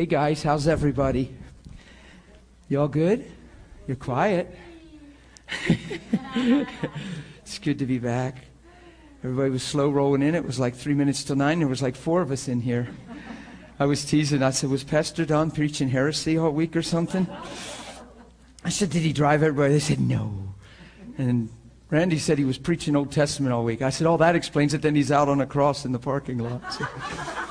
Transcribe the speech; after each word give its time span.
Hey 0.00 0.06
guys, 0.06 0.42
how's 0.42 0.66
everybody? 0.66 1.36
Y'all 2.70 2.88
good? 2.88 3.30
You're 3.86 3.98
quiet. 3.98 4.56
it's 6.34 7.58
good 7.58 7.78
to 7.80 7.84
be 7.84 7.98
back. 7.98 8.46
Everybody 9.22 9.50
was 9.50 9.62
slow 9.62 9.90
rolling 9.90 10.22
in. 10.22 10.34
It 10.34 10.46
was 10.46 10.58
like 10.58 10.74
three 10.74 10.94
minutes 10.94 11.22
till 11.22 11.36
nine. 11.36 11.58
There 11.58 11.68
was 11.68 11.82
like 11.82 11.96
four 11.96 12.22
of 12.22 12.30
us 12.30 12.48
in 12.48 12.62
here. 12.62 12.88
I 13.78 13.84
was 13.84 14.02
teasing. 14.06 14.42
I 14.42 14.52
said, 14.52 14.70
Was 14.70 14.84
Pastor 14.84 15.26
Don 15.26 15.50
preaching 15.50 15.90
heresy 15.90 16.38
all 16.38 16.50
week 16.52 16.76
or 16.76 16.82
something? 16.82 17.26
I 18.64 18.70
said, 18.70 18.88
Did 18.88 19.02
he 19.02 19.12
drive 19.12 19.42
everybody? 19.42 19.74
They 19.74 19.80
said, 19.80 20.00
No. 20.00 20.54
And 21.18 21.50
Randy 21.90 22.18
said 22.18 22.38
he 22.38 22.46
was 22.46 22.56
preaching 22.56 22.96
Old 22.96 23.12
Testament 23.12 23.52
all 23.52 23.64
week. 23.64 23.82
I 23.82 23.90
said, 23.90 24.06
Oh, 24.06 24.16
that 24.16 24.34
explains 24.34 24.72
it. 24.72 24.80
Then 24.80 24.94
he's 24.94 25.12
out 25.12 25.28
on 25.28 25.42
a 25.42 25.46
cross 25.46 25.84
in 25.84 25.92
the 25.92 25.98
parking 25.98 26.38
lot. 26.38 26.72
So. 26.72 26.86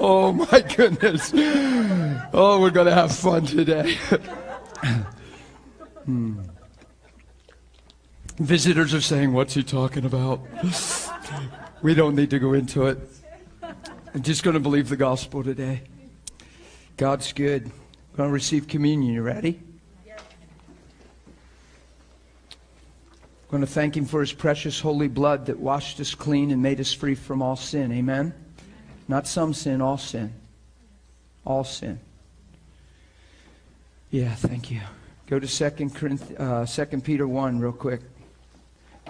oh 0.00 0.32
my 0.32 0.60
goodness. 0.76 1.32
Oh, 2.32 2.58
we're 2.60 2.70
going 2.70 2.86
to 2.86 2.94
have 2.94 3.14
fun 3.14 3.46
today. 3.46 3.96
hmm. 6.04 6.40
Visitors 8.38 8.94
are 8.94 9.00
saying, 9.00 9.32
What's 9.32 9.54
he 9.54 9.62
talking 9.62 10.04
about? 10.04 10.40
we 11.82 11.94
don't 11.94 12.14
need 12.14 12.30
to 12.30 12.38
go 12.38 12.52
into 12.54 12.86
it. 12.86 12.98
I'm 14.14 14.22
just 14.22 14.42
going 14.42 14.54
to 14.54 14.60
believe 14.60 14.88
the 14.88 14.96
gospel 14.96 15.42
today. 15.42 15.82
God's 16.96 17.32
good. 17.32 17.66
We're 17.66 18.16
going 18.18 18.28
to 18.28 18.34
receive 18.34 18.68
communion. 18.68 19.14
You 19.14 19.22
ready? 19.22 19.60
We're 23.52 23.58
going 23.58 23.66
to 23.66 23.72
thank 23.72 23.96
Him 23.96 24.06
for 24.06 24.20
His 24.20 24.32
precious 24.32 24.80
holy 24.80 25.08
blood 25.08 25.46
that 25.46 25.58
washed 25.58 26.00
us 26.00 26.14
clean 26.14 26.50
and 26.50 26.62
made 26.62 26.80
us 26.80 26.92
free 26.92 27.14
from 27.14 27.42
all 27.42 27.56
sin. 27.56 27.92
Amen? 27.92 28.34
Not 29.12 29.26
some 29.26 29.52
sin, 29.52 29.82
all 29.82 29.98
sin. 29.98 30.32
All 31.44 31.64
sin. 31.64 32.00
Yeah, 34.10 34.34
thank 34.34 34.70
you. 34.70 34.80
Go 35.26 35.38
to 35.38 35.46
2 35.46 36.36
uh, 36.38 36.64
2 36.64 36.86
Peter 37.02 37.28
1 37.28 37.60
real 37.60 37.72
quick. 37.72 38.00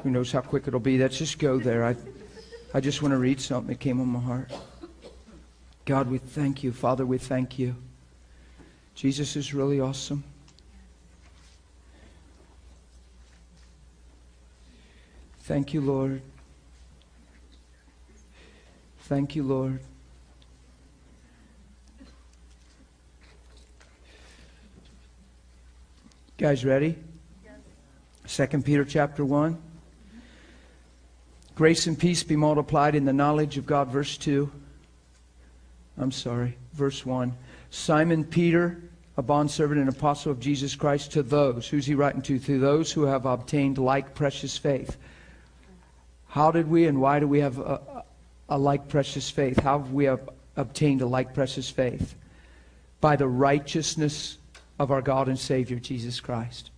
Who 0.03 0.11
knows 0.11 0.33
how 0.33 0.41
quick 0.41 0.67
it'll 0.67 0.81
be? 0.81 0.99
Let's 0.99 1.19
just 1.19 1.39
go 1.39 1.61
there. 1.61 1.85
I, 1.85 1.95
I 2.75 2.81
just 2.81 3.01
want 3.01 3.13
to 3.13 3.19
read 3.19 3.41
something 3.41 3.69
that 3.69 3.79
came 3.79 4.01
on 4.01 4.09
my 4.09 4.19
heart. 4.19 4.51
God, 5.85 6.11
we 6.11 6.19
thank 6.19 6.65
you. 6.65 6.73
Father, 6.73 7.07
we 7.07 7.19
thank 7.19 7.57
you. 7.61 7.77
Jesus 8.97 9.37
is 9.37 9.55
really 9.55 9.79
awesome. 9.79 10.25
Thank 15.43 15.73
you, 15.73 15.81
Lord. 15.81 16.23
Thank 19.03 19.37
you, 19.37 19.45
Lord. 19.45 19.79
Guys 26.43 26.65
ready? 26.65 26.99
Second 28.27 28.65
Peter 28.65 28.85
chapter 28.85 29.25
1. 29.25 29.57
Grace 31.55 31.87
and 31.87 31.97
peace 31.97 32.25
be 32.25 32.35
multiplied 32.35 32.97
in 32.97 33.05
the 33.05 33.13
knowledge 33.13 33.59
of 33.59 33.65
God. 33.65 33.93
Verse 33.93 34.17
2. 34.17 34.51
I'm 35.99 36.11
sorry. 36.11 36.59
Verse 36.73 37.07
1. 37.07 37.33
Simon 37.71 38.25
Peter, 38.25 38.83
a 39.17 39.23
bondservant 39.23 39.79
and 39.79 39.89
apostle 39.89 40.33
of 40.33 40.41
Jesus 40.41 40.75
Christ, 40.75 41.13
to 41.13 41.23
those. 41.23 41.69
Who's 41.69 41.87
he 41.87 41.95
writing 41.95 42.23
to? 42.23 42.41
To 42.41 42.59
those 42.59 42.91
who 42.91 43.05
have 43.05 43.25
obtained 43.25 43.79
like 43.79 44.13
precious 44.17 44.59
faith. 44.59 44.97
How 46.27 46.51
did 46.51 46.69
we 46.69 46.89
and 46.89 47.01
why 47.01 47.21
do 47.21 47.29
we 47.29 47.39
have 47.39 47.61
a, 47.61 48.03
a 48.49 48.59
like 48.59 48.89
precious 48.89 49.31
faith? 49.31 49.61
How 49.61 49.79
have 49.79 49.93
we 49.93 50.07
have 50.07 50.29
obtained 50.57 51.03
a 51.03 51.07
like 51.07 51.35
precious 51.35 51.71
faith? 51.71 52.17
By 53.01 53.15
the 53.15 53.29
righteousness 53.29 54.39
of 54.83 54.91
our 54.91 55.01
God 55.01 55.29
and 55.29 55.39
Savior, 55.39 55.79
Jesus 55.79 56.19
Christ. 56.19 56.73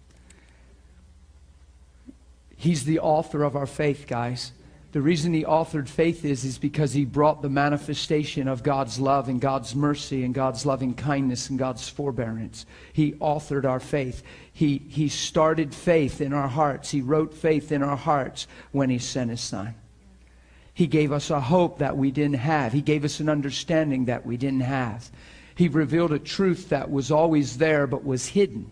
He's 2.55 2.85
the 2.85 2.99
author 2.99 3.43
of 3.43 3.57
our 3.57 3.67
faith, 3.67 4.05
guys. 4.07 4.53
The 4.93 5.01
reason 5.01 5.33
he 5.33 5.43
authored 5.43 5.89
faith 5.89 6.23
is, 6.23 6.45
is 6.45 6.59
because 6.59 6.93
he 6.93 7.07
brought 7.07 7.41
the 7.41 7.49
manifestation 7.49 8.47
of 8.47 8.63
God's 8.63 9.01
love 9.01 9.31
and 9.31 9.41
God's 9.41 9.75
mercy 9.75 10.23
and 10.23 10.35
God's 10.35 10.67
loving 10.67 10.93
kindness 10.93 11.49
and 11.49 11.59
God's 11.59 11.89
forbearance. 11.89 12.67
He 12.93 13.13
authored 13.13 13.65
our 13.65 13.81
faith. 13.81 14.23
He, 14.53 14.83
he 14.91 15.09
started 15.09 15.75
faith 15.75 16.21
in 16.21 16.35
our 16.35 16.47
hearts. 16.47 16.91
He 16.91 17.01
wrote 17.01 17.33
faith 17.33 17.73
in 17.73 17.83
our 17.83 17.97
hearts 17.97 18.47
when 18.71 18.91
he 18.91 18.99
sent 18.99 19.31
his 19.31 19.41
son. 19.41 19.75
He 20.75 20.87
gave 20.87 21.11
us 21.11 21.31
a 21.31 21.41
hope 21.41 21.79
that 21.79 21.97
we 21.97 22.11
didn't 22.11 22.37
have. 22.37 22.75
He 22.75 22.83
gave 22.83 23.03
us 23.03 23.19
an 23.19 23.31
understanding 23.31 24.05
that 24.05 24.27
we 24.27 24.37
didn't 24.37 24.61
have. 24.61 25.11
He 25.57 25.69
revealed 25.69 26.13
a 26.13 26.19
truth 26.19 26.71
that 26.71 26.91
was 26.91 27.11
always 27.11 27.59
there 27.59 27.87
but 27.87 28.05
was 28.05 28.27
hidden. 28.27 28.71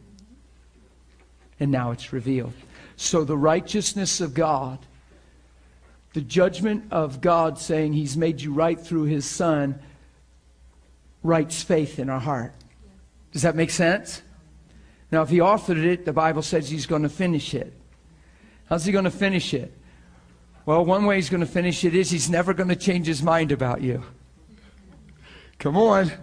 And 1.60 1.70
now 1.70 1.92
it's 1.92 2.12
revealed. 2.12 2.54
So 2.96 3.24
the 3.24 3.36
righteousness 3.36 4.20
of 4.20 4.34
God, 4.34 4.78
the 6.12 6.20
judgment 6.20 6.84
of 6.90 7.20
God 7.20 7.58
saying 7.58 7.92
He's 7.92 8.16
made 8.16 8.40
you 8.40 8.52
right 8.52 8.78
through 8.78 9.04
His 9.04 9.24
Son, 9.24 9.80
writes 11.22 11.62
faith 11.62 11.98
in 11.98 12.10
our 12.10 12.20
heart. 12.20 12.52
Does 13.32 13.42
that 13.42 13.54
make 13.54 13.70
sense? 13.70 14.22
Now, 15.10 15.22
if 15.22 15.28
He 15.28 15.38
authored 15.38 15.84
it, 15.84 16.04
the 16.04 16.12
Bible 16.12 16.42
says 16.42 16.68
He's 16.68 16.86
going 16.86 17.02
to 17.02 17.08
finish 17.08 17.54
it. 17.54 17.72
How's 18.68 18.84
He 18.84 18.92
going 18.92 19.04
to 19.04 19.10
finish 19.10 19.54
it? 19.54 19.72
Well, 20.66 20.84
one 20.84 21.04
way 21.04 21.16
He's 21.16 21.30
going 21.30 21.40
to 21.40 21.46
finish 21.46 21.84
it 21.84 21.94
is 21.94 22.10
He's 22.10 22.28
never 22.28 22.52
going 22.52 22.70
to 22.70 22.76
change 22.76 23.06
His 23.06 23.22
mind 23.22 23.52
about 23.52 23.82
you. 23.82 24.02
Come 25.62 25.76
on. 25.76 26.10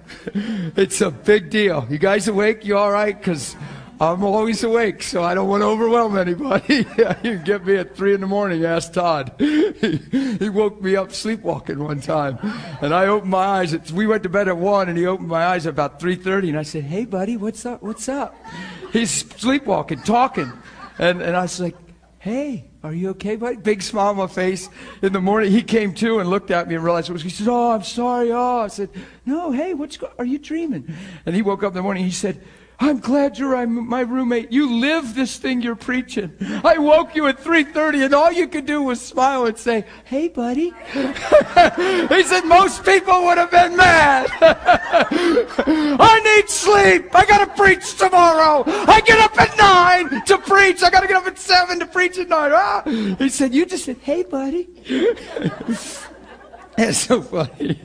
It's 0.76 1.00
a 1.00 1.10
big 1.10 1.50
deal. 1.50 1.88
You 1.90 1.98
guys 1.98 2.28
awake? 2.28 2.66
You 2.66 2.78
all 2.78 2.92
right? 2.92 3.18
Because 3.18 3.56
I'm 4.00 4.24
always 4.24 4.64
awake, 4.64 5.02
so 5.02 5.24
I 5.24 5.34
don't 5.34 5.48
want 5.48 5.62
to 5.62 5.68
overwhelm 5.68 6.18
anybody. 6.18 6.86
you 7.24 7.38
get 7.38 7.66
me 7.66 7.78
at 7.78 7.96
3 7.96 8.16
in 8.16 8.22
the 8.22 8.28
morning, 8.28 8.66
ask 8.66 8.92
Todd. 8.92 9.34
he, 9.40 10.50
woke 10.50 10.82
me 10.82 10.98
up 10.98 11.14
sleepwalking 11.14 11.80
one 11.80 12.02
time. 12.02 12.38
And 12.82 12.94
I 12.94 13.08
opened 13.08 13.32
my 13.32 13.44
eyes. 13.44 13.92
We 13.94 14.08
went 14.08 14.24
to 14.24 14.30
bed 14.30 14.50
at 14.50 14.58
1, 14.58 14.90
and 14.90 14.98
he 14.98 15.06
opened 15.06 15.30
my 15.30 15.46
eyes 15.46 15.66
at 15.66 15.72
about 15.72 16.00
3.30, 16.00 16.50
and 16.50 16.60
I 16.60 16.64
said, 16.64 16.84
hey, 16.84 17.06
buddy, 17.06 17.38
what's 17.38 17.66
up? 17.66 17.82
What's 17.82 18.10
up? 18.10 18.36
He's 18.92 19.12
sleepwalking, 19.12 20.02
talking. 20.02 20.52
And, 20.98 21.22
and 21.22 21.36
I 21.36 21.44
was 21.44 21.60
like, 21.62 21.76
hey, 22.20 22.69
are 22.84 22.94
you 22.94 23.10
okay, 23.10 23.36
buddy? 23.36 23.58
Big 23.58 23.82
smile 23.82 24.10
on 24.10 24.18
my 24.18 24.28
face. 24.28 24.70
In 25.02 25.12
the 25.12 25.20
morning, 25.20 25.52
he 25.52 25.62
came 25.62 25.94
to 25.96 26.20
and 26.20 26.30
looked 26.30 26.50
at 26.50 26.68
me 26.68 26.76
and 26.76 26.84
realized 26.84 27.10
it 27.10 27.14
was. 27.14 27.24
He 27.24 27.30
said, 27.30 27.48
"Oh, 27.50 27.72
I'm 27.72 27.84
sorry." 27.84 28.32
Oh, 28.32 28.60
I 28.62 28.68
said, 28.68 28.90
"No, 29.26 29.52
hey, 29.52 29.74
what's 29.74 29.98
go- 29.98 30.12
are 30.18 30.26
you 30.26 30.40
dreaming?" 30.40 30.96
And 31.26 31.36
he 31.36 31.42
woke 31.42 31.64
up 31.64 31.72
in 31.72 31.76
the 31.76 31.82
morning. 31.82 32.06
He 32.06 32.12
said, 32.12 32.42
I'm 32.82 33.00
glad 33.00 33.38
you're 33.38 33.68
my 33.68 34.02
roommate. 34.02 34.54
You 34.54 34.80
live 34.80 35.14
this 35.14 35.38
thing 35.38 35.62
you're 35.62 35.76
preaching. 35.76 36.32
I 36.64 36.78
woke 36.78 37.14
you 37.14 37.28
at 37.28 37.38
3:30 37.38 38.06
and 38.06 38.14
all 38.14 38.32
you 38.32 38.48
could 38.48 38.66
do 38.66 38.82
was 38.82 39.02
smile 39.02 39.46
and 39.48 39.58
say, 39.58 39.86
"Hey, 40.06 40.30
buddy." 40.30 40.74
he 40.94 42.24
said 42.24 42.46
most 42.46 42.86
people 42.86 43.26
would 43.26 43.38
have 43.38 43.52
been 43.52 43.76
mad. 43.76 44.30
I 44.42 46.22
need 46.24 46.50
sleep. 46.50 47.14
I 47.14 47.26
got 47.26 47.46
to 47.46 47.62
preach 47.62 47.98
tomorrow. 47.98 48.64
I 48.66 49.02
get 49.02 49.20
up 49.20 49.38
at 49.40 49.58
9 50.10 50.26
to 50.26 50.38
preach. 50.38 50.82
I 50.82 50.90
got 50.90 51.02
to 51.02 51.08
get 51.08 51.18
up 51.18 51.28
at 51.28 51.38
7 51.38 51.80
to 51.80 51.86
preach 51.86 52.18
at 52.18 52.30
9. 52.30 52.52
Ah. 52.54 52.84
He 53.20 53.28
said, 53.28 53.54
"You 53.54 53.66
just 53.66 53.86
said, 53.86 53.98
"Hey, 53.98 54.24
buddy." 54.24 54.70
That's 56.78 56.98
so 56.98 57.22
funny. 57.22 57.78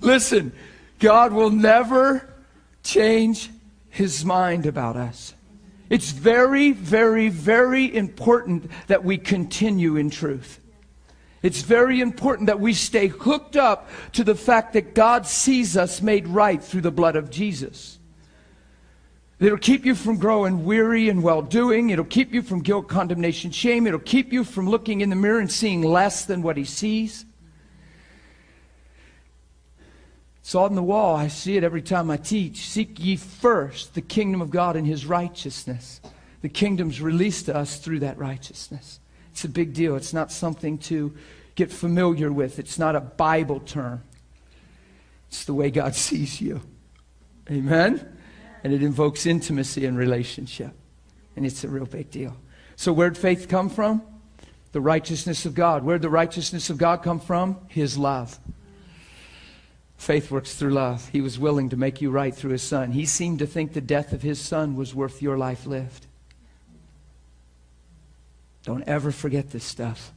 Listen, 0.00 0.52
God 0.98 1.34
will 1.34 1.50
never 1.50 2.32
change 2.82 3.50
his 3.96 4.24
mind 4.24 4.66
about 4.66 4.94
us. 4.94 5.34
It's 5.88 6.10
very, 6.10 6.72
very, 6.72 7.28
very 7.28 7.94
important 7.94 8.70
that 8.88 9.04
we 9.04 9.18
continue 9.18 9.96
in 9.96 10.10
truth. 10.10 10.60
It's 11.42 11.62
very 11.62 12.00
important 12.00 12.48
that 12.48 12.60
we 12.60 12.74
stay 12.74 13.06
hooked 13.06 13.56
up 13.56 13.88
to 14.12 14.24
the 14.24 14.34
fact 14.34 14.72
that 14.72 14.94
God 14.94 15.26
sees 15.26 15.76
us 15.76 16.02
made 16.02 16.26
right 16.28 16.62
through 16.62 16.80
the 16.80 16.90
blood 16.90 17.16
of 17.16 17.30
Jesus. 17.30 17.98
It'll 19.38 19.58
keep 19.58 19.84
you 19.84 19.94
from 19.94 20.16
growing 20.16 20.64
weary 20.64 21.08
and 21.08 21.22
well 21.22 21.42
doing. 21.42 21.90
It'll 21.90 22.04
keep 22.06 22.32
you 22.32 22.42
from 22.42 22.62
guilt, 22.62 22.88
condemnation, 22.88 23.50
shame. 23.50 23.86
It'll 23.86 24.00
keep 24.00 24.32
you 24.32 24.44
from 24.44 24.68
looking 24.68 25.02
in 25.02 25.10
the 25.10 25.16
mirror 25.16 25.40
and 25.40 25.52
seeing 25.52 25.82
less 25.82 26.24
than 26.24 26.42
what 26.42 26.56
He 26.56 26.64
sees. 26.64 27.25
Saw 30.46 30.66
it 30.66 30.68
on 30.68 30.74
the 30.76 30.82
wall. 30.84 31.16
I 31.16 31.26
see 31.26 31.56
it 31.56 31.64
every 31.64 31.82
time 31.82 32.08
I 32.08 32.16
teach. 32.16 32.68
Seek 32.68 33.04
ye 33.04 33.16
first 33.16 33.94
the 33.94 34.00
kingdom 34.00 34.40
of 34.40 34.48
God 34.48 34.76
and 34.76 34.86
his 34.86 35.04
righteousness. 35.04 36.00
The 36.40 36.48
kingdom's 36.48 37.00
released 37.00 37.46
to 37.46 37.56
us 37.56 37.78
through 37.78 37.98
that 37.98 38.16
righteousness. 38.16 39.00
It's 39.32 39.44
a 39.44 39.48
big 39.48 39.74
deal. 39.74 39.96
It's 39.96 40.12
not 40.12 40.30
something 40.30 40.78
to 40.78 41.12
get 41.56 41.72
familiar 41.72 42.30
with, 42.30 42.60
it's 42.60 42.78
not 42.78 42.94
a 42.94 43.00
Bible 43.00 43.58
term. 43.58 44.04
It's 45.26 45.44
the 45.46 45.52
way 45.52 45.68
God 45.72 45.94
sees 45.96 46.40
you. 46.40 46.60
Amen? 47.50 48.16
And 48.62 48.72
it 48.72 48.84
invokes 48.84 49.26
intimacy 49.26 49.84
and 49.84 49.98
relationship. 49.98 50.70
And 51.34 51.44
it's 51.44 51.64
a 51.64 51.68
real 51.68 51.86
big 51.86 52.12
deal. 52.12 52.36
So, 52.76 52.92
where'd 52.92 53.18
faith 53.18 53.48
come 53.48 53.68
from? 53.68 54.00
The 54.70 54.80
righteousness 54.80 55.44
of 55.44 55.56
God. 55.56 55.82
Where'd 55.82 56.02
the 56.02 56.08
righteousness 56.08 56.70
of 56.70 56.78
God 56.78 57.02
come 57.02 57.18
from? 57.18 57.58
His 57.66 57.98
love. 57.98 58.38
Faith 59.96 60.30
works 60.30 60.54
through 60.54 60.70
love. 60.70 61.08
He 61.08 61.20
was 61.20 61.38
willing 61.38 61.70
to 61.70 61.76
make 61.76 62.00
you 62.00 62.10
right 62.10 62.34
through 62.34 62.52
his 62.52 62.62
son. 62.62 62.92
He 62.92 63.06
seemed 63.06 63.38
to 63.40 63.46
think 63.46 63.72
the 63.72 63.80
death 63.80 64.12
of 64.12 64.22
his 64.22 64.38
son 64.38 64.76
was 64.76 64.94
worth 64.94 65.22
your 65.22 65.38
life 65.38 65.66
lived. 65.66 66.06
Don't 68.62 68.86
ever 68.86 69.10
forget 69.10 69.50
this 69.50 69.64
stuff. 69.64 70.12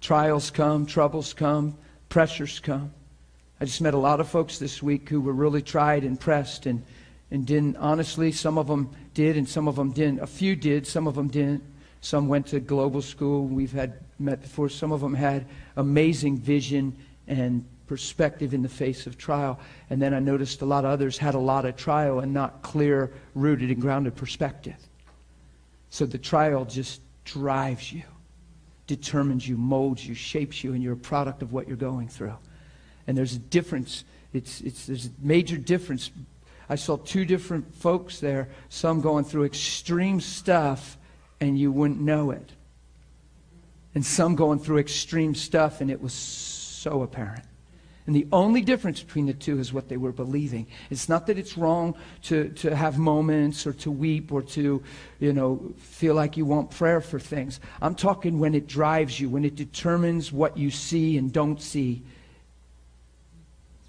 Trials 0.00 0.50
come, 0.50 0.86
troubles 0.86 1.32
come, 1.32 1.76
pressures 2.08 2.60
come. 2.60 2.92
I 3.60 3.64
just 3.64 3.80
met 3.80 3.94
a 3.94 3.98
lot 3.98 4.20
of 4.20 4.28
folks 4.28 4.58
this 4.58 4.82
week 4.82 5.08
who 5.08 5.20
were 5.20 5.32
really 5.32 5.62
tried 5.62 6.04
and 6.04 6.20
pressed 6.20 6.66
and, 6.66 6.82
and 7.30 7.46
didn't, 7.46 7.76
honestly, 7.76 8.30
some 8.32 8.58
of 8.58 8.66
them 8.66 8.90
did 9.14 9.36
and 9.36 9.48
some 9.48 9.66
of 9.66 9.76
them 9.76 9.92
didn't. 9.92 10.20
A 10.20 10.26
few 10.26 10.54
did, 10.56 10.86
some 10.86 11.06
of 11.06 11.14
them 11.14 11.28
didn't. 11.28 11.62
Some 12.00 12.28
went 12.28 12.48
to 12.48 12.60
global 12.60 13.00
school. 13.00 13.46
We've 13.46 13.72
had 13.72 13.94
met 14.18 14.42
before. 14.42 14.68
Some 14.68 14.92
of 14.92 15.00
them 15.00 15.14
had 15.14 15.46
amazing 15.76 16.38
vision 16.38 16.96
and 17.26 17.64
perspective 17.86 18.54
in 18.54 18.62
the 18.62 18.68
face 18.68 19.06
of 19.06 19.18
trial. 19.18 19.58
And 19.90 20.00
then 20.00 20.14
I 20.14 20.18
noticed 20.18 20.62
a 20.62 20.66
lot 20.66 20.84
of 20.84 20.90
others 20.90 21.18
had 21.18 21.34
a 21.34 21.38
lot 21.38 21.64
of 21.64 21.76
trial 21.76 22.20
and 22.20 22.32
not 22.32 22.62
clear, 22.62 23.12
rooted, 23.34 23.70
and 23.70 23.80
grounded 23.80 24.14
perspective. 24.14 24.76
So 25.90 26.06
the 26.06 26.18
trial 26.18 26.64
just 26.64 27.00
drives 27.24 27.92
you, 27.92 28.02
determines 28.86 29.48
you, 29.48 29.56
molds 29.56 30.06
you, 30.06 30.14
shapes 30.14 30.64
you, 30.64 30.72
and 30.72 30.82
you're 30.82 30.94
a 30.94 30.96
product 30.96 31.42
of 31.42 31.52
what 31.52 31.68
you're 31.68 31.76
going 31.76 32.08
through. 32.08 32.36
And 33.06 33.16
there's 33.16 33.34
a 33.34 33.38
difference. 33.38 34.04
It's, 34.32 34.60
it's, 34.62 34.86
there's 34.86 35.06
a 35.06 35.10
major 35.20 35.56
difference. 35.56 36.10
I 36.68 36.76
saw 36.76 36.96
two 36.96 37.24
different 37.24 37.74
folks 37.74 38.20
there, 38.20 38.48
some 38.68 39.00
going 39.00 39.24
through 39.24 39.44
extreme 39.44 40.20
stuff, 40.20 40.96
and 41.40 41.58
you 41.58 41.70
wouldn't 41.70 42.00
know 42.00 42.30
it. 42.30 42.50
And 43.94 44.04
some 44.04 44.34
going 44.34 44.58
through 44.58 44.78
extreme 44.78 45.34
stuff, 45.34 45.80
and 45.80 45.90
it 45.90 46.02
was 46.02 46.12
so 46.12 47.02
apparent. 47.02 47.44
And 48.06 48.14
the 48.14 48.26
only 48.32 48.60
difference 48.60 49.02
between 49.02 49.26
the 49.26 49.32
two 49.32 49.58
is 49.58 49.72
what 49.72 49.88
they 49.88 49.96
were 49.96 50.12
believing. 50.12 50.66
It's 50.90 51.08
not 51.08 51.26
that 51.26 51.38
it's 51.38 51.56
wrong 51.56 51.94
to, 52.24 52.50
to 52.50 52.76
have 52.76 52.98
moments 52.98 53.66
or 53.66 53.72
to 53.74 53.90
weep 53.90 54.30
or 54.30 54.42
to, 54.42 54.82
you 55.20 55.32
know, 55.32 55.72
feel 55.78 56.14
like 56.14 56.36
you 56.36 56.44
want 56.44 56.70
prayer 56.70 57.00
for 57.00 57.18
things. 57.18 57.60
I'm 57.80 57.94
talking 57.94 58.38
when 58.38 58.54
it 58.54 58.66
drives 58.66 59.18
you, 59.18 59.30
when 59.30 59.44
it 59.44 59.54
determines 59.54 60.30
what 60.32 60.58
you 60.58 60.70
see 60.70 61.16
and 61.16 61.32
don't 61.32 61.62
see. 61.62 62.02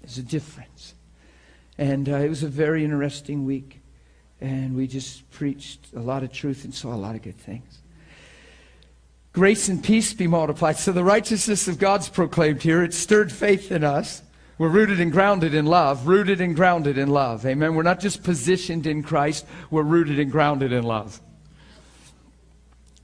There's 0.00 0.16
a 0.16 0.22
difference. 0.22 0.94
And 1.76 2.08
uh, 2.08 2.16
it 2.16 2.30
was 2.30 2.42
a 2.42 2.48
very 2.48 2.84
interesting 2.84 3.44
week. 3.44 3.82
And 4.40 4.76
we 4.76 4.86
just 4.86 5.30
preached 5.30 5.80
a 5.94 6.00
lot 6.00 6.22
of 6.22 6.32
truth 6.32 6.64
and 6.64 6.74
saw 6.74 6.94
a 6.94 6.96
lot 6.96 7.16
of 7.16 7.22
good 7.22 7.38
things. 7.38 7.80
Grace 9.36 9.68
and 9.68 9.84
peace 9.84 10.14
be 10.14 10.26
multiplied. 10.26 10.78
So 10.78 10.92
the 10.92 11.04
righteousness 11.04 11.68
of 11.68 11.78
God's 11.78 12.08
proclaimed 12.08 12.62
here. 12.62 12.82
It 12.82 12.94
stirred 12.94 13.30
faith 13.30 13.70
in 13.70 13.84
us. 13.84 14.22
We're 14.56 14.70
rooted 14.70 14.98
and 14.98 15.12
grounded 15.12 15.52
in 15.52 15.66
love, 15.66 16.06
rooted 16.06 16.40
and 16.40 16.56
grounded 16.56 16.96
in 16.96 17.10
love. 17.10 17.44
Amen. 17.44 17.74
We're 17.74 17.82
not 17.82 18.00
just 18.00 18.22
positioned 18.22 18.86
in 18.86 19.02
Christ, 19.02 19.44
we're 19.70 19.82
rooted 19.82 20.18
and 20.18 20.32
grounded 20.32 20.72
in 20.72 20.84
love. 20.84 21.20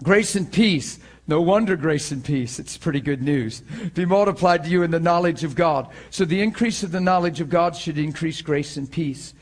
Grace 0.02 0.34
and 0.34 0.50
peace. 0.50 0.98
No 1.26 1.42
wonder 1.42 1.76
grace 1.76 2.10
and 2.12 2.24
peace. 2.24 2.58
It's 2.58 2.78
pretty 2.78 3.02
good 3.02 3.20
news. 3.20 3.60
Be 3.92 4.06
multiplied 4.06 4.64
to 4.64 4.70
you 4.70 4.84
in 4.84 4.90
the 4.90 4.98
knowledge 4.98 5.44
of 5.44 5.54
God. 5.54 5.88
So 6.08 6.24
the 6.24 6.40
increase 6.40 6.82
of 6.82 6.92
the 6.92 7.00
knowledge 7.00 7.42
of 7.42 7.50
God 7.50 7.76
should 7.76 7.98
increase 7.98 8.40
grace 8.40 8.78
and 8.78 8.90
peace. 8.90 9.34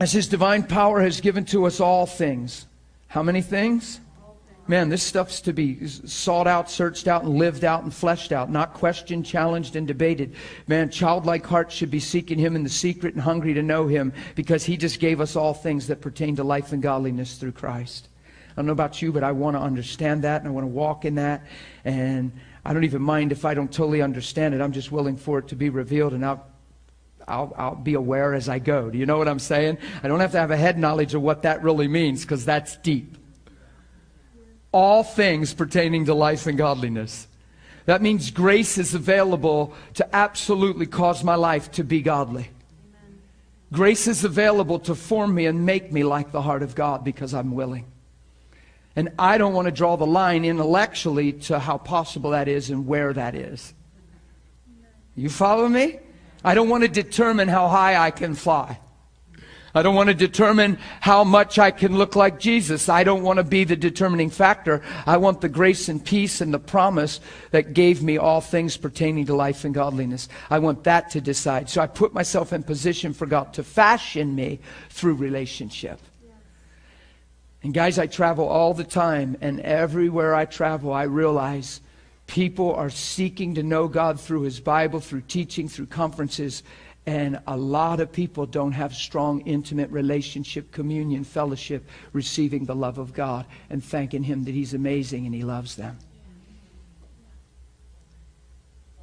As 0.00 0.10
His 0.10 0.26
divine 0.26 0.64
power 0.64 1.00
has 1.00 1.20
given 1.20 1.44
to 1.44 1.66
us 1.66 1.78
all 1.78 2.04
things. 2.04 2.66
How 3.06 3.22
many 3.22 3.42
things? 3.42 4.00
Man, 4.70 4.88
this 4.88 5.02
stuff's 5.02 5.40
to 5.40 5.52
be 5.52 5.84
sought 5.88 6.46
out, 6.46 6.70
searched 6.70 7.08
out, 7.08 7.24
and 7.24 7.34
lived 7.36 7.64
out 7.64 7.82
and 7.82 7.92
fleshed 7.92 8.30
out, 8.30 8.52
not 8.52 8.72
questioned, 8.72 9.26
challenged, 9.26 9.74
and 9.74 9.84
debated. 9.84 10.36
Man, 10.68 10.90
childlike 10.90 11.44
hearts 11.44 11.74
should 11.74 11.90
be 11.90 11.98
seeking 11.98 12.38
Him 12.38 12.54
in 12.54 12.62
the 12.62 12.70
secret 12.70 13.14
and 13.14 13.22
hungry 13.24 13.52
to 13.54 13.64
know 13.64 13.88
Him 13.88 14.12
because 14.36 14.62
He 14.64 14.76
just 14.76 15.00
gave 15.00 15.20
us 15.20 15.34
all 15.34 15.54
things 15.54 15.88
that 15.88 16.00
pertain 16.00 16.36
to 16.36 16.44
life 16.44 16.70
and 16.70 16.80
godliness 16.80 17.34
through 17.34 17.50
Christ. 17.50 18.10
I 18.52 18.54
don't 18.54 18.66
know 18.66 18.72
about 18.72 19.02
you, 19.02 19.10
but 19.10 19.24
I 19.24 19.32
want 19.32 19.56
to 19.56 19.60
understand 19.60 20.22
that 20.22 20.42
and 20.42 20.48
I 20.48 20.52
want 20.52 20.62
to 20.62 20.68
walk 20.68 21.04
in 21.04 21.16
that. 21.16 21.44
And 21.84 22.30
I 22.64 22.72
don't 22.72 22.84
even 22.84 23.02
mind 23.02 23.32
if 23.32 23.44
I 23.44 23.54
don't 23.54 23.72
totally 23.72 24.02
understand 24.02 24.54
it. 24.54 24.60
I'm 24.60 24.70
just 24.70 24.92
willing 24.92 25.16
for 25.16 25.40
it 25.40 25.48
to 25.48 25.56
be 25.56 25.68
revealed 25.68 26.12
and 26.12 26.24
I'll 26.24 26.46
I'll, 27.26 27.52
I'll, 27.56 27.74
be 27.74 27.94
aware 27.94 28.34
as 28.34 28.48
I 28.48 28.58
go. 28.58 28.90
Do 28.90 28.98
you 28.98 29.06
know 29.06 29.18
what 29.18 29.28
I'm 29.28 29.38
saying? 29.38 29.78
I 30.02 30.08
don't 30.08 30.18
have 30.18 30.32
to 30.32 30.38
have 30.38 30.50
a 30.50 30.56
head 30.56 30.78
knowledge 30.78 31.14
of 31.14 31.22
what 31.22 31.42
that 31.42 31.62
really 31.62 31.86
means 31.86 32.22
because 32.22 32.44
that's 32.44 32.76
deep 32.78 33.19
all 34.72 35.02
things 35.02 35.54
pertaining 35.54 36.06
to 36.06 36.14
life 36.14 36.46
and 36.46 36.56
godliness. 36.56 37.26
That 37.86 38.02
means 38.02 38.30
grace 38.30 38.78
is 38.78 38.94
available 38.94 39.74
to 39.94 40.14
absolutely 40.14 40.86
cause 40.86 41.24
my 41.24 41.34
life 41.34 41.70
to 41.72 41.84
be 41.84 42.02
godly. 42.02 42.50
Grace 43.72 44.06
is 44.06 44.24
available 44.24 44.78
to 44.80 44.94
form 44.94 45.34
me 45.34 45.46
and 45.46 45.64
make 45.64 45.92
me 45.92 46.02
like 46.02 46.32
the 46.32 46.42
heart 46.42 46.62
of 46.62 46.74
God 46.74 47.04
because 47.04 47.34
I'm 47.34 47.52
willing. 47.52 47.86
And 48.96 49.10
I 49.18 49.38
don't 49.38 49.54
want 49.54 49.66
to 49.66 49.72
draw 49.72 49.96
the 49.96 50.06
line 50.06 50.44
intellectually 50.44 51.32
to 51.32 51.58
how 51.58 51.78
possible 51.78 52.30
that 52.30 52.48
is 52.48 52.70
and 52.70 52.86
where 52.86 53.12
that 53.12 53.34
is. 53.34 53.72
You 55.14 55.28
follow 55.28 55.68
me? 55.68 56.00
I 56.44 56.54
don't 56.54 56.68
want 56.68 56.82
to 56.82 56.88
determine 56.88 57.48
how 57.48 57.68
high 57.68 57.96
I 57.96 58.10
can 58.10 58.34
fly. 58.34 58.78
I 59.74 59.82
don't 59.82 59.94
want 59.94 60.08
to 60.08 60.14
determine 60.14 60.78
how 61.00 61.22
much 61.22 61.58
I 61.58 61.70
can 61.70 61.96
look 61.96 62.16
like 62.16 62.40
Jesus. 62.40 62.88
I 62.88 63.04
don't 63.04 63.22
want 63.22 63.36
to 63.36 63.44
be 63.44 63.64
the 63.64 63.76
determining 63.76 64.30
factor. 64.30 64.82
I 65.06 65.16
want 65.16 65.40
the 65.40 65.48
grace 65.48 65.88
and 65.88 66.04
peace 66.04 66.40
and 66.40 66.52
the 66.52 66.58
promise 66.58 67.20
that 67.52 67.72
gave 67.72 68.02
me 68.02 68.18
all 68.18 68.40
things 68.40 68.76
pertaining 68.76 69.26
to 69.26 69.34
life 69.34 69.64
and 69.64 69.74
godliness. 69.74 70.28
I 70.50 70.58
want 70.58 70.84
that 70.84 71.10
to 71.10 71.20
decide. 71.20 71.70
So 71.70 71.80
I 71.80 71.86
put 71.86 72.12
myself 72.12 72.52
in 72.52 72.62
position 72.62 73.12
for 73.12 73.26
God 73.26 73.54
to 73.54 73.62
fashion 73.62 74.34
me 74.34 74.60
through 74.88 75.14
relationship. 75.14 76.00
And 77.62 77.74
guys, 77.74 77.98
I 77.98 78.06
travel 78.06 78.48
all 78.48 78.72
the 78.72 78.84
time, 78.84 79.36
and 79.40 79.60
everywhere 79.60 80.34
I 80.34 80.46
travel, 80.46 80.92
I 80.92 81.02
realize 81.02 81.82
people 82.26 82.72
are 82.74 82.88
seeking 82.88 83.56
to 83.56 83.62
know 83.62 83.86
God 83.86 84.18
through 84.18 84.42
His 84.42 84.60
Bible, 84.60 85.00
through 85.00 85.22
teaching, 85.22 85.68
through 85.68 85.86
conferences. 85.86 86.62
And 87.10 87.40
a 87.48 87.56
lot 87.56 87.98
of 87.98 88.12
people 88.12 88.46
don't 88.46 88.70
have 88.70 88.94
strong, 88.94 89.40
intimate 89.40 89.90
relationship, 89.90 90.70
communion, 90.70 91.24
fellowship, 91.24 91.88
receiving 92.12 92.66
the 92.66 92.74
love 92.76 92.98
of 92.98 93.12
God 93.12 93.46
and 93.68 93.82
thanking 93.82 94.22
Him 94.22 94.44
that 94.44 94.54
He's 94.54 94.74
amazing 94.74 95.26
and 95.26 95.34
He 95.34 95.42
loves 95.42 95.74
them. 95.74 95.98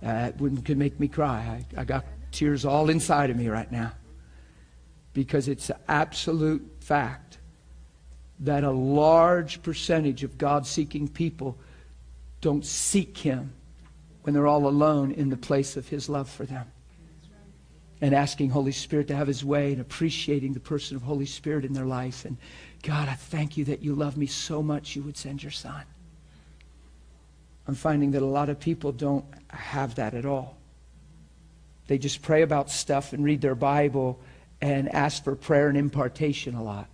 That 0.02 0.36
uh, 0.36 0.62
could 0.64 0.78
make 0.78 0.98
me 1.02 1.10
cry. 1.10 1.66
I, 1.76 1.82
I 1.82 1.84
got 1.84 2.06
tears 2.32 2.64
all 2.64 2.90
inside 2.90 3.30
of 3.30 3.36
me 3.36 3.50
right 3.50 3.70
now 3.70 3.92
because 5.12 5.50
it's 5.50 5.70
an 5.70 5.76
absolute 5.90 6.66
fact 6.80 7.40
that 8.40 8.64
a 8.64 8.72
large 8.72 9.62
percentage 9.64 10.24
of 10.24 10.38
God 10.38 10.66
seeking 10.66 11.10
people 11.10 11.58
don't 12.40 12.66
seek 12.66 13.18
Him 13.18 13.52
when 14.22 14.34
they're 14.34 14.48
all 14.48 14.66
alone 14.66 15.12
in 15.12 15.28
the 15.28 15.36
place 15.36 15.76
of 15.76 15.90
His 15.90 16.08
love 16.08 16.30
for 16.30 16.46
them 16.46 16.72
and 18.02 18.14
asking 18.14 18.50
Holy 18.50 18.72
Spirit 18.72 19.08
to 19.08 19.16
have 19.16 19.28
his 19.28 19.44
way 19.44 19.72
and 19.72 19.82
appreciating 19.82 20.54
the 20.54 20.60
person 20.60 20.96
of 20.96 21.04
Holy 21.04 21.26
Spirit 21.26 21.66
in 21.66 21.74
their 21.74 21.86
life. 21.86 22.26
And 22.26 22.38
God, 22.84 23.10
I 23.10 23.14
thank 23.14 23.58
you 23.58 23.66
that 23.66 23.82
you 23.82 23.96
love 23.96 24.18
me 24.18 24.28
so 24.28 24.62
much 24.62 24.96
you 24.96 25.02
would 25.04 25.18
send 25.18 25.42
your 25.42 25.52
son. 25.52 25.84
I'm 27.68 27.76
finding 27.76 28.12
that 28.12 28.22
a 28.22 28.26
lot 28.26 28.50
of 28.50 28.60
people 28.60 28.92
don't 28.92 29.26
have 29.50 29.96
that 29.96 30.14
at 30.14 30.26
all. 30.26 30.58
They 31.88 31.98
just 31.98 32.22
pray 32.22 32.42
about 32.42 32.70
stuff 32.70 33.14
and 33.14 33.24
read 33.24 33.42
their 33.42 33.56
Bible 33.56 34.20
and 34.62 34.94
ask 34.94 35.24
for 35.24 35.36
prayer 35.36 35.70
and 35.70 35.78
impartation 35.78 36.56
a 36.56 36.64
lot. 36.64 36.88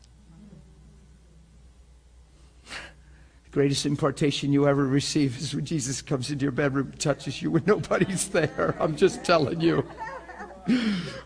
the 2.66 3.52
greatest 3.52 3.86
impartation 3.86 4.52
you 4.52 4.68
ever 4.68 4.86
receive 4.86 5.38
is 5.38 5.54
when 5.54 5.66
Jesus 5.66 6.02
comes 6.02 6.32
into 6.32 6.44
your 6.44 6.52
bedroom 6.52 6.92
touches 6.98 7.42
you 7.42 7.52
when 7.52 7.64
nobody's 7.68 8.30
there. 8.30 8.76
I'm 8.80 8.96
just 8.96 9.24
telling 9.24 9.62
you. 9.62 9.86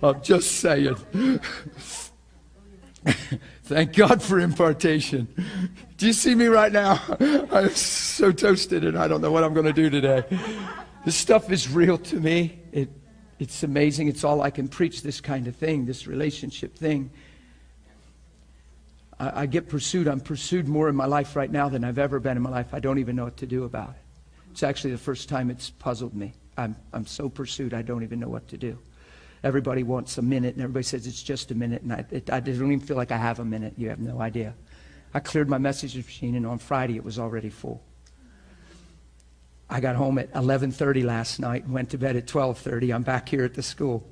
I'm 0.02 0.22
just 0.22 0.54
saying. 0.54 0.96
Thank 3.64 3.96
God 3.96 4.22
for 4.22 4.40
impartation. 4.40 5.28
Do 5.98 6.08
you 6.08 6.14
see 6.14 6.36
me 6.36 6.48
right 6.48 6.72
now? 6.72 7.02
I'm 7.52 7.70
so 7.72 8.32
toasted 8.32 8.84
and 8.84 8.98
I 8.98 9.08
don't 9.08 9.22
know 9.22 9.32
what 9.32 9.44
I'm 9.44 9.54
going 9.54 9.66
to 9.66 9.74
do 9.74 9.90
today. 9.90 10.24
This 11.06 11.16
stuff 11.16 11.52
is 11.52 11.70
real 11.70 11.98
to 11.98 12.20
me. 12.20 12.60
It, 12.72 12.90
it's 13.40 13.64
amazing. 13.64 14.08
It's 14.08 14.24
all 14.24 14.42
I 14.42 14.50
can 14.50 14.68
preach 14.68 15.04
this 15.04 15.22
kind 15.22 15.48
of 15.48 15.56
thing, 15.56 15.86
this 15.86 16.08
relationship 16.08 16.76
thing. 16.76 17.12
I, 19.20 19.42
I 19.42 19.46
get 19.46 19.70
pursued. 19.70 20.08
I'm 20.08 20.22
pursued 20.22 20.68
more 20.68 20.90
in 20.90 20.96
my 20.96 21.06
life 21.06 21.36
right 21.36 21.52
now 21.52 21.70
than 21.70 21.84
I've 21.84 22.00
ever 22.00 22.20
been 22.20 22.38
in 22.38 22.44
my 22.44 22.50
life. 22.50 22.74
I 22.74 22.80
don't 22.80 23.00
even 23.00 23.16
know 23.16 23.26
what 23.26 23.38
to 23.38 23.46
do 23.46 23.64
about 23.64 23.90
it. 23.90 24.02
It's 24.52 24.64
actually 24.64 24.92
the 24.92 24.98
first 24.98 25.30
time 25.30 25.52
it's 25.52 25.70
puzzled 25.70 26.14
me. 26.14 26.34
I'm, 26.58 26.76
I'm 26.94 27.06
so 27.06 27.30
pursued, 27.30 27.74
I 27.74 27.84
don't 27.84 28.04
even 28.04 28.20
know 28.20 28.30
what 28.30 28.48
to 28.50 28.58
do 28.58 28.80
everybody 29.48 29.84
wants 29.84 30.18
a 30.18 30.22
minute, 30.22 30.54
and 30.56 30.64
everybody 30.64 30.84
says 30.84 31.08
it's 31.08 31.24
just 31.24 31.52
a 31.52 31.56
minute, 31.56 31.82
and 31.82 31.94
I, 31.94 32.06
it, 32.12 32.30
I 32.30 32.40
don't 32.40 32.72
even 32.72 32.80
feel 32.80 32.98
like 32.98 33.12
I 33.12 33.18
have 33.18 33.40
a 33.40 33.46
minute. 33.46 33.74
You 33.78 33.90
have 33.90 34.00
no 34.00 34.22
idea. 34.22 34.54
I 35.14 35.20
cleared 35.20 35.50
my 35.50 35.58
message 35.58 35.96
machine, 35.96 36.36
and 36.36 36.46
on 36.46 36.60
Friday 36.60 36.96
it 36.96 37.04
was 37.04 37.18
already 37.18 37.50
full. 37.50 37.82
I 39.70 39.80
got 39.80 39.96
home 39.96 40.18
at 40.18 40.32
11:30 40.34 41.04
last 41.04 41.40
night 41.40 41.64
and 41.64 41.74
went 41.74 41.90
to 41.92 41.98
bed 41.98 42.16
at 42.16 42.28
12:30. 42.28 42.94
I'm 42.94 43.04
back 43.04 43.28
here 43.30 43.44
at 43.44 43.54
the 43.54 43.64
school. 43.64 44.08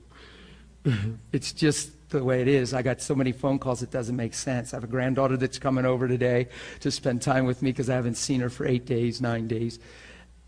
it's 1.32 1.52
just 1.54 2.10
the 2.10 2.24
way 2.24 2.42
it 2.42 2.48
is. 2.48 2.74
I 2.74 2.82
got 2.82 3.02
so 3.02 3.16
many 3.16 3.32
phone 3.32 3.60
calls 3.60 3.82
it 3.82 3.92
doesn't 3.92 4.16
make 4.16 4.34
sense. 4.34 4.74
I 4.74 4.78
have 4.78 4.84
a 4.84 4.88
granddaughter 4.88 5.38
that's 5.38 5.60
coming 5.60 5.86
over 5.86 6.08
today 6.08 6.48
to 6.82 6.92
spend 6.92 7.22
time 7.22 7.46
with 7.46 7.62
me 7.62 7.72
because 7.72 7.90
I 7.90 7.96
haven't 7.96 8.16
seen 8.16 8.42
her 8.42 8.50
for 8.50 8.66
8 8.66 8.86
days, 8.86 9.22
9 9.22 9.48
days. 9.48 9.80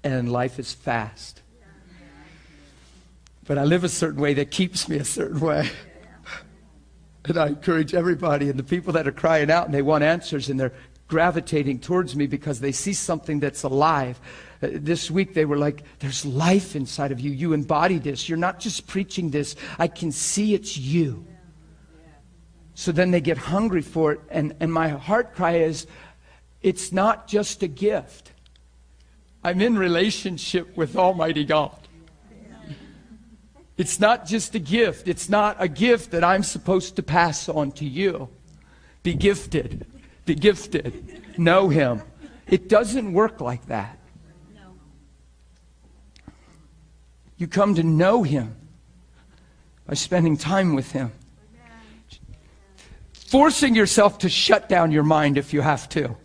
And 0.04 0.32
life 0.32 0.60
is 0.60 0.74
fast. 0.74 1.42
But 3.48 3.58
I 3.58 3.64
live 3.64 3.86
a 3.86 3.90
certain 3.90 4.20
way 4.20 4.34
that 4.36 4.52
keeps 4.52 4.90
me 4.90 4.98
a 4.98 5.06
certain 5.06 5.40
way. 5.40 5.70
And 7.26 7.38
I 7.38 7.48
encourage 7.48 7.94
everybody 7.94 8.50
and 8.50 8.60
the 8.60 8.64
people 8.64 8.94
that 8.94 9.08
are 9.08 9.12
crying 9.12 9.50
out 9.50 9.66
and 9.66 9.74
they 9.74 9.82
want 9.82 10.04
answers 10.04 10.50
and 10.50 10.60
they're 10.60 10.74
gravitating 11.08 11.80
towards 11.80 12.16
me 12.16 12.28
because 12.28 12.60
they 12.60 12.74
see 12.74 12.94
something 12.94 13.40
that's 13.40 13.64
alive. 13.64 14.20
Uh, 14.62 14.70
this 14.74 15.10
week 15.10 15.34
they 15.34 15.46
were 15.46 15.58
like, 15.58 15.84
There's 16.00 16.26
life 16.26 16.76
inside 16.76 17.12
of 17.12 17.20
you. 17.20 17.32
You 17.32 17.54
embody 17.54 17.98
this. 18.00 18.28
You're 18.28 18.38
not 18.38 18.60
just 18.60 18.88
preaching 18.88 19.30
this, 19.30 19.56
I 19.80 19.88
can 19.88 20.12
see 20.12 20.54
it's 20.54 20.78
you. 20.78 21.26
So 22.76 22.92
then 22.92 23.12
they 23.12 23.22
get 23.22 23.38
hungry 23.38 23.82
for 23.82 24.14
it. 24.14 24.22
And, 24.30 24.56
and 24.60 24.72
my 24.72 24.90
heart 24.90 25.34
cry 25.34 25.58
is, 25.58 25.88
It's 26.62 26.92
not 26.92 27.28
just 27.28 27.64
a 27.64 27.68
gift. 27.68 28.34
I'm 29.44 29.62
in 29.62 29.78
relationship 29.78 30.76
with 30.76 30.98
Almighty 30.98 31.46
God. 31.46 31.87
It's 33.78 34.00
not 34.00 34.26
just 34.26 34.56
a 34.56 34.60
gift. 34.60 35.08
It's 35.08 35.30
not 35.30 35.56
a 35.60 35.68
gift 35.68 36.12
that 36.12 36.24
I'm 36.24 36.44
supposed 36.44 36.96
to 36.96 37.04
pass 37.04 37.48
on 37.48 37.72
to 37.74 37.86
you. 37.86 38.28
Be 39.04 39.14
gifted. 39.14 39.86
Be 40.26 40.34
gifted. 40.34 41.38
Know 41.38 41.70
Him. 41.70 42.02
It 42.48 42.70
doesn't 42.70 43.14
work 43.14 43.40
like 43.40 43.68
that. 43.68 44.00
You 47.38 47.48
come 47.48 47.76
to 47.76 47.84
know 47.84 48.24
Him 48.24 48.56
by 49.86 49.94
spending 49.94 50.38
time 50.38 50.74
with 50.74 50.92
Him. 50.92 51.12
Forcing 53.14 53.76
yourself 53.76 54.18
to 54.20 54.30
shut 54.30 54.68
down 54.70 54.92
your 54.92 55.04
mind 55.04 55.38
if 55.38 55.54
you 55.54 55.62
have 55.62 55.88
to. 55.90 56.16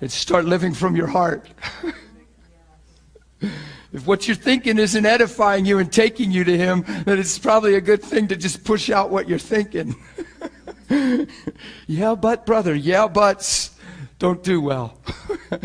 And 0.00 0.12
start 0.12 0.44
living 0.44 0.74
from 0.74 0.94
your 0.94 1.08
heart. 1.08 1.48
if 3.92 4.06
what 4.06 4.26
you're 4.26 4.34
thinking 4.34 4.78
isn't 4.78 5.04
edifying 5.04 5.66
you 5.66 5.78
and 5.78 5.92
taking 5.92 6.32
you 6.32 6.44
to 6.44 6.56
Him, 6.56 6.84
then 7.04 7.18
it's 7.18 7.38
probably 7.38 7.74
a 7.74 7.80
good 7.80 8.02
thing 8.02 8.28
to 8.28 8.36
just 8.36 8.64
push 8.64 8.88
out 8.88 9.10
what 9.10 9.28
you're 9.28 9.38
thinking. 9.38 9.94
yeah, 11.86 12.14
but, 12.14 12.46
brother, 12.46 12.74
yeah, 12.74 13.06
buts 13.06 13.76
don't 14.18 14.42
do 14.42 14.60
well. 14.60 14.98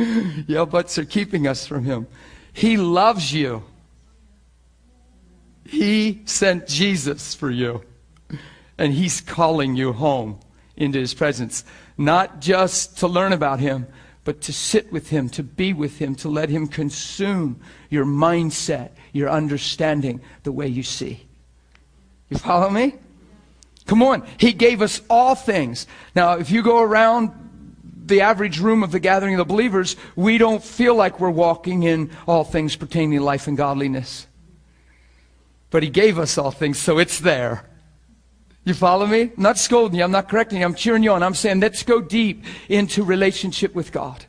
yeah, 0.48 0.66
buts 0.66 0.98
are 0.98 1.06
keeping 1.06 1.48
us 1.48 1.66
from 1.66 1.86
Him. 1.86 2.08
He 2.52 2.76
loves 2.76 3.34
you. 3.34 3.64
He 5.66 6.22
sent 6.26 6.68
Jesus 6.68 7.34
for 7.34 7.50
you. 7.50 7.84
And 8.78 8.94
He's 8.94 9.22
calling 9.22 9.76
you 9.76 9.94
home 9.94 10.40
into 10.76 11.00
His 11.00 11.14
presence. 11.14 11.64
Not 11.98 12.42
just 12.42 12.98
to 13.00 13.08
learn 13.08 13.32
about 13.32 13.60
Him, 13.60 13.88
but 14.28 14.42
to 14.42 14.52
sit 14.52 14.92
with 14.92 15.08
Him, 15.08 15.30
to 15.30 15.42
be 15.42 15.72
with 15.72 16.00
Him, 16.00 16.14
to 16.16 16.28
let 16.28 16.50
Him 16.50 16.68
consume 16.68 17.62
your 17.90 18.04
mindset, 18.04 18.90
your 19.14 19.30
understanding, 19.30 20.20
the 20.44 20.52
way 20.52 20.68
you 20.68 20.84
see. 20.84 21.26
You 22.28 22.38
follow 22.38 22.70
me? 22.70 22.96
Come 23.86 24.04
on. 24.04 24.28
He 24.38 24.52
gave 24.52 24.82
us 24.82 25.02
all 25.10 25.34
things. 25.34 25.88
Now, 26.14 26.34
if 26.34 26.52
you 26.52 26.62
go 26.62 26.82
around 26.82 27.32
the 28.06 28.20
average 28.20 28.60
room 28.60 28.84
of 28.84 28.92
the 28.92 29.00
gathering 29.00 29.36
of 29.36 29.38
the 29.38 29.46
believers, 29.46 29.96
we 30.18 30.38
don't 30.38 30.62
feel 30.62 30.94
like 30.94 31.22
we're 31.22 31.30
walking 31.30 31.84
in 31.84 32.12
all 32.28 32.44
things 32.44 32.76
pertaining 32.76 33.20
to 33.20 33.24
life 33.24 33.48
and 33.48 33.56
godliness. 33.56 34.28
But 35.70 35.84
He 35.84 35.90
gave 35.90 36.20
us 36.20 36.38
all 36.38 36.52
things, 36.52 36.78
so 36.78 36.98
it's 36.98 37.22
there. 37.22 37.64
You 38.68 38.74
follow 38.74 39.06
me? 39.06 39.22
I'm 39.22 39.32
not 39.38 39.58
scolding 39.58 39.98
you. 39.98 40.04
I'm 40.04 40.12
not 40.12 40.28
correcting 40.28 40.60
you. 40.60 40.66
I'm 40.66 40.76
cheering 40.76 41.02
you 41.02 41.14
on. 41.14 41.24
I'm 41.24 41.36
saying 41.36 41.62
let's 41.62 41.84
go 41.84 42.02
deep 42.02 42.44
into 42.68 43.02
relationship 43.02 43.74
with 43.74 43.94
God. 43.94 44.26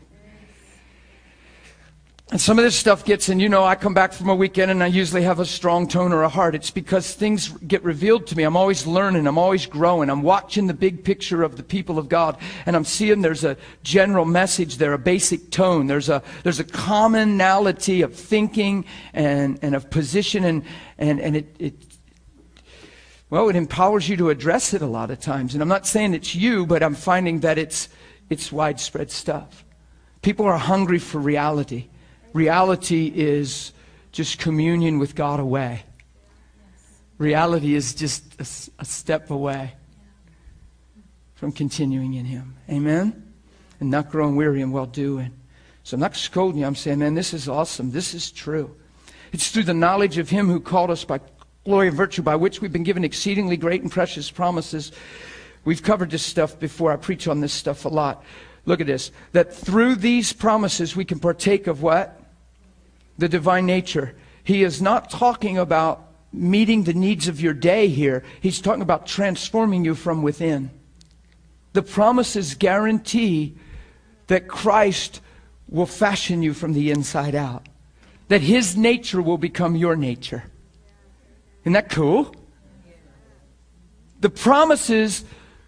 And 2.30 2.40
some 2.40 2.56
of 2.56 2.64
this 2.64 2.76
stuff 2.76 3.04
gets, 3.04 3.30
and 3.30 3.42
you 3.42 3.48
know, 3.48 3.64
I 3.64 3.74
come 3.74 3.94
back 3.94 4.12
from 4.12 4.28
a 4.28 4.36
weekend 4.36 4.70
and 4.70 4.80
I 4.80 4.86
usually 4.86 5.22
have 5.22 5.40
a 5.40 5.44
strong 5.44 5.88
tone 5.88 6.12
or 6.12 6.22
a 6.22 6.28
heart. 6.28 6.54
It's 6.54 6.70
because 6.70 7.14
things 7.14 7.48
get 7.66 7.82
revealed 7.82 8.28
to 8.28 8.36
me. 8.36 8.44
I'm 8.44 8.56
always 8.56 8.86
learning. 8.86 9.26
I'm 9.26 9.38
always 9.38 9.66
growing. 9.66 10.08
I'm 10.08 10.22
watching 10.22 10.68
the 10.68 10.74
big 10.74 11.02
picture 11.02 11.42
of 11.42 11.56
the 11.56 11.64
people 11.64 11.98
of 11.98 12.08
God 12.08 12.38
and 12.64 12.76
I'm 12.76 12.84
seeing 12.84 13.22
there's 13.22 13.42
a 13.42 13.56
general 13.82 14.24
message 14.24 14.76
there, 14.76 14.92
a 14.92 14.98
basic 14.98 15.50
tone. 15.50 15.88
There's 15.88 16.10
a, 16.10 16.22
there's 16.44 16.60
a 16.60 16.64
commonality 16.64 18.02
of 18.02 18.14
thinking 18.14 18.84
and, 19.14 19.58
and 19.62 19.74
of 19.74 19.90
position 19.90 20.44
and, 20.44 20.62
and, 20.96 21.18
and 21.20 21.34
it, 21.34 21.56
it, 21.58 21.87
well, 23.30 23.48
it 23.48 23.56
empowers 23.56 24.08
you 24.08 24.16
to 24.16 24.30
address 24.30 24.72
it 24.72 24.80
a 24.80 24.86
lot 24.86 25.10
of 25.10 25.20
times. 25.20 25.54
And 25.54 25.62
I'm 25.62 25.68
not 25.68 25.86
saying 25.86 26.14
it's 26.14 26.34
you, 26.34 26.66
but 26.66 26.82
I'm 26.82 26.94
finding 26.94 27.40
that 27.40 27.58
it's, 27.58 27.88
it's 28.30 28.50
widespread 28.50 29.10
stuff. 29.10 29.64
People 30.22 30.46
are 30.46 30.56
hungry 30.56 30.98
for 30.98 31.18
reality. 31.18 31.88
Reality 32.32 33.12
is 33.14 33.72
just 34.12 34.38
communion 34.38 34.98
with 34.98 35.14
God 35.14 35.40
away. 35.40 35.82
Reality 37.18 37.74
is 37.74 37.94
just 37.94 38.34
a, 38.40 38.80
a 38.80 38.84
step 38.84 39.30
away 39.30 39.74
from 41.34 41.52
continuing 41.52 42.14
in 42.14 42.24
Him. 42.24 42.56
Amen? 42.70 43.32
And 43.80 43.90
not 43.90 44.10
growing 44.10 44.36
weary 44.36 44.62
in 44.62 44.72
well 44.72 44.86
doing. 44.86 45.32
So 45.82 45.94
I'm 45.94 46.00
not 46.00 46.16
scolding 46.16 46.60
you. 46.60 46.66
I'm 46.66 46.74
saying, 46.74 46.98
man, 46.98 47.14
this 47.14 47.34
is 47.34 47.48
awesome. 47.48 47.90
This 47.90 48.14
is 48.14 48.30
true. 48.30 48.74
It's 49.32 49.50
through 49.50 49.64
the 49.64 49.74
knowledge 49.74 50.18
of 50.18 50.30
Him 50.30 50.48
who 50.48 50.60
called 50.60 50.90
us 50.90 51.04
by 51.04 51.20
glory 51.68 51.88
and 51.88 51.96
virtue, 51.96 52.22
by 52.22 52.36
which 52.36 52.60
we've 52.60 52.72
been 52.72 52.82
given 52.82 53.04
exceedingly 53.04 53.56
great 53.56 53.82
and 53.82 53.90
precious 53.90 54.30
promises. 54.30 54.90
We've 55.64 55.82
covered 55.82 56.10
this 56.10 56.22
stuff 56.22 56.58
before. 56.58 56.92
I 56.92 56.96
preach 56.96 57.28
on 57.28 57.40
this 57.40 57.52
stuff 57.52 57.84
a 57.84 57.88
lot. 57.88 58.24
Look 58.66 58.80
at 58.80 58.86
this. 58.86 59.10
That 59.32 59.54
through 59.54 59.96
these 59.96 60.32
promises 60.32 60.96
we 60.96 61.04
can 61.04 61.18
partake 61.18 61.66
of 61.66 61.82
what? 61.82 62.18
the 63.18 63.28
divine 63.28 63.66
nature. 63.66 64.14
He 64.44 64.62
is 64.62 64.80
not 64.80 65.10
talking 65.10 65.58
about 65.58 66.06
meeting 66.32 66.84
the 66.84 66.94
needs 66.94 67.28
of 67.28 67.40
your 67.40 67.52
day 67.52 67.88
here. 67.88 68.22
He's 68.40 68.60
talking 68.60 68.82
about 68.82 69.06
transforming 69.06 69.84
you 69.84 69.94
from 69.94 70.22
within. 70.22 70.70
The 71.72 71.82
promises 71.82 72.54
guarantee 72.54 73.56
that 74.28 74.48
Christ 74.48 75.20
will 75.68 75.86
fashion 75.86 76.42
you 76.42 76.54
from 76.54 76.72
the 76.72 76.90
inside 76.90 77.34
out, 77.34 77.68
that 78.28 78.40
his 78.40 78.76
nature 78.76 79.20
will 79.20 79.38
become 79.38 79.76
your 79.76 79.96
nature. 79.96 80.44
Isn't 81.68 81.74
that 81.74 81.90
cool? 81.90 82.34
The 84.20 84.30
promises 84.30 85.22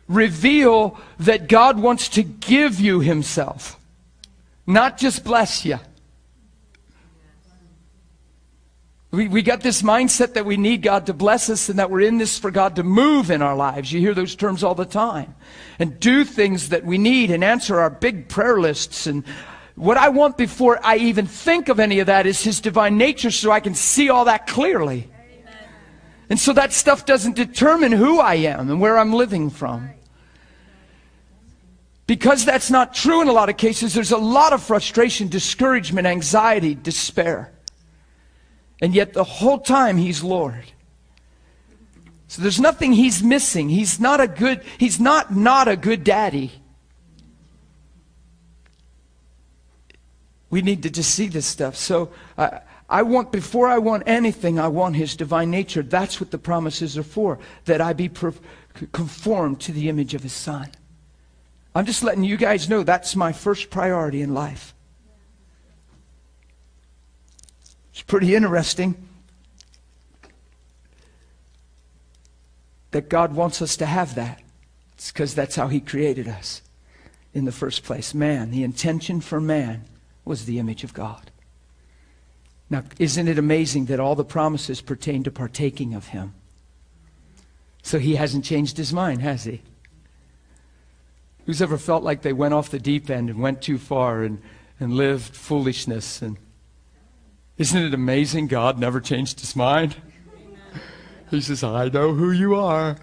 reveal 0.09 0.99
that 1.19 1.47
God 1.47 1.79
wants 1.79 2.09
to 2.11 2.23
give 2.23 2.81
you 2.81 3.01
himself, 3.01 3.79
not 4.67 4.97
just 4.97 5.25
bless 5.25 5.67
you. 5.67 5.79
We, 9.11 9.29
we 9.29 9.43
got 9.43 9.61
this 9.61 9.83
mindset 9.83 10.33
that 10.33 10.47
we 10.47 10.57
need 10.57 10.81
God 10.81 11.05
to 11.05 11.13
bless 11.13 11.51
us 11.51 11.69
and 11.69 11.79
that 11.79 11.91
we're 11.91 12.01
in 12.01 12.17
this 12.17 12.39
for 12.39 12.51
God 12.51 12.77
to 12.77 12.83
move 12.83 13.31
in 13.31 13.43
our 13.43 13.55
lives. 13.55 13.93
You 13.93 14.01
hear 14.01 14.15
those 14.15 14.35
terms 14.35 14.65
all 14.65 14.75
the 14.75 14.87
time. 14.87 15.35
And 15.79 16.01
do 16.01 16.25
things 16.25 16.71
that 16.71 16.83
we 16.83 16.97
need 16.97 17.31
and 17.31 17.45
answer 17.45 17.79
our 17.79 17.91
big 17.91 18.31
prayer 18.31 18.59
lists. 18.59 19.07
And 19.07 19.23
what 19.75 19.99
I 19.99 20.09
want 20.09 20.39
before 20.39 20.81
I 20.83 20.97
even 20.97 21.27
think 21.27 21.69
of 21.69 21.79
any 21.79 21.99
of 21.99 22.07
that 22.07 22.25
is 22.25 22.43
His 22.43 22.59
divine 22.59 22.97
nature 22.97 23.31
so 23.31 23.51
I 23.51 23.61
can 23.61 23.75
see 23.75 24.09
all 24.09 24.25
that 24.25 24.47
clearly. 24.47 25.11
And 26.31 26.39
so 26.39 26.53
that 26.53 26.73
stuff 26.73 27.05
doesn't 27.05 27.35
determine 27.35 27.91
who 27.91 28.21
I 28.21 28.37
am 28.37 28.71
and 28.71 28.81
where 28.81 28.97
I'm 28.97 29.13
living 29.13 29.51
from. 29.51 29.91
Because 32.07 32.45
that's 32.45 32.71
not 32.71 32.95
true 32.95 33.21
in 33.21 33.29
a 33.29 33.33
lot 33.33 33.49
of 33.49 33.57
cases, 33.57 33.95
there's 33.95 34.13
a 34.13 34.17
lot 34.17 34.53
of 34.53 34.63
frustration, 34.63 35.29
discouragement, 35.29 36.07
anxiety, 36.07 36.77
despair. 36.77 37.53
And 38.81 38.95
yet 38.95 39.13
the 39.13 39.25
whole 39.25 39.59
time 39.59 39.97
he's 39.97 40.23
Lord. 40.23 40.65
So 42.29 42.43
there's 42.43 42.61
nothing 42.61 42.93
he's 42.93 43.23
missing. 43.25 43.69
He's 43.69 43.99
not 43.99 44.21
a 44.21 44.29
good, 44.29 44.63
he's 44.79 45.01
not 45.01 45.35
not 45.35 45.67
a 45.67 45.77
good 45.77 46.05
daddy. 46.05 46.53
We 50.49 50.63
need 50.63 50.85
to 50.85 50.91
just 50.91 51.13
see 51.13 51.27
this 51.27 51.47
stuff. 51.47 51.77
So 51.77 52.11
uh, 52.39 52.61
I 52.91 53.03
want, 53.03 53.31
before 53.31 53.69
I 53.69 53.79
want 53.79 54.03
anything, 54.07 54.59
I 54.59 54.69
want 54.69 54.97
his 54.97 55.15
divine 55.15 55.51
nature. 55.51 55.83
That's 55.83 56.21
what 56.21 56.33
the 56.33 56.39
promises 56.39 56.99
are 56.99 57.05
for, 57.05 57.39
that 57.65 57.81
I 57.81 57.93
be 57.93 58.09
per- 58.09 58.35
conformed 58.93 59.61
to 59.61 59.73
the 59.73 59.89
image 59.89 60.13
of 60.15 60.25
his 60.25 60.33
son. 60.33 60.71
I'm 61.75 61.87
just 61.87 62.03
letting 62.03 62.25
you 62.25 62.37
guys 62.37 62.69
know 62.69 62.83
that's 62.83 63.15
my 63.15 63.33
first 63.33 63.71
priority 63.71 64.23
in 64.23 64.35
life. 64.35 64.75
It's 67.93 68.03
pretty 68.03 68.35
interesting 68.35 68.97
that 72.91 73.09
God 73.09 73.35
wants 73.35 73.63
us 73.63 73.77
to 73.77 73.87
have 73.87 74.17
that. 74.17 74.43
It's 74.95 75.13
because 75.13 75.35
that's 75.35 75.55
how 75.55 75.69
He 75.69 75.81
created 75.81 76.27
us 76.27 76.63
in 77.33 77.45
the 77.45 77.53
first 77.53 77.85
place. 77.85 78.15
Man, 78.15 78.51
the 78.51 78.65
intention 78.65 79.21
for 79.21 79.41
man 79.41 79.85
was 80.25 80.45
the 80.45 80.59
image 80.59 80.83
of 80.83 80.93
God. 80.93 81.31
Now, 82.71 82.85
isn't 83.01 83.27
it 83.27 83.37
amazing 83.37 83.87
that 83.87 83.99
all 83.99 84.15
the 84.15 84.25
promises 84.25 84.81
pertain 84.81 85.25
to 85.25 85.31
partaking 85.33 85.93
of 85.95 86.09
him? 86.09 86.35
So 87.83 87.99
he 87.99 88.15
hasn't 88.15 88.45
changed 88.45 88.77
his 88.77 88.93
mind, 88.93 89.23
has 89.23 89.45
he? 89.45 89.63
Who's 91.47 91.61
ever 91.61 91.79
felt 91.79 92.05
like 92.05 92.23
they 92.23 92.33
went 92.33 92.55
off 92.55 92.71
the 92.71 92.79
deep 92.79 93.11
end 93.11 93.29
and 93.29 93.41
went 93.41 93.61
too 93.61 93.77
far 93.77 94.23
and, 94.23 94.41
and 94.79 94.93
lived 94.93 95.35
foolishness? 95.35 96.23
And 96.23 96.37
isn't 97.59 97.83
it 97.83 97.93
amazing 97.93 98.47
God 98.47 98.79
never 98.79 99.01
changed 99.01 99.41
his 99.41 99.57
mind? 99.57 99.97
He 101.31 101.41
says, 101.41 101.65
I 101.65 101.89
know 101.89 102.15
who 102.15 102.31
you 102.31 102.55
are. 102.55 102.97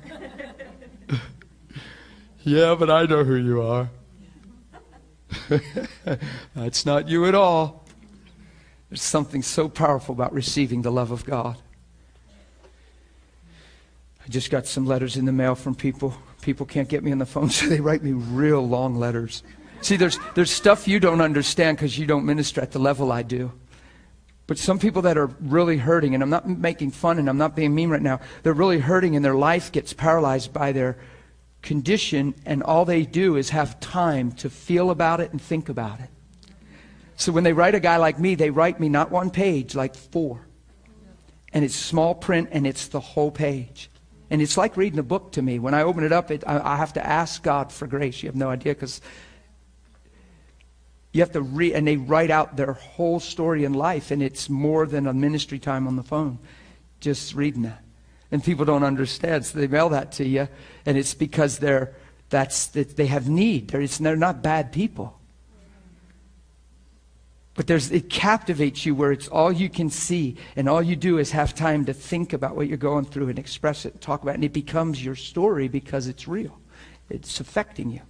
yeah, 2.43 2.75
but 2.75 2.89
I 2.89 3.05
know 3.05 3.24
who 3.24 3.36
you 3.36 3.62
are. 3.62 3.89
That's 6.55 6.86
not 6.86 7.09
you 7.09 7.25
at 7.25 7.36
all. 7.36 7.87
There's 8.89 9.01
something 9.01 9.41
so 9.41 9.67
powerful 9.67 10.13
about 10.13 10.34
receiving 10.34 10.82
the 10.82 10.91
love 10.91 11.12
of 11.12 11.25
God. 11.25 11.58
I 14.25 14.29
just 14.29 14.50
got 14.50 14.65
some 14.65 14.86
letters 14.86 15.17
in 15.17 15.25
the 15.25 15.32
mail 15.32 15.56
from 15.56 15.75
people. 15.75 16.13
People 16.41 16.65
can't 16.65 16.88
get 16.88 17.03
me 17.03 17.12
on 17.12 17.17
the 17.17 17.25
phone, 17.25 17.50
so 17.51 17.67
they 17.67 17.79
write 17.79 18.03
me 18.03 18.12
real 18.12 18.65
long 18.67 18.96
letters. 18.96 19.44
See, 19.82 19.96
there's, 19.96 20.20
there's 20.36 20.51
stuff 20.51 20.88
you 20.88 21.00
don't 21.00 21.22
understand 21.22 21.77
because 21.77 21.98
you 21.98 22.06
don't 22.06 22.25
minister 22.25 22.62
at 22.62 22.72
the 22.72 22.79
level 22.79 23.12
I 23.12 23.24
do. 23.24 23.51
But 24.48 24.58
some 24.58 24.79
people 24.79 25.01
that 25.03 25.17
are 25.17 25.27
really 25.41 25.77
hurting, 25.77 26.13
and 26.13 26.24
I'm 26.24 26.29
not 26.29 26.48
making 26.48 26.91
fun 26.91 27.20
and 27.20 27.29
I'm 27.29 27.38
not 27.38 27.56
being 27.56 27.75
mean 27.75 27.89
right 27.89 28.01
now, 28.01 28.22
they're 28.44 28.53
really 28.53 28.79
hurting 28.79 29.15
and 29.15 29.24
their 29.24 29.36
life 29.36 29.72
gets 29.72 29.91
paralyzed 29.91 30.53
by 30.53 30.72
their 30.72 30.98
condition, 31.62 32.34
and 32.46 32.63
all 32.63 32.86
they 32.86 33.03
do 33.03 33.36
is 33.36 33.50
have 33.50 33.79
time 33.82 34.32
to 34.32 34.50
feel 34.50 34.89
about 34.89 35.20
it 35.20 35.32
and 35.32 35.41
think 35.41 35.67
about 35.67 36.00
it. 36.00 36.10
So 37.17 37.31
when 37.31 37.43
they 37.43 37.51
write 37.51 37.75
a 37.75 37.79
guy 37.79 37.97
like 37.97 38.19
me, 38.19 38.36
they 38.36 38.51
write 38.51 38.79
me 38.79 38.89
not 38.89 39.12
one 39.12 39.31
page, 39.31 39.75
like 39.75 39.95
four. 39.95 40.47
And 41.51 41.65
it's 41.65 41.75
small 41.75 42.15
print 42.15 42.50
and 42.51 42.65
it's 42.65 42.88
the 42.88 43.00
whole 43.00 43.31
page. 43.31 43.89
And 44.29 44.41
it's 44.41 44.55
like 44.55 44.77
reading 44.77 45.00
a 45.00 45.03
book 45.03 45.31
to 45.33 45.41
me. 45.41 45.57
When 45.57 45.74
I 45.74 45.81
open 45.81 46.03
it 46.03 46.12
up, 46.12 46.29
it, 46.29 46.43
I, 46.45 46.74
I 46.74 46.77
have 46.77 46.93
to 46.93 47.05
ask 47.05 47.41
God 47.41 47.71
for 47.71 47.88
grace. 47.88 48.21
You 48.21 48.29
have 48.29 48.36
no 48.36 48.50
idea 48.50 48.75
because 48.75 49.01
you 51.12 51.21
have 51.21 51.31
to 51.31 51.41
read, 51.41 51.74
and 51.74 51.88
they 51.88 51.97
write 51.97 52.29
out 52.29 52.55
their 52.55 52.74
whole 52.74 53.19
story 53.19 53.63
in 53.63 53.74
life, 53.74 54.12
and 54.12 54.21
it's 54.21 54.50
more 54.50 54.86
than 54.86 55.07
a 55.07 55.13
ministry 55.13 55.57
time 55.57 55.88
on 55.88 55.95
the 55.95 56.03
phone 56.03 56.38
just 57.00 57.33
reading 57.33 57.63
that. 57.63 57.83
And 58.29 58.43
people 58.43 58.65
don't 58.65 58.83
understand, 58.83 59.45
so 59.45 59.57
they 59.57 59.67
mail 59.67 59.89
that 59.89 60.12
to 60.13 60.27
you, 60.27 60.47
and 60.86 60.97
it's 60.97 61.13
because 61.13 61.59
they're 61.59 61.95
that's 62.29 62.67
that 62.67 62.97
they 62.97 63.07
have 63.07 63.29
need. 63.29 63.69
They're, 63.69 63.88
they're 63.88 64.17
not 64.17 64.43
bad 64.43 64.71
people. 64.74 65.16
But 67.57 67.65
there's, 67.65 67.91
it 67.91 68.11
captivates 68.11 68.85
you 68.85 68.93
where 68.93 69.11
it's 69.11 69.27
all 69.27 69.51
you 69.51 69.67
can 69.67 69.89
see, 69.89 70.37
and 70.55 70.69
all 70.69 70.81
you 70.81 70.95
do 70.95 71.17
is 71.17 71.31
have 71.31 71.55
time 71.55 71.85
to 71.85 71.93
think 71.93 72.31
about 72.31 72.55
what 72.55 72.67
you're 72.67 72.77
going 72.77 73.05
through 73.05 73.29
and 73.29 73.39
express 73.39 73.83
it, 73.83 73.93
and 73.93 74.01
talk 74.01 74.21
about 74.21 74.33
it, 74.33 74.35
and 74.35 74.43
it 74.43 74.53
becomes 74.53 75.03
your 75.03 75.15
story 75.15 75.67
because 75.67 76.07
it's 76.07 76.27
real. 76.27 76.59
It's 77.09 77.39
affecting 77.39 77.89
you. 77.89 78.01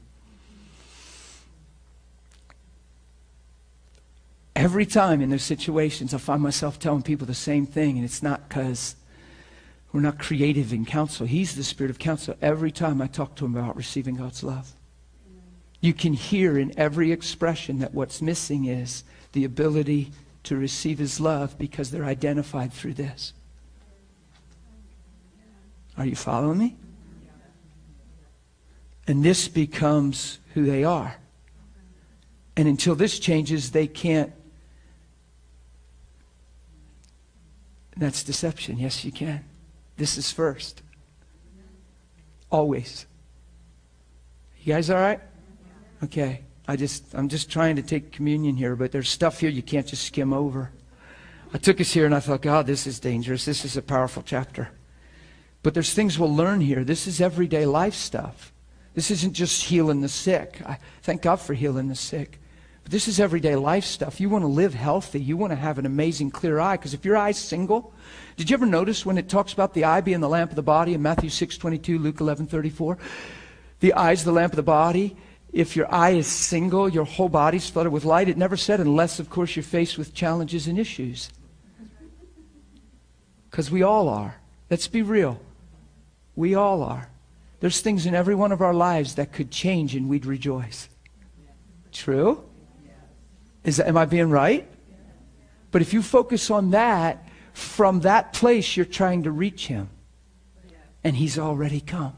Every 4.53 4.85
time 4.85 5.21
in 5.21 5.29
those 5.29 5.43
situations, 5.43 6.13
I 6.13 6.17
find 6.17 6.41
myself 6.41 6.77
telling 6.77 7.03
people 7.03 7.25
the 7.25 7.33
same 7.33 7.65
thing, 7.65 7.95
and 7.95 8.03
it's 8.03 8.21
not 8.21 8.49
because 8.49 8.97
we're 9.93 10.01
not 10.01 10.19
creative 10.19 10.73
in 10.73 10.83
counsel. 10.83 11.25
He's 11.25 11.55
the 11.55 11.63
spirit 11.63 11.89
of 11.89 11.99
counsel. 11.99 12.35
Every 12.41 12.71
time 12.71 13.01
I 13.01 13.07
talk 13.07 13.35
to 13.35 13.45
him 13.45 13.55
about 13.55 13.77
receiving 13.77 14.15
God's 14.15 14.43
love, 14.43 14.73
you 15.79 15.93
can 15.93 16.11
hear 16.11 16.57
in 16.57 16.77
every 16.77 17.13
expression 17.13 17.79
that 17.79 17.93
what's 17.93 18.21
missing 18.21 18.65
is 18.65 19.05
the 19.37 19.45
ability 19.45 20.11
to 20.41 20.55
receive 20.57 20.97
his 20.97 21.19
love 21.19 21.59
because 21.59 21.91
they're 21.91 22.05
identified 22.05 22.73
through 22.73 22.95
this. 22.95 23.33
Are 25.95 26.07
you 26.07 26.15
following 26.15 26.57
me? 26.57 26.75
And 29.07 29.23
this 29.23 29.47
becomes 29.47 30.39
who 30.55 30.65
they 30.65 30.83
are. 30.83 31.17
And 32.55 32.67
until 32.67 32.95
this 32.95 33.19
changes, 33.19 33.69
they 33.69 33.85
can't. 33.85 34.33
That's 37.95 38.23
deception. 38.23 38.79
Yes, 38.79 39.05
you 39.05 39.11
can. 39.11 39.45
This 39.97 40.17
is 40.17 40.31
first. 40.31 40.81
Always. 42.49 43.05
You 44.63 44.73
guys 44.73 44.89
all 44.89 44.97
right? 44.97 45.19
Okay. 46.03 46.41
I 46.67 46.75
just, 46.75 47.13
I'm 47.13 47.29
just 47.29 47.49
trying 47.49 47.77
to 47.77 47.81
take 47.81 48.11
communion 48.11 48.57
here, 48.57 48.75
but 48.75 48.91
there's 48.91 49.09
stuff 49.09 49.39
here 49.39 49.49
you 49.49 49.61
can't 49.61 49.87
just 49.87 50.03
skim 50.03 50.33
over. 50.33 50.71
I 51.53 51.57
took 51.57 51.79
us 51.79 51.93
here 51.93 52.05
and 52.05 52.13
I 52.13 52.19
thought, 52.19 52.41
God, 52.41 52.67
this 52.67 52.85
is 52.85 52.99
dangerous. 52.99 53.45
This 53.45 53.63
is 53.63 53.77
a 53.77 53.81
powerful 53.81 54.21
chapter. 54.25 54.69
But 55.63 55.73
there's 55.73 55.93
things 55.93 56.19
we'll 56.19 56.35
learn 56.35 56.59
here. 56.59 56.83
This 56.83 57.07
is 57.07 57.21
everyday 57.21 57.65
life 57.65 57.93
stuff. 57.93 58.51
This 58.93 59.11
isn't 59.11 59.33
just 59.33 59.63
healing 59.63 60.01
the 60.01 60.09
sick. 60.09 60.61
I 60.65 60.79
thank 61.03 61.21
God 61.21 61.37
for 61.37 61.53
healing 61.53 61.87
the 61.87 61.95
sick. 61.95 62.39
But 62.83 62.91
this 62.91 63.07
is 63.07 63.19
everyday 63.19 63.55
life 63.55 63.85
stuff. 63.85 64.19
You 64.19 64.29
want 64.29 64.43
to 64.43 64.47
live 64.47 64.73
healthy. 64.73 65.21
You 65.21 65.37
want 65.37 65.51
to 65.51 65.57
have 65.57 65.77
an 65.77 65.85
amazing 65.85 66.31
clear 66.31 66.59
eye. 66.59 66.77
Because 66.77 66.93
if 66.93 67.05
your 67.05 67.15
eye's 67.15 67.37
single, 67.37 67.93
did 68.35 68.49
you 68.49 68.55
ever 68.55 68.65
notice 68.65 69.05
when 69.05 69.17
it 69.17 69.29
talks 69.29 69.53
about 69.53 69.73
the 69.73 69.85
eye 69.85 70.01
being 70.01 70.19
the 70.19 70.29
lamp 70.29 70.51
of 70.51 70.55
the 70.55 70.63
body 70.63 70.93
in 70.93 71.01
Matthew 71.01 71.29
6 71.29 71.57
22, 71.57 71.99
Luke 71.99 72.19
11 72.19 72.47
34? 72.47 72.97
The 73.79 73.93
eye's 73.93 74.23
the 74.23 74.31
lamp 74.31 74.53
of 74.53 74.57
the 74.57 74.63
body 74.63 75.15
if 75.57 75.75
your 75.75 75.91
eye 75.91 76.11
is 76.11 76.27
single, 76.27 76.87
your 76.87 77.03
whole 77.03 77.29
body's 77.29 77.67
flooded 77.67 77.91
with 77.91 78.05
light. 78.05 78.29
It 78.29 78.37
never 78.37 78.55
said, 78.55 78.79
unless, 78.79 79.19
of 79.19 79.31
course, 79.31 79.55
you're 79.55 79.63
faced 79.63 79.97
with 79.97 80.13
challenges 80.13 80.67
and 80.67 80.77
issues. 80.77 81.31
Because 83.49 83.71
we 83.71 83.81
all 83.81 84.07
are. 84.07 84.39
Let's 84.69 84.87
be 84.87 85.01
real. 85.01 85.41
We 86.35 86.53
all 86.53 86.83
are. 86.83 87.09
There's 87.59 87.81
things 87.81 88.05
in 88.05 88.13
every 88.13 88.35
one 88.35 88.51
of 88.51 88.61
our 88.61 88.73
lives 88.73 89.15
that 89.15 89.33
could 89.33 89.49
change 89.49 89.95
and 89.95 90.07
we'd 90.07 90.27
rejoice. 90.27 90.89
True? 91.91 92.43
Is 93.63 93.77
that, 93.77 93.87
am 93.87 93.97
I 93.97 94.05
being 94.05 94.29
right? 94.29 94.67
But 95.71 95.81
if 95.81 95.91
you 95.91 96.03
focus 96.03 96.51
on 96.51 96.69
that, 96.69 97.27
from 97.53 98.01
that 98.01 98.31
place, 98.31 98.77
you're 98.77 98.85
trying 98.85 99.23
to 99.23 99.31
reach 99.31 99.65
Him. 99.65 99.89
And 101.03 101.15
He's 101.15 101.39
already 101.39 101.79
come. 101.79 102.16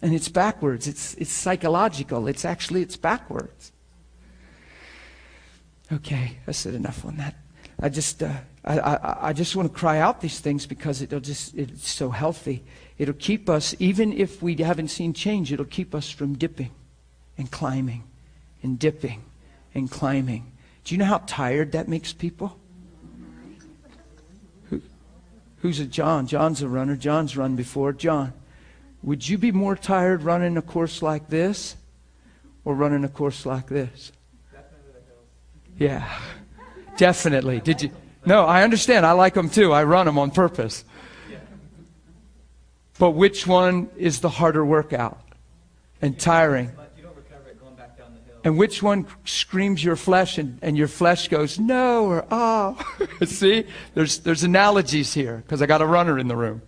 And 0.00 0.14
it's 0.14 0.28
backwards. 0.28 0.86
It's, 0.86 1.14
it's 1.14 1.32
psychological. 1.32 2.28
It's 2.28 2.44
actually, 2.44 2.82
it's 2.82 2.96
backwards. 2.96 3.72
Okay, 5.90 6.38
I 6.46 6.52
said 6.52 6.74
enough 6.74 7.04
on 7.04 7.16
that. 7.16 7.34
I 7.80 7.88
just, 7.88 8.22
uh, 8.22 8.32
I, 8.64 8.78
I, 8.78 9.28
I 9.28 9.32
just 9.32 9.56
want 9.56 9.72
to 9.72 9.76
cry 9.76 9.98
out 9.98 10.20
these 10.20 10.40
things 10.40 10.66
because 10.66 11.00
it'll 11.00 11.20
just, 11.20 11.54
it's 11.54 11.88
so 11.88 12.10
healthy. 12.10 12.64
It'll 12.98 13.14
keep 13.14 13.48
us, 13.48 13.74
even 13.78 14.12
if 14.12 14.42
we 14.42 14.54
haven't 14.56 14.88
seen 14.88 15.12
change, 15.14 15.52
it'll 15.52 15.64
keep 15.64 15.94
us 15.94 16.10
from 16.10 16.34
dipping 16.36 16.72
and 17.36 17.50
climbing 17.50 18.04
and 18.62 18.78
dipping 18.78 19.24
and 19.74 19.90
climbing. 19.90 20.52
Do 20.84 20.94
you 20.94 20.98
know 20.98 21.04
how 21.04 21.22
tired 21.26 21.72
that 21.72 21.88
makes 21.88 22.12
people? 22.12 22.58
Who, 24.70 24.82
who's 25.58 25.80
a 25.80 25.86
John? 25.86 26.26
John's 26.26 26.62
a 26.62 26.68
runner. 26.68 26.96
John's 26.96 27.36
run 27.36 27.56
before. 27.56 27.92
John. 27.92 28.32
Would 29.02 29.28
you 29.28 29.38
be 29.38 29.52
more 29.52 29.76
tired 29.76 30.22
running 30.22 30.56
a 30.56 30.62
course 30.62 31.02
like 31.02 31.28
this 31.28 31.76
or 32.64 32.74
running 32.74 33.04
a 33.04 33.08
course 33.08 33.46
like 33.46 33.68
this? 33.68 34.12
Yeah, 35.78 36.08
definitely. 36.96 37.60
Did 37.60 37.82
you? 37.82 37.90
No, 38.26 38.44
I 38.44 38.64
understand. 38.64 39.06
I 39.06 39.12
like 39.12 39.34
them 39.34 39.48
too. 39.48 39.72
I 39.72 39.84
run 39.84 40.06
them 40.06 40.18
on 40.18 40.30
purpose. 40.32 40.84
But 42.98 43.12
which 43.12 43.46
one 43.46 43.88
is 43.96 44.20
the 44.20 44.28
harder 44.28 44.64
workout 44.64 45.20
and 46.02 46.18
tiring? 46.18 46.72
And 48.44 48.56
which 48.56 48.82
one 48.82 49.06
screams 49.24 49.82
your 49.82 49.96
flesh 49.96 50.38
and, 50.38 50.58
and 50.62 50.76
your 50.76 50.88
flesh 50.88 51.28
goes, 51.28 51.58
no, 51.58 52.06
or 52.06 52.26
oh. 52.30 52.78
See, 53.24 53.66
there's, 53.94 54.18
there's 54.20 54.44
analogies 54.44 55.12
here 55.12 55.42
because 55.44 55.60
I 55.60 55.66
got 55.66 55.82
a 55.82 55.86
runner 55.86 56.18
in 56.18 56.28
the 56.28 56.36
room. 56.36 56.62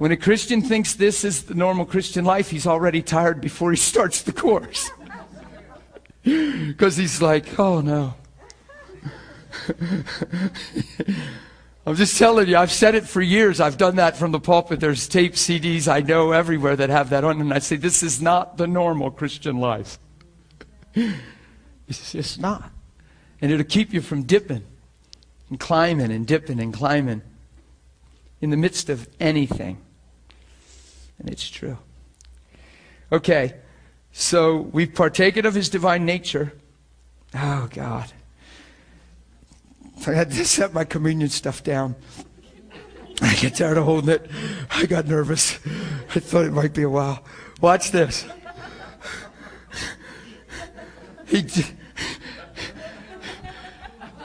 When 0.00 0.12
a 0.12 0.16
Christian 0.16 0.62
thinks 0.62 0.94
this 0.94 1.24
is 1.24 1.42
the 1.42 1.52
normal 1.54 1.84
Christian 1.84 2.24
life, 2.24 2.48
he's 2.48 2.66
already 2.66 3.02
tired 3.02 3.38
before 3.38 3.70
he 3.70 3.76
starts 3.76 4.22
the 4.22 4.32
course. 4.32 4.90
Because 6.22 6.96
he's 6.96 7.20
like, 7.20 7.58
oh 7.58 7.80
no. 7.80 8.14
I'm 11.86 11.96
just 11.96 12.18
telling 12.18 12.48
you, 12.48 12.56
I've 12.56 12.72
said 12.72 12.94
it 12.94 13.06
for 13.06 13.20
years. 13.20 13.60
I've 13.60 13.76
done 13.76 13.96
that 13.96 14.16
from 14.16 14.32
the 14.32 14.40
pulpit. 14.40 14.80
There's 14.80 15.06
tape 15.08 15.34
CDs 15.34 15.86
I 15.86 16.00
know 16.00 16.32
everywhere 16.32 16.76
that 16.76 16.88
have 16.88 17.10
that 17.10 17.24
on, 17.24 17.40
and 17.40 17.52
I 17.52 17.58
say, 17.58 17.76
this 17.76 18.02
is 18.02 18.22
not 18.22 18.56
the 18.56 18.66
normal 18.66 19.10
Christian 19.10 19.58
life. 19.58 19.98
It's 21.88 22.12
just 22.12 22.40
not. 22.40 22.70
And 23.42 23.52
it'll 23.52 23.64
keep 23.64 23.92
you 23.92 24.00
from 24.00 24.22
dipping 24.22 24.62
and 25.50 25.60
climbing 25.60 26.10
and 26.10 26.26
dipping 26.26 26.58
and 26.60 26.72
climbing 26.72 27.20
in 28.40 28.48
the 28.50 28.56
midst 28.56 28.88
of 28.88 29.08
anything. 29.18 29.78
And 31.20 31.28
it's 31.30 31.48
true. 31.48 31.78
Okay, 33.12 33.54
so 34.10 34.56
we've 34.56 34.94
partaken 34.94 35.44
of 35.44 35.54
his 35.54 35.68
divine 35.68 36.04
nature. 36.06 36.54
Oh, 37.34 37.68
God. 37.70 38.10
I 40.06 40.12
had 40.12 40.30
to 40.30 40.44
set 40.46 40.72
my 40.72 40.84
communion 40.84 41.28
stuff 41.28 41.62
down. 41.62 41.94
I 43.20 43.34
get 43.34 43.56
tired 43.56 43.76
of 43.76 43.84
holding 43.84 44.08
it. 44.08 44.30
I 44.70 44.86
got 44.86 45.06
nervous. 45.06 45.58
I 46.14 46.20
thought 46.20 46.46
it 46.46 46.52
might 46.52 46.72
be 46.72 46.82
a 46.82 46.88
while. 46.88 47.22
Watch 47.60 47.90
this. 47.90 48.26
He, 51.26 51.46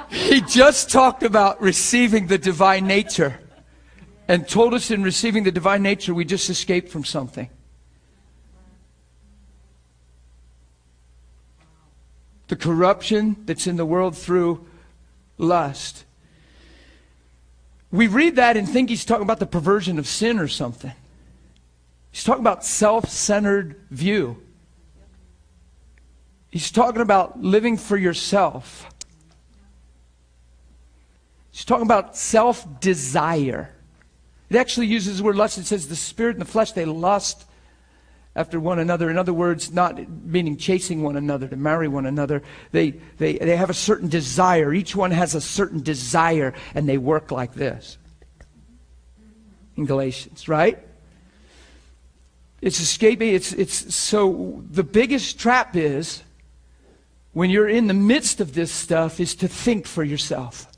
he 0.09 0.41
just 0.41 0.89
talked 0.89 1.23
about 1.23 1.61
receiving 1.61 2.27
the 2.27 2.37
divine 2.37 2.87
nature 2.87 3.39
and 4.27 4.47
told 4.47 4.73
us 4.73 4.89
in 4.91 5.03
receiving 5.03 5.43
the 5.43 5.51
divine 5.51 5.83
nature 5.83 6.13
we 6.13 6.25
just 6.25 6.49
escaped 6.49 6.89
from 6.89 7.03
something. 7.03 7.49
The 12.47 12.55
corruption 12.55 13.37
that's 13.45 13.67
in 13.67 13.75
the 13.75 13.85
world 13.85 14.17
through 14.17 14.65
lust. 15.37 16.05
We 17.91 18.07
read 18.07 18.35
that 18.35 18.57
and 18.57 18.67
think 18.67 18.89
he's 18.89 19.05
talking 19.05 19.23
about 19.23 19.39
the 19.39 19.45
perversion 19.45 19.99
of 19.99 20.07
sin 20.07 20.39
or 20.39 20.47
something. 20.47 20.93
He's 22.11 22.23
talking 22.23 22.43
about 22.43 22.63
self 22.63 23.09
centered 23.09 23.79
view. 23.91 24.41
He's 26.49 26.71
talking 26.71 27.01
about 27.01 27.41
living 27.41 27.77
for 27.77 27.97
yourself. 27.97 28.89
He's 31.51 31.65
talking 31.65 31.85
about 31.85 32.15
self 32.15 32.79
desire. 32.79 33.74
It 34.49 34.57
actually 34.57 34.87
uses 34.87 35.17
the 35.17 35.23
word 35.23 35.35
lust. 35.35 35.57
It 35.57 35.65
says 35.65 35.87
the 35.87 35.95
spirit 35.95 36.35
and 36.35 36.41
the 36.41 36.49
flesh, 36.49 36.71
they 36.71 36.85
lust 36.85 37.45
after 38.35 38.59
one 38.59 38.79
another. 38.79 39.09
In 39.09 39.17
other 39.17 39.33
words, 39.33 39.71
not 39.71 39.97
meaning 40.23 40.57
chasing 40.57 41.01
one 41.01 41.15
another 41.15 41.47
to 41.47 41.55
marry 41.55 41.87
one 41.87 42.05
another. 42.05 42.43
They, 42.71 42.91
they, 43.17 43.37
they 43.37 43.55
have 43.55 43.69
a 43.69 43.73
certain 43.73 44.09
desire. 44.09 44.73
Each 44.73 44.95
one 44.95 45.11
has 45.11 45.35
a 45.35 45.41
certain 45.41 45.81
desire, 45.81 46.53
and 46.73 46.87
they 46.87 46.97
work 46.97 47.31
like 47.31 47.53
this. 47.53 47.97
In 49.77 49.85
Galatians, 49.85 50.47
right? 50.47 50.79
It's 52.61 52.79
escaping. 52.79 53.33
It's, 53.33 53.51
it's 53.53 53.95
so 53.95 54.63
the 54.69 54.83
biggest 54.83 55.39
trap 55.39 55.75
is 55.75 56.23
when 57.33 57.49
you're 57.49 57.67
in 57.67 57.87
the 57.87 57.93
midst 57.93 58.39
of 58.39 58.53
this 58.53 58.71
stuff 58.71 59.19
is 59.19 59.35
to 59.35 59.47
think 59.47 59.85
for 59.85 60.03
yourself. 60.03 60.71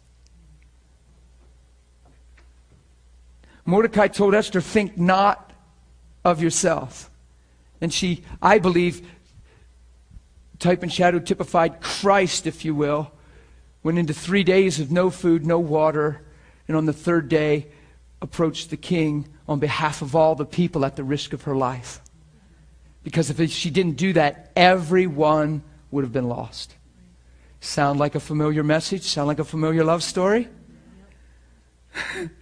Mordecai 3.67 4.07
told 4.07 4.33
Esther, 4.33 4.61
think 4.61 4.97
not 4.97 5.51
of 6.23 6.41
yourself. 6.41 7.11
And 7.81 7.93
she, 7.93 8.23
I 8.41 8.59
believe, 8.59 9.05
type 10.57 10.83
and 10.83 10.91
shadow 10.91 11.19
typified 11.19 11.81
Christ, 11.81 12.47
if 12.47 12.63
you 12.63 12.73
will, 12.73 13.11
went 13.83 13.99
into 13.99 14.13
three 14.13 14.45
days 14.45 14.79
of 14.79 14.89
no 14.89 15.09
food, 15.09 15.45
no 15.45 15.59
water, 15.59 16.21
and 16.69 16.77
on 16.77 16.85
the 16.85 16.93
third 16.93 17.27
day 17.27 17.67
approached 18.21 18.69
the 18.69 18.77
king 18.77 19.27
on 19.49 19.59
behalf 19.59 20.01
of 20.01 20.15
all 20.15 20.33
the 20.33 20.45
people 20.45 20.85
at 20.85 20.95
the 20.95 21.03
risk 21.03 21.33
of 21.33 21.43
her 21.43 21.55
life. 21.55 21.99
Because 23.03 23.29
if 23.29 23.51
she 23.51 23.69
didn't 23.69 23.97
do 23.97 24.13
that, 24.13 24.49
everyone 24.55 25.61
would 25.91 26.05
have 26.05 26.13
been 26.13 26.29
lost. 26.29 26.73
Sound 27.59 27.99
like 27.99 28.15
a 28.15 28.19
familiar 28.21 28.63
message? 28.63 29.03
Sound 29.03 29.27
like 29.27 29.39
a 29.39 29.45
familiar 29.45 29.83
love 29.83 30.03
story? 30.03 30.47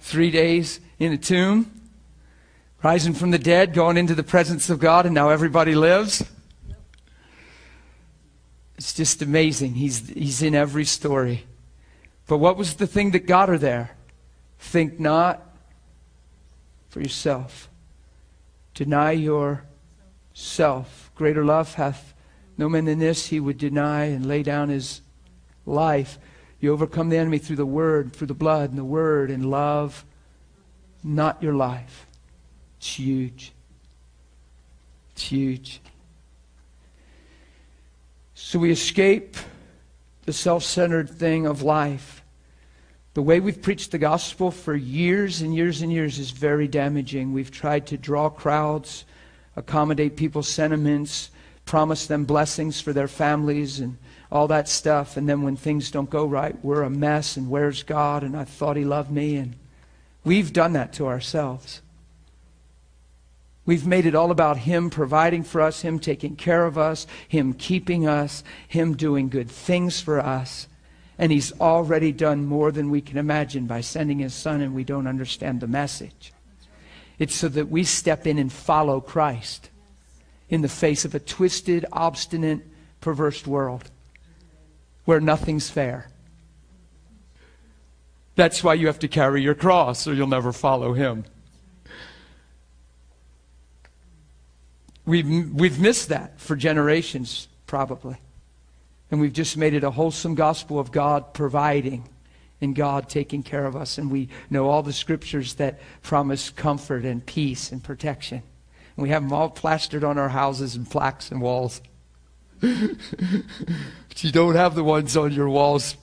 Three 0.00 0.30
days 0.30 0.80
in 0.98 1.12
a 1.12 1.18
tomb, 1.18 1.70
rising 2.82 3.14
from 3.14 3.30
the 3.30 3.38
dead, 3.38 3.74
going 3.74 3.96
into 3.96 4.14
the 4.14 4.22
presence 4.22 4.70
of 4.70 4.78
God, 4.78 5.06
and 5.06 5.14
now 5.14 5.30
everybody 5.30 5.74
lives. 5.74 6.24
It's 8.76 8.94
just 8.94 9.22
amazing. 9.22 9.74
He's, 9.74 10.08
he's 10.08 10.40
in 10.40 10.54
every 10.54 10.84
story. 10.84 11.44
But 12.28 12.38
what 12.38 12.56
was 12.56 12.74
the 12.74 12.86
thing 12.86 13.10
that 13.10 13.26
got 13.26 13.48
her 13.48 13.58
there? 13.58 13.96
Think 14.58 15.00
not 15.00 15.42
for 16.88 17.00
yourself. 17.00 17.68
Deny 18.74 19.12
yourself. 19.12 21.10
Greater 21.16 21.44
love 21.44 21.74
hath 21.74 22.14
no 22.56 22.68
man 22.68 22.84
than 22.84 23.00
this. 23.00 23.26
He 23.26 23.40
would 23.40 23.58
deny 23.58 24.04
and 24.04 24.26
lay 24.26 24.42
down 24.44 24.68
his 24.68 25.00
life. 25.66 26.18
You 26.60 26.72
overcome 26.72 27.08
the 27.08 27.16
enemy 27.16 27.38
through 27.38 27.56
the 27.56 27.66
word, 27.66 28.12
through 28.12 28.26
the 28.26 28.34
blood 28.34 28.70
and 28.70 28.78
the 28.78 28.84
word 28.84 29.30
and 29.30 29.50
love, 29.50 30.04
not 31.04 31.42
your 31.42 31.54
life. 31.54 32.06
It's 32.78 32.94
huge. 32.94 33.52
It's 35.12 35.24
huge. 35.24 35.80
So 38.34 38.58
we 38.58 38.70
escape 38.70 39.36
the 40.24 40.32
self 40.32 40.62
centered 40.62 41.10
thing 41.10 41.46
of 41.46 41.62
life. 41.62 42.24
The 43.14 43.22
way 43.22 43.40
we've 43.40 43.60
preached 43.60 43.90
the 43.90 43.98
gospel 43.98 44.50
for 44.50 44.76
years 44.76 45.42
and 45.42 45.54
years 45.54 45.82
and 45.82 45.92
years 45.92 46.18
is 46.18 46.30
very 46.30 46.68
damaging. 46.68 47.32
We've 47.32 47.50
tried 47.50 47.86
to 47.88 47.96
draw 47.96 48.28
crowds, 48.30 49.04
accommodate 49.56 50.16
people's 50.16 50.48
sentiments, 50.48 51.30
promise 51.64 52.06
them 52.06 52.24
blessings 52.24 52.80
for 52.80 52.92
their 52.92 53.08
families 53.08 53.80
and 53.80 53.98
all 54.30 54.48
that 54.48 54.68
stuff. 54.68 55.16
And 55.16 55.28
then 55.28 55.42
when 55.42 55.56
things 55.56 55.90
don't 55.90 56.10
go 56.10 56.26
right, 56.26 56.56
we're 56.62 56.82
a 56.82 56.90
mess 56.90 57.36
and 57.36 57.50
where's 57.50 57.82
God? 57.82 58.22
And 58.22 58.36
I 58.36 58.44
thought 58.44 58.76
He 58.76 58.84
loved 58.84 59.10
me. 59.10 59.36
And 59.36 59.56
we've 60.24 60.52
done 60.52 60.74
that 60.74 60.92
to 60.94 61.06
ourselves. 61.06 61.80
We've 63.64 63.86
made 63.86 64.06
it 64.06 64.14
all 64.14 64.30
about 64.30 64.58
Him 64.58 64.90
providing 64.90 65.42
for 65.42 65.60
us, 65.60 65.82
Him 65.82 65.98
taking 65.98 66.36
care 66.36 66.64
of 66.64 66.78
us, 66.78 67.06
Him 67.28 67.52
keeping 67.52 68.06
us, 68.06 68.42
Him 68.66 68.96
doing 68.96 69.28
good 69.28 69.50
things 69.50 70.00
for 70.00 70.20
us. 70.20 70.68
And 71.18 71.32
He's 71.32 71.52
already 71.60 72.12
done 72.12 72.46
more 72.46 72.70
than 72.70 72.90
we 72.90 73.00
can 73.00 73.18
imagine 73.18 73.66
by 73.66 73.80
sending 73.80 74.20
His 74.20 74.34
Son, 74.34 74.60
and 74.60 74.74
we 74.74 74.84
don't 74.84 75.06
understand 75.06 75.60
the 75.60 75.66
message. 75.66 76.32
It's 77.18 77.34
so 77.34 77.48
that 77.48 77.68
we 77.68 77.84
step 77.84 78.26
in 78.26 78.38
and 78.38 78.52
follow 78.52 79.00
Christ 79.00 79.70
in 80.48 80.62
the 80.62 80.68
face 80.68 81.04
of 81.04 81.14
a 81.14 81.20
twisted, 81.20 81.84
obstinate, 81.92 82.60
perverse 83.00 83.46
world 83.46 83.90
where 85.08 85.20
nothing's 85.20 85.70
fair. 85.70 86.06
That's 88.34 88.62
why 88.62 88.74
you 88.74 88.88
have 88.88 88.98
to 88.98 89.08
carry 89.08 89.40
your 89.40 89.54
cross, 89.54 90.06
or 90.06 90.12
you'll 90.12 90.26
never 90.26 90.52
follow 90.52 90.92
Him. 90.92 91.24
We've, 95.06 95.50
we've 95.50 95.80
missed 95.80 96.10
that 96.10 96.38
for 96.38 96.56
generations, 96.56 97.48
probably. 97.66 98.18
And 99.10 99.18
we've 99.18 99.32
just 99.32 99.56
made 99.56 99.72
it 99.72 99.82
a 99.82 99.92
wholesome 99.92 100.34
gospel 100.34 100.78
of 100.78 100.92
God 100.92 101.32
providing 101.32 102.06
and 102.60 102.76
God 102.76 103.08
taking 103.08 103.42
care 103.42 103.64
of 103.64 103.76
us. 103.76 103.96
And 103.96 104.10
we 104.10 104.28
know 104.50 104.68
all 104.68 104.82
the 104.82 104.92
scriptures 104.92 105.54
that 105.54 105.80
promise 106.02 106.50
comfort 106.50 107.06
and 107.06 107.24
peace 107.24 107.72
and 107.72 107.82
protection. 107.82 108.42
And 108.94 109.02
we 109.02 109.08
have 109.08 109.22
them 109.22 109.32
all 109.32 109.48
plastered 109.48 110.04
on 110.04 110.18
our 110.18 110.28
houses 110.28 110.76
and 110.76 110.86
plaques 110.88 111.30
and 111.30 111.40
walls. 111.40 111.80
you 114.26 114.32
don't 114.32 114.56
have 114.56 114.74
the 114.74 114.84
ones 114.84 115.16
on 115.16 115.32
your 115.32 115.48
walls 115.48 115.96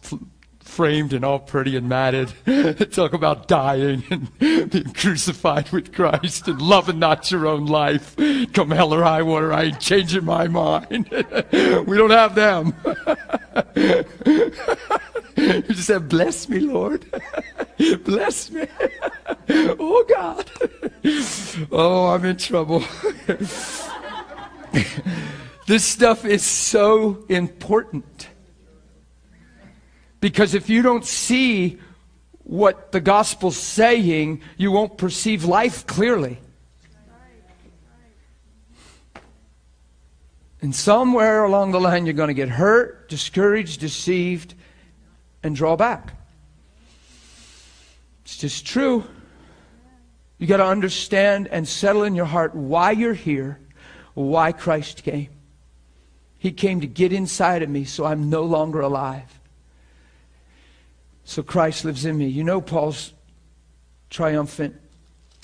framed 0.76 1.14
and 1.14 1.24
all 1.24 1.40
pretty 1.40 1.76
and 1.76 1.88
matted. 1.88 2.34
Talk 2.92 3.14
about 3.14 3.48
dying 3.48 4.04
and 4.10 4.40
being 4.40 4.94
crucified 4.94 5.70
with 5.72 5.94
Christ 5.94 6.48
and 6.48 6.62
loving 6.62 7.00
not 7.00 7.32
your 7.32 7.48
own 7.48 7.66
life. 7.66 8.16
Come 8.54 8.72
hell 8.72 8.94
or 8.94 9.04
high 9.04 9.22
water, 9.22 9.54
I 9.54 9.64
ain't 9.64 9.80
changing 9.80 10.26
my 10.26 10.48
mind. 10.48 11.08
we 11.12 11.98
don't 11.98 12.10
have 12.10 12.36
them. 12.36 12.74
you 15.36 15.62
just 15.62 15.88
said, 15.88 16.10
bless 16.10 16.50
me, 16.50 16.60
Lord. 16.60 17.06
bless 18.04 18.52
me. 18.52 18.68
oh, 19.50 20.06
God. 20.10 20.52
oh, 21.72 22.08
I'm 22.08 22.26
in 22.26 22.38
trouble. 22.38 22.84
This 25.66 25.84
stuff 25.84 26.26
is 26.26 26.44
so 26.44 27.26
important. 27.28 28.30
Because 30.20 30.54
if 30.54 30.70
you 30.70 30.82
don't 30.82 31.06
see 31.06 31.80
what 32.44 32.92
the 32.92 33.02
gospel's 33.02 33.58
saying, 33.58 34.42
you 34.58 34.72
won't 34.72 34.98
perceive 34.98 35.46
life 35.46 35.86
clearly. 35.88 36.40
And 40.62 40.74
somewhere 40.74 41.44
along 41.44 41.72
the 41.72 41.80
line, 41.80 42.06
you're 42.06 42.14
going 42.14 42.30
to 42.30 42.34
get 42.34 42.50
hurt, 42.50 43.10
discouraged, 43.10 43.80
deceived, 43.82 44.56
and 45.44 45.56
draw 45.56 45.76
back. 45.76 46.14
It's 48.24 48.38
just 48.38 48.66
true. 48.66 49.04
You 50.40 50.48
got 50.48 50.58
to 50.58 50.66
understand 50.66 51.48
and 51.48 51.68
settle 51.68 52.04
in 52.04 52.16
your 52.16 52.26
heart 52.26 52.56
why 52.56 52.92
you're 52.92 53.14
here, 53.14 53.60
why 54.16 54.52
Christ 54.52 55.04
came. 55.04 55.35
He 56.46 56.52
came 56.52 56.80
to 56.82 56.86
get 56.86 57.12
inside 57.12 57.64
of 57.64 57.72
me 57.72 57.86
so 57.86 58.06
I'm 58.06 58.30
no 58.30 58.44
longer 58.44 58.80
alive. 58.80 59.40
So 61.24 61.42
Christ 61.42 61.84
lives 61.84 62.06
in 62.06 62.20
me. 62.20 62.28
You 62.28 62.44
know 62.44 62.62
Paul's 62.62 63.14
triumphant. 64.12 64.80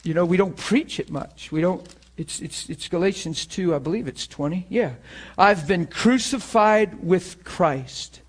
You 0.03 0.13
know, 0.13 0.25
we 0.25 0.37
don't 0.37 0.55
preach 0.55 0.99
it 0.99 1.09
much. 1.09 1.51
We 1.51 1.59
don't 1.59 1.83
it's 2.17 2.39
it's 2.39 2.69
it's 2.69 2.87
Galatians 2.87 3.47
2, 3.47 3.73
I 3.73 3.79
believe 3.79 4.07
it's 4.07 4.27
20. 4.27 4.67
Yeah. 4.69 4.93
I've 5.39 5.67
been 5.67 5.87
crucified 5.87 7.03
with 7.03 7.43
Christ. 7.43 8.21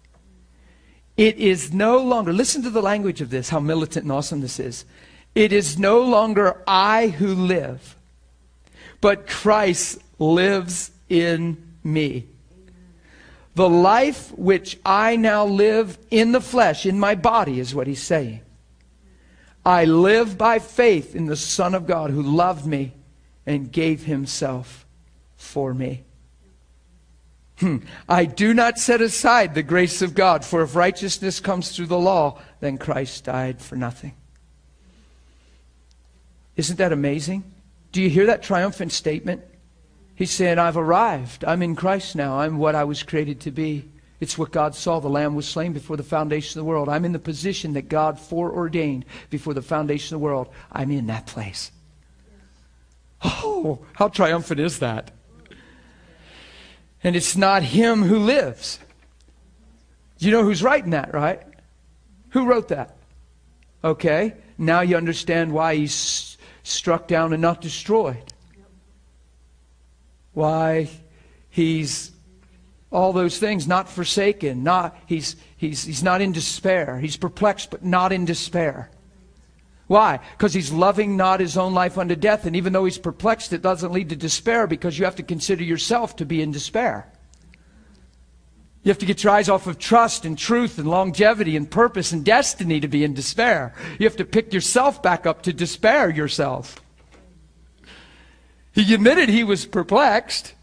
It 1.18 1.36
is 1.36 1.74
no 1.74 1.98
longer, 1.98 2.32
listen 2.32 2.62
to 2.62 2.70
the 2.70 2.80
language 2.80 3.20
of 3.20 3.28
this, 3.28 3.50
how 3.50 3.60
militant 3.60 4.04
and 4.04 4.12
awesome 4.12 4.40
this 4.40 4.58
is. 4.58 4.86
It 5.34 5.52
is 5.52 5.78
no 5.78 6.00
longer 6.00 6.62
I 6.66 7.08
who 7.08 7.34
live, 7.34 7.96
but 9.02 9.28
Christ 9.28 9.98
lives 10.18 10.90
in 11.10 11.74
me. 11.84 12.28
The 13.54 13.68
life 13.68 14.32
which 14.32 14.78
I 14.84 15.16
now 15.16 15.44
live 15.44 15.98
in 16.10 16.32
the 16.32 16.40
flesh, 16.40 16.86
in 16.86 16.98
my 16.98 17.14
body, 17.14 17.60
is 17.60 17.74
what 17.74 17.86
he's 17.86 18.02
saying. 18.02 18.40
I 19.64 19.84
live 19.84 20.38
by 20.38 20.58
faith 20.58 21.14
in 21.14 21.26
the 21.26 21.36
Son 21.36 21.74
of 21.74 21.86
God 21.86 22.10
who 22.10 22.22
loved 22.22 22.66
me 22.66 22.92
and 23.46 23.70
gave 23.70 24.04
himself 24.04 24.86
for 25.36 25.74
me. 25.74 26.04
Hmm. 27.58 27.78
I 28.08 28.24
do 28.24 28.54
not 28.54 28.78
set 28.78 29.00
aside 29.00 29.54
the 29.54 29.62
grace 29.62 30.02
of 30.02 30.14
God, 30.14 30.44
for 30.44 30.62
if 30.62 30.74
righteousness 30.74 31.38
comes 31.38 31.70
through 31.76 31.86
the 31.86 31.98
law, 31.98 32.40
then 32.60 32.78
Christ 32.78 33.24
died 33.24 33.60
for 33.60 33.76
nothing. 33.76 34.14
Isn't 36.56 36.78
that 36.78 36.92
amazing? 36.92 37.44
Do 37.92 38.02
you 38.02 38.10
hear 38.10 38.26
that 38.26 38.42
triumphant 38.42 38.92
statement? 38.92 39.44
He's 40.22 40.30
saying, 40.30 40.60
I've 40.60 40.76
arrived. 40.76 41.44
I'm 41.44 41.62
in 41.62 41.74
Christ 41.74 42.14
now. 42.14 42.38
I'm 42.38 42.58
what 42.58 42.76
I 42.76 42.84
was 42.84 43.02
created 43.02 43.40
to 43.40 43.50
be. 43.50 43.88
It's 44.20 44.38
what 44.38 44.52
God 44.52 44.76
saw. 44.76 45.00
The 45.00 45.08
Lamb 45.08 45.34
was 45.34 45.48
slain 45.48 45.72
before 45.72 45.96
the 45.96 46.04
foundation 46.04 46.60
of 46.60 46.64
the 46.64 46.68
world. 46.68 46.88
I'm 46.88 47.04
in 47.04 47.10
the 47.10 47.18
position 47.18 47.72
that 47.72 47.88
God 47.88 48.20
foreordained 48.20 49.04
before 49.30 49.52
the 49.52 49.62
foundation 49.62 50.14
of 50.14 50.20
the 50.20 50.24
world. 50.24 50.46
I'm 50.70 50.92
in 50.92 51.08
that 51.08 51.26
place. 51.26 51.72
Oh, 53.24 53.80
how 53.94 54.06
triumphant 54.06 54.60
is 54.60 54.78
that? 54.78 55.10
And 57.02 57.16
it's 57.16 57.36
not 57.36 57.64
him 57.64 58.04
who 58.04 58.20
lives. 58.20 58.78
You 60.20 60.30
know 60.30 60.44
who's 60.44 60.62
writing 60.62 60.90
that, 60.90 61.12
right? 61.12 61.42
Who 62.28 62.46
wrote 62.46 62.68
that? 62.68 62.96
Okay, 63.82 64.34
now 64.56 64.82
you 64.82 64.96
understand 64.96 65.50
why 65.50 65.74
he's 65.74 66.36
struck 66.62 67.08
down 67.08 67.32
and 67.32 67.42
not 67.42 67.60
destroyed. 67.60 68.32
Why 70.32 70.88
he's 71.50 72.12
all 72.90 73.12
those 73.12 73.38
things, 73.38 73.66
not 73.66 73.88
forsaken, 73.88 74.62
not 74.62 74.96
he's 75.06 75.36
he's 75.56 75.84
he's 75.84 76.02
not 76.02 76.20
in 76.20 76.32
despair. 76.32 76.98
He's 76.98 77.16
perplexed, 77.16 77.70
but 77.70 77.84
not 77.84 78.12
in 78.12 78.24
despair. 78.24 78.90
Why? 79.86 80.20
Because 80.32 80.54
he's 80.54 80.72
loving 80.72 81.16
not 81.16 81.40
his 81.40 81.56
own 81.56 81.74
life 81.74 81.98
unto 81.98 82.16
death. 82.16 82.46
And 82.46 82.56
even 82.56 82.72
though 82.72 82.84
he's 82.84 82.98
perplexed, 82.98 83.52
it 83.52 83.62
doesn't 83.62 83.92
lead 83.92 84.08
to 84.08 84.16
despair 84.16 84.66
because 84.66 84.98
you 84.98 85.04
have 85.04 85.16
to 85.16 85.22
consider 85.22 85.64
yourself 85.64 86.16
to 86.16 86.24
be 86.24 86.40
in 86.40 86.50
despair. 86.50 87.12
You 88.82 88.88
have 88.88 88.98
to 88.98 89.06
get 89.06 89.22
your 89.22 89.32
eyes 89.32 89.48
off 89.48 89.66
of 89.66 89.78
trust 89.78 90.24
and 90.24 90.36
truth 90.36 90.78
and 90.78 90.88
longevity 90.88 91.56
and 91.56 91.70
purpose 91.70 92.10
and 92.10 92.24
destiny 92.24 92.80
to 92.80 92.88
be 92.88 93.04
in 93.04 93.14
despair. 93.14 93.74
You 93.98 94.06
have 94.06 94.16
to 94.16 94.24
pick 94.24 94.52
yourself 94.52 95.02
back 95.02 95.24
up 95.24 95.42
to 95.42 95.52
despair 95.52 96.10
yourself. 96.10 96.81
He 98.72 98.94
admitted 98.94 99.28
he 99.28 99.44
was 99.44 99.66
perplexed. 99.66 100.54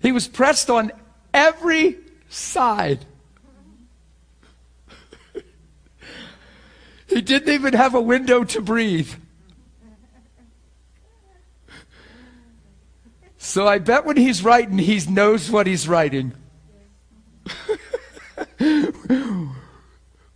He 0.00 0.12
was 0.12 0.28
pressed 0.28 0.70
on 0.70 0.92
every 1.32 1.98
side. 2.28 3.04
He 7.06 7.20
didn't 7.20 7.52
even 7.52 7.74
have 7.74 7.94
a 7.94 8.00
window 8.00 8.44
to 8.44 8.60
breathe. 8.60 9.12
So 13.38 13.68
I 13.68 13.78
bet 13.78 14.04
when 14.04 14.16
he's 14.16 14.42
writing, 14.42 14.78
he 14.78 15.00
knows 15.08 15.50
what 15.50 15.66
he's 15.66 15.86
writing. 15.86 16.32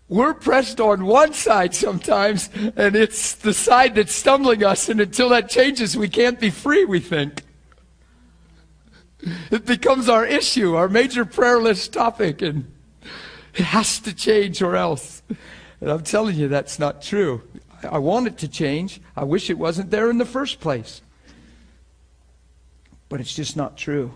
We're 0.09 0.33
pressed 0.33 0.81
on 0.81 1.05
one 1.05 1.35
side 1.35 1.75
sometimes, 1.75 2.49
and 2.55 2.97
it's 2.97 3.35
the 3.35 3.53
side 3.53 3.95
that's 3.95 4.15
stumbling 4.15 4.65
us, 4.65 4.89
and 4.89 5.01
until 5.01 5.29
that 5.31 5.51
changes, 5.51 5.97
we 5.97 6.09
can't 6.09 6.41
be 6.41 6.49
free, 6.49 6.87
we 6.87 7.01
think. 7.01 7.43
It 9.51 9.67
becomes 9.67 10.09
our 10.09 10.25
issue, 10.25 10.77
our 10.77 10.89
major 10.89 11.27
prayer 11.27 11.59
list 11.59 11.93
topic, 11.93 12.41
and 12.41 12.73
it 13.55 13.65
has 13.65 13.99
to 14.01 14.15
change 14.15 14.63
or 14.63 14.77
else. 14.77 15.23
And 15.81 15.91
I'm 15.91 16.03
telling 16.03 16.37
you, 16.37 16.49
that's 16.49 16.79
not 16.79 17.03
true. 17.03 17.43
I 17.83 17.99
want 17.99 18.27
it 18.29 18.39
to 18.39 18.49
change. 18.49 19.01
I 19.15 19.25
wish 19.25 19.51
it 19.51 19.59
wasn't 19.59 19.91
there 19.91 20.09
in 20.11 20.19
the 20.19 20.25
first 20.25 20.59
place. 20.59 21.03
But 23.09 23.21
it's 23.21 23.35
just 23.35 23.57
not 23.57 23.77
true. 23.77 24.15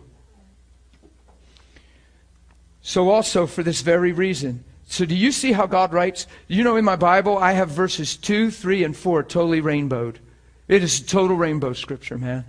So, 2.81 3.11
also 3.11 3.47
for 3.47 3.63
this 3.63 3.81
very 3.81 4.13
reason. 4.13 4.65
So, 4.93 5.07
do 5.07 5.15
you 5.15 5.33
see 5.33 5.53
how 5.53 5.65
God 5.65 5.95
writes? 5.95 6.27
You 6.49 6.63
know, 6.65 6.77
in 6.77 6.85
my 6.85 6.97
Bible, 6.97 7.39
I 7.39 7.53
have 7.53 7.71
verses 7.71 8.15
2, 8.15 8.51
3, 8.51 8.85
and 8.85 8.95
4 8.95 9.23
totally 9.23 9.63
rainbowed. 9.63 10.19
It 10.69 10.83
is 10.83 11.01
total 11.01 11.35
rainbow 11.35 11.73
scripture, 11.73 12.19
man. 12.19 12.45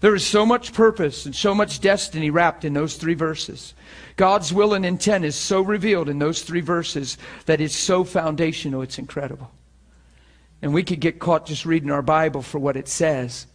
There 0.00 0.14
is 0.14 0.26
so 0.26 0.46
much 0.46 0.72
purpose 0.72 1.26
and 1.26 1.36
so 1.36 1.54
much 1.54 1.82
destiny 1.82 2.30
wrapped 2.30 2.64
in 2.64 2.72
those 2.72 2.96
three 2.96 3.12
verses. 3.12 3.74
God's 4.16 4.54
will 4.54 4.72
and 4.72 4.86
intent 4.86 5.26
is 5.26 5.36
so 5.36 5.60
revealed 5.60 6.08
in 6.08 6.18
those 6.18 6.40
three 6.40 6.62
verses 6.62 7.18
that 7.44 7.60
it's 7.60 7.76
so 7.76 8.04
foundational, 8.04 8.80
it's 8.80 8.98
incredible. 8.98 9.50
And 10.62 10.72
we 10.72 10.84
could 10.84 11.00
get 11.00 11.18
caught 11.18 11.44
just 11.44 11.66
reading 11.66 11.90
our 11.90 12.00
Bible 12.00 12.40
for 12.40 12.58
what 12.58 12.78
it 12.78 12.88
says. 12.88 13.46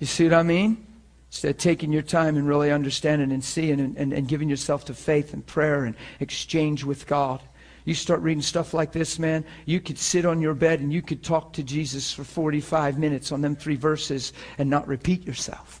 You 0.00 0.08
see 0.08 0.24
what 0.24 0.34
I 0.34 0.42
mean? 0.42 0.87
Instead 1.30 1.50
of 1.50 1.58
taking 1.58 1.92
your 1.92 2.02
time 2.02 2.36
and 2.36 2.48
really 2.48 2.70
understanding 2.70 3.32
and 3.32 3.44
seeing 3.44 3.80
and, 3.80 3.96
and, 3.96 4.12
and 4.12 4.28
giving 4.28 4.48
yourself 4.48 4.86
to 4.86 4.94
faith 4.94 5.34
and 5.34 5.46
prayer 5.46 5.84
and 5.84 5.94
exchange 6.20 6.84
with 6.84 7.06
God. 7.06 7.42
You 7.84 7.94
start 7.94 8.20
reading 8.20 8.42
stuff 8.42 8.74
like 8.74 8.92
this, 8.92 9.18
man, 9.18 9.44
you 9.64 9.80
could 9.80 9.98
sit 9.98 10.26
on 10.26 10.40
your 10.40 10.54
bed 10.54 10.80
and 10.80 10.92
you 10.92 11.00
could 11.00 11.22
talk 11.22 11.54
to 11.54 11.62
Jesus 11.62 12.12
for 12.12 12.24
45 12.24 12.98
minutes 12.98 13.32
on 13.32 13.40
them 13.40 13.56
three 13.56 13.76
verses 13.76 14.32
and 14.58 14.68
not 14.68 14.86
repeat 14.88 15.26
yourself 15.26 15.80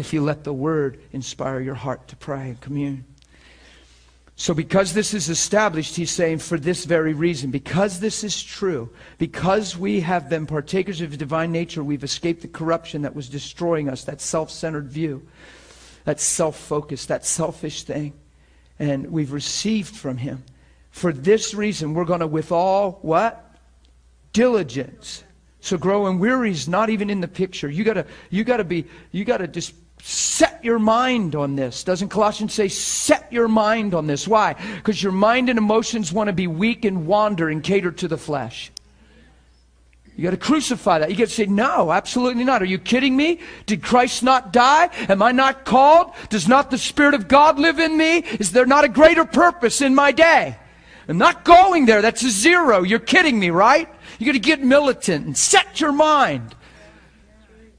if 0.00 0.14
you 0.14 0.22
let 0.22 0.44
the 0.44 0.52
Word 0.52 0.98
inspire 1.12 1.60
your 1.60 1.74
heart 1.74 2.08
to 2.08 2.16
pray 2.16 2.50
and 2.50 2.60
commune. 2.60 3.04
So, 4.40 4.54
because 4.54 4.94
this 4.94 5.12
is 5.12 5.28
established, 5.28 5.96
he's 5.96 6.10
saying, 6.10 6.38
for 6.38 6.58
this 6.58 6.86
very 6.86 7.12
reason, 7.12 7.50
because 7.50 8.00
this 8.00 8.24
is 8.24 8.42
true, 8.42 8.88
because 9.18 9.76
we 9.76 10.00
have 10.00 10.30
been 10.30 10.46
partakers 10.46 11.02
of 11.02 11.18
divine 11.18 11.52
nature, 11.52 11.84
we've 11.84 12.02
escaped 12.02 12.40
the 12.40 12.48
corruption 12.48 13.02
that 13.02 13.14
was 13.14 13.28
destroying 13.28 13.90
us, 13.90 14.04
that 14.04 14.22
self 14.22 14.50
centered 14.50 14.88
view, 14.88 15.28
that 16.06 16.20
self 16.20 16.58
focus, 16.58 17.04
that 17.04 17.26
selfish 17.26 17.82
thing, 17.82 18.14
and 18.78 19.10
we've 19.12 19.30
received 19.30 19.94
from 19.94 20.16
him. 20.16 20.42
For 20.90 21.12
this 21.12 21.52
reason, 21.52 21.92
we're 21.92 22.06
going 22.06 22.20
to, 22.20 22.26
with 22.26 22.50
all 22.50 22.92
what? 23.02 23.58
Diligence. 24.32 25.22
So 25.60 25.76
growing 25.76 26.18
weary 26.18 26.52
is 26.52 26.66
not 26.66 26.88
even 26.88 27.10
in 27.10 27.20
the 27.20 27.28
picture. 27.28 27.68
You 27.68 27.84
gotta, 27.84 28.06
you 28.30 28.44
gotta 28.44 28.64
be, 28.64 28.86
you 29.12 29.26
gotta 29.26 29.46
just 29.46 29.74
set 30.02 30.64
your 30.64 30.78
mind 30.78 31.34
on 31.34 31.56
this. 31.56 31.84
Doesn't 31.84 32.08
Colossians 32.08 32.54
say, 32.54 32.68
set 32.68 33.32
your 33.32 33.48
mind 33.48 33.94
on 33.94 34.06
this? 34.06 34.26
Why? 34.26 34.54
Because 34.76 35.02
your 35.02 35.12
mind 35.12 35.48
and 35.48 35.58
emotions 35.58 36.12
want 36.12 36.28
to 36.28 36.32
be 36.32 36.46
weak 36.46 36.84
and 36.84 37.06
wander 37.06 37.48
and 37.48 37.62
cater 37.62 37.90
to 37.92 38.08
the 38.08 38.18
flesh. 38.18 38.70
You 40.16 40.24
got 40.24 40.32
to 40.32 40.36
crucify 40.36 40.98
that. 40.98 41.10
You 41.10 41.16
got 41.16 41.28
to 41.28 41.34
say, 41.34 41.46
no, 41.46 41.90
absolutely 41.90 42.44
not. 42.44 42.60
Are 42.60 42.66
you 42.66 42.78
kidding 42.78 43.16
me? 43.16 43.40
Did 43.64 43.82
Christ 43.82 44.22
not 44.22 44.52
die? 44.52 44.90
Am 45.08 45.22
I 45.22 45.32
not 45.32 45.64
called? 45.64 46.12
Does 46.28 46.46
not 46.46 46.70
the 46.70 46.76
Spirit 46.76 47.14
of 47.14 47.26
God 47.26 47.58
live 47.58 47.78
in 47.78 47.96
me? 47.96 48.18
Is 48.18 48.52
there 48.52 48.66
not 48.66 48.84
a 48.84 48.88
greater 48.88 49.24
purpose 49.24 49.80
in 49.80 49.94
my 49.94 50.12
day? 50.12 50.56
I'm 51.08 51.16
not 51.16 51.44
going 51.44 51.86
there. 51.86 52.02
That's 52.02 52.22
a 52.22 52.30
zero. 52.30 52.82
You're 52.82 52.98
kidding 52.98 53.38
me, 53.40 53.50
right? 53.50 53.88
You 54.18 54.26
got 54.26 54.32
to 54.32 54.38
get 54.38 54.62
militant 54.62 55.26
and 55.26 55.36
set 55.36 55.80
your 55.80 55.92
mind. 55.92 56.54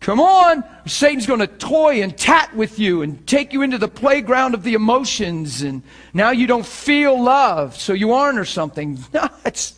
Come 0.01 0.19
on. 0.19 0.63
Satan's 0.87 1.27
going 1.27 1.39
to 1.39 1.47
toy 1.47 2.01
and 2.01 2.17
tat 2.17 2.55
with 2.55 2.79
you 2.79 3.03
and 3.03 3.25
take 3.27 3.53
you 3.53 3.61
into 3.61 3.77
the 3.77 3.87
playground 3.87 4.55
of 4.55 4.63
the 4.63 4.73
emotions. 4.73 5.61
And 5.61 5.83
now 6.11 6.31
you 6.31 6.47
don't 6.47 6.65
feel 6.65 7.21
love, 7.21 7.77
so 7.77 7.93
you 7.93 8.11
aren't 8.11 8.37
or 8.37 8.45
something. 8.45 8.99
No, 9.13 9.29
it's 9.45 9.75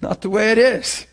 not 0.00 0.22
the 0.22 0.30
way 0.30 0.52
it 0.52 0.58
is. 0.58 1.06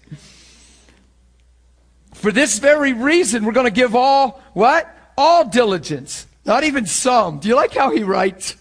For 2.14 2.32
this 2.32 2.60
very 2.60 2.94
reason, 2.94 3.44
we're 3.44 3.52
going 3.52 3.68
to 3.68 3.72
give 3.72 3.94
all, 3.94 4.42
what? 4.54 4.88
All 5.18 5.46
diligence. 5.46 6.26
Not 6.46 6.64
even 6.64 6.86
some. 6.86 7.40
Do 7.40 7.50
you 7.50 7.56
like 7.56 7.74
how 7.74 7.92
he 7.92 8.04
writes? 8.04 8.56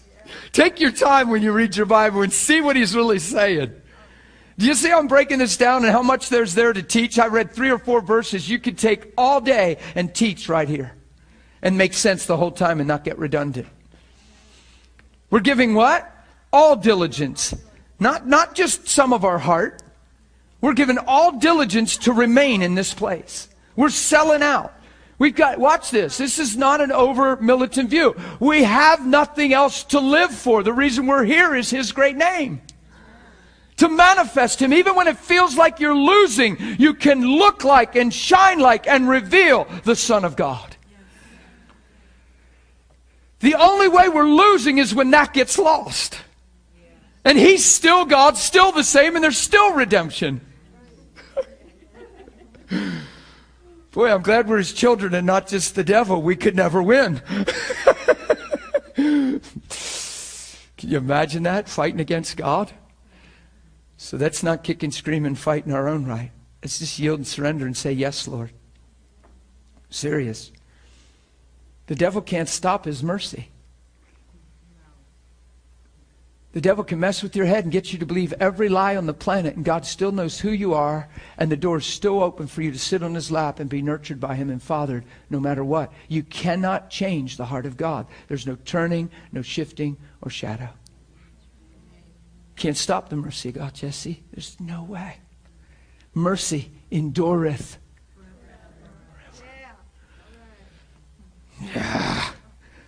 Take 0.51 0.79
your 0.79 0.91
time 0.91 1.29
when 1.29 1.41
you 1.41 1.53
read 1.53 1.77
your 1.77 1.85
Bible 1.85 2.21
and 2.21 2.33
see 2.33 2.59
what 2.59 2.75
he's 2.75 2.95
really 2.95 3.19
saying. 3.19 3.73
Do 4.57 4.65
you 4.65 4.73
see 4.73 4.89
how 4.89 4.99
I'm 4.99 5.07
breaking 5.07 5.39
this 5.39 5.57
down 5.57 5.83
and 5.83 5.91
how 5.91 6.01
much 6.01 6.29
there's 6.29 6.53
there 6.53 6.71
to 6.71 6.81
teach? 6.81 7.19
I 7.19 7.27
read 7.27 7.51
three 7.51 7.69
or 7.69 7.77
four 7.77 8.01
verses 8.01 8.49
you 8.49 8.57
could 8.57 8.77
take 8.77 9.11
all 9.17 9.41
day 9.41 9.77
and 9.95 10.13
teach 10.13 10.47
right 10.47 10.67
here 10.67 10.93
and 11.61 11.77
make 11.77 11.93
sense 11.93 12.25
the 12.25 12.37
whole 12.37 12.51
time 12.51 12.79
and 12.79 12.87
not 12.87 13.03
get 13.03 13.17
redundant. 13.17 13.67
We're 15.29 15.41
giving 15.41 15.73
what? 15.73 16.09
All 16.53 16.77
diligence. 16.77 17.53
Not, 17.99 18.27
not 18.27 18.55
just 18.55 18.87
some 18.87 19.11
of 19.11 19.25
our 19.25 19.39
heart. 19.39 19.81
We're 20.61 20.73
giving 20.73 20.97
all 20.99 21.37
diligence 21.37 21.97
to 21.97 22.13
remain 22.13 22.61
in 22.61 22.75
this 22.75 22.93
place. 22.93 23.49
We're 23.75 23.89
selling 23.89 24.41
out. 24.41 24.73
We've 25.17 25.35
got, 25.35 25.59
watch 25.59 25.91
this. 25.91 26.17
This 26.17 26.39
is 26.39 26.55
not 26.55 26.81
an 26.81 26.91
over 26.91 27.35
militant 27.37 27.89
view. 27.89 28.15
We 28.39 28.63
have 28.63 29.05
nothing 29.05 29.53
else 29.53 29.83
to 29.85 29.99
live 29.99 30.31
for. 30.31 30.63
The 30.63 30.73
reason 30.73 31.07
we're 31.07 31.23
here 31.23 31.55
is 31.55 31.69
His 31.69 31.91
great 31.91 32.15
name. 32.15 32.61
To 33.77 33.89
manifest 33.89 34.61
Him. 34.61 34.73
Even 34.73 34.95
when 34.95 35.07
it 35.07 35.17
feels 35.17 35.57
like 35.57 35.79
you're 35.79 35.95
losing, 35.95 36.57
you 36.79 36.93
can 36.93 37.21
look 37.25 37.63
like 37.63 37.95
and 37.95 38.13
shine 38.13 38.59
like 38.59 38.87
and 38.87 39.09
reveal 39.09 39.67
the 39.83 39.95
Son 39.95 40.23
of 40.23 40.35
God. 40.35 40.75
The 43.39 43.55
only 43.55 43.87
way 43.87 44.09
we're 44.09 44.29
losing 44.29 44.77
is 44.77 44.95
when 44.95 45.11
that 45.11 45.33
gets 45.33 45.57
lost. 45.57 46.19
And 47.25 47.37
He's 47.37 47.65
still 47.65 48.05
God, 48.05 48.37
still 48.37 48.71
the 48.71 48.83
same, 48.83 49.15
and 49.15 49.23
there's 49.23 49.37
still 49.37 49.73
redemption. 49.73 50.41
Boy, 53.91 54.11
I'm 54.11 54.21
glad 54.21 54.49
we're 54.49 54.57
his 54.57 54.73
children 54.73 55.13
and 55.13 55.25
not 55.25 55.47
just 55.47 55.75
the 55.75 55.83
devil. 55.83 56.21
We 56.21 56.35
could 56.35 56.55
never 56.55 56.83
win. 56.83 57.21
Can 58.95 59.41
you 60.79 60.97
imagine 60.97 61.43
that? 61.43 61.69
Fighting 61.69 62.01
against 62.01 62.35
God? 62.35 62.71
So 64.05 64.17
that's 64.17 64.43
not 64.43 64.63
kick 64.63 64.83
and 64.83 64.93
scream 64.93 65.25
and 65.25 65.35
fight 65.35 65.65
in 65.65 65.71
our 65.71 65.87
own 65.87 66.05
right. 66.05 66.29
Let's 66.61 66.77
just 66.77 66.99
yield 66.99 67.17
and 67.17 67.25
surrender 67.25 67.65
and 67.65 67.75
say, 67.75 67.91
Yes, 67.91 68.27
Lord. 68.27 68.51
Serious. 69.89 70.51
The 71.87 71.95
devil 71.95 72.21
can't 72.21 72.47
stop 72.47 72.85
his 72.85 73.01
mercy. 73.01 73.49
The 76.51 76.61
devil 76.61 76.83
can 76.83 76.99
mess 76.99 77.23
with 77.23 77.35
your 77.35 77.47
head 77.47 77.63
and 77.63 77.73
get 77.73 77.93
you 77.93 77.97
to 77.97 78.05
believe 78.05 78.31
every 78.33 78.69
lie 78.69 78.95
on 78.95 79.07
the 79.07 79.13
planet, 79.13 79.55
and 79.55 79.65
God 79.65 79.87
still 79.87 80.11
knows 80.11 80.39
who 80.39 80.51
you 80.51 80.75
are, 80.75 81.09
and 81.39 81.51
the 81.51 81.57
door 81.57 81.77
is 81.77 81.85
still 81.87 82.21
open 82.21 82.45
for 82.45 82.61
you 82.61 82.71
to 82.71 82.77
sit 82.77 83.01
on 83.01 83.15
his 83.15 83.31
lap 83.31 83.59
and 83.59 83.71
be 83.71 83.81
nurtured 83.81 84.19
by 84.19 84.35
him 84.35 84.51
and 84.51 84.61
fathered 84.61 85.03
no 85.31 85.39
matter 85.39 85.63
what. 85.65 85.91
You 86.09 86.21
cannot 86.21 86.91
change 86.91 87.37
the 87.37 87.45
heart 87.45 87.65
of 87.65 87.75
God. 87.75 88.05
There's 88.27 88.45
no 88.45 88.55
turning, 88.65 89.09
no 89.31 89.41
shifting, 89.41 89.97
or 90.21 90.29
shadow. 90.29 90.69
Can't 92.55 92.77
stop 92.77 93.09
the 93.09 93.15
mercy 93.15 93.49
of 93.49 93.55
God, 93.55 93.73
Jesse. 93.73 94.23
There's 94.31 94.57
no 94.59 94.83
way. 94.83 95.17
Mercy 96.13 96.71
endureth. 96.91 97.77
Yeah. 101.61 102.31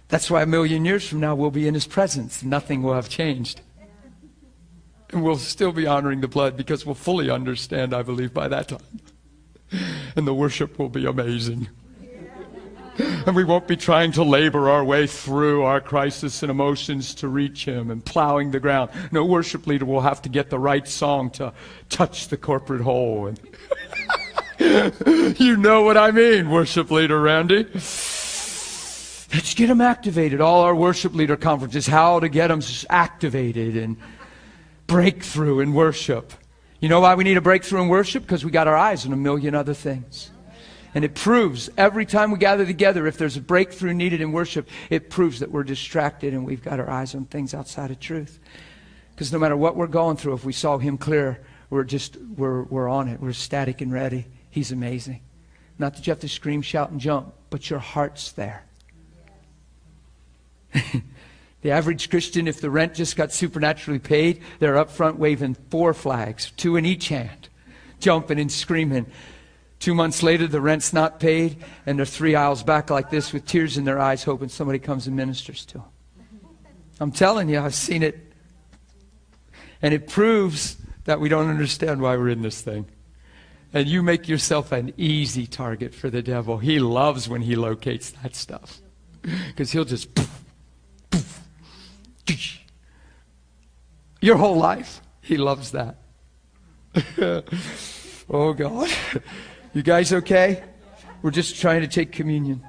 That's 0.10 0.32
why 0.32 0.41
a 0.41 0.45
million 0.45 0.86
years 0.86 1.08
from 1.08 1.19
now 1.19 1.36
we'll 1.36 1.51
be 1.51 1.67
in 1.67 1.73
his 1.73 1.88
presence. 1.88 2.43
Nothing 2.43 2.82
will 2.82 2.93
have 2.93 3.10
changed. 3.10 3.62
And 5.12 5.23
we'll 5.23 5.38
still 5.38 5.71
be 5.71 5.88
honoring 5.88 6.21
the 6.21 6.27
blood 6.27 6.58
because 6.58 6.86
we'll 6.86 6.95
fully 6.95 7.30
understand, 7.30 7.93
I 7.93 8.03
believe, 8.03 8.34
by 8.34 8.47
that 8.47 8.69
time. 8.69 9.01
And 10.15 10.27
the 10.27 10.34
worship 10.34 10.80
will 10.80 10.89
be 10.89 11.06
amazing. 11.06 11.69
And 12.97 13.36
we 13.36 13.43
won't 13.43 13.67
be 13.67 13.75
trying 13.75 14.12
to 14.13 14.23
labor 14.23 14.69
our 14.69 14.83
way 14.83 15.05
through 15.07 15.63
our 15.63 15.81
crisis 15.81 16.41
and 16.41 16.49
emotions 16.49 17.13
to 17.15 17.27
reach 17.27 17.65
Him 17.65 17.91
and 17.91 18.03
plowing 18.03 18.51
the 18.51 18.60
ground. 18.60 18.91
No 19.12 19.25
worship 19.25 19.67
leader 19.67 19.86
will 19.86 20.01
have 20.01 20.21
to 20.23 20.29
get 20.29 20.49
the 20.49 20.60
right 20.60 20.88
song 20.88 21.29
to 21.31 21.53
touch 21.89 22.29
the 22.29 22.38
corporate 22.38 22.81
hole. 22.81 23.33
you 24.60 25.57
know 25.57 25.83
what 25.83 25.97
I 25.97 26.12
mean, 26.12 26.49
worship 26.49 26.89
leader 26.89 27.21
Randy. 27.21 27.65
Let's 29.33 29.53
get 29.55 29.67
them 29.67 29.81
activated. 29.81 30.41
All 30.41 30.62
our 30.62 30.73
worship 30.75 31.13
leader 31.13 31.36
conferences, 31.36 31.86
how 31.86 32.19
to 32.19 32.29
get 32.29 32.47
them 32.47 32.62
activated 32.89 33.75
and 33.75 33.97
breakthrough 34.88 35.60
in 35.60 35.73
worship. 35.73 36.33
You 36.79 36.89
know 36.89 37.01
why 37.01 37.15
we 37.15 37.23
need 37.23 37.38
a 37.38 37.41
breakthrough 37.41 37.81
in 37.81 37.88
worship? 37.89 38.23
Because 38.23 38.45
we 38.45 38.51
got 38.51 38.67
our 38.67 38.75
eyes 38.75 39.05
on 39.05 39.13
a 39.13 39.17
million 39.17 39.53
other 39.53 39.73
things. 39.73 40.31
And 40.93 41.04
it 41.04 41.15
proves 41.15 41.69
every 41.78 42.06
time 42.06 42.32
we 42.32 42.38
gather 42.38 42.65
together, 42.65 43.08
if 43.08 43.17
there's 43.17 43.38
a 43.38 43.41
breakthrough 43.41 43.93
needed 43.93 44.21
in 44.21 44.32
worship, 44.32 44.67
it 44.89 45.10
proves 45.10 45.39
that 45.39 45.52
we're 45.52 45.63
distracted 45.63 46.34
and 46.34 46.45
we've 46.45 46.63
got 46.63 46.80
our 46.80 46.89
eyes 46.89 47.13
on 47.13 47.26
things 47.26 47.54
outside 47.54 47.91
of 47.91 48.00
truth. 48.00 48.39
Because 49.12 49.34
no 49.34 49.39
matter 49.39 49.58
what 49.58 49.76
we're 49.76 49.88
going 49.88 50.17
through, 50.17 50.34
if 50.34 50.45
we 50.45 50.54
saw 50.54 50.78
Him 50.78 50.97
clear, 50.97 51.39
we're 51.69 51.84
just, 51.84 52.17
we're, 52.17 52.63
we're 52.63 52.88
on 52.88 53.08
it. 53.08 53.19
We're 53.19 53.34
static 53.34 53.82
and 53.82 53.91
ready. 53.91 54.26
He's 54.50 54.71
amazing. 54.71 55.21
Not 55.80 55.95
that 55.95 56.08
you 56.08 56.12
have 56.12 56.19
to 56.21 56.30
scream, 56.30 56.62
shout, 56.62 56.91
and 56.91 57.00
jump, 57.00 57.34
but 57.50 57.69
your 57.69 57.80
heart's 57.80 58.32
there. 58.32 58.63
the 61.62 61.71
average 61.71 62.10
Christian, 62.10 62.47
if 62.47 62.62
the 62.62 62.69
rent 62.69 62.95
just 62.95 63.15
got 63.15 63.32
supernaturally 63.32 64.00
paid, 64.00 64.41
they're 64.60 64.78
up 64.78 64.89
front 64.89 65.17
waving 65.17 65.56
four 65.69 65.93
flags, 65.93 66.52
two 66.58 66.76
in 66.76 66.86
each 66.86 67.10
hand, 67.10 67.50
jumping 68.00 68.39
and 68.39 68.52
screaming. 68.52 69.06
Two 69.79 69.93
months 69.93 70.23
later, 70.23 70.47
the 70.47 70.61
rent's 70.61 70.91
not 70.91 71.19
paid, 71.19 71.63
and 71.85 71.99
they're 71.99 72.05
three 72.05 72.35
aisles 72.35 72.63
back 72.63 72.89
like 72.89 73.09
this 73.09 73.31
with 73.31 73.45
tears 73.45 73.77
in 73.77 73.85
their 73.85 73.99
eyes, 73.99 74.23
hoping 74.23 74.49
somebody 74.49 74.79
comes 74.79 75.07
and 75.07 75.15
ministers 75.15 75.65
to 75.67 75.77
them. 75.79 75.87
I'm 76.99 77.11
telling 77.11 77.47
you, 77.49 77.59
I've 77.59 77.75
seen 77.75 78.01
it. 78.01 78.19
And 79.81 79.93
it 79.93 80.07
proves 80.07 80.77
that 81.05 81.19
we 81.19 81.29
don't 81.29 81.47
understand 81.47 82.01
why 82.01 82.17
we're 82.17 82.29
in 82.29 82.41
this 82.41 82.61
thing. 82.61 82.87
And 83.71 83.87
you 83.87 84.01
make 84.01 84.27
yourself 84.27 84.71
an 84.71 84.93
easy 84.97 85.45
target 85.45 85.93
for 85.93 86.09
the 86.09 86.23
devil. 86.23 86.57
He 86.57 86.79
loves 86.79 87.29
when 87.29 87.41
he 87.41 87.55
locates 87.55 88.09
that 88.11 88.35
stuff. 88.35 88.81
Because 89.21 89.71
he'll 89.71 89.85
just 89.85 90.15
Poof, 90.15 90.33
poof, 91.11 91.41
your 94.21 94.37
whole 94.37 94.57
life. 94.57 95.01
He 95.21 95.37
loves 95.37 95.71
that. 95.71 95.97
oh, 98.29 98.53
God. 98.53 98.89
You 99.77 99.83
guys 99.83 100.11
okay? 100.11 100.63
We're 101.21 101.29
just 101.29 101.61
trying 101.61 101.81
to 101.81 101.87
take 101.87 102.11
communion. 102.11 102.63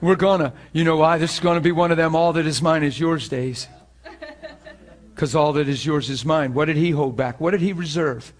We're 0.00 0.14
gonna. 0.14 0.54
You 0.72 0.84
know 0.84 0.96
why? 0.96 1.18
This 1.18 1.34
is 1.34 1.40
gonna 1.40 1.60
be 1.60 1.72
one 1.72 1.90
of 1.90 1.96
them 1.96 2.14
all 2.14 2.32
that 2.34 2.46
is 2.46 2.62
mine 2.62 2.84
is 2.84 3.00
yours 3.00 3.28
days. 3.28 3.66
Because 5.12 5.34
all 5.34 5.52
that 5.54 5.68
is 5.68 5.84
yours 5.84 6.08
is 6.10 6.24
mine. 6.24 6.54
What 6.54 6.66
did 6.66 6.76
he 6.76 6.92
hold 6.92 7.16
back? 7.16 7.40
What 7.40 7.50
did 7.50 7.60
he 7.60 7.72
reserve? 7.72 8.32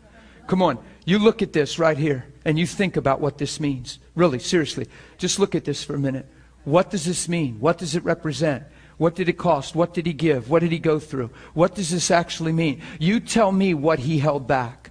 Come 0.46 0.62
on. 0.62 0.78
You 1.04 1.18
look 1.18 1.42
at 1.42 1.52
this 1.52 1.80
right 1.80 1.98
here 1.98 2.24
and 2.44 2.56
you 2.56 2.68
think 2.68 2.96
about 2.96 3.20
what 3.20 3.36
this 3.36 3.58
means. 3.58 3.98
Really, 4.14 4.38
seriously. 4.38 4.86
Just 5.18 5.40
look 5.40 5.56
at 5.56 5.64
this 5.64 5.82
for 5.82 5.96
a 5.96 5.98
minute. 5.98 6.30
What 6.62 6.90
does 6.90 7.04
this 7.04 7.28
mean? 7.28 7.58
What 7.58 7.78
does 7.78 7.96
it 7.96 8.04
represent? 8.04 8.62
What 9.00 9.14
did 9.14 9.30
it 9.30 9.38
cost? 9.38 9.74
What 9.74 9.94
did 9.94 10.04
he 10.04 10.12
give? 10.12 10.50
What 10.50 10.60
did 10.60 10.72
he 10.72 10.78
go 10.78 10.98
through? 10.98 11.30
What 11.54 11.74
does 11.74 11.88
this 11.88 12.10
actually 12.10 12.52
mean? 12.52 12.82
You 12.98 13.18
tell 13.18 13.50
me 13.50 13.72
what 13.72 14.00
he 14.00 14.18
held 14.18 14.46
back. 14.46 14.90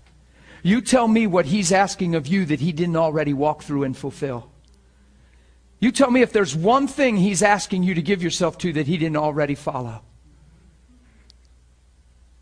You 0.64 0.82
tell 0.82 1.08
me 1.08 1.28
what 1.28 1.46
he's 1.46 1.72
asking 1.72 2.16
of 2.16 2.26
you 2.26 2.44
that 2.46 2.60
he 2.60 2.72
didn't 2.72 2.96
already 2.96 3.34
walk 3.34 3.62
through 3.62 3.84
and 3.84 3.96
fulfill. 3.96 4.50
You 5.80 5.92
tell 5.92 6.10
me 6.10 6.24
if 6.24 6.34
there's 6.34 6.56
one 6.56 6.88
thing 6.88 7.18
he's 7.18 7.44
asking 7.44 7.84
you 7.84 7.94
to 7.94 8.02
give 8.02 8.24
yourself 8.24 8.58
to 8.58 8.74
that 8.74 8.88
he 8.88 8.98
didn't 8.98 9.18
already 9.18 9.54
follow. 9.54 10.02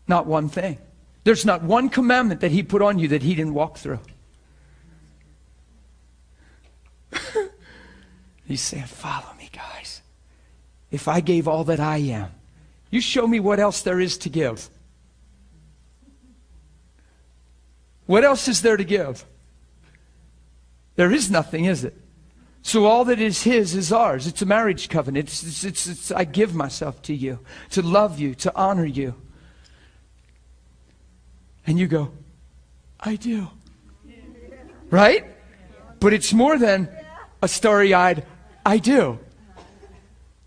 Not 0.06 0.24
one 0.24 0.48
thing. 0.48 0.78
There's 1.24 1.44
not 1.44 1.62
one 1.62 1.90
commandment 1.90 2.40
that 2.40 2.50
he 2.50 2.62
put 2.62 2.80
on 2.80 2.98
you 2.98 3.08
that 3.08 3.22
he 3.22 3.34
didn't 3.34 3.52
walk 3.52 3.76
through. 3.76 4.00
He's 8.46 8.62
saying, 8.62 8.84
Follow 8.84 9.34
me, 9.36 9.50
guys. 9.52 9.97
If 10.90 11.08
I 11.08 11.20
gave 11.20 11.46
all 11.46 11.64
that 11.64 11.80
I 11.80 11.98
am, 11.98 12.30
you 12.90 13.00
show 13.00 13.26
me 13.26 13.40
what 13.40 13.60
else 13.60 13.82
there 13.82 14.00
is 14.00 14.16
to 14.18 14.28
give. 14.28 14.70
What 18.06 18.24
else 18.24 18.48
is 18.48 18.62
there 18.62 18.76
to 18.76 18.84
give? 18.84 19.24
There 20.96 21.12
is 21.12 21.30
nothing, 21.30 21.66
is 21.66 21.84
it? 21.84 21.94
So 22.62 22.86
all 22.86 23.04
that 23.04 23.20
is 23.20 23.42
His 23.42 23.74
is 23.74 23.92
ours. 23.92 24.26
It's 24.26 24.42
a 24.42 24.46
marriage 24.46 24.88
covenant. 24.88 25.28
It's, 25.28 25.42
it's, 25.42 25.64
it's, 25.64 25.86
it's, 25.86 26.10
I 26.10 26.24
give 26.24 26.54
myself 26.54 27.00
to 27.02 27.14
you, 27.14 27.38
to 27.70 27.82
love 27.82 28.18
you, 28.18 28.34
to 28.36 28.52
honor 28.56 28.86
you. 28.86 29.14
And 31.66 31.78
you 31.78 31.86
go, 31.86 32.12
I 32.98 33.16
do. 33.16 33.48
Right? 34.90 35.26
But 36.00 36.14
it's 36.14 36.32
more 36.32 36.56
than 36.58 36.88
a 37.42 37.48
starry 37.48 37.92
eyed, 37.92 38.26
I 38.64 38.78
do. 38.78 39.18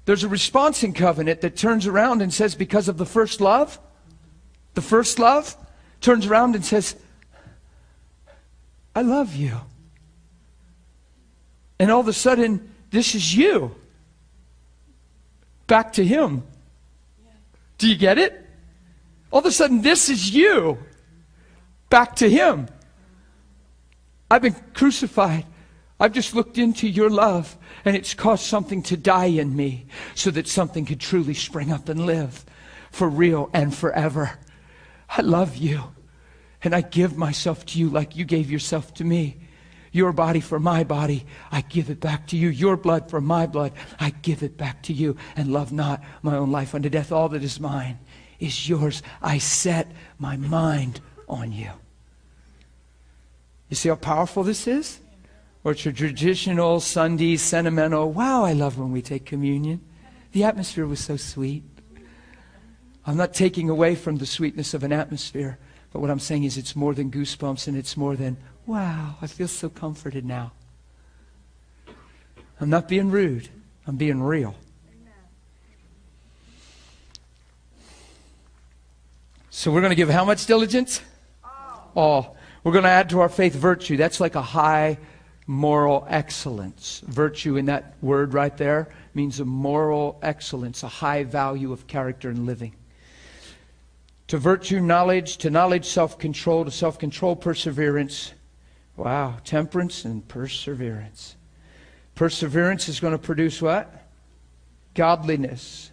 There's 0.06 0.24
a 0.24 0.28
response 0.28 0.84
in 0.84 0.93
covenant 0.93 1.41
that 1.41 1.56
turns 1.56 1.86
around 1.86 2.22
and 2.22 2.34
says, 2.34 2.56
because 2.56 2.88
of 2.88 2.97
the 2.97 3.06
first 3.06 3.39
love, 3.39 3.80
the 4.74 4.82
first 4.82 5.20
love 5.20 5.56
turns 5.99 6.26
around 6.26 6.56
and 6.56 6.66
says, 6.66 6.95
I 8.95 9.04
love 9.04 9.36
you. 9.36 9.58
And 11.80 11.91
all 11.91 11.99
of 11.99 12.08
a 12.08 12.14
sudden, 12.14 12.74
this 12.89 13.16
is 13.16 13.36
you. 13.36 13.76
Back 15.68 15.93
to 15.93 16.06
Him. 16.06 16.43
Do 17.78 17.88
you 17.88 17.95
get 17.95 18.18
it? 18.18 18.45
All 19.32 19.39
of 19.39 19.45
a 19.45 19.52
sudden, 19.52 19.82
this 19.82 20.10
is 20.10 20.34
you. 20.34 20.78
Back 21.89 22.18
to 22.18 22.30
Him. 22.30 22.68
I've 24.30 24.41
been 24.41 24.56
crucified. 24.74 25.45
I've 26.02 26.14
just 26.14 26.34
looked 26.34 26.58
into 26.58 26.88
your 26.88 27.12
love, 27.12 27.56
and 27.86 27.95
it's 27.95 28.16
caused 28.16 28.43
something 28.43 28.82
to 28.84 28.97
die 28.97 29.26
in 29.28 29.56
me 29.56 29.86
so 30.16 30.32
that 30.32 30.47
something 30.47 30.84
could 30.84 30.99
truly 30.99 31.36
spring 31.36 31.72
up 31.72 31.89
and 31.89 32.08
live 32.08 32.43
for 32.89 33.08
real 33.08 33.52
and 33.54 33.74
forever. 33.74 34.39
I 35.08 35.22
love 35.22 35.58
you. 35.58 35.93
And 36.64 36.74
I 36.74 36.82
give 36.82 37.18
myself 37.18 37.68
to 37.68 37.80
you 37.80 37.88
like 37.88 38.16
you 38.16 38.26
gave 38.26 38.49
yourself 38.49 38.95
to 38.95 39.04
me. 39.04 39.41
Your 39.91 40.12
body 40.12 40.39
for 40.39 40.60
my 40.60 40.84
body, 40.84 41.24
I 41.52 41.62
give 41.62 41.91
it 41.91 41.99
back 41.99 42.26
to 42.28 42.38
you. 42.38 42.49
Your 42.49 42.78
blood 42.78 43.08
for 43.08 43.22
my 43.22 43.45
blood, 43.45 43.74
I 43.99 44.10
give 44.10 44.41
it 44.41 44.58
back 44.58 44.82
to 44.84 44.93
you. 44.93 45.18
And 45.36 45.54
love 45.54 45.72
not 45.72 46.02
my 46.24 46.36
own 46.36 46.52
life 46.52 46.74
unto 46.74 46.89
death. 46.89 47.12
All 47.12 47.30
that 47.30 47.43
is 47.43 47.60
mine 47.60 47.99
is 48.39 48.68
yours. 48.68 49.04
I 49.22 49.38
set 49.38 49.91
my 50.18 50.36
mind 50.36 50.99
on 51.30 51.52
you. 51.52 51.70
You 53.70 53.76
see 53.76 53.89
how 53.89 53.95
powerful 53.95 54.41
this 54.41 54.66
is? 54.66 55.01
Or 55.64 55.74
it's 55.74 55.86
a 55.86 55.93
traditional 55.93 56.80
Sunday 56.80 57.38
sentimental, 57.38 58.12
wow, 58.12 58.43
I 58.43 58.53
love 58.53 58.80
when 58.80 58.91
we 58.91 59.01
take 59.01 59.26
communion. 59.26 59.82
The 60.32 60.43
atmosphere 60.43 60.88
was 60.88 60.99
so 60.99 61.18
sweet. 61.18 61.64
I'm 63.05 63.18
not 63.18 63.34
taking 63.34 63.70
away 63.70 63.95
from 63.95 64.18
the 64.18 64.26
sweetness 64.26 64.74
of 64.74 64.84
an 64.84 64.93
atmosphere, 64.93 65.57
but 65.91 65.99
what 65.99 66.09
I'm 66.09 66.20
saying 66.20 66.43
is 66.45 66.57
it's 66.57 66.76
more 66.76 66.93
than 66.93 67.12
goosebumps 67.12 67.68
and 67.68 67.78
it's 67.78 67.97
more 67.97 68.16
than, 68.16 68.38
wow, 68.66 69.16
I 69.22 69.28
feel 69.28 69.47
so 69.47 69.70
comforted 69.70 70.26
now. 70.26 70.51
I'm 72.59 72.70
not 72.70 72.88
being 72.88 73.09
rude, 73.09 73.49
I'm 73.88 73.97
being 73.97 74.22
real. 74.22 74.55
So 79.49 79.72
we're 79.72 79.82
going 79.82 79.91
to 79.91 79.95
give 79.95 80.09
how 80.09 80.26
much 80.26 80.45
diligence? 80.45 81.01
All. 81.95 82.38
We're 82.64 82.72
going 82.72 82.84
to 82.84 82.89
add 82.89 83.09
to 83.09 83.20
our 83.20 83.30
faith 83.30 83.53
virtue. 83.53 83.97
That's 83.97 84.20
like 84.20 84.36
a 84.36 84.41
high 84.41 84.97
moral 85.52 86.08
excellence. 86.10 87.04
Virtue 87.06 87.58
in 87.58 87.66
that 87.66 87.95
word 88.02 88.34
right 88.34 88.56
there 88.56 88.88
means 89.14 89.41
a 89.41 89.45
moral 89.45 90.18
excellence, 90.24 90.82
a 90.82 90.88
high 90.88 91.26
value 91.26 91.74
of 91.74 91.88
character 91.88 92.30
and 92.30 92.45
living. 92.45 92.74
To 94.28 94.38
virtue, 94.38 94.80
knowledge, 94.80 95.38
to 95.38 95.49
knowledge, 95.49 95.86
self 95.86 96.18
control, 96.18 96.64
to 96.64 96.72
self 96.72 96.97
control, 96.97 97.36
perseverance. 97.36 98.32
Wow, 98.95 99.39
temperance 99.43 100.06
and 100.06 100.26
perseverance. 100.26 101.36
Perseverance 102.16 102.88
is 102.88 103.02
going 103.02 103.12
to 103.12 103.18
produce 103.18 103.62
what? 103.62 104.08
Godliness. 104.93 105.91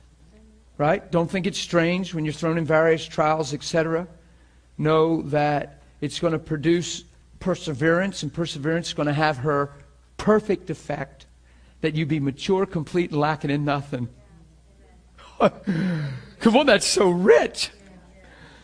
Right? 0.76 1.10
Don't 1.10 1.28
think 1.28 1.48
it's 1.48 1.58
strange 1.58 2.14
when 2.14 2.24
you're 2.24 2.32
thrown 2.32 2.58
in 2.58 2.64
various 2.64 3.04
trials, 3.04 3.52
etc. 3.52 4.06
Know 4.76 5.22
that 5.22 5.82
it's 6.00 6.20
going 6.20 6.32
to 6.32 6.38
produce 6.38 7.02
perseverance, 7.40 8.22
and 8.22 8.32
perseverance 8.32 8.88
is 8.88 8.94
going 8.94 9.06
to 9.06 9.12
have 9.12 9.38
her 9.38 9.72
perfect 10.16 10.70
effect 10.70 11.26
that 11.80 11.94
you 11.94 12.06
be 12.06 12.20
mature, 12.20 12.66
complete, 12.66 13.12
lacking 13.12 13.50
in 13.50 13.64
nothing. 13.64 14.08
Come 15.38 16.56
on, 16.56 16.66
that's 16.66 16.86
so 16.86 17.10
rich. 17.10 17.70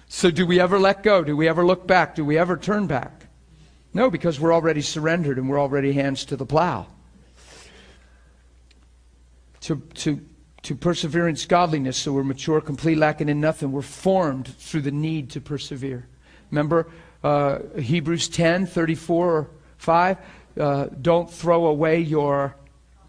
So, 0.09 0.31
do 0.31 0.47
we 0.47 0.61
ever 0.61 0.79
let 0.79 1.03
go? 1.03 1.25
Do 1.25 1.37
we 1.37 1.49
ever 1.49 1.65
look 1.65 1.87
back? 1.87 2.15
Do 2.15 2.25
we 2.25 2.39
ever 2.39 2.57
turn 2.57 2.87
back? 2.87 3.27
No, 3.93 4.11
because 4.11 4.41
we're 4.41 4.53
already 4.53 4.81
surrendered 4.81 5.39
and 5.39 5.49
we're 5.49 5.61
already 5.61 5.93
hands 5.93 6.25
to 6.27 6.37
the 6.37 6.45
plow. 6.45 6.87
To, 9.63 9.77
to, 9.95 10.21
to 10.63 10.75
perseverance, 10.75 11.47
godliness, 11.47 11.97
so 11.97 12.13
we're 12.13 12.25
mature, 12.25 12.61
complete, 12.61 12.99
lacking 12.99 13.29
in 13.29 13.41
nothing. 13.41 13.73
We're 13.73 13.83
formed 13.83 14.49
through 14.49 14.83
the 14.83 14.91
need 14.91 15.31
to 15.31 15.41
persevere. 15.41 16.07
Remember, 16.51 16.89
uh, 17.25 17.61
Hebrews 17.79 18.29
10 18.29 18.67
34 18.67 19.33
or 19.33 19.51
5. 19.79 20.19
Uh, 20.61 20.87
don't 21.01 21.29
throw 21.29 21.67
away 21.67 21.99
your 22.01 22.55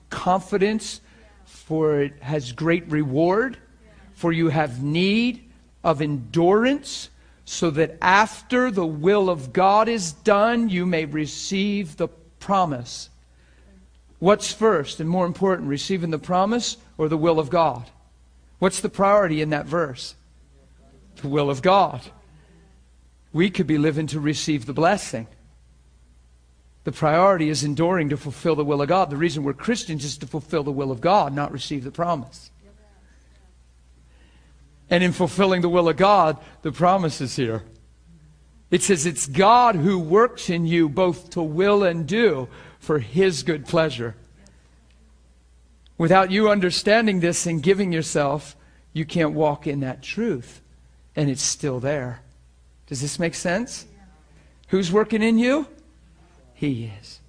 confidence, 0.09 1.01
for 1.43 1.99
it 1.99 2.23
has 2.23 2.53
great 2.53 2.89
reward. 2.89 3.57
For 4.13 4.31
you 4.31 4.47
have 4.47 4.81
need 4.81 5.51
of 5.83 6.01
endurance, 6.01 7.09
so 7.43 7.69
that 7.71 7.97
after 8.01 8.71
the 8.71 8.85
will 8.85 9.29
of 9.29 9.51
God 9.51 9.89
is 9.89 10.13
done, 10.13 10.69
you 10.69 10.85
may 10.85 11.03
receive 11.03 11.97
the 11.97 12.07
promise. 12.39 13.09
What's 14.19 14.51
first 14.51 15.01
and 15.01 15.09
more 15.09 15.25
important, 15.25 15.67
receiving 15.67 16.09
the 16.09 16.17
promise 16.17 16.77
or 16.97 17.09
the 17.09 17.17
will 17.17 17.37
of 17.37 17.49
God? 17.49 17.83
What's 18.59 18.79
the 18.79 18.89
priority 18.89 19.41
in 19.41 19.49
that 19.49 19.65
verse? 19.65 20.15
The 21.17 21.27
will 21.27 21.49
of 21.49 21.61
God 21.61 22.01
we 23.35 23.49
could 23.49 23.67
be 23.67 23.77
living 23.77 24.07
to 24.07 24.17
receive 24.17 24.65
the 24.65 24.71
blessing. 24.71 25.27
The 26.85 26.93
priority 26.93 27.49
is 27.49 27.65
enduring 27.65 28.07
to 28.07 28.15
fulfill 28.15 28.55
the 28.55 28.63
will 28.63 28.81
of 28.81 28.87
God. 28.87 29.09
The 29.09 29.17
reason 29.17 29.43
we're 29.43 29.51
Christians 29.51 30.05
is 30.05 30.17
to 30.19 30.25
fulfill 30.25 30.63
the 30.63 30.71
will 30.71 30.89
of 30.89 31.01
God, 31.01 31.35
not 31.35 31.51
receive 31.51 31.83
the 31.83 31.91
promise. 31.91 32.49
And 34.89 35.03
in 35.03 35.11
fulfilling 35.11 35.59
the 35.59 35.67
will 35.67 35.89
of 35.89 35.97
God, 35.97 36.37
the 36.61 36.71
promise 36.71 37.19
is 37.19 37.35
here. 37.35 37.63
It 38.71 38.81
says 38.81 39.05
it's 39.05 39.27
God 39.27 39.75
who 39.75 39.99
works 39.99 40.49
in 40.49 40.65
you 40.65 40.87
both 40.87 41.31
to 41.31 41.43
will 41.43 41.83
and 41.83 42.07
do 42.07 42.47
for 42.79 42.99
his 42.99 43.43
good 43.43 43.65
pleasure. 43.65 44.15
Without 45.97 46.31
you 46.31 46.49
understanding 46.49 47.19
this 47.19 47.45
and 47.45 47.61
giving 47.61 47.91
yourself, 47.91 48.55
you 48.93 49.03
can't 49.03 49.33
walk 49.33 49.67
in 49.67 49.81
that 49.81 50.01
truth. 50.01 50.61
And 51.17 51.29
it's 51.29 51.43
still 51.43 51.81
there. 51.81 52.21
Does 52.87 53.01
this 53.01 53.17
make 53.19 53.35
sense? 53.35 53.85
Who's 54.67 54.91
working 54.91 55.21
in 55.21 55.37
you? 55.37 55.67
He 56.53 56.91
is. 56.99 57.19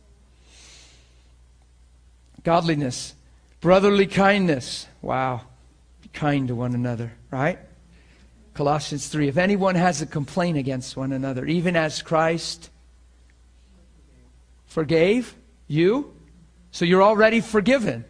Godliness, 2.42 3.14
brotherly 3.61 4.07
kindness. 4.07 4.86
Wow. 5.02 5.42
Be 6.02 6.09
kind 6.09 6.48
to 6.48 6.54
one 6.54 6.74
another, 6.74 7.12
right? 7.30 7.59
Colossians 8.54 9.09
3. 9.09 9.28
If 9.28 9.36
anyone 9.36 9.74
has 9.74 10.00
a 10.00 10.07
complaint 10.07 10.57
against 10.57 10.96
one 10.96 11.12
another, 11.12 11.44
even 11.44 11.76
as 11.76 12.02
Christ 12.02 12.70
forgave 14.66 15.34
you, 15.68 16.14
so 16.70 16.84
you're 16.84 17.02
already 17.02 17.40
forgiven. 17.40 18.04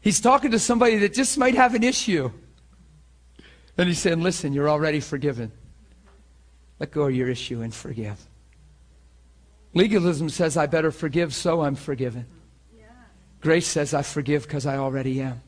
He's 0.00 0.20
talking 0.20 0.50
to 0.50 0.58
somebody 0.58 0.98
that 0.98 1.14
just 1.14 1.38
might 1.38 1.54
have 1.54 1.74
an 1.74 1.82
issue. 1.82 2.30
And 3.76 3.88
he's 3.88 3.98
saying, 3.98 4.22
listen, 4.22 4.52
you're 4.52 4.68
already 4.68 5.00
forgiven. 5.00 5.50
Let 6.78 6.92
go 6.92 7.04
of 7.04 7.14
your 7.14 7.28
issue 7.28 7.62
and 7.62 7.74
forgive. 7.74 8.20
Legalism 9.74 10.28
says, 10.28 10.56
I 10.56 10.66
better 10.66 10.92
forgive, 10.92 11.34
so 11.34 11.62
I'm 11.62 11.74
forgiven. 11.74 12.26
Grace 13.40 13.66
says, 13.66 13.92
I 13.92 14.02
forgive 14.02 14.44
because 14.44 14.64
I 14.64 14.78
already 14.78 15.20
am. 15.20 15.42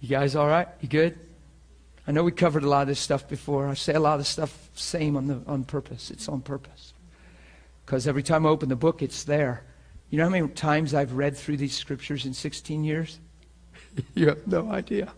You 0.00 0.08
guys 0.08 0.34
all 0.34 0.46
right? 0.46 0.68
You 0.80 0.88
good? 0.88 1.18
I 2.06 2.12
know 2.12 2.24
we 2.24 2.32
covered 2.32 2.62
a 2.62 2.68
lot 2.68 2.82
of 2.82 2.88
this 2.88 2.98
stuff 2.98 3.28
before. 3.28 3.68
I 3.68 3.74
say 3.74 3.92
a 3.92 4.00
lot 4.00 4.18
of 4.20 4.26
stuff 4.26 4.70
same 4.74 5.16
on, 5.16 5.26
the, 5.26 5.42
on 5.46 5.64
purpose. 5.64 6.10
It's 6.10 6.28
on 6.28 6.40
purpose. 6.40 6.94
Because 7.84 8.08
every 8.08 8.22
time 8.22 8.46
I 8.46 8.48
open 8.48 8.68
the 8.68 8.76
book, 8.76 9.02
it's 9.02 9.24
there. 9.24 9.64
You 10.08 10.18
know 10.18 10.24
how 10.24 10.30
many 10.30 10.48
times 10.48 10.94
I've 10.94 11.12
read 11.12 11.36
through 11.36 11.58
these 11.58 11.76
scriptures 11.76 12.24
in 12.24 12.32
16 12.32 12.82
years? 12.82 13.20
you 14.14 14.28
have 14.28 14.46
no 14.46 14.70
idea. 14.70 15.12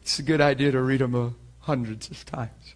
It's 0.00 0.18
a 0.18 0.22
good 0.22 0.40
idea 0.40 0.72
to 0.72 0.82
read 0.82 1.00
them 1.00 1.14
uh, 1.14 1.30
hundreds 1.60 2.10
of 2.10 2.24
times. 2.24 2.74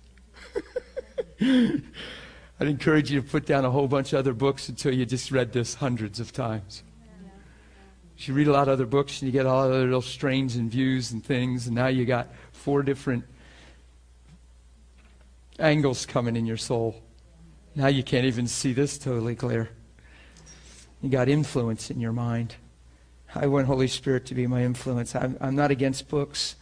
I'd 1.41 2.69
encourage 2.69 3.11
you 3.11 3.21
to 3.21 3.27
put 3.27 3.45
down 3.45 3.65
a 3.65 3.71
whole 3.71 3.89
bunch 3.89 4.13
of 4.13 4.21
other 4.21 4.33
books 4.33 4.69
until 4.69 4.95
you 4.95 5.05
just 5.05 5.31
read 5.31 5.53
this 5.53 5.75
hundreds 5.75 6.21
of 6.21 6.33
times. 6.33 6.83
You 8.19 8.33
read 8.33 8.49
a 8.49 8.53
lot 8.53 8.69
of 8.69 8.73
other 8.73 8.87
books 8.87 9.21
and 9.21 9.27
you 9.27 9.33
get 9.33 9.45
all 9.45 9.65
other 9.65 9.85
little 9.85 10.01
strains 10.01 10.57
and 10.57 10.71
views 10.71 11.13
and 11.13 11.23
things, 11.23 11.67
and 11.67 11.77
now 11.77 11.89
you 11.89 12.07
got 12.07 12.29
four 12.53 12.83
different 12.83 13.25
angles 15.59 16.07
coming 16.07 16.35
in 16.35 16.47
your 16.47 16.57
soul. 16.57 17.03
Now 17.75 17.89
you 17.89 18.03
can't 18.03 18.25
even 18.25 18.47
see 18.47 18.73
this 18.73 18.97
totally 18.97 19.35
clear. 19.35 19.69
You 21.03 21.11
got 21.11 21.29
influence 21.29 21.91
in 21.91 22.01
your 22.01 22.13
mind. 22.13 22.55
I 23.37 23.47
want 23.47 23.67
Holy 23.67 23.89
Spirit 23.89 24.27
to 24.27 24.35
be 24.35 24.47
my 24.47 24.63
influence. 24.63 25.15
I'm, 25.15 25.37
I'm 25.41 25.55
not 25.55 25.71
against 25.71 26.09
books, 26.09 26.57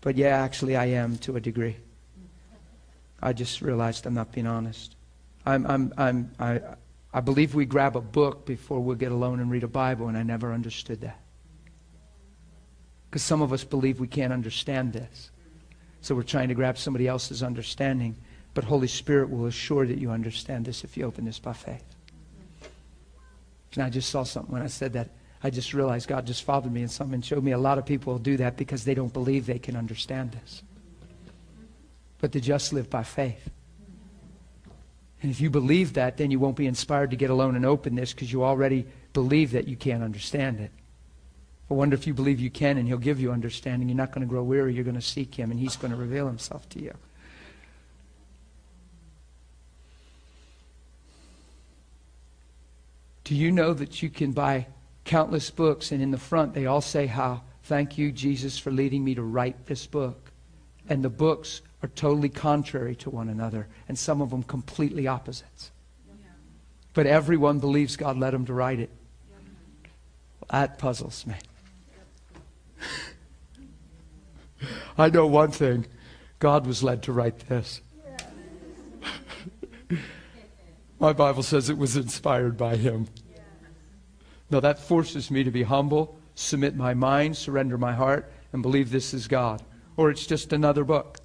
but 0.00 0.16
yeah, 0.16 0.38
actually, 0.42 0.76
I 0.76 0.86
am 0.86 1.18
to 1.18 1.36
a 1.36 1.40
degree. 1.40 1.76
I 3.20 3.32
just 3.32 3.60
realized 3.60 4.06
I'm 4.06 4.14
not 4.14 4.32
being 4.32 4.46
honest. 4.46 4.94
I'm, 5.44 5.66
I'm, 5.66 5.92
I'm, 5.96 6.30
I, 6.38 6.60
I 7.12 7.20
believe 7.20 7.54
we 7.54 7.64
grab 7.64 7.96
a 7.96 8.00
book 8.00 8.46
before 8.46 8.80
we'll 8.80 8.96
get 8.96 9.10
alone 9.12 9.40
and 9.40 9.50
read 9.50 9.64
a 9.64 9.68
Bible, 9.68 10.08
and 10.08 10.16
I 10.16 10.22
never 10.22 10.52
understood 10.52 11.00
that. 11.00 11.20
Because 13.08 13.22
some 13.22 13.42
of 13.42 13.52
us 13.52 13.64
believe 13.64 13.98
we 13.98 14.06
can't 14.06 14.32
understand 14.32 14.92
this. 14.92 15.30
So 16.00 16.14
we're 16.14 16.22
trying 16.22 16.48
to 16.48 16.54
grab 16.54 16.78
somebody 16.78 17.08
else's 17.08 17.42
understanding. 17.42 18.16
But 18.54 18.64
Holy 18.64 18.86
Spirit 18.86 19.30
will 19.30 19.46
assure 19.46 19.86
that 19.86 19.98
you 19.98 20.10
understand 20.10 20.64
this 20.64 20.84
if 20.84 20.96
you 20.96 21.04
open 21.04 21.24
this 21.24 21.40
by 21.40 21.52
faith. 21.52 21.84
And 23.74 23.82
I 23.82 23.90
just 23.90 24.08
saw 24.08 24.22
something 24.22 24.52
when 24.52 24.62
I 24.62 24.68
said 24.68 24.92
that. 24.92 25.10
I 25.42 25.50
just 25.50 25.72
realized 25.72 26.08
God 26.08 26.26
just 26.26 26.42
fathered 26.42 26.72
me 26.72 26.82
in 26.82 26.88
something 26.88 27.14
and 27.14 27.24
showed 27.24 27.42
me 27.42 27.52
a 27.52 27.58
lot 27.58 27.78
of 27.78 27.86
people 27.86 28.18
do 28.18 28.36
that 28.36 28.56
because 28.56 28.84
they 28.84 28.94
don't 28.94 29.12
believe 29.12 29.46
they 29.46 29.58
can 29.58 29.74
understand 29.74 30.32
this. 30.32 30.62
But 32.18 32.32
the 32.32 32.40
just 32.40 32.72
live 32.72 32.90
by 32.90 33.02
faith. 33.02 33.48
And 35.22 35.30
if 35.30 35.40
you 35.40 35.50
believe 35.50 35.94
that, 35.94 36.16
then 36.16 36.30
you 36.30 36.38
won't 36.38 36.56
be 36.56 36.66
inspired 36.66 37.10
to 37.10 37.16
get 37.16 37.30
alone 37.30 37.56
and 37.56 37.64
open 37.64 37.94
this 37.94 38.12
because 38.12 38.32
you 38.32 38.44
already 38.44 38.86
believe 39.12 39.52
that 39.52 39.66
you 39.66 39.76
can't 39.76 40.02
understand 40.02 40.60
it. 40.60 40.70
I 41.70 41.74
wonder 41.74 41.94
if 41.94 42.06
you 42.06 42.14
believe 42.14 42.40
you 42.40 42.50
can 42.50 42.78
and 42.78 42.88
He'll 42.88 42.98
give 42.98 43.20
you 43.20 43.30
understanding. 43.32 43.88
You're 43.88 43.96
not 43.96 44.12
going 44.12 44.26
to 44.26 44.30
grow 44.30 44.42
weary. 44.42 44.74
You're 44.74 44.84
going 44.84 44.96
to 44.96 45.02
seek 45.02 45.34
Him 45.34 45.50
and 45.50 45.60
He's 45.60 45.76
going 45.76 45.92
to 45.92 45.96
reveal 45.96 46.26
Himself 46.26 46.68
to 46.70 46.82
you. 46.82 46.94
Do 53.24 53.36
you 53.36 53.52
know 53.52 53.72
that 53.74 54.02
you 54.02 54.10
can 54.10 54.32
buy 54.32 54.66
countless 55.10 55.50
books 55.50 55.90
and 55.90 56.00
in 56.00 56.12
the 56.12 56.18
front 56.18 56.54
they 56.54 56.66
all 56.66 56.80
say 56.80 57.06
how, 57.06 57.42
thank 57.64 57.98
you, 57.98 58.12
Jesus, 58.12 58.56
for 58.60 58.70
leading 58.70 59.02
me 59.02 59.16
to 59.16 59.22
write 59.22 59.66
this 59.66 59.84
book? 59.84 60.30
And 60.88 61.02
the 61.04 61.10
books 61.10 61.62
are 61.82 61.88
totally 61.88 62.28
contrary 62.28 62.94
to 62.96 63.10
one 63.10 63.28
another, 63.28 63.66
and 63.88 63.98
some 63.98 64.22
of 64.22 64.30
them 64.30 64.44
completely 64.44 65.08
opposites. 65.08 65.72
But 66.94 67.08
everyone 67.08 67.58
believes 67.58 67.96
God 67.96 68.18
led 68.18 68.34
them 68.34 68.46
to 68.46 68.54
write 68.54 68.78
it. 68.78 68.90
That 70.48 70.78
puzzles 70.78 71.26
me. 71.26 71.34
I 74.96 75.10
know 75.10 75.26
one 75.26 75.50
thing 75.50 75.86
God 76.38 76.68
was 76.68 76.84
led 76.84 77.02
to 77.04 77.12
write 77.12 77.48
this. 77.48 77.80
My 81.00 81.12
Bible 81.12 81.42
says 81.42 81.68
it 81.68 81.78
was 81.78 81.96
inspired 81.96 82.56
by 82.56 82.76
Him. 82.76 83.08
Now 84.50 84.60
that 84.60 84.78
forces 84.78 85.30
me 85.30 85.44
to 85.44 85.50
be 85.50 85.62
humble, 85.62 86.18
submit 86.34 86.74
my 86.76 86.94
mind, 86.94 87.36
surrender 87.36 87.78
my 87.78 87.92
heart, 87.92 88.32
and 88.52 88.62
believe 88.62 88.90
this 88.90 89.14
is 89.14 89.28
God. 89.28 89.62
Or 89.96 90.10
it's 90.10 90.26
just 90.26 90.52
another 90.52 90.84
book. 90.84 91.18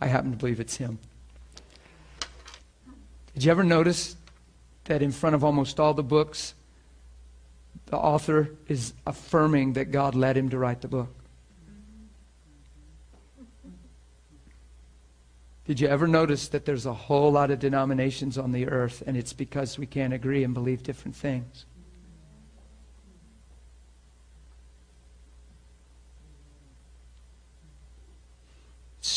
I 0.00 0.06
happen 0.06 0.30
to 0.30 0.36
believe 0.36 0.60
it's 0.60 0.76
Him. 0.76 0.98
Did 3.34 3.44
you 3.44 3.50
ever 3.50 3.64
notice 3.64 4.16
that 4.84 5.02
in 5.02 5.12
front 5.12 5.34
of 5.34 5.42
almost 5.42 5.80
all 5.80 5.94
the 5.94 6.02
books, 6.02 6.54
the 7.86 7.96
author 7.96 8.50
is 8.68 8.92
affirming 9.06 9.74
that 9.74 9.90
God 9.90 10.14
led 10.14 10.36
him 10.36 10.48
to 10.50 10.58
write 10.58 10.80
the 10.80 10.88
book. 10.88 11.14
Did 15.66 15.80
you 15.80 15.88
ever 15.88 16.06
notice 16.06 16.48
that 16.48 16.66
there's 16.66 16.84
a 16.84 16.92
whole 16.92 17.32
lot 17.32 17.50
of 17.50 17.58
denominations 17.58 18.36
on 18.36 18.52
the 18.52 18.68
earth 18.68 19.02
and 19.06 19.16
it's 19.16 19.32
because 19.32 19.78
we 19.78 19.86
can't 19.86 20.12
agree 20.12 20.44
and 20.44 20.52
believe 20.52 20.82
different 20.82 21.16
things? 21.16 21.64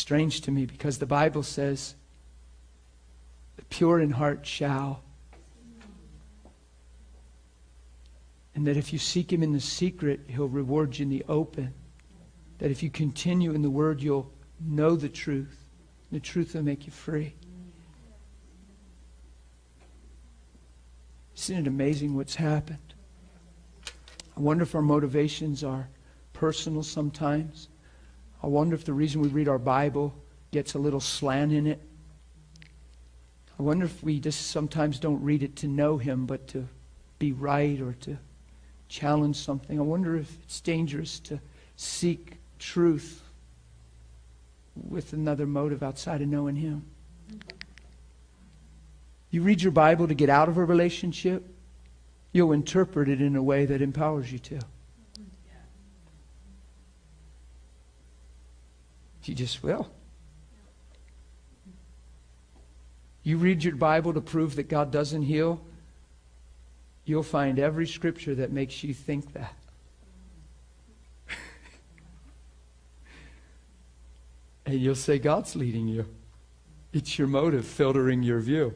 Strange 0.08 0.40
to 0.40 0.50
me 0.50 0.64
because 0.64 0.96
the 0.96 1.04
Bible 1.04 1.42
says, 1.42 1.94
the 3.56 3.64
pure 3.66 4.00
in 4.00 4.10
heart 4.10 4.46
shall 4.46 5.02
And 8.54 8.66
that 8.66 8.78
if 8.78 8.90
you 8.90 8.98
seek 8.98 9.30
Him 9.30 9.42
in 9.42 9.52
the 9.52 9.60
secret, 9.60 10.20
He'll 10.26 10.48
reward 10.48 10.98
you 10.98 11.02
in 11.02 11.10
the 11.10 11.26
open. 11.28 11.74
That 12.56 12.70
if 12.70 12.82
you 12.82 12.88
continue 12.88 13.52
in 13.52 13.60
the 13.60 13.68
Word, 13.68 14.02
you'll 14.02 14.32
know 14.58 14.96
the 14.96 15.10
truth. 15.10 15.68
The 16.10 16.20
truth 16.20 16.54
will 16.54 16.62
make 16.62 16.86
you 16.86 16.90
free. 16.90 17.34
Isn't 21.36 21.58
it 21.58 21.66
amazing 21.68 22.16
what's 22.16 22.36
happened? 22.36 22.94
I 24.36 24.40
wonder 24.40 24.62
if 24.62 24.74
our 24.74 24.80
motivations 24.80 25.62
are 25.62 25.86
personal 26.32 26.82
sometimes. 26.82 27.68
I 28.42 28.46
wonder 28.46 28.74
if 28.74 28.84
the 28.84 28.92
reason 28.92 29.20
we 29.20 29.28
read 29.28 29.48
our 29.48 29.58
Bible 29.58 30.14
gets 30.50 30.74
a 30.74 30.78
little 30.78 31.00
slant 31.00 31.52
in 31.52 31.66
it. 31.66 31.80
I 33.58 33.62
wonder 33.62 33.84
if 33.84 34.02
we 34.02 34.20
just 34.20 34.50
sometimes 34.50 35.00
don't 35.00 35.22
read 35.22 35.42
it 35.42 35.56
to 35.56 35.68
know 35.68 35.98
Him, 35.98 36.26
but 36.26 36.46
to 36.48 36.68
be 37.18 37.32
right 37.32 37.80
or 37.80 37.94
to 37.94 38.16
challenge 38.88 39.36
something. 39.36 39.78
I 39.78 39.82
wonder 39.82 40.16
if 40.16 40.36
it's 40.44 40.60
dangerous 40.60 41.18
to 41.20 41.40
seek 41.76 42.38
truth 42.58 43.22
with 44.88 45.12
another 45.12 45.46
motive 45.46 45.82
outside 45.82 46.22
of 46.22 46.28
knowing 46.28 46.56
Him. 46.56 46.84
You 49.30 49.42
read 49.42 49.60
your 49.60 49.72
Bible 49.72 50.08
to 50.08 50.14
get 50.14 50.30
out 50.30 50.48
of 50.48 50.56
a 50.56 50.64
relationship, 50.64 51.44
you'll 52.32 52.52
interpret 52.52 53.08
it 53.08 53.20
in 53.20 53.36
a 53.36 53.42
way 53.42 53.66
that 53.66 53.82
empowers 53.82 54.32
you 54.32 54.38
to. 54.38 54.60
You 59.28 59.34
just 59.34 59.62
will. 59.62 59.90
You 63.22 63.36
read 63.36 63.62
your 63.62 63.76
Bible 63.76 64.14
to 64.14 64.22
prove 64.22 64.56
that 64.56 64.68
God 64.70 64.90
doesn't 64.90 65.20
heal, 65.22 65.60
you'll 67.04 67.22
find 67.22 67.58
every 67.58 67.86
scripture 67.86 68.34
that 68.36 68.52
makes 68.52 68.82
you 68.82 68.94
think 68.94 69.34
that. 69.34 69.54
and 74.66 74.80
you'll 74.80 74.94
say, 74.94 75.18
God's 75.18 75.54
leading 75.54 75.88
you. 75.88 76.06
It's 76.94 77.18
your 77.18 77.28
motive 77.28 77.66
filtering 77.66 78.22
your 78.22 78.40
view. 78.40 78.72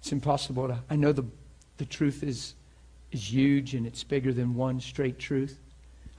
It's 0.00 0.10
impossible 0.10 0.68
to. 0.68 0.78
I 0.88 0.96
know 0.96 1.12
the, 1.12 1.26
the 1.76 1.84
truth 1.84 2.22
is, 2.22 2.54
is 3.12 3.32
huge 3.32 3.74
and 3.74 3.86
it's 3.86 4.04
bigger 4.04 4.32
than 4.32 4.54
one 4.54 4.80
straight 4.80 5.18
truth. 5.18 5.58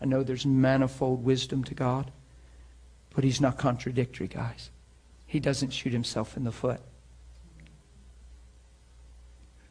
I 0.02 0.06
know 0.06 0.24
there's 0.24 0.46
manifold 0.46 1.24
wisdom 1.24 1.64
to 1.66 1.74
God, 1.74 2.12
but 3.14 3.24
He's 3.24 3.42
not 3.42 3.58
contradictory, 3.58 4.28
guys 4.28 4.72
he 5.32 5.40
doesn't 5.40 5.70
shoot 5.70 5.94
himself 5.94 6.36
in 6.36 6.44
the 6.44 6.52
foot. 6.52 6.82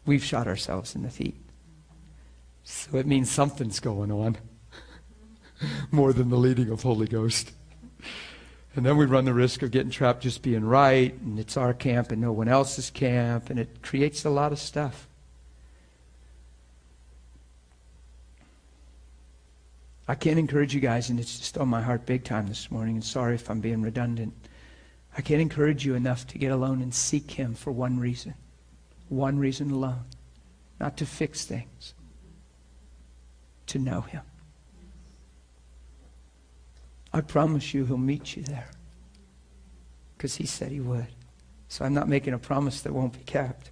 We've 0.06 0.24
shot 0.24 0.46
ourselves 0.46 0.94
in 0.94 1.02
the 1.02 1.10
feet. 1.10 1.36
So 2.64 2.96
it 2.96 3.06
means 3.06 3.30
something's 3.30 3.78
going 3.78 4.10
on 4.10 4.38
more 5.90 6.14
than 6.14 6.30
the 6.30 6.38
leading 6.38 6.70
of 6.70 6.82
Holy 6.82 7.06
Ghost. 7.06 7.52
And 8.74 8.86
then 8.86 8.96
we 8.96 9.04
run 9.04 9.26
the 9.26 9.34
risk 9.34 9.60
of 9.60 9.70
getting 9.70 9.90
trapped 9.90 10.22
just 10.22 10.40
being 10.40 10.64
right, 10.64 11.12
and 11.12 11.38
it's 11.38 11.58
our 11.58 11.74
camp 11.74 12.10
and 12.10 12.22
no 12.22 12.32
one 12.32 12.48
else's 12.48 12.88
camp, 12.88 13.50
and 13.50 13.60
it 13.60 13.82
creates 13.82 14.24
a 14.24 14.30
lot 14.30 14.52
of 14.52 14.58
stuff. 14.58 15.08
I 20.10 20.16
can't 20.16 20.40
encourage 20.40 20.74
you 20.74 20.80
guys, 20.80 21.08
and 21.08 21.20
it's 21.20 21.38
just 21.38 21.56
on 21.56 21.68
my 21.68 21.80
heart 21.80 22.04
big 22.04 22.24
time 22.24 22.48
this 22.48 22.68
morning, 22.68 22.96
and 22.96 23.04
sorry 23.04 23.36
if 23.36 23.48
I'm 23.48 23.60
being 23.60 23.80
redundant. 23.80 24.34
I 25.16 25.20
can't 25.20 25.40
encourage 25.40 25.86
you 25.86 25.94
enough 25.94 26.26
to 26.26 26.38
get 26.38 26.50
alone 26.50 26.82
and 26.82 26.92
seek 26.92 27.30
Him 27.30 27.54
for 27.54 27.70
one 27.70 28.00
reason. 28.00 28.34
One 29.08 29.38
reason 29.38 29.70
alone. 29.70 30.02
Not 30.80 30.96
to 30.96 31.06
fix 31.06 31.44
things, 31.44 31.94
to 33.68 33.78
know 33.78 34.00
Him. 34.00 34.22
I 37.12 37.20
promise 37.20 37.72
you 37.72 37.84
He'll 37.86 37.96
meet 37.96 38.34
you 38.34 38.42
there. 38.42 38.72
Because 40.16 40.34
He 40.34 40.44
said 40.44 40.72
He 40.72 40.80
would. 40.80 41.06
So 41.68 41.84
I'm 41.84 41.94
not 41.94 42.08
making 42.08 42.34
a 42.34 42.38
promise 42.40 42.80
that 42.80 42.92
won't 42.92 43.12
be 43.12 43.22
kept. 43.26 43.70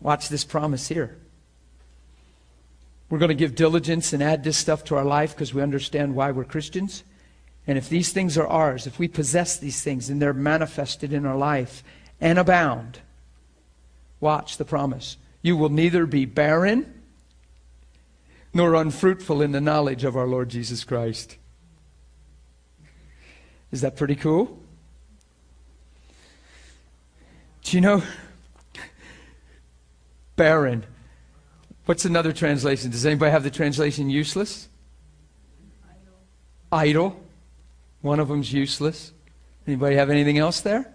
Watch 0.00 0.28
this 0.30 0.42
promise 0.42 0.88
here. 0.88 1.21
We're 3.12 3.18
going 3.18 3.28
to 3.28 3.34
give 3.34 3.54
diligence 3.54 4.14
and 4.14 4.22
add 4.22 4.42
this 4.42 4.56
stuff 4.56 4.84
to 4.84 4.96
our 4.96 5.04
life 5.04 5.34
because 5.34 5.52
we 5.52 5.60
understand 5.60 6.14
why 6.14 6.30
we're 6.30 6.44
Christians. 6.44 7.04
And 7.66 7.76
if 7.76 7.90
these 7.90 8.10
things 8.10 8.38
are 8.38 8.46
ours, 8.46 8.86
if 8.86 8.98
we 8.98 9.06
possess 9.06 9.58
these 9.58 9.82
things 9.82 10.08
and 10.08 10.22
they're 10.22 10.32
manifested 10.32 11.12
in 11.12 11.26
our 11.26 11.36
life 11.36 11.84
and 12.22 12.38
abound, 12.38 13.00
watch 14.18 14.56
the 14.56 14.64
promise. 14.64 15.18
You 15.42 15.58
will 15.58 15.68
neither 15.68 16.06
be 16.06 16.24
barren 16.24 17.02
nor 18.54 18.74
unfruitful 18.74 19.42
in 19.42 19.52
the 19.52 19.60
knowledge 19.60 20.04
of 20.04 20.16
our 20.16 20.26
Lord 20.26 20.48
Jesus 20.48 20.82
Christ. 20.82 21.36
Is 23.70 23.82
that 23.82 23.94
pretty 23.94 24.16
cool? 24.16 24.58
Do 27.60 27.76
you 27.76 27.82
know? 27.82 28.02
Barren. 30.34 30.86
What's 31.84 32.04
another 32.04 32.32
translation? 32.32 32.90
Does 32.90 33.04
anybody 33.04 33.30
have 33.32 33.42
the 33.42 33.50
translation 33.50 34.08
useless? 34.08 34.68
Idle. 36.70 37.10
Idle. 37.10 37.20
One 38.02 38.20
of 38.20 38.28
them's 38.28 38.52
useless. 38.52 39.12
Anybody 39.66 39.96
have 39.96 40.10
anything 40.10 40.38
else 40.38 40.60
there? 40.60 40.92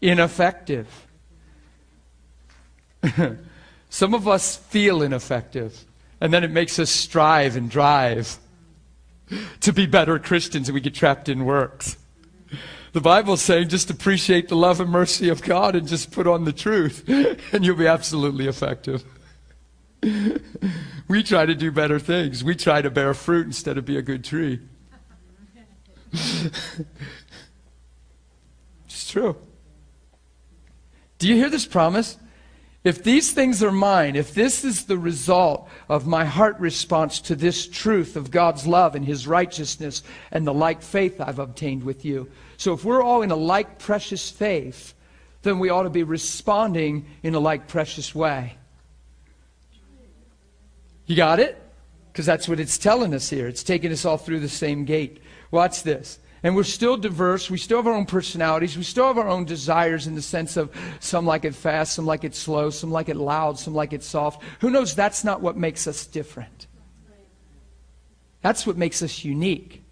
Ineffective. 0.00 0.86
Some 3.90 4.14
of 4.14 4.28
us 4.28 4.56
feel 4.56 5.02
ineffective, 5.02 5.84
and 6.20 6.32
then 6.32 6.44
it 6.44 6.50
makes 6.50 6.78
us 6.78 6.90
strive 6.90 7.56
and 7.56 7.70
drive 7.70 8.38
to 9.60 9.72
be 9.72 9.86
better 9.86 10.18
Christians, 10.18 10.68
and 10.68 10.74
we 10.74 10.80
get 10.80 10.94
trapped 10.94 11.28
in 11.28 11.44
works. 11.44 11.96
The 12.92 13.00
Bible's 13.00 13.42
saying 13.42 13.68
just 13.68 13.90
appreciate 13.90 14.48
the 14.48 14.56
love 14.56 14.80
and 14.80 14.90
mercy 14.90 15.28
of 15.28 15.42
God 15.42 15.76
and 15.76 15.86
just 15.86 16.10
put 16.10 16.26
on 16.26 16.44
the 16.44 16.52
truth, 16.52 17.08
and 17.52 17.64
you'll 17.64 17.76
be 17.76 17.86
absolutely 17.86 18.46
effective. 18.46 19.04
we 21.08 21.22
try 21.22 21.46
to 21.46 21.54
do 21.54 21.72
better 21.72 21.98
things. 21.98 22.44
We 22.44 22.54
try 22.54 22.82
to 22.82 22.90
bear 22.90 23.14
fruit 23.14 23.46
instead 23.46 23.78
of 23.78 23.84
be 23.84 23.96
a 23.96 24.02
good 24.02 24.24
tree. 24.24 24.60
it's 26.12 26.84
true. 29.10 29.36
Do 31.18 31.28
you 31.28 31.34
hear 31.34 31.50
this 31.50 31.66
promise? 31.66 32.16
If 32.84 33.02
these 33.02 33.32
things 33.32 33.62
are 33.62 33.72
mine, 33.72 34.14
if 34.14 34.32
this 34.32 34.64
is 34.64 34.84
the 34.84 34.96
result 34.96 35.68
of 35.88 36.06
my 36.06 36.24
heart 36.24 36.58
response 36.60 37.20
to 37.22 37.34
this 37.34 37.66
truth 37.66 38.16
of 38.16 38.30
God's 38.30 38.66
love 38.66 38.94
and 38.94 39.04
His 39.04 39.26
righteousness 39.26 40.02
and 40.30 40.46
the 40.46 40.54
like 40.54 40.80
faith 40.80 41.20
I've 41.20 41.40
obtained 41.40 41.82
with 41.82 42.04
you. 42.04 42.30
So 42.56 42.72
if 42.72 42.84
we're 42.84 43.02
all 43.02 43.22
in 43.22 43.32
a 43.32 43.36
like 43.36 43.78
precious 43.78 44.30
faith, 44.30 44.94
then 45.42 45.58
we 45.58 45.70
ought 45.70 45.82
to 45.82 45.90
be 45.90 46.04
responding 46.04 47.06
in 47.22 47.34
a 47.34 47.40
like 47.40 47.66
precious 47.66 48.14
way. 48.14 48.57
You 51.08 51.16
got 51.16 51.40
it? 51.40 51.60
Because 52.12 52.26
that's 52.26 52.48
what 52.48 52.60
it's 52.60 52.76
telling 52.76 53.14
us 53.14 53.30
here. 53.30 53.48
It's 53.48 53.62
taking 53.62 53.90
us 53.90 54.04
all 54.04 54.18
through 54.18 54.40
the 54.40 54.48
same 54.48 54.84
gate. 54.84 55.22
Watch 55.50 55.82
this. 55.82 56.18
And 56.42 56.54
we're 56.54 56.64
still 56.64 56.98
diverse. 56.98 57.50
We 57.50 57.56
still 57.56 57.78
have 57.78 57.86
our 57.86 57.94
own 57.94 58.04
personalities. 58.04 58.76
We 58.76 58.82
still 58.84 59.06
have 59.06 59.16
our 59.16 59.26
own 59.26 59.46
desires 59.46 60.06
in 60.06 60.14
the 60.14 60.22
sense 60.22 60.58
of 60.58 60.70
some 61.00 61.24
like 61.24 61.46
it 61.46 61.54
fast, 61.54 61.94
some 61.94 62.04
like 62.04 62.24
it 62.24 62.34
slow, 62.34 62.68
some 62.68 62.90
like 62.90 63.08
it 63.08 63.16
loud, 63.16 63.58
some 63.58 63.74
like 63.74 63.94
it 63.94 64.04
soft. 64.04 64.42
Who 64.60 64.68
knows? 64.68 64.94
That's 64.94 65.24
not 65.24 65.40
what 65.40 65.56
makes 65.56 65.86
us 65.86 66.06
different. 66.06 66.66
That's 68.42 68.66
what 68.66 68.76
makes 68.76 69.02
us 69.02 69.24
unique. 69.24 69.82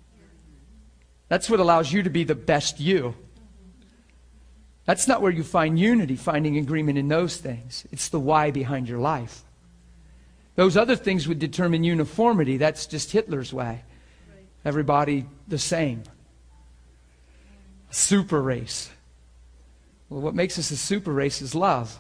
That's 1.29 1.49
what 1.49 1.61
allows 1.61 1.91
you 1.93 2.03
to 2.03 2.11
be 2.11 2.25
the 2.25 2.35
best 2.35 2.79
you. 2.79 3.14
That's 4.85 5.09
not 5.09 5.23
where 5.23 5.33
you 5.33 5.43
find 5.43 5.79
unity, 5.79 6.14
finding 6.14 6.59
agreement 6.59 6.99
in 6.99 7.09
those 7.09 7.39
things. 7.39 7.87
It's 7.91 8.11
the 8.11 8.21
why 8.21 8.51
behind 8.51 8.87
your 8.87 9.01
life. 9.01 9.46
Those 10.57 10.77
other 10.77 10.97
things 10.97 11.29
would 11.29 11.39
determine 11.39 11.85
uniformity. 11.85 12.57
That's 12.57 12.87
just 12.87 13.13
Hitler's 13.13 13.53
way. 13.53 13.83
Everybody 14.65 15.27
the 15.47 15.59
same 15.59 16.03
super 17.91 18.43
race. 18.43 18.91
Well, 20.09 20.21
what 20.21 20.35
makes 20.35 20.59
us 20.59 20.71
a 20.71 20.77
super 20.77 21.13
race 21.13 21.41
is 21.41 21.55
love, 21.55 21.99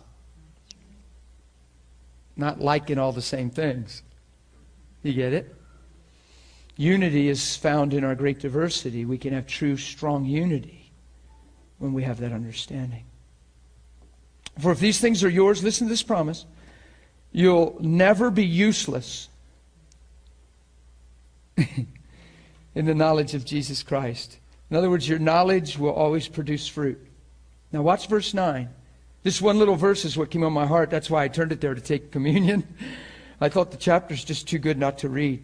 not 2.36 2.60
liking 2.60 2.98
all 2.98 3.12
the 3.12 3.22
same 3.22 3.50
things. 3.50 4.02
You 5.02 5.12
get 5.12 5.32
it? 5.32 5.54
Unity 6.76 7.28
is 7.28 7.56
found 7.56 7.94
in 7.94 8.04
our 8.04 8.14
great 8.14 8.38
diversity. 8.38 9.04
We 9.04 9.18
can 9.18 9.32
have 9.32 9.46
true, 9.46 9.76
strong 9.76 10.26
unity 10.26 10.92
when 11.78 11.94
we 11.94 12.02
have 12.02 12.18
that 12.20 12.32
understanding. 12.32 13.04
For 14.60 14.72
if 14.72 14.78
these 14.78 15.00
things 15.00 15.24
are 15.24 15.28
yours, 15.28 15.64
listen 15.64 15.86
to 15.86 15.90
this 15.90 16.02
promise 16.02 16.44
you'll 17.36 17.76
never 17.80 18.30
be 18.30 18.46
useless 18.46 19.28
in 22.74 22.86
the 22.86 22.94
knowledge 22.94 23.34
of 23.34 23.44
Jesus 23.44 23.82
Christ. 23.82 24.38
In 24.70 24.76
other 24.76 24.88
words, 24.88 25.06
your 25.06 25.18
knowledge 25.18 25.78
will 25.78 25.92
always 25.92 26.28
produce 26.28 26.66
fruit. 26.66 26.98
Now, 27.72 27.82
watch 27.82 28.08
verse 28.08 28.32
9. 28.32 28.70
This 29.22 29.42
one 29.42 29.58
little 29.58 29.76
verse 29.76 30.06
is 30.06 30.16
what 30.16 30.30
came 30.30 30.44
on 30.44 30.54
my 30.54 30.64
heart. 30.64 30.88
That's 30.88 31.10
why 31.10 31.24
I 31.24 31.28
turned 31.28 31.52
it 31.52 31.60
there 31.60 31.74
to 31.74 31.80
take 31.80 32.10
communion. 32.10 32.66
I 33.40 33.50
thought 33.50 33.70
the 33.70 33.76
chapter's 33.76 34.24
just 34.24 34.48
too 34.48 34.58
good 34.58 34.78
not 34.78 34.96
to 34.98 35.10
read. 35.10 35.42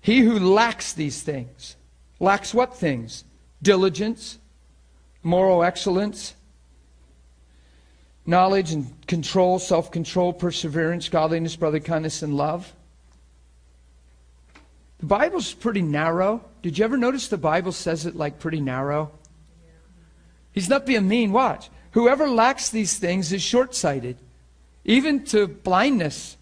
He 0.00 0.20
who 0.20 0.38
lacks 0.38 0.94
these 0.94 1.20
things, 1.20 1.76
lacks 2.18 2.54
what 2.54 2.74
things? 2.74 3.24
Diligence, 3.60 4.38
moral 5.22 5.62
excellence, 5.62 6.34
knowledge 8.26 8.72
and 8.72 9.06
control, 9.06 9.58
self 9.58 9.90
control, 9.90 10.32
perseverance, 10.32 11.08
godliness, 11.08 11.56
brotherly 11.56 11.80
kindness, 11.80 12.22
and 12.22 12.36
love. 12.36 12.72
The 14.98 15.06
Bible's 15.06 15.52
pretty 15.52 15.82
narrow. 15.82 16.44
Did 16.62 16.78
you 16.78 16.84
ever 16.84 16.96
notice 16.96 17.28
the 17.28 17.36
Bible 17.36 17.72
says 17.72 18.06
it 18.06 18.14
like 18.14 18.38
pretty 18.38 18.60
narrow? 18.60 19.10
He's 20.52 20.68
not 20.68 20.86
being 20.86 21.08
mean. 21.08 21.32
Watch. 21.32 21.70
Whoever 21.92 22.28
lacks 22.28 22.70
these 22.70 22.98
things 22.98 23.32
is 23.32 23.42
short 23.42 23.74
sighted, 23.74 24.16
even 24.84 25.24
to 25.26 25.46
blindness, 25.46 26.36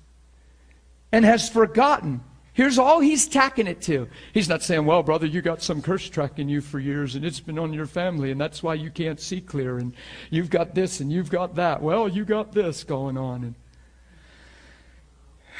and 1.10 1.24
has 1.24 1.48
forgotten. 1.48 2.20
Here's 2.52 2.78
all 2.78 3.00
he's 3.00 3.28
tacking 3.28 3.66
it 3.66 3.80
to. 3.82 4.08
He's 4.34 4.48
not 4.48 4.62
saying, 4.62 4.84
well, 4.84 5.02
brother, 5.02 5.26
you 5.26 5.40
got 5.40 5.62
some 5.62 5.80
curse 5.80 6.08
tracking 6.08 6.48
you 6.48 6.60
for 6.60 6.80
years, 6.80 7.14
and 7.14 7.24
it's 7.24 7.40
been 7.40 7.58
on 7.58 7.72
your 7.72 7.86
family, 7.86 8.32
and 8.32 8.40
that's 8.40 8.62
why 8.62 8.74
you 8.74 8.90
can't 8.90 9.20
see 9.20 9.40
clear, 9.40 9.78
and 9.78 9.94
you've 10.30 10.50
got 10.50 10.74
this, 10.74 11.00
and 11.00 11.12
you've 11.12 11.30
got 11.30 11.54
that. 11.54 11.80
Well, 11.80 12.08
you 12.08 12.24
got 12.24 12.52
this 12.52 12.82
going 12.82 13.16
on. 13.16 13.44
And 13.44 13.54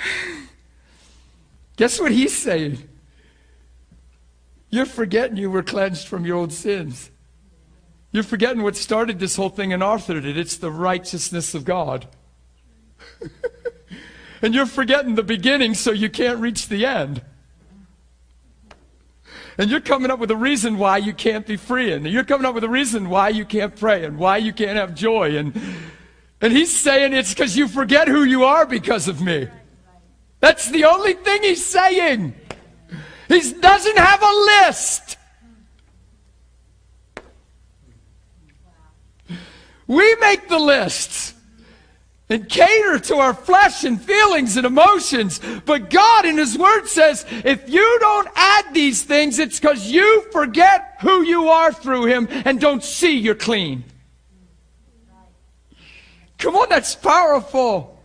Guess 1.76 2.00
what 2.00 2.12
he's 2.12 2.36
saying? 2.36 2.88
You're 4.68 4.86
forgetting 4.86 5.36
you 5.36 5.50
were 5.50 5.62
cleansed 5.62 6.08
from 6.08 6.24
your 6.24 6.36
old 6.36 6.52
sins. 6.52 7.10
You're 8.12 8.24
forgetting 8.24 8.62
what 8.62 8.76
started 8.76 9.20
this 9.20 9.36
whole 9.36 9.48
thing 9.48 9.72
and 9.72 9.82
authored 9.82 10.24
it. 10.24 10.36
It's 10.36 10.56
the 10.56 10.72
righteousness 10.72 11.54
of 11.54 11.64
God. 11.64 12.08
and 14.42 14.54
you're 14.54 14.66
forgetting 14.66 15.14
the 15.14 15.22
beginning 15.22 15.74
so 15.74 15.90
you 15.90 16.08
can't 16.08 16.38
reach 16.40 16.68
the 16.68 16.86
end. 16.86 17.22
And 19.58 19.70
you're 19.70 19.80
coming 19.80 20.10
up 20.10 20.18
with 20.18 20.30
a 20.30 20.36
reason 20.36 20.78
why 20.78 20.96
you 20.96 21.12
can't 21.12 21.46
be 21.46 21.56
free. 21.56 21.92
And 21.92 22.06
you're 22.06 22.24
coming 22.24 22.46
up 22.46 22.54
with 22.54 22.64
a 22.64 22.68
reason 22.68 23.10
why 23.10 23.28
you 23.28 23.44
can't 23.44 23.76
pray 23.76 24.04
and 24.04 24.18
why 24.18 24.38
you 24.38 24.52
can't 24.52 24.78
have 24.78 24.94
joy. 24.94 25.36
And, 25.36 25.60
and 26.40 26.52
he's 26.52 26.74
saying 26.74 27.12
it's 27.12 27.34
because 27.34 27.56
you 27.56 27.68
forget 27.68 28.08
who 28.08 28.24
you 28.24 28.44
are 28.44 28.64
because 28.64 29.06
of 29.06 29.20
me. 29.20 29.48
That's 30.40 30.70
the 30.70 30.84
only 30.84 31.12
thing 31.12 31.42
he's 31.42 31.64
saying. 31.64 32.34
He 33.28 33.52
doesn't 33.52 33.98
have 33.98 34.22
a 34.22 34.66
list. 34.66 35.18
We 39.86 40.14
make 40.20 40.48
the 40.48 40.58
lists 40.58 41.34
and 42.30 42.48
cater 42.48 42.98
to 42.98 43.16
our 43.16 43.34
flesh 43.34 43.84
and 43.84 44.00
feelings 44.00 44.56
and 44.56 44.64
emotions. 44.64 45.40
But 45.66 45.90
God 45.90 46.24
in 46.24 46.38
His 46.38 46.56
Word 46.56 46.86
says, 46.86 47.26
if 47.44 47.68
you 47.68 47.98
don't 48.00 48.28
add 48.34 48.72
these 48.72 49.02
things, 49.02 49.38
it's 49.38 49.60
because 49.60 49.90
you 49.90 50.22
forget 50.30 50.96
who 51.00 51.22
you 51.22 51.48
are 51.48 51.72
through 51.72 52.06
Him 52.06 52.28
and 52.30 52.60
don't 52.60 52.82
see 52.82 53.18
you're 53.18 53.34
clean. 53.34 53.84
Come 56.38 56.56
on, 56.56 56.68
that's 56.70 56.94
powerful. 56.94 57.99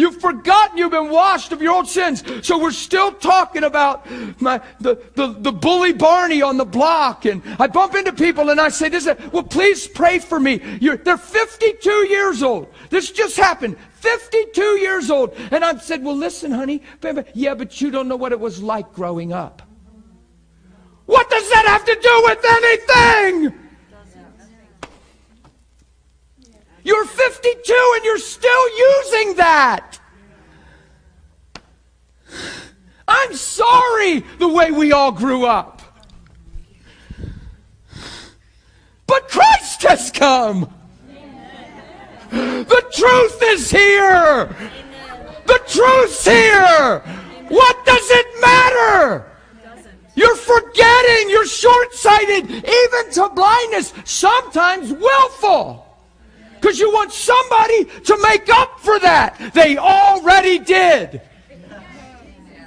You've 0.00 0.18
forgotten 0.18 0.78
you've 0.78 0.92
been 0.92 1.10
washed 1.10 1.52
of 1.52 1.60
your 1.60 1.74
old 1.74 1.86
sins. 1.86 2.24
So 2.40 2.56
we're 2.56 2.70
still 2.70 3.12
talking 3.12 3.64
about 3.64 4.10
my, 4.40 4.62
the, 4.80 4.94
the, 5.14 5.34
the 5.38 5.52
bully 5.52 5.92
Barney 5.92 6.40
on 6.40 6.56
the 6.56 6.64
block. 6.64 7.26
And 7.26 7.42
I 7.58 7.66
bump 7.66 7.94
into 7.94 8.14
people 8.14 8.48
and 8.48 8.58
I 8.58 8.70
say, 8.70 8.88
this, 8.88 9.06
well, 9.30 9.42
please 9.42 9.86
pray 9.86 10.18
for 10.18 10.40
me. 10.40 10.78
You're, 10.80 10.96
they're 10.96 11.18
52 11.18 11.90
years 12.08 12.42
old. 12.42 12.72
This 12.88 13.10
just 13.10 13.36
happened. 13.36 13.76
52 13.96 14.62
years 14.78 15.10
old. 15.10 15.34
And 15.50 15.62
I 15.62 15.76
said, 15.76 16.02
well, 16.02 16.16
listen, 16.16 16.50
honey. 16.50 16.82
Yeah, 17.34 17.54
but 17.54 17.78
you 17.82 17.90
don't 17.90 18.08
know 18.08 18.16
what 18.16 18.32
it 18.32 18.40
was 18.40 18.62
like 18.62 18.94
growing 18.94 19.34
up. 19.34 19.60
What 21.04 21.28
does 21.28 21.46
that 21.50 21.66
have 21.66 21.84
to 21.84 21.94
do 21.94 22.22
with 22.24 22.42
anything? 22.48 23.69
You're 26.82 27.04
52 27.04 27.92
and 27.96 28.04
you're 28.04 28.18
still 28.18 28.78
using 28.78 29.34
that. 29.36 29.98
I'm 33.06 33.34
sorry 33.34 34.20
the 34.38 34.48
way 34.48 34.70
we 34.70 34.92
all 34.92 35.12
grew 35.12 35.44
up. 35.44 35.82
But 39.06 39.28
Christ 39.28 39.82
has 39.82 40.10
come. 40.12 40.72
The 42.30 42.84
truth 42.92 43.42
is 43.42 43.70
here. 43.70 44.54
The 45.46 45.60
truth's 45.66 46.24
here. 46.24 47.00
What 47.48 47.84
does 47.84 48.10
it 48.10 48.40
matter? 48.40 49.26
You're 50.14 50.36
forgetting. 50.36 51.30
You're 51.30 51.46
short 51.46 51.92
sighted, 51.92 52.48
even 52.48 53.12
to 53.14 53.28
blindness, 53.34 53.92
sometimes 54.04 54.92
willful. 54.92 55.89
Because 56.60 56.78
you 56.78 56.90
want 56.92 57.12
somebody 57.12 57.84
to 57.84 58.18
make 58.22 58.48
up 58.50 58.80
for 58.80 58.98
that. 58.98 59.52
They 59.54 59.78
already 59.78 60.58
did. 60.58 61.22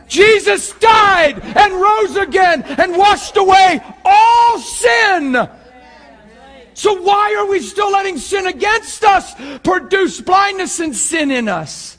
Jesus 0.07 0.73
died 0.73 1.39
and 1.41 1.73
rose 1.73 2.17
again 2.17 2.63
and 2.63 2.97
washed 2.97 3.37
away 3.37 3.79
all 4.03 4.59
sin. 4.59 5.47
So 6.73 7.01
why 7.01 7.35
are 7.35 7.45
we 7.47 7.59
still 7.59 7.91
letting 7.91 8.17
sin 8.17 8.47
against 8.47 9.03
us 9.03 9.33
produce 9.59 10.21
blindness 10.21 10.79
and 10.79 10.95
sin 10.95 11.29
in 11.29 11.47
us? 11.47 11.97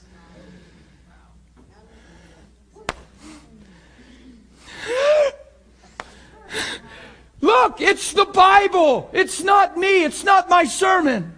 Look, 7.41 7.81
it's 7.81 8.13
the 8.13 8.25
Bible. 8.25 9.11
It's 9.13 9.43
not 9.43 9.77
me. 9.77 10.03
It's 10.05 10.25
not 10.25 10.49
my 10.49 10.65
sermon. 10.65 11.34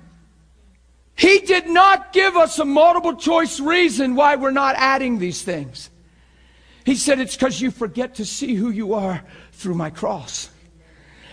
He 1.16 1.38
did 1.40 1.66
not 1.66 2.12
give 2.12 2.36
us 2.36 2.58
a 2.58 2.64
multiple 2.64 3.16
choice 3.16 3.58
reason 3.58 4.14
why 4.14 4.36
we're 4.36 4.50
not 4.50 4.76
adding 4.76 5.18
these 5.18 5.42
things. 5.42 5.90
He 6.84 6.94
said 6.94 7.18
it's 7.18 7.34
because 7.34 7.60
you 7.60 7.70
forget 7.70 8.14
to 8.16 8.24
see 8.24 8.54
who 8.54 8.70
you 8.70 8.94
are 8.94 9.24
through 9.52 9.74
my 9.74 9.90
cross. 9.90 10.50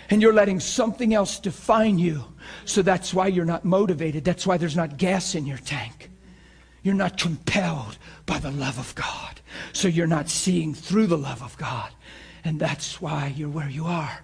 And 0.09 0.21
you're 0.21 0.33
letting 0.33 0.59
something 0.59 1.13
else 1.13 1.39
define 1.39 1.99
you. 1.99 2.23
So 2.65 2.81
that's 2.81 3.13
why 3.13 3.27
you're 3.27 3.45
not 3.45 3.65
motivated. 3.65 4.23
That's 4.23 4.47
why 4.47 4.57
there's 4.57 4.75
not 4.75 4.97
gas 4.97 5.35
in 5.35 5.45
your 5.45 5.57
tank. 5.57 6.09
You're 6.81 6.95
not 6.95 7.17
compelled 7.17 7.97
by 8.25 8.39
the 8.39 8.51
love 8.51 8.79
of 8.79 8.95
God. 8.95 9.41
So 9.73 9.87
you're 9.87 10.07
not 10.07 10.29
seeing 10.29 10.73
through 10.73 11.07
the 11.07 11.17
love 11.17 11.41
of 11.43 11.57
God. 11.57 11.91
And 12.43 12.59
that's 12.59 13.01
why 13.01 13.33
you're 13.35 13.49
where 13.49 13.69
you 13.69 13.85
are. 13.85 14.19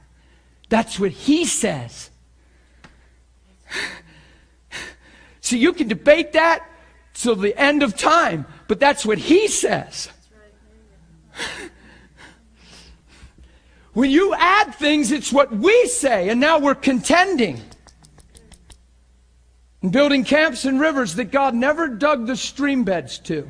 That's 0.69 0.99
what 0.99 1.11
he 1.11 1.45
says. 1.45 2.09
See, 5.41 5.57
you 5.57 5.73
can 5.73 5.87
debate 5.87 6.33
that 6.33 6.69
till 7.13 7.35
the 7.35 7.57
end 7.59 7.83
of 7.83 7.97
time, 7.97 8.45
but 8.67 8.79
that's 8.79 9.05
what 9.05 9.17
he 9.17 9.47
says. 9.47 10.09
When 13.93 14.11
you 14.11 14.33
add 14.35 14.75
things, 14.75 15.11
it's 15.11 15.33
what 15.33 15.51
we 15.51 15.87
say, 15.87 16.29
and 16.29 16.39
now 16.39 16.59
we're 16.59 16.75
contending. 16.75 17.59
And 19.81 19.91
building 19.91 20.23
camps 20.23 20.63
and 20.65 20.79
rivers 20.79 21.15
that 21.15 21.31
God 21.31 21.55
never 21.55 21.87
dug 21.87 22.27
the 22.27 22.35
stream 22.35 22.83
beds 22.83 23.17
to. 23.19 23.49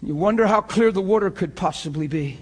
You 0.00 0.16
wonder 0.16 0.46
how 0.46 0.62
clear 0.62 0.90
the 0.90 1.00
water 1.00 1.30
could 1.30 1.54
possibly 1.54 2.08
be. 2.08 2.40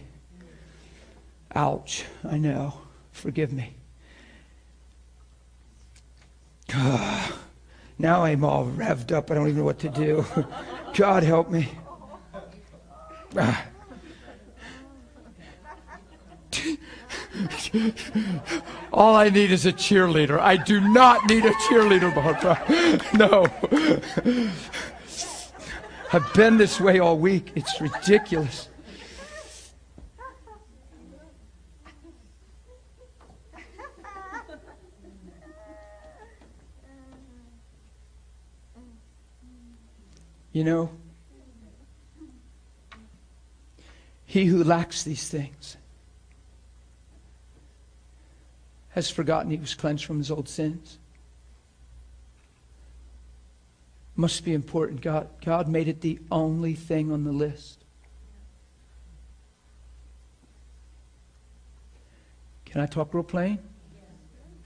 Ouch, 1.54 2.04
I 2.24 2.38
know. 2.38 2.74
Forgive 3.12 3.52
me. 3.52 3.74
Ah. 6.72 7.36
Now 8.00 8.24
I'm 8.24 8.44
all 8.44 8.64
revved 8.64 9.12
up. 9.12 9.30
I 9.30 9.34
don't 9.34 9.46
even 9.48 9.58
know 9.58 9.64
what 9.64 9.78
to 9.80 9.90
do. 9.90 10.24
God 10.94 11.22
help 11.22 11.50
me. 11.50 11.70
Uh, 13.36 13.54
all 18.90 19.14
I 19.14 19.28
need 19.28 19.50
is 19.50 19.66
a 19.66 19.72
cheerleader. 19.72 20.38
I 20.38 20.56
do 20.56 20.80
not 20.80 21.28
need 21.28 21.44
a 21.44 21.50
cheerleader, 21.68 22.14
Barbara. 22.14 22.58
No. 23.18 23.46
I've 26.10 26.32
been 26.32 26.56
this 26.56 26.80
way 26.80 27.00
all 27.00 27.18
week. 27.18 27.52
It's 27.54 27.82
ridiculous. 27.82 28.70
You 40.52 40.64
know, 40.64 40.90
he 44.26 44.46
who 44.46 44.64
lacks 44.64 45.02
these 45.02 45.28
things 45.28 45.76
has 48.90 49.10
forgotten 49.10 49.50
he 49.50 49.56
was 49.56 49.74
cleansed 49.74 50.04
from 50.04 50.18
his 50.18 50.30
old 50.30 50.48
sins. 50.48 50.98
Must 54.16 54.44
be 54.44 54.52
important. 54.52 55.00
God, 55.00 55.28
God 55.44 55.68
made 55.68 55.88
it 55.88 56.00
the 56.00 56.18
only 56.30 56.74
thing 56.74 57.12
on 57.12 57.24
the 57.24 57.32
list. 57.32 57.84
Can 62.66 62.80
I 62.80 62.86
talk 62.86 63.14
real 63.14 63.24
plain? 63.24 63.58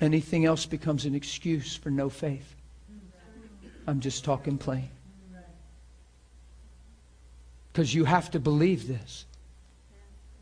Anything 0.01 0.45
else 0.45 0.66
becomes 0.66 1.05
an 1.05 1.14
excuse 1.14 1.76
for 1.76 1.91
no 1.91 2.11
faith. 2.11 2.55
I'm 3.87 4.01
just 4.01 4.24
talking 4.24 4.59
plain. 4.59 4.89
Because 7.75 7.95
you 7.95 8.07
have 8.07 8.31
to 8.31 8.41
believe 8.41 8.89
this 8.89 9.27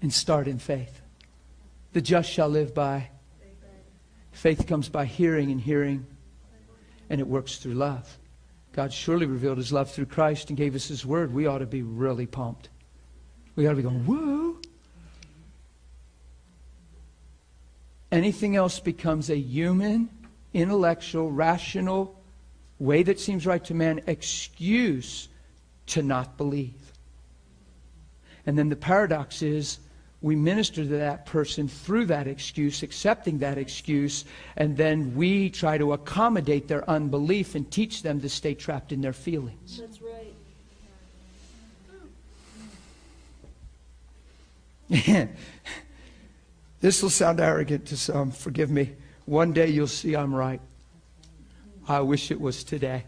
and 0.01 0.13
start 0.13 0.47
in 0.47 0.61
faith. 0.61 1.01
The 1.93 2.01
just 2.01 2.31
shall 2.31 2.49
live 2.49 2.73
by 2.73 3.09
Faith 4.33 4.67
comes 4.67 4.89
by 4.89 5.05
hearing 5.05 5.51
and 5.51 5.61
hearing, 5.61 6.07
and 7.11 7.21
it 7.21 7.27
works 7.27 7.59
through 7.59 7.75
love. 7.75 8.19
God 8.73 8.93
surely 8.93 9.27
revealed 9.27 9.59
his 9.59 9.73
love 9.73 9.91
through 9.91 10.07
Christ 10.07 10.49
and 10.49 10.57
gave 10.57 10.75
us 10.75 10.89
his 10.89 11.05
word. 11.05 11.33
We 11.33 11.47
ought 11.47 11.59
to 11.59 11.67
be 11.67 11.83
really 11.83 12.27
pumped. 12.27 12.71
We 13.55 13.67
ought 13.67 13.71
to 13.71 13.77
be 13.77 13.83
going, 13.83 14.07
whoa. 14.07 14.57
Anything 18.11 18.57
else 18.57 18.81
becomes 18.81 19.29
a 19.29 19.37
human, 19.37 20.09
intellectual, 20.55 21.31
rational, 21.31 22.19
way 22.79 23.03
that 23.03 23.21
seems 23.21 23.47
right 23.47 23.63
to 23.67 23.75
man 23.75 24.01
excuse 24.07 25.29
to 25.89 26.03
not 26.03 26.39
believe. 26.39 26.82
And 28.47 28.59
then 28.59 28.69
the 28.69 28.77
paradox 28.77 29.43
is 29.43 29.79
we 30.21 30.37
minister 30.37 30.85
to 30.85 30.89
that 30.99 31.27
person 31.27 31.67
through 31.67 32.07
that 32.07 32.29
excuse, 32.29 32.83
accepting 32.83 33.39
that 33.39 33.59
excuse, 33.59 34.25
and 34.57 34.77
then 34.77 35.17
we 35.17 35.51
try 35.51 35.77
to 35.79 35.93
accommodate 35.93 36.69
their 36.69 36.89
unbelief 36.89 37.57
and 37.57 37.69
teach 37.71 38.03
them 38.03 38.21
to 38.21 38.29
stay 38.29 38.55
trapped 38.55 38.93
in 38.93 39.01
their 39.01 39.13
feelings. 39.13 39.79
That's 39.79 40.01
right. 40.01 40.35
this 46.81 47.03
will 47.03 47.11
sound 47.11 47.41
arrogant 47.41 47.87
to 47.87 47.97
some. 47.97 48.31
Forgive 48.31 48.71
me. 48.71 48.93
One 49.25 49.53
day 49.53 49.69
you'll 49.69 49.87
see 49.87 50.15
I'm 50.15 50.35
right. 50.35 50.61
I 51.89 52.01
wish 52.01 52.31
it 52.31 52.41
was 52.41 52.63
today. 52.63 53.05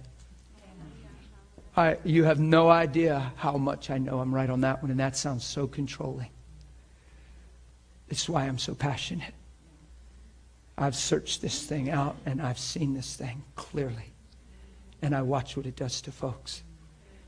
I, 1.76 1.98
you 2.04 2.24
have 2.24 2.38
no 2.38 2.68
idea 2.68 3.32
how 3.36 3.56
much 3.56 3.90
I 3.90 3.98
know 3.98 4.20
I'm 4.20 4.34
right 4.34 4.48
on 4.48 4.60
that 4.60 4.80
one, 4.82 4.90
and 4.90 5.00
that 5.00 5.16
sounds 5.16 5.44
so 5.44 5.66
controlling. 5.66 6.30
It's 8.08 8.28
why 8.28 8.44
I'm 8.44 8.58
so 8.58 8.74
passionate. 8.74 9.34
I've 10.76 10.96
searched 10.96 11.40
this 11.40 11.64
thing 11.64 11.90
out 11.90 12.16
and 12.26 12.42
I've 12.42 12.58
seen 12.58 12.94
this 12.94 13.14
thing 13.16 13.44
clearly. 13.54 14.12
And 15.02 15.14
I 15.14 15.22
watch 15.22 15.56
what 15.56 15.66
it 15.66 15.76
does 15.76 16.00
to 16.02 16.12
folks. 16.12 16.62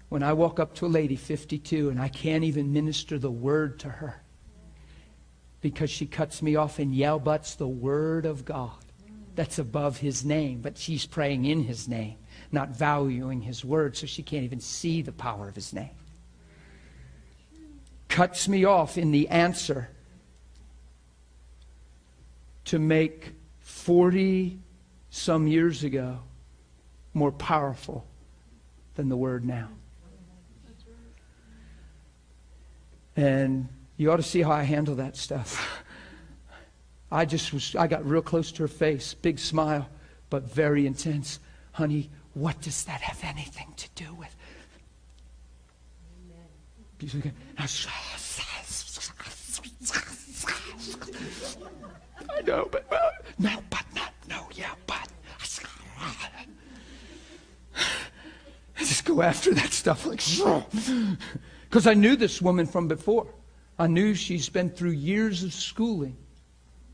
When 0.09 0.22
I 0.22 0.32
walk 0.32 0.61
up 0.61 0.74
to 0.76 0.86
a 0.86 0.88
lady, 0.88 1.16
52, 1.16 1.90
and 1.90 2.01
I 2.01 2.09
can't 2.09 2.44
even 2.44 2.72
minister 2.72 3.18
the 3.18 3.30
word 3.30 3.78
to 3.80 3.88
her 3.88 4.22
because 5.61 5.90
she 5.90 6.07
cuts 6.07 6.42
me 6.42 6.57
off 6.57 6.78
and 6.78 6.94
yell 6.94 7.18
butts 7.18 7.55
the 7.55 7.68
word 7.68 8.24
of 8.26 8.44
God 8.44 8.70
that's 9.34 9.59
above 9.59 9.99
his 9.99 10.24
name, 10.24 10.61
but 10.61 10.78
she's 10.78 11.07
praying 11.07 11.44
in 11.44 11.64
his 11.64 11.88
name, 11.88 12.16
not 12.53 12.70
valuing 12.70 13.40
his 13.40 13.64
word, 13.64 13.97
so 13.97 14.07
she 14.07 14.22
can't 14.22 14.44
even 14.44 14.61
see 14.61 15.03
the 15.03 15.12
power 15.12 15.49
of 15.49 15.55
his 15.55 15.72
name. 15.72 15.90
Cuts 18.09 18.49
me 18.49 18.64
off 18.64 18.97
in 18.97 19.11
the 19.11 19.28
answer 19.28 19.88
to 22.66 22.78
make 22.78 23.32
40 23.61 24.59
some 25.11 25.47
years 25.47 25.84
ago 25.84 26.18
more 27.14 27.32
powerful 27.32 28.07
than 28.94 29.09
the 29.09 29.16
word 29.16 29.44
now. 29.44 29.68
And 33.16 33.68
you 33.97 34.12
ought 34.12 34.16
to 34.16 34.22
see 34.22 34.42
how 34.42 34.53
I 34.53 34.62
handle 34.62 34.97
that 34.97 35.16
stuff. 35.16 35.82
I 37.11 37.24
just 37.24 37.53
was, 37.53 37.74
I 37.76 37.86
got 37.86 38.05
real 38.05 38.20
close 38.20 38.53
to 38.53 38.62
her 38.62 38.68
face, 38.68 39.14
big 39.14 39.38
smile, 39.38 39.88
but 40.28 40.42
very 40.42 40.86
intense. 40.86 41.38
Honey, 41.72 42.11
what 42.37 42.61
does 42.61 42.84
that 42.84 43.01
have 43.01 43.18
anything 43.24 43.72
to 43.78 43.89
do 43.95 44.12
with? 44.14 44.37
I 52.28 52.43
know, 52.43 52.68
but 52.70 52.87
uh, 52.93 53.11
no, 53.39 53.59
but 53.70 53.84
not, 53.95 54.12
no, 54.28 54.47
yeah, 54.55 54.74
but. 54.87 55.09
I 58.78 58.80
just 58.80 59.07
go 59.07 59.22
after 59.22 59.55
that 59.55 59.72
stuff 59.72 60.05
like, 60.05 60.20
because 61.70 61.87
I 61.87 61.95
knew 61.95 62.16
this 62.16 62.43
woman 62.43 62.66
from 62.66 62.87
before. 62.87 63.26
I 63.78 63.87
knew 63.87 64.14
she's 64.14 64.51
been 64.51 64.68
through 64.68 64.91
years 64.91 65.43
of 65.43 65.55
schooling, 65.55 66.18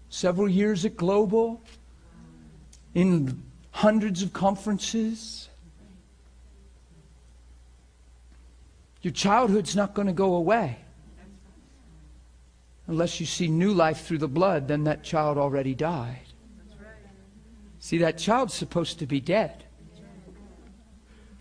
several 0.09 0.49
years 0.49 0.84
at 0.84 0.97
Global, 0.97 1.61
in 2.95 3.43
hundreds 3.73 4.23
of 4.23 4.33
conferences. 4.33 5.49
Your 9.01 9.12
childhood's 9.12 9.75
not 9.75 9.95
going 9.95 10.07
to 10.07 10.12
go 10.12 10.35
away. 10.35 10.79
Unless 12.87 13.18
you 13.18 13.27
see 13.27 13.49
new 13.49 13.73
life 13.73 14.07
through 14.07 14.18
the 14.18 14.29
blood, 14.29 14.68
then 14.68 14.85
that 14.85 15.03
child 15.03 15.39
already 15.39 15.75
died. 15.75 16.20
See, 17.81 17.99
that 17.99 18.18
child's 18.18 18.55
supposed 18.55 19.01
to 19.01 19.07
be 19.07 19.20
dead. 19.20 19.64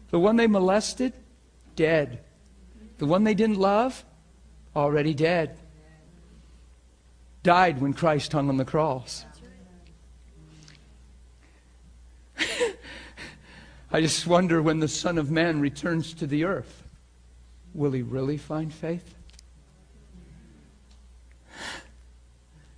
The 0.10 0.20
one 0.20 0.38
they 0.38 0.48
molested, 0.48 1.14
dead. 1.76 2.20
The 2.98 3.06
one 3.06 3.24
they 3.24 3.34
didn't 3.34 3.60
love, 3.60 4.04
already 4.76 5.14
dead. 5.14 5.58
Died 7.44 7.82
when 7.82 7.94
Christ 7.94 8.32
hung 8.34 8.50
on 8.50 8.58
the 8.58 8.66
cross. 8.66 9.26
I 13.94 14.00
just 14.00 14.26
wonder 14.26 14.62
when 14.62 14.80
the 14.80 14.88
Son 14.88 15.18
of 15.18 15.30
Man 15.30 15.60
returns 15.60 16.14
to 16.16 16.28
the 16.28 16.46
earth, 16.46 16.84
will 17.74 17.92
he 17.92 18.02
really 18.02 18.38
find 18.38 18.74
faith? 18.74 19.16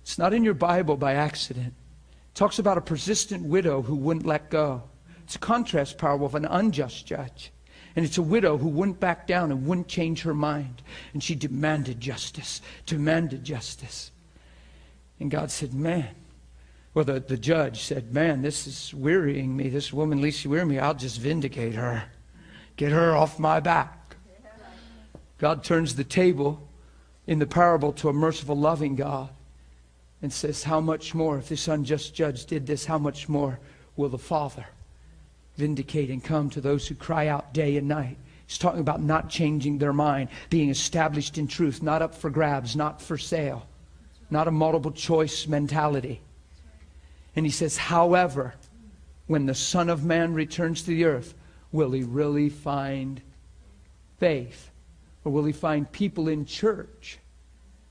It's 0.02 0.18
not 0.18 0.34
in 0.34 0.44
your 0.44 0.54
Bible 0.54 0.96
by 0.96 1.14
accident. 1.14 1.68
It 1.68 2.34
talks 2.34 2.58
about 2.58 2.78
a 2.78 2.80
persistent 2.80 3.44
widow 3.44 3.82
who 3.82 3.94
wouldn't 3.94 4.26
let 4.26 4.50
go. 4.50 4.82
It's 5.22 5.36
a 5.36 5.38
contrast 5.38 5.98
parable 5.98 6.26
of 6.26 6.34
an 6.34 6.44
unjust 6.44 7.06
judge. 7.06 7.52
And 7.96 8.04
it's 8.04 8.18
a 8.18 8.22
widow 8.22 8.58
who 8.58 8.68
wouldn't 8.68 8.98
back 8.98 9.26
down 9.26 9.52
and 9.52 9.66
wouldn't 9.66 9.88
change 9.88 10.22
her 10.22 10.34
mind. 10.34 10.82
And 11.12 11.22
she 11.22 11.36
demanded 11.36 12.00
justice, 12.00 12.60
demanded 12.86 13.44
justice. 13.44 14.10
And 15.20 15.30
God 15.30 15.52
said, 15.52 15.72
Man, 15.72 16.08
well, 16.94 17.04
the, 17.04 17.20
the 17.20 17.36
judge 17.36 17.82
said, 17.82 18.14
Man, 18.14 18.42
this 18.42 18.66
is 18.66 18.94
wearying 18.94 19.56
me. 19.56 19.68
This 19.68 19.92
woman, 19.92 20.20
least 20.20 20.46
wearying 20.46 20.68
me. 20.68 20.78
I'll 20.78 20.94
just 20.94 21.20
vindicate 21.20 21.74
her, 21.74 22.04
get 22.76 22.92
her 22.92 23.14
off 23.14 23.38
my 23.38 23.60
back. 23.60 24.16
God 25.38 25.64
turns 25.64 25.96
the 25.96 26.04
table 26.04 26.66
in 27.26 27.38
the 27.38 27.46
parable 27.46 27.92
to 27.94 28.08
a 28.08 28.12
merciful, 28.12 28.56
loving 28.56 28.94
God 28.94 29.30
and 30.22 30.32
says, 30.32 30.62
How 30.62 30.80
much 30.80 31.14
more, 31.14 31.38
if 31.38 31.48
this 31.48 31.68
unjust 31.68 32.14
judge 32.14 32.46
did 32.46 32.66
this, 32.66 32.86
how 32.86 32.98
much 32.98 33.28
more 33.28 33.58
will 33.96 34.08
the 34.08 34.18
Father? 34.18 34.66
vindicate 35.56 36.10
and 36.10 36.22
come 36.22 36.50
to 36.50 36.60
those 36.60 36.86
who 36.86 36.94
cry 36.94 37.28
out 37.28 37.54
day 37.54 37.76
and 37.76 37.88
night. 37.88 38.16
He's 38.46 38.58
talking 38.58 38.80
about 38.80 39.02
not 39.02 39.30
changing 39.30 39.78
their 39.78 39.92
mind, 39.92 40.28
being 40.50 40.68
established 40.68 41.38
in 41.38 41.46
truth, 41.46 41.82
not 41.82 42.02
up 42.02 42.14
for 42.14 42.30
grabs, 42.30 42.76
not 42.76 43.00
for 43.00 43.16
sale, 43.16 43.66
not 44.30 44.48
a 44.48 44.50
multiple 44.50 44.90
choice 44.90 45.46
mentality. 45.46 46.20
And 47.36 47.44
he 47.44 47.52
says, 47.52 47.76
however, 47.76 48.54
when 49.26 49.46
the 49.46 49.54
Son 49.54 49.88
of 49.88 50.04
Man 50.04 50.34
returns 50.34 50.82
to 50.82 50.88
the 50.88 51.04
earth, 51.04 51.34
will 51.72 51.92
he 51.92 52.02
really 52.02 52.48
find 52.48 53.20
faith? 54.18 54.70
Or 55.24 55.32
will 55.32 55.44
he 55.44 55.52
find 55.52 55.90
people 55.90 56.28
in 56.28 56.44
church 56.44 57.18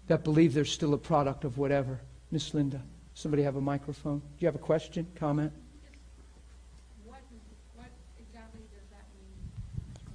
that 0.07 0.23
believe 0.23 0.53
they're 0.53 0.65
still 0.65 0.93
a 0.93 0.97
product 0.97 1.43
of 1.43 1.57
whatever? 1.57 1.99
Miss 2.31 2.53
Linda, 2.53 2.81
somebody 3.13 3.43
have 3.43 3.55
a 3.55 3.61
microphone? 3.61 4.19
Do 4.19 4.25
you 4.39 4.47
have 4.47 4.55
a 4.55 4.59
question, 4.59 5.07
comment? 5.15 5.51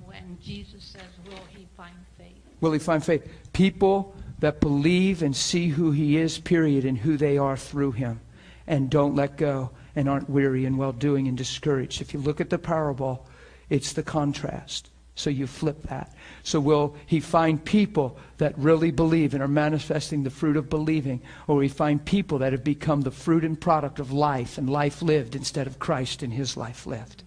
when 0.09 0.39
Jesus 0.43 0.85
says, 0.85 1.03
Will 1.27 1.45
he 1.55 1.67
find 1.77 1.95
faith? 2.17 2.37
Will 2.61 2.73
he 2.73 2.79
find 2.79 3.05
faith? 3.05 3.27
People 3.53 4.15
that 4.41 4.61
believe 4.61 5.23
and 5.23 5.35
see 5.37 5.69
who 5.69 5.91
he 5.91 6.17
is, 6.17 6.39
period, 6.39 6.85
and 6.85 6.99
who 6.99 7.17
they 7.17 7.39
are 7.39 7.57
through 7.57 7.93
him, 7.93 8.21
and 8.69 8.91
don't 8.91 9.17
let 9.17 9.37
go 9.37 9.71
and 9.97 10.09
aren't 10.09 10.31
weary 10.31 10.65
in 10.65 10.77
well 10.77 10.93
doing 10.93 11.27
and 11.27 11.37
discouraged. 11.37 12.01
If 12.01 12.15
you 12.15 12.21
look 12.21 12.41
at 12.41 12.51
the 12.51 12.59
parable, 12.59 13.27
it's 13.69 13.95
the 13.95 14.03
contrast. 14.05 14.91
So 15.17 15.31
you 15.31 15.49
flip 15.49 15.83
that. 15.89 16.15
So 16.45 16.61
will 16.61 16.95
he 17.07 17.19
find 17.19 17.65
people 17.65 18.17
that 18.37 18.57
really 18.57 18.93
believe 18.93 19.35
and 19.35 19.43
are 19.43 19.49
manifesting 19.49 20.23
the 20.23 20.31
fruit 20.31 20.57
of 20.57 20.71
believing, 20.71 21.21
or 21.49 21.57
will 21.57 21.63
he 21.63 21.69
find 21.69 22.05
people 22.05 22.39
that 22.39 22.53
have 22.53 22.63
become 22.63 23.01
the 23.01 23.11
fruit 23.11 23.43
and 23.43 23.61
product 23.61 23.99
of 23.99 24.13
life 24.13 24.59
and 24.59 24.71
life 24.71 25.03
lived 25.03 25.35
instead 25.35 25.67
of 25.67 25.81
Christ 25.81 26.23
and 26.23 26.33
his 26.33 26.57
life 26.57 26.87
lived? 26.87 27.25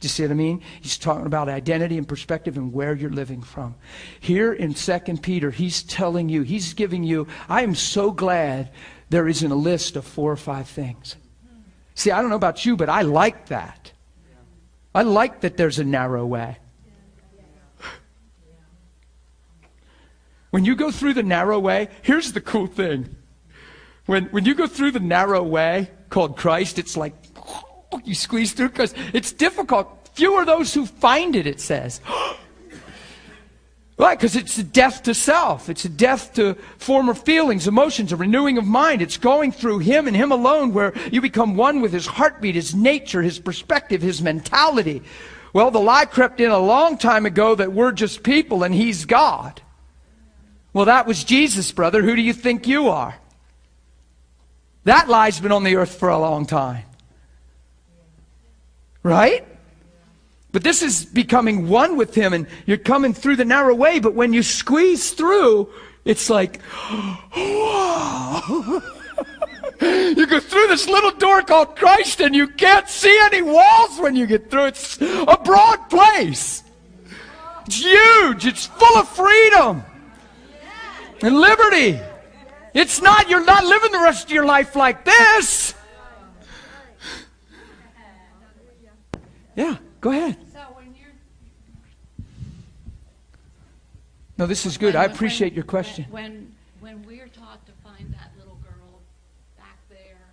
Do 0.00 0.06
you 0.06 0.08
see 0.08 0.22
what 0.24 0.32
I 0.32 0.34
mean? 0.34 0.62
He's 0.80 0.98
talking 0.98 1.26
about 1.26 1.48
identity 1.48 1.98
and 1.98 2.08
perspective 2.08 2.56
and 2.56 2.72
where 2.72 2.94
you're 2.94 3.10
living 3.10 3.42
from. 3.42 3.76
Here 4.18 4.52
in 4.52 4.74
2 4.74 4.98
Peter, 5.22 5.50
he's 5.50 5.82
telling 5.82 6.28
you, 6.28 6.42
he's 6.42 6.72
giving 6.74 7.04
you, 7.04 7.28
I 7.48 7.62
am 7.62 7.74
so 7.74 8.10
glad 8.10 8.70
there 9.10 9.28
isn't 9.28 9.50
a 9.50 9.54
list 9.56 9.96
of 9.96 10.04
four 10.04 10.30
or 10.30 10.36
five 10.36 10.68
things. 10.68 11.16
See, 11.94 12.10
I 12.10 12.20
don't 12.20 12.30
know 12.30 12.36
about 12.36 12.64
you, 12.64 12.76
but 12.76 12.88
I 12.88 13.02
like 13.02 13.46
that. 13.46 13.92
I 14.94 15.02
like 15.02 15.40
that 15.40 15.56
there's 15.56 15.78
a 15.78 15.84
narrow 15.84 16.26
way. 16.26 16.58
When 20.50 20.64
you 20.64 20.76
go 20.76 20.90
through 20.90 21.14
the 21.14 21.22
narrow 21.22 21.58
way, 21.58 21.88
here's 22.02 22.32
the 22.32 22.40
cool 22.40 22.66
thing. 22.66 23.16
When, 24.06 24.24
when 24.26 24.44
you 24.46 24.54
go 24.54 24.66
through 24.66 24.92
the 24.92 25.00
narrow 25.00 25.42
way 25.42 25.90
called 26.08 26.36
Christ, 26.36 26.78
it's 26.78 26.96
like 26.96 27.14
you 28.04 28.14
squeeze 28.14 28.52
through 28.52 28.70
because 28.70 28.94
it's 29.12 29.32
difficult. 29.32 30.08
Few 30.14 30.32
are 30.34 30.46
those 30.46 30.72
who 30.72 30.86
find 30.86 31.36
it, 31.36 31.46
it 31.46 31.60
says. 31.60 32.00
Why? 33.98 34.14
Because 34.14 34.36
it's 34.36 34.56
a 34.58 34.62
death 34.62 35.02
to 35.02 35.14
self. 35.14 35.68
It's 35.68 35.84
a 35.84 35.88
death 35.88 36.34
to 36.34 36.54
former 36.78 37.14
feelings, 37.14 37.66
emotions, 37.66 38.12
a 38.12 38.16
renewing 38.16 38.56
of 38.56 38.64
mind. 38.64 39.02
It's 39.02 39.16
going 39.16 39.50
through 39.50 39.80
Him 39.80 40.06
and 40.06 40.16
Him 40.16 40.30
alone 40.30 40.72
where 40.72 40.92
you 41.10 41.20
become 41.20 41.56
one 41.56 41.80
with 41.80 41.92
His 41.92 42.06
heartbeat, 42.06 42.54
His 42.54 42.76
nature, 42.76 43.22
His 43.22 43.40
perspective, 43.40 44.00
His 44.00 44.22
mentality. 44.22 45.02
Well, 45.52 45.72
the 45.72 45.80
lie 45.80 46.04
crept 46.04 46.40
in 46.40 46.52
a 46.52 46.60
long 46.60 46.96
time 46.96 47.26
ago 47.26 47.56
that 47.56 47.72
we're 47.72 47.90
just 47.90 48.22
people 48.22 48.62
and 48.62 48.72
He's 48.72 49.04
God. 49.04 49.60
Well, 50.72 50.84
that 50.84 51.08
was 51.08 51.24
Jesus, 51.24 51.72
brother. 51.72 52.00
Who 52.00 52.14
do 52.14 52.22
you 52.22 52.32
think 52.32 52.68
you 52.68 52.90
are? 52.90 53.16
That 54.84 55.08
lie's 55.08 55.40
been 55.40 55.50
on 55.50 55.64
the 55.64 55.74
earth 55.74 55.98
for 55.98 56.08
a 56.08 56.18
long 56.20 56.46
time. 56.46 56.84
Right? 59.02 59.44
But 60.58 60.64
this 60.64 60.82
is 60.82 61.04
becoming 61.04 61.68
one 61.68 61.96
with 61.96 62.16
Him, 62.16 62.32
and 62.32 62.48
you're 62.66 62.78
coming 62.78 63.14
through 63.14 63.36
the 63.36 63.44
narrow 63.44 63.76
way, 63.76 64.00
but 64.00 64.14
when 64.14 64.32
you 64.32 64.42
squeeze 64.42 65.12
through, 65.12 65.70
it's 66.04 66.28
like, 66.28 66.60
you 67.36 67.46
go 70.26 70.40
through 70.40 70.66
this 70.66 70.88
little 70.88 71.12
door 71.12 71.42
called 71.42 71.76
Christ, 71.76 72.20
and 72.20 72.34
you 72.34 72.48
can't 72.48 72.88
see 72.88 73.16
any 73.26 73.40
walls 73.40 74.00
when 74.00 74.16
you 74.16 74.26
get 74.26 74.50
through. 74.50 74.64
It's 74.64 75.00
a 75.00 75.38
broad 75.44 75.88
place. 75.88 76.64
It's 77.66 77.80
huge. 77.80 78.44
It's 78.44 78.66
full 78.66 78.96
of 78.98 79.08
freedom 79.10 79.84
and 81.22 81.40
liberty. 81.40 82.00
It's 82.74 83.00
not, 83.00 83.30
you're 83.30 83.44
not 83.44 83.64
living 83.64 83.92
the 83.92 84.00
rest 84.00 84.24
of 84.24 84.32
your 84.32 84.44
life 84.44 84.74
like 84.74 85.04
this. 85.04 85.72
Yeah, 89.54 89.76
go 90.00 90.10
ahead. 90.10 90.36
So 90.52 90.60
when 90.74 90.94
you're 90.94 91.10
No, 94.38 94.46
this 94.46 94.64
is 94.66 94.78
good. 94.78 94.94
I 94.94 95.04
appreciate 95.04 95.52
your 95.52 95.64
question. 95.64 96.06
When 96.10 96.54
when 96.80 97.02
we're 97.04 97.26
taught 97.26 97.66
to 97.66 97.72
find 97.82 98.14
that 98.14 98.30
little 98.38 98.54
girl 98.62 99.00
back 99.58 99.78
there 99.90 100.30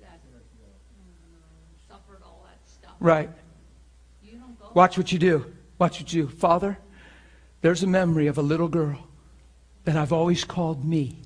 that 0.00 0.18
mm, 0.34 1.88
suffered 1.88 2.22
all 2.24 2.44
that 2.44 2.58
stuff, 2.68 2.94
Right. 2.98 3.30
you 4.20 4.32
don't 4.32 4.58
go. 4.58 4.66
Watch 4.74 4.98
what 4.98 5.12
you 5.12 5.20
do. 5.20 5.46
Watch 5.78 6.00
what 6.00 6.12
you 6.12 6.24
do. 6.24 6.28
Father, 6.28 6.76
there's 7.60 7.84
a 7.84 7.86
memory 7.86 8.26
of 8.26 8.36
a 8.36 8.42
little 8.42 8.68
girl 8.68 9.06
that 9.84 9.96
I've 9.96 10.12
always 10.12 10.42
called 10.42 10.84
me. 10.84 11.22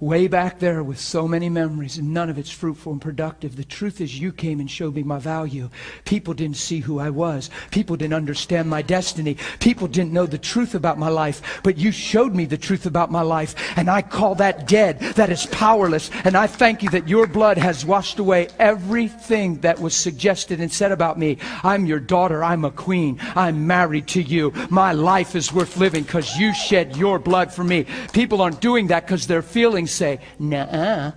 Way 0.00 0.28
back 0.28 0.60
there 0.60 0.82
with 0.82 0.98
so 0.98 1.28
many 1.28 1.50
memories, 1.50 1.98
and 1.98 2.14
none 2.14 2.30
of 2.30 2.38
it's 2.38 2.50
fruitful 2.50 2.92
and 2.92 3.02
productive. 3.02 3.54
The 3.54 3.64
truth 3.64 4.00
is, 4.00 4.18
you 4.18 4.32
came 4.32 4.58
and 4.58 4.70
showed 4.70 4.94
me 4.94 5.02
my 5.02 5.18
value. 5.18 5.68
People 6.06 6.32
didn't 6.32 6.56
see 6.56 6.80
who 6.80 6.98
I 6.98 7.10
was. 7.10 7.50
People 7.70 7.96
didn't 7.96 8.14
understand 8.14 8.70
my 8.70 8.80
destiny. 8.80 9.36
People 9.58 9.88
didn't 9.88 10.14
know 10.14 10.24
the 10.24 10.38
truth 10.38 10.74
about 10.74 10.98
my 10.98 11.10
life. 11.10 11.60
But 11.62 11.76
you 11.76 11.92
showed 11.92 12.34
me 12.34 12.46
the 12.46 12.56
truth 12.56 12.86
about 12.86 13.10
my 13.10 13.20
life, 13.20 13.54
and 13.76 13.90
I 13.90 14.00
call 14.00 14.34
that 14.36 14.66
dead. 14.66 15.00
That 15.16 15.28
is 15.28 15.44
powerless. 15.44 16.10
And 16.24 16.34
I 16.34 16.46
thank 16.46 16.82
you 16.82 16.88
that 16.90 17.06
your 17.06 17.26
blood 17.26 17.58
has 17.58 17.84
washed 17.84 18.18
away 18.18 18.48
everything 18.58 19.60
that 19.60 19.80
was 19.80 19.94
suggested 19.94 20.60
and 20.60 20.72
said 20.72 20.92
about 20.92 21.18
me. 21.18 21.36
I'm 21.62 21.84
your 21.84 22.00
daughter. 22.00 22.42
I'm 22.42 22.64
a 22.64 22.70
queen. 22.70 23.20
I'm 23.36 23.66
married 23.66 24.06
to 24.08 24.22
you. 24.22 24.54
My 24.70 24.92
life 24.94 25.36
is 25.36 25.52
worth 25.52 25.76
living 25.76 26.04
because 26.04 26.38
you 26.38 26.54
shed 26.54 26.96
your 26.96 27.18
blood 27.18 27.52
for 27.52 27.64
me. 27.64 27.84
People 28.14 28.40
aren't 28.40 28.62
doing 28.62 28.86
that 28.86 29.04
because 29.04 29.26
their 29.26 29.42
feelings 29.42 29.89
say, 29.90 30.20
nah. 30.38 31.12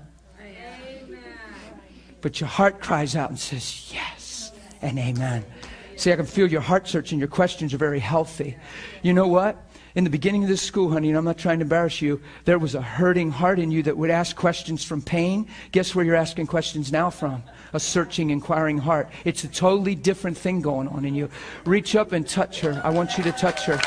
But 2.21 2.39
your 2.39 2.47
heart 2.47 2.81
cries 2.81 3.15
out 3.15 3.29
and 3.29 3.39
says, 3.39 3.91
yes 3.93 4.51
and 4.81 4.97
amen. 4.97 5.45
See, 5.95 6.11
I 6.11 6.15
can 6.15 6.25
feel 6.25 6.47
your 6.47 6.61
heart 6.61 6.87
searching. 6.87 7.19
Your 7.19 7.27
questions 7.27 7.73
are 7.73 7.77
very 7.77 7.99
healthy. 7.99 8.57
You 9.01 9.13
know 9.13 9.27
what? 9.27 9.57
In 9.95 10.03
the 10.03 10.09
beginning 10.09 10.41
of 10.41 10.49
this 10.49 10.61
school, 10.61 10.89
honey, 10.91 11.09
and 11.09 11.17
I'm 11.17 11.23
not 11.23 11.37
trying 11.37 11.59
to 11.59 11.63
embarrass 11.63 12.01
you, 12.01 12.19
there 12.45 12.57
was 12.57 12.73
a 12.73 12.81
hurting 12.81 13.29
heart 13.29 13.59
in 13.59 13.69
you 13.69 13.83
that 13.83 13.95
would 13.95 14.09
ask 14.09 14.35
questions 14.35 14.83
from 14.83 15.03
pain. 15.03 15.47
Guess 15.71 15.93
where 15.93 16.03
you're 16.03 16.15
asking 16.15 16.47
questions 16.47 16.91
now 16.91 17.11
from? 17.11 17.43
A 17.73 17.79
searching, 17.79 18.31
inquiring 18.31 18.79
heart. 18.79 19.09
It's 19.23 19.43
a 19.43 19.47
totally 19.47 19.93
different 19.93 20.35
thing 20.35 20.61
going 20.61 20.87
on 20.87 21.05
in 21.05 21.13
you. 21.13 21.29
Reach 21.65 21.95
up 21.95 22.11
and 22.11 22.27
touch 22.27 22.61
her. 22.61 22.81
I 22.83 22.89
want 22.89 23.19
you 23.19 23.23
to 23.25 23.31
touch 23.33 23.65
her. 23.65 23.79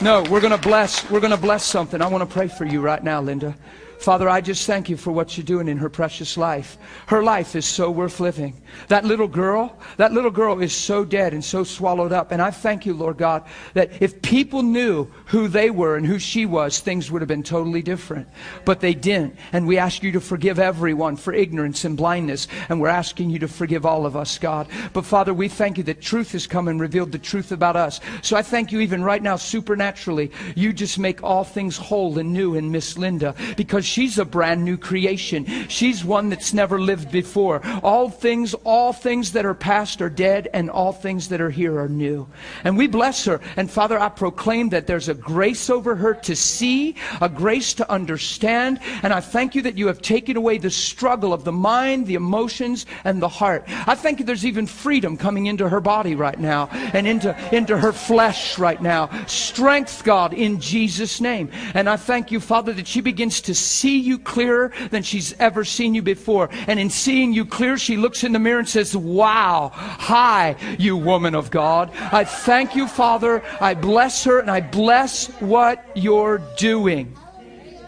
No, 0.00 0.22
we're 0.30 0.40
going 0.40 0.52
to 0.52 0.68
bless. 0.68 1.10
We're 1.10 1.20
going 1.20 1.32
to 1.32 1.36
bless 1.36 1.64
something. 1.64 2.00
I 2.00 2.06
want 2.06 2.28
to 2.28 2.32
pray 2.32 2.46
for 2.46 2.64
you 2.64 2.80
right 2.80 3.02
now, 3.02 3.20
Linda. 3.20 3.56
Father, 4.02 4.28
I 4.28 4.40
just 4.40 4.66
thank 4.66 4.88
you 4.88 4.96
for 4.96 5.12
what 5.12 5.36
you're 5.36 5.44
doing 5.44 5.68
in 5.68 5.78
her 5.78 5.88
precious 5.88 6.36
life. 6.36 6.76
Her 7.06 7.22
life 7.22 7.54
is 7.54 7.64
so 7.64 7.88
worth 7.88 8.18
living. 8.18 8.60
That 8.88 9.04
little 9.04 9.28
girl, 9.28 9.78
that 9.96 10.12
little 10.12 10.30
girl 10.30 10.60
is 10.60 10.74
so 10.74 11.04
dead 11.04 11.32
and 11.32 11.44
so 11.44 11.62
swallowed 11.62 12.12
up. 12.12 12.32
And 12.32 12.42
I 12.42 12.50
thank 12.50 12.84
you, 12.84 12.94
Lord 12.94 13.16
God, 13.16 13.44
that 13.74 14.02
if 14.02 14.20
people 14.20 14.64
knew 14.64 15.04
who 15.26 15.46
they 15.46 15.70
were 15.70 15.96
and 15.96 16.04
who 16.04 16.18
she 16.18 16.46
was, 16.46 16.80
things 16.80 17.12
would 17.12 17.22
have 17.22 17.28
been 17.28 17.44
totally 17.44 17.80
different. 17.80 18.26
But 18.64 18.80
they 18.80 18.92
didn't. 18.92 19.36
And 19.52 19.68
we 19.68 19.78
ask 19.78 20.02
you 20.02 20.10
to 20.12 20.20
forgive 20.20 20.58
everyone 20.58 21.14
for 21.16 21.32
ignorance 21.32 21.84
and 21.84 21.96
blindness. 21.96 22.48
And 22.68 22.80
we're 22.80 22.88
asking 22.88 23.30
you 23.30 23.38
to 23.38 23.48
forgive 23.48 23.86
all 23.86 24.04
of 24.04 24.16
us, 24.16 24.36
God. 24.36 24.66
But 24.92 25.04
Father, 25.04 25.32
we 25.32 25.46
thank 25.46 25.78
you 25.78 25.84
that 25.84 26.00
truth 26.00 26.32
has 26.32 26.48
come 26.48 26.66
and 26.66 26.80
revealed 26.80 27.12
the 27.12 27.20
truth 27.20 27.52
about 27.52 27.76
us. 27.76 28.00
So 28.22 28.36
I 28.36 28.42
thank 28.42 28.72
you 28.72 28.80
even 28.80 29.04
right 29.04 29.22
now, 29.22 29.36
supernaturally, 29.36 30.32
you 30.56 30.72
just 30.72 30.98
make 30.98 31.22
all 31.22 31.44
things 31.44 31.76
whole 31.76 32.18
and 32.18 32.32
new 32.32 32.56
in 32.56 32.72
Miss 32.72 32.98
Linda 32.98 33.36
because 33.56 33.91
she's 33.92 34.18
a 34.18 34.24
brand 34.24 34.64
new 34.64 34.78
creation. 34.78 35.44
She's 35.68 36.04
one 36.04 36.30
that's 36.30 36.54
never 36.54 36.80
lived 36.80 37.12
before. 37.12 37.60
All 37.82 38.08
things, 38.08 38.54
all 38.64 38.92
things 38.92 39.32
that 39.32 39.44
are 39.44 39.54
past 39.54 40.00
are 40.00 40.08
dead, 40.08 40.48
and 40.54 40.70
all 40.70 40.92
things 40.92 41.28
that 41.28 41.40
are 41.40 41.50
here 41.50 41.78
are 41.78 41.88
new. 41.88 42.26
And 42.64 42.78
we 42.78 42.86
bless 42.86 43.26
her. 43.26 43.40
And 43.56 43.70
Father, 43.70 43.98
I 43.98 44.08
proclaim 44.08 44.70
that 44.70 44.86
there's 44.86 45.08
a 45.08 45.14
grace 45.14 45.68
over 45.68 45.94
her 45.94 46.14
to 46.14 46.34
see, 46.34 46.96
a 47.20 47.28
grace 47.28 47.74
to 47.74 47.90
understand. 47.90 48.80
And 49.02 49.12
I 49.12 49.20
thank 49.20 49.54
you 49.54 49.62
that 49.62 49.76
you 49.76 49.88
have 49.88 50.00
taken 50.00 50.36
away 50.36 50.56
the 50.56 50.70
struggle 50.70 51.34
of 51.34 51.44
the 51.44 51.52
mind, 51.52 52.06
the 52.06 52.14
emotions, 52.14 52.86
and 53.04 53.20
the 53.20 53.28
heart. 53.28 53.64
I 53.68 53.94
thank 53.94 54.18
you 54.18 54.24
there's 54.24 54.46
even 54.46 54.66
freedom 54.66 55.16
coming 55.16 55.46
into 55.46 55.68
her 55.68 55.80
body 55.80 56.14
right 56.14 56.38
now 56.38 56.68
and 56.94 57.06
into, 57.06 57.36
into 57.54 57.76
her 57.76 57.92
flesh 57.92 58.58
right 58.58 58.80
now. 58.80 59.10
Strength, 59.26 60.04
God, 60.04 60.32
in 60.32 60.60
Jesus' 60.60 61.20
name. 61.20 61.50
And 61.74 61.88
I 61.88 61.96
thank 61.96 62.30
you, 62.30 62.40
Father, 62.40 62.72
that 62.72 62.86
she 62.86 63.02
begins 63.02 63.42
to 63.42 63.54
see 63.54 63.81
you 63.90 64.18
clearer 64.18 64.72
than 64.90 65.02
she's 65.02 65.32
ever 65.38 65.64
seen 65.64 65.94
you 65.94 66.02
before. 66.02 66.48
And 66.66 66.78
in 66.78 66.90
seeing 66.90 67.32
you 67.32 67.44
clear, 67.44 67.76
she 67.78 67.96
looks 67.96 68.24
in 68.24 68.32
the 68.32 68.38
mirror 68.38 68.58
and 68.58 68.68
says, 68.68 68.96
Wow, 68.96 69.70
hi, 69.74 70.56
you 70.78 70.96
woman 70.96 71.34
of 71.34 71.50
God. 71.50 71.90
I 71.94 72.24
thank 72.24 72.76
you, 72.76 72.86
Father. 72.86 73.42
I 73.60 73.74
bless 73.74 74.24
her 74.24 74.38
and 74.38 74.50
I 74.50 74.60
bless 74.60 75.28
what 75.40 75.84
you're 75.94 76.42
doing. 76.56 77.16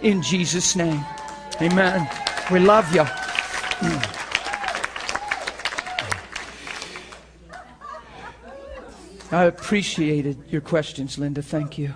In 0.03 0.23
Jesus' 0.23 0.77
name. 0.77 1.05
Amen. 1.61 2.09
We 2.51 2.59
love 2.59 2.93
you. 2.95 3.03
Mm. 3.03 4.21
I 9.33 9.45
appreciated 9.45 10.45
your 10.49 10.61
questions, 10.61 11.19
Linda. 11.19 11.43
Thank 11.43 11.79
you. 11.79 11.95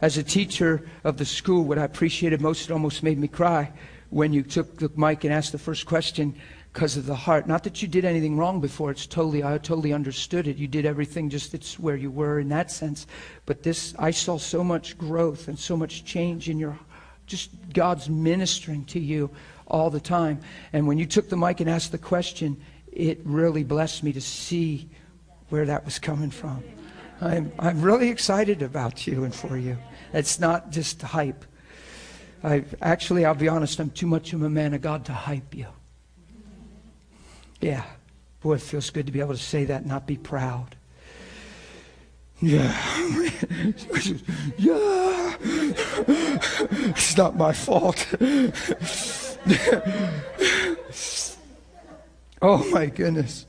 As 0.00 0.16
a 0.16 0.22
teacher 0.22 0.88
of 1.02 1.16
the 1.16 1.24
school, 1.24 1.64
what 1.64 1.78
I 1.78 1.84
appreciated 1.84 2.40
most, 2.40 2.70
it 2.70 2.72
almost 2.72 3.02
made 3.02 3.18
me 3.18 3.26
cry 3.26 3.72
when 4.10 4.32
you 4.32 4.42
took 4.42 4.78
the 4.78 4.90
mic 4.96 5.24
and 5.24 5.34
asked 5.34 5.52
the 5.52 5.58
first 5.58 5.86
question 5.86 6.34
because 6.72 6.96
of 6.96 7.06
the 7.06 7.14
heart. 7.14 7.48
Not 7.48 7.64
that 7.64 7.82
you 7.82 7.88
did 7.88 8.04
anything 8.04 8.36
wrong 8.36 8.60
before. 8.60 8.92
It's 8.92 9.06
totally, 9.06 9.42
I 9.42 9.58
totally 9.58 9.92
understood 9.92 10.46
it. 10.46 10.56
You 10.56 10.68
did 10.68 10.86
everything 10.86 11.28
just 11.28 11.52
it's 11.52 11.80
where 11.80 11.96
you 11.96 12.10
were 12.10 12.38
in 12.38 12.48
that 12.50 12.70
sense. 12.70 13.08
But 13.44 13.64
this, 13.64 13.94
I 13.98 14.12
saw 14.12 14.38
so 14.38 14.62
much 14.62 14.96
growth 14.96 15.48
and 15.48 15.58
so 15.58 15.76
much 15.76 16.04
change 16.04 16.48
in 16.48 16.60
your, 16.60 16.78
just 17.26 17.50
God's 17.72 18.08
ministering 18.08 18.84
to 18.86 19.00
you 19.00 19.30
all 19.66 19.90
the 19.90 20.00
time. 20.00 20.40
And 20.72 20.86
when 20.86 20.98
you 20.98 21.06
took 21.06 21.28
the 21.28 21.36
mic 21.36 21.60
and 21.60 21.68
asked 21.68 21.90
the 21.90 21.98
question, 21.98 22.56
it 22.92 23.20
really 23.24 23.64
blessed 23.64 24.04
me 24.04 24.12
to 24.12 24.20
see 24.20 24.88
where 25.48 25.66
that 25.66 25.84
was 25.84 25.98
coming 25.98 26.30
from. 26.30 26.62
I'm, 27.20 27.52
I'm 27.58 27.82
really 27.82 28.08
excited 28.08 28.62
about 28.62 29.06
you 29.06 29.24
and 29.24 29.34
for 29.34 29.56
you. 29.56 29.76
It's 30.12 30.38
not 30.38 30.70
just 30.70 31.02
hype. 31.02 31.44
I 32.44 32.64
actually, 32.80 33.24
I'll 33.24 33.34
be 33.34 33.48
honest, 33.48 33.80
I'm 33.80 33.90
too 33.90 34.06
much 34.06 34.32
of 34.32 34.42
a 34.42 34.48
man 34.48 34.72
of 34.74 34.80
God 34.80 35.04
to 35.06 35.12
hype 35.12 35.54
you. 35.54 35.66
Yeah. 37.60 37.84
Boy, 38.40 38.54
it 38.54 38.62
feels 38.62 38.90
good 38.90 39.06
to 39.06 39.12
be 39.12 39.18
able 39.20 39.34
to 39.34 39.40
say 39.40 39.64
that 39.64 39.80
and 39.80 39.90
not 39.90 40.06
be 40.06 40.16
proud. 40.16 40.76
Yeah. 42.40 42.72
yeah. 44.56 45.36
It's 45.40 47.16
not 47.16 47.36
my 47.36 47.52
fault. 47.52 48.06
oh, 52.40 52.70
my 52.70 52.86
goodness. 52.86 53.47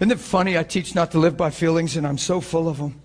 Isn't 0.00 0.10
it 0.10 0.18
funny? 0.18 0.58
I 0.58 0.62
teach 0.64 0.94
not 0.94 1.10
to 1.12 1.18
live 1.18 1.36
by 1.36 1.50
feelings, 1.50 1.96
and 1.96 2.06
I'm 2.06 2.18
so 2.18 2.40
full 2.40 2.68
of 2.68 2.78
them. 2.78 3.00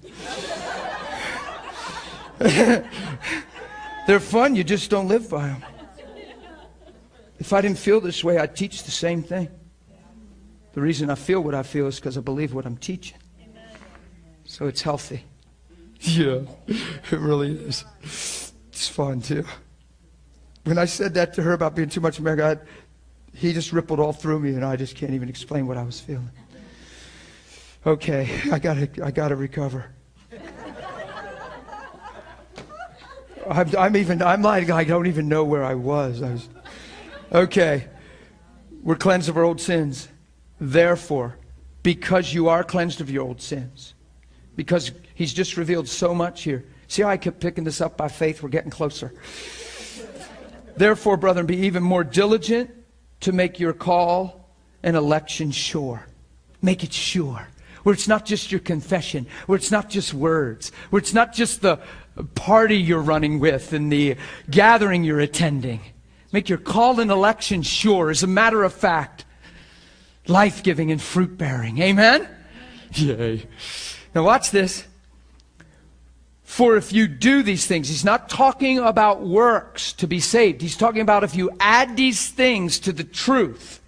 They're 4.07 4.19
fun, 4.19 4.55
you 4.55 4.63
just 4.63 4.89
don't 4.89 5.07
live 5.07 5.29
by 5.29 5.47
them. 5.47 5.65
If 7.37 7.53
I 7.53 7.61
didn't 7.61 7.77
feel 7.77 8.01
this 8.01 8.23
way, 8.23 8.37
I'd 8.37 8.55
teach 8.55 8.83
the 8.83 8.91
same 8.91 9.23
thing. 9.23 9.49
The 10.73 10.81
reason 10.81 11.09
I 11.09 11.15
feel 11.15 11.41
what 11.41 11.55
I 11.55 11.63
feel 11.63 11.87
is 11.87 11.97
because 11.97 12.17
I 12.17 12.21
believe 12.21 12.53
what 12.53 12.65
I'm 12.65 12.77
teaching. 12.77 13.17
So 14.45 14.67
it's 14.67 14.81
healthy. 14.81 15.23
Yeah, 16.01 16.41
it 16.67 17.19
really 17.19 17.51
is. 17.51 17.85
It's 18.03 18.87
fun 18.87 19.21
too. 19.21 19.45
When 20.63 20.77
I 20.77 20.85
said 20.85 21.13
that 21.15 21.33
to 21.35 21.41
her 21.41 21.53
about 21.53 21.75
being 21.75 21.89
too 21.89 22.01
much 22.01 22.19
America, 22.19 22.59
I, 22.61 23.37
he 23.37 23.53
just 23.53 23.71
rippled 23.73 23.99
all 23.99 24.13
through 24.13 24.39
me, 24.39 24.51
and 24.51 24.65
I 24.65 24.75
just 24.75 24.95
can't 24.95 25.13
even 25.13 25.29
explain 25.29 25.67
what 25.67 25.77
I 25.77 25.83
was 25.83 25.99
feeling. 25.99 26.29
Okay, 27.85 28.29
I 28.51 28.59
gotta, 28.59 28.89
I 29.03 29.11
gotta 29.11 29.35
recover. 29.35 29.85
I'm, 33.49 33.75
I'm 33.77 33.97
even, 33.97 34.21
I'm 34.21 34.41
like, 34.41 34.69
I 34.69 34.83
don't 34.83 35.07
even 35.07 35.27
know 35.29 35.43
where 35.43 35.63
I 35.63 35.75
was. 35.75 36.21
I 36.21 36.31
was. 36.33 36.49
Okay, 37.31 37.87
we're 38.83 38.95
cleansed 38.95 39.29
of 39.29 39.37
our 39.37 39.43
old 39.43 39.61
sins. 39.61 40.09
Therefore, 40.59 41.37
because 41.81 42.33
you 42.33 42.49
are 42.49 42.63
cleansed 42.63 42.99
of 43.01 43.09
your 43.09 43.23
old 43.23 43.41
sins, 43.41 43.93
because 44.55 44.91
he's 45.15 45.33
just 45.33 45.55
revealed 45.55 45.87
so 45.87 46.13
much 46.13 46.43
here. 46.43 46.65
See 46.87 47.01
how 47.01 47.09
I 47.09 47.17
kept 47.17 47.39
picking 47.39 47.63
this 47.63 47.81
up 47.81 47.95
by 47.95 48.09
faith? 48.09 48.43
We're 48.43 48.49
getting 48.49 48.71
closer. 48.71 49.13
Therefore, 50.75 51.17
brethren, 51.17 51.45
be 51.45 51.57
even 51.57 51.81
more 51.81 52.03
diligent 52.03 52.71
to 53.21 53.31
make 53.31 53.59
your 53.59 53.73
call 53.73 54.49
and 54.83 54.97
election 54.97 55.51
sure. 55.51 56.05
Make 56.61 56.83
it 56.83 56.91
sure. 56.91 57.47
Where 57.83 57.93
it's 57.93 58.07
not 58.07 58.25
just 58.25 58.51
your 58.51 58.59
confession, 58.59 59.25
where 59.45 59.57
it's 59.57 59.71
not 59.71 59.89
just 59.89 60.13
words, 60.13 60.71
where 60.89 60.99
it's 60.99 61.13
not 61.13 61.33
just 61.33 61.61
the 61.61 61.79
party 62.35 62.77
you're 62.77 63.01
running 63.01 63.39
with 63.39 63.73
and 63.73 63.91
the 63.91 64.17
gathering 64.49 65.03
you're 65.03 65.19
attending. 65.19 65.81
Make 66.31 66.49
your 66.49 66.57
call 66.57 66.99
and 66.99 67.09
election 67.09 67.61
sure. 67.61 68.09
As 68.09 68.23
a 68.23 68.27
matter 68.27 68.63
of 68.63 68.73
fact, 68.73 69.25
life 70.27 70.63
giving 70.63 70.91
and 70.91 71.01
fruit 71.01 71.37
bearing. 71.37 71.79
Amen? 71.79 72.27
Yay. 72.93 73.47
Now, 74.13 74.23
watch 74.23 74.51
this. 74.51 74.85
For 76.43 76.75
if 76.75 76.91
you 76.91 77.07
do 77.07 77.43
these 77.43 77.67
things, 77.67 77.89
he's 77.89 78.03
not 78.03 78.27
talking 78.27 78.79
about 78.79 79.21
works 79.21 79.93
to 79.93 80.07
be 80.07 80.19
saved. 80.19 80.61
He's 80.61 80.75
talking 80.75 81.01
about 81.01 81.23
if 81.23 81.35
you 81.35 81.51
add 81.59 81.95
these 81.95 82.29
things 82.29 82.79
to 82.79 82.91
the 82.91 83.03
truth 83.03 83.79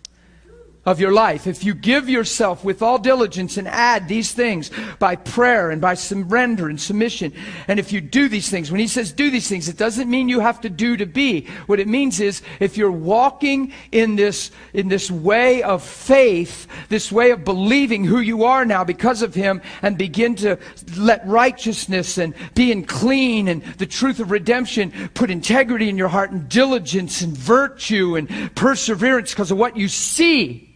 of 0.83 0.99
your 0.99 1.11
life, 1.11 1.45
if 1.45 1.63
you 1.63 1.75
give 1.75 2.09
yourself 2.09 2.63
with 2.63 2.81
all 2.81 2.97
diligence 2.97 3.57
and 3.57 3.67
add 3.67 4.07
these 4.07 4.31
things 4.31 4.71
by 4.97 5.15
prayer 5.15 5.69
and 5.69 5.79
by 5.79 5.93
surrender 5.93 6.69
and 6.69 6.81
submission, 6.81 7.31
and 7.67 7.79
if 7.79 7.93
you 7.93 8.01
do 8.01 8.27
these 8.27 8.49
things, 8.49 8.71
when 8.71 8.79
he 8.79 8.87
says 8.87 9.11
do 9.11 9.29
these 9.29 9.47
things, 9.47 9.69
it 9.69 9.77
doesn't 9.77 10.09
mean 10.09 10.27
you 10.27 10.39
have 10.39 10.59
to 10.59 10.71
do 10.71 10.97
to 10.97 11.05
be. 11.05 11.45
What 11.67 11.79
it 11.79 11.87
means 11.87 12.19
is 12.19 12.41
if 12.59 12.77
you're 12.77 12.91
walking 12.91 13.73
in 13.91 14.15
this, 14.15 14.49
in 14.73 14.87
this 14.87 15.11
way 15.11 15.61
of 15.61 15.83
faith, 15.83 16.65
this 16.89 17.11
way 17.11 17.29
of 17.29 17.45
believing 17.45 18.03
who 18.03 18.19
you 18.19 18.45
are 18.45 18.65
now 18.65 18.83
because 18.83 19.21
of 19.21 19.35
him, 19.35 19.61
and 19.83 19.99
begin 19.99 20.33
to 20.37 20.57
let 20.97 21.25
righteousness 21.27 22.17
and 22.17 22.33
being 22.55 22.85
clean 22.85 23.47
and 23.49 23.61
the 23.77 23.85
truth 23.85 24.19
of 24.19 24.31
redemption 24.31 25.11
put 25.13 25.29
integrity 25.29 25.89
in 25.89 25.97
your 25.97 26.07
heart 26.07 26.31
and 26.31 26.49
diligence 26.49 27.21
and 27.21 27.37
virtue 27.37 28.15
and 28.15 28.55
perseverance 28.55 29.29
because 29.29 29.51
of 29.51 29.59
what 29.59 29.77
you 29.77 29.87
see 29.87 30.69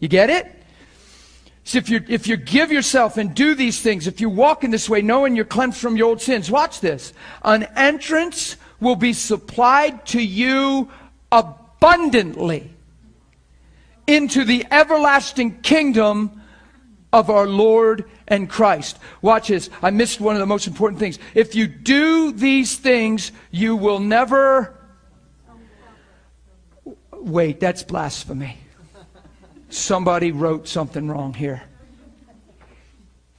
you 0.00 0.08
get 0.08 0.30
it? 0.30 0.54
So 1.64 1.76
if 1.76 1.90
you 1.90 2.02
if 2.08 2.26
you 2.26 2.38
give 2.38 2.72
yourself 2.72 3.18
and 3.18 3.34
do 3.34 3.54
these 3.54 3.80
things, 3.80 4.06
if 4.06 4.20
you 4.20 4.30
walk 4.30 4.64
in 4.64 4.70
this 4.70 4.88
way, 4.88 5.02
knowing 5.02 5.36
you're 5.36 5.44
cleansed 5.44 5.78
from 5.78 5.98
your 5.98 6.08
old 6.08 6.22
sins, 6.22 6.50
watch 6.50 6.80
this. 6.80 7.12
An 7.42 7.64
entrance 7.76 8.56
will 8.80 8.96
be 8.96 9.12
supplied 9.12 10.06
to 10.06 10.22
you 10.22 10.88
abundantly 11.30 12.70
into 14.06 14.44
the 14.44 14.64
everlasting 14.70 15.60
kingdom 15.60 16.40
of 17.12 17.28
our 17.28 17.46
Lord 17.46 18.04
and 18.26 18.48
Christ. 18.48 18.98
Watch 19.20 19.48
this. 19.48 19.68
I 19.82 19.90
missed 19.90 20.20
one 20.20 20.36
of 20.36 20.40
the 20.40 20.46
most 20.46 20.66
important 20.66 21.00
things. 21.00 21.18
If 21.34 21.54
you 21.54 21.66
do 21.66 22.32
these 22.32 22.76
things, 22.76 23.32
you 23.50 23.76
will 23.76 23.98
never. 23.98 24.74
Wait, 27.12 27.60
that's 27.60 27.82
blasphemy 27.82 28.57
somebody 29.68 30.32
wrote 30.32 30.68
something 30.68 31.08
wrong 31.08 31.34
here. 31.34 31.62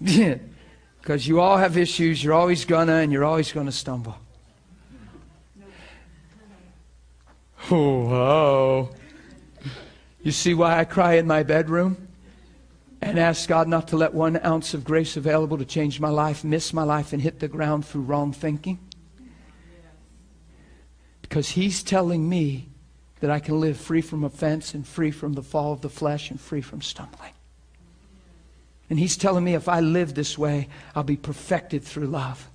Because 1.02 1.28
you 1.28 1.40
all 1.40 1.58
have 1.58 1.78
issues, 1.78 2.24
you're 2.24 2.36
always 2.36 2.66
gonna, 2.66 2.98
and 2.98 3.12
you're 3.12 3.24
always 3.24 3.52
gonna 3.52 3.72
stumble. 3.72 4.16
Oh, 7.72 8.14
oh. 8.14 8.90
You 10.22 10.32
see 10.32 10.54
why 10.54 10.78
I 10.78 10.86
cry 10.86 11.14
in 11.14 11.26
my 11.26 11.44
bedroom 11.44 12.08
and 13.02 13.18
ask 13.18 13.48
God 13.48 13.68
not 13.68 13.88
to 13.88 13.98
let 13.98 14.14
one 14.14 14.40
ounce 14.46 14.74
of 14.74 14.84
grace 14.84 15.18
available 15.18 15.58
to 15.58 15.66
change 15.66 16.00
my 16.00 16.10
life, 16.10 16.44
miss 16.44 16.74
my 16.74 16.84
life, 16.84 17.14
and 17.14 17.22
hit 17.22 17.40
the 17.40 17.48
ground 17.48 17.86
through 17.86 18.02
wrong 18.02 18.34
thinking? 18.34 18.80
Because 21.22 21.50
He's 21.50 21.82
telling 21.82 22.28
me 22.28 22.69
that 23.20 23.30
I 23.30 23.40
can 23.40 23.60
live 23.60 23.78
free 23.78 24.02
from 24.02 24.24
offense 24.24 24.74
and 24.74 24.88
free 24.88 25.12
from 25.12 25.34
the 25.34 25.44
fall 25.44 25.74
of 25.74 25.82
the 25.82 25.90
flesh 25.90 26.32
and 26.32 26.40
free 26.40 26.62
from 26.62 26.82
stumbling. 26.82 27.34
And 28.90 28.98
he's 28.98 29.18
telling 29.18 29.44
me 29.44 29.54
if 29.54 29.68
I 29.68 29.82
live 29.82 30.14
this 30.16 30.38
way, 30.38 30.68
I'll 30.96 31.04
be 31.04 31.18
perfected 31.18 31.84
through 31.84 32.08
love. 32.08 32.50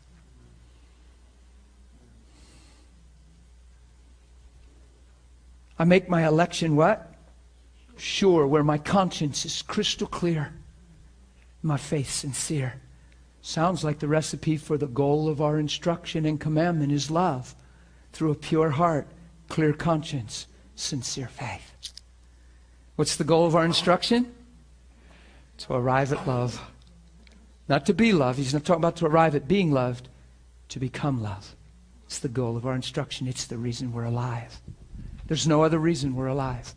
I 5.79 5.85
make 5.85 6.09
my 6.09 6.27
election 6.27 6.77
what? 6.77 7.13
Sure, 7.97 8.47
where 8.47 8.65
my 8.65 8.79
conscience 8.79 9.45
is 9.45 9.63
crystal 9.63 10.07
clear, 10.07 10.53
my 11.63 11.77
faith 11.77 12.11
sincere. 12.11 12.81
Sounds 13.43 13.85
like 13.85 13.99
the 13.99 14.09
recipe 14.09 14.57
for 14.57 14.79
the 14.79 14.87
goal 14.87 15.29
of 15.29 15.41
our 15.41 15.59
instruction 15.59 16.25
and 16.25 16.41
commandment 16.41 16.93
is 16.93 17.11
love 17.11 17.55
through 18.13 18.31
a 18.31 18.37
pure 18.37 18.71
heart, 18.71 19.07
clear 19.49 19.73
conscience, 19.73 20.47
sincere 20.75 21.29
faith. 21.29 21.73
What's 22.97 23.17
the 23.17 23.25
goal 23.25 23.47
of 23.47 23.57
our 23.57 23.65
instruction? 23.65 24.33
To 25.59 25.75
arrive 25.75 26.13
at 26.13 26.27
love. 26.27 26.61
Not 27.69 27.87
to 27.87 27.95
be 27.95 28.13
loved. 28.13 28.39
He's 28.39 28.53
not 28.53 28.65
talking 28.65 28.81
about 28.81 28.97
to 28.97 29.07
arrive 29.07 29.35
at 29.35 29.49
being 29.49 29.73
loved, 29.73 30.09
to 30.69 30.79
become 30.79 31.23
love. 31.23 31.57
It's 32.07 32.19
the 32.19 32.29
goal 32.29 32.57
of 32.57 32.67
our 32.67 32.75
instruction. 32.75 33.27
It's 33.27 33.47
the 33.47 33.57
reason 33.57 33.93
we're 33.93 34.05
alive. 34.05 34.61
There's 35.27 35.49
no 35.49 35.63
other 35.63 35.79
reason 35.79 36.15
we're 36.15 36.27
alive. 36.27 36.75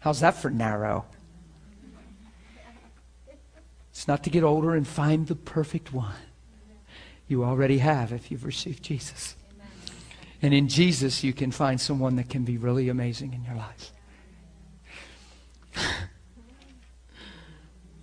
How's 0.00 0.20
that 0.20 0.36
for 0.36 0.50
narrow? 0.50 1.06
It's 3.90 4.08
not 4.08 4.24
to 4.24 4.30
get 4.30 4.42
older 4.42 4.74
and 4.74 4.86
find 4.86 5.26
the 5.26 5.34
perfect 5.34 5.92
one. 5.92 6.14
You 7.28 7.44
already 7.44 7.78
have 7.78 8.12
if 8.12 8.30
you've 8.30 8.44
received 8.44 8.82
Jesus. 8.82 9.36
And 10.42 10.52
in 10.52 10.66
Jesus, 10.68 11.22
you 11.22 11.32
can 11.32 11.52
find 11.52 11.80
someone 11.80 12.16
that 12.16 12.28
can 12.28 12.42
be 12.44 12.58
really 12.58 12.88
amazing 12.88 13.32
in 13.32 13.44
your 13.44 13.54
life. 13.54 13.92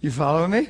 you 0.02 0.10
follow 0.10 0.48
me? 0.48 0.70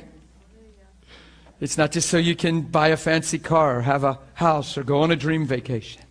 It's 1.60 1.78
not 1.78 1.92
just 1.92 2.10
so 2.10 2.16
you 2.18 2.34
can 2.34 2.62
buy 2.62 2.88
a 2.88 2.96
fancy 2.96 3.38
car 3.38 3.78
or 3.78 3.82
have 3.82 4.02
a 4.02 4.18
house 4.34 4.76
or 4.76 4.82
go 4.82 5.02
on 5.02 5.12
a 5.12 5.16
dream 5.16 5.46
vacation. 5.46 6.02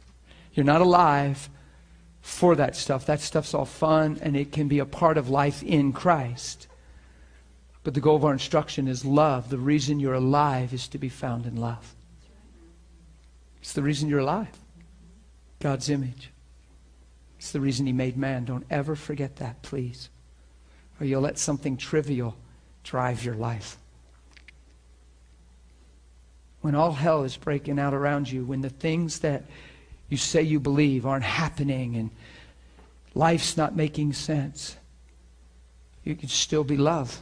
You're 0.53 0.65
not 0.65 0.79
alive 0.81 1.49
for 2.21 2.55
that 2.55 2.75
stuff. 2.75 3.05
That 3.07 3.19
stuff's 3.19 3.53
all 3.53 3.65
fun 3.65 4.19
and 4.21 4.37
it 4.37 4.51
can 4.53 4.67
be 4.67 4.79
a 4.79 4.85
part 4.85 5.17
of 5.17 5.29
life 5.29 5.61
in 5.63 5.91
Christ. 5.91 6.67
But 7.83 7.95
the 7.95 7.99
goal 7.99 8.15
of 8.15 8.23
our 8.23 8.33
instruction 8.33 8.87
is 8.87 9.03
love. 9.03 9.49
The 9.49 9.57
reason 9.57 9.99
you're 9.99 10.13
alive 10.13 10.73
is 10.73 10.87
to 10.89 10.97
be 10.97 11.09
found 11.09 11.45
in 11.45 11.55
love. 11.55 11.95
It's 13.61 13.73
the 13.73 13.81
reason 13.81 14.07
you're 14.07 14.19
alive. 14.19 14.55
God's 15.59 15.89
image. 15.89 16.31
It's 17.37 17.51
the 17.51 17.61
reason 17.61 17.85
He 17.85 17.93
made 17.93 18.17
man. 18.17 18.45
Don't 18.45 18.65
ever 18.69 18.95
forget 18.95 19.37
that, 19.37 19.61
please. 19.61 20.09
Or 20.99 21.05
you'll 21.05 21.21
let 21.21 21.37
something 21.37 21.77
trivial 21.77 22.35
drive 22.83 23.23
your 23.23 23.35
life. 23.35 23.77
When 26.61 26.75
all 26.75 26.91
hell 26.91 27.23
is 27.23 27.37
breaking 27.37 27.79
out 27.79 27.93
around 27.93 28.29
you, 28.29 28.43
when 28.43 28.61
the 28.61 28.69
things 28.69 29.19
that 29.19 29.43
you 30.09 30.17
say 30.17 30.41
you 30.41 30.59
believe 30.59 31.05
aren't 31.05 31.23
happening 31.23 31.95
and 31.95 32.09
life's 33.13 33.55
not 33.55 33.75
making 33.75 34.13
sense, 34.13 34.75
you 36.03 36.15
can 36.15 36.27
still 36.27 36.63
be 36.63 36.75
love. 36.75 37.21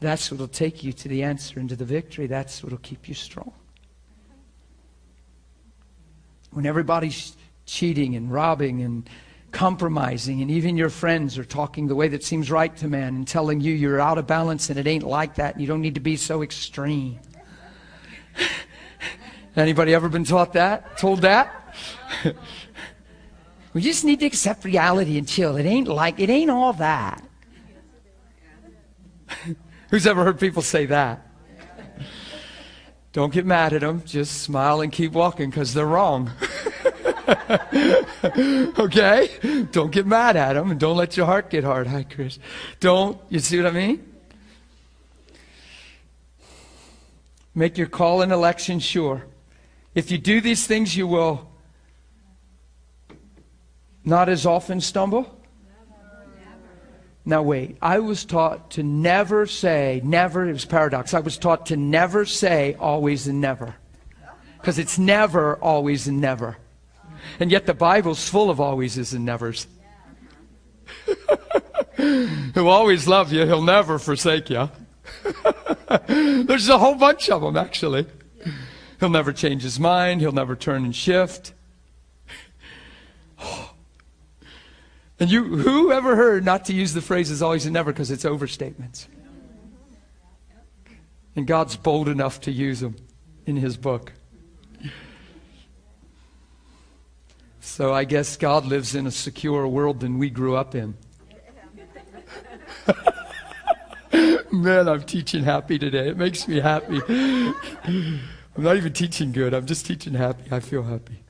That's 0.00 0.30
what 0.30 0.40
will 0.40 0.48
take 0.48 0.82
you 0.82 0.92
to 0.92 1.08
the 1.08 1.22
answer 1.22 1.60
and 1.60 1.68
to 1.68 1.76
the 1.76 1.84
victory. 1.84 2.26
That's 2.26 2.62
what 2.62 2.72
will 2.72 2.78
keep 2.78 3.08
you 3.08 3.14
strong. 3.14 3.52
When 6.52 6.66
everybody's 6.66 7.36
cheating 7.66 8.14
and 8.14 8.30
robbing 8.30 8.82
and 8.82 9.08
compromising, 9.50 10.40
and 10.42 10.50
even 10.50 10.76
your 10.76 10.90
friends 10.90 11.38
are 11.38 11.44
talking 11.44 11.86
the 11.86 11.94
way 11.94 12.08
that 12.08 12.24
seems 12.24 12.50
right 12.50 12.74
to 12.76 12.88
man 12.88 13.14
and 13.14 13.28
telling 13.28 13.60
you 13.60 13.72
you're 13.72 14.00
out 14.00 14.18
of 14.18 14.26
balance 14.26 14.70
and 14.70 14.78
it 14.78 14.86
ain't 14.86 15.04
like 15.04 15.34
that 15.36 15.54
and 15.54 15.60
you 15.60 15.66
don't 15.66 15.80
need 15.80 15.94
to 15.94 16.00
be 16.00 16.16
so 16.16 16.42
extreme. 16.42 17.18
Anybody 19.56 19.94
ever 19.94 20.08
been 20.08 20.24
taught 20.24 20.54
that? 20.54 20.96
Told 20.98 21.22
that? 21.22 21.74
we 23.74 23.82
just 23.82 24.04
need 24.04 24.20
to 24.20 24.26
accept 24.26 24.64
reality 24.64 25.18
and 25.18 25.28
chill. 25.28 25.56
It 25.56 25.66
ain't 25.66 25.88
like, 25.88 26.18
it 26.18 26.30
ain't 26.30 26.50
all 26.50 26.72
that. 26.74 27.22
Who's 29.90 30.06
ever 30.06 30.24
heard 30.24 30.40
people 30.40 30.62
say 30.62 30.86
that? 30.86 31.26
Don't 33.12 33.32
get 33.32 33.44
mad 33.44 33.74
at 33.74 33.82
them. 33.82 34.02
Just 34.06 34.42
smile 34.42 34.80
and 34.80 34.90
keep 34.90 35.12
walking 35.12 35.50
because 35.50 35.74
they're 35.74 35.86
wrong. 35.86 36.30
okay? 38.78 39.28
Don't 39.70 39.92
get 39.92 40.06
mad 40.06 40.36
at 40.36 40.54
them 40.54 40.70
and 40.70 40.80
don't 40.80 40.96
let 40.96 41.16
your 41.16 41.26
heart 41.26 41.50
get 41.50 41.62
hard. 41.62 41.86
Hi, 41.88 42.04
Chris. 42.04 42.38
Don't. 42.80 43.18
You 43.28 43.38
see 43.40 43.58
what 43.58 43.66
I 43.66 43.70
mean? 43.70 44.08
Make 47.54 47.76
your 47.76 47.86
call 47.86 48.22
and 48.22 48.32
election 48.32 48.80
sure. 48.80 49.26
If 49.94 50.10
you 50.10 50.16
do 50.16 50.40
these 50.40 50.66
things, 50.66 50.96
you 50.96 51.06
will 51.06 51.50
not 54.04 54.30
as 54.30 54.46
often 54.46 54.80
stumble. 54.80 55.41
Now, 57.24 57.42
wait. 57.42 57.76
I 57.80 58.00
was 58.00 58.24
taught 58.24 58.72
to 58.72 58.82
never 58.82 59.46
say, 59.46 60.00
never, 60.04 60.48
it 60.48 60.52
was 60.52 60.64
paradox. 60.64 61.14
I 61.14 61.20
was 61.20 61.38
taught 61.38 61.66
to 61.66 61.76
never 61.76 62.24
say 62.24 62.74
always 62.74 63.28
and 63.28 63.40
never. 63.40 63.76
Because 64.58 64.78
it's 64.78 64.98
never, 64.98 65.56
always, 65.56 66.08
and 66.08 66.20
never. 66.20 66.56
And 67.38 67.50
yet 67.50 67.66
the 67.66 67.74
Bible's 67.74 68.28
full 68.28 68.50
of 68.50 68.58
alwayses 68.58 69.14
and 69.14 69.24
nevers. 69.24 69.66
He'll 72.54 72.68
always 72.68 73.06
love 73.06 73.32
you, 73.32 73.46
he'll 73.46 73.62
never 73.62 73.98
forsake 73.98 74.50
you. 74.50 74.68
There's 76.06 76.68
a 76.68 76.78
whole 76.78 76.96
bunch 76.96 77.30
of 77.30 77.42
them, 77.42 77.56
actually. 77.56 78.06
He'll 78.98 79.10
never 79.10 79.32
change 79.32 79.62
his 79.62 79.78
mind, 79.78 80.20
he'll 80.20 80.32
never 80.32 80.56
turn 80.56 80.84
and 80.84 80.94
shift. 80.94 81.52
And 85.22 85.30
you, 85.30 85.44
who 85.44 85.92
ever 85.92 86.16
heard 86.16 86.44
not 86.44 86.64
to 86.64 86.74
use 86.74 86.94
the 86.94 87.00
phrases 87.00 87.42
always 87.42 87.64
and 87.64 87.72
never 87.72 87.92
because 87.92 88.10
it's 88.10 88.24
overstatements? 88.24 89.06
And 91.36 91.46
God's 91.46 91.76
bold 91.76 92.08
enough 92.08 92.40
to 92.40 92.50
use 92.50 92.80
them 92.80 92.96
in 93.46 93.54
his 93.54 93.76
book. 93.76 94.14
So 97.60 97.94
I 97.94 98.02
guess 98.02 98.36
God 98.36 98.66
lives 98.66 98.96
in 98.96 99.06
a 99.06 99.12
secure 99.12 99.64
world 99.68 100.00
than 100.00 100.18
we 100.18 100.28
grew 100.28 100.56
up 100.56 100.74
in. 100.74 100.96
Man, 104.50 104.88
I'm 104.88 105.04
teaching 105.04 105.44
happy 105.44 105.78
today. 105.78 106.08
It 106.08 106.16
makes 106.16 106.48
me 106.48 106.58
happy. 106.58 107.00
I'm 107.06 108.20
not 108.56 108.76
even 108.76 108.92
teaching 108.92 109.30
good. 109.30 109.54
I'm 109.54 109.66
just 109.66 109.86
teaching 109.86 110.14
happy. 110.14 110.50
I 110.50 110.58
feel 110.58 110.82
happy. 110.82 111.22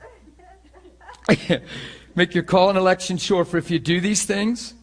Make 2.15 2.35
your 2.35 2.43
call 2.43 2.69
and 2.69 2.77
election 2.77 3.17
sure, 3.17 3.43
for 3.45 3.57
if 3.57 3.71
you 3.71 3.79
do 3.79 3.99
these 3.99 4.25
things, 4.25 4.73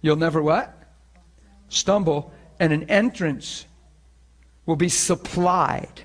you'll 0.00 0.16
never 0.16 0.40
what? 0.42 0.76
Stumble, 1.68 2.32
and 2.60 2.72
an 2.72 2.84
entrance 2.84 3.66
will 4.66 4.76
be 4.76 4.88
supplied 4.88 6.02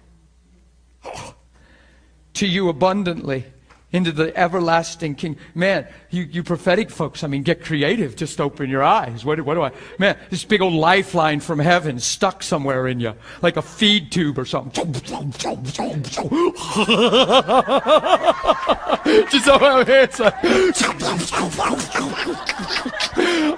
to 2.33 2.47
you 2.47 2.69
abundantly 2.69 3.45
into 3.91 4.11
the 4.11 4.35
everlasting 4.37 5.15
king. 5.15 5.35
Man, 5.55 5.87
you, 6.11 6.21
you 6.23 6.43
prophetic 6.43 6.91
folks, 6.91 7.23
I 7.23 7.27
mean, 7.27 7.43
get 7.43 7.63
creative. 7.63 8.15
Just 8.15 8.39
open 8.39 8.69
your 8.69 8.83
eyes. 8.83 9.25
What, 9.25 9.41
what 9.41 9.55
do 9.55 9.63
I, 9.63 9.71
man, 9.97 10.17
this 10.29 10.45
big 10.45 10.61
old 10.61 10.73
lifeline 10.73 11.39
from 11.39 11.59
heaven 11.59 11.99
stuck 11.99 12.43
somewhere 12.43 12.87
in 12.87 12.99
you, 12.99 13.13
like 13.41 13.57
a 13.57 13.61
feed 13.61 14.11
tube 14.11 14.37
or 14.37 14.45
something. 14.45 14.93
Just 14.93 15.07
so 19.45 19.57
like, 19.57 19.87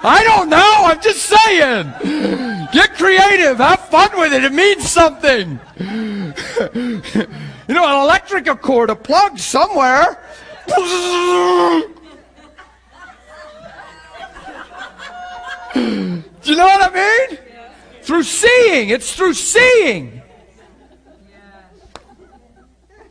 I 0.04 0.24
don't 0.24 0.48
know. 0.48 0.82
I'm 0.84 1.00
just 1.00 1.24
saying. 1.24 1.92
Get 2.72 2.94
creative. 2.94 3.58
Have 3.58 3.88
fun 3.88 4.10
with 4.18 4.32
it. 4.32 4.42
It 4.44 4.52
means 4.52 4.88
something. 4.88 5.60
You 7.72 7.78
know, 7.78 7.86
an 7.86 8.04
electrical 8.04 8.54
cord, 8.54 8.90
a 8.90 8.94
plug 8.94 9.38
somewhere. 9.38 10.18
Do 10.66 10.74
you 16.44 16.54
know 16.54 16.66
what 16.66 16.82
I 16.82 17.28
mean? 17.30 17.38
Through 18.02 18.24
seeing. 18.24 18.90
It's 18.90 19.14
through 19.14 19.32
seeing. 19.32 20.20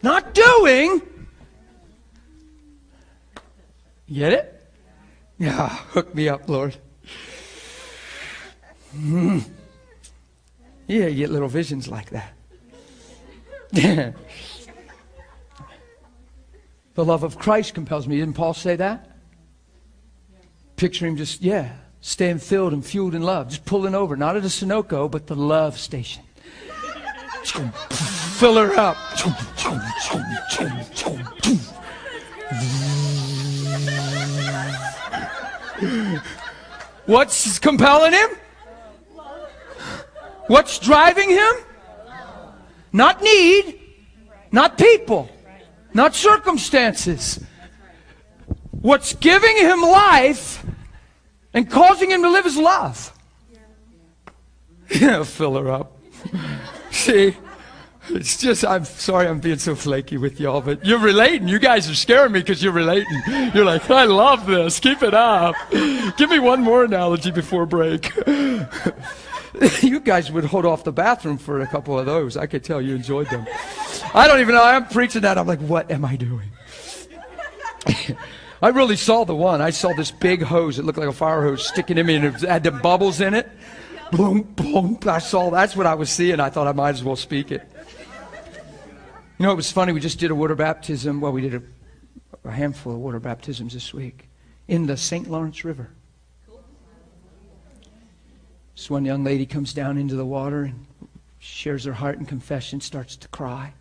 Not 0.03 0.35
doing. 0.35 1.01
Get 4.13 4.33
it? 4.33 4.63
Yeah, 5.39 5.69
hook 5.69 6.13
me 6.13 6.29
up, 6.29 6.47
Lord. 6.47 6.77
Mm. 8.95 9.43
Yeah, 10.85 11.07
you 11.07 11.15
get 11.15 11.31
little 11.31 11.49
visions 11.49 11.87
like 11.87 12.11
that. 12.11 12.33
the 16.95 17.05
love 17.05 17.23
of 17.23 17.37
Christ 17.37 17.73
compels 17.73 18.07
me. 18.07 18.17
Didn't 18.17 18.35
Paul 18.35 18.53
say 18.53 18.75
that? 18.75 19.09
Picture 20.75 21.05
him 21.05 21.15
just, 21.15 21.41
yeah, 21.41 21.73
staying 22.01 22.39
filled 22.39 22.73
and 22.73 22.85
fueled 22.85 23.15
in 23.15 23.21
love, 23.21 23.49
just 23.49 23.65
pulling 23.65 23.95
over, 23.95 24.15
not 24.15 24.35
at 24.35 24.43
a 24.43 24.47
Sunoco, 24.47 25.09
but 25.09 25.27
the 25.27 25.35
love 25.35 25.77
station. 25.77 26.23
Fill 27.43 28.55
her 28.55 28.77
up. 28.77 28.97
What's 37.05 37.59
compelling 37.59 38.13
him? 38.13 38.29
What's 40.47 40.79
driving 40.79 41.29
him? 41.29 41.53
Not 42.93 43.23
need, 43.23 43.79
not 44.51 44.77
people, 44.77 45.29
not 45.93 46.15
circumstances. 46.15 47.43
What's 48.71 49.13
giving 49.13 49.57
him 49.57 49.81
life 49.81 50.65
and 51.53 51.69
causing 51.69 52.09
him 52.11 52.23
to 52.23 52.29
live 52.29 52.45
is 52.45 52.57
love. 52.57 53.13
Yeah, 54.89 55.23
fill 55.25 55.55
her 55.57 55.69
up. 55.69 55.97
See? 56.91 57.35
It's 58.09 58.37
just, 58.37 58.65
I'm 58.65 58.83
sorry 58.83 59.27
I'm 59.27 59.39
being 59.39 59.59
so 59.59 59.75
flaky 59.75 60.17
with 60.17 60.39
y'all, 60.39 60.59
but 60.61 60.83
you're 60.85 60.99
relating. 60.99 61.47
You 61.47 61.59
guys 61.59 61.89
are 61.89 61.95
scaring 61.95 62.31
me 62.31 62.39
because 62.39 62.61
you're 62.63 62.73
relating. 62.73 63.21
You're 63.53 63.63
like, 63.63 63.89
I 63.89 64.05
love 64.05 64.47
this. 64.47 64.79
Keep 64.79 65.03
it 65.03 65.13
up. 65.13 65.55
Give 66.17 66.29
me 66.29 66.39
one 66.39 66.61
more 66.61 66.83
analogy 66.83 67.31
before 67.31 67.65
break. 67.65 68.11
you 69.81 69.99
guys 69.99 70.31
would 70.31 70.45
hold 70.45 70.65
off 70.65 70.83
the 70.83 70.91
bathroom 70.91 71.37
for 71.37 71.61
a 71.61 71.67
couple 71.67 71.97
of 71.97 72.05
those. 72.05 72.37
I 72.37 72.45
could 72.45 72.63
tell 72.63 72.81
you 72.81 72.95
enjoyed 72.95 73.29
them. 73.29 73.45
I 74.13 74.27
don't 74.27 74.39
even 74.39 74.55
know. 74.55 74.63
I'm 74.63 74.87
preaching 74.87 75.21
that. 75.21 75.37
I'm 75.37 75.47
like, 75.47 75.59
what 75.59 75.91
am 75.91 76.05
I 76.05 76.15
doing? 76.15 76.49
I 78.61 78.69
really 78.69 78.95
saw 78.95 79.23
the 79.23 79.35
one. 79.35 79.61
I 79.61 79.71
saw 79.71 79.93
this 79.93 80.11
big 80.11 80.43
hose. 80.43 80.77
It 80.79 80.85
looked 80.85 80.99
like 80.99 81.07
a 81.07 81.13
fire 81.13 81.41
hose 81.41 81.67
sticking 81.67 81.97
in 81.97 82.05
me, 82.05 82.15
and 82.15 82.25
it 82.25 82.41
had 82.41 82.63
the 82.63 82.71
bubbles 82.71 83.19
in 83.19 83.33
it. 83.33 83.49
Boom, 84.11 84.43
boom. 84.43 84.99
I 85.05 85.19
saw 85.19 85.49
that's 85.49 85.75
what 85.75 85.85
I 85.85 85.95
was 85.95 86.09
seeing. 86.09 86.39
I 86.39 86.49
thought 86.49 86.67
I 86.67 86.73
might 86.73 86.89
as 86.89 87.03
well 87.03 87.15
speak 87.15 87.51
it. 87.51 87.67
You 89.39 89.47
know, 89.47 89.51
it 89.51 89.55
was 89.55 89.71
funny. 89.71 89.93
We 89.93 89.99
just 89.99 90.19
did 90.19 90.29
a 90.29 90.35
water 90.35 90.55
baptism. 90.55 91.21
Well, 91.21 91.31
we 91.31 91.41
did 91.41 91.55
a, 91.55 91.63
a 92.47 92.51
handful 92.51 92.93
of 92.93 92.99
water 92.99 93.19
baptisms 93.19 93.73
this 93.73 93.93
week 93.93 94.29
in 94.67 94.85
the 94.85 94.95
St. 94.95 95.29
Lawrence 95.29 95.65
River. 95.65 95.91
This 98.75 98.89
one 98.89 99.05
young 99.05 99.23
lady 99.23 99.45
comes 99.45 99.73
down 99.73 99.97
into 99.97 100.15
the 100.15 100.25
water 100.25 100.63
and 100.63 100.85
shares 101.39 101.85
her 101.85 101.93
heart 101.93 102.19
in 102.19 102.25
confession, 102.25 102.81
starts 102.81 103.15
to 103.17 103.27
cry. 103.27 103.73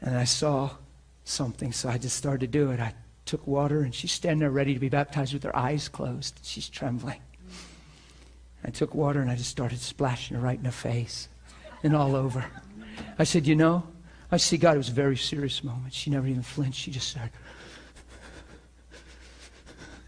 And 0.00 0.16
I 0.16 0.24
saw 0.24 0.70
something, 1.24 1.72
so 1.72 1.88
I 1.88 1.98
just 1.98 2.16
started 2.16 2.40
to 2.40 2.46
do 2.46 2.70
it. 2.70 2.80
I 2.80 2.94
took 3.24 3.46
water, 3.46 3.80
and 3.80 3.94
she's 3.94 4.12
standing 4.12 4.40
there 4.40 4.50
ready 4.50 4.74
to 4.74 4.80
be 4.80 4.88
baptized 4.88 5.32
with 5.32 5.42
her 5.44 5.56
eyes 5.56 5.88
closed. 5.88 6.40
She's 6.42 6.68
trembling. 6.68 7.20
I 8.64 8.70
took 8.70 8.94
water, 8.94 9.20
and 9.20 9.30
I 9.30 9.36
just 9.36 9.50
started 9.50 9.78
splashing 9.80 10.36
her 10.36 10.42
right 10.42 10.58
in 10.58 10.64
the 10.64 10.72
face 10.72 11.28
and 11.82 11.94
all 11.94 12.16
over. 12.16 12.44
I 13.18 13.24
said, 13.24 13.46
You 13.46 13.56
know, 13.56 13.86
I 14.30 14.36
see 14.36 14.56
God. 14.56 14.74
It 14.74 14.78
was 14.78 14.88
a 14.88 14.92
very 14.92 15.16
serious 15.16 15.62
moment. 15.62 15.92
She 15.92 16.10
never 16.10 16.26
even 16.26 16.42
flinched. 16.42 16.80
She 16.80 16.90
just 16.90 17.08
started. 17.08 17.32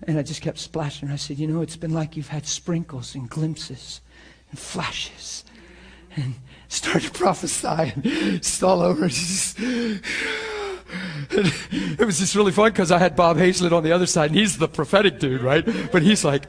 And 0.03 0.19
I 0.19 0.23
just 0.23 0.43
kept 0.43 0.59
splashing. 0.59 1.11
I 1.11 1.17
said, 1.17 1.39
You 1.39 1.47
know, 1.47 1.63
it's 1.63 1.77
been 1.77 1.95
like 1.95 2.17
you've 2.17 2.29
had 2.29 2.47
sprinkles 2.47 3.15
and 3.15 3.29
glimpses 3.29 4.01
and 4.51 4.59
flashes. 4.59 5.45
And 6.17 6.35
started 6.69 7.13
prophesying. 7.13 8.01
It's 8.05 8.63
all 8.63 8.81
over. 8.81 9.07
it 11.31 12.07
was 12.07 12.19
just 12.19 12.35
really 12.35 12.53
fun 12.53 12.71
because 12.71 12.91
I 12.91 12.99
had 12.99 13.17
Bob 13.17 13.37
Hazlett 13.37 13.73
on 13.73 13.83
the 13.83 13.93
other 13.93 14.07
side, 14.07 14.31
and 14.31 14.39
he's 14.39 14.59
the 14.59 14.69
prophetic 14.69 15.19
dude, 15.19 15.43
right? 15.43 15.65
But 15.93 16.03
he's 16.03 16.25
like, 16.25 16.45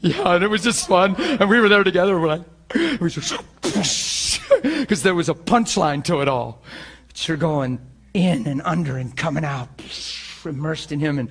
yeah, 0.00 0.34
and 0.34 0.42
it 0.42 0.48
was 0.48 0.62
just 0.62 0.88
fun. 0.88 1.14
And 1.16 1.48
we 1.48 1.60
were 1.60 1.68
there 1.68 1.84
together. 1.84 2.14
and 2.14 2.22
We're 2.22 2.28
like, 2.28 3.00
was 3.00 3.14
just 3.14 3.36
because 4.62 5.02
there 5.02 5.14
was 5.14 5.28
a 5.28 5.34
punchline 5.34 6.02
to 6.04 6.20
it 6.20 6.28
all. 6.28 6.62
But 7.08 7.28
you're 7.28 7.36
going 7.36 7.80
in 8.14 8.46
and 8.46 8.62
under 8.64 8.96
and 8.96 9.16
coming 9.16 9.44
out, 9.44 9.68
immersed 10.44 10.92
in 10.92 11.00
Him, 11.00 11.18
and 11.18 11.30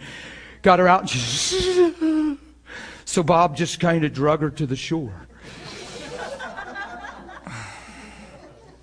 got 0.61 0.79
her 0.79 0.87
out. 0.87 1.09
so 3.05 3.23
Bob 3.23 3.55
just 3.55 3.79
kind 3.79 4.03
of 4.03 4.13
drug 4.13 4.41
her 4.41 4.49
to 4.49 4.65
the 4.65 4.75
shore. 4.75 5.27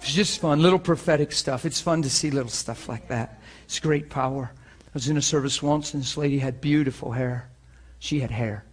It's 0.01 0.15
just 0.15 0.41
fun, 0.41 0.63
little 0.63 0.79
prophetic 0.79 1.33
stuff. 1.33 1.67
It's 1.67 1.83
fun 1.83 2.01
to 2.01 2.09
see 2.09 2.31
little 2.31 2.51
stuff 2.51 2.89
like 2.89 3.09
that. 3.09 3.43
It's 3.65 3.79
great 3.79 4.09
power. 4.09 4.51
I 4.55 4.91
was 4.95 5.11
in 5.11 5.19
a 5.19 5.23
service 5.23 5.63
once, 5.63 5.93
and 5.93 6.03
this 6.03 6.17
lady 6.17 6.39
had 6.39 6.63
beautiful 6.63 7.13
hair. 7.13 7.51
She 7.99 8.21
had 8.21 8.31
hair. 8.31 8.65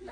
And 0.00 0.10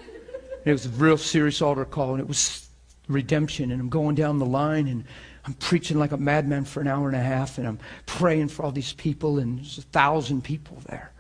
it 0.65 0.71
was 0.71 0.87
a 0.87 0.91
real 0.91 1.17
serious 1.17 1.61
altar 1.61 1.85
call, 1.85 2.13
and 2.13 2.21
it 2.21 2.29
was 2.29 2.69
redemption. 3.09 3.73
And 3.73 3.81
I'm 3.81 3.89
going 3.89 4.15
down 4.15 4.39
the 4.39 4.47
line, 4.47 4.87
and 4.87 5.03
I'm 5.45 5.55
preaching 5.55 5.99
like 5.99 6.13
a 6.13 6.17
madman 6.17 6.65
for 6.65 6.81
an 6.81 6.87
hour 6.87 7.09
and 7.09 7.17
a 7.17 7.23
half, 7.23 7.59
and 7.59 7.67
I'm 7.67 7.81
praying 8.07 8.47
for 8.47 8.65
all 8.65 8.71
these 8.71 8.93
people, 8.93 9.41
and 9.41 9.59
there's 9.59 9.79
a 9.79 9.83
thousand 9.83 10.45
people 10.45 10.81
there. 10.87 11.11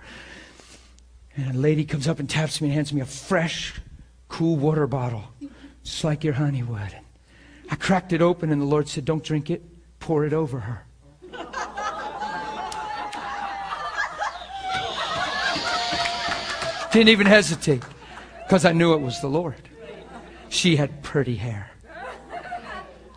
And 1.39 1.55
a 1.55 1.59
lady 1.59 1.85
comes 1.85 2.09
up 2.09 2.19
and 2.19 2.29
taps 2.29 2.61
me 2.61 2.67
and 2.67 2.75
hands 2.75 2.93
me 2.93 3.01
a 3.01 3.07
fresh, 3.07 3.81
cool 4.27 4.57
water 4.57 4.89
bottle, 4.89 5.23
just 5.85 6.03
like 6.03 6.25
your 6.25 6.35
honey 6.35 6.65
would. 6.65 6.99
I 7.71 7.77
cracked 7.77 8.13
it 8.13 8.21
open, 8.21 8.51
and 8.51 8.61
the 8.61 8.67
Lord 8.67 8.89
said, 8.89 9.05
Don't 9.05 9.23
drink 9.23 9.49
it, 9.49 9.63
pour 10.01 10.25
it 10.25 10.33
over 10.33 10.59
her. 10.59 10.85
Didn't 16.91 17.11
even 17.11 17.29
hesitate 17.29 17.85
because 18.43 18.65
I 18.65 18.73
knew 18.73 18.95
it 18.95 19.01
was 19.01 19.21
the 19.21 19.29
Lord. 19.29 19.63
She 20.49 20.75
had 20.75 21.05
pretty 21.05 21.37
hair. 21.37 21.71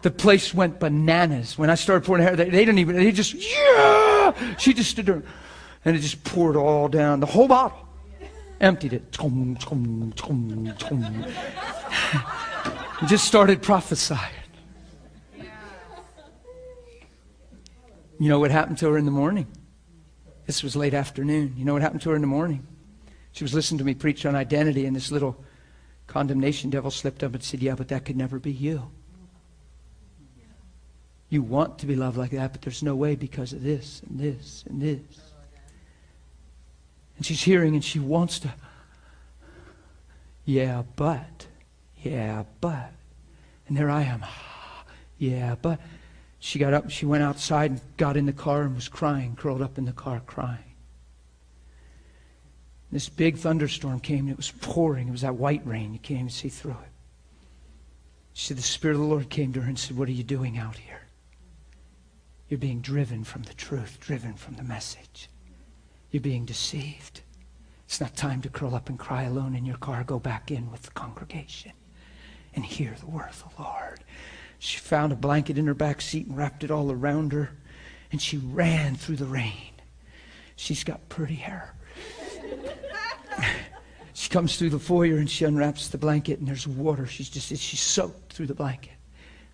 The 0.03 0.11
place 0.11 0.53
went 0.53 0.79
bananas. 0.79 1.57
When 1.57 1.71
I 1.71 1.75
started 1.75 2.05
pouring 2.05 2.21
hair, 2.21 2.35
they, 2.35 2.51
they 2.51 2.65
didn't 2.65 2.77
even, 2.77 2.97
they 2.97 3.11
just, 3.11 3.33
yeah! 3.33 4.57
She 4.57 4.75
just 4.75 4.91
stood 4.91 5.07
there 5.07 5.23
and 5.85 5.95
it 5.95 6.01
just 6.01 6.23
poured 6.23 6.55
all 6.55 6.87
down, 6.87 7.19
the 7.19 7.25
whole 7.25 7.47
bottle. 7.47 7.87
Emptied 8.61 8.93
it. 8.93 9.11
Tum. 9.11 9.57
just 13.07 13.25
started 13.25 13.63
prophesying. 13.63 14.19
You 18.19 18.29
know 18.29 18.39
what 18.39 18.51
happened 18.51 18.77
to 18.77 18.89
her 18.89 18.99
in 18.99 19.05
the 19.05 19.11
morning? 19.11 19.47
This 20.45 20.61
was 20.61 20.75
late 20.75 20.93
afternoon. 20.93 21.55
You 21.57 21.65
know 21.65 21.73
what 21.73 21.81
happened 21.81 22.01
to 22.01 22.11
her 22.11 22.15
in 22.15 22.21
the 22.21 22.27
morning? 22.27 22.67
She 23.31 23.43
was 23.43 23.55
listening 23.55 23.79
to 23.79 23.83
me 23.83 23.95
preach 23.95 24.27
on 24.27 24.35
identity, 24.35 24.85
and 24.85 24.95
this 24.95 25.11
little 25.11 25.43
condemnation 26.05 26.69
devil 26.69 26.91
slipped 26.91 27.23
up 27.23 27.33
and 27.33 27.41
said, 27.41 27.63
Yeah, 27.63 27.73
but 27.73 27.87
that 27.87 28.05
could 28.05 28.15
never 28.15 28.37
be 28.37 28.51
you. 28.51 28.91
You 31.29 31.41
want 31.41 31.79
to 31.79 31.87
be 31.87 31.95
loved 31.95 32.17
like 32.17 32.31
that, 32.31 32.51
but 32.51 32.61
there's 32.61 32.83
no 32.83 32.95
way 32.95 33.15
because 33.15 33.53
of 33.53 33.63
this 33.63 34.03
and 34.07 34.19
this 34.19 34.63
and 34.69 34.79
this. 34.79 35.30
And 37.21 37.25
she's 37.27 37.43
hearing 37.43 37.75
and 37.75 37.85
she 37.85 37.99
wants 37.99 38.39
to. 38.39 38.51
Yeah, 40.43 40.81
but. 40.95 41.45
Yeah, 42.01 42.45
but. 42.61 42.93
And 43.67 43.77
there 43.77 43.91
I 43.91 44.01
am. 44.01 44.25
Yeah, 45.19 45.53
but. 45.61 45.79
She 46.39 46.57
got 46.57 46.73
up, 46.73 46.89
she 46.89 47.05
went 47.05 47.21
outside 47.21 47.69
and 47.69 47.81
got 47.97 48.17
in 48.17 48.25
the 48.25 48.33
car 48.33 48.63
and 48.63 48.73
was 48.73 48.87
crying, 48.87 49.35
curled 49.35 49.61
up 49.61 49.77
in 49.77 49.85
the 49.85 49.91
car 49.91 50.19
crying. 50.25 50.73
This 52.91 53.07
big 53.07 53.37
thunderstorm 53.37 53.99
came 53.99 54.21
and 54.21 54.31
it 54.31 54.37
was 54.37 54.49
pouring. 54.49 55.07
It 55.07 55.11
was 55.11 55.21
that 55.21 55.35
white 55.35 55.61
rain. 55.63 55.93
You 55.93 55.99
can't 55.99 56.21
even 56.21 56.29
see 56.31 56.49
through 56.49 56.71
it. 56.71 56.91
She 58.33 58.47
said, 58.47 58.57
The 58.57 58.63
Spirit 58.63 58.95
of 58.95 59.01
the 59.01 59.07
Lord 59.07 59.29
came 59.29 59.53
to 59.53 59.61
her 59.61 59.69
and 59.69 59.77
said, 59.77 59.95
What 59.95 60.09
are 60.09 60.11
you 60.11 60.23
doing 60.23 60.57
out 60.57 60.77
here? 60.77 61.03
You're 62.49 62.57
being 62.57 62.81
driven 62.81 63.23
from 63.23 63.43
the 63.43 63.53
truth, 63.53 63.99
driven 63.99 64.33
from 64.33 64.55
the 64.55 64.63
message. 64.63 65.29
You're 66.11 66.21
being 66.21 66.45
deceived. 66.45 67.21
It's 67.85 68.01
not 68.01 68.15
time 68.15 68.41
to 68.41 68.49
curl 68.49 68.75
up 68.75 68.89
and 68.89 68.99
cry 68.99 69.23
alone 69.23 69.55
in 69.55 69.65
your 69.65 69.77
car. 69.77 70.03
Go 70.03 70.19
back 70.19 70.51
in 70.51 70.71
with 70.71 70.83
the 70.83 70.91
congregation 70.91 71.71
and 72.53 72.65
hear 72.65 72.95
the 72.99 73.07
word 73.07 73.29
of 73.29 73.43
the 73.55 73.63
Lord. 73.63 74.03
She 74.59 74.77
found 74.77 75.11
a 75.11 75.15
blanket 75.15 75.57
in 75.57 75.67
her 75.67 75.73
back 75.73 76.01
seat 76.01 76.27
and 76.27 76.37
wrapped 76.37 76.63
it 76.63 76.71
all 76.71 76.91
around 76.91 77.33
her, 77.33 77.51
and 78.11 78.21
she 78.21 78.37
ran 78.37 78.95
through 78.95 79.15
the 79.15 79.25
rain. 79.25 79.71
She's 80.55 80.83
got 80.83 81.07
pretty 81.09 81.35
hair. 81.35 81.73
she 84.13 84.29
comes 84.29 84.57
through 84.57 84.69
the 84.69 84.79
foyer 84.79 85.17
and 85.17 85.29
she 85.29 85.45
unwraps 85.45 85.87
the 85.87 85.97
blanket, 85.97 86.39
and 86.39 86.47
there's 86.47 86.67
water. 86.67 87.07
She's 87.07 87.29
just 87.29 87.49
she's 87.49 87.79
soaked 87.79 88.33
through 88.33 88.47
the 88.47 88.53
blanket, 88.53 88.93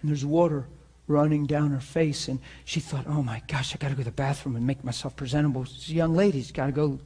and 0.01 0.09
there's 0.09 0.25
water 0.25 0.67
running 1.07 1.45
down 1.45 1.71
her 1.71 1.79
face. 1.79 2.27
And 2.27 2.39
she 2.65 2.79
thought, 2.79 3.05
"Oh 3.07 3.23
my 3.23 3.41
gosh, 3.47 3.73
I 3.73 3.77
got 3.77 3.89
to 3.89 3.95
go 3.95 4.01
to 4.01 4.05
the 4.05 4.11
bathroom 4.11 4.55
and 4.55 4.67
make 4.67 4.83
myself 4.83 5.15
presentable." 5.15 5.65
She's 5.65 5.91
a 5.91 5.93
young 5.93 6.15
lady; 6.15 6.41
she's 6.41 6.51
got 6.51 6.67
to 6.67 6.71
go 6.71 6.99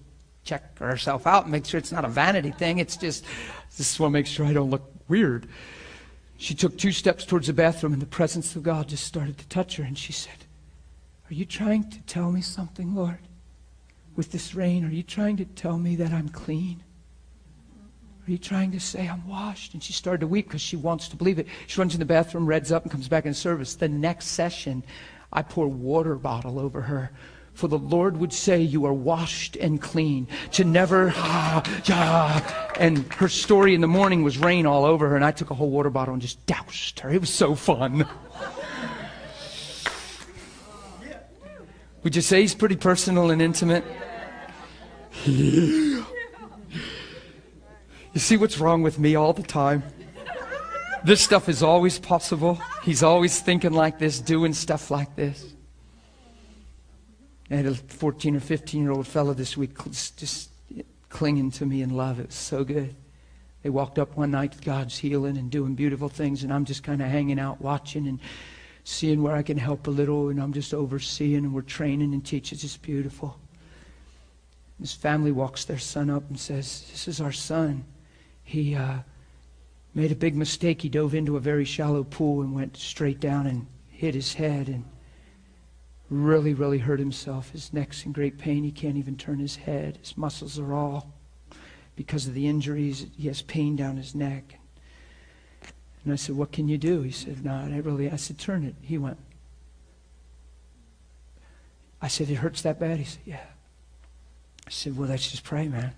check 0.44 0.78
herself 0.80 1.28
out 1.28 1.44
and 1.44 1.52
make 1.52 1.66
sure 1.66 1.78
it's 1.78 1.92
not 1.92 2.06
a 2.06 2.10
vanity 2.10 2.52
thing. 2.52 2.80
It's 2.80 2.98
just 2.98 3.24
just 3.76 4.00
want 4.00 4.12
to 4.12 4.14
make 4.14 4.28
sure 4.28 4.46
I 4.46 4.54
don't 4.54 4.70
look 4.70 4.92
weird. 5.08 5.48
She 6.42 6.56
took 6.56 6.76
two 6.76 6.92
steps 6.92 7.24
towards 7.24 7.46
the 7.46 7.54
bathroom, 7.54 7.94
and 7.94 8.02
the 8.02 8.08
presence 8.08 8.56
of 8.56 8.64
God 8.64 8.88
just 8.88 9.04
started 9.04 9.38
to 9.38 9.48
touch 9.48 9.76
her, 9.76 9.84
and 9.84 9.96
she 9.96 10.12
said, 10.12 10.46
Are 11.30 11.36
you 11.36 11.46
trying 11.46 11.88
to 11.92 12.00
tell 12.02 12.32
me 12.32 12.42
something, 12.42 12.96
Lord? 12.96 13.20
With 14.16 14.32
this 14.32 14.56
rain, 14.56 14.84
are 14.84 14.92
you 14.92 15.04
trying 15.04 15.38
to 15.38 15.46
tell 15.46 15.78
me 15.78 15.96
that 15.98 16.12
I'm 16.12 16.30
clean? 16.30 16.84
Are 18.28 18.32
you 18.32 18.38
trying 18.38 18.72
to 18.72 18.80
say 18.80 19.08
I'm 19.08 19.28
washed? 19.28 19.74
And 19.74 19.82
she 19.82 19.94
started 19.94 20.22
to 20.22 20.28
weep 20.28 20.48
because 20.48 20.62
she 20.62 20.76
wants 20.76 21.08
to 21.10 21.16
believe 21.16 21.40
it. 21.40 21.48
She 21.66 21.80
runs 21.80 21.96
in 21.96 22.00
the 22.00 22.06
bathroom, 22.06 22.46
reds 22.46 22.72
up, 22.72 22.84
and 22.84 22.92
comes 22.92 23.08
back 23.08 23.26
in 23.26 23.34
service. 23.34 23.76
The 23.76 23.90
next 23.90 24.28
session, 24.28 24.84
I 25.34 25.42
pour 25.42 25.68
water 25.68 26.16
bottle 26.16 26.60
over 26.60 26.82
her 26.82 27.12
For 27.54 27.68
the 27.68 27.78
Lord 27.78 28.18
would 28.18 28.32
say, 28.32 28.62
You 28.62 28.86
are 28.86 28.94
washed 28.94 29.56
and 29.56 29.82
clean. 29.82 30.28
To 30.54 30.64
never, 30.64 31.12
ah, 31.16 31.64
yeah. 31.86 32.72
And 32.80 33.12
her 33.14 33.28
story 33.28 33.76
in 33.76 33.82
the 33.82 33.88
morning 33.88 34.24
was 34.24 34.38
rain 34.38 34.66
all 34.66 34.86
over 34.86 35.10
her, 35.10 35.16
and 35.16 35.26
I 35.26 35.32
took 35.32 35.52
a 35.52 35.56
whole 35.56 35.70
water 35.70 35.90
bottle 35.90 36.14
and 36.14 36.22
just 36.22 36.46
doused 36.46 37.00
her. 37.02 37.10
It 37.10 37.22
was 37.22 37.30
so 37.30 37.56
fun. 37.56 38.08
Would 42.04 42.16
you 42.16 42.22
say 42.22 42.42
he's 42.42 42.56
pretty 42.56 42.78
personal 42.78 43.30
and 43.32 43.42
intimate? 43.42 43.84
You 48.14 48.20
see 48.20 48.38
what's 48.38 48.60
wrong 48.60 48.82
with 48.82 49.00
me 49.00 49.16
all 49.16 49.34
the 49.34 49.44
time? 49.44 49.84
This 51.04 51.22
stuff 51.22 51.50
is 51.50 51.64
always 51.64 51.98
possible. 51.98 52.60
He's 52.84 53.02
always 53.02 53.40
thinking 53.40 53.74
like 53.74 53.98
this, 53.98 54.20
doing 54.20 54.54
stuff 54.54 54.92
like 54.92 55.16
this. 55.16 55.54
I 57.50 57.56
had 57.56 57.66
a 57.66 57.74
14 57.74 58.36
or 58.36 58.40
15 58.40 58.82
year 58.82 58.92
old 58.92 59.08
fellow 59.08 59.34
this 59.34 59.58
week 59.58 59.78
just 60.16 60.50
clinging 61.10 61.52
to 61.52 61.66
me 61.66 61.82
in 61.82 61.90
love. 61.90 62.20
It 62.20 62.28
was 62.28 62.36
so 62.36 62.64
good. 62.64 62.96
They 63.64 63.70
walked 63.70 64.00
up 64.00 64.16
one 64.16 64.32
night, 64.32 64.56
God's 64.64 64.98
healing 64.98 65.38
and 65.38 65.52
doing 65.52 65.76
beautiful 65.76 66.10
things, 66.10 66.44
and 66.44 66.52
I'm 66.52 66.66
just 66.66 66.84
kind 66.84 67.02
of 67.02 67.08
hanging 67.10 67.40
out, 67.40 67.62
watching 67.62 68.08
and 68.08 68.20
seeing 68.84 69.22
where 69.22 69.36
I 69.36 69.44
can 69.44 69.58
help 69.58 69.88
a 69.88 69.92
little, 69.92 70.30
and 70.30 70.42
I'm 70.42 70.54
just 70.54 70.74
overseeing, 70.74 71.46
and 71.46 71.54
we're 71.54 71.62
training 71.62 72.14
and 72.14 72.26
teaching. 72.26 72.56
It's 72.56 72.64
just 72.64 72.82
beautiful. 72.82 73.38
His 74.80 74.94
family 74.94 75.32
walks 75.32 75.66
their 75.66 75.78
son 75.78 76.10
up 76.10 76.28
and 76.30 76.40
says, 76.40 76.88
This 76.92 77.08
is 77.08 77.22
our 77.22 77.32
son. 77.32 77.86
He 78.52 78.76
uh, 78.76 78.98
made 79.94 80.12
a 80.12 80.16
big 80.16 80.36
mistake. 80.36 80.82
He 80.82 80.90
dove 80.90 81.16
into 81.16 81.38
a 81.38 81.40
very 81.40 81.64
shallow 81.64 82.04
pool 82.04 82.42
and 82.42 82.54
went 82.54 82.76
straight 82.76 83.22
down 83.22 83.48
and 83.48 83.66
hit 83.88 84.14
his 84.14 84.34
head 84.34 84.68
and 84.68 84.84
really, 86.10 86.54
really 86.54 86.80
hurt 86.80 87.00
himself. 87.00 87.52
His 87.52 87.72
neck's 87.72 88.06
in 88.06 88.12
great 88.12 88.38
pain. 88.38 88.66
He 88.66 88.72
can't 88.74 88.98
even 88.98 89.16
turn 89.16 89.40
his 89.40 89.56
head. 89.56 90.00
His 90.02 90.18
muscles 90.18 90.60
are 90.60 90.74
all, 90.74 91.14
because 91.96 92.28
of 92.28 92.34
the 92.34 92.46
injuries, 92.46 93.06
he 93.18 93.30
has 93.30 93.42
pain 93.42 93.78
down 93.78 93.96
his 93.96 94.14
neck. 94.14 94.60
And 96.04 96.12
I 96.12 96.18
said, 96.18 96.36
What 96.36 96.52
can 96.52 96.68
you 96.68 96.78
do? 96.78 97.04
He 97.04 97.12
said, 97.12 97.46
No, 97.46 97.54
I 97.54 97.78
really. 97.78 98.12
I 98.12 98.18
said, 98.18 98.38
Turn 98.38 98.66
it. 98.66 98.76
He 98.82 98.98
went. 98.98 99.18
I 102.02 102.10
said, 102.10 102.30
It 102.30 102.36
hurts 102.36 102.64
that 102.64 102.82
bad? 102.82 102.98
He 102.98 103.06
said, 103.06 103.22
Yeah. 103.26 103.46
I 104.68 104.72
said, 104.72 104.98
Well, 104.98 105.08
let's 105.08 105.32
just 105.32 105.46
pray, 105.46 105.70
man. 105.70 105.94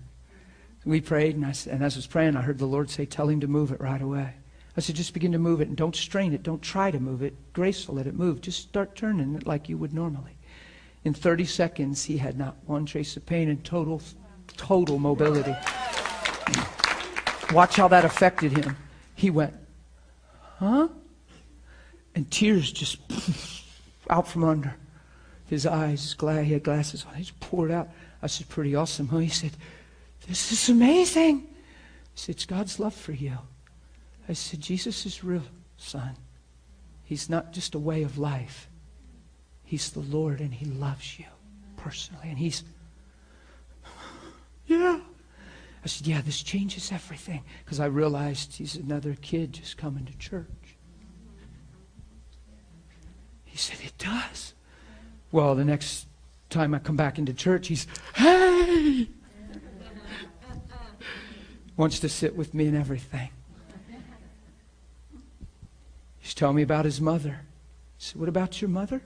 We 0.85 0.99
prayed, 0.99 1.35
and, 1.35 1.45
I, 1.45 1.53
and 1.69 1.83
as 1.83 1.95
I 1.95 1.99
was 1.99 2.07
praying, 2.07 2.35
I 2.35 2.41
heard 2.41 2.57
the 2.57 2.65
Lord 2.65 2.89
say, 2.89 3.05
Tell 3.05 3.29
him 3.29 3.39
to 3.39 3.47
move 3.47 3.71
it 3.71 3.79
right 3.79 4.01
away. 4.01 4.35
I 4.75 4.81
said, 4.81 4.95
Just 4.95 5.13
begin 5.13 5.31
to 5.31 5.39
move 5.39 5.61
it 5.61 5.69
and 5.69 5.77
don't 5.77 5.95
strain 5.95 6.33
it. 6.33 6.43
Don't 6.43 6.61
try 6.61 6.91
to 6.91 6.99
move 6.99 7.21
it. 7.21 7.35
Graceful, 7.53 7.95
let 7.95 8.07
it 8.07 8.15
move. 8.15 8.41
Just 8.41 8.61
start 8.61 8.95
turning 8.95 9.35
it 9.35 9.47
like 9.47 9.69
you 9.69 9.77
would 9.77 9.93
normally. 9.93 10.37
In 11.05 11.13
30 11.13 11.45
seconds, 11.45 12.03
he 12.05 12.17
had 12.17 12.37
not 12.37 12.57
one 12.65 12.85
trace 12.85 13.15
of 13.15 13.25
pain 13.25 13.49
and 13.49 13.63
total, 13.63 14.01
total 14.57 14.99
mobility. 14.99 15.55
Watch 17.53 17.75
how 17.75 17.87
that 17.89 18.03
affected 18.03 18.57
him. 18.57 18.75
He 19.15 19.29
went, 19.29 19.53
Huh? 20.57 20.89
And 22.15 22.29
tears 22.29 22.71
just 22.71 22.97
out 24.09 24.27
from 24.27 24.43
under 24.43 24.75
his 25.45 25.65
eyes. 25.65 26.15
He 26.19 26.53
had 26.53 26.63
glasses 26.63 27.05
on. 27.07 27.15
He 27.15 27.23
just 27.23 27.39
poured 27.39 27.71
out. 27.71 27.89
I 28.21 28.27
said, 28.27 28.49
Pretty 28.49 28.75
awesome, 28.75 29.07
huh? 29.07 29.19
He 29.19 29.29
said, 29.29 29.51
This 30.27 30.51
is 30.51 30.69
amazing. 30.69 31.47
Said, 32.15 32.35
It's 32.35 32.45
God's 32.45 32.79
love 32.79 32.93
for 32.93 33.11
you. 33.11 33.37
I 34.27 34.33
said, 34.33 34.61
Jesus 34.61 35.05
is 35.05 35.23
real, 35.23 35.43
son. 35.77 36.15
He's 37.03 37.29
not 37.29 37.51
just 37.51 37.75
a 37.75 37.79
way 37.79 38.03
of 38.03 38.17
life. 38.17 38.69
He's 39.65 39.91
the 39.91 39.99
Lord 39.99 40.39
and 40.39 40.53
He 40.53 40.65
loves 40.65 41.19
you 41.19 41.25
personally. 41.75 42.29
And 42.29 42.37
He's, 42.37 42.63
yeah. 44.67 44.99
I 45.83 45.87
said, 45.87 46.07
yeah, 46.07 46.21
this 46.21 46.41
changes 46.41 46.91
everything. 46.91 47.43
Because 47.65 47.79
I 47.79 47.87
realized 47.87 48.55
he's 48.55 48.75
another 48.75 49.17
kid 49.21 49.53
just 49.53 49.77
coming 49.77 50.05
to 50.05 50.17
church. 50.17 50.47
He 53.43 53.57
said, 53.57 53.79
it 53.83 53.97
does. 53.97 54.53
Well, 55.31 55.55
the 55.55 55.65
next 55.65 56.07
time 56.49 56.73
I 56.73 56.79
come 56.79 56.95
back 56.95 57.19
into 57.19 57.33
church, 57.33 57.67
he's, 57.67 57.85
hey! 58.15 59.09
Wants 61.75 61.99
to 61.99 62.09
sit 62.09 62.35
with 62.35 62.53
me 62.53 62.67
and 62.67 62.77
everything. 62.77 63.29
He's 66.19 66.33
telling 66.33 66.55
me 66.55 66.61
about 66.61 66.85
his 66.85 67.01
mother. 67.01 67.41
I 67.41 67.97
said, 67.97 68.19
What 68.19 68.29
about 68.29 68.61
your 68.61 68.69
mother? 68.69 69.01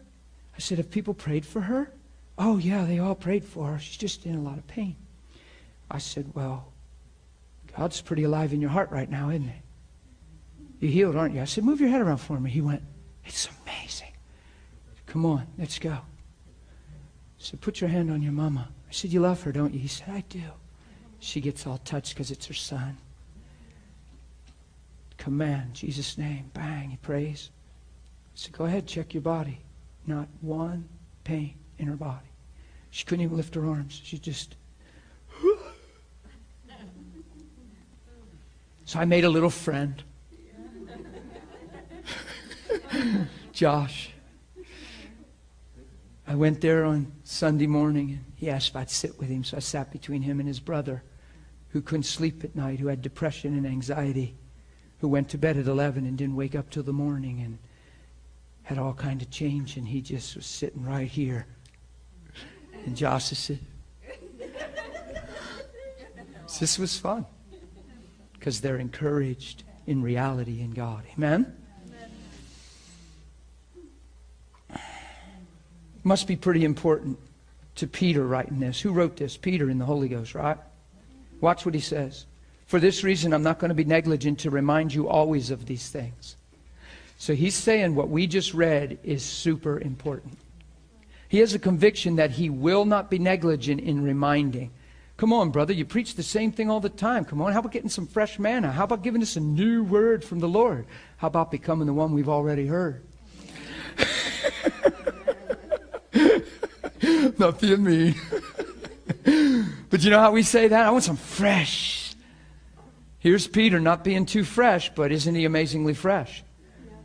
I 0.56 0.60
said, 0.60 0.78
Have 0.78 0.92
people 0.92 1.14
prayed 1.14 1.46
for 1.46 1.62
her? 1.62 1.92
Oh, 2.38 2.58
yeah, 2.58 2.86
they 2.86 3.00
all 3.00 3.16
prayed 3.16 3.44
for 3.44 3.72
her. 3.72 3.80
She's 3.80 3.98
just 3.98 4.26
in 4.26 4.36
a 4.36 4.42
lot 4.42 4.58
of 4.58 4.68
pain. 4.68 4.96
I 5.90 5.98
said, 5.98 6.32
Well, 6.36 6.72
God's 7.76 8.02
pretty 8.02 8.24
alive 8.24 8.54
in 8.54 8.62
your 8.62 8.70
heart 8.70 8.92
right 8.92 9.10
now, 9.10 9.30
isn't 9.30 9.48
he? 9.48 9.62
You 10.80 10.90
healed, 10.90 11.16
aren't 11.16 11.34
you? 11.34 11.42
I 11.42 11.46
said, 11.46 11.64
Move 11.64 11.82
your 11.82 11.90
head 11.90 12.02
around 12.02 12.18
for 12.18 12.40
me. 12.40 12.50
He 12.50 12.62
went, 12.62 12.84
It's 13.26 13.50
amazing. 13.66 14.12
Come 15.08 15.26
on, 15.26 15.48
let's 15.58 15.80
go. 15.80 15.92
I 15.92 16.04
said, 17.40 17.62
Put 17.62 17.82
your 17.82 17.90
hand 17.90 18.12
on 18.12 18.22
your 18.22 18.34
mama. 18.34 18.70
I 18.88 18.92
said, 18.92 19.12
You 19.12 19.22
love 19.22 19.42
her, 19.44 19.52
don't 19.52 19.74
you? 19.74 19.80
He 19.80 19.88
said, 19.88 20.10
I 20.10 20.24
do. 20.30 20.44
She 21.20 21.42
gets 21.42 21.66
all 21.66 21.80
touched 21.80 22.14
because 22.14 22.32
it's 22.32 22.46
her 22.46 22.54
son. 22.54 22.98
Command, 25.18 25.74
Jesus' 25.74 26.18
name. 26.18 26.52
Bang, 26.54 26.90
he 26.90 26.98
prays. 26.98 27.50
So 28.36 28.50
Go 28.52 28.66
ahead, 28.66 28.86
check 28.88 29.14
your 29.14 29.22
body. 29.22 29.60
Not 30.06 30.28
one 30.42 30.88
pain 31.24 31.56
in 31.80 31.88
her 31.88 31.96
body. 31.96 32.28
She 32.92 33.04
couldn't 33.04 33.26
even 33.26 33.36
lift 33.36 33.56
her 33.56 33.66
arms. 33.66 34.00
She 34.04 34.18
just. 34.18 34.56
So 38.86 39.00
I 39.00 39.06
made 39.06 39.26
a 39.26 39.30
little 39.30 39.50
friend. 39.50 40.02
Josh. 43.52 44.12
I 46.26 46.36
went 46.36 46.62
there 46.62 46.86
on 46.86 47.12
Sunday 47.26 47.68
morning 47.68 48.12
and 48.12 48.24
he 48.38 48.50
asked 48.50 48.70
if 48.70 48.78
I'd 48.78 48.90
sit 48.90 49.20
with 49.20 49.28
him. 49.28 49.44
So 49.44 49.58
I 49.58 49.60
sat 49.60 49.92
between 49.92 50.22
him 50.22 50.40
and 50.40 50.48
his 50.48 50.62
brother 50.62 51.04
who 51.78 51.82
couldn't 51.84 52.02
sleep 52.02 52.44
at 52.44 52.56
night, 52.56 52.80
who 52.80 52.88
had 52.88 53.04
depression 53.04 53.56
and 53.56 53.68
anxiety, 53.68 54.36
who 54.98 55.08
went 55.08 55.30
to 55.30 55.38
bed 55.38 55.58
at 55.58 55.68
11 55.68 56.08
and 56.08 56.18
didn't 56.18 56.36
wake 56.36 56.56
up 56.56 56.72
till 56.72 56.82
the 56.82 56.92
morning 56.92 57.40
and 57.40 57.60
had 58.64 58.80
all 58.80 58.96
kind 58.96 59.22
of 59.22 59.30
change. 59.30 59.78
And 59.78 59.88
he 59.88 60.02
just 60.02 60.36
was 60.36 60.48
sitting 60.48 60.84
right 60.84 61.08
here. 61.08 61.46
And 62.84 62.98
Josh 62.98 63.26
said, 63.26 63.60
this 66.60 66.80
was 66.80 66.98
fun 66.98 67.28
because 68.34 68.60
they're 68.60 68.78
encouraged 68.78 69.64
in 69.86 70.02
reality 70.02 70.62
in 70.62 70.72
God. 70.72 71.04
Amen? 71.16 71.56
Must 76.04 76.26
be 76.26 76.38
pretty 76.38 76.66
important 76.66 77.20
to 77.76 77.86
Peter 77.86 78.26
writing 78.26 78.62
this. 78.62 78.82
Who 78.82 78.94
wrote 78.94 79.18
this? 79.18 79.38
Peter 79.38 79.70
in 79.70 79.78
the 79.78 79.86
Holy 79.86 80.08
Ghost, 80.08 80.34
right? 80.34 80.58
Watch 81.42 81.66
what 81.66 81.76
he 81.76 81.82
says. 81.82 82.26
For 82.66 82.80
this 82.80 83.04
reason, 83.04 83.34
I'm 83.34 83.44
not 83.44 83.60
going 83.60 83.70
to 83.70 83.76
be 83.76 83.86
negligent 83.86 84.40
to 84.40 84.50
remind 84.50 84.94
you 84.94 85.08
always 85.08 85.52
of 85.52 85.66
these 85.66 85.90
things. 85.90 86.36
So 87.18 87.34
he's 87.34 87.56
saying 87.56 87.96
what 87.96 88.10
we 88.10 88.28
just 88.28 88.54
read 88.54 89.00
is 89.04 89.24
super 89.24 89.80
important. 89.80 90.38
He 91.30 91.40
has 91.40 91.54
a 91.54 91.60
conviction 91.60 92.18
that 92.18 92.32
he 92.32 92.50
will 92.50 92.86
not 92.86 93.10
be 93.10 93.20
negligent 93.20 93.82
in 93.82 94.04
reminding. 94.04 94.72
Come 95.18 95.34
on, 95.34 95.50
brother, 95.50 95.74
you 95.74 95.84
preach 95.84 96.16
the 96.16 96.24
same 96.24 96.52
thing 96.52 96.70
all 96.70 96.80
the 96.80 96.90
time. 96.90 97.26
Come 97.26 97.42
on, 97.42 97.52
how 97.52 97.60
about 97.60 97.72
getting 97.72 97.90
some 97.90 98.06
fresh 98.06 98.38
manna? 98.38 98.72
How 98.72 98.84
about 98.84 99.02
giving 99.02 99.22
us 99.22 99.36
a 99.36 99.40
new 99.40 99.84
word 99.84 100.24
from 100.24 100.40
the 100.40 100.48
Lord? 100.48 100.86
How 101.18 101.28
about 101.28 101.50
becoming 101.50 101.88
the 101.88 101.94
one 101.94 102.14
we've 102.14 102.30
already 102.30 102.68
heard? 102.68 103.02
Not 107.40 107.60
being 107.60 107.84
mean. 107.84 108.16
but 109.90 110.04
you 110.04 110.10
know 110.10 110.20
how 110.20 110.32
we 110.32 110.44
say 110.44 110.70
that? 110.70 110.86
I 110.86 110.90
want 110.90 111.04
some 111.04 111.18
fresh. 111.18 112.16
Here's 113.20 113.46
Peter 113.46 113.80
not 113.80 114.04
being 114.04 114.26
too 114.26 114.46
fresh, 114.46 114.90
but 114.96 115.12
isn't 115.12 115.36
he 115.36 115.44
amazingly 115.44 115.94
fresh? 115.94 116.44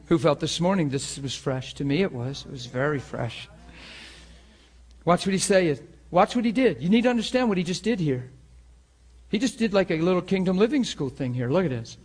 Who 0.06 0.18
felt 0.18 0.38
this 0.38 0.60
morning 0.60 0.88
this 0.88 1.18
was 1.18 1.34
fresh? 1.34 1.74
To 1.74 1.84
me, 1.84 2.02
it 2.02 2.12
was. 2.12 2.44
It 2.46 2.52
was 2.52 2.66
very 2.66 3.00
fresh. 3.00 3.48
Watch 5.04 5.26
what 5.26 5.32
he 5.32 5.38
said. 5.38 5.80
Watch 6.12 6.36
what 6.36 6.44
he 6.44 6.52
did. 6.52 6.80
You 6.80 6.90
need 6.90 7.02
to 7.02 7.10
understand 7.10 7.48
what 7.48 7.58
he 7.58 7.64
just 7.64 7.82
did 7.82 7.98
here. 7.98 8.30
He 9.28 9.38
just 9.38 9.58
did 9.58 9.72
like 9.72 9.90
a 9.90 9.96
little 9.96 10.22
kingdom 10.22 10.58
living 10.58 10.84
school 10.84 11.08
thing 11.08 11.34
here. 11.34 11.50
Look 11.50 11.64
at 11.64 11.70
this. 11.70 11.96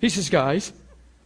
He 0.00 0.10
says, 0.10 0.28
guys, 0.28 0.72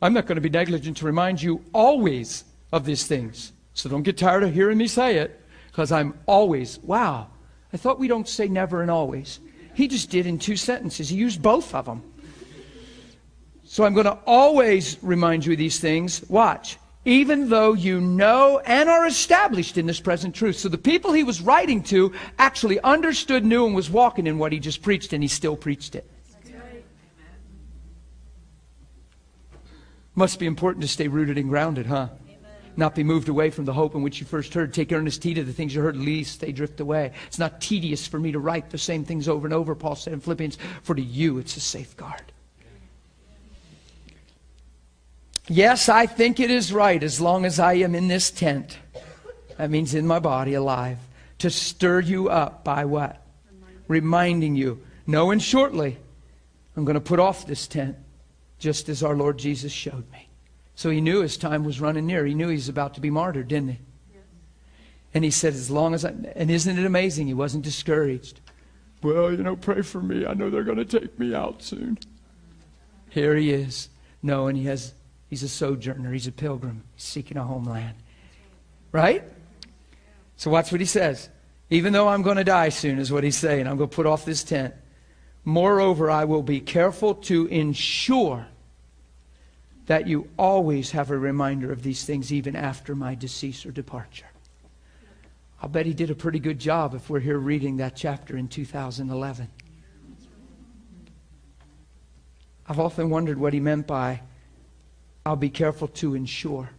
I'm 0.00 0.12
not 0.12 0.26
going 0.26 0.36
to 0.36 0.42
be 0.42 0.50
negligent 0.50 0.98
to 0.98 1.06
remind 1.06 1.42
you 1.42 1.64
always 1.72 2.44
of 2.72 2.84
these 2.84 3.06
things. 3.06 3.52
So 3.74 3.88
don't 3.88 4.02
get 4.02 4.18
tired 4.18 4.44
of 4.44 4.54
hearing 4.54 4.78
me 4.78 4.86
say 4.86 5.16
it 5.16 5.40
because 5.68 5.90
I'm 5.90 6.14
always, 6.26 6.78
wow. 6.80 7.28
I 7.72 7.76
thought 7.76 7.98
we 7.98 8.08
don't 8.08 8.28
say 8.28 8.48
never 8.48 8.82
and 8.82 8.90
always. 8.90 9.40
He 9.74 9.88
just 9.88 10.10
did 10.10 10.26
in 10.26 10.38
two 10.38 10.56
sentences. 10.56 11.08
He 11.08 11.16
used 11.16 11.42
both 11.42 11.74
of 11.74 11.84
them. 11.84 12.02
So 13.64 13.84
I'm 13.84 13.92
going 13.92 14.06
to 14.06 14.18
always 14.26 14.96
remind 15.02 15.44
you 15.44 15.52
of 15.52 15.58
these 15.58 15.78
things. 15.80 16.24
Watch. 16.28 16.78
even 17.06 17.48
though 17.48 17.72
you 17.72 18.00
know 18.00 18.58
and 18.66 18.90
are 18.90 19.06
established 19.06 19.78
in 19.78 19.86
this 19.86 20.00
present 20.00 20.34
truth. 20.34 20.56
So 20.56 20.68
the 20.68 20.76
people 20.76 21.12
he 21.12 21.22
was 21.22 21.40
writing 21.40 21.82
to 21.84 22.12
actually 22.38 22.80
understood, 22.80 23.44
knew, 23.44 23.64
and 23.64 23.74
was 23.74 23.88
walking 23.88 24.26
in 24.26 24.38
what 24.38 24.52
he 24.52 24.58
just 24.58 24.82
preached, 24.82 25.12
and 25.12 25.22
he 25.22 25.28
still 25.28 25.56
preached 25.56 25.94
it. 25.94 26.10
Must 30.16 30.38
be 30.38 30.46
important 30.46 30.82
to 30.82 30.88
stay 30.88 31.08
rooted 31.08 31.38
and 31.38 31.48
grounded, 31.48 31.86
huh? 31.86 32.08
Not 32.76 32.94
be 32.94 33.02
moved 33.02 33.28
away 33.28 33.50
from 33.50 33.64
the 33.64 33.72
hope 33.72 33.94
in 33.94 34.02
which 34.02 34.20
you 34.20 34.26
first 34.26 34.52
heard. 34.52 34.74
Take 34.74 34.92
earnest 34.92 35.24
heed 35.24 35.38
of 35.38 35.46
the 35.46 35.52
things 35.52 35.74
you 35.74 35.80
heard, 35.80 35.96
lest 35.96 36.40
they 36.40 36.52
drift 36.52 36.80
away. 36.80 37.12
It's 37.26 37.38
not 37.38 37.60
tedious 37.60 38.06
for 38.06 38.18
me 38.18 38.32
to 38.32 38.38
write 38.38 38.70
the 38.70 38.78
same 38.78 39.04
things 39.04 39.28
over 39.28 39.46
and 39.46 39.54
over, 39.54 39.74
Paul 39.74 39.96
said 39.96 40.12
in 40.12 40.20
Philippians, 40.20 40.58
for 40.82 40.94
to 40.94 41.02
you 41.02 41.38
it's 41.38 41.56
a 41.56 41.60
safeguard. 41.60 42.32
Yes, 45.48 45.88
I 45.88 46.06
think 46.06 46.40
it 46.40 46.50
is 46.50 46.72
right 46.72 47.02
as 47.02 47.20
long 47.20 47.44
as 47.44 47.60
I 47.60 47.74
am 47.74 47.94
in 47.94 48.08
this 48.08 48.30
tent. 48.30 48.78
That 49.56 49.70
means 49.70 49.94
in 49.94 50.06
my 50.06 50.18
body 50.18 50.54
alive. 50.54 50.98
To 51.38 51.50
stir 51.50 52.00
you 52.00 52.28
up 52.28 52.64
by 52.64 52.84
what? 52.84 53.22
Reminding 53.88 54.56
you. 54.56 54.82
Knowing 55.06 55.38
shortly, 55.38 55.96
I'm 56.76 56.84
going 56.84 56.94
to 56.94 57.00
put 57.00 57.20
off 57.20 57.46
this 57.46 57.68
tent 57.68 57.96
just 58.58 58.88
as 58.88 59.02
our 59.02 59.14
Lord 59.14 59.38
Jesus 59.38 59.72
showed 59.72 60.10
me. 60.10 60.25
So 60.76 60.90
he 60.90 61.00
knew 61.00 61.22
his 61.22 61.36
time 61.36 61.64
was 61.64 61.80
running 61.80 62.06
near. 62.06 62.24
He 62.24 62.34
knew 62.34 62.48
he 62.48 62.54
was 62.54 62.68
about 62.68 62.94
to 62.94 63.00
be 63.00 63.10
martyred, 63.10 63.48
didn't 63.48 63.70
he? 63.70 63.78
And 65.12 65.24
he 65.24 65.30
said, 65.30 65.54
as 65.54 65.70
long 65.70 65.94
as 65.94 66.04
I, 66.04 66.10
and 66.36 66.50
isn't 66.50 66.78
it 66.78 66.84
amazing? 66.84 67.26
He 67.26 67.34
wasn't 67.34 67.64
discouraged. 67.64 68.40
Well, 69.02 69.32
you 69.32 69.38
know, 69.38 69.56
pray 69.56 69.82
for 69.82 70.00
me. 70.00 70.26
I 70.26 70.34
know 70.34 70.50
they're 70.50 70.62
going 70.62 70.76
to 70.76 70.84
take 70.84 71.18
me 71.18 71.34
out 71.34 71.62
soon. 71.62 71.98
Here 73.08 73.34
he 73.34 73.50
is, 73.50 73.88
knowing 74.22 74.56
he 74.56 74.64
has 74.64 74.92
He's 75.28 75.42
a 75.42 75.48
sojourner, 75.48 76.12
he's 76.12 76.26
a 76.26 76.32
pilgrim, 76.32 76.84
he's 76.94 77.04
seeking 77.04 77.36
a 77.36 77.44
homeland. 77.44 77.94
Right? 78.92 79.24
So 80.36 80.50
watch 80.50 80.70
what 80.70 80.80
he 80.80 80.86
says. 80.86 81.28
Even 81.68 81.92
though 81.92 82.08
I'm 82.08 82.22
going 82.22 82.36
to 82.36 82.44
die 82.44 82.68
soon, 82.68 82.98
is 82.98 83.10
what 83.10 83.24
he's 83.24 83.36
saying. 83.36 83.66
I'm 83.66 83.76
going 83.76 83.90
to 83.90 83.96
put 83.96 84.06
off 84.06 84.24
this 84.24 84.44
tent. 84.44 84.74
Moreover, 85.44 86.10
I 86.10 86.24
will 86.24 86.42
be 86.42 86.60
careful 86.60 87.14
to 87.14 87.46
ensure 87.46 88.46
that 89.86 90.08
you 90.08 90.28
always 90.38 90.90
have 90.90 91.10
a 91.10 91.18
reminder 91.18 91.72
of 91.72 91.82
these 91.82 92.04
things 92.04 92.32
even 92.32 92.56
after 92.56 92.94
my 92.94 93.14
decease 93.14 93.64
or 93.64 93.70
departure. 93.70 94.26
I'll 95.62 95.68
bet 95.68 95.86
he 95.86 95.94
did 95.94 96.10
a 96.10 96.14
pretty 96.14 96.38
good 96.38 96.58
job 96.58 96.94
if 96.94 97.08
we're 97.08 97.20
here 97.20 97.38
reading 97.38 97.78
that 97.78 97.96
chapter 97.96 98.36
in 98.36 98.48
2011. 98.48 99.48
I've 102.68 102.80
often 102.80 103.10
wondered 103.10 103.38
what 103.38 103.52
he 103.52 103.60
meant 103.60 103.86
by 103.86 104.22
I'll 105.24 105.34
be 105.34 105.50
careful 105.50 105.88
to 105.88 106.14
ensure. 106.14 106.70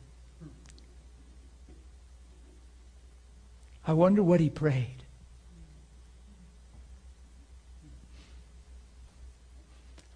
I 3.85 3.91
wonder 3.91 4.23
what 4.23 4.39
he 4.39 4.49
prayed. 4.49 5.03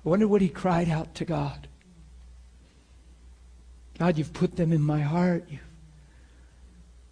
I 0.05 0.09
wonder 0.09 0.27
what 0.27 0.41
he 0.41 0.47
cried 0.47 0.89
out 0.89 1.13
to 1.15 1.25
God. 1.25 1.67
God, 4.01 4.17
you've 4.17 4.33
put 4.33 4.55
them 4.55 4.73
in 4.73 4.81
my 4.81 4.99
heart. 4.99 5.45
You've 5.47 5.61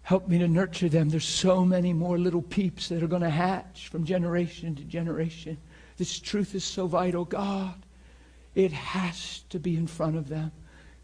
helped 0.02 0.28
me 0.28 0.38
to 0.38 0.48
nurture 0.48 0.88
them. 0.88 1.08
There's 1.08 1.24
so 1.24 1.64
many 1.64 1.92
more 1.92 2.18
little 2.18 2.42
peeps 2.42 2.88
that 2.88 3.00
are 3.00 3.06
going 3.06 3.22
to 3.22 3.30
hatch 3.30 3.86
from 3.92 4.04
generation 4.04 4.74
to 4.74 4.82
generation. 4.82 5.56
This 5.98 6.18
truth 6.18 6.52
is 6.52 6.64
so 6.64 6.88
vital. 6.88 7.24
God, 7.24 7.76
it 8.56 8.72
has 8.72 9.44
to 9.50 9.60
be 9.60 9.76
in 9.76 9.86
front 9.86 10.16
of 10.16 10.28
them. 10.28 10.50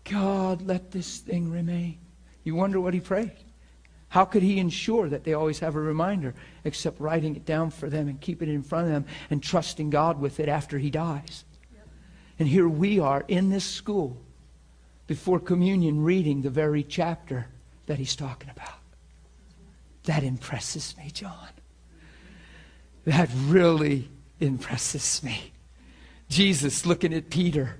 God, 0.03 0.63
let 0.63 0.91
this 0.91 1.19
thing 1.19 1.53
remain. 1.53 1.99
You 2.43 2.57
wonder 2.57 2.81
what 2.81 2.93
he 2.93 2.99
prayed. 2.99 3.37
How 4.09 4.25
could 4.25 4.43
he 4.43 4.59
ensure 4.59 5.09
that 5.09 5.23
they 5.23 5.35
always 5.35 5.61
have 5.61 5.77
a 5.77 5.81
reminder 5.81 6.35
except 6.65 6.99
writing 6.99 7.37
it 7.37 7.45
down 7.45 7.71
for 7.71 7.89
them 7.89 8.09
and 8.09 8.21
keeping 8.21 8.49
it 8.49 8.55
in 8.55 8.65
front 8.65 8.89
of 8.89 8.93
them 8.93 9.05
and 9.31 9.41
trusting 9.41 9.91
God 9.91 10.21
with 10.21 10.41
it 10.41 10.49
after 10.49 10.79
he 10.79 10.91
dies? 10.91 11.45
Yep. 11.73 11.89
And 12.41 12.49
here 12.49 12.69
we 12.69 12.99
are 12.99 13.25
in 13.29 13.51
this 13.51 13.65
school 13.65 14.21
before 15.07 15.39
communion 15.39 16.03
reading 16.03 16.43
the 16.43 16.51
very 16.51 16.83
chapter 16.83 17.47
that 17.87 17.99
he's 17.99 18.17
talking 18.17 18.51
about. 18.51 18.81
That 20.05 20.23
impresses 20.23 20.97
me, 20.97 21.11
John. 21.13 21.49
That 23.05 23.29
really 23.47 24.09
impresses 24.41 25.23
me. 25.23 25.53
Jesus 26.29 26.85
looking 26.87 27.15
at 27.15 27.31
Peter, 27.31 27.77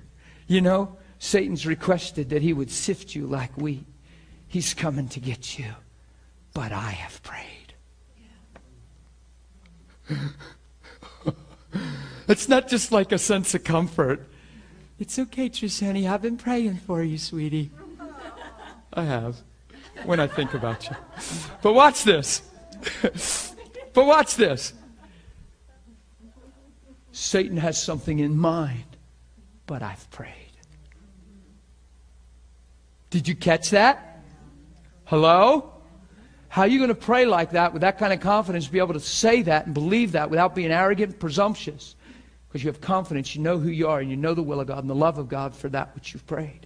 you 0.47 0.61
know, 0.61 0.97
Satan's 1.19 1.65
requested 1.65 2.29
that 2.29 2.41
he 2.41 2.53
would 2.53 2.71
sift 2.71 3.15
you 3.15 3.27
like 3.27 3.57
wheat. 3.57 3.85
He's 4.47 4.73
coming 4.73 5.09
to 5.09 5.19
get 5.19 5.59
you. 5.59 5.73
But 6.53 6.71
I 6.71 6.91
have 6.91 7.21
prayed. 7.23 7.73
it's 12.27 12.47
not 12.47 12.67
just 12.67 12.91
like 12.91 13.11
a 13.11 13.17
sense 13.17 13.53
of 13.53 13.63
comfort. 13.63 14.27
It's 14.99 15.19
okay, 15.19 15.49
Trisani. 15.49 16.09
I've 16.09 16.21
been 16.21 16.37
praying 16.37 16.77
for 16.77 17.03
you, 17.03 17.17
sweetie. 17.17 17.69
I 18.93 19.03
have. 19.03 19.37
When 20.05 20.19
I 20.19 20.27
think 20.27 20.53
about 20.53 20.89
you. 20.89 20.95
But 21.61 21.73
watch 21.73 22.03
this. 22.03 22.41
but 23.93 24.05
watch 24.05 24.35
this. 24.35 24.73
Satan 27.11 27.57
has 27.57 27.81
something 27.81 28.19
in 28.19 28.37
mind, 28.37 28.97
but 29.65 29.81
I've 29.81 30.09
prayed. 30.11 30.33
Did 33.09 33.27
you 33.27 33.35
catch 33.35 33.71
that? 33.71 34.21
Hello? 35.05 35.73
How 36.49 36.63
are 36.63 36.67
you 36.67 36.79
going 36.79 36.89
to 36.89 36.95
pray 36.95 37.25
like 37.25 37.51
that 37.51 37.73
with 37.73 37.81
that 37.81 37.97
kind 37.97 38.13
of 38.13 38.19
confidence, 38.19 38.67
be 38.67 38.79
able 38.79 38.93
to 38.93 38.99
say 38.99 39.41
that 39.43 39.65
and 39.65 39.73
believe 39.73 40.13
that 40.13 40.29
without 40.29 40.55
being 40.55 40.71
arrogant 40.71 41.11
and 41.11 41.19
presumptuous? 41.19 41.95
Because 42.47 42.63
you 42.63 42.69
have 42.69 42.81
confidence, 42.81 43.35
you 43.35 43.41
know 43.41 43.57
who 43.59 43.69
you 43.69 43.87
are, 43.87 43.99
and 43.99 44.09
you 44.09 44.15
know 44.15 44.33
the 44.33 44.43
will 44.43 44.59
of 44.59 44.67
God 44.67 44.79
and 44.79 44.89
the 44.89 44.95
love 44.95 45.17
of 45.17 45.27
God 45.27 45.55
for 45.55 45.69
that 45.69 45.93
which 45.95 46.13
you've 46.13 46.25
prayed. 46.25 46.65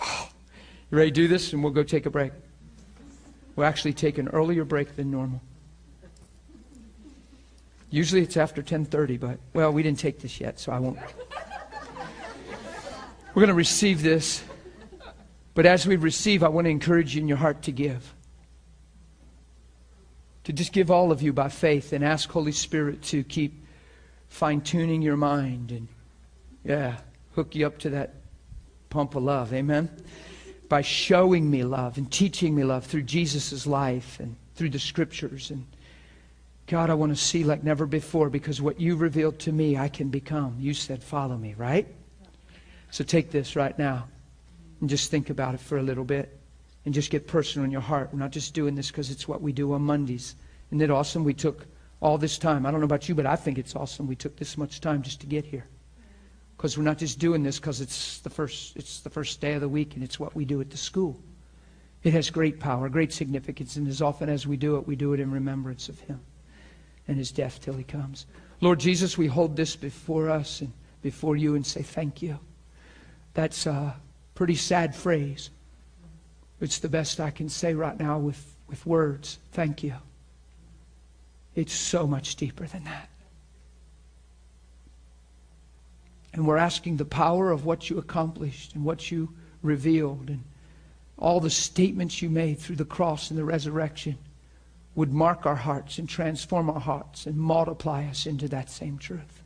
You 0.00 0.96
ready 0.96 1.10
to 1.10 1.14
do 1.14 1.28
this? 1.28 1.52
And 1.52 1.62
we'll 1.62 1.72
go 1.72 1.82
take 1.82 2.06
a 2.06 2.10
break. 2.10 2.32
We'll 3.56 3.66
actually 3.66 3.92
take 3.92 4.18
an 4.18 4.28
earlier 4.28 4.64
break 4.64 4.94
than 4.96 5.10
normal. 5.10 5.42
Usually 7.90 8.22
it's 8.22 8.36
after 8.36 8.62
10:30, 8.62 9.18
but 9.18 9.38
well, 9.52 9.72
we 9.72 9.82
didn't 9.82 9.98
take 9.98 10.20
this 10.20 10.40
yet, 10.40 10.60
so 10.60 10.72
I 10.72 10.78
won't. 10.78 10.98
We're 13.34 13.42
going 13.42 13.48
to 13.48 13.54
receive 13.54 14.02
this. 14.02 14.42
But 15.54 15.66
as 15.66 15.86
we 15.86 15.96
receive, 15.96 16.44
I 16.44 16.48
want 16.48 16.66
to 16.66 16.70
encourage 16.70 17.14
you 17.14 17.22
in 17.22 17.28
your 17.28 17.38
heart 17.38 17.62
to 17.62 17.72
give. 17.72 18.14
To 20.44 20.52
just 20.52 20.72
give 20.72 20.90
all 20.90 21.10
of 21.10 21.20
you 21.20 21.32
by 21.32 21.48
faith 21.48 21.92
and 21.92 22.04
ask 22.04 22.30
Holy 22.30 22.52
Spirit 22.52 23.02
to 23.04 23.24
keep 23.24 23.64
fine 24.28 24.60
tuning 24.60 25.02
your 25.02 25.16
mind 25.16 25.72
and, 25.72 25.88
yeah, 26.64 26.98
hook 27.34 27.54
you 27.54 27.66
up 27.66 27.78
to 27.78 27.90
that 27.90 28.14
pump 28.90 29.14
of 29.14 29.22
love. 29.22 29.52
Amen? 29.52 29.90
By 30.68 30.82
showing 30.82 31.50
me 31.50 31.64
love 31.64 31.96
and 31.98 32.10
teaching 32.10 32.54
me 32.54 32.64
love 32.64 32.84
through 32.84 33.02
Jesus' 33.02 33.66
life 33.66 34.20
and 34.20 34.36
through 34.54 34.70
the 34.70 34.78
scriptures. 34.78 35.50
And 35.50 35.66
God, 36.66 36.90
I 36.90 36.94
want 36.94 37.10
to 37.12 37.16
see 37.16 37.44
like 37.44 37.64
never 37.64 37.86
before 37.86 38.28
because 38.28 38.60
what 38.60 38.80
you 38.80 38.96
revealed 38.96 39.38
to 39.40 39.52
me, 39.52 39.76
I 39.76 39.88
can 39.88 40.08
become. 40.08 40.56
You 40.58 40.74
said, 40.74 41.02
follow 41.02 41.36
me, 41.36 41.54
right? 41.56 41.86
So 42.90 43.04
take 43.04 43.30
this 43.30 43.56
right 43.56 43.78
now. 43.78 44.08
And 44.80 44.88
just 44.88 45.10
think 45.10 45.30
about 45.30 45.54
it 45.54 45.60
for 45.60 45.78
a 45.78 45.82
little 45.82 46.04
bit. 46.04 46.38
And 46.84 46.94
just 46.94 47.10
get 47.10 47.26
personal 47.26 47.64
in 47.64 47.70
your 47.70 47.80
heart. 47.80 48.10
We're 48.12 48.18
not 48.18 48.30
just 48.30 48.54
doing 48.54 48.74
this 48.74 48.88
because 48.88 49.10
it's 49.10 49.26
what 49.26 49.42
we 49.42 49.52
do 49.52 49.72
on 49.72 49.82
Mondays. 49.82 50.36
Isn't 50.70 50.82
it 50.82 50.90
awesome? 50.90 51.24
We 51.24 51.34
took 51.34 51.66
all 52.00 52.18
this 52.18 52.38
time. 52.38 52.64
I 52.66 52.70
don't 52.70 52.80
know 52.80 52.86
about 52.86 53.08
you, 53.08 53.14
but 53.14 53.26
I 53.26 53.36
think 53.36 53.58
it's 53.58 53.74
awesome 53.74 54.06
we 54.06 54.16
took 54.16 54.36
this 54.36 54.56
much 54.56 54.80
time 54.80 55.02
just 55.02 55.20
to 55.20 55.26
get 55.26 55.44
here. 55.44 55.66
Because 56.56 56.76
we're 56.76 56.84
not 56.84 56.98
just 56.98 57.18
doing 57.18 57.42
this 57.42 57.58
because 57.58 57.80
it's 57.80 58.18
the 58.20 58.30
first 58.30 58.76
it's 58.76 59.00
the 59.00 59.10
first 59.10 59.40
day 59.40 59.54
of 59.54 59.60
the 59.60 59.68
week 59.68 59.94
and 59.94 60.02
it's 60.02 60.18
what 60.18 60.34
we 60.34 60.44
do 60.44 60.60
at 60.60 60.70
the 60.70 60.76
school. 60.76 61.20
It 62.02 62.12
has 62.12 62.30
great 62.30 62.60
power, 62.60 62.88
great 62.88 63.12
significance, 63.12 63.76
and 63.76 63.86
as 63.88 64.02
often 64.02 64.28
as 64.28 64.46
we 64.46 64.56
do 64.56 64.76
it, 64.76 64.86
we 64.86 64.96
do 64.96 65.12
it 65.12 65.20
in 65.20 65.30
remembrance 65.30 65.88
of 65.88 65.98
him 66.00 66.20
and 67.06 67.16
his 67.16 67.32
death 67.32 67.60
till 67.60 67.74
he 67.74 67.84
comes. 67.84 68.26
Lord 68.60 68.80
Jesus, 68.80 69.16
we 69.16 69.26
hold 69.26 69.56
this 69.56 69.76
before 69.76 70.30
us 70.30 70.60
and 70.60 70.72
before 71.02 71.36
you 71.36 71.54
and 71.54 71.66
say 71.66 71.82
thank 71.82 72.22
you. 72.22 72.38
That's 73.34 73.66
a 73.66 73.94
Pretty 74.38 74.54
sad 74.54 74.94
phrase. 74.94 75.50
It's 76.60 76.78
the 76.78 76.88
best 76.88 77.18
I 77.18 77.30
can 77.30 77.48
say 77.48 77.74
right 77.74 77.98
now 77.98 78.20
with, 78.20 78.54
with 78.68 78.86
words. 78.86 79.40
Thank 79.50 79.82
you. 79.82 79.94
It's 81.58 81.74
so 81.74 82.06
much 82.06 82.36
deeper 82.36 82.68
than 82.68 82.84
that. 82.84 83.08
And 86.32 86.46
we're 86.46 86.56
asking 86.56 86.98
the 86.98 87.04
power 87.04 87.50
of 87.50 87.64
what 87.64 87.90
you 87.90 87.98
accomplished 87.98 88.76
and 88.76 88.84
what 88.84 89.10
you 89.10 89.34
revealed 89.60 90.28
and 90.28 90.44
all 91.18 91.40
the 91.40 91.50
statements 91.50 92.22
you 92.22 92.30
made 92.30 92.60
through 92.60 92.76
the 92.76 92.84
cross 92.84 93.30
and 93.30 93.36
the 93.36 93.42
resurrection 93.42 94.18
would 94.94 95.12
mark 95.12 95.46
our 95.46 95.56
hearts 95.56 95.98
and 95.98 96.08
transform 96.08 96.70
our 96.70 96.78
hearts 96.78 97.26
and 97.26 97.36
multiply 97.36 98.04
us 98.04 98.24
into 98.24 98.46
that 98.46 98.70
same 98.70 98.96
truth. 98.96 99.42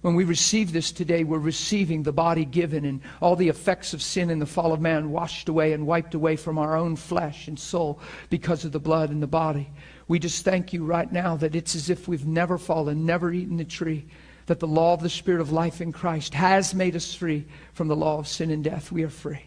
When 0.00 0.14
we 0.14 0.24
receive 0.24 0.72
this 0.72 0.90
today, 0.90 1.22
we're 1.22 1.38
receiving 1.38 2.02
the 2.02 2.12
body 2.12 2.46
given 2.46 2.86
and 2.86 3.02
all 3.20 3.36
the 3.36 3.50
effects 3.50 3.92
of 3.92 4.00
sin 4.00 4.30
and 4.30 4.40
the 4.40 4.46
fall 4.46 4.72
of 4.72 4.80
man 4.80 5.10
washed 5.10 5.50
away 5.50 5.74
and 5.74 5.86
wiped 5.86 6.14
away 6.14 6.36
from 6.36 6.56
our 6.56 6.74
own 6.74 6.96
flesh 6.96 7.46
and 7.46 7.58
soul 7.58 8.00
because 8.30 8.64
of 8.64 8.72
the 8.72 8.80
blood 8.80 9.10
and 9.10 9.22
the 9.22 9.26
body. 9.26 9.70
We 10.06 10.18
just 10.18 10.44
thank 10.44 10.72
you 10.72 10.84
right 10.84 11.10
now 11.10 11.36
that 11.36 11.54
it's 11.54 11.74
as 11.74 11.88
if 11.88 12.06
we've 12.06 12.26
never 12.26 12.58
fallen, 12.58 13.06
never 13.06 13.32
eaten 13.32 13.56
the 13.56 13.64
tree, 13.64 14.06
that 14.46 14.60
the 14.60 14.66
law 14.66 14.92
of 14.92 15.00
the 15.00 15.08
Spirit 15.08 15.40
of 15.40 15.52
life 15.52 15.80
in 15.80 15.92
Christ 15.92 16.34
has 16.34 16.74
made 16.74 16.94
us 16.94 17.14
free 17.14 17.46
from 17.72 17.88
the 17.88 17.96
law 17.96 18.18
of 18.18 18.28
sin 18.28 18.50
and 18.50 18.62
death. 18.62 18.92
We 18.92 19.02
are 19.04 19.10
free. 19.10 19.46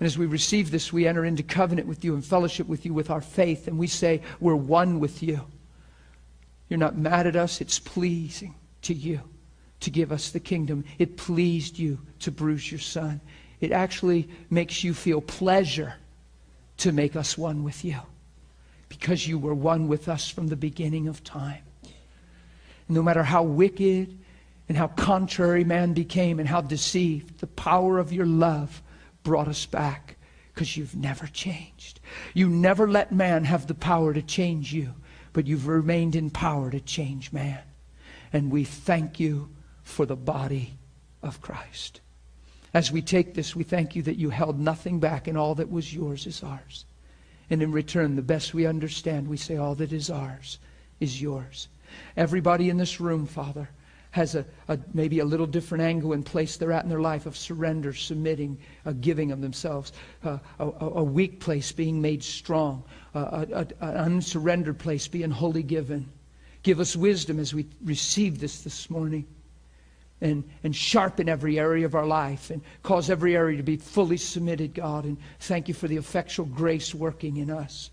And 0.00 0.06
as 0.06 0.18
we 0.18 0.26
receive 0.26 0.70
this, 0.70 0.92
we 0.92 1.06
enter 1.06 1.24
into 1.24 1.42
covenant 1.42 1.86
with 1.86 2.04
you 2.04 2.14
and 2.14 2.24
fellowship 2.24 2.66
with 2.66 2.84
you 2.84 2.92
with 2.92 3.10
our 3.10 3.20
faith, 3.20 3.68
and 3.68 3.78
we 3.78 3.86
say, 3.86 4.22
We're 4.40 4.56
one 4.56 4.98
with 4.98 5.22
you. 5.22 5.42
You're 6.68 6.78
not 6.78 6.96
mad 6.96 7.26
at 7.26 7.36
us, 7.36 7.60
it's 7.60 7.78
pleasing 7.78 8.54
to 8.82 8.94
you 8.94 9.20
to 9.80 9.90
give 9.90 10.10
us 10.10 10.30
the 10.30 10.40
kingdom. 10.40 10.84
It 10.98 11.16
pleased 11.16 11.78
you 11.78 11.98
to 12.20 12.30
bruise 12.30 12.70
your 12.70 12.80
son. 12.80 13.20
It 13.60 13.72
actually 13.72 14.28
makes 14.48 14.82
you 14.82 14.94
feel 14.94 15.20
pleasure 15.20 15.94
to 16.78 16.92
make 16.92 17.14
us 17.14 17.36
one 17.36 17.62
with 17.62 17.84
you 17.84 18.00
because 18.90 19.26
you 19.26 19.38
were 19.38 19.54
one 19.54 19.88
with 19.88 20.08
us 20.08 20.28
from 20.28 20.48
the 20.48 20.56
beginning 20.56 21.08
of 21.08 21.24
time. 21.24 21.62
No 22.88 23.02
matter 23.02 23.22
how 23.22 23.44
wicked 23.44 24.18
and 24.68 24.76
how 24.76 24.88
contrary 24.88 25.64
man 25.64 25.94
became 25.94 26.38
and 26.38 26.48
how 26.48 26.60
deceived, 26.60 27.38
the 27.38 27.46
power 27.46 27.98
of 27.98 28.12
your 28.12 28.26
love 28.26 28.82
brought 29.22 29.48
us 29.48 29.64
back 29.64 30.16
because 30.52 30.76
you've 30.76 30.96
never 30.96 31.26
changed. 31.28 32.00
You 32.34 32.48
never 32.48 32.88
let 32.88 33.12
man 33.12 33.44
have 33.44 33.68
the 33.68 33.74
power 33.74 34.12
to 34.12 34.22
change 34.22 34.72
you, 34.72 34.92
but 35.32 35.46
you've 35.46 35.68
remained 35.68 36.16
in 36.16 36.28
power 36.28 36.70
to 36.70 36.80
change 36.80 37.32
man. 37.32 37.60
And 38.32 38.50
we 38.50 38.64
thank 38.64 39.20
you 39.20 39.50
for 39.84 40.04
the 40.04 40.16
body 40.16 40.78
of 41.22 41.40
Christ. 41.40 42.00
As 42.74 42.90
we 42.90 43.02
take 43.02 43.34
this, 43.34 43.54
we 43.54 43.64
thank 43.64 43.94
you 43.94 44.02
that 44.02 44.18
you 44.18 44.30
held 44.30 44.58
nothing 44.58 44.98
back, 44.98 45.28
and 45.28 45.38
all 45.38 45.54
that 45.56 45.70
was 45.70 45.94
yours 45.94 46.26
is 46.26 46.42
ours. 46.42 46.84
And 47.50 47.62
in 47.62 47.72
return, 47.72 48.14
the 48.14 48.22
best 48.22 48.54
we 48.54 48.66
understand, 48.66 49.28
we 49.28 49.36
say 49.36 49.56
all 49.56 49.74
that 49.74 49.92
is 49.92 50.08
ours 50.08 50.58
is 51.00 51.20
yours. 51.20 51.68
Everybody 52.16 52.70
in 52.70 52.76
this 52.76 53.00
room, 53.00 53.26
Father, 53.26 53.68
has 54.12 54.34
a, 54.34 54.44
a, 54.68 54.78
maybe 54.92 55.20
a 55.20 55.24
little 55.24 55.46
different 55.46 55.82
angle 55.82 56.12
and 56.12 56.24
place 56.24 56.56
they're 56.56 56.72
at 56.72 56.84
in 56.84 56.90
their 56.90 57.00
life 57.00 57.26
of 57.26 57.36
surrender, 57.36 57.92
submitting, 57.92 58.58
uh, 58.86 58.92
giving 59.00 59.32
of 59.32 59.40
themselves. 59.40 59.92
Uh, 60.24 60.38
a, 60.58 60.66
a, 60.66 61.04
weak 61.04 61.40
place 61.40 61.70
being 61.72 62.00
made 62.00 62.22
strong, 62.22 62.82
uh, 63.14 63.44
an 63.80 63.96
unsurrendered 63.96 64.78
place 64.78 65.06
being 65.06 65.30
wholly 65.30 65.62
given. 65.62 66.08
Give 66.62 66.80
us 66.80 66.96
wisdom 66.96 67.38
as 67.38 67.54
we 67.54 67.66
receive 67.84 68.40
this 68.40 68.62
this 68.62 68.90
morning. 68.90 69.26
And, 70.22 70.44
and 70.62 70.76
sharpen 70.76 71.30
every 71.30 71.58
area 71.58 71.86
of 71.86 71.94
our 71.94 72.04
life 72.04 72.50
and 72.50 72.60
cause 72.82 73.08
every 73.08 73.34
area 73.34 73.56
to 73.56 73.62
be 73.62 73.78
fully 73.78 74.18
submitted, 74.18 74.74
God. 74.74 75.06
And 75.06 75.16
thank 75.38 75.66
you 75.66 75.72
for 75.72 75.88
the 75.88 75.96
effectual 75.96 76.44
grace 76.44 76.94
working 76.94 77.38
in 77.38 77.50
us. 77.50 77.90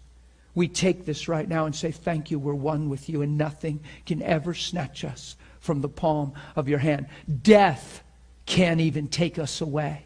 We 0.54 0.68
take 0.68 1.06
this 1.06 1.28
right 1.28 1.48
now 1.48 1.68
and 1.68 1.76
say, 1.76 1.92
Thank 1.92 2.30
you, 2.30 2.40
we're 2.40 2.54
one 2.54 2.90
with 2.90 3.08
you, 3.08 3.22
and 3.22 3.38
nothing 3.38 3.80
can 4.06 4.22
ever 4.24 4.54
snatch 4.54 5.06
us 5.06 5.38
from 5.60 5.82
the 5.82 5.88
palm 5.88 6.34
of 6.56 6.68
your 6.68 6.80
hand. 6.80 7.08
Death 7.44 8.04
can't 8.46 8.82
even 8.82 9.08
take 9.08 9.38
us 9.38 9.62
away. 9.62 10.04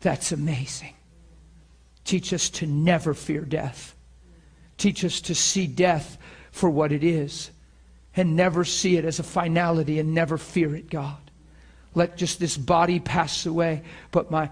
That's 0.00 0.32
amazing. 0.32 0.94
Teach 2.04 2.32
us 2.32 2.48
to 2.50 2.66
never 2.66 3.12
fear 3.12 3.42
death. 3.42 3.94
Teach 4.78 5.04
us 5.04 5.20
to 5.22 5.34
see 5.34 5.66
death 5.66 6.16
for 6.50 6.70
what 6.70 6.92
it 6.92 7.04
is 7.04 7.50
and 8.16 8.34
never 8.34 8.64
see 8.64 8.96
it 8.96 9.04
as 9.04 9.18
a 9.18 9.22
finality 9.22 9.98
and 9.98 10.14
never 10.14 10.38
fear 10.38 10.74
it, 10.74 10.90
God. 10.90 11.18
Let 11.94 12.16
just 12.16 12.40
this 12.40 12.56
body 12.56 12.98
pass 12.98 13.46
away, 13.46 13.82
but 14.10 14.30
my 14.30 14.50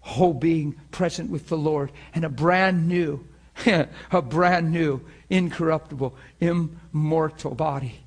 whole 0.00 0.34
being 0.34 0.74
present 0.90 1.30
with 1.30 1.48
the 1.48 1.56
Lord 1.56 1.90
and 2.14 2.24
a 2.24 2.28
brand 2.28 2.88
new, 2.88 3.26
a 4.12 4.22
brand 4.22 4.70
new, 4.70 5.00
incorruptible, 5.28 6.14
immortal 6.40 7.54
body 7.54 8.00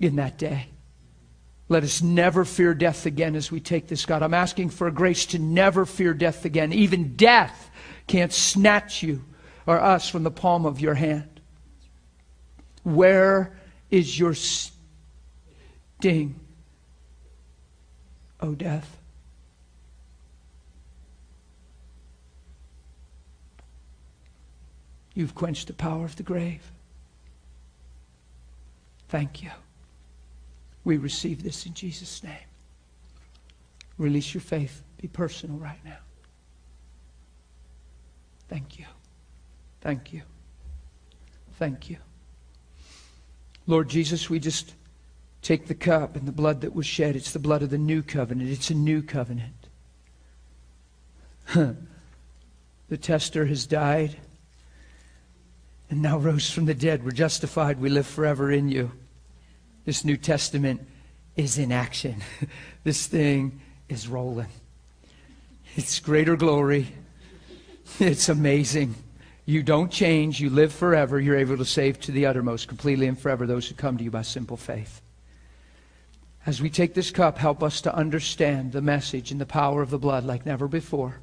in 0.00 0.16
that 0.16 0.38
day. 0.38 0.66
Let 1.68 1.84
us 1.84 2.00
never 2.00 2.44
fear 2.44 2.72
death 2.72 3.04
again 3.04 3.36
as 3.36 3.52
we 3.52 3.60
take 3.60 3.88
this, 3.88 4.06
God. 4.06 4.22
I'm 4.22 4.34
asking 4.34 4.70
for 4.70 4.86
a 4.86 4.92
grace 4.92 5.26
to 5.26 5.38
never 5.38 5.84
fear 5.84 6.14
death 6.14 6.44
again. 6.44 6.72
Even 6.72 7.14
death 7.14 7.70
can't 8.06 8.32
snatch 8.32 9.02
you 9.02 9.22
or 9.66 9.78
us 9.78 10.08
from 10.08 10.22
the 10.22 10.30
palm 10.30 10.64
of 10.64 10.80
your 10.80 10.94
hand. 10.94 11.40
Where 12.84 13.57
is 13.90 14.18
your 14.18 14.34
sting, 14.34 14.74
O 18.40 18.54
death? 18.54 18.96
You've 25.14 25.34
quenched 25.34 25.66
the 25.66 25.72
power 25.72 26.04
of 26.04 26.14
the 26.16 26.22
grave. 26.22 26.70
Thank 29.08 29.42
you. 29.42 29.50
We 30.84 30.96
receive 30.96 31.42
this 31.42 31.66
in 31.66 31.74
Jesus' 31.74 32.22
name. 32.22 32.36
Release 33.96 34.32
your 34.32 34.42
faith. 34.42 34.82
Be 35.00 35.08
personal 35.08 35.56
right 35.56 35.84
now. 35.84 35.98
Thank 38.48 38.78
you. 38.78 38.86
Thank 39.80 40.12
you. 40.12 40.22
Thank 41.58 41.90
you. 41.90 41.96
Lord 43.68 43.90
Jesus, 43.90 44.30
we 44.30 44.40
just 44.40 44.74
take 45.42 45.68
the 45.68 45.74
cup 45.74 46.16
and 46.16 46.26
the 46.26 46.32
blood 46.32 46.62
that 46.62 46.74
was 46.74 46.86
shed. 46.86 47.14
It's 47.14 47.32
the 47.32 47.38
blood 47.38 47.62
of 47.62 47.68
the 47.68 47.76
new 47.76 48.02
covenant. 48.02 48.48
It's 48.48 48.70
a 48.70 48.74
new 48.74 49.02
covenant. 49.02 49.68
the 51.54 51.76
testator 52.98 53.44
has 53.44 53.66
died 53.66 54.16
and 55.90 56.00
now 56.00 56.16
rose 56.16 56.50
from 56.50 56.64
the 56.64 56.74
dead. 56.74 57.04
We're 57.04 57.10
justified. 57.10 57.78
We 57.78 57.90
live 57.90 58.06
forever 58.06 58.50
in 58.50 58.70
you. 58.70 58.90
This 59.84 60.02
New 60.02 60.16
Testament 60.16 60.80
is 61.36 61.58
in 61.58 61.70
action. 61.70 62.22
this 62.84 63.06
thing 63.06 63.60
is 63.90 64.08
rolling. 64.08 64.48
It's 65.76 66.00
greater 66.00 66.36
glory. 66.36 66.88
It's 68.00 68.28
amazing. 68.28 68.94
You 69.48 69.62
don't 69.62 69.90
change. 69.90 70.40
You 70.40 70.50
live 70.50 70.74
forever. 70.74 71.18
You're 71.18 71.38
able 71.38 71.56
to 71.56 71.64
save 71.64 71.98
to 72.00 72.12
the 72.12 72.26
uttermost, 72.26 72.68
completely 72.68 73.06
and 73.06 73.18
forever, 73.18 73.46
those 73.46 73.66
who 73.66 73.74
come 73.74 73.96
to 73.96 74.04
you 74.04 74.10
by 74.10 74.20
simple 74.20 74.58
faith. 74.58 75.00
As 76.44 76.60
we 76.60 76.68
take 76.68 76.92
this 76.92 77.10
cup, 77.10 77.38
help 77.38 77.62
us 77.62 77.80
to 77.80 77.94
understand 77.94 78.72
the 78.72 78.82
message 78.82 79.32
and 79.32 79.40
the 79.40 79.46
power 79.46 79.80
of 79.80 79.88
the 79.88 79.98
blood 79.98 80.24
like 80.24 80.44
never 80.44 80.68
before. 80.68 81.20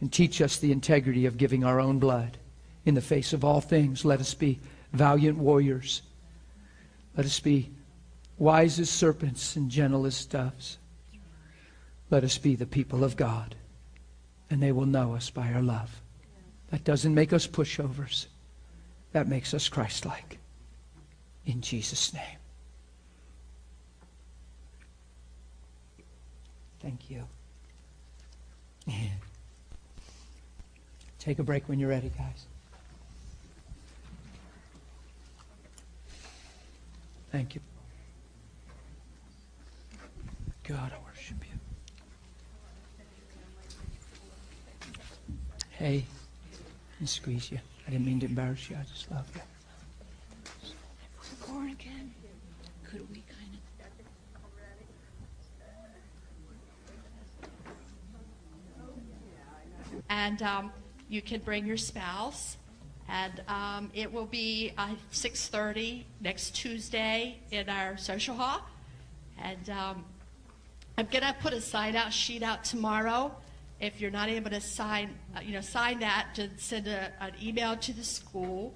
And 0.00 0.12
teach 0.12 0.40
us 0.40 0.58
the 0.58 0.70
integrity 0.70 1.26
of 1.26 1.36
giving 1.36 1.64
our 1.64 1.80
own 1.80 1.98
blood. 1.98 2.38
In 2.84 2.94
the 2.94 3.00
face 3.00 3.32
of 3.32 3.44
all 3.44 3.60
things, 3.60 4.04
let 4.04 4.20
us 4.20 4.32
be 4.32 4.60
valiant 4.92 5.36
warriors. 5.36 6.02
Let 7.16 7.26
us 7.26 7.40
be 7.40 7.68
wise 8.38 8.78
as 8.78 8.90
serpents 8.90 9.56
and 9.56 9.72
gentle 9.72 10.06
as 10.06 10.24
doves. 10.24 10.78
Let 12.10 12.22
us 12.22 12.38
be 12.38 12.54
the 12.54 12.64
people 12.64 13.02
of 13.02 13.16
God, 13.16 13.56
and 14.50 14.62
they 14.62 14.70
will 14.70 14.86
know 14.86 15.16
us 15.16 15.30
by 15.30 15.52
our 15.52 15.62
love. 15.62 16.00
That 16.74 16.82
doesn't 16.82 17.14
make 17.14 17.32
us 17.32 17.46
pushovers. 17.46 18.26
That 19.12 19.28
makes 19.28 19.54
us 19.54 19.68
Christ 19.68 20.04
like. 20.04 20.38
In 21.46 21.60
Jesus' 21.60 22.12
name. 22.12 22.38
Thank 26.80 27.08
you. 27.08 27.22
Take 31.20 31.38
a 31.38 31.44
break 31.44 31.68
when 31.68 31.78
you're 31.78 31.90
ready, 31.90 32.10
guys. 32.18 32.46
Thank 37.30 37.54
you. 37.54 37.60
God, 40.64 40.90
I 40.92 40.98
worship 41.08 41.36
you. 41.48 41.56
Hey 45.70 46.04
and 47.04 47.08
squeeze 47.10 47.52
you. 47.52 47.58
I 47.86 47.90
didn't 47.90 48.06
mean 48.06 48.18
to 48.20 48.26
embarrass 48.26 48.70
you. 48.70 48.78
I 48.80 48.84
just 48.84 49.10
love 49.10 49.28
you. 49.34 49.42
We're 51.20 51.52
born 51.52 51.68
again. 51.68 52.14
Could 52.82 53.06
we 53.10 53.22
kind 53.28 53.52
of? 53.52 53.58
And 60.08 60.42
um, 60.42 60.72
you 61.10 61.20
can 61.20 61.40
bring 61.40 61.66
your 61.66 61.76
spouse. 61.76 62.56
And 63.10 63.42
um, 63.48 63.90
it 63.92 64.10
will 64.10 64.24
be 64.24 64.72
uh, 64.78 64.94
6.30 65.12 66.04
next 66.22 66.56
Tuesday 66.56 67.36
in 67.50 67.68
our 67.68 67.98
social 67.98 68.34
hall. 68.34 68.62
And 69.42 69.68
um, 69.68 70.06
I'm 70.96 71.08
going 71.10 71.24
to 71.24 71.36
put 71.38 71.52
a 71.52 71.60
sign-out 71.60 72.14
sheet 72.14 72.42
out 72.42 72.64
tomorrow 72.64 73.30
if 73.80 74.00
you're 74.00 74.10
not 74.10 74.28
able 74.28 74.50
to 74.50 74.60
sign, 74.60 75.18
uh, 75.36 75.40
you 75.40 75.52
know, 75.52 75.60
sign 75.60 76.00
that, 76.00 76.28
to 76.34 76.48
send 76.56 76.86
a, 76.86 77.12
an 77.20 77.32
email 77.42 77.76
to 77.76 77.92
the 77.92 78.04
school, 78.04 78.74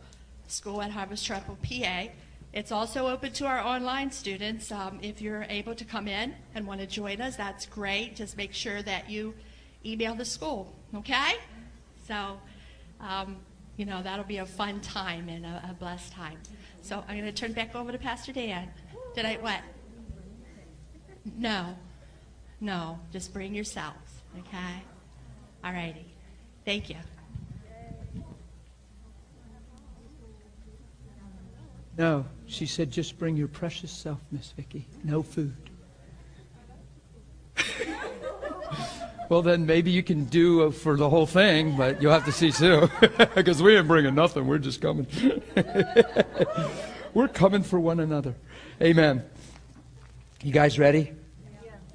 school 0.48 0.82
at 0.82 0.90
Harvest 0.90 1.24
Chapel, 1.24 1.58
PA, 1.62 2.08
It's 2.52 2.72
also 2.72 3.08
open 3.08 3.32
to 3.34 3.46
our 3.46 3.60
online 3.60 4.10
students. 4.10 4.72
Um, 4.72 4.98
if 5.02 5.20
you're 5.20 5.44
able 5.48 5.74
to 5.74 5.84
come 5.84 6.08
in 6.08 6.34
and 6.54 6.66
want 6.66 6.80
to 6.80 6.86
join 6.86 7.20
us, 7.20 7.36
that's 7.36 7.66
great. 7.66 8.16
Just 8.16 8.36
make 8.36 8.54
sure 8.54 8.82
that 8.82 9.10
you 9.10 9.34
email 9.84 10.14
the 10.14 10.24
school, 10.24 10.74
okay? 10.94 11.34
So, 12.06 12.40
um, 13.00 13.36
you 13.76 13.84
know, 13.84 14.02
that'll 14.02 14.24
be 14.24 14.38
a 14.38 14.46
fun 14.46 14.80
time 14.80 15.28
and 15.28 15.44
a, 15.44 15.70
a 15.70 15.74
blessed 15.74 16.12
time. 16.12 16.38
So 16.80 17.04
I'm 17.06 17.18
going 17.18 17.32
to 17.32 17.32
turn 17.32 17.52
back 17.52 17.74
over 17.74 17.92
to 17.92 17.98
Pastor 17.98 18.32
Dan. 18.32 18.68
Did 19.14 19.26
I 19.26 19.36
what? 19.36 19.60
No, 21.36 21.76
no, 22.60 22.98
just 23.12 23.32
bring 23.32 23.54
yourself, 23.54 23.94
okay? 24.40 24.82
All 25.64 25.72
righty. 25.72 26.06
Thank 26.64 26.90
you. 26.90 26.96
No, 31.96 32.24
she 32.46 32.66
said, 32.66 32.92
just 32.92 33.18
bring 33.18 33.36
your 33.36 33.48
precious 33.48 33.90
self, 33.90 34.20
Miss 34.30 34.52
Vicky. 34.52 34.86
No 35.02 35.22
food. 35.22 35.56
well, 39.28 39.42
then 39.42 39.66
maybe 39.66 39.90
you 39.90 40.04
can 40.04 40.24
do 40.26 40.68
uh, 40.68 40.70
for 40.70 40.96
the 40.96 41.10
whole 41.10 41.26
thing, 41.26 41.76
but 41.76 42.00
you'll 42.00 42.12
have 42.12 42.24
to 42.26 42.32
see 42.32 42.52
Sue 42.52 42.88
because 43.34 43.60
we 43.60 43.76
ain't 43.76 43.88
bringing 43.88 44.14
nothing. 44.14 44.46
We're 44.46 44.58
just 44.58 44.80
coming. 44.80 45.08
We're 47.14 47.26
coming 47.26 47.64
for 47.64 47.80
one 47.80 47.98
another. 47.98 48.36
Amen. 48.80 49.24
You 50.44 50.52
guys 50.52 50.78
ready? 50.78 51.12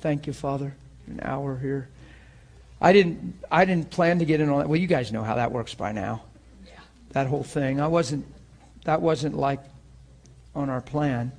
Thank 0.02 0.28
you, 0.28 0.34
Father. 0.34 0.76
An 1.08 1.22
hour 1.24 1.58
here. 1.58 1.88
I 2.84 2.92
didn't. 2.92 3.42
I 3.50 3.64
didn't 3.64 3.90
plan 3.90 4.20
to 4.20 4.26
get 4.26 4.42
in 4.42 4.50
on 4.50 4.60
that. 4.60 4.70
Well, 4.70 4.80
you 4.80 4.88
guys 4.88 5.12
know 5.12 5.24
how 5.24 5.36
that 5.36 5.54
works 5.54 5.74
by 5.74 5.94
now. 5.94 6.22
Yeah. 6.66 6.74
That 7.12 7.28
whole 7.28 7.44
thing. 7.44 7.80
I 7.80 7.88
wasn't. 7.88 8.26
That 8.84 9.02
wasn't 9.02 9.36
like 9.36 9.62
on 10.54 10.70
our 10.70 10.82
plan. 10.82 11.32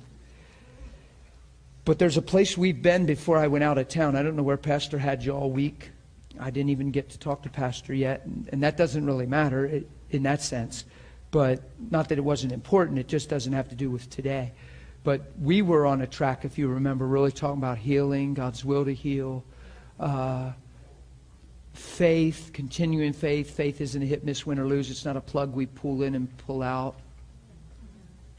But 1.85 1.99
there's 1.99 2.17
a 2.17 2.21
place 2.23 2.57
we've 2.57 2.81
been 2.81 3.05
before 3.05 3.37
I 3.37 3.45
went 3.45 3.63
out 3.63 3.77
of 3.77 3.87
town. 3.87 4.15
I 4.15 4.23
don't 4.23 4.35
know 4.35 4.41
where 4.41 4.57
Pastor 4.57 4.97
had 4.97 5.23
you 5.23 5.33
all 5.33 5.51
week. 5.51 5.91
I 6.39 6.49
didn't 6.49 6.71
even 6.71 6.89
get 6.89 7.11
to 7.11 7.19
talk 7.19 7.43
to 7.43 7.49
Pastor 7.49 7.93
yet, 7.93 8.25
and, 8.25 8.49
and 8.51 8.63
that 8.63 8.75
doesn't 8.75 9.05
really 9.05 9.27
matter 9.27 9.65
it, 9.65 9.87
in 10.09 10.23
that 10.23 10.41
sense. 10.41 10.83
But 11.29 11.61
not 11.91 12.09
that 12.09 12.17
it 12.17 12.23
wasn't 12.23 12.53
important, 12.53 12.97
it 12.97 13.07
just 13.07 13.29
doesn't 13.29 13.53
have 13.53 13.69
to 13.69 13.75
do 13.75 13.91
with 13.91 14.09
today. 14.09 14.51
But 15.03 15.21
we 15.39 15.61
were 15.61 15.85
on 15.85 16.01
a 16.01 16.07
track, 16.07 16.43
if 16.43 16.57
you 16.57 16.67
remember, 16.67 17.05
really 17.05 17.31
talking 17.31 17.59
about 17.59 17.77
healing, 17.77 18.33
God's 18.33 18.65
will 18.65 18.83
to 18.85 18.93
heal, 18.93 19.43
uh, 19.99 20.51
faith, 21.77 22.51
continuing 22.53 23.13
faith. 23.13 23.51
Faith 23.51 23.81
isn't 23.81 24.01
a 24.01 24.05
hit, 24.05 24.23
miss, 24.23 24.45
win, 24.45 24.59
or 24.59 24.65
lose. 24.65 24.89
It's 24.89 25.05
not 25.05 25.17
a 25.17 25.21
plug 25.21 25.53
we 25.53 25.65
pull 25.65 26.03
in 26.03 26.15
and 26.15 26.35
pull 26.37 26.63
out. 26.63 26.95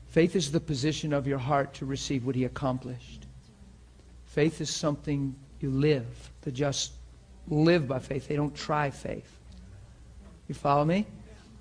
Faith 0.08 0.34
is 0.34 0.50
the 0.50 0.60
position 0.60 1.12
of 1.12 1.26
your 1.26 1.38
heart 1.38 1.74
to 1.74 1.84
receive 1.84 2.24
what 2.24 2.34
He 2.34 2.44
accomplished. 2.44 3.26
Faith 4.24 4.60
is 4.60 4.70
something 4.70 5.34
you 5.60 5.70
live. 5.70 6.30
The 6.42 6.52
just 6.52 6.92
live 7.48 7.86
by 7.86 7.98
faith, 7.98 8.28
they 8.28 8.36
don't 8.36 8.54
try 8.54 8.90
faith. 8.90 9.38
You 10.48 10.54
follow 10.54 10.84
me? 10.84 11.06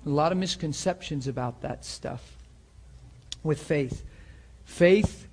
A 0.04 0.08
lot 0.08 0.32
of 0.32 0.38
misconceptions 0.38 1.26
about 1.26 1.60
that 1.62 1.84
stuff 1.84 2.36
with 3.42 3.62
faith. 3.62 4.04
Faith, 4.64 5.25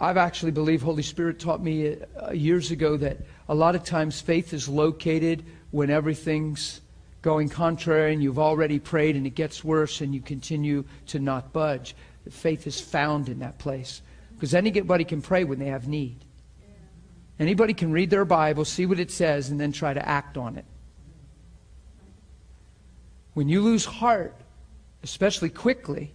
I've 0.00 0.18
actually 0.18 0.52
believed 0.52 0.82
Holy 0.82 1.02
Spirit 1.02 1.38
taught 1.38 1.62
me 1.62 1.96
uh, 2.20 2.32
years 2.32 2.70
ago 2.70 2.96
that 2.98 3.18
a 3.48 3.54
lot 3.54 3.74
of 3.74 3.82
times 3.82 4.20
faith 4.20 4.52
is 4.52 4.68
located 4.68 5.44
when 5.70 5.88
everything's 5.88 6.82
going 7.22 7.48
contrary 7.48 8.12
and 8.12 8.22
you've 8.22 8.38
already 8.38 8.78
prayed 8.78 9.16
and 9.16 9.26
it 9.26 9.34
gets 9.34 9.64
worse 9.64 10.02
and 10.02 10.14
you 10.14 10.20
continue 10.20 10.84
to 11.06 11.18
not 11.18 11.52
budge. 11.52 11.96
Faith 12.30 12.66
is 12.66 12.80
found 12.80 13.28
in 13.28 13.38
that 13.38 13.58
place. 13.58 14.02
Because 14.34 14.52
anybody 14.52 15.04
can 15.04 15.22
pray 15.22 15.44
when 15.44 15.58
they 15.58 15.66
have 15.66 15.88
need. 15.88 16.18
Anybody 17.38 17.72
can 17.72 17.90
read 17.90 18.10
their 18.10 18.24
Bible, 18.24 18.64
see 18.64 18.84
what 18.86 19.00
it 19.00 19.10
says, 19.10 19.50
and 19.50 19.58
then 19.58 19.72
try 19.72 19.94
to 19.94 20.06
act 20.06 20.36
on 20.36 20.56
it. 20.56 20.64
When 23.32 23.48
you 23.48 23.62
lose 23.62 23.84
heart, 23.84 24.34
especially 25.02 25.50
quickly, 25.50 26.12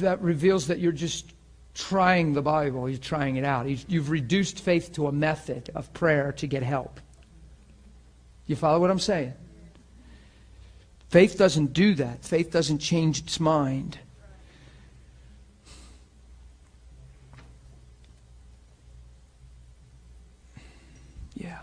that 0.00 0.20
reveals 0.22 0.68
that 0.68 0.78
you're 0.78 0.92
just 0.92 1.33
trying 1.74 2.32
the 2.32 2.42
Bible. 2.42 2.88
You're 2.88 2.98
trying 2.98 3.36
it 3.36 3.44
out. 3.44 3.66
You've 3.88 4.10
reduced 4.10 4.60
faith 4.60 4.92
to 4.94 5.08
a 5.08 5.12
method 5.12 5.70
of 5.74 5.92
prayer 5.92 6.32
to 6.32 6.46
get 6.46 6.62
help. 6.62 7.00
You 8.46 8.56
follow 8.56 8.78
what 8.78 8.90
I'm 8.90 8.98
saying? 8.98 9.34
Faith 11.08 11.36
doesn't 11.38 11.72
do 11.72 11.94
that. 11.94 12.24
Faith 12.24 12.50
doesn't 12.50 12.78
change 12.78 13.20
its 13.20 13.40
mind. 13.40 13.98
Yeah. 21.34 21.58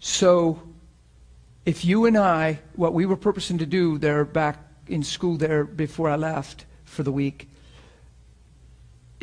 So, 0.00 0.60
if 1.64 1.84
you 1.84 2.06
and 2.06 2.18
I, 2.18 2.60
what 2.76 2.92
we 2.92 3.06
were 3.06 3.16
purposing 3.16 3.58
to 3.58 3.66
do 3.66 3.98
there 3.98 4.24
back 4.24 4.58
in 4.86 5.02
school 5.02 5.36
there 5.36 5.64
before 5.64 6.10
I 6.10 6.16
left 6.16 6.66
for 6.84 7.02
the 7.02 7.12
week, 7.12 7.48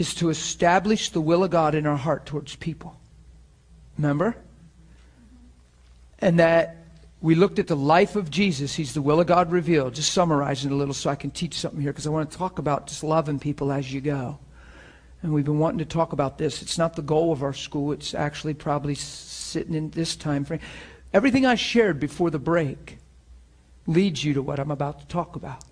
is 0.02 0.14
to 0.16 0.30
establish 0.30 1.10
the 1.10 1.22
will 1.22 1.44
of 1.44 1.52
God 1.52 1.76
in 1.76 1.88
our 1.88 1.96
heart 1.96 2.26
towards 2.26 2.56
people. 2.58 2.98
Remember? 3.98 4.36
and 6.22 6.40
that 6.40 6.78
we 7.20 7.36
looked 7.36 7.60
at 7.60 7.68
the 7.68 7.76
life 7.76 8.16
of 8.16 8.32
Jesus. 8.32 8.74
He's 8.74 8.94
the 8.94 9.02
will 9.02 9.20
of 9.20 9.28
God 9.28 9.52
revealed. 9.52 9.96
Just 9.96 10.14
summarizing 10.14 10.72
a 10.72 10.76
little 10.76 10.94
so 10.94 11.10
I 11.10 11.16
can 11.16 11.32
teach 11.32 11.56
something 11.56 11.82
here 11.82 11.92
because 11.92 12.08
I 12.08 12.12
want 12.12 12.32
to 12.32 12.38
talk 12.38 12.60
about 12.60 12.88
just 12.88 13.04
loving 13.04 13.40
people 13.40 13.72
as 13.72 13.92
you 13.92 14.02
go. 14.02 14.40
And 15.22 15.34
we've 15.34 15.46
been 15.46 15.60
wanting 15.60 15.80
to 15.80 15.86
talk 15.86 16.14
about 16.14 16.38
this. 16.38 16.62
It's 16.62 16.78
not 16.78 16.96
the 16.96 17.04
goal 17.04 17.32
of 17.32 17.44
our 17.44 17.54
school. 17.54 17.92
It's 17.92 18.14
actually 18.16 18.56
probably 18.56 18.96
sitting 18.96 19.76
in 19.76 19.92
this 19.92 20.16
time 20.16 20.46
frame. 20.46 20.62
Everything 21.14 21.46
I 21.46 21.56
shared 21.56 22.00
before 22.00 22.32
the 22.32 22.40
break 22.40 22.98
leads 23.86 24.24
you 24.24 24.34
to 24.34 24.42
what 24.42 24.60
I'm 24.60 24.72
about 24.72 25.02
to 25.02 25.08
talk 25.08 25.36
about 25.36 25.64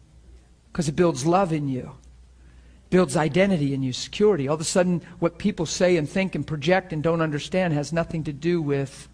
because 0.71 0.87
it 0.87 0.95
builds 0.95 1.25
love 1.25 1.51
in 1.51 1.67
you 1.67 1.93
builds 2.89 3.15
identity 3.15 3.73
in 3.73 3.83
you, 3.83 3.93
security. 3.93 4.47
All 4.47 4.55
of 4.55 4.61
a 4.61 4.65
sudden, 4.65 5.01
what 5.19 5.37
people 5.37 5.65
say 5.65 5.97
and 5.97 6.09
think 6.09 6.35
and 6.35 6.45
project 6.45 6.91
and 6.91 7.03
don't 7.03 7.21
understand 7.21 7.73
has 7.73 7.93
nothing 7.93 8.23
to 8.23 8.33
do 8.33 8.61
with 8.61 9.07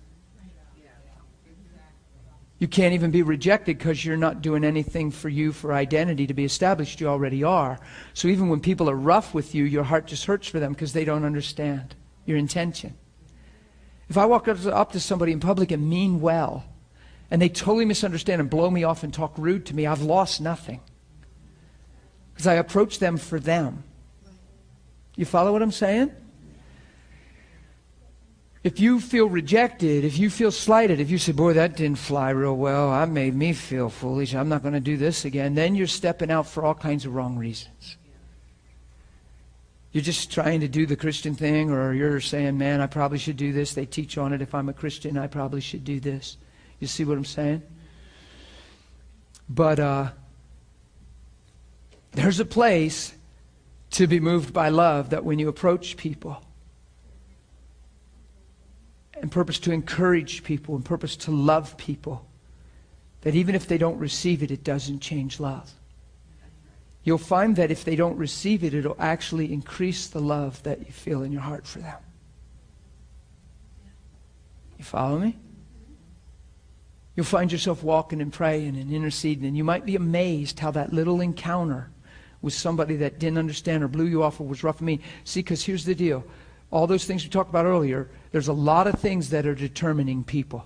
you 2.58 2.70
can't 2.70 2.94
even 2.94 3.12
be 3.12 3.22
rejected 3.22 3.78
because 3.78 4.06
you're 4.06 4.16
not 4.16 4.42
doing 4.42 4.64
anything 4.64 5.12
for 5.12 5.28
you 5.28 5.52
for 5.52 5.74
identity 5.74 6.26
to 6.28 6.34
be 6.34 6.46
established. 6.46 7.02
You 7.02 7.10
already 7.10 7.44
are. 7.44 7.80
So 8.14 8.30
even 8.30 8.48
when 8.48 8.62
people 8.62 8.90
are 8.90 8.96
rough 8.96 9.34
with 9.34 9.54
you, 9.54 9.66
your 9.66 9.84
heart 9.84 10.08
just 10.08 10.26
hurts 10.26 10.48
for 10.48 10.60
them 10.60 10.72
because 10.72 10.94
they 10.94 11.04
don't 11.04 11.26
understand 11.26 11.96
your 12.26 12.38
intention. 12.38 12.96
If 14.08 14.18
I 14.18 14.26
walk 14.26 14.48
up 14.48 14.92
to 14.92 15.00
somebody 15.02 15.34
in 15.34 15.42
public 15.42 15.72
and 15.72 15.90
mean 15.90 16.22
well, 16.22 16.64
and 17.30 17.42
they 17.42 17.50
totally 17.50 17.86
misunderstand 17.86 18.40
and 18.40 18.50
blow 18.50 18.70
me 18.70 18.86
off 18.86 19.04
and 19.04 19.14
talk 19.14 19.34
rude 19.38 19.66
to 19.66 19.76
me, 19.76 19.86
I've 19.86 20.02
lost 20.02 20.40
nothing. 20.40 20.80
Because 22.36 22.48
I 22.48 22.56
approach 22.56 23.00
them 23.00 23.18
for 23.18 23.40
them. 23.40 23.84
You 25.16 25.26
follow 25.26 25.54
what 25.54 25.62
I'm 25.62 25.72
saying? 25.72 26.12
If 28.64 28.80
you 28.80 29.00
feel 29.00 29.30
rejected, 29.30 30.04
if 30.04 30.18
you 30.18 30.30
feel 30.30 30.52
slighted, 30.52 31.00
if 31.00 31.10
you 31.10 31.18
say, 31.18 31.32
boy, 31.32 31.54
that 31.54 31.78
didn't 31.78 32.00
fly 32.00 32.32
real 32.32 32.58
well, 32.58 32.90
I 32.90 33.06
made 33.06 33.36
me 33.36 33.54
feel 33.54 33.90
foolish, 33.90 34.34
I'm 34.34 34.50
not 34.50 34.64
going 34.64 34.74
to 34.74 34.80
do 34.80 34.98
this 34.98 35.24
again, 35.24 35.56
then 35.56 35.76
you're 35.76 35.88
stepping 35.88 36.32
out 36.32 36.48
for 36.48 36.66
all 36.66 36.74
kinds 36.74 37.06
of 37.06 37.14
wrong 37.14 37.38
reasons. 37.38 37.98
You're 39.92 40.04
just 40.04 40.30
trying 40.30 40.60
to 40.60 40.68
do 40.68 40.86
the 40.86 40.98
Christian 40.98 41.36
thing, 41.36 41.72
or 41.72 41.94
you're 41.94 42.20
saying, 42.20 42.58
man, 42.58 42.82
I 42.82 42.88
probably 42.88 43.18
should 43.18 43.38
do 43.38 43.54
this. 43.54 43.74
They 43.74 43.86
teach 43.86 44.18
on 44.18 44.34
it. 44.34 44.42
If 44.42 44.54
I'm 44.54 44.68
a 44.68 44.74
Christian, 44.74 45.18
I 45.18 45.28
probably 45.28 45.62
should 45.62 45.86
do 45.86 46.02
this. 46.02 46.36
You 46.82 46.88
see 46.88 47.06
what 47.06 47.18
I'm 47.18 47.24
saying? 47.24 47.62
But 49.48 49.80
uh, 49.80 50.10
there's 52.16 52.40
a 52.40 52.46
place 52.46 53.14
to 53.92 54.08
be 54.08 54.20
moved 54.20 54.54
by 54.54 54.70
love 54.70 55.12
that 55.12 55.24
when 55.24 55.40
you 55.40 55.48
approach 55.48 55.98
people, 55.98 56.42
and 59.22 59.32
purpose 59.32 59.60
to 59.60 59.72
encourage 59.72 60.44
people 60.44 60.76
and 60.76 60.84
purpose 60.84 61.16
to 61.16 61.32
love 61.32 61.78
people. 61.78 62.28
That 63.22 63.36
even 63.36 63.56
if 63.56 63.68
they 63.68 63.78
don't 63.78 63.98
receive 63.98 64.44
it, 64.44 64.52
it 64.52 64.64
doesn't 64.64 65.00
change 65.00 65.40
love. 65.40 65.72
You'll 67.04 67.18
find 67.18 67.56
that 67.56 67.72
if 67.72 67.84
they 67.84 67.96
don't 67.96 68.18
receive 68.18 68.64
it, 68.64 68.74
it'll 68.74 68.96
actually 69.00 69.52
increase 69.54 70.08
the 70.08 70.20
love 70.20 70.62
that 70.64 70.80
you 70.80 70.92
feel 70.92 71.24
in 71.24 71.32
your 71.32 71.42
heart 71.42 71.66
for 71.66 71.80
them. 71.80 71.98
You 74.78 74.84
follow 74.84 75.20
me? 75.20 75.38
You'll 77.16 77.26
find 77.26 77.52
yourself 77.52 77.82
walking 77.82 78.22
and 78.22 78.34
praying 78.34 78.76
and 78.76 78.92
interceding, 78.92 79.46
and 79.46 79.56
you 79.56 79.64
might 79.64 79.86
be 79.86 79.96
amazed 79.96 80.60
how 80.60 80.72
that 80.72 80.92
little 80.92 81.22
encounter 81.22 81.90
with 82.46 82.54
somebody 82.54 82.96
that 82.98 83.20
didn't 83.20 83.40
understand 83.40 83.84
or 83.84 83.88
blew 83.88 84.06
you 84.06 84.24
off 84.24 84.40
or 84.40 84.48
was 84.48 84.64
rough 84.64 84.78
and 84.80 84.86
mean. 84.86 85.02
See, 85.24 85.40
because 85.42 85.66
here's 85.66 85.84
the 85.84 85.96
deal. 85.96 86.24
All 86.72 86.88
those 86.88 87.06
things 87.06 87.24
we 87.24 87.30
talked 87.30 87.50
about 87.50 87.66
earlier, 87.66 88.10
there's 88.32 88.48
a 88.48 88.54
lot 88.54 88.88
of 88.88 89.00
things 89.00 89.32
that 89.32 89.46
are 89.46 89.56
determining 89.56 90.24
people. 90.24 90.64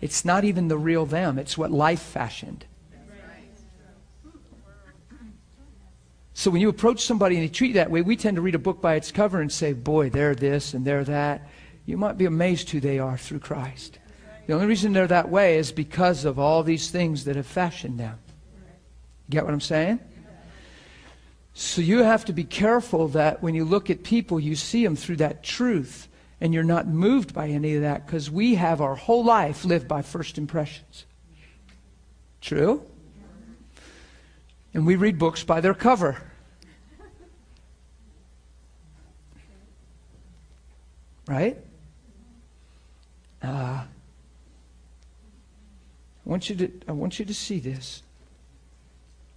It's 0.00 0.24
not 0.24 0.44
even 0.44 0.68
the 0.68 0.78
real 0.78 1.04
them, 1.04 1.38
it's 1.38 1.58
what 1.58 1.70
life 1.70 2.00
fashioned. 2.00 2.64
So 6.34 6.50
when 6.50 6.60
you 6.60 6.68
approach 6.68 7.04
somebody 7.04 7.36
and 7.36 7.44
they 7.44 7.48
treat 7.48 7.68
you 7.68 7.74
that 7.74 7.90
way, 7.90 8.00
we 8.00 8.16
tend 8.16 8.36
to 8.36 8.40
read 8.40 8.54
a 8.54 8.58
book 8.58 8.80
by 8.80 8.94
its 8.94 9.12
cover 9.12 9.40
and 9.40 9.52
say, 9.52 9.74
boy, 9.74 10.08
they're 10.08 10.34
this 10.34 10.72
and 10.72 10.84
they're 10.84 11.04
that. 11.04 11.48
You 11.84 11.96
might 11.96 12.16
be 12.16 12.24
amazed 12.24 12.70
who 12.70 12.80
they 12.80 12.98
are 12.98 13.18
through 13.18 13.40
Christ. 13.40 13.98
The 14.46 14.54
only 14.54 14.66
reason 14.66 14.92
they're 14.92 15.06
that 15.08 15.28
way 15.28 15.56
is 15.58 15.70
because 15.70 16.24
of 16.24 16.38
all 16.38 16.62
these 16.62 16.90
things 16.90 17.24
that 17.24 17.36
have 17.36 17.46
fashioned 17.46 17.98
them. 18.00 18.18
Get 19.30 19.44
what 19.44 19.54
I'm 19.54 19.60
saying? 19.60 20.00
So 21.54 21.82
you 21.82 22.02
have 22.02 22.24
to 22.26 22.32
be 22.32 22.44
careful 22.44 23.08
that 23.08 23.42
when 23.42 23.54
you 23.54 23.64
look 23.64 23.90
at 23.90 24.02
people, 24.02 24.40
you 24.40 24.56
see 24.56 24.82
them 24.82 24.96
through 24.96 25.16
that 25.16 25.42
truth 25.42 26.08
and 26.40 26.52
you're 26.52 26.64
not 26.64 26.88
moved 26.88 27.32
by 27.32 27.48
any 27.48 27.76
of 27.76 27.82
that 27.82 28.04
because 28.04 28.30
we 28.30 28.56
have 28.56 28.80
our 28.80 28.96
whole 28.96 29.22
life 29.22 29.64
lived 29.64 29.86
by 29.86 30.02
first 30.02 30.38
impressions. 30.38 31.04
True? 32.40 32.82
And 34.74 34.86
we 34.86 34.96
read 34.96 35.18
books 35.18 35.44
by 35.44 35.60
their 35.60 35.74
cover. 35.74 36.20
Right? 41.28 41.58
Uh, 43.42 43.84
I 46.26 46.28
want 46.28 46.50
you 46.50 46.56
to 46.56 46.70
I 46.88 46.92
want 46.92 47.18
you 47.18 47.24
to 47.24 47.34
see 47.34 47.60
this 47.60 48.02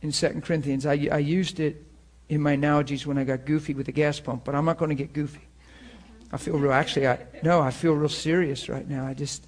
in 0.02 0.12
2 0.12 0.42
Corinthians. 0.42 0.86
I, 0.86 1.08
I 1.12 1.18
used 1.20 1.60
it 1.60 1.85
in 2.30 2.42
my 2.42 2.54
analogies 2.54 3.06
when 3.06 3.18
I 3.18 3.24
got 3.24 3.46
goofy 3.46 3.74
with 3.74 3.86
the 3.86 3.92
gas 3.92 4.20
pump, 4.20 4.44
but 4.44 4.56
I'm 4.56 4.66
not 4.66 4.78
going 4.78 4.90
to 4.90 4.96
get 4.96 5.14
goofy. 5.14 5.42
I 6.32 6.38
feel 6.38 6.58
real 6.58 6.74
actually 6.74 7.08
I 7.08 7.20
no, 7.44 7.62
I 7.62 7.72
feel 7.72 7.94
real 7.94 8.10
serious 8.10 8.68
right 8.68 8.88
now. 8.88 9.06
I 9.06 9.14
just 9.14 9.46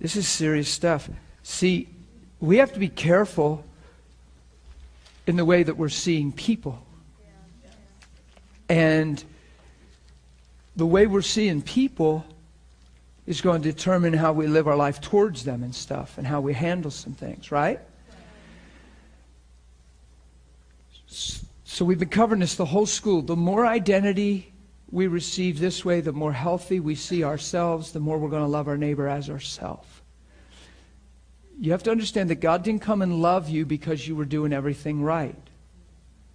this 0.00 0.16
is 0.16 0.26
serious 0.26 0.68
stuff. 0.68 1.08
See, 1.42 1.88
we 2.40 2.56
have 2.56 2.72
to 2.72 2.78
be 2.78 2.88
careful 2.88 3.64
in 5.26 5.36
the 5.36 5.44
way 5.44 5.62
that 5.62 5.76
we're 5.76 5.88
seeing 5.88 6.32
people. 6.32 6.84
And 8.68 9.22
the 10.76 10.86
way 10.86 11.06
we're 11.06 11.22
seeing 11.22 11.62
people 11.62 12.24
is 13.26 13.40
going 13.40 13.62
to 13.62 13.70
determine 13.70 14.12
how 14.14 14.32
we 14.32 14.46
live 14.46 14.66
our 14.66 14.76
life 14.76 15.00
towards 15.00 15.44
them 15.44 15.62
and 15.62 15.74
stuff 15.74 16.18
and 16.18 16.26
how 16.26 16.40
we 16.40 16.54
handle 16.54 16.90
some 16.90 17.12
things, 17.12 17.52
right? 17.52 17.78
So 21.72 21.86
we've 21.86 21.98
been 21.98 22.10
covering 22.10 22.42
this 22.42 22.56
the 22.56 22.66
whole 22.66 22.84
school. 22.84 23.22
The 23.22 23.34
more 23.34 23.64
identity 23.64 24.52
we 24.90 25.06
receive 25.06 25.58
this 25.58 25.86
way, 25.86 26.02
the 26.02 26.12
more 26.12 26.34
healthy 26.34 26.80
we 26.80 26.94
see 26.94 27.24
ourselves, 27.24 27.92
the 27.92 27.98
more 27.98 28.18
we're 28.18 28.28
going 28.28 28.42
to 28.42 28.46
love 28.46 28.68
our 28.68 28.76
neighbor 28.76 29.08
as 29.08 29.30
ourselves. 29.30 29.88
You 31.58 31.72
have 31.72 31.82
to 31.84 31.90
understand 31.90 32.28
that 32.28 32.40
God 32.40 32.62
didn't 32.62 32.82
come 32.82 33.00
and 33.00 33.22
love 33.22 33.48
you 33.48 33.64
because 33.64 34.06
you 34.06 34.14
were 34.14 34.26
doing 34.26 34.52
everything 34.52 35.02
right. 35.02 35.34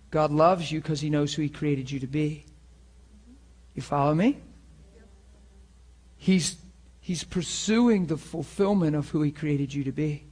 God 0.09 0.31
loves 0.31 0.71
you 0.71 0.81
because 0.81 1.01
he 1.01 1.11
knows 1.11 1.35
who 1.35 1.43
he 1.43 1.49
created 1.49 1.91
you 1.91 1.99
to 1.99 2.07
be. 2.07 2.43
You 3.75 3.83
follow 3.83 4.15
me? 4.15 4.39
He's, 6.17 6.55
he's 6.99 7.23
pursuing 7.23 8.07
the 8.07 8.17
fulfillment 8.17 8.95
of 8.95 9.09
who 9.09 9.21
he 9.21 9.31
created 9.31 9.71
you 9.71 9.83
to 9.83 9.91
be. 9.91 10.25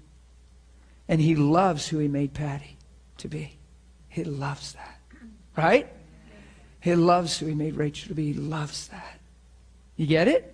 And 1.07 1.21
he 1.21 1.35
loves 1.35 1.87
who 1.87 1.99
he 1.99 2.07
made 2.07 2.33
Patty 2.33 2.79
to 3.19 3.27
be. 3.27 3.59
He 4.09 4.23
loves 4.23 4.73
that. 4.73 4.94
Right? 5.57 5.87
He 6.81 6.95
loves 6.95 7.39
who 7.39 7.47
he 7.47 7.55
made 7.55 7.75
Rachel 7.75 8.09
to 8.09 8.15
be. 8.15 8.33
He 8.33 8.39
loves 8.39 8.89
that. 8.89 9.19
You 9.95 10.05
get 10.05 10.27
it? 10.27 10.53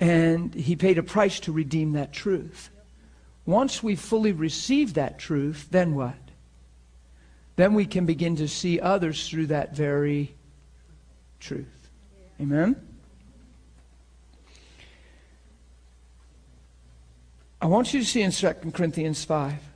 And 0.00 0.52
he 0.54 0.74
paid 0.74 0.98
a 0.98 1.02
price 1.02 1.38
to 1.40 1.52
redeem 1.52 1.92
that 1.92 2.12
truth. 2.12 2.70
Once 3.46 3.82
we 3.82 3.94
fully 3.94 4.32
receive 4.32 4.94
that 4.94 5.18
truth, 5.18 5.68
then 5.70 5.94
what? 5.94 6.16
Then 7.56 7.74
we 7.74 7.86
can 7.86 8.06
begin 8.06 8.36
to 8.36 8.48
see 8.48 8.80
others 8.80 9.28
through 9.28 9.46
that 9.46 9.76
very 9.76 10.34
truth. 11.38 11.90
Amen? 12.40 12.76
I 17.60 17.66
want 17.66 17.94
you 17.94 18.00
to 18.00 18.06
see 18.06 18.22
in 18.22 18.32
2 18.32 18.52
Corinthians 18.72 19.24
5. 19.24 19.71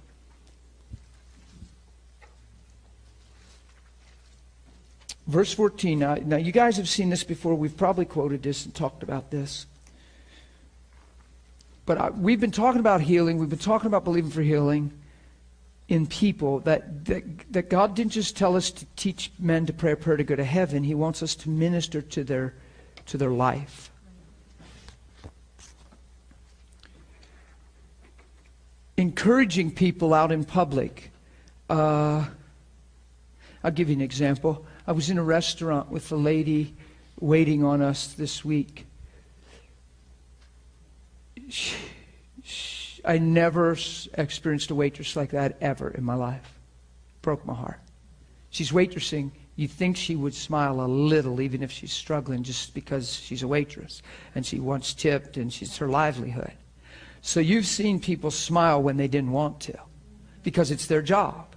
Verse 5.27 5.53
14. 5.53 5.99
Now, 5.99 6.15
now, 6.15 6.37
you 6.37 6.53
guys 6.53 6.77
have 6.77 6.89
seen 6.89 7.11
this 7.11 7.25
before. 7.25 7.55
We've 7.55 7.77
probably 7.77 8.05
quoted 8.05 8.43
this 8.43 8.65
and 8.65 8.75
talked 8.75 9.03
about 9.03 9.31
this. 9.31 9.67
But 11.85 11.99
I, 11.99 12.11
we've 12.11 12.41
been 12.41 12.53
talking 12.53 12.81
about 12.81 13.01
healing. 13.01 13.39
We've 13.39 13.49
been 13.49 13.59
talking 13.59 13.89
about 13.89 14.05
believing 14.05 14.31
for 14.31 14.43
healing 14.43 14.93
in 15.89 16.07
people. 16.07 16.61
That, 16.61 17.05
that, 17.07 17.25
that 17.53 17.71
God 17.71 17.97
didn't 17.97 18.13
just 18.13 18.37
tell 18.37 18.57
us 18.57 18.71
to 18.71 18.87
teach 18.97 19.33
men 19.39 19.67
to 19.67 19.73
pray 19.73 19.93
a 19.93 19.97
prayer 19.97 20.17
to 20.17 20.25
go 20.25 20.37
to 20.37 20.45
heaven. 20.45 20.85
He 20.85 20.95
wants 20.95 21.23
us 21.23 21.35
to 21.37 21.51
minister 21.51 22.03
to 22.03 22.25
their, 22.25 22.55
to 23.07 23.19
their 23.19 23.31
life. 23.31 23.91
Encouraging 28.97 29.73
people 29.73 30.15
out 30.15 30.31
in 30.33 30.45
public. 30.45 31.11
Uh, 31.69 32.27
I'll 33.63 33.73
give 33.73 33.89
you 33.89 33.97
an 33.97 34.01
example. 34.01 34.65
I 34.87 34.93
was 34.93 35.11
in 35.11 35.19
a 35.19 35.23
restaurant 35.23 35.91
with 35.91 36.11
a 36.13 36.17
lady 36.17 36.75
waiting 37.21 37.65
on 37.65 37.83
us 37.83 38.09
this 38.09 38.45
week 38.45 38.87
she, 41.49 41.77
she, 42.43 43.03
I 43.05 43.19
never 43.19 43.77
experienced 44.15 44.71
a 44.71 44.75
waitress 44.75 45.17
like 45.17 45.31
that 45.31 45.57
ever 45.61 45.91
in 45.91 46.05
my 46.05 46.15
life. 46.15 46.59
Broke 47.23 47.45
my 47.47 47.55
heart. 47.55 47.81
She's 48.51 48.73
waitressing. 48.73 49.31
You 49.57 49.69
think 49.69 49.97
she 49.97 50.17
would 50.17 50.35
smile 50.35 50.81
a 50.81 50.87
little, 50.87 51.41
even 51.41 51.63
if 51.63 51.71
she's 51.71 51.93
struggling, 51.93 52.43
just 52.43 52.75
because 52.75 53.15
she's 53.15 53.43
a 53.43 53.49
waitress 53.49 54.03
and 54.35 54.45
she 54.45 54.61
wants 54.61 54.93
tipped 54.93 55.37
and 55.37 55.53
she's 55.53 55.77
her 55.79 55.89
livelihood. 55.89 56.53
So 57.23 57.41
you've 57.41 57.67
seen 57.67 58.01
people 58.01 58.31
smile 58.31 58.83
when 58.83 58.97
they 58.97 59.09
didn't 59.09 59.33
want 59.33 59.61
to 59.61 59.79
because 60.43 60.71
it's 60.71 60.87
their 60.87 61.03
job. 61.03 61.55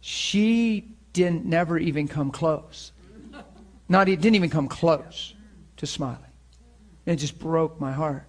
She 0.00 0.94
didn't 1.18 1.44
never 1.44 1.78
even 1.78 2.06
come 2.08 2.30
close. 2.30 2.92
Not 3.88 4.06
didn't 4.06 4.34
even 4.34 4.50
come 4.50 4.68
close 4.68 5.34
to 5.78 5.86
smiling. 5.86 6.18
And 7.06 7.14
it 7.14 7.20
just 7.20 7.38
broke 7.38 7.80
my 7.80 7.92
heart. 7.92 8.24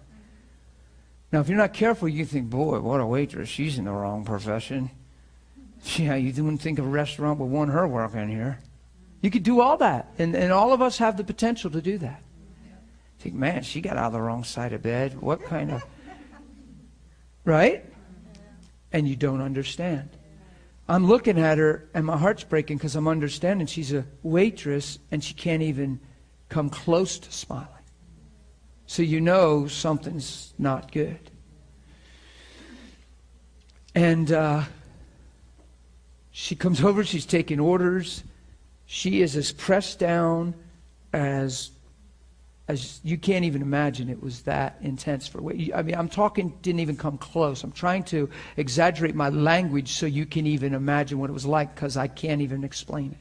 Now, 1.32 1.40
if 1.40 1.48
you're 1.48 1.58
not 1.58 1.72
careful, 1.72 2.08
you 2.08 2.24
think, 2.24 2.50
boy, 2.50 2.80
what 2.80 3.00
a 3.00 3.06
waitress. 3.06 3.48
She's 3.48 3.78
in 3.78 3.84
the 3.84 3.92
wrong 3.92 4.24
profession. 4.24 4.90
Yeah, 5.96 6.16
you 6.16 6.32
wouldn't 6.42 6.60
think 6.60 6.78
of 6.78 6.86
a 6.86 6.88
restaurant 6.88 7.38
would 7.38 7.46
want 7.46 7.70
her 7.70 7.86
working 7.86 8.28
here. 8.28 8.58
You 9.22 9.30
could 9.30 9.44
do 9.44 9.60
all 9.60 9.76
that. 9.76 10.12
And, 10.18 10.34
and 10.34 10.52
all 10.52 10.72
of 10.72 10.82
us 10.82 10.98
have 10.98 11.16
the 11.16 11.24
potential 11.24 11.70
to 11.70 11.80
do 11.80 11.98
that. 11.98 12.22
Think, 13.20 13.34
man, 13.34 13.62
she 13.62 13.80
got 13.80 13.96
out 13.96 14.06
of 14.06 14.12
the 14.14 14.20
wrong 14.20 14.44
side 14.44 14.72
of 14.72 14.82
bed. 14.82 15.20
What 15.20 15.44
kind 15.44 15.70
of. 15.70 15.84
Right? 17.44 17.84
And 18.92 19.06
you 19.06 19.14
don't 19.14 19.40
understand. 19.40 20.10
I'm 20.90 21.06
looking 21.06 21.38
at 21.38 21.58
her 21.58 21.88
and 21.94 22.04
my 22.04 22.16
heart's 22.16 22.42
breaking 22.42 22.78
because 22.78 22.96
I'm 22.96 23.06
understanding 23.06 23.68
she's 23.68 23.92
a 23.92 24.04
waitress 24.24 24.98
and 25.12 25.22
she 25.22 25.34
can't 25.34 25.62
even 25.62 26.00
come 26.48 26.68
close 26.68 27.16
to 27.20 27.32
smiling. 27.32 27.68
So 28.86 29.02
you 29.02 29.20
know 29.20 29.68
something's 29.68 30.52
not 30.58 30.90
good. 30.90 31.30
And 33.94 34.32
uh, 34.32 34.64
she 36.32 36.56
comes 36.56 36.82
over, 36.82 37.04
she's 37.04 37.24
taking 37.24 37.60
orders. 37.60 38.24
She 38.84 39.22
is 39.22 39.36
as 39.36 39.52
pressed 39.52 40.00
down 40.00 40.54
as 41.12 41.70
as 42.70 43.00
you 43.02 43.18
can't 43.18 43.44
even 43.44 43.62
imagine 43.62 44.08
it 44.08 44.22
was 44.22 44.42
that 44.42 44.76
intense 44.80 45.26
for 45.26 45.40
I 45.40 45.82
mean 45.82 45.94
I'm 45.94 46.08
talking 46.08 46.56
didn't 46.62 46.80
even 46.80 46.96
come 46.96 47.18
close. 47.18 47.64
I'm 47.64 47.72
trying 47.72 48.04
to 48.04 48.28
exaggerate 48.56 49.14
my 49.14 49.28
language 49.28 49.92
so 49.92 50.06
you 50.06 50.26
can 50.26 50.46
even 50.46 50.74
imagine 50.74 51.18
what 51.18 51.30
it 51.30 51.32
was 51.32 51.46
like 51.46 51.74
cuz 51.76 51.96
I 51.96 52.08
can't 52.08 52.40
even 52.40 52.64
explain 52.64 53.12
it. 53.12 53.18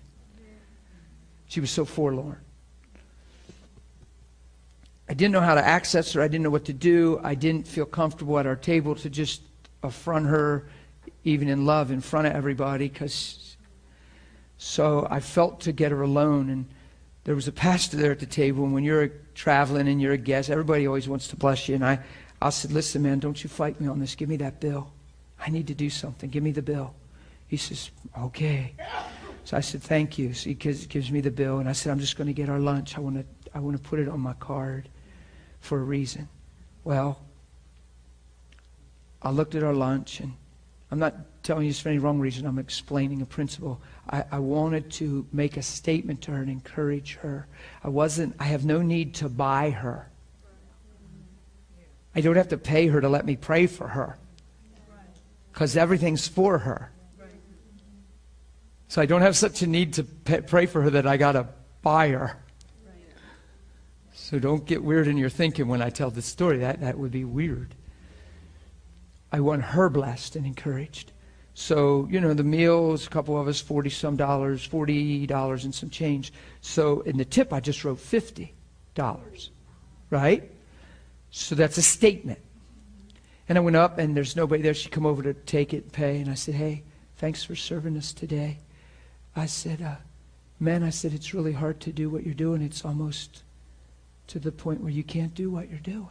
She 1.48 1.60
was 1.60 1.72
so 1.72 1.84
forlorn. 1.84 2.40
I 5.10 5.16
didn't 5.16 5.32
know 5.32 5.42
how 5.42 5.56
to 5.56 5.66
access 5.66 6.14
her. 6.14 6.22
I 6.22 6.28
didn't 6.28 6.44
know 6.44 6.52
what 6.52 6.66
to 6.66 6.74
do. 6.74 7.20
I 7.24 7.34
didn't 7.34 7.68
feel 7.68 7.86
comfortable 7.86 8.38
at 8.38 8.46
our 8.46 8.56
table 8.56 8.94
to 8.96 9.10
just 9.10 9.42
affront 9.82 10.28
her, 10.28 10.70
even 11.24 11.50
in 11.50 11.66
love, 11.66 11.90
in 11.90 12.00
front 12.00 12.28
of 12.28 12.34
everybody. 12.34 12.88
Because 12.88 13.58
so 14.60 15.08
I 15.10 15.20
felt 15.20 15.62
to 15.62 15.72
get 15.72 15.92
her 15.92 16.04
alone. 16.04 16.52
And 16.52 16.68
there 17.24 17.34
was 17.34 17.48
a 17.48 17.52
pastor 17.52 17.98
there 17.98 18.12
at 18.12 18.20
the 18.20 18.28
table. 18.28 18.64
And 18.64 18.72
when 18.72 18.84
you're 18.84 19.10
traveling 19.40 19.88
and 19.88 20.02
you're 20.02 20.14
a 20.14 20.18
guest, 20.18 20.50
everybody 20.50 20.86
always 20.86 21.08
wants 21.08 21.30
to 21.30 21.36
bless 21.36 21.70
you. 21.70 21.76
And 21.76 21.86
I, 21.86 22.00
I 22.42 22.50
said, 22.50 22.72
"Listen, 22.72 23.02
man, 23.02 23.20
don't 23.20 23.42
you 23.42 23.50
fight 23.50 23.80
me 23.80 23.88
on 23.88 24.00
this. 24.00 24.16
Give 24.16 24.30
me 24.30 24.38
that 24.38 24.60
bill. 24.60 24.92
I 25.40 25.50
need 25.50 25.68
to 25.68 25.74
do 25.74 25.90
something. 25.90 26.30
Give 26.30 26.44
me 26.44 26.52
the 26.52 26.62
bill." 26.62 26.94
He 27.48 27.58
says, 27.58 27.90
"Okay." 28.18 28.74
So 29.46 29.58
I 29.58 29.62
said, 29.62 29.82
"Thank 29.82 30.18
you." 30.18 30.34
So 30.34 30.50
he 30.50 30.54
gives, 30.56 30.86
gives 30.86 31.10
me 31.12 31.22
the 31.22 31.32
bill, 31.32 31.60
and 31.60 31.70
I 31.70 31.72
said, 31.72 31.92
"I'm 31.92 32.00
just 32.00 32.18
going 32.18 32.28
to 32.28 32.34
get 32.34 32.50
our 32.50 32.60
lunch. 32.60 32.98
I 32.98 33.02
want 33.02 33.16
to, 33.16 33.26
I 33.54 33.60
want 33.60 33.82
to 33.82 33.82
put 33.82 34.00
it 34.00 34.08
on 34.08 34.20
my 34.20 34.34
card." 34.34 34.90
for 35.60 35.80
a 35.80 35.84
reason. 35.84 36.28
Well, 36.84 37.20
I 39.22 39.32
looked 39.32 39.56
at 39.56 39.64
our 39.64 39.74
lunch 39.74 40.20
and 40.20 40.34
I'm 40.92 41.00
not 41.00 41.44
telling 41.44 41.66
you 41.66 41.72
this 41.72 41.80
for 41.80 41.90
any 41.90 42.00
wrong 42.00 42.20
reason. 42.20 42.46
I'm 42.46 42.60
explaining 42.60 43.22
a 43.22 43.26
principle. 43.26 43.82
I, 44.10 44.26
I 44.32 44.40
wanted 44.40 44.90
to 44.94 45.28
make 45.32 45.58
a 45.58 45.62
statement 45.62 46.22
to 46.24 46.32
her 46.32 46.42
and 46.42 46.50
encourage 46.50 47.16
her. 47.16 47.48
I 47.84 47.90
wasn't, 47.90 48.36
I 48.40 48.46
have 48.46 48.66
no 48.66 48.82
need 48.82 49.16
to 49.16 49.30
buy 49.30 49.70
her. 49.70 50.10
I 52.16 52.22
don't 52.22 52.36
have 52.36 52.50
to 52.50 52.58
pay 52.58 52.88
her 52.88 53.00
to 53.00 53.08
let 53.08 53.26
me 53.26 53.36
pray 53.36 53.68
for 53.68 53.88
her 53.88 54.18
because 55.54 55.78
everything's 55.78 56.28
for 56.28 56.60
her. 56.60 56.92
So 58.88 59.02
I 59.02 59.06
don't 59.06 59.22
have 59.22 59.38
such 59.38 59.62
a 59.62 59.68
need 59.68 59.94
to 59.94 60.04
pay, 60.04 60.42
pray 60.42 60.66
for 60.66 60.82
her 60.82 60.90
that 60.90 61.06
I 61.06 61.18
got 61.18 61.34
to 61.34 61.48
buy 61.84 62.10
her. 62.10 62.38
So 64.14 64.40
don't 64.40 64.66
get 64.66 64.84
weird 64.84 65.08
in 65.08 65.18
your 65.18 65.30
thinking 65.30 65.68
when 65.68 65.82
I 65.82 65.90
tell 65.92 66.10
this 66.10 66.26
story. 66.26 66.60
That, 66.60 66.82
that 66.82 66.98
would 66.98 67.12
be 67.12 67.24
weird. 67.24 67.76
I 69.32 69.40
want 69.42 69.62
her 69.62 69.90
blessed 69.90 70.36
and 70.36 70.46
encouraged. 70.46 71.12
So, 71.60 72.08
you 72.10 72.22
know, 72.22 72.34
the 72.34 72.42
meals, 72.42 73.06
a 73.06 73.10
couple 73.10 73.38
of 73.38 73.50
us, 73.50 73.60
40 73.60 73.90
some 73.90 74.16
dollars, 74.16 74.66
$40 74.66 75.64
and 75.66 75.76
some 75.76 75.90
change. 75.90 76.32
So 76.62 77.02
in 77.02 77.18
the 77.18 77.26
tip, 77.26 77.52
I 77.52 77.60
just 77.60 77.84
wrote 77.84 77.98
$50, 77.98 78.50
right? 80.10 80.50
So 81.32 81.56
that's 81.56 81.78
a 81.78 81.82
statement. 81.82 82.40
And 83.50 83.58
I 83.58 83.62
went 83.62 83.76
up, 83.76 83.98
and 83.98 84.16
there's 84.16 84.38
nobody 84.38 84.64
there. 84.64 84.74
She 84.74 84.88
come 84.88 85.06
over 85.06 85.22
to 85.22 85.34
take 85.34 85.74
it 85.74 85.84
and 85.84 85.92
pay. 85.92 86.22
And 86.22 86.32
I 86.32 86.36
said, 86.36 86.56
hey, 86.56 86.84
thanks 87.18 87.44
for 87.44 87.58
serving 87.58 87.98
us 87.98 88.14
today. 88.14 88.60
I 89.36 89.46
said, 89.46 89.82
uh, 89.82 89.96
man, 90.62 90.82
I 90.82 90.92
said, 90.92 91.14
it's 91.14 91.34
really 91.34 91.52
hard 91.52 91.82
to 91.82 91.92
do 91.92 92.10
what 92.10 92.24
you're 92.24 92.34
doing. 92.34 92.62
It's 92.62 92.86
almost 92.86 93.44
to 94.28 94.40
the 94.40 94.54
point 94.54 94.80
where 94.80 94.94
you 94.94 95.04
can't 95.04 95.36
do 95.36 95.52
what 95.52 95.70
you're 95.70 95.80
doing. 95.80 96.08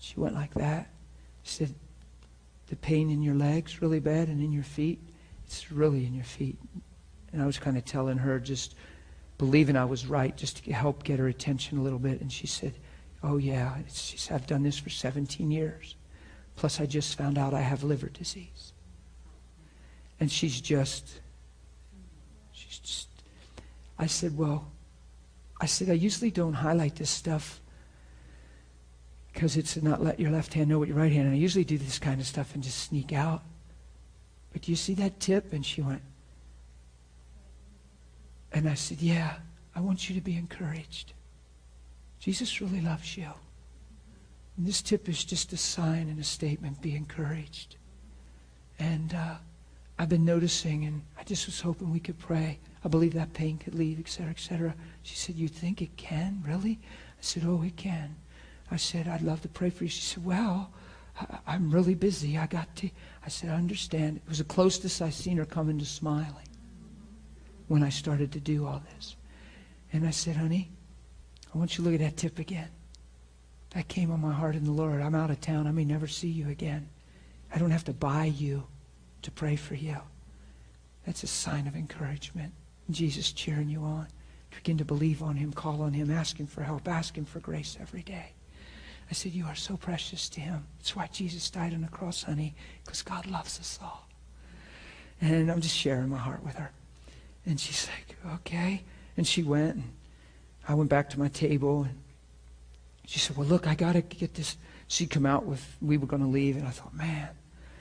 She 0.00 0.18
went 0.18 0.34
like 0.34 0.52
that. 0.54 0.90
She 1.44 1.58
said, 1.58 1.74
the 2.72 2.76
pain 2.76 3.10
in 3.10 3.20
your 3.20 3.34
legs 3.34 3.82
really 3.82 4.00
bad 4.00 4.28
and 4.28 4.42
in 4.42 4.50
your 4.50 4.62
feet? 4.62 4.98
It's 5.44 5.70
really 5.70 6.06
in 6.06 6.14
your 6.14 6.24
feet. 6.24 6.56
And 7.30 7.42
I 7.42 7.44
was 7.44 7.58
kind 7.58 7.76
of 7.76 7.84
telling 7.84 8.16
her, 8.16 8.40
just 8.40 8.76
believing 9.36 9.76
I 9.76 9.84
was 9.84 10.06
right, 10.06 10.34
just 10.34 10.64
to 10.64 10.72
help 10.72 11.02
get 11.02 11.18
her 11.18 11.28
attention 11.28 11.76
a 11.76 11.82
little 11.82 11.98
bit. 11.98 12.22
And 12.22 12.32
she 12.32 12.46
said, 12.46 12.72
oh, 13.22 13.36
yeah. 13.36 13.76
She 13.92 14.16
said, 14.16 14.36
I've 14.36 14.46
done 14.46 14.62
this 14.62 14.78
for 14.78 14.88
17 14.88 15.50
years. 15.50 15.96
Plus, 16.56 16.80
I 16.80 16.86
just 16.86 17.18
found 17.18 17.36
out 17.36 17.52
I 17.52 17.60
have 17.60 17.84
liver 17.84 18.08
disease. 18.08 18.72
And 20.18 20.32
she's 20.32 20.58
just, 20.58 21.20
she's 22.52 22.78
just, 22.78 23.08
I 23.98 24.06
said, 24.06 24.34
well, 24.38 24.72
I 25.60 25.66
said, 25.66 25.90
I 25.90 25.92
usually 25.92 26.30
don't 26.30 26.54
highlight 26.54 26.96
this 26.96 27.10
stuff 27.10 27.60
because 29.32 29.56
it's 29.56 29.80
not 29.80 30.02
let 30.02 30.20
your 30.20 30.30
left 30.30 30.54
hand 30.54 30.68
know 30.68 30.78
what 30.78 30.88
your 30.88 30.96
right 30.96 31.12
hand. 31.12 31.26
And 31.26 31.34
I 31.34 31.38
usually 31.38 31.64
do 31.64 31.78
this 31.78 31.98
kind 31.98 32.20
of 32.20 32.26
stuff 32.26 32.54
and 32.54 32.62
just 32.62 32.78
sneak 32.78 33.12
out. 33.12 33.42
But 34.52 34.62
do 34.62 34.72
you 34.72 34.76
see 34.76 34.94
that 34.94 35.20
tip? 35.20 35.52
And 35.52 35.64
she 35.64 35.80
went, 35.80 36.02
and 38.52 38.68
I 38.68 38.74
said, 38.74 39.00
yeah, 39.00 39.36
I 39.74 39.80
want 39.80 40.08
you 40.08 40.14
to 40.14 40.20
be 40.20 40.36
encouraged. 40.36 41.14
Jesus 42.20 42.60
really 42.60 42.80
loves 42.80 43.16
you. 43.16 43.30
And 44.56 44.66
this 44.66 44.82
tip 44.82 45.08
is 45.08 45.24
just 45.24 45.52
a 45.52 45.56
sign 45.56 46.08
and 46.08 46.20
a 46.20 46.24
statement. 46.24 46.82
Be 46.82 46.94
encouraged. 46.94 47.76
And 48.78 49.14
uh, 49.14 49.36
I've 49.98 50.10
been 50.10 50.24
noticing, 50.24 50.84
and 50.84 51.02
I 51.18 51.24
just 51.24 51.46
was 51.46 51.60
hoping 51.60 51.90
we 51.90 52.00
could 52.00 52.18
pray. 52.18 52.58
I 52.84 52.88
believe 52.88 53.14
that 53.14 53.32
pain 53.32 53.56
could 53.56 53.74
leave, 53.74 53.98
et 53.98 54.08
cetera, 54.08 54.30
et 54.30 54.40
cetera. 54.40 54.74
She 55.02 55.16
said, 55.16 55.36
You 55.36 55.48
think 55.48 55.80
it 55.80 55.96
can? 55.96 56.42
Really? 56.46 56.78
I 56.82 57.22
said, 57.22 57.44
Oh, 57.46 57.62
it 57.62 57.76
can. 57.76 58.16
I 58.72 58.76
said, 58.76 59.06
I'd 59.06 59.22
love 59.22 59.42
to 59.42 59.48
pray 59.48 59.68
for 59.68 59.84
you. 59.84 59.90
She 59.90 60.00
said, 60.00 60.24
Well, 60.24 60.70
I, 61.46 61.54
am 61.54 61.70
really 61.70 61.94
busy. 61.94 62.38
I 62.38 62.46
got 62.46 62.74
to. 62.76 62.90
I 63.24 63.28
said, 63.28 63.50
I 63.50 63.54
understand. 63.54 64.16
It 64.16 64.28
was 64.28 64.38
the 64.38 64.44
closest 64.44 65.02
I've 65.02 65.12
seen 65.12 65.36
her 65.36 65.44
come 65.44 65.68
into 65.68 65.84
smiling 65.84 66.48
when 67.68 67.82
I 67.82 67.90
started 67.90 68.32
to 68.32 68.40
do 68.40 68.66
all 68.66 68.82
this. 68.94 69.16
And 69.92 70.06
I 70.06 70.10
said, 70.10 70.36
Honey, 70.36 70.70
I 71.54 71.58
want 71.58 71.76
you 71.76 71.84
to 71.84 71.90
look 71.90 72.00
at 72.00 72.04
that 72.04 72.16
tip 72.16 72.38
again. 72.38 72.68
That 73.74 73.88
came 73.88 74.10
on 74.10 74.20
my 74.20 74.32
heart 74.32 74.56
in 74.56 74.64
the 74.64 74.70
Lord. 74.70 75.02
I'm 75.02 75.14
out 75.14 75.30
of 75.30 75.40
town. 75.40 75.66
I 75.66 75.70
may 75.70 75.84
never 75.84 76.06
see 76.06 76.28
you 76.28 76.48
again. 76.48 76.88
I 77.54 77.58
don't 77.58 77.70
have 77.70 77.84
to 77.84 77.92
buy 77.92 78.24
you 78.24 78.66
to 79.20 79.30
pray 79.30 79.56
for 79.56 79.74
you. 79.74 79.98
That's 81.04 81.22
a 81.22 81.26
sign 81.26 81.66
of 81.66 81.76
encouragement. 81.76 82.52
Jesus 82.90 83.32
cheering 83.32 83.68
you 83.68 83.82
on. 83.82 84.06
Begin 84.50 84.78
to 84.78 84.84
believe 84.84 85.22
on 85.22 85.36
him, 85.36 85.52
call 85.52 85.82
on 85.82 85.92
him, 85.92 86.10
ask 86.10 86.38
him 86.38 86.46
for 86.46 86.62
help, 86.62 86.88
ask 86.88 87.16
him 87.16 87.24
for 87.24 87.40
grace 87.40 87.76
every 87.80 88.02
day. 88.02 88.32
I 89.12 89.14
said, 89.14 89.32
You 89.32 89.44
are 89.44 89.54
so 89.54 89.76
precious 89.76 90.30
to 90.30 90.40
him. 90.40 90.64
That's 90.78 90.96
why 90.96 91.06
Jesus 91.12 91.50
died 91.50 91.74
on 91.74 91.82
the 91.82 91.88
cross, 91.88 92.22
honey, 92.22 92.54
because 92.82 93.02
God 93.02 93.26
loves 93.26 93.60
us 93.60 93.78
all. 93.82 94.08
And 95.20 95.52
I'm 95.52 95.60
just 95.60 95.76
sharing 95.76 96.08
my 96.08 96.16
heart 96.16 96.42
with 96.42 96.54
her. 96.54 96.70
And 97.44 97.60
she's 97.60 97.86
like, 97.88 98.16
Okay. 98.36 98.82
And 99.18 99.26
she 99.26 99.42
went, 99.42 99.74
and 99.74 99.92
I 100.66 100.72
went 100.72 100.88
back 100.88 101.10
to 101.10 101.18
my 101.18 101.28
table, 101.28 101.82
and 101.82 101.98
she 103.04 103.18
said, 103.18 103.36
Well, 103.36 103.46
look, 103.46 103.66
I 103.66 103.74
got 103.74 103.92
to 103.92 104.00
get 104.00 104.32
this. 104.32 104.56
She'd 104.88 105.10
come 105.10 105.26
out 105.26 105.44
with, 105.44 105.76
we 105.82 105.98
were 105.98 106.06
going 106.06 106.22
to 106.22 106.28
leave, 106.28 106.56
and 106.56 106.66
I 106.66 106.70
thought, 106.70 106.94
Man. 106.94 107.28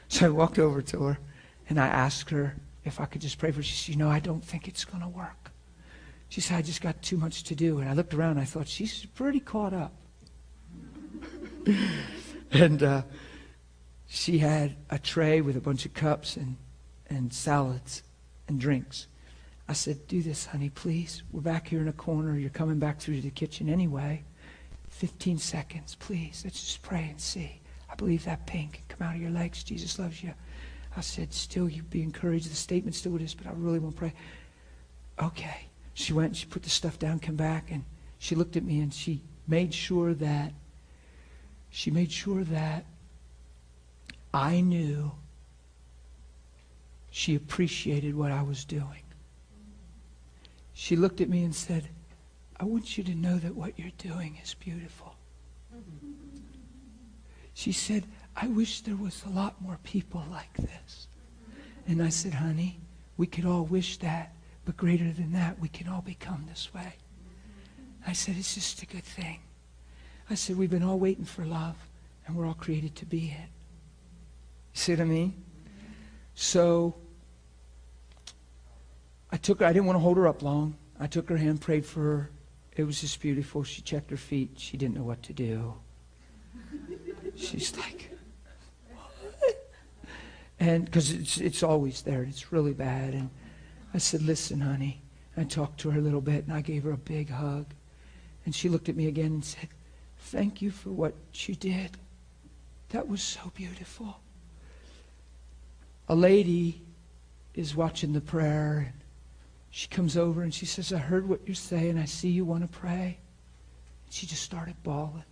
So 0.09 0.25
I 0.25 0.29
walked 0.29 0.59
over 0.59 0.81
to 0.81 1.03
her, 1.03 1.19
and 1.69 1.79
I 1.79 1.87
asked 1.87 2.29
her 2.31 2.57
if 2.83 2.99
I 2.99 3.05
could 3.05 3.21
just 3.21 3.37
pray 3.37 3.51
for 3.51 3.57
her. 3.57 3.63
She 3.63 3.75
said, 3.75 3.95
You 3.95 3.99
know, 4.03 4.09
I 4.09 4.19
don't 4.19 4.43
think 4.43 4.67
it's 4.67 4.83
going 4.83 5.01
to 5.01 5.07
work. 5.07 5.51
She 6.27 6.41
said, 6.41 6.57
I 6.57 6.61
just 6.61 6.81
got 6.81 7.01
too 7.01 7.15
much 7.15 7.43
to 7.43 7.55
do. 7.55 7.79
And 7.79 7.89
I 7.89 7.93
looked 7.93 8.13
around, 8.13 8.31
and 8.31 8.41
I 8.41 8.43
thought, 8.43 8.67
She's 8.67 9.05
pretty 9.05 9.39
caught 9.39 9.71
up. 9.71 9.93
and 12.51 12.83
uh, 12.83 13.01
she 14.07 14.39
had 14.39 14.75
a 14.89 14.99
tray 14.99 15.41
with 15.41 15.55
a 15.55 15.61
bunch 15.61 15.85
of 15.85 15.93
cups 15.93 16.35
and, 16.35 16.57
and 17.09 17.33
salads 17.33 18.03
and 18.47 18.59
drinks. 18.59 19.07
I 19.67 19.73
said, 19.73 20.07
Do 20.07 20.21
this, 20.21 20.47
honey, 20.47 20.69
please. 20.69 21.23
We're 21.31 21.41
back 21.41 21.67
here 21.67 21.81
in 21.81 21.87
a 21.87 21.93
corner. 21.93 22.37
You're 22.37 22.49
coming 22.49 22.79
back 22.79 22.99
through 22.99 23.21
the 23.21 23.29
kitchen 23.29 23.69
anyway. 23.69 24.23
15 24.89 25.37
seconds, 25.37 25.95
please. 25.95 26.41
Let's 26.43 26.61
just 26.61 26.81
pray 26.81 27.07
and 27.09 27.19
see. 27.19 27.61
I 27.89 27.95
believe 27.95 28.25
that 28.25 28.45
pain 28.45 28.69
can 28.69 28.83
come 28.89 29.07
out 29.07 29.15
of 29.15 29.21
your 29.21 29.31
legs. 29.31 29.63
Jesus 29.63 29.97
loves 29.97 30.21
you. 30.21 30.33
I 30.95 31.01
said, 31.01 31.33
Still, 31.33 31.69
you 31.69 31.83
be 31.83 32.01
encouraged. 32.01 32.51
The 32.51 32.55
statement 32.55 32.95
still 32.95 33.15
is, 33.17 33.33
but 33.33 33.47
I 33.47 33.51
really 33.55 33.79
want 33.79 33.95
to 33.95 33.99
pray. 33.99 34.13
Okay. 35.21 35.67
She 35.93 36.13
went 36.13 36.35
she 36.35 36.45
put 36.45 36.63
the 36.63 36.69
stuff 36.69 36.97
down, 36.99 37.19
come 37.19 37.35
back, 37.35 37.69
and 37.69 37.83
she 38.17 38.35
looked 38.35 38.55
at 38.55 38.63
me 38.63 38.79
and 38.79 38.93
she 38.93 39.21
made 39.47 39.73
sure 39.73 40.13
that 40.15 40.53
she 41.71 41.89
made 41.89 42.11
sure 42.11 42.43
that 42.43 42.85
I 44.33 44.61
knew 44.61 45.11
she 47.09 47.35
appreciated 47.35 48.15
what 48.15 48.31
I 48.31 48.43
was 48.43 48.65
doing. 48.65 49.03
She 50.73 50.95
looked 50.95 51.21
at 51.21 51.29
me 51.29 51.43
and 51.43 51.55
said, 51.55 51.87
I 52.59 52.65
want 52.65 52.97
you 52.97 53.03
to 53.05 53.15
know 53.15 53.37
that 53.37 53.55
what 53.55 53.79
you're 53.79 53.91
doing 53.97 54.37
is 54.43 54.53
beautiful. 54.53 55.15
She 57.53 57.71
said, 57.71 58.03
I 58.35 58.47
wish 58.47 58.81
there 58.81 58.95
was 58.95 59.23
a 59.25 59.29
lot 59.29 59.61
more 59.61 59.79
people 59.83 60.23
like 60.29 60.53
this. 60.57 61.07
And 61.87 62.01
I 62.01 62.09
said, 62.09 62.33
honey, 62.33 62.79
we 63.17 63.27
could 63.27 63.45
all 63.45 63.63
wish 63.63 63.97
that, 63.97 64.33
but 64.65 64.77
greater 64.77 65.11
than 65.11 65.33
that, 65.33 65.59
we 65.59 65.67
can 65.67 65.87
all 65.87 66.01
become 66.01 66.45
this 66.47 66.73
way. 66.73 66.93
I 68.05 68.13
said, 68.13 68.35
it's 68.37 68.55
just 68.55 68.81
a 68.81 68.85
good 68.85 69.03
thing. 69.03 69.39
I 70.31 70.35
said, 70.35 70.57
we've 70.57 70.69
been 70.69 70.83
all 70.83 70.97
waiting 70.97 71.25
for 71.25 71.43
love, 71.43 71.75
and 72.25 72.37
we're 72.37 72.47
all 72.47 72.53
created 72.53 72.95
to 72.95 73.05
be 73.05 73.35
it. 73.37 73.49
You 74.73 74.79
see 74.79 74.93
what 74.93 75.01
I 75.01 75.05
mean? 75.05 75.43
So 76.35 76.95
I 79.29 79.35
took 79.35 79.59
her, 79.59 79.65
I 79.65 79.73
didn't 79.73 79.87
want 79.87 79.97
to 79.97 80.01
hold 80.01 80.15
her 80.15 80.27
up 80.27 80.41
long. 80.41 80.75
I 80.99 81.07
took 81.07 81.27
her 81.27 81.35
hand, 81.35 81.59
prayed 81.59 81.85
for 81.85 81.99
her. 81.99 82.29
It 82.77 82.83
was 82.85 83.01
just 83.01 83.19
beautiful. 83.19 83.63
She 83.63 83.81
checked 83.81 84.09
her 84.09 84.17
feet. 84.17 84.51
She 84.55 84.77
didn't 84.77 84.95
know 84.95 85.03
what 85.03 85.21
to 85.23 85.33
do. 85.33 85.73
She's 87.35 87.75
like, 87.75 88.09
what? 88.93 89.71
And 90.61 90.85
because 90.85 91.11
it's, 91.11 91.39
it's 91.39 91.61
always 91.61 92.03
there. 92.03 92.23
It's 92.23 92.53
really 92.53 92.73
bad. 92.73 93.13
And 93.13 93.29
I 93.93 93.97
said, 93.97 94.21
listen, 94.21 94.61
honey. 94.61 95.01
I 95.35 95.43
talked 95.43 95.81
to 95.81 95.89
her 95.89 95.99
a 95.99 96.01
little 96.01 96.21
bit, 96.21 96.45
and 96.45 96.53
I 96.53 96.61
gave 96.61 96.83
her 96.83 96.91
a 96.91 96.97
big 96.97 97.29
hug. 97.29 97.65
And 98.45 98.55
she 98.55 98.69
looked 98.69 98.87
at 98.87 98.95
me 98.95 99.07
again 99.07 99.33
and 99.33 99.45
said, 99.45 99.67
Thank 100.31 100.61
you 100.61 100.71
for 100.71 100.91
what 100.91 101.13
you 101.45 101.55
did. 101.55 101.97
That 102.91 103.09
was 103.09 103.21
so 103.21 103.51
beautiful. 103.53 104.21
A 106.07 106.15
lady 106.15 106.81
is 107.53 107.75
watching 107.75 108.13
the 108.13 108.21
prayer. 108.21 108.93
She 109.71 109.89
comes 109.89 110.15
over 110.15 110.41
and 110.41 110.53
she 110.53 110.65
says, 110.65 110.93
I 110.93 110.99
heard 110.99 111.27
what 111.27 111.41
you're 111.45 111.53
saying. 111.53 111.97
I 111.97 112.05
see 112.05 112.29
you 112.29 112.45
want 112.45 112.61
to 112.61 112.79
pray. 112.79 113.19
And 114.05 114.13
she 114.13 114.25
just 114.25 114.43
started 114.43 114.81
bawling. 114.83 115.25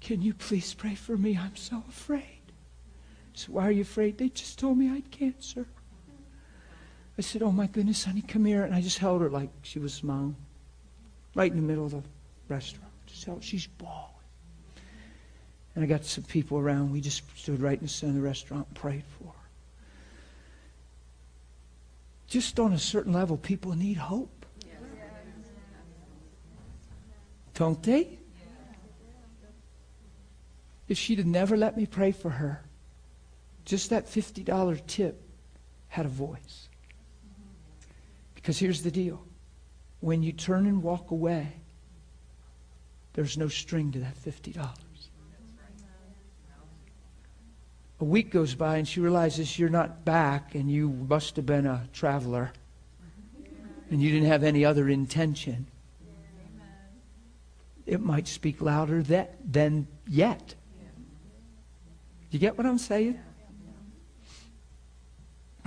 Can 0.00 0.22
you 0.22 0.34
please 0.34 0.74
pray 0.74 0.96
for 0.96 1.16
me? 1.16 1.38
I'm 1.38 1.54
so 1.54 1.84
afraid. 1.88 2.42
So 3.34 3.52
why 3.52 3.68
are 3.68 3.70
you 3.70 3.82
afraid? 3.82 4.18
They 4.18 4.28
just 4.28 4.58
told 4.58 4.76
me 4.76 4.90
I 4.90 4.94
had 4.94 5.10
cancer. 5.12 5.68
I 7.16 7.22
said, 7.22 7.44
Oh 7.44 7.52
my 7.52 7.68
goodness, 7.68 8.04
honey, 8.04 8.22
come 8.22 8.44
here. 8.44 8.64
And 8.64 8.74
I 8.74 8.80
just 8.80 8.98
held 8.98 9.20
her 9.22 9.30
like 9.30 9.50
she 9.62 9.78
was 9.78 10.02
mom, 10.02 10.34
right 11.36 11.52
in 11.52 11.56
the 11.56 11.62
middle 11.62 11.84
of 11.84 11.92
the 11.92 12.02
restaurant. 12.48 12.87
She's 13.40 13.66
bawling. 13.66 14.14
And 15.74 15.84
I 15.84 15.86
got 15.86 16.04
some 16.04 16.24
people 16.24 16.58
around. 16.58 16.92
We 16.92 17.00
just 17.00 17.22
stood 17.38 17.60
right 17.60 17.78
in 17.78 17.84
the 17.84 17.88
center 17.88 18.10
of 18.10 18.16
the 18.16 18.22
restaurant 18.22 18.66
and 18.66 18.74
prayed 18.74 19.04
for 19.18 19.28
her. 19.28 19.48
Just 22.26 22.58
on 22.58 22.72
a 22.72 22.78
certain 22.78 23.12
level, 23.12 23.36
people 23.36 23.74
need 23.74 23.96
hope. 23.96 24.46
Don't 27.54 27.82
they? 27.82 28.18
If 30.88 30.96
she'd 30.96 31.18
have 31.18 31.26
never 31.26 31.56
let 31.56 31.76
me 31.76 31.86
pray 31.86 32.12
for 32.12 32.30
her, 32.30 32.64
just 33.64 33.90
that 33.90 34.06
$50 34.06 34.86
tip 34.86 35.22
had 35.88 36.06
a 36.06 36.08
voice. 36.08 36.68
Because 38.34 38.58
here's 38.58 38.82
the 38.82 38.90
deal 38.90 39.22
when 40.00 40.22
you 40.22 40.32
turn 40.32 40.66
and 40.66 40.82
walk 40.82 41.10
away, 41.10 41.52
there's 43.18 43.36
no 43.36 43.48
string 43.48 43.90
to 43.90 43.98
that 43.98 44.14
$50. 44.14 44.64
A 47.98 48.04
week 48.04 48.30
goes 48.30 48.54
by 48.54 48.76
and 48.76 48.86
she 48.86 49.00
realizes 49.00 49.58
you're 49.58 49.68
not 49.68 50.04
back 50.04 50.54
and 50.54 50.70
you 50.70 50.88
must 50.88 51.34
have 51.34 51.44
been 51.44 51.66
a 51.66 51.88
traveler 51.92 52.52
and 53.90 54.00
you 54.00 54.12
didn't 54.12 54.28
have 54.28 54.44
any 54.44 54.64
other 54.64 54.88
intention. 54.88 55.66
It 57.86 58.00
might 58.00 58.28
speak 58.28 58.62
louder 58.62 59.02
that, 59.02 59.34
than 59.44 59.88
yet. 60.06 60.54
You 62.30 62.38
get 62.38 62.56
what 62.56 62.68
I'm 62.68 62.78
saying? 62.78 63.18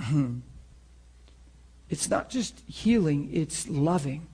it's 1.90 2.08
not 2.08 2.30
just 2.30 2.60
healing, 2.66 3.28
it's 3.30 3.68
loving. 3.68 4.26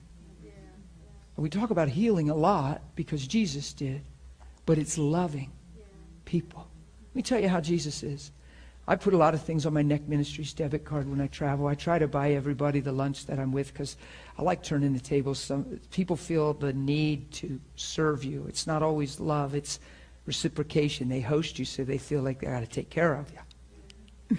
We 1.39 1.49
talk 1.49 1.69
about 1.69 1.87
healing 1.87 2.29
a 2.29 2.35
lot 2.35 2.81
because 2.95 3.25
Jesus 3.25 3.71
did, 3.71 4.01
but 4.65 4.77
it's 4.77 4.97
loving 4.97 5.51
people. 6.25 6.67
Let 7.09 7.15
me 7.15 7.21
tell 7.21 7.39
you 7.39 7.47
how 7.47 7.61
Jesus 7.61 8.03
is. 8.03 8.31
I 8.89 8.97
put 8.97 9.13
a 9.13 9.17
lot 9.17 9.33
of 9.33 9.41
things 9.41 9.65
on 9.65 9.73
my 9.73 9.81
Neck 9.81 10.07
Ministries 10.07 10.51
debit 10.51 10.83
card 10.83 11.07
when 11.09 11.21
I 11.21 11.27
travel. 11.27 11.67
I 11.67 11.75
try 11.75 11.97
to 11.97 12.07
buy 12.07 12.31
everybody 12.31 12.81
the 12.81 12.91
lunch 12.91 13.25
that 13.27 13.39
I'm 13.39 13.53
with 13.53 13.71
because 13.71 13.95
I 14.37 14.41
like 14.41 14.63
turning 14.63 14.91
the 14.91 14.99
tables. 14.99 15.39
Some 15.39 15.79
people 15.91 16.17
feel 16.17 16.53
the 16.53 16.73
need 16.73 17.31
to 17.33 17.61
serve 17.75 18.25
you. 18.25 18.45
It's 18.49 18.67
not 18.67 18.83
always 18.83 19.19
love; 19.19 19.55
it's 19.55 19.79
reciprocation. 20.25 21.07
They 21.07 21.21
host 21.21 21.57
you, 21.57 21.65
so 21.65 21.85
they 21.85 21.99
feel 21.99 22.21
like 22.21 22.41
they 22.41 22.47
got 22.47 22.61
to 22.61 22.67
take 22.67 22.89
care 22.89 23.13
of 23.13 23.31
you. 24.27 24.37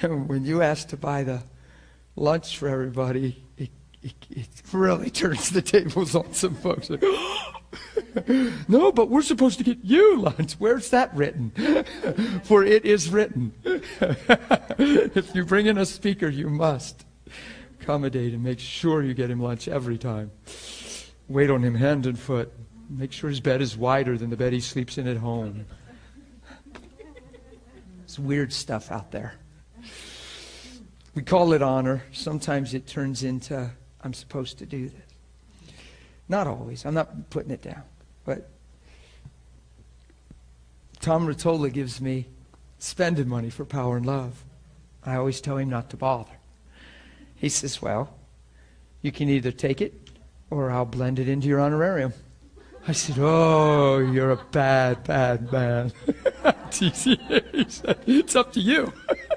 when 0.26 0.44
you 0.44 0.62
ask 0.62 0.88
to 0.88 0.96
buy 0.96 1.22
the 1.22 1.42
lunch 2.16 2.56
for 2.56 2.68
everybody, 2.68 3.43
it, 4.04 4.14
it, 4.30 4.48
really 4.72 5.10
turns 5.10 5.50
the 5.50 5.62
tables 5.62 6.14
on 6.14 6.32
some 6.32 6.54
folks. 6.54 6.90
no, 8.68 8.92
but 8.92 9.08
we're 9.08 9.22
supposed 9.22 9.58
to 9.58 9.64
get 9.64 9.78
you 9.82 10.20
lunch. 10.20 10.54
Where's 10.54 10.90
that 10.90 11.14
written? 11.14 11.50
For 12.44 12.64
it 12.64 12.84
is 12.84 13.08
written. 13.08 13.52
if 13.64 15.34
you 15.34 15.44
bring 15.44 15.66
in 15.66 15.78
a 15.78 15.86
speaker, 15.86 16.28
you 16.28 16.50
must 16.50 17.06
accommodate 17.80 18.34
and 18.34 18.42
make 18.42 18.60
sure 18.60 19.02
you 19.02 19.14
get 19.14 19.30
him 19.30 19.40
lunch 19.40 19.68
every 19.68 19.98
time. 19.98 20.30
Wait 21.28 21.50
on 21.50 21.62
him 21.62 21.74
hand 21.74 22.06
and 22.06 22.18
foot. 22.18 22.52
Make 22.90 23.12
sure 23.12 23.30
his 23.30 23.40
bed 23.40 23.62
is 23.62 23.76
wider 23.76 24.18
than 24.18 24.28
the 24.28 24.36
bed 24.36 24.52
he 24.52 24.60
sleeps 24.60 24.98
in 24.98 25.08
at 25.08 25.16
home. 25.16 25.64
It's 28.02 28.18
weird 28.18 28.52
stuff 28.52 28.92
out 28.92 29.10
there. 29.10 29.34
We 31.14 31.22
call 31.22 31.52
it 31.52 31.62
honor. 31.62 32.02
Sometimes 32.12 32.74
it 32.74 32.86
turns 32.86 33.22
into, 33.22 33.70
I'm 34.04 34.12
supposed 34.12 34.58
to 34.58 34.66
do 34.66 34.90
this. 34.90 35.72
Not 36.28 36.46
always. 36.46 36.84
I'm 36.84 36.94
not 36.94 37.30
putting 37.30 37.50
it 37.50 37.62
down. 37.62 37.82
But 38.24 38.48
Tom 41.00 41.26
Ruotolo 41.26 41.72
gives 41.72 42.00
me 42.00 42.26
spending 42.78 43.28
money 43.28 43.50
for 43.50 43.64
power 43.64 43.96
and 43.96 44.06
love. 44.06 44.44
I 45.04 45.16
always 45.16 45.40
tell 45.40 45.56
him 45.56 45.70
not 45.70 45.90
to 45.90 45.96
bother. 45.96 46.32
He 47.34 47.48
says, 47.48 47.82
Well, 47.82 48.14
you 49.02 49.10
can 49.12 49.28
either 49.28 49.52
take 49.52 49.80
it 49.80 50.10
or 50.50 50.70
I'll 50.70 50.84
blend 50.84 51.18
it 51.18 51.28
into 51.28 51.48
your 51.48 51.60
honorarium. 51.60 52.12
I 52.86 52.92
said, 52.92 53.16
Oh, 53.18 53.98
you're 53.98 54.30
a 54.30 54.44
bad, 54.50 55.04
bad 55.04 55.50
man. 55.50 55.92
he 56.72 56.90
said, 56.90 57.98
It's 58.06 58.36
up 58.36 58.52
to 58.52 58.60
you. 58.60 58.92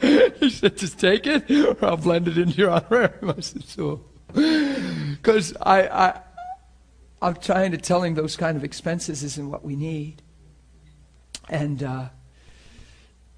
he 0.38 0.50
said, 0.50 0.76
Just 0.76 0.98
take 0.98 1.26
it 1.26 1.50
or 1.82 1.84
I'll 1.84 1.96
blend 1.96 2.28
it 2.28 2.38
into 2.38 2.56
your 2.56 2.70
honorarium. 2.70 3.30
I 3.36 3.40
said, 3.40 3.64
So. 3.64 4.04
Because 4.32 5.56
I, 5.60 5.88
I, 5.88 6.20
I'm 7.20 7.34
trying 7.36 7.72
to 7.72 7.78
tell 7.78 8.02
him 8.02 8.14
those 8.14 8.36
kind 8.36 8.56
of 8.56 8.64
expenses 8.64 9.22
isn't 9.22 9.50
what 9.50 9.64
we 9.64 9.74
need. 9.74 10.22
And 11.48 11.82
uh, 11.82 12.08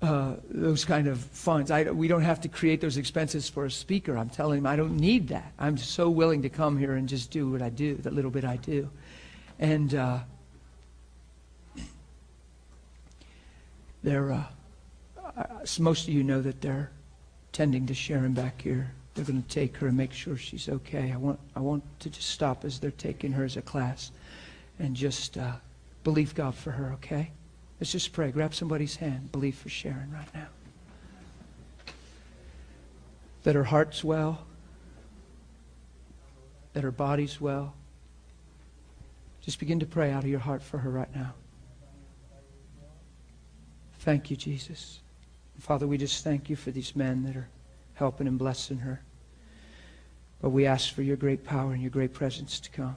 uh, 0.02 0.36
those 0.48 0.84
kind 0.84 1.06
of 1.06 1.20
funds. 1.20 1.70
I, 1.70 1.84
we 1.84 2.08
don't 2.08 2.22
have 2.22 2.40
to 2.42 2.48
create 2.48 2.80
those 2.80 2.96
expenses 2.96 3.48
for 3.48 3.66
a 3.66 3.70
speaker. 3.70 4.16
I'm 4.16 4.30
telling 4.30 4.58
him 4.58 4.66
I 4.66 4.74
don't 4.74 4.96
need 4.96 5.28
that. 5.28 5.52
I'm 5.58 5.76
so 5.76 6.10
willing 6.10 6.42
to 6.42 6.48
come 6.48 6.78
here 6.78 6.94
and 6.94 7.08
just 7.08 7.30
do 7.30 7.50
what 7.50 7.62
I 7.62 7.68
do, 7.68 7.96
the 7.96 8.10
little 8.10 8.30
bit 8.30 8.44
I 8.44 8.56
do. 8.56 8.90
And 9.58 9.94
uh, 9.94 10.20
they're, 14.02 14.32
uh, 14.32 14.44
most 15.78 16.08
of 16.08 16.14
you 16.14 16.22
know 16.22 16.40
that 16.40 16.60
they're 16.60 16.90
tending 17.52 17.86
to 17.86 17.94
Sharon 17.94 18.32
back 18.32 18.62
here. 18.62 18.92
They're 19.14 19.24
going 19.24 19.42
to 19.42 19.48
take 19.48 19.76
her 19.78 19.88
and 19.88 19.96
make 19.96 20.12
sure 20.12 20.36
she's 20.36 20.68
okay. 20.68 21.12
I 21.12 21.16
want, 21.16 21.40
I 21.56 21.60
want 21.60 21.82
to 22.00 22.10
just 22.10 22.30
stop 22.30 22.64
as 22.64 22.78
they're 22.78 22.90
taking 22.92 23.32
her 23.32 23.44
as 23.44 23.56
a 23.56 23.62
class 23.62 24.12
and 24.78 24.94
just 24.94 25.36
uh, 25.36 25.52
believe 26.04 26.34
God 26.34 26.54
for 26.54 26.70
her, 26.70 26.92
okay? 26.94 27.30
Let's 27.80 27.92
just 27.92 28.12
pray. 28.12 28.30
Grab 28.30 28.54
somebody's 28.54 28.96
hand. 28.96 29.32
Believe 29.32 29.56
for 29.56 29.68
Sharon 29.68 30.12
right 30.12 30.34
now. 30.34 30.46
That 33.42 33.54
her 33.54 33.64
heart's 33.64 34.04
well, 34.04 34.46
that 36.74 36.84
her 36.84 36.90
body's 36.90 37.40
well. 37.40 37.74
Just 39.40 39.58
begin 39.58 39.80
to 39.80 39.86
pray 39.86 40.12
out 40.12 40.22
of 40.24 40.30
your 40.30 40.40
heart 40.40 40.62
for 40.62 40.78
her 40.78 40.90
right 40.90 41.14
now. 41.14 41.34
Thank 44.00 44.30
you, 44.30 44.36
Jesus. 44.36 45.00
Father, 45.60 45.86
we 45.86 45.98
just 45.98 46.24
thank 46.24 46.48
you 46.48 46.56
for 46.56 46.70
these 46.70 46.96
men 46.96 47.22
that 47.24 47.36
are 47.36 47.48
helping 47.94 48.26
and 48.26 48.38
blessing 48.38 48.78
her. 48.78 49.02
But 50.40 50.50
we 50.50 50.66
ask 50.66 50.92
for 50.94 51.02
your 51.02 51.16
great 51.16 51.44
power 51.44 51.72
and 51.72 51.82
your 51.82 51.90
great 51.90 52.14
presence 52.14 52.58
to 52.60 52.70
come. 52.70 52.96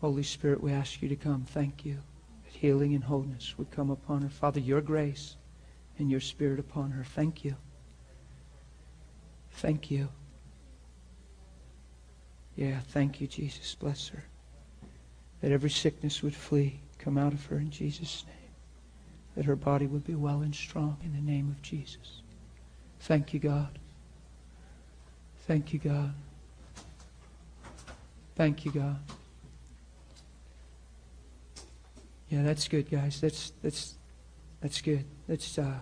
Holy 0.00 0.24
Spirit, 0.24 0.60
we 0.60 0.72
ask 0.72 1.00
you 1.00 1.08
to 1.08 1.16
come. 1.16 1.44
Thank 1.44 1.84
you. 1.84 1.98
That 2.44 2.58
healing 2.58 2.94
and 2.94 3.04
wholeness 3.04 3.56
would 3.56 3.70
come 3.70 3.90
upon 3.90 4.22
her. 4.22 4.28
Father, 4.28 4.60
your 4.60 4.80
grace 4.80 5.36
and 5.98 6.10
your 6.10 6.20
spirit 6.20 6.58
upon 6.58 6.90
her. 6.90 7.04
Thank 7.04 7.44
you. 7.44 7.54
Thank 9.52 9.90
you. 9.90 10.08
Yeah, 12.56 12.80
thank 12.88 13.20
you, 13.20 13.26
Jesus. 13.26 13.74
Bless 13.76 14.08
her. 14.08 14.24
That 15.40 15.52
every 15.52 15.70
sickness 15.70 16.22
would 16.22 16.34
flee, 16.34 16.80
come 16.98 17.16
out 17.16 17.32
of 17.32 17.46
her 17.46 17.58
in 17.58 17.70
Jesus' 17.70 18.24
name. 18.26 18.43
That 19.36 19.46
her 19.46 19.56
body 19.56 19.86
would 19.86 20.04
be 20.04 20.14
well 20.14 20.42
and 20.42 20.54
strong 20.54 20.96
in 21.04 21.12
the 21.12 21.20
name 21.20 21.48
of 21.48 21.60
Jesus. 21.62 22.22
Thank 23.00 23.34
you, 23.34 23.40
God. 23.40 23.78
Thank 25.46 25.72
you, 25.72 25.78
God. 25.78 26.14
Thank 28.36 28.64
you, 28.64 28.70
God. 28.70 28.98
Yeah, 32.28 32.42
that's 32.42 32.66
good, 32.68 32.90
guys. 32.90 33.20
That's 33.20 33.52
that's 33.62 33.94
that's 34.60 34.80
good. 34.80 35.04
That's 35.28 35.58
uh, 35.58 35.78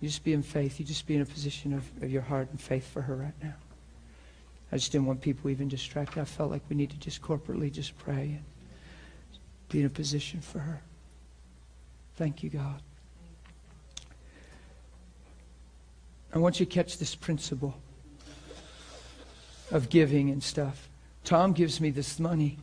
you 0.00 0.08
just 0.08 0.22
be 0.22 0.32
in 0.32 0.42
faith. 0.42 0.78
You 0.78 0.86
just 0.86 1.06
be 1.06 1.16
in 1.16 1.22
a 1.22 1.26
position 1.26 1.72
of, 1.72 1.84
of 2.02 2.10
your 2.10 2.22
heart 2.22 2.48
and 2.50 2.60
faith 2.60 2.86
for 2.86 3.02
her 3.02 3.16
right 3.16 3.34
now. 3.42 3.54
I 4.70 4.76
just 4.76 4.92
didn't 4.92 5.06
want 5.06 5.20
people 5.22 5.50
even 5.50 5.68
distracted. 5.68 6.20
I 6.20 6.24
felt 6.24 6.50
like 6.50 6.62
we 6.68 6.76
need 6.76 6.90
to 6.90 6.98
just 6.98 7.22
corporately 7.22 7.72
just 7.72 7.96
pray 7.98 8.22
and 8.22 8.44
be 9.70 9.80
in 9.80 9.86
a 9.86 9.90
position 9.90 10.40
for 10.40 10.60
her. 10.60 10.82
Thank 12.18 12.42
you, 12.42 12.50
God. 12.50 12.82
I 16.34 16.38
want 16.38 16.58
you 16.58 16.66
to 16.66 16.72
catch 16.72 16.98
this 16.98 17.14
principle 17.14 17.76
of 19.70 19.88
giving 19.88 20.30
and 20.30 20.42
stuff. 20.42 20.88
Tom 21.22 21.52
gives 21.52 21.80
me 21.80 21.90
this 21.90 22.18
money. 22.18 22.58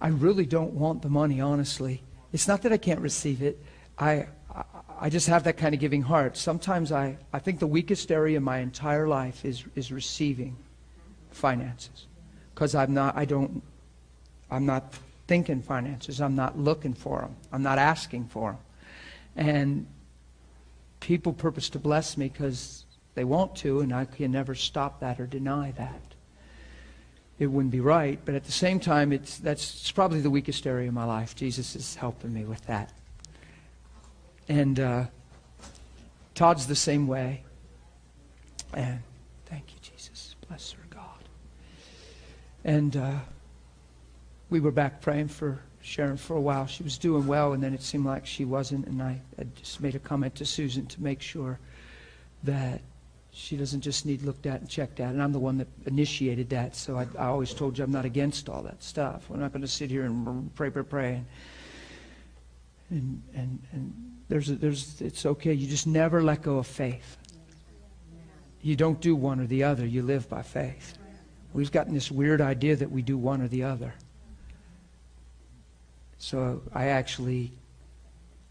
I 0.00 0.06
really 0.06 0.46
don't 0.46 0.74
want 0.74 1.02
the 1.02 1.08
money, 1.08 1.40
honestly. 1.40 2.00
It's 2.32 2.46
not 2.46 2.62
that 2.62 2.72
I 2.72 2.76
can't 2.76 3.00
receive 3.00 3.42
it. 3.42 3.60
I, 3.98 4.28
I, 4.54 4.62
I 5.00 5.10
just 5.10 5.26
have 5.26 5.42
that 5.44 5.56
kind 5.56 5.74
of 5.74 5.80
giving 5.80 6.02
heart. 6.02 6.36
Sometimes 6.36 6.92
I, 6.92 7.16
I 7.32 7.40
think 7.40 7.58
the 7.58 7.66
weakest 7.66 8.12
area 8.12 8.36
in 8.36 8.44
my 8.44 8.58
entire 8.58 9.08
life 9.08 9.44
is, 9.44 9.64
is 9.74 9.90
receiving 9.90 10.56
finances. 11.32 12.06
Because 12.54 12.76
I'm 12.76 12.94
not, 12.94 13.16
I 13.16 13.24
don't, 13.24 13.64
I'm 14.48 14.64
not 14.64 14.94
thinking 15.26 15.60
finances. 15.60 16.20
I'm 16.20 16.36
not 16.36 16.56
looking 16.56 16.94
for 16.94 17.22
them. 17.22 17.34
I'm 17.50 17.64
not 17.64 17.78
asking 17.78 18.26
for 18.26 18.52
them. 18.52 18.60
And 19.36 19.86
people 21.00 21.32
purpose 21.32 21.68
to 21.70 21.78
bless 21.78 22.16
me 22.16 22.28
because 22.28 22.84
they 23.14 23.24
want 23.24 23.56
to, 23.56 23.80
and 23.80 23.92
I 23.92 24.04
can 24.04 24.32
never 24.32 24.54
stop 24.54 25.00
that 25.00 25.20
or 25.20 25.26
deny 25.26 25.72
that. 25.72 26.14
it 27.38 27.46
wouldn't 27.46 27.72
be 27.72 27.80
right. 27.80 28.20
But 28.24 28.34
at 28.34 28.44
the 28.44 28.52
same 28.52 28.78
time, 28.78 29.12
it's, 29.12 29.38
that's 29.38 29.74
it's 29.80 29.90
probably 29.90 30.20
the 30.20 30.30
weakest 30.30 30.66
area 30.66 30.88
of 30.88 30.94
my 30.94 31.04
life. 31.04 31.34
Jesus 31.34 31.74
is 31.74 31.96
helping 31.96 32.32
me 32.32 32.44
with 32.44 32.64
that. 32.66 32.92
And 34.48 34.78
uh, 34.78 35.04
Todd's 36.34 36.66
the 36.66 36.76
same 36.76 37.06
way. 37.06 37.42
And 38.74 39.00
thank 39.46 39.64
you, 39.72 39.78
Jesus. 39.82 40.36
Bless 40.48 40.72
her, 40.72 40.82
God. 40.88 41.02
And 42.64 42.96
uh, 42.96 43.18
we 44.48 44.60
were 44.60 44.70
back 44.70 45.00
praying 45.00 45.28
for 45.28 45.60
Sharon 45.82 46.16
for 46.16 46.36
a 46.36 46.40
while. 46.40 46.66
She 46.66 46.82
was 46.82 46.96
doing 46.96 47.26
well, 47.26 47.52
and 47.52 47.62
then 47.62 47.74
it 47.74 47.82
seemed 47.82 48.06
like 48.06 48.24
she 48.24 48.44
wasn't. 48.44 48.86
And 48.86 49.02
I, 49.02 49.20
I 49.38 49.44
just 49.56 49.80
made 49.80 49.94
a 49.94 49.98
comment 49.98 50.36
to 50.36 50.44
Susan 50.44 50.86
to 50.86 51.02
make 51.02 51.20
sure 51.20 51.58
that 52.44 52.80
she 53.32 53.56
doesn't 53.56 53.80
just 53.80 54.06
need 54.06 54.22
looked 54.22 54.46
at 54.46 54.60
and 54.60 54.68
checked 54.68 55.00
at. 55.00 55.10
And 55.10 55.22
I'm 55.22 55.32
the 55.32 55.38
one 55.38 55.58
that 55.58 55.68
initiated 55.86 56.50
that, 56.50 56.76
so 56.76 56.98
I, 56.98 57.06
I 57.18 57.26
always 57.26 57.52
told 57.52 57.78
you 57.78 57.84
I'm 57.84 57.90
not 57.90 58.04
against 58.04 58.48
all 58.48 58.62
that 58.62 58.82
stuff. 58.82 59.28
We're 59.28 59.38
not 59.38 59.52
going 59.52 59.62
to 59.62 59.68
sit 59.68 59.90
here 59.90 60.04
and 60.04 60.54
pray, 60.54 60.70
pray, 60.70 60.82
pray. 60.82 61.24
And, 62.90 62.90
and, 62.90 63.22
and, 63.34 63.62
and 63.72 64.12
there's, 64.28 64.50
a, 64.50 64.54
there's, 64.54 65.00
it's 65.00 65.24
okay. 65.24 65.52
You 65.52 65.66
just 65.66 65.86
never 65.86 66.22
let 66.22 66.42
go 66.42 66.58
of 66.58 66.66
faith. 66.66 67.16
You 68.60 68.76
don't 68.76 69.00
do 69.00 69.16
one 69.16 69.40
or 69.40 69.46
the 69.46 69.64
other. 69.64 69.84
You 69.84 70.02
live 70.02 70.28
by 70.28 70.42
faith. 70.42 70.98
We've 71.54 71.72
gotten 71.72 71.94
this 71.94 72.10
weird 72.10 72.40
idea 72.40 72.76
that 72.76 72.90
we 72.90 73.02
do 73.02 73.18
one 73.18 73.42
or 73.42 73.48
the 73.48 73.64
other. 73.64 73.94
So 76.22 76.62
I 76.72 76.86
actually 76.86 77.50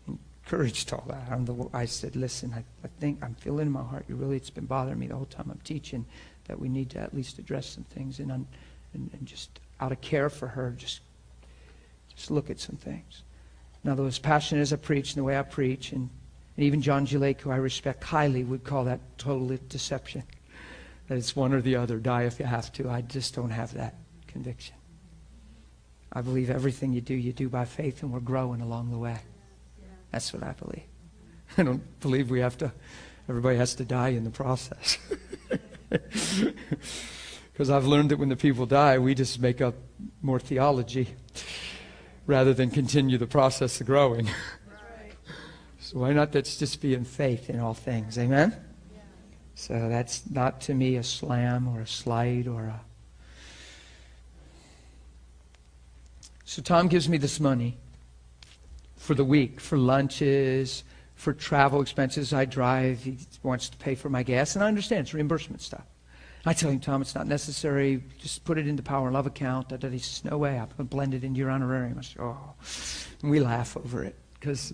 encouraged 0.06 0.92
all 0.92 1.06
that. 1.08 1.46
The, 1.46 1.70
I 1.74 1.86
said, 1.86 2.18
listen, 2.18 2.54
I, 2.54 2.66
I 2.84 2.90
think 3.00 3.24
I'm 3.24 3.34
feeling 3.36 3.68
in 3.68 3.72
my 3.72 3.82
heart. 3.82 4.04
You 4.10 4.18
really, 4.18 4.36
it's 4.36 4.50
been 4.50 4.66
bothering 4.66 5.00
me 5.00 5.08
the 5.08 5.16
whole 5.16 5.24
time 5.24 5.50
I'm 5.50 5.62
teaching 5.64 6.06
that 6.50 6.60
we 6.60 6.68
need 6.68 6.90
to 6.90 7.00
at 7.00 7.16
least 7.16 7.40
address 7.40 7.68
some 7.68 7.86
things 7.86 8.20
and, 8.20 8.30
and, 8.30 8.46
and 8.94 9.26
just 9.26 9.62
out 9.80 9.94
of 9.94 10.02
care 10.02 10.30
for 10.30 10.50
her, 10.50 10.76
just 10.78 11.00
just 12.14 12.30
look 12.30 12.50
at 12.50 12.60
some 12.60 12.76
things. 12.76 13.24
Now, 13.86 13.96
though 13.96 14.06
as 14.06 14.20
passionate 14.20 14.60
as 14.60 14.74
I 14.74 14.76
preach 14.76 15.14
and 15.14 15.22
the 15.22 15.24
way 15.24 15.40
I 15.40 15.44
preach, 15.44 15.94
and, 15.94 16.10
and 16.58 16.66
even 16.66 16.82
John 16.82 17.06
G. 17.06 17.18
Lake, 17.18 17.40
who 17.40 17.52
I 17.52 17.56
respect 17.56 18.04
highly, 18.04 18.44
would 18.44 18.66
call 18.66 18.84
that 18.84 19.00
total 19.18 19.58
deception. 19.70 20.24
That 21.08 21.18
it's 21.18 21.38
one 21.38 21.54
or 21.54 21.62
the 21.62 21.78
other. 21.78 22.00
Die 22.00 22.24
if 22.24 22.38
you 22.38 22.46
have 22.46 22.74
to. 22.74 22.90
I 22.90 23.00
just 23.00 23.34
don't 23.34 23.50
have 23.50 23.74
that 23.76 23.96
conviction. 24.28 24.76
I 26.14 26.22
believe 26.22 26.50
everything 26.50 26.94
you 26.94 27.02
do, 27.02 27.14
you 27.14 27.34
do 27.34 27.50
by 27.50 27.66
faith, 27.66 28.04
and 28.04 28.12
we're 28.12 28.20
growing 28.20 28.62
along 28.62 28.92
the 28.92 28.98
way. 28.98 29.18
That's 30.12 30.34
what 30.34 30.44
I 30.44 30.52
believe. 30.52 30.84
I 31.58 31.64
don't 31.64 32.00
believe 32.02 32.30
we 32.30 32.42
have 32.42 32.58
to, 32.60 32.72
everybody 33.30 33.58
has 33.58 33.76
to 33.76 33.86
die 33.86 34.10
in 34.10 34.24
the 34.24 34.30
process. 34.30 34.98
Because 37.62 37.70
I've 37.70 37.86
learned 37.86 38.10
that 38.10 38.18
when 38.18 38.30
the 38.30 38.36
people 38.36 38.66
die, 38.66 38.98
we 38.98 39.14
just 39.14 39.40
make 39.40 39.62
up 39.62 39.76
more 40.24 40.40
theology 40.40 41.10
rather 42.26 42.54
than 42.56 42.72
continue 42.72 43.20
the 43.20 43.28
process 43.28 43.80
of 43.80 43.86
growing. 43.86 44.28
so 45.80 46.00
why 46.00 46.14
not 46.14 46.34
let's 46.34 46.58
just 46.58 46.82
be 46.82 46.96
in 46.96 47.04
faith 47.04 47.52
in 47.52 47.60
all 47.60 47.76
things? 47.76 48.18
Amen? 48.18 48.56
So 49.54 49.90
that's 49.90 50.28
not 50.32 50.62
to 50.62 50.74
me 50.74 50.96
a 50.96 51.04
slam 51.04 51.68
or 51.68 51.82
a 51.82 51.88
slight 51.88 52.48
or 52.48 52.64
a 52.64 52.82
So 56.52 56.62
Tom 56.62 56.90
gives 56.90 57.08
me 57.08 57.16
this 57.16 57.40
money 57.40 57.78
for 58.98 59.14
the 59.14 59.24
week, 59.24 59.62
for 59.62 59.78
lunches, 59.78 60.84
for 61.16 61.32
travel 61.32 61.82
expenses. 61.82 62.34
I 62.34 62.44
drive. 62.44 63.02
He 63.02 63.20
wants 63.42 63.70
to 63.70 63.78
pay 63.78 63.96
for 63.96 64.10
my 64.10 64.22
gas. 64.22 64.54
And 64.58 64.62
I 64.62 64.68
understand 64.68 65.06
it's 65.06 65.14
reimbursement 65.14 65.62
stuff. 65.62 65.86
I 66.46 66.52
tell 66.52 66.70
him, 66.70 66.82
Tom, 66.82 67.02
it's 67.02 67.16
not 67.16 67.26
necessary. 67.26 68.04
Just 68.18 68.44
put 68.44 68.58
it 68.58 68.68
into 68.68 68.84
Power 68.84 69.08
and 69.08 69.14
Love 69.14 69.28
account. 69.28 69.72
He 69.82 70.00
says, 70.00 70.26
no 70.26 70.38
way. 70.38 70.62
To 70.76 70.84
blend 70.84 71.14
it 71.14 71.24
into 71.24 71.38
your 71.38 71.50
honorarium. 71.50 71.98
I 71.98 72.02
say, 72.02 72.20
oh. 72.20 72.54
And 73.22 73.32
we 73.32 73.40
laugh 73.40 73.78
over 73.78 74.04
it 74.04 74.18
because 74.34 74.74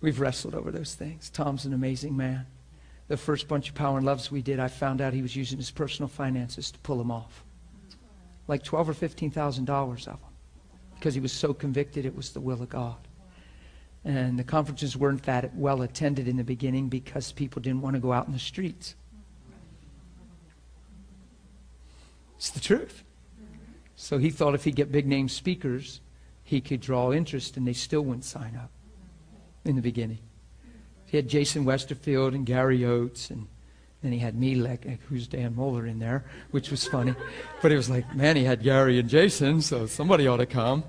we've 0.00 0.18
wrestled 0.18 0.56
over 0.56 0.72
those 0.72 0.96
things. 0.96 1.30
Tom's 1.30 1.66
an 1.66 1.72
amazing 1.72 2.16
man. 2.16 2.46
The 3.06 3.16
first 3.16 3.46
bunch 3.46 3.68
of 3.68 3.76
Power 3.76 3.98
and 3.98 4.06
Loves 4.06 4.32
we 4.32 4.42
did, 4.42 4.58
I 4.58 4.66
found 4.66 5.00
out 5.00 5.12
he 5.12 5.22
was 5.22 5.36
using 5.36 5.58
his 5.58 5.70
personal 5.70 6.08
finances 6.08 6.72
to 6.72 6.78
pull 6.80 6.98
them 6.98 7.12
off. 7.12 7.44
Like 8.48 8.64
twelve 8.64 8.88
or 8.88 8.94
fifteen 8.94 9.30
thousand 9.30 9.66
dollars 9.66 10.08
of 10.08 10.20
them 10.20 10.30
because 10.98 11.14
he 11.14 11.20
was 11.20 11.32
so 11.32 11.54
convicted 11.54 12.04
it 12.04 12.16
was 12.16 12.30
the 12.30 12.40
will 12.40 12.62
of 12.62 12.68
God. 12.68 12.96
And 14.04 14.38
the 14.38 14.44
conferences 14.44 14.96
weren't 14.96 15.24
that 15.24 15.54
well 15.54 15.82
attended 15.82 16.28
in 16.28 16.36
the 16.36 16.44
beginning 16.44 16.88
because 16.88 17.32
people 17.32 17.60
didn't 17.60 17.82
want 17.82 17.94
to 17.94 18.00
go 18.00 18.12
out 18.12 18.26
in 18.26 18.32
the 18.32 18.38
streets. 18.38 18.94
It's 22.36 22.50
the 22.50 22.60
truth. 22.60 23.02
So 23.96 24.18
he 24.18 24.30
thought 24.30 24.54
if 24.54 24.64
he 24.64 24.70
get 24.70 24.92
big 24.92 25.06
name 25.06 25.28
speakers, 25.28 26.00
he 26.44 26.60
could 26.60 26.80
draw 26.80 27.12
interest, 27.12 27.56
and 27.56 27.66
they 27.66 27.72
still 27.72 28.02
wouldn't 28.02 28.24
sign 28.24 28.54
up 28.54 28.70
in 29.64 29.74
the 29.74 29.82
beginning. 29.82 30.20
He 31.06 31.16
had 31.16 31.28
Jason 31.28 31.64
Westerfield 31.64 32.34
and 32.34 32.46
Gary 32.46 32.84
Oates, 32.84 33.30
and 33.30 33.48
then 34.02 34.12
he 34.12 34.18
had 34.18 34.36
me, 34.36 34.54
like, 34.54 34.84
who's 35.08 35.26
Dan 35.26 35.54
Mohler 35.54 35.88
in 35.88 35.98
there, 35.98 36.24
which 36.50 36.70
was 36.70 36.86
funny. 36.86 37.14
But 37.62 37.72
it 37.72 37.76
was 37.76 37.88
like, 37.88 38.14
man, 38.14 38.36
he 38.36 38.44
had 38.44 38.62
Gary 38.62 38.98
and 38.98 39.08
Jason, 39.08 39.62
so 39.62 39.86
somebody 39.86 40.26
ought 40.26 40.36
to 40.36 40.46
come. 40.46 40.84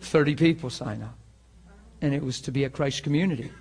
30 0.00 0.34
people 0.34 0.70
sign 0.70 1.02
up. 1.02 1.16
And 2.00 2.14
it 2.14 2.22
was 2.22 2.40
to 2.42 2.52
be 2.52 2.64
a 2.64 2.70
Christ 2.70 3.02
community. 3.02 3.52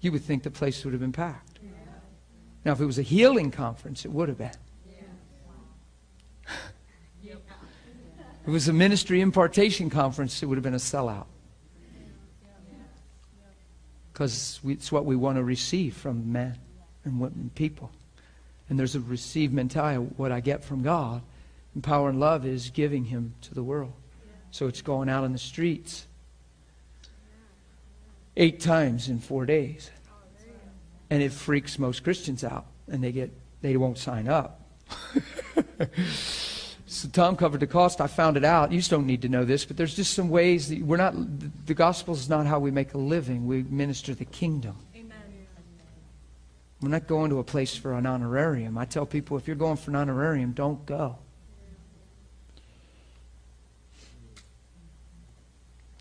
You 0.00 0.12
would 0.12 0.22
think 0.22 0.42
the 0.42 0.50
place 0.50 0.84
would 0.84 0.92
have 0.92 1.00
been 1.00 1.12
packed. 1.12 1.60
Now, 2.64 2.72
if 2.72 2.80
it 2.80 2.86
was 2.86 2.98
a 2.98 3.02
healing 3.02 3.50
conference, 3.50 4.04
it 4.04 4.10
would 4.10 4.28
have 4.28 4.38
been. 4.38 4.50
It 8.46 8.50
was 8.50 8.68
a 8.68 8.72
ministry 8.72 9.20
impartation 9.20 9.90
conference, 9.90 10.42
it 10.42 10.46
would 10.46 10.56
have 10.56 10.62
been 10.62 10.74
a 10.74 10.78
sellout. 10.78 11.26
Because 14.12 14.60
it's 14.64 14.90
what 14.90 15.04
we 15.04 15.14
want 15.14 15.36
to 15.36 15.44
receive 15.44 15.94
from 15.94 16.32
men 16.32 16.58
and 17.04 17.20
what, 17.20 17.54
people. 17.54 17.90
And 18.68 18.78
there's 18.78 18.94
a 18.94 19.00
receive 19.00 19.52
mentality. 19.52 19.98
What 20.16 20.32
I 20.32 20.40
get 20.40 20.64
from 20.64 20.82
God 20.82 21.22
and 21.74 21.82
power 21.82 22.08
and 22.08 22.20
love 22.20 22.46
is 22.46 22.70
giving 22.70 23.04
Him 23.04 23.34
to 23.42 23.54
the 23.54 23.62
world. 23.62 23.92
So 24.50 24.66
it's 24.66 24.82
going 24.82 25.08
out 25.08 25.24
in 25.24 25.32
the 25.32 25.38
streets 25.38 26.06
eight 28.36 28.60
times 28.60 29.08
in 29.08 29.18
four 29.18 29.46
days. 29.46 29.90
And 31.10 31.22
it 31.22 31.32
freaks 31.32 31.78
most 31.78 32.04
Christians 32.04 32.44
out, 32.44 32.66
and 32.86 33.02
they 33.02 33.10
get 33.10 33.32
they 33.62 33.76
won't 33.76 33.98
sign 33.98 34.28
up. 34.28 34.60
so 36.86 37.08
Tom 37.08 37.36
covered 37.36 37.60
the 37.60 37.66
cost. 37.66 38.00
I 38.00 38.06
found 38.06 38.36
it 38.36 38.44
out. 38.44 38.70
You 38.70 38.78
just 38.78 38.90
don't 38.90 39.06
need 39.06 39.22
to 39.22 39.28
know 39.28 39.44
this, 39.44 39.64
but 39.64 39.76
there's 39.76 39.96
just 39.96 40.14
some 40.14 40.28
ways 40.28 40.68
that 40.68 40.80
we're 40.82 40.96
not. 40.96 41.14
The 41.66 41.74
gospel 41.74 42.14
is 42.14 42.28
not 42.28 42.46
how 42.46 42.60
we 42.60 42.70
make 42.70 42.94
a 42.94 42.98
living. 42.98 43.46
We 43.46 43.64
minister 43.64 44.14
the 44.14 44.24
kingdom. 44.24 44.76
We're 46.80 46.88
not 46.88 47.06
going 47.06 47.30
to 47.30 47.38
a 47.38 47.44
place 47.44 47.76
for 47.76 47.92
an 47.92 48.06
honorarium. 48.06 48.78
I 48.78 48.86
tell 48.86 49.04
people 49.04 49.36
if 49.36 49.46
you're 49.46 49.56
going 49.56 49.76
for 49.76 49.90
an 49.90 49.96
honorarium, 49.96 50.52
don't 50.52 50.84
go. 50.86 51.18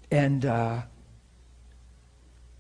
And 0.10 0.46
uh, 0.46 0.82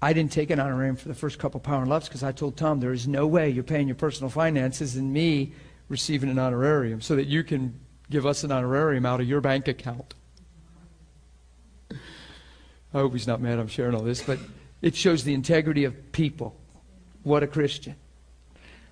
I 0.02 0.14
didn't 0.14 0.32
take 0.32 0.50
an 0.50 0.60
honorarium 0.60 0.98
for 0.98 1.08
the 1.08 1.16
first 1.16 1.40
couple 1.40 1.60
Power 1.60 1.82
and 1.82 1.90
Loves 1.90 2.08
because 2.08 2.24
I 2.24 2.32
told 2.32 2.58
Tom 2.58 2.80
there 2.80 2.94
is 2.94 3.08
no 3.08 3.26
way 3.26 3.50
you're 3.50 3.64
paying 3.64 3.88
your 3.88 3.96
personal 3.96 4.30
finances 4.30 4.96
and 4.96 5.12
me 5.12 5.54
receiving 5.88 6.30
an 6.30 6.38
honorarium 6.38 7.02
so 7.02 7.16
that 7.16 7.28
you 7.28 7.44
can 7.44 7.80
give 8.10 8.26
us 8.26 8.44
an 8.44 8.52
honorarium 8.52 9.06
out 9.06 9.22
of 9.22 9.28
your 9.28 9.41
bank 9.41 9.68
account. 9.68 10.14
I 11.91 12.98
hope 12.98 13.14
he's 13.14 13.28
not 13.28 13.40
mad 13.41 13.60
I'm 13.60 13.68
sharing 13.68 13.96
all 13.96 14.02
this, 14.02 14.22
but 14.22 14.40
it 14.82 14.96
shows 14.96 15.24
the 15.24 15.34
integrity 15.34 15.86
of 15.86 16.12
people. 16.12 16.56
What 17.24 17.44
a 17.44 17.48
Christian. 17.48 17.96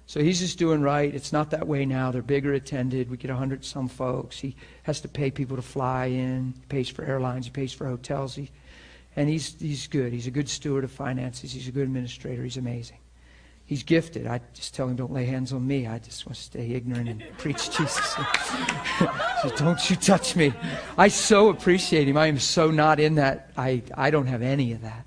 So 0.07 0.21
he's 0.21 0.39
just 0.39 0.57
doing 0.57 0.81
right. 0.81 1.13
It's 1.13 1.33
not 1.33 1.51
that 1.51 1.67
way 1.67 1.85
now. 1.85 2.11
They're 2.11 2.21
bigger 2.21 2.53
attended. 2.53 3.11
We 3.11 3.17
get 3.17 3.29
100 3.29 3.65
some 3.65 3.89
folks. 3.89 4.39
He 4.39 4.55
has 4.83 5.01
to 5.01 5.09
pay 5.09 5.31
people 5.31 5.57
to 5.57 5.61
fly 5.61 6.05
in. 6.05 6.53
He 6.57 6.65
pays 6.69 6.87
for 6.87 7.03
airlines. 7.03 7.45
He 7.45 7.51
pays 7.51 7.73
for 7.73 7.85
hotels. 7.85 8.33
He, 8.33 8.49
and 9.17 9.27
he's, 9.27 9.59
he's 9.59 9.85
good. 9.87 10.13
He's 10.13 10.25
a 10.25 10.31
good 10.31 10.47
steward 10.47 10.85
of 10.85 10.91
finances. 10.91 11.51
He's 11.51 11.67
a 11.67 11.73
good 11.73 11.83
administrator. 11.83 12.41
He's 12.41 12.55
amazing. 12.55 12.99
He's 13.65 13.83
gifted. 13.83 14.27
I 14.27 14.39
just 14.53 14.73
tell 14.73 14.87
him, 14.87 14.95
don't 14.95 15.11
lay 15.11 15.25
hands 15.25 15.51
on 15.51 15.67
me. 15.67 15.87
I 15.87 15.99
just 15.99 16.25
want 16.25 16.37
to 16.37 16.41
stay 16.41 16.69
ignorant 16.71 17.09
and 17.09 17.21
preach 17.37 17.69
Jesus. 17.77 18.15
so 19.41 19.49
don't 19.57 19.89
you 19.89 19.97
touch 19.97 20.37
me. 20.37 20.53
I 20.97 21.09
so 21.09 21.49
appreciate 21.49 22.07
him. 22.07 22.15
I 22.15 22.27
am 22.27 22.39
so 22.39 22.71
not 22.71 23.01
in 23.01 23.15
that. 23.15 23.51
I, 23.57 23.83
I 23.93 24.09
don't 24.09 24.27
have 24.27 24.41
any 24.41 24.71
of 24.71 24.83
that. 24.83 25.05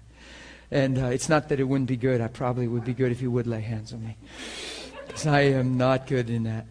And 0.70 0.98
uh, 0.98 1.06
it's 1.06 1.30
not 1.30 1.48
that 1.48 1.58
it 1.58 1.64
wouldn't 1.64 1.88
be 1.88 1.96
good. 1.96 2.20
I 2.20 2.28
probably 2.28 2.68
would 2.68 2.84
be 2.84 2.92
good 2.92 3.12
if 3.12 3.20
he 3.20 3.26
would 3.26 3.46
lay 3.46 3.62
hands 3.62 3.94
on 3.94 4.04
me 4.04 4.18
because 5.10 5.26
I 5.26 5.40
am 5.40 5.76
not 5.76 6.06
good 6.06 6.30
in 6.30 6.44
that. 6.44 6.66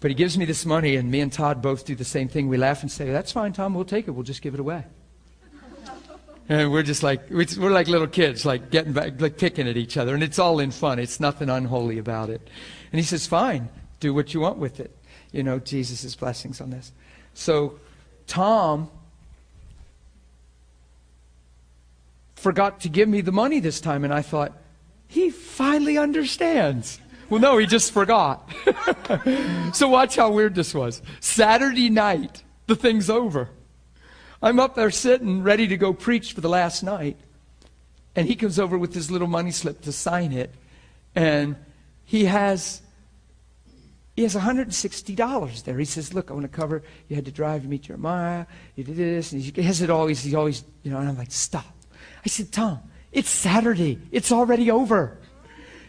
But 0.00 0.10
he 0.10 0.14
gives 0.14 0.38
me 0.38 0.44
this 0.44 0.64
money, 0.64 0.96
and 0.96 1.10
me 1.10 1.20
and 1.20 1.32
Todd 1.32 1.60
both 1.60 1.84
do 1.84 1.94
the 1.94 2.04
same 2.04 2.28
thing. 2.28 2.48
We 2.48 2.56
laugh 2.56 2.82
and 2.82 2.90
say, 2.90 3.10
That's 3.10 3.32
fine, 3.32 3.52
Tom, 3.52 3.74
we'll 3.74 3.84
take 3.84 4.06
it. 4.06 4.12
We'll 4.12 4.22
just 4.22 4.42
give 4.42 4.54
it 4.54 4.60
away. 4.60 4.84
And 6.50 6.72
we're 6.72 6.82
just 6.82 7.02
like, 7.02 7.28
we're 7.28 7.70
like 7.70 7.88
little 7.88 8.06
kids, 8.06 8.46
like 8.46 8.70
getting 8.70 8.94
back, 8.94 9.20
like 9.20 9.36
picking 9.36 9.68
at 9.68 9.76
each 9.76 9.98
other. 9.98 10.14
And 10.14 10.22
it's 10.22 10.38
all 10.38 10.60
in 10.60 10.70
fun. 10.70 10.98
It's 10.98 11.20
nothing 11.20 11.50
unholy 11.50 11.98
about 11.98 12.30
it. 12.30 12.40
And 12.90 12.98
he 12.98 13.04
says, 13.04 13.26
Fine, 13.26 13.68
do 14.00 14.14
what 14.14 14.32
you 14.32 14.40
want 14.40 14.56
with 14.56 14.80
it. 14.80 14.96
you 15.30 15.42
know, 15.42 15.58
Jesus' 15.58 16.14
blessings 16.14 16.62
on 16.62 16.70
this. 16.70 16.92
So 17.34 17.78
Tom 18.26 18.88
forgot 22.34 22.80
to 22.80 22.88
give 22.88 23.10
me 23.10 23.20
the 23.20 23.32
money 23.32 23.60
this 23.60 23.78
time, 23.78 24.04
and 24.04 24.14
I 24.14 24.22
thought, 24.22 24.52
he 25.08 25.30
finally 25.30 25.98
understands. 25.98 27.00
Well, 27.30 27.40
no, 27.40 27.58
he 27.58 27.66
just 27.66 27.92
forgot. 27.92 28.50
so 29.74 29.88
watch 29.88 30.16
how 30.16 30.30
weird 30.30 30.54
this 30.54 30.74
was. 30.74 31.02
Saturday 31.20 31.90
night, 31.90 32.42
the 32.66 32.76
thing's 32.76 33.10
over. 33.10 33.50
I'm 34.40 34.58
up 34.60 34.74
there 34.74 34.90
sitting, 34.90 35.42
ready 35.42 35.66
to 35.68 35.76
go 35.76 35.92
preach 35.92 36.32
for 36.32 36.40
the 36.40 36.48
last 36.48 36.82
night. 36.82 37.18
And 38.16 38.26
he 38.26 38.34
comes 38.34 38.58
over 38.58 38.78
with 38.78 38.94
his 38.94 39.10
little 39.10 39.28
money 39.28 39.50
slip 39.50 39.82
to 39.82 39.92
sign 39.92 40.32
it. 40.32 40.54
And 41.14 41.56
he 42.04 42.24
has 42.24 42.80
he 44.18 44.24
has 44.24 44.34
$160 44.34 45.62
there. 45.62 45.78
He 45.78 45.84
says, 45.84 46.12
Look, 46.12 46.32
I 46.32 46.34
want 46.34 46.42
to 46.42 46.48
cover, 46.48 46.82
you 47.06 47.14
had 47.14 47.26
to 47.26 47.30
drive 47.30 47.62
to 47.62 47.68
meet 47.68 47.82
Jeremiah, 47.82 48.46
you 48.74 48.82
did 48.82 48.96
this, 48.96 49.30
and 49.30 49.40
he 49.40 49.62
has 49.62 49.80
it 49.80 49.90
always, 49.90 50.20
he 50.22 50.34
always, 50.34 50.64
you 50.82 50.90
know, 50.90 50.98
and 50.98 51.08
I'm 51.08 51.16
like, 51.16 51.30
Stop. 51.30 51.72
I 52.24 52.28
said, 52.28 52.50
Tom, 52.50 52.80
it's 53.12 53.30
Saturday. 53.30 54.00
It's 54.10 54.32
already 54.32 54.72
over. 54.72 55.18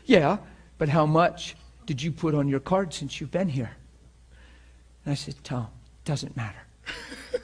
Yeah, 0.05 0.37
but 0.79 0.89
how 0.89 1.05
much 1.05 1.55
did 1.85 2.01
you 2.01 2.11
put 2.11 2.33
on 2.33 2.47
your 2.47 2.59
card 2.59 2.91
since 2.93 3.21
you've 3.21 3.29
been 3.29 3.49
here? 3.49 3.69
And 5.05 5.11
I 5.11 5.15
said, 5.15 5.35
Tom, 5.43 5.67
doesn't 6.05 6.35
matter. 6.35 6.57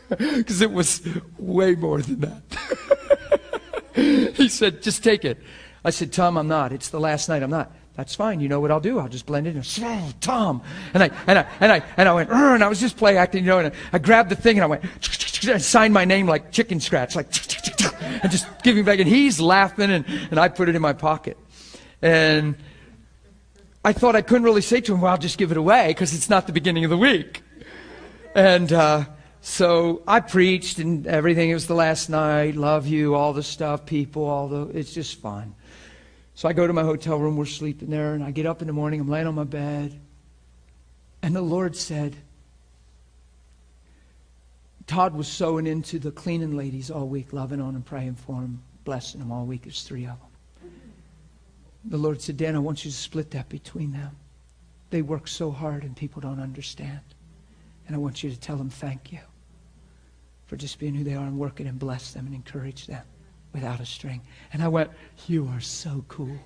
Because 0.07 0.61
it 0.61 0.71
was 0.71 1.01
way 1.39 1.73
more 1.73 1.99
than 1.99 2.19
that. 2.19 2.43
he 4.35 4.47
said, 4.47 4.83
just 4.83 5.03
take 5.03 5.25
it. 5.25 5.39
I 5.83 5.89
said, 5.89 6.13
Tom, 6.13 6.37
I'm 6.37 6.47
not. 6.47 6.71
It's 6.71 6.89
the 6.89 6.99
last 6.99 7.27
night. 7.27 7.41
I'm 7.41 7.49
not. 7.49 7.71
That's 7.95 8.13
fine. 8.13 8.39
You 8.39 8.47
know 8.47 8.59
what 8.59 8.69
I'll 8.69 8.79
do? 8.79 8.99
I'll 8.99 9.07
just 9.07 9.25
blend 9.25 9.47
it 9.47 9.55
in. 9.55 9.63
Oh, 9.83 10.11
Tom. 10.21 10.61
And 10.93 11.01
I, 11.01 11.09
and 11.25 11.39
I, 11.39 11.47
and 11.59 11.71
I, 11.71 11.83
and 11.97 12.07
I 12.07 12.13
went, 12.13 12.29
and 12.29 12.63
I 12.63 12.67
was 12.67 12.79
just 12.79 12.97
play 12.97 13.17
acting, 13.17 13.45
you 13.45 13.49
know, 13.49 13.59
and 13.59 13.73
I, 13.73 13.77
I 13.93 13.97
grabbed 13.97 14.29
the 14.29 14.35
thing 14.35 14.57
and 14.57 14.63
I 14.63 14.67
went, 14.67 14.83
I 15.47 15.57
signed 15.57 15.93
my 15.93 16.05
name 16.05 16.27
like 16.27 16.51
chicken 16.51 16.79
scratch, 16.79 17.15
like, 17.15 17.27
and 18.21 18.31
just 18.31 18.47
giving 18.61 18.85
back. 18.85 18.99
And 18.99 19.07
he's 19.07 19.39
laughing 19.39 19.89
and, 19.89 20.05
and 20.29 20.39
I 20.39 20.49
put 20.49 20.69
it 20.69 20.75
in 20.75 20.83
my 20.83 20.93
pocket. 20.93 21.37
And 22.01 22.57
I 23.85 23.93
thought 23.93 24.15
I 24.15 24.21
couldn't 24.21 24.43
really 24.43 24.61
say 24.61 24.81
to 24.81 24.95
him, 24.95 25.01
well, 25.01 25.11
I'll 25.11 25.17
just 25.19 25.37
give 25.37 25.51
it 25.51 25.57
away 25.57 25.89
because 25.89 26.15
it's 26.15 26.27
not 26.27 26.47
the 26.47 26.53
beginning 26.53 26.85
of 26.85 26.89
the 26.89 26.97
week. 26.97 27.43
And, 28.33 28.73
uh, 28.73 29.05
so 29.41 30.01
I 30.07 30.21
preached 30.21 30.79
and 30.79 31.05
everything. 31.05 31.51
It 31.51 31.53
was 31.53 31.67
the 31.67 31.75
last 31.75 32.09
night. 32.09 32.55
Love 32.55 32.87
you, 32.87 33.13
all 33.13 33.31
the 33.31 33.43
stuff, 33.43 33.85
people, 33.85 34.23
all 34.23 34.47
the. 34.47 34.61
It's 34.69 34.91
just 34.91 35.21
fun. 35.21 35.53
So 36.33 36.49
I 36.49 36.53
go 36.53 36.65
to 36.65 36.73
my 36.73 36.81
hotel 36.81 37.19
room. 37.19 37.37
We're 37.37 37.45
sleeping 37.45 37.91
there, 37.91 38.15
and 38.15 38.23
I 38.23 38.31
get 38.31 38.47
up 38.47 38.61
in 38.61 38.67
the 38.67 38.73
morning. 38.73 38.99
I'm 38.99 39.07
laying 39.07 39.27
on 39.27 39.35
my 39.35 39.43
bed, 39.43 40.01
and 41.21 41.35
the 41.35 41.43
Lord 41.43 41.75
said, 41.75 42.15
Todd 44.87 45.13
was 45.13 45.27
sewing 45.27 45.67
into 45.67 45.99
the 45.99 46.09
cleaning 46.11 46.57
ladies 46.57 46.89
all 46.89 47.07
week, 47.07 47.31
loving 47.31 47.61
on 47.61 47.73
them, 47.73 47.83
praying 47.83 48.15
for 48.15 48.41
them, 48.41 48.63
blessing 48.83 49.19
them 49.19 49.31
all 49.31 49.45
week. 49.45 49.61
There's 49.61 49.83
three 49.83 50.05
of 50.05 50.19
them. 50.19 50.34
The 51.87 51.97
Lord 51.97 52.21
said, 52.21 52.37
Dan, 52.37 52.55
I 52.55 52.59
want 52.59 52.83
you 52.83 52.91
to 52.91 52.97
split 52.97 53.31
that 53.31 53.47
between 53.49 53.91
them. 53.91 54.15
They 54.89 55.01
work 55.01 55.27
so 55.27 55.51
hard, 55.51 55.83
and 55.83 55.95
people 55.95 56.21
don't 56.21 56.39
understand. 56.39 57.01
And 57.87 57.95
I 57.95 57.99
want 57.99 58.23
you 58.23 58.29
to 58.31 58.39
tell 58.39 58.55
them 58.55 58.69
thank 58.69 59.11
you 59.11 59.19
for 60.47 60.55
just 60.57 60.79
being 60.79 60.95
who 60.95 61.03
they 61.03 61.13
are 61.13 61.25
and 61.25 61.37
working 61.37 61.67
and 61.67 61.77
bless 61.77 62.13
them 62.13 62.25
and 62.25 62.35
encourage 62.35 62.87
them 62.87 63.03
without 63.53 63.79
a 63.79 63.85
string. 63.85 64.21
And 64.53 64.63
I 64.63 64.67
went, 64.67 64.91
You 65.27 65.47
are 65.47 65.59
so 65.59 66.03
cool. 66.07 66.37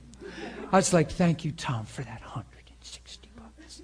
I 0.72 0.76
was 0.76 0.94
like, 0.94 1.10
Thank 1.10 1.46
you, 1.46 1.52
Tom, 1.52 1.86
for 1.86 2.02
that 2.04 2.22
160 2.22 3.30
bucks. 3.36 3.82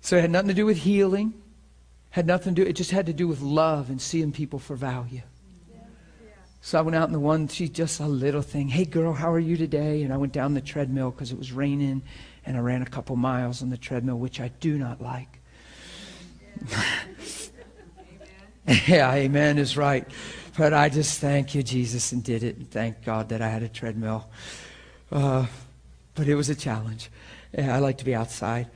So 0.00 0.16
it 0.16 0.22
had 0.22 0.30
nothing 0.30 0.48
to 0.48 0.54
do 0.54 0.66
with 0.66 0.78
healing, 0.78 1.34
had 2.10 2.26
nothing 2.26 2.54
to 2.54 2.64
do, 2.64 2.68
it 2.68 2.74
just 2.74 2.90
had 2.90 3.06
to 3.06 3.12
do 3.12 3.28
with 3.28 3.40
love 3.40 3.90
and 3.90 4.00
seeing 4.00 4.32
people 4.32 4.58
for 4.58 4.76
value. 4.76 5.22
So 6.60 6.78
I 6.78 6.82
went 6.82 6.96
out 6.96 7.08
in 7.08 7.12
the 7.12 7.20
one, 7.20 7.48
she's 7.48 7.70
just 7.70 8.00
a 8.00 8.06
little 8.06 8.42
thing. 8.42 8.68
Hey, 8.68 8.84
girl, 8.84 9.12
how 9.12 9.32
are 9.32 9.38
you 9.38 9.56
today? 9.56 10.02
And 10.02 10.12
I 10.12 10.16
went 10.16 10.32
down 10.32 10.54
the 10.54 10.60
treadmill 10.60 11.10
because 11.10 11.30
it 11.30 11.38
was 11.38 11.52
raining, 11.52 12.02
and 12.44 12.56
I 12.56 12.60
ran 12.60 12.82
a 12.82 12.86
couple 12.86 13.16
miles 13.16 13.62
on 13.62 13.70
the 13.70 13.78
treadmill, 13.78 14.18
which 14.18 14.40
I 14.40 14.48
do 14.60 14.76
not 14.76 15.00
like. 15.00 15.38
yeah, 18.86 19.14
amen 19.14 19.58
is 19.58 19.76
right. 19.76 20.06
But 20.56 20.74
I 20.74 20.88
just 20.88 21.20
thank 21.20 21.54
you, 21.54 21.62
Jesus, 21.62 22.10
and 22.10 22.24
did 22.24 22.42
it. 22.42 22.56
And 22.56 22.68
thank 22.68 23.04
God 23.04 23.28
that 23.28 23.40
I 23.40 23.48
had 23.48 23.62
a 23.62 23.68
treadmill. 23.68 24.28
Uh, 25.12 25.46
but 26.14 26.28
it 26.28 26.34
was 26.34 26.48
a 26.48 26.54
challenge. 26.54 27.10
Yeah, 27.56 27.74
I 27.74 27.78
like 27.78 27.98
to 27.98 28.04
be 28.04 28.14
outside. 28.14 28.68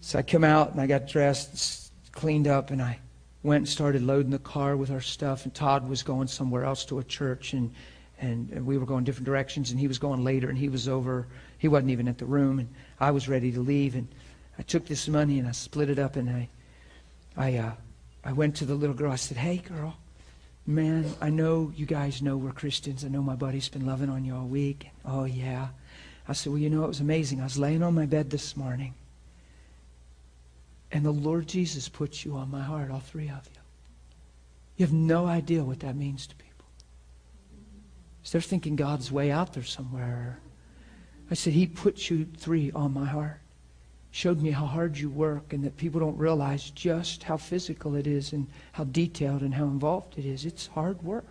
So 0.00 0.18
I 0.18 0.22
come 0.22 0.42
out 0.42 0.72
and 0.72 0.80
I 0.80 0.88
got 0.88 1.06
dressed, 1.06 1.92
cleaned 2.10 2.48
up, 2.48 2.72
and 2.72 2.82
I 2.82 2.98
went 3.42 3.62
and 3.62 3.68
started 3.68 4.02
loading 4.02 4.30
the 4.30 4.38
car 4.38 4.76
with 4.76 4.90
our 4.90 5.00
stuff. 5.00 5.44
And 5.44 5.54
Todd 5.54 5.88
was 5.88 6.02
going 6.02 6.28
somewhere 6.28 6.64
else 6.64 6.84
to 6.86 6.98
a 6.98 7.04
church, 7.04 7.52
and, 7.52 7.72
and, 8.20 8.50
and 8.50 8.66
we 8.66 8.78
were 8.78 8.86
going 8.86 9.04
different 9.04 9.26
directions. 9.26 9.70
And 9.70 9.80
he 9.80 9.88
was 9.88 9.98
going 9.98 10.24
later, 10.24 10.48
and 10.48 10.58
he 10.58 10.68
was 10.68 10.88
over. 10.88 11.26
He 11.58 11.68
wasn't 11.68 11.90
even 11.90 12.08
at 12.08 12.18
the 12.18 12.24
room, 12.24 12.58
and 12.58 12.68
I 13.00 13.10
was 13.10 13.28
ready 13.28 13.52
to 13.52 13.60
leave. 13.60 13.94
And 13.94 14.08
I 14.58 14.62
took 14.62 14.86
this 14.86 15.08
money 15.08 15.38
and 15.38 15.48
I 15.48 15.52
split 15.52 15.90
it 15.90 15.98
up, 15.98 16.16
and 16.16 16.30
I, 16.30 16.48
I, 17.36 17.56
uh, 17.56 17.72
I 18.24 18.32
went 18.32 18.56
to 18.56 18.64
the 18.64 18.74
little 18.74 18.94
girl. 18.94 19.12
I 19.12 19.16
said, 19.16 19.36
"Hey, 19.36 19.58
girl." 19.58 19.96
Man, 20.64 21.12
I 21.20 21.28
know 21.28 21.72
you 21.74 21.86
guys 21.86 22.22
know 22.22 22.36
we're 22.36 22.52
Christians. 22.52 23.04
I 23.04 23.08
know 23.08 23.20
my 23.20 23.34
buddy's 23.34 23.68
been 23.68 23.84
loving 23.84 24.08
on 24.08 24.24
you 24.24 24.36
all 24.36 24.46
week. 24.46 24.90
Oh, 25.04 25.24
yeah. 25.24 25.70
I 26.28 26.34
said, 26.34 26.52
Well, 26.52 26.62
you 26.62 26.70
know, 26.70 26.84
it 26.84 26.88
was 26.88 27.00
amazing. 27.00 27.40
I 27.40 27.44
was 27.44 27.58
laying 27.58 27.82
on 27.82 27.94
my 27.94 28.06
bed 28.06 28.30
this 28.30 28.56
morning, 28.56 28.94
and 30.92 31.04
the 31.04 31.10
Lord 31.10 31.46
Jesus 31.48 31.88
put 31.88 32.24
you 32.24 32.36
on 32.36 32.50
my 32.50 32.62
heart, 32.62 32.90
all 32.90 33.00
three 33.00 33.28
of 33.28 33.48
you. 33.52 33.60
You 34.76 34.86
have 34.86 34.92
no 34.92 35.26
idea 35.26 35.64
what 35.64 35.80
that 35.80 35.96
means 35.96 36.26
to 36.26 36.36
people. 36.36 36.66
So 38.22 38.32
they're 38.32 38.42
thinking 38.42 38.76
God's 38.76 39.10
way 39.10 39.30
out 39.30 39.52
there 39.54 39.64
somewhere. 39.64 40.38
I 41.30 41.34
said, 41.34 41.54
He 41.54 41.66
put 41.66 42.10
you 42.10 42.26
three 42.36 42.70
on 42.72 42.94
my 42.94 43.06
heart 43.06 43.42
showed 44.12 44.42
me 44.42 44.50
how 44.50 44.66
hard 44.66 44.96
you 44.96 45.08
work 45.08 45.54
and 45.54 45.64
that 45.64 45.78
people 45.78 45.98
don't 45.98 46.18
realize 46.18 46.70
just 46.70 47.22
how 47.22 47.36
physical 47.38 47.96
it 47.96 48.06
is 48.06 48.34
and 48.34 48.46
how 48.72 48.84
detailed 48.84 49.40
and 49.40 49.54
how 49.54 49.64
involved 49.64 50.18
it 50.18 50.26
is. 50.26 50.44
It's 50.44 50.66
hard 50.66 51.02
work. 51.02 51.26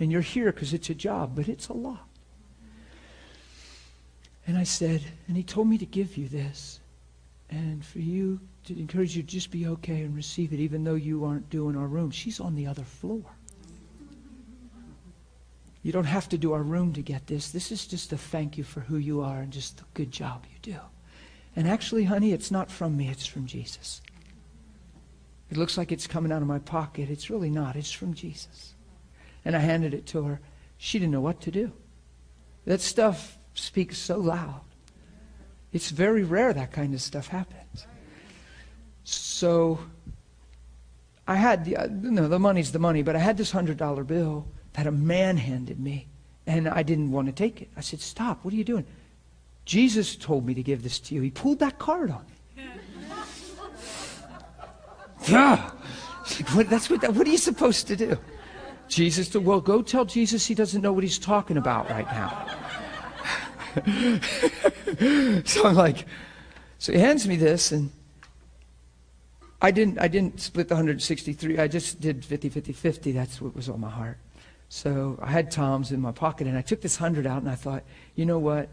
And 0.00 0.10
you're 0.10 0.22
here 0.22 0.52
because 0.52 0.72
it's 0.72 0.88
a 0.88 0.94
job, 0.94 1.36
but 1.36 1.48
it's 1.48 1.68
a 1.68 1.74
lot. 1.74 2.08
And 4.46 4.56
I 4.56 4.64
said, 4.64 5.02
and 5.28 5.36
he 5.36 5.42
told 5.42 5.68
me 5.68 5.76
to 5.76 5.86
give 5.86 6.16
you 6.16 6.28
this 6.28 6.80
and 7.50 7.84
for 7.84 7.98
you 7.98 8.40
to 8.64 8.78
encourage 8.78 9.16
you 9.16 9.22
to 9.22 9.28
just 9.28 9.50
be 9.50 9.66
okay 9.66 10.02
and 10.02 10.16
receive 10.16 10.52
it, 10.52 10.60
even 10.60 10.84
though 10.84 10.94
you 10.94 11.24
aren't 11.24 11.48
doing 11.50 11.76
our 11.76 11.86
room. 11.86 12.10
She's 12.10 12.40
on 12.40 12.54
the 12.54 12.66
other 12.66 12.82
floor. 12.82 13.24
You 15.82 15.92
don't 15.92 16.04
have 16.04 16.28
to 16.30 16.38
do 16.38 16.52
our 16.52 16.64
room 16.64 16.92
to 16.94 17.02
get 17.02 17.28
this. 17.28 17.50
This 17.50 17.70
is 17.70 17.86
just 17.86 18.12
a 18.12 18.16
thank 18.16 18.58
you 18.58 18.64
for 18.64 18.80
who 18.80 18.96
you 18.96 19.20
are 19.20 19.38
and 19.38 19.52
just 19.52 19.76
the 19.76 19.84
good 19.94 20.10
job 20.10 20.44
you 20.52 20.74
do. 20.74 20.80
And 21.54 21.68
actually, 21.68 22.04
honey, 22.04 22.32
it's 22.32 22.50
not 22.50 22.70
from 22.70 22.96
me, 22.96 23.08
it's 23.08 23.26
from 23.26 23.46
Jesus. 23.46 24.02
It 25.48 25.56
looks 25.56 25.78
like 25.78 25.92
it's 25.92 26.08
coming 26.08 26.32
out 26.32 26.42
of 26.42 26.48
my 26.48 26.58
pocket. 26.58 27.08
It's 27.08 27.30
really 27.30 27.50
not. 27.50 27.76
It's 27.76 27.92
from 27.92 28.14
Jesus. 28.14 28.74
And 29.44 29.54
I 29.54 29.60
handed 29.60 29.94
it 29.94 30.06
to 30.06 30.24
her. 30.24 30.40
She 30.76 30.98
didn't 30.98 31.12
know 31.12 31.20
what 31.20 31.40
to 31.42 31.52
do. 31.52 31.72
That 32.64 32.80
stuff 32.80 33.38
speaks 33.54 33.96
so 33.96 34.18
loud. 34.18 34.62
It's 35.76 35.90
very 35.90 36.24
rare 36.24 36.54
that 36.54 36.72
kind 36.72 36.94
of 36.94 37.02
stuff 37.02 37.28
happens. 37.28 37.86
So 39.04 39.78
I 41.28 41.34
had, 41.34 41.70
uh, 41.76 41.86
no, 41.90 42.28
the 42.28 42.38
money's 42.38 42.72
the 42.72 42.78
money, 42.78 43.02
but 43.02 43.14
I 43.14 43.18
had 43.18 43.36
this 43.36 43.52
$100 43.52 44.06
bill 44.06 44.48
that 44.72 44.86
a 44.86 44.90
man 44.90 45.36
handed 45.36 45.78
me, 45.78 46.06
and 46.46 46.66
I 46.66 46.82
didn't 46.82 47.12
want 47.12 47.26
to 47.26 47.32
take 47.32 47.60
it. 47.60 47.68
I 47.76 47.82
said, 47.82 48.00
Stop, 48.00 48.42
what 48.42 48.54
are 48.54 48.56
you 48.56 48.64
doing? 48.64 48.86
Jesus 49.66 50.16
told 50.16 50.46
me 50.46 50.54
to 50.54 50.62
give 50.62 50.82
this 50.82 50.98
to 51.00 51.14
you. 51.14 51.20
He 51.20 51.30
pulled 51.30 51.58
that 51.58 51.78
card 51.78 52.10
on 52.10 52.24
me. 52.24 52.64
yeah. 55.28 55.70
What, 56.54 56.70
that's 56.70 56.88
what, 56.88 57.02
what 57.14 57.26
are 57.26 57.30
you 57.30 57.36
supposed 57.36 57.86
to 57.88 57.96
do? 57.96 58.16
Jesus, 58.88 59.34
well, 59.34 59.60
go 59.60 59.82
tell 59.82 60.06
Jesus 60.06 60.46
he 60.46 60.54
doesn't 60.54 60.80
know 60.80 60.94
what 60.94 61.04
he's 61.04 61.18
talking 61.18 61.58
about 61.58 61.90
right 61.90 62.06
now. 62.06 62.46
so 65.44 65.64
I'm 65.66 65.74
like, 65.74 66.06
so 66.78 66.92
he 66.92 66.98
hands 66.98 67.26
me 67.28 67.36
this, 67.36 67.72
and 67.72 67.90
I 69.60 69.70
didn't, 69.70 69.98
I 69.98 70.08
didn't 70.08 70.40
split 70.40 70.68
the 70.68 70.74
163. 70.74 71.58
I 71.58 71.68
just 71.68 72.00
did 72.00 72.24
50, 72.24 72.48
50, 72.48 72.72
50. 72.72 73.12
That's 73.12 73.40
what 73.40 73.54
was 73.54 73.68
on 73.68 73.80
my 73.80 73.90
heart. 73.90 74.18
So 74.68 75.18
I 75.22 75.30
had 75.30 75.50
Tom's 75.50 75.92
in 75.92 76.00
my 76.00 76.12
pocket, 76.12 76.46
and 76.46 76.56
I 76.56 76.62
took 76.62 76.80
this 76.80 77.00
100 77.00 77.26
out, 77.26 77.42
and 77.42 77.50
I 77.50 77.54
thought, 77.54 77.84
you 78.14 78.26
know 78.26 78.38
what? 78.38 78.68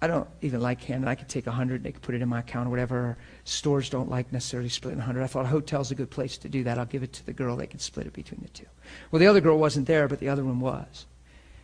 I 0.00 0.08
don't 0.08 0.28
even 0.40 0.60
like 0.60 0.82
handing. 0.82 1.06
I 1.06 1.14
could 1.14 1.28
take 1.28 1.46
a 1.46 1.52
hundred, 1.52 1.84
they 1.84 1.92
could 1.92 2.02
put 2.02 2.16
it 2.16 2.22
in 2.22 2.28
my 2.28 2.40
account 2.40 2.66
or 2.66 2.70
whatever. 2.70 3.16
Stores 3.44 3.88
don't 3.88 4.10
like 4.10 4.32
necessarily 4.32 4.68
splitting 4.68 4.98
a 4.98 5.04
hundred. 5.04 5.22
I 5.22 5.28
thought 5.28 5.44
a 5.44 5.48
hotel's 5.48 5.92
a 5.92 5.94
good 5.94 6.10
place 6.10 6.36
to 6.38 6.48
do 6.48 6.64
that. 6.64 6.76
I'll 6.76 6.86
give 6.86 7.04
it 7.04 7.12
to 7.12 7.26
the 7.26 7.32
girl. 7.32 7.54
They 7.54 7.68
can 7.68 7.78
split 7.78 8.08
it 8.08 8.12
between 8.12 8.40
the 8.42 8.48
two. 8.48 8.66
Well, 9.12 9.20
the 9.20 9.28
other 9.28 9.40
girl 9.40 9.58
wasn't 9.58 9.86
there, 9.86 10.08
but 10.08 10.18
the 10.18 10.28
other 10.28 10.44
one 10.44 10.58
was, 10.58 11.06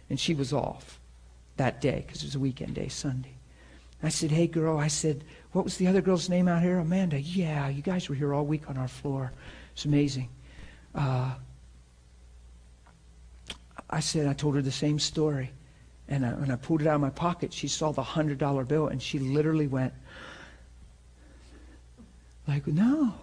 and 0.08 0.20
she 0.20 0.34
was 0.34 0.52
off 0.52 0.97
that 1.58 1.80
day 1.80 2.04
because 2.06 2.22
it 2.22 2.26
was 2.26 2.34
a 2.34 2.40
weekend 2.40 2.74
day, 2.74 2.88
Sunday. 2.88 3.34
I 4.02 4.08
said, 4.08 4.30
Hey, 4.30 4.46
girl, 4.46 4.78
I 4.78 4.88
said, 4.88 5.24
what 5.52 5.64
was 5.64 5.76
the 5.76 5.86
other 5.86 6.00
girl's 6.00 6.28
name 6.28 6.48
out 6.48 6.62
here? 6.62 6.78
Amanda. 6.78 7.20
Yeah, 7.20 7.68
you 7.68 7.82
guys 7.82 8.08
were 8.08 8.14
here 8.14 8.34
all 8.34 8.44
week 8.44 8.68
on 8.68 8.76
our 8.76 8.88
floor. 8.88 9.32
It's 9.72 9.84
amazing. 9.84 10.28
Uh, 10.94 11.34
I 13.90 14.00
said, 14.00 14.26
I 14.26 14.34
told 14.34 14.54
her 14.54 14.62
the 14.62 14.70
same 14.70 14.98
story. 14.98 15.50
And 16.08 16.24
I, 16.24 16.30
when 16.30 16.50
I 16.50 16.56
pulled 16.56 16.80
it 16.80 16.86
out 16.86 16.94
of 16.94 17.00
my 17.00 17.10
pocket, 17.10 17.52
she 17.52 17.68
saw 17.68 17.92
the 17.92 18.02
$100 18.02 18.68
bill 18.68 18.88
and 18.88 19.02
she 19.02 19.18
literally 19.18 19.66
went, 19.66 19.92
like, 22.46 22.66
no. 22.66 23.14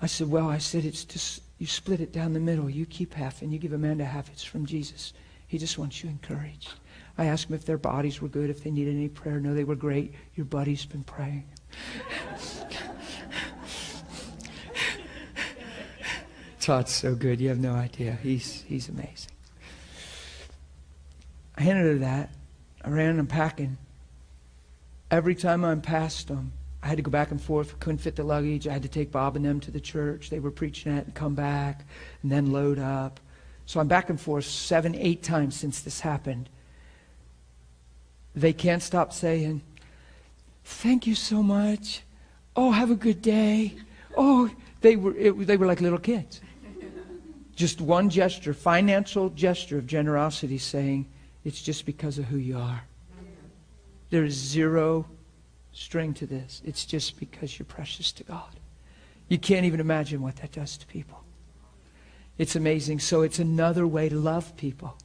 I 0.00 0.06
said, 0.06 0.30
well, 0.30 0.48
I 0.48 0.58
said, 0.58 0.84
it's 0.84 1.04
just, 1.04 1.42
you 1.58 1.66
split 1.66 2.00
it 2.00 2.12
down 2.12 2.32
the 2.32 2.40
middle. 2.40 2.68
You 2.68 2.86
keep 2.86 3.14
half 3.14 3.42
and 3.42 3.52
you 3.52 3.58
give 3.58 3.72
Amanda 3.72 4.04
half. 4.04 4.28
It's 4.28 4.44
from 4.44 4.66
Jesus. 4.66 5.12
He 5.46 5.58
just 5.58 5.78
wants 5.78 6.02
you 6.02 6.10
encouraged. 6.10 6.74
I 7.16 7.26
asked 7.26 7.48
them 7.48 7.54
if 7.54 7.64
their 7.64 7.78
bodies 7.78 8.20
were 8.20 8.28
good, 8.28 8.50
if 8.50 8.64
they 8.64 8.70
needed 8.70 8.94
any 8.94 9.08
prayer. 9.08 9.38
No, 9.38 9.54
they 9.54 9.64
were 9.64 9.76
great. 9.76 10.14
Your 10.34 10.46
buddy's 10.46 10.84
been 10.84 11.04
praying. 11.04 11.44
Todd's 16.60 16.92
so 16.92 17.14
good. 17.14 17.40
You 17.40 17.50
have 17.50 17.60
no 17.60 17.74
idea. 17.74 18.18
He's, 18.22 18.62
he's 18.62 18.88
amazing. 18.88 19.30
I 21.56 21.62
handed 21.62 21.84
her 21.84 21.98
that. 21.98 22.30
I 22.82 22.88
ran 22.88 23.18
unpacking. 23.18 23.76
Every 25.10 25.34
time 25.34 25.64
I 25.64 25.72
unpacked 25.72 26.26
them, 26.26 26.52
I 26.82 26.88
had 26.88 26.96
to 26.96 27.02
go 27.02 27.10
back 27.10 27.30
and 27.30 27.40
forth. 27.40 27.78
Couldn't 27.80 27.98
fit 27.98 28.16
the 28.16 28.24
luggage. 28.24 28.66
I 28.66 28.72
had 28.72 28.82
to 28.82 28.88
take 28.88 29.12
Bob 29.12 29.36
and 29.36 29.44
them 29.44 29.60
to 29.60 29.70
the 29.70 29.80
church. 29.80 30.30
They 30.30 30.40
were 30.40 30.50
preaching 30.50 30.92
at 30.96 31.04
and 31.04 31.14
come 31.14 31.34
back 31.34 31.84
and 32.22 32.32
then 32.32 32.50
load 32.50 32.78
up. 32.78 33.20
So 33.66 33.78
I'm 33.78 33.88
back 33.88 34.10
and 34.10 34.20
forth 34.20 34.44
seven, 34.44 34.94
eight 34.94 35.22
times 35.22 35.54
since 35.54 35.80
this 35.80 36.00
happened. 36.00 36.48
They 38.34 38.52
can't 38.52 38.82
stop 38.82 39.12
saying, 39.12 39.62
Thank 40.64 41.06
you 41.06 41.14
so 41.14 41.42
much. 41.42 42.02
Oh, 42.56 42.70
have 42.70 42.90
a 42.90 42.94
good 42.94 43.20
day. 43.20 43.74
Oh, 44.16 44.50
they 44.80 44.96
were, 44.96 45.14
it, 45.16 45.46
they 45.46 45.56
were 45.56 45.66
like 45.66 45.80
little 45.80 45.98
kids. 45.98 46.40
Just 47.56 47.80
one 47.80 48.08
gesture, 48.08 48.54
financial 48.54 49.28
gesture 49.30 49.78
of 49.78 49.86
generosity 49.86 50.58
saying, 50.58 51.06
It's 51.44 51.60
just 51.60 51.84
because 51.84 52.18
of 52.18 52.24
who 52.26 52.38
you 52.38 52.58
are. 52.58 52.82
There 54.10 54.24
is 54.24 54.34
zero 54.34 55.06
string 55.72 56.14
to 56.14 56.26
this. 56.26 56.62
It's 56.64 56.84
just 56.84 57.18
because 57.18 57.58
you're 57.58 57.66
precious 57.66 58.12
to 58.12 58.24
God. 58.24 58.60
You 59.28 59.38
can't 59.38 59.66
even 59.66 59.80
imagine 59.80 60.22
what 60.22 60.36
that 60.36 60.52
does 60.52 60.76
to 60.78 60.86
people. 60.86 61.24
It's 62.38 62.56
amazing. 62.56 63.00
So 63.00 63.22
it's 63.22 63.38
another 63.38 63.86
way 63.86 64.08
to 64.08 64.16
love 64.16 64.56
people. 64.56 64.96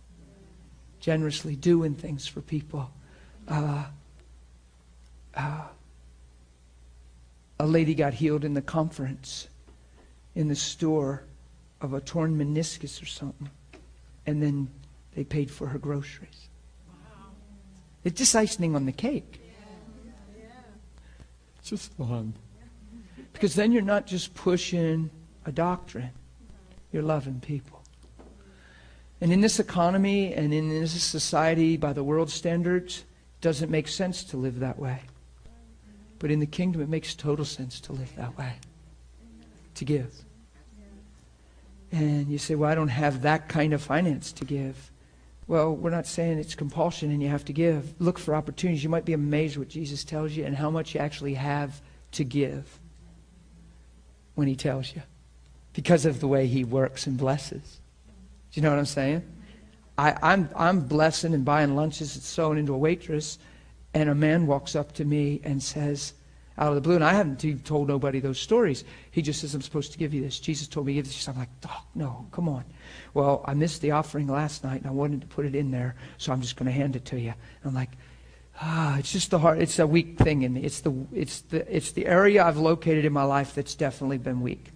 Generously 0.99 1.56
doing 1.56 1.95
things 1.95 2.27
for 2.27 2.41
people. 2.41 2.91
Uh, 3.49 3.84
uh, 5.35 5.67
a 7.59 7.65
lady 7.65 7.93
got 7.93 8.13
healed 8.13 8.45
in 8.45 8.53
the 8.53 8.61
conference 8.61 9.49
in 10.35 10.47
the 10.47 10.55
store 10.55 11.23
of 11.81 11.93
a 11.93 11.99
torn 11.99 12.38
meniscus 12.38 13.01
or 13.01 13.05
something. 13.05 13.49
And 14.26 14.41
then 14.41 14.69
they 15.15 15.23
paid 15.23 15.49
for 15.49 15.67
her 15.67 15.80
groceries. 15.80 16.49
Wow. 16.88 17.31
It's 18.03 18.17
just 18.17 18.35
icing 18.35 18.76
on 18.76 18.85
the 18.85 18.91
cake. 18.91 19.41
Yeah. 19.43 20.38
Yeah. 20.38 20.45
It's 21.59 21.69
just 21.69 21.91
fun. 21.93 22.34
Because 23.34 23.55
then 23.55 23.71
you're 23.71 23.81
not 23.81 24.05
just 24.05 24.34
pushing 24.34 25.09
a 25.45 25.51
doctrine, 25.51 26.11
you're 26.91 27.03
loving 27.03 27.39
people. 27.39 27.81
And 29.21 29.34
in 29.34 29.41
this 29.41 29.59
economy 29.59 30.34
and 30.34 30.53
in 30.53 30.69
this 30.69 31.01
society, 31.01 31.77
by 31.77 31.93
the 31.93 32.03
world 32.03 32.30
standards, 32.30 32.99
it 32.99 33.05
doesn't 33.41 33.71
make 33.71 33.87
sense 33.87 34.23
to 34.25 34.37
live 34.37 34.59
that 34.59 34.77
way. 34.77 35.01
But 36.19 36.31
in 36.31 36.39
the 36.39 36.45
kingdom, 36.45 36.81
it 36.81 36.89
makes 36.89 37.15
total 37.15 37.45
sense 37.45 37.79
to 37.81 37.93
live 37.93 38.13
that 38.17 38.37
way, 38.37 38.53
to 39.75 39.85
give. 39.85 40.13
And 41.91 42.27
you 42.27 42.37
say, 42.37 42.55
well, 42.55 42.69
I 42.69 42.75
don't 42.75 42.89
have 42.89 43.21
that 43.23 43.49
kind 43.49 43.73
of 43.73 43.81
finance 43.81 44.31
to 44.33 44.45
give. 44.45 44.91
Well, 45.47 45.75
we're 45.75 45.89
not 45.89 46.05
saying 46.05 46.37
it's 46.37 46.53
compulsion 46.53 47.09
and 47.09 47.23
you 47.23 47.29
have 47.29 47.45
to 47.45 47.53
give. 47.53 47.99
Look 47.99 48.19
for 48.19 48.35
opportunities. 48.35 48.83
You 48.83 48.89
might 48.89 49.05
be 49.05 49.13
amazed 49.13 49.57
what 49.57 49.69
Jesus 49.69 50.03
tells 50.03 50.33
you 50.33 50.45
and 50.45 50.55
how 50.55 50.69
much 50.69 50.93
you 50.93 51.01
actually 51.01 51.33
have 51.33 51.81
to 52.11 52.23
give 52.23 52.79
when 54.35 54.47
he 54.47 54.55
tells 54.55 54.93
you 54.93 55.01
because 55.73 56.05
of 56.05 56.19
the 56.19 56.27
way 56.27 56.45
he 56.45 56.63
works 56.63 57.07
and 57.07 57.17
blesses. 57.17 57.79
Do 58.51 58.59
you 58.59 58.61
know 58.61 58.69
what 58.69 58.79
I'm 58.79 58.85
saying? 58.85 59.23
I, 59.99 60.17
I'm, 60.21 60.49
I'm 60.55 60.80
blessing 60.80 61.34
and 61.34 61.43
buying 61.43 61.76
lunches 61.76 62.15
and 62.15 62.23
sowing 62.23 62.57
into 62.57 62.73
a 62.73 62.77
waitress, 62.77 63.38
and 63.93 64.09
a 64.09 64.15
man 64.15 64.47
walks 64.47 64.73
up 64.73 64.93
to 64.93 65.03
me 65.03 65.41
and 65.43 65.61
says, 65.61 66.13
out 66.57 66.69
of 66.69 66.76
the 66.76 66.81
blue, 66.81 66.95
and 66.95 67.03
I 67.03 67.13
haven't 67.13 67.65
told 67.65 67.89
nobody 67.89 68.21
those 68.21 68.39
stories. 68.39 68.85
He 69.11 69.21
just 69.21 69.41
says, 69.41 69.53
I'm 69.53 69.61
supposed 69.61 69.91
to 69.91 69.97
give 69.97 70.13
you 70.13 70.21
this. 70.21 70.39
Jesus 70.39 70.69
told 70.69 70.85
me 70.85 70.93
to 70.93 70.95
give 70.95 71.05
this. 71.05 71.27
I'm 71.27 71.38
like, 71.38 71.49
oh, 71.67 71.84
no, 71.95 72.27
come 72.31 72.47
on. 72.47 72.63
Well, 73.13 73.43
I 73.45 73.53
missed 73.53 73.81
the 73.81 73.91
offering 73.91 74.27
last 74.27 74.63
night, 74.63 74.81
and 74.81 74.88
I 74.88 74.91
wanted 74.91 75.19
to 75.19 75.27
put 75.27 75.45
it 75.45 75.53
in 75.53 75.69
there, 75.69 75.95
so 76.17 76.31
I'm 76.31 76.41
just 76.41 76.55
going 76.55 76.67
to 76.67 76.71
hand 76.71 76.95
it 76.95 77.03
to 77.05 77.19
you. 77.19 77.34
I'm 77.65 77.73
like, 77.73 77.91
ah, 78.61 78.97
it's 78.97 79.11
just 79.11 79.31
the 79.31 79.39
heart. 79.39 79.59
It's 79.59 79.80
a 79.80 79.88
weak 79.88 80.17
thing 80.17 80.43
in 80.43 80.53
me. 80.53 80.63
It's 80.63 80.80
the, 80.80 80.93
it's 81.13 81.41
the, 81.41 81.76
it's 81.76 81.91
the 81.91 82.05
area 82.05 82.45
I've 82.45 82.57
located 82.57 83.03
in 83.03 83.11
my 83.11 83.23
life 83.23 83.53
that's 83.53 83.76
definitely 83.76 84.17
been 84.17 84.39
weak. 84.39 84.71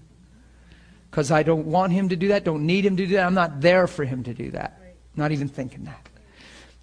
Because 1.09 1.31
I 1.31 1.43
don't 1.43 1.67
want 1.67 1.93
him 1.93 2.09
to 2.09 2.17
do 2.17 2.27
that, 2.29 2.43
don't 2.43 2.65
need 2.65 2.85
him 2.85 2.97
to 2.97 3.05
do 3.05 3.13
that. 3.15 3.25
I'm 3.25 3.35
not 3.35 3.61
there 3.61 3.87
for 3.87 4.03
him 4.03 4.23
to 4.23 4.33
do 4.33 4.51
that. 4.51 4.81
Not 5.15 5.31
even 5.31 5.47
thinking 5.47 5.85
that. 5.85 6.09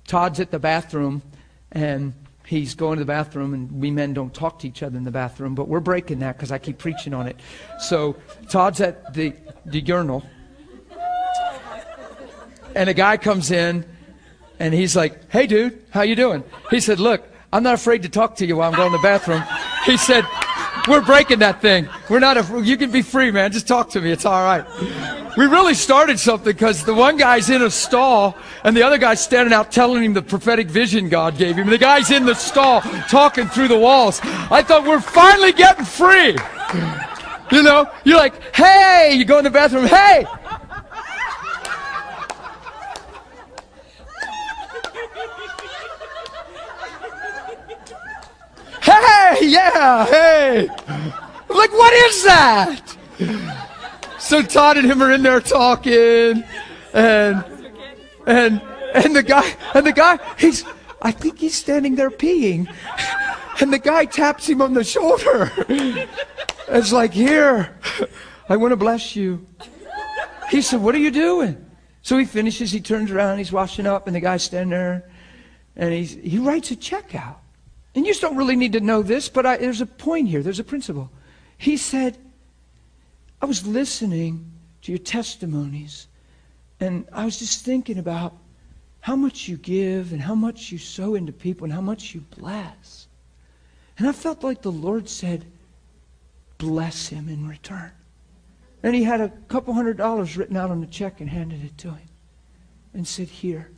Todd's 0.06 0.40
at 0.40 0.50
the 0.50 0.58
bathroom, 0.58 1.22
and 1.72 2.14
he's 2.44 2.74
going 2.74 2.98
to 2.98 3.02
the 3.02 3.06
bathroom, 3.06 3.54
and 3.54 3.70
we 3.70 3.90
men 3.90 4.12
don't 4.12 4.34
talk 4.34 4.58
to 4.60 4.68
each 4.68 4.82
other 4.82 4.96
in 4.96 5.04
the 5.04 5.10
bathroom, 5.10 5.54
but 5.54 5.68
we're 5.68 5.80
breaking 5.80 6.18
that 6.18 6.36
because 6.36 6.50
I 6.50 6.58
keep 6.58 6.78
preaching 6.78 7.14
on 7.14 7.28
it. 7.28 7.38
So 7.78 8.16
Todd's 8.48 8.80
at 8.80 9.14
the, 9.14 9.34
the 9.64 9.80
urinal, 9.80 10.24
and 12.74 12.88
a 12.88 12.94
guy 12.94 13.16
comes 13.16 13.50
in, 13.50 13.84
and 14.58 14.74
he's 14.74 14.96
like, 14.96 15.30
"Hey, 15.30 15.46
dude, 15.46 15.82
how 15.90 16.02
you 16.02 16.16
doing?" 16.16 16.44
He 16.70 16.80
said, 16.80 17.00
"Look, 17.00 17.26
I'm 17.52 17.62
not 17.62 17.74
afraid 17.74 18.02
to 18.02 18.08
talk 18.08 18.36
to 18.36 18.46
you 18.46 18.56
while 18.56 18.70
I'm 18.70 18.76
going 18.76 18.90
to 18.90 18.98
the 18.98 19.02
bathroom." 19.02 19.42
He 19.86 19.96
said, 19.96 20.24
"We're 20.88 21.02
breaking 21.02 21.38
that 21.38 21.60
thing. 21.60 21.88
We're 22.08 22.20
not. 22.20 22.36
A, 22.36 22.62
you 22.62 22.76
can 22.76 22.90
be 22.90 23.02
free, 23.02 23.30
man. 23.30 23.52
Just 23.52 23.68
talk 23.68 23.90
to 23.90 24.00
me. 24.00 24.10
It's 24.10 24.26
all 24.26 24.42
right." 24.44 25.19
We 25.36 25.46
really 25.46 25.74
started 25.74 26.18
something 26.18 26.52
because 26.52 26.84
the 26.84 26.94
one 26.94 27.16
guy's 27.16 27.50
in 27.50 27.62
a 27.62 27.70
stall 27.70 28.36
and 28.64 28.76
the 28.76 28.82
other 28.82 28.98
guy's 28.98 29.22
standing 29.22 29.52
out 29.52 29.70
telling 29.70 30.02
him 30.02 30.12
the 30.12 30.22
prophetic 30.22 30.68
vision 30.68 31.08
God 31.08 31.38
gave 31.38 31.56
him. 31.56 31.68
The 31.68 31.78
guy's 31.78 32.10
in 32.10 32.26
the 32.26 32.34
stall 32.34 32.80
talking 33.08 33.46
through 33.46 33.68
the 33.68 33.78
walls. 33.78 34.20
I 34.22 34.62
thought 34.62 34.84
we're 34.84 35.00
finally 35.00 35.52
getting 35.52 35.84
free. 35.84 36.36
You 37.52 37.62
know, 37.62 37.90
you're 38.04 38.16
like, 38.16 38.54
hey, 38.54 39.14
you 39.14 39.24
go 39.24 39.38
in 39.38 39.44
the 39.44 39.50
bathroom, 39.50 39.86
hey. 39.86 40.26
Hey, 48.82 49.46
yeah, 49.46 50.06
hey. 50.06 50.66
Like, 51.48 51.72
what 51.72 51.92
is 51.92 52.24
that? 52.24 52.96
So 54.30 54.42
Todd 54.42 54.76
and 54.76 54.88
him 54.88 55.02
are 55.02 55.10
in 55.10 55.24
there 55.24 55.40
talking, 55.40 56.44
and 56.94 57.44
and 58.26 58.62
and 58.94 59.16
the 59.16 59.24
guy 59.24 59.56
and 59.74 59.84
the 59.84 59.90
guy 59.90 60.20
he's 60.38 60.64
I 61.02 61.10
think 61.10 61.40
he's 61.40 61.56
standing 61.56 61.96
there 61.96 62.12
peeing, 62.12 62.72
and 63.60 63.72
the 63.72 63.80
guy 63.80 64.04
taps 64.04 64.48
him 64.48 64.62
on 64.62 64.72
the 64.72 64.84
shoulder. 64.84 65.50
It's 66.68 66.92
like 66.92 67.12
here, 67.12 67.76
I 68.48 68.56
want 68.56 68.70
to 68.70 68.76
bless 68.76 69.16
you. 69.16 69.44
He 70.48 70.62
said, 70.62 70.80
"What 70.80 70.94
are 70.94 70.98
you 70.98 71.10
doing?" 71.10 71.56
So 72.02 72.16
he 72.16 72.24
finishes. 72.24 72.70
He 72.70 72.80
turns 72.80 73.10
around. 73.10 73.38
He's 73.38 73.50
washing 73.50 73.84
up, 73.84 74.06
and 74.06 74.14
the 74.14 74.20
guy's 74.20 74.44
standing 74.44 74.70
there, 74.70 75.10
and 75.74 75.92
he's 75.92 76.12
he 76.14 76.38
writes 76.38 76.70
a 76.70 76.76
check 76.76 77.16
out. 77.16 77.40
And 77.96 78.06
you 78.06 78.14
don't 78.14 78.36
really 78.36 78.54
need 78.54 78.74
to 78.74 78.80
know 78.80 79.02
this, 79.02 79.28
but 79.28 79.44
I, 79.44 79.56
there's 79.56 79.80
a 79.80 79.86
point 79.86 80.28
here. 80.28 80.44
There's 80.44 80.60
a 80.60 80.64
principle. 80.72 81.10
He 81.58 81.76
said 81.76 82.16
I 83.42 83.46
was 83.46 83.66
listening 83.66 84.50
to 84.82 84.92
your 84.92 84.98
testimonies, 84.98 86.06
and 86.78 87.06
I 87.12 87.24
was 87.24 87.38
just 87.38 87.64
thinking 87.64 87.98
about 87.98 88.36
how 89.00 89.16
much 89.16 89.48
you 89.48 89.56
give 89.56 90.12
and 90.12 90.20
how 90.20 90.34
much 90.34 90.70
you 90.70 90.78
sow 90.78 91.14
into 91.14 91.32
people 91.32 91.64
and 91.64 91.72
how 91.72 91.80
much 91.80 92.14
you 92.14 92.20
bless. 92.38 93.06
And 93.98 94.06
I 94.06 94.12
felt 94.12 94.44
like 94.44 94.62
the 94.62 94.72
Lord 94.72 95.08
said, 95.08 95.46
bless 96.58 97.08
him 97.08 97.28
in 97.28 97.48
return. 97.48 97.92
And 98.82 98.94
he 98.94 99.02
had 99.02 99.20
a 99.20 99.30
couple 99.48 99.74
hundred 99.74 99.96
dollars 99.96 100.36
written 100.36 100.56
out 100.56 100.70
on 100.70 100.82
a 100.82 100.86
check 100.86 101.20
and 101.20 101.28
handed 101.28 101.64
it 101.64 101.76
to 101.78 101.88
him 101.88 102.08
and 102.94 103.06
said, 103.06 103.28
Here, 103.28 103.70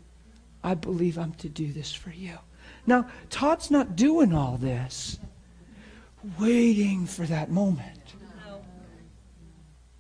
I 0.63 0.75
believe 0.75 1.19
I'm 1.19 1.33
to 1.35 1.49
do 1.49 1.73
this 1.73 1.93
for 1.93 2.11
you. 2.11 2.39
Now, 2.87 3.09
Todd's 3.31 3.71
not 3.71 3.97
doing 3.97 4.33
all 4.33 4.57
this, 4.57 5.19
waiting 6.39 7.07
for 7.07 7.27
that 7.27 7.51
moment. 7.51 8.02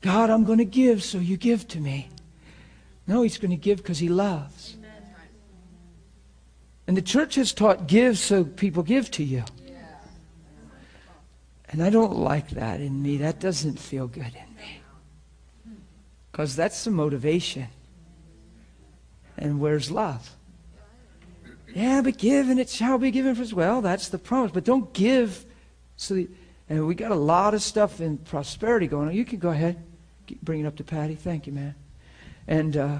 God, 0.02 0.30
I'm 0.30 0.44
going 0.44 0.58
to 0.58 0.64
give, 0.64 1.02
so 1.02 1.18
you 1.18 1.36
give 1.36 1.66
to 1.68 1.80
me. 1.80 2.08
No, 3.06 3.22
he's 3.22 3.38
going 3.38 3.50
to 3.50 3.56
give 3.56 3.78
because 3.78 3.98
he 3.98 4.08
loves. 4.08 4.76
And 6.86 6.96
the 6.96 7.02
church 7.02 7.36
has 7.36 7.52
taught 7.52 7.86
give 7.86 8.18
so 8.18 8.44
people 8.44 8.82
give 8.82 9.10
to 9.12 9.24
you. 9.24 9.44
And 11.68 11.82
I 11.82 11.88
don't 11.88 12.16
like 12.16 12.50
that 12.50 12.80
in 12.80 13.02
me. 13.02 13.16
That 13.18 13.40
doesn't 13.40 13.78
feel 13.78 14.06
good 14.06 14.26
in 14.26 14.56
me. 14.56 14.82
Because 16.30 16.54
that's 16.54 16.84
the 16.84 16.90
motivation. 16.90 17.68
And 19.38 19.58
where's 19.58 19.90
love? 19.90 20.36
Yeah, 21.74 22.02
but 22.02 22.18
give 22.18 22.50
and 22.50 22.60
it 22.60 22.68
shall 22.68 22.98
be 22.98 23.10
given 23.10 23.34
for 23.34 23.42
us. 23.42 23.52
Well, 23.52 23.80
that's 23.80 24.08
the 24.08 24.18
promise. 24.18 24.52
But 24.52 24.64
don't 24.64 24.92
give 24.92 25.46
so 25.96 26.14
that, 26.14 26.28
and 26.68 26.86
we 26.86 26.94
got 26.94 27.10
a 27.10 27.16
lot 27.16 27.54
of 27.54 27.62
stuff 27.62 28.00
in 28.00 28.18
prosperity 28.18 28.86
going 28.86 29.08
on. 29.08 29.14
You 29.14 29.24
can 29.24 29.38
go 29.38 29.50
ahead. 29.50 29.82
Bring 30.42 30.60
it 30.60 30.66
up 30.66 30.76
to 30.76 30.84
Patty. 30.84 31.14
Thank 31.14 31.46
you, 31.46 31.52
man. 31.52 31.74
And 32.46 32.76
uh, 32.76 32.98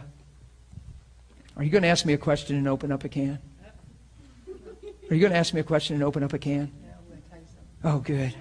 are 1.56 1.64
you 1.64 1.70
going 1.70 1.82
to 1.82 1.88
ask 1.88 2.04
me 2.04 2.12
a 2.12 2.18
question 2.18 2.56
and 2.56 2.68
open 2.68 2.92
up 2.92 3.04
a 3.04 3.08
can? 3.08 3.38
Are 5.10 5.14
you 5.14 5.20
going 5.20 5.32
to 5.32 5.38
ask 5.38 5.52
me 5.52 5.60
a 5.60 5.64
question 5.64 5.94
and 5.94 6.04
open 6.04 6.22
up 6.22 6.32
a 6.32 6.38
can? 6.38 6.70
Oh, 7.84 7.98
good. 7.98 8.34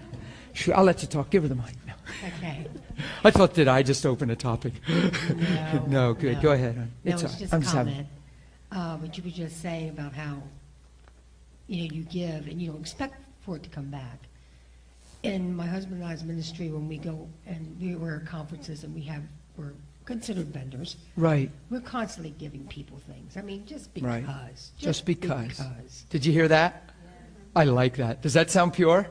Sure, 0.53 0.75
I'll 0.75 0.83
let 0.83 1.01
you 1.01 1.07
talk. 1.07 1.29
Give 1.29 1.43
her 1.43 1.49
the 1.49 1.55
mic. 1.55 1.73
No. 1.87 1.93
Okay. 2.37 2.67
I 3.23 3.31
thought, 3.31 3.53
did 3.53 3.67
I 3.67 3.83
just 3.83 4.05
open 4.05 4.29
a 4.29 4.35
topic? 4.35 4.73
No. 4.87 5.83
No, 5.87 6.13
good. 6.13 6.35
no. 6.37 6.41
Go 6.41 6.51
ahead. 6.51 6.75
hon. 6.75 6.91
No, 7.03 7.13
It's 7.13 7.23
it's 7.23 7.35
just 7.39 7.53
I'm 7.53 7.61
a 7.61 7.63
just 7.63 7.75
having- 7.75 7.93
comment. 7.93 8.07
Uh, 8.71 8.97
What 8.97 9.17
you 9.17 9.23
were 9.23 9.29
just 9.29 9.61
saying 9.61 9.89
about 9.89 10.13
how, 10.13 10.41
you 11.67 11.87
know, 11.89 11.95
you 11.95 12.03
give 12.03 12.47
and 12.47 12.61
you 12.61 12.71
don't 12.71 12.81
expect 12.81 13.15
for 13.41 13.55
it 13.57 13.63
to 13.63 13.69
come 13.69 13.89
back. 13.89 14.19
In 15.23 15.55
my 15.55 15.67
husband 15.67 16.01
and 16.01 16.11
I's 16.11 16.23
ministry, 16.23 16.69
when 16.69 16.87
we 16.87 16.97
go 16.97 17.27
and 17.45 17.77
we 17.79 17.95
were 17.95 18.15
at 18.15 18.25
conferences 18.25 18.83
and 18.83 18.93
we 18.95 19.01
have, 19.01 19.21
we're 19.55 19.73
considered 20.05 20.47
vendors, 20.47 20.97
Right. 21.15 21.51
we're 21.69 21.81
constantly 21.81 22.31
giving 22.31 22.65
people 22.67 22.97
things. 23.07 23.37
I 23.37 23.41
mean, 23.41 23.65
just 23.65 23.93
because. 23.93 24.07
Right. 24.07 24.25
because. 24.25 24.71
Just 24.77 25.05
because. 25.05 25.47
because. 25.57 26.05
Did 26.09 26.25
you 26.25 26.33
hear 26.33 26.47
that? 26.47 26.89
I 27.55 27.65
like 27.65 27.97
that. 27.97 28.21
Does 28.21 28.33
that 28.33 28.49
sound 28.49 28.73
pure? 28.73 29.07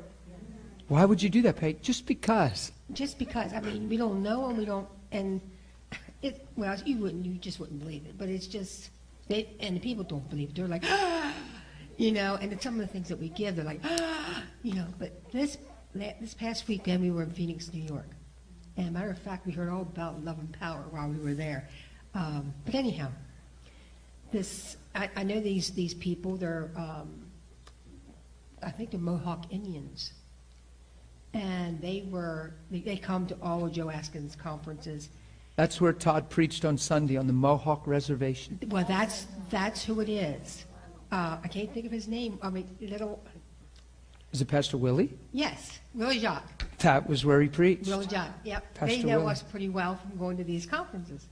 Why 0.89 1.05
would 1.05 1.23
you 1.23 1.31
do 1.31 1.43
that, 1.43 1.57
Peg? 1.57 1.83
Just 1.83 2.07
because. 2.07 2.73
Just 2.93 3.19
because, 3.19 3.53
I 3.53 3.61
mean, 3.61 3.89
we 3.89 3.97
don't 3.97 4.23
know 4.23 4.49
and 4.49 4.59
we 4.59 4.65
don't, 4.65 4.89
and 5.13 5.41
it, 6.23 6.45
well, 6.57 6.77
you 6.85 6.99
wouldn't, 6.99 7.25
you 7.25 7.35
just 7.35 7.61
wouldn't 7.61 7.79
believe 7.79 8.05
it, 8.07 8.19
but 8.19 8.29
it's 8.29 8.49
just, 8.49 8.91
they, 9.29 9.49
and 9.61 9.77
the 9.77 9.81
people 9.81 10.03
don't 10.03 10.29
believe 10.29 10.49
it. 10.49 10.57
They're 10.57 10.67
like, 10.67 10.83
you 11.97 12.11
know, 12.11 12.37
and 12.41 12.53
it's 12.53 12.65
some 12.65 12.75
of 12.75 12.81
the 12.81 12.93
things 12.93 13.09
that 13.09 13.21
we 13.21 13.29
give, 13.29 13.55
they're 13.55 13.65
like, 13.65 13.81
ah! 13.85 14.43
you 14.65 14.75
know, 14.75 14.87
but 14.99 15.31
this, 15.31 15.59
this 15.95 16.35
past 16.35 16.69
weekend, 16.69 17.03
we 17.03 17.11
were 17.11 17.23
in 17.23 17.31
Phoenix, 17.31 17.73
New 17.73 17.83
York. 17.83 18.09
And 18.77 18.93
matter 18.93 19.11
of 19.11 19.19
fact, 19.19 19.47
we 19.47 19.53
heard 19.53 19.69
all 19.69 19.83
about 19.83 20.25
love 20.25 20.39
and 20.39 20.53
power 20.59 20.85
while 20.91 21.09
we 21.09 21.19
were 21.19 21.35
there. 21.35 21.69
Um, 22.15 22.55
but 22.65 22.75
anyhow, 22.75 23.09
this, 24.33 24.77
I, 24.95 25.11
I 25.17 25.23
know 25.23 25.41
these, 25.41 25.71
these 25.71 25.95
people, 25.95 26.37
they're, 26.37 26.71
um, 26.77 27.27
I 28.63 28.71
think 28.71 28.91
they're 28.91 29.01
Mohawk 29.01 29.47
Indians 29.51 30.13
and 31.35 31.81
they 31.81 32.05
were 32.11 32.55
they, 32.71 32.81
they 32.81 32.97
come 32.97 33.27
to 33.27 33.37
all 33.43 33.67
of 33.67 33.73
Joe 33.73 33.87
Askins 33.87 34.37
conferences. 34.37 35.09
That's 35.57 35.81
where 35.81 35.93
Todd 35.93 36.31
preached 36.31 36.65
on 36.65 36.79
Sunday 36.79 37.17
on 37.17 37.27
the 37.27 37.33
Mohawk 37.33 37.87
Reservation. 37.87 38.59
Well, 38.69 38.85
that's 38.87 39.27
that's 39.51 39.85
who 39.85 40.01
it 40.01 40.09
is. 40.09 40.65
Uh, 41.13 41.39
I 41.43 41.49
can't 41.49 41.73
think 41.73 41.87
of 41.87 41.93
his 41.93 42.09
name. 42.09 42.39
I 42.43 42.51
mean, 42.51 42.69
little 42.81 43.23
Is 44.33 44.41
it 44.41 44.47
Pastor 44.49 44.77
Willie? 44.77 45.11
yes, 45.33 45.79
Willie 45.95 46.19
Jacques. 46.21 46.65
That 46.79 47.09
was 47.09 47.25
where 47.25 47.41
he 47.41 47.49
preached. 47.49 47.89
Willie 47.89 48.07
Jacques. 48.07 48.33
Yep, 48.45 48.75
Pastor 48.75 48.97
they 48.97 49.03
know 49.03 49.19
Willie. 49.21 49.33
us 49.33 49.43
pretty 49.43 49.69
well 49.69 49.97
from 49.97 50.17
going 50.19 50.37
to 50.37 50.45
these 50.45 50.67
conferences. 50.67 51.27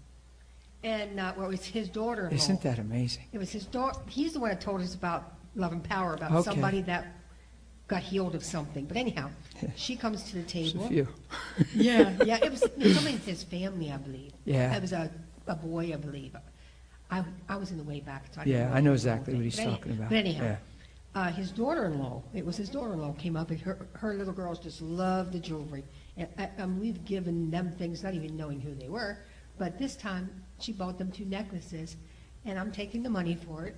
And 0.82 1.18
uh, 1.18 1.32
well, 1.36 1.50
it's 1.50 1.66
his 1.66 1.88
daughter. 1.88 2.28
Isn't 2.32 2.60
that 2.62 2.78
amazing? 2.78 3.24
It 3.32 3.38
was 3.38 3.50
his 3.50 3.64
daughter. 3.66 3.98
He's 4.08 4.32
the 4.32 4.40
one 4.40 4.50
that 4.50 4.60
told 4.60 4.80
us 4.80 4.94
about 4.94 5.32
love 5.54 5.72
and 5.72 5.82
power, 5.82 6.14
about 6.14 6.32
Okay. 6.32 6.50
somebody 6.50 6.82
that 6.82 7.06
got 7.88 8.02
healed 8.02 8.34
of 8.34 8.44
something. 8.44 8.84
But 8.84 8.96
anyhow, 8.96 9.30
she 9.76 9.96
comes 9.96 10.24
to 10.24 10.34
the 10.36 10.42
Just 10.42 10.72
table. 10.74 10.84
a 10.84 10.88
few. 10.88 11.08
Yeah, 11.74 12.16
yeah. 12.24 12.38
It 12.44 12.50
was 12.50 12.60
somebody 12.94 13.14
in 13.14 13.20
his 13.20 13.42
family, 13.44 13.90
I 13.92 13.96
believe. 13.96 14.32
Yeah. 14.44 14.74
It 14.76 14.82
was 14.82 14.92
a, 14.92 15.10
a 15.46 15.54
boy, 15.56 15.92
I 15.92 15.96
believe. 15.96 16.36
I, 17.10 17.24
I 17.48 17.56
was 17.56 17.70
in 17.70 17.78
the 17.78 17.84
way 17.84 18.00
back. 18.00 18.24
So 18.34 18.42
I 18.42 18.44
Yeah, 18.44 18.70
I 18.74 18.80
know 18.80 18.92
exactly 18.92 19.34
what 19.34 19.42
he's 19.44 19.56
But 19.56 19.64
talking 19.64 19.92
about. 19.92 20.10
But 20.10 20.18
anyhow, 20.18 20.44
Yeah. 20.44 20.56
Uh, 21.18 21.32
his 21.32 21.50
daughter-in-law, 21.50 22.22
it 22.32 22.46
was 22.46 22.56
his 22.56 22.68
daughter-in-law 22.68 23.12
came 23.18 23.36
up, 23.36 23.50
and 23.50 23.60
her, 23.60 23.88
her 23.94 24.14
little 24.14 24.32
girls 24.32 24.60
just 24.60 24.80
loved 24.80 25.32
the 25.32 25.40
jewelry. 25.40 25.82
And 26.16 26.28
um, 26.58 26.78
we've 26.78 27.04
given 27.04 27.50
them 27.50 27.72
things, 27.72 28.04
not 28.04 28.14
even 28.14 28.36
knowing 28.36 28.60
who 28.60 28.72
they 28.72 28.88
were. 28.88 29.18
But 29.58 29.80
this 29.80 29.96
time, 29.96 30.30
she 30.60 30.72
bought 30.72 30.96
them 30.96 31.10
two 31.10 31.24
necklaces, 31.24 31.96
and 32.44 32.56
I'm 32.56 32.70
taking 32.70 33.02
the 33.02 33.10
money 33.10 33.34
for 33.34 33.64
it. 33.64 33.74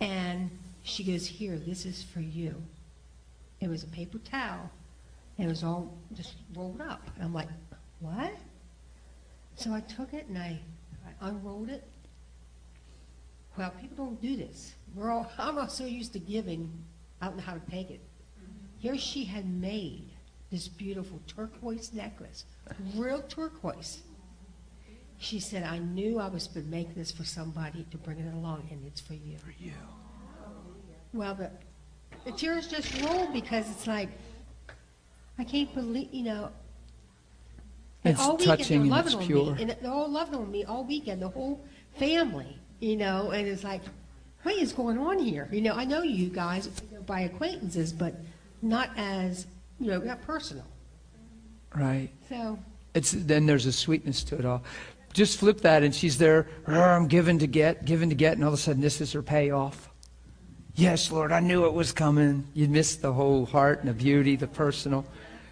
And 0.00 0.50
she 0.82 1.04
goes, 1.04 1.24
here, 1.24 1.56
this 1.56 1.86
is 1.86 2.02
for 2.02 2.20
you. 2.20 2.60
It 3.60 3.68
was 3.68 3.84
a 3.84 3.88
paper 3.88 4.18
towel. 4.18 4.68
And 5.38 5.46
it 5.46 5.48
was 5.48 5.62
all 5.62 5.94
just 6.14 6.34
rolled 6.56 6.80
up. 6.80 7.08
And 7.14 7.24
I'm 7.24 7.32
like, 7.32 7.48
what? 8.00 8.32
So 9.54 9.72
I 9.72 9.80
took 9.82 10.12
it 10.12 10.26
and 10.26 10.36
I, 10.36 10.58
I 11.06 11.28
unrolled 11.28 11.70
it. 11.70 11.84
Well, 13.56 13.72
people 13.80 14.04
don't 14.04 14.20
do 14.20 14.36
this. 14.36 14.74
We're 14.94 15.10
all, 15.10 15.30
I'm 15.38 15.58
all 15.58 15.68
so 15.68 15.84
used 15.84 16.12
to 16.12 16.18
giving, 16.18 16.72
I 17.20 17.26
don't 17.26 17.36
know 17.36 17.42
how 17.42 17.54
to 17.54 17.70
take 17.70 17.90
it. 17.90 18.00
Here 18.78 18.96
she 18.96 19.24
had 19.24 19.48
made 19.48 20.10
this 20.50 20.68
beautiful 20.68 21.20
turquoise 21.26 21.92
necklace, 21.92 22.44
real 22.94 23.22
turquoise. 23.22 24.02
She 25.18 25.40
said, 25.40 25.62
I 25.64 25.78
knew 25.78 26.18
I 26.20 26.28
was 26.28 26.46
to 26.48 26.60
make 26.60 26.94
this 26.94 27.10
for 27.10 27.24
somebody 27.24 27.86
to 27.90 27.96
bring 27.96 28.18
it 28.18 28.32
along, 28.34 28.68
and 28.70 28.84
it's 28.86 29.00
for 29.00 29.14
you. 29.14 29.38
For 29.38 29.54
you. 29.58 29.72
Well, 31.12 31.34
the, 31.34 31.50
the 32.24 32.32
tears 32.32 32.68
just 32.68 33.00
roll 33.02 33.32
because 33.32 33.70
it's 33.70 33.86
like, 33.86 34.10
I 35.38 35.44
can't 35.44 35.72
believe, 35.74 36.12
you 36.12 36.24
know. 36.24 36.50
It's 38.04 38.20
all 38.20 38.36
weekend 38.36 38.58
touching 38.58 38.88
they're 38.88 38.98
and 38.98 39.06
it's 39.06 39.14
loving 39.14 39.26
pure. 39.26 39.50
on 39.50 39.54
me, 39.54 39.62
and 39.62 39.76
they're 39.80 39.90
all 39.90 40.10
loving 40.10 40.34
on 40.34 40.50
me 40.50 40.64
all 40.64 40.84
weekend, 40.84 41.22
the 41.22 41.28
whole 41.28 41.64
family, 41.94 42.58
you 42.80 42.96
know. 42.96 43.30
And 43.30 43.48
it's 43.48 43.64
like, 43.64 43.82
what 44.44 44.54
is 44.54 44.72
going 44.72 44.98
on 44.98 45.18
here? 45.18 45.48
You 45.50 45.62
know, 45.62 45.74
I 45.74 45.84
know 45.84 46.02
you 46.02 46.28
guys 46.28 46.68
by 47.06 47.20
acquaintances, 47.22 47.92
but 47.92 48.14
not 48.62 48.90
as, 48.96 49.46
you 49.80 49.90
know, 49.90 49.98
not 49.98 50.22
personal. 50.22 50.64
Right. 51.74 52.10
So, 52.28 52.58
It's 52.94 53.10
then 53.10 53.46
there's 53.46 53.66
a 53.66 53.72
sweetness 53.72 54.22
to 54.24 54.38
it 54.38 54.44
all. 54.44 54.62
Just 55.12 55.38
flip 55.38 55.60
that, 55.62 55.82
and 55.82 55.94
she's 55.94 56.18
there. 56.18 56.46
"Oh, 56.66 56.72
I'm 56.80 57.08
given 57.08 57.38
to 57.40 57.46
get, 57.46 57.84
given 57.84 58.08
to 58.10 58.14
get, 58.14 58.34
and 58.34 58.44
all 58.44 58.48
of 58.48 58.54
a 58.54 58.56
sudden 58.56 58.80
this 58.82 59.00
is 59.00 59.12
her 59.12 59.22
payoff. 59.22 59.90
Yes, 60.74 61.10
Lord, 61.10 61.30
I 61.30 61.40
knew 61.40 61.66
it 61.66 61.72
was 61.72 61.92
coming. 61.92 62.46
You 62.52 62.68
missed 62.68 63.00
the 63.00 63.12
whole 63.12 63.46
heart 63.46 63.80
and 63.80 63.88
the 63.88 63.94
beauty, 63.94 64.34
the 64.36 64.48
personal. 64.48 65.04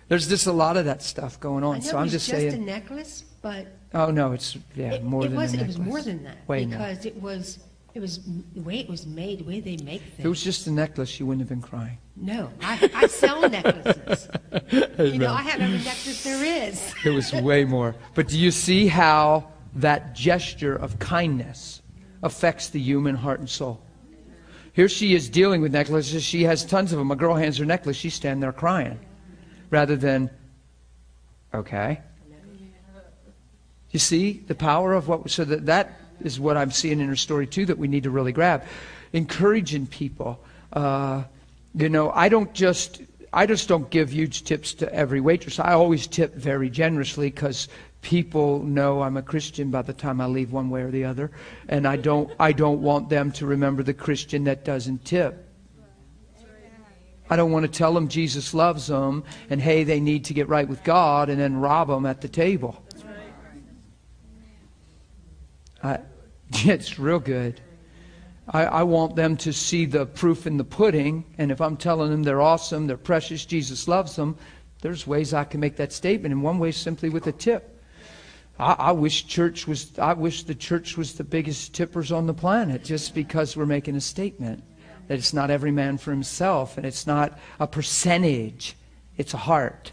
There's 0.09 0.29
just 0.29 0.47
a 0.49 0.53
lot 0.53 0.77
of 0.77 0.85
that 0.85 1.01
stuff 1.03 1.39
going 1.41 1.63
on. 1.65 1.77
know 1.77 1.81
So 1.81 1.97
I'm 1.97 2.05
was 2.05 2.13
just 2.13 2.27
saying. 2.27 2.51
just 2.51 2.57
a 2.63 2.65
necklace, 2.65 3.25
but 3.41 3.67
Oh 3.95 4.11
no, 4.11 4.33
it's 4.33 4.57
yeah 4.75 4.95
it, 4.95 5.05
more 5.05 5.25
it 5.25 5.29
than 5.29 5.37
was 5.39 5.55
it 5.55 5.67
was 5.67 5.79
more 5.79 6.03
than 6.03 6.25
that 6.25 6.49
Way 6.49 6.65
because 6.67 7.07
it 7.07 7.21
was 7.21 7.59
it 7.95 8.01
was 8.01 8.21
the 8.55 8.63
way 8.63 8.81
it 8.81 8.89
was 8.89 9.07
made, 9.07 9.41
the 9.41 9.45
way 9.45 9.61
they 9.61 9.77
make 9.85 10.01
things. 10.01 10.19
If 10.19 10.25
it 10.25 10.29
was 10.29 10.43
just 10.43 10.67
a 10.67 10.71
necklace, 10.71 11.21
you 11.21 11.27
wouldn't 11.27 11.43
have 11.43 11.49
been 11.49 11.61
crying. 11.61 11.99
No, 12.17 12.51
I, 12.63 12.91
I 12.95 13.07
sell 13.07 13.49
necklaces. 13.49 14.29
you 14.99 15.19
know, 15.19 15.33
I 15.33 15.43
have 15.43 15.61
every 15.61 15.79
necklace 15.79 16.25
there 16.25 16.45
is. 16.45 16.95
It 17.05 17.11
was 17.11 17.33
way 17.33 17.65
more. 17.65 17.95
But 18.15 18.29
do 18.29 18.39
you 18.39 18.51
see 18.51 18.87
how 18.87 19.51
that 19.75 20.15
gesture 20.15 20.75
of 20.75 20.99
kindness 20.99 21.83
affects 22.23 22.69
the 22.71 22.81
human 22.81 23.15
heart 23.15 23.41
and 23.41 23.49
soul? 23.49 23.83
Here 24.73 24.89
she 24.89 25.15
is 25.15 25.29
dealing 25.29 25.61
with 25.61 25.73
necklaces. 25.73 26.23
She 26.25 26.45
has 26.45 26.65
tons 26.65 26.93
of 26.93 26.99
them. 26.99 27.11
A 27.11 27.17
girl 27.17 27.35
hands 27.35 27.59
her 27.59 27.67
necklace. 27.67 27.97
She's 27.97 28.15
standing 28.15 28.41
there 28.41 28.53
crying. 28.53 28.99
Rather 29.69 29.97
than, 29.97 30.31
okay. 31.53 32.01
You 33.91 33.99
see 33.99 34.43
the 34.47 34.55
power 34.55 34.95
of 34.95 35.09
what, 35.09 35.31
so 35.31 35.45
that, 35.45 35.67
that 35.67 35.93
is 36.25 36.41
what 36.41 36.57
I'm 36.57 36.71
seeing 36.71 37.01
in 37.01 37.09
her 37.09 37.17
story 37.17 37.47
too 37.47 37.67
that 37.67 37.79
we 37.79 37.89
need 37.89 38.05
to 38.05 38.11
really 38.11 38.33
grab. 38.33 38.65
Encouraging 39.13 39.87
people. 39.87 40.41
Uh, 40.73 41.25
you 41.75 41.89
know, 41.89 42.11
I 42.11 42.29
don't 42.29 42.53
just, 42.53 43.03
I 43.33 43.47
just 43.47 43.69
don't 43.69 43.89
give 43.91 44.11
huge 44.11 44.45
tips 44.45 44.75
to 44.75 44.93
every 44.93 45.21
waitress. 45.21 45.59
I 45.59 45.73
always 45.73 46.07
tip 46.07 46.35
very 46.35 46.71
generously 46.71 47.29
because 47.29 47.69
people 48.03 48.63
know 48.63 49.03
I'm 49.03 49.17
a 49.17 49.23
Christian 49.23 49.71
by 49.71 49.83
the 49.83 49.93
time 49.93 50.21
I 50.21 50.27
leave 50.27 50.53
one 50.53 50.71
way 50.71 50.83
or 50.83 50.91
the 50.91 51.05
other. 51.05 51.31
And 51.69 51.87
I 51.87 51.97
don't, 51.97 52.31
I 52.39 52.53
don't 52.53 52.83
want 52.83 53.09
them 53.09 53.33
to 53.33 53.47
remember 53.47 53.83
the 53.83 53.95
Christian 53.95 54.45
that 54.45 54.65
doesn't 54.65 55.05
tip. 55.05 55.49
I 57.31 57.37
don't 57.37 57.53
want 57.53 57.65
to 57.65 57.79
tell 57.79 57.95
them 57.95 58.09
Jesus 58.09 58.53
loves 58.53 58.89
them 58.89 59.25
and 59.49 59.61
hey, 59.61 59.85
they 59.85 60.01
need 60.01 60.27
to 60.27 60.35
get 60.35 60.49
right 60.49 60.69
with 60.69 60.85
God 60.85 61.31
and 61.31 61.41
then 61.41 61.57
rob 61.57 61.89
them 61.89 62.05
at 62.05 62.21
the 62.21 62.29
table. 62.29 62.83
I, 65.83 66.01
it's 66.67 66.99
real 66.99 67.19
good. 67.19 67.61
I, 68.49 68.65
I 68.65 68.83
want 68.83 69.17
them 69.17 69.37
to 69.39 69.53
see 69.53 69.87
the 69.87 70.05
proof 70.05 70.47
in 70.47 70.57
the 70.57 70.65
pudding, 70.65 71.25
and 71.39 71.51
if 71.51 71.61
I'm 71.61 71.77
telling 71.77 72.11
them 72.11 72.23
they're 72.23 72.43
awesome, 72.43 72.87
they're 72.87 72.97
precious, 72.97 73.47
Jesus 73.47 73.87
loves 73.87 74.17
them, 74.17 74.37
there's 74.83 75.07
ways 75.07 75.33
I 75.33 75.45
can 75.45 75.61
make 75.61 75.77
that 75.77 75.93
statement, 75.93 76.33
and 76.33 76.43
one 76.43 76.59
way 76.59 76.73
simply 76.73 77.09
with 77.09 77.27
a 77.29 77.33
tip. 77.33 77.81
I, 78.59 78.73
I 78.73 78.93
wish 78.93 79.27
church 79.27 79.67
was. 79.67 79.97
I 79.99 80.13
wish 80.13 80.43
the 80.43 80.55
church 80.55 80.99
was 80.99 81.15
the 81.15 81.25
biggest 81.25 81.73
tippers 81.73 82.13
on 82.13 82.27
the 82.27 82.35
planet, 82.35 82.85
just 82.85 83.15
because 83.15 83.57
we're 83.57 83.65
making 83.65 83.95
a 83.95 84.01
statement 84.01 84.63
that 85.07 85.19
it's 85.19 85.33
not 85.33 85.51
every 85.51 85.71
man 85.71 85.99
for 85.99 86.11
himself, 86.11 86.77
and 86.77 86.85
it's 86.85 87.07
not 87.07 87.39
a 87.61 87.67
percentage. 87.67 88.77
It's 89.17 89.35
a 89.35 89.39
heart. 89.39 89.93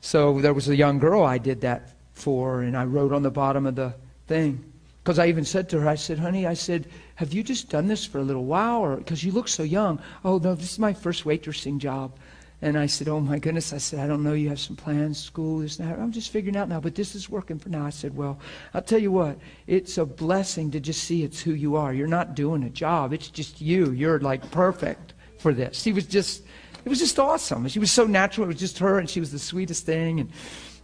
So 0.00 0.40
there 0.40 0.54
was 0.54 0.68
a 0.68 0.76
young 0.76 0.98
girl 0.98 1.22
I 1.22 1.38
did 1.38 1.60
that 1.62 1.94
for, 2.12 2.62
and 2.62 2.76
I 2.76 2.84
wrote 2.84 3.12
on 3.12 3.22
the 3.22 3.30
bottom 3.30 3.66
of 3.66 3.76
the 3.76 3.94
thing. 4.26 4.72
Because 5.06 5.20
I 5.20 5.28
even 5.28 5.44
said 5.44 5.68
to 5.68 5.78
her, 5.78 5.88
I 5.88 5.94
said, 5.94 6.18
honey, 6.18 6.48
I 6.48 6.54
said, 6.54 6.88
have 7.14 7.32
you 7.32 7.44
just 7.44 7.68
done 7.68 7.86
this 7.86 8.04
for 8.04 8.18
a 8.18 8.24
little 8.24 8.44
while? 8.44 8.96
Because 8.96 9.22
you 9.22 9.30
look 9.30 9.46
so 9.46 9.62
young. 9.62 10.00
Oh, 10.24 10.38
no, 10.38 10.56
this 10.56 10.72
is 10.72 10.80
my 10.80 10.92
first 10.92 11.22
waitressing 11.22 11.78
job. 11.78 12.16
And 12.60 12.76
I 12.76 12.86
said, 12.86 13.06
oh 13.06 13.20
my 13.20 13.38
goodness. 13.38 13.72
I 13.72 13.78
said, 13.78 14.00
I 14.00 14.08
don't 14.08 14.24
know. 14.24 14.32
You 14.32 14.48
have 14.48 14.58
some 14.58 14.74
plans, 14.74 15.22
school, 15.22 15.60
this 15.60 15.78
and 15.78 15.88
that. 15.88 16.00
I'm 16.00 16.10
just 16.10 16.32
figuring 16.32 16.56
out 16.56 16.68
now, 16.68 16.80
but 16.80 16.96
this 16.96 17.14
is 17.14 17.30
working 17.30 17.56
for 17.56 17.68
now. 17.68 17.86
I 17.86 17.90
said, 17.90 18.16
well, 18.16 18.40
I'll 18.74 18.82
tell 18.82 18.98
you 18.98 19.12
what. 19.12 19.38
It's 19.68 19.96
a 19.96 20.04
blessing 20.04 20.72
to 20.72 20.80
just 20.80 21.04
see 21.04 21.22
it's 21.22 21.40
who 21.40 21.52
you 21.52 21.76
are. 21.76 21.94
You're 21.94 22.08
not 22.08 22.34
doing 22.34 22.64
a 22.64 22.70
job. 22.70 23.12
It's 23.12 23.28
just 23.28 23.60
you. 23.60 23.92
You're 23.92 24.18
like 24.18 24.50
perfect 24.50 25.14
for 25.38 25.54
this. 25.54 25.82
She 25.82 25.92
was 25.92 26.06
just 26.06 26.42
it 26.86 26.88
was 26.88 27.00
just 27.00 27.18
awesome. 27.18 27.66
She 27.66 27.80
was 27.80 27.90
so 27.90 28.06
natural. 28.06 28.44
It 28.44 28.48
was 28.48 28.60
just 28.60 28.78
her, 28.78 29.00
and 29.00 29.10
she 29.10 29.18
was 29.18 29.32
the 29.32 29.40
sweetest 29.40 29.84
thing. 29.84 30.20
And, 30.20 30.30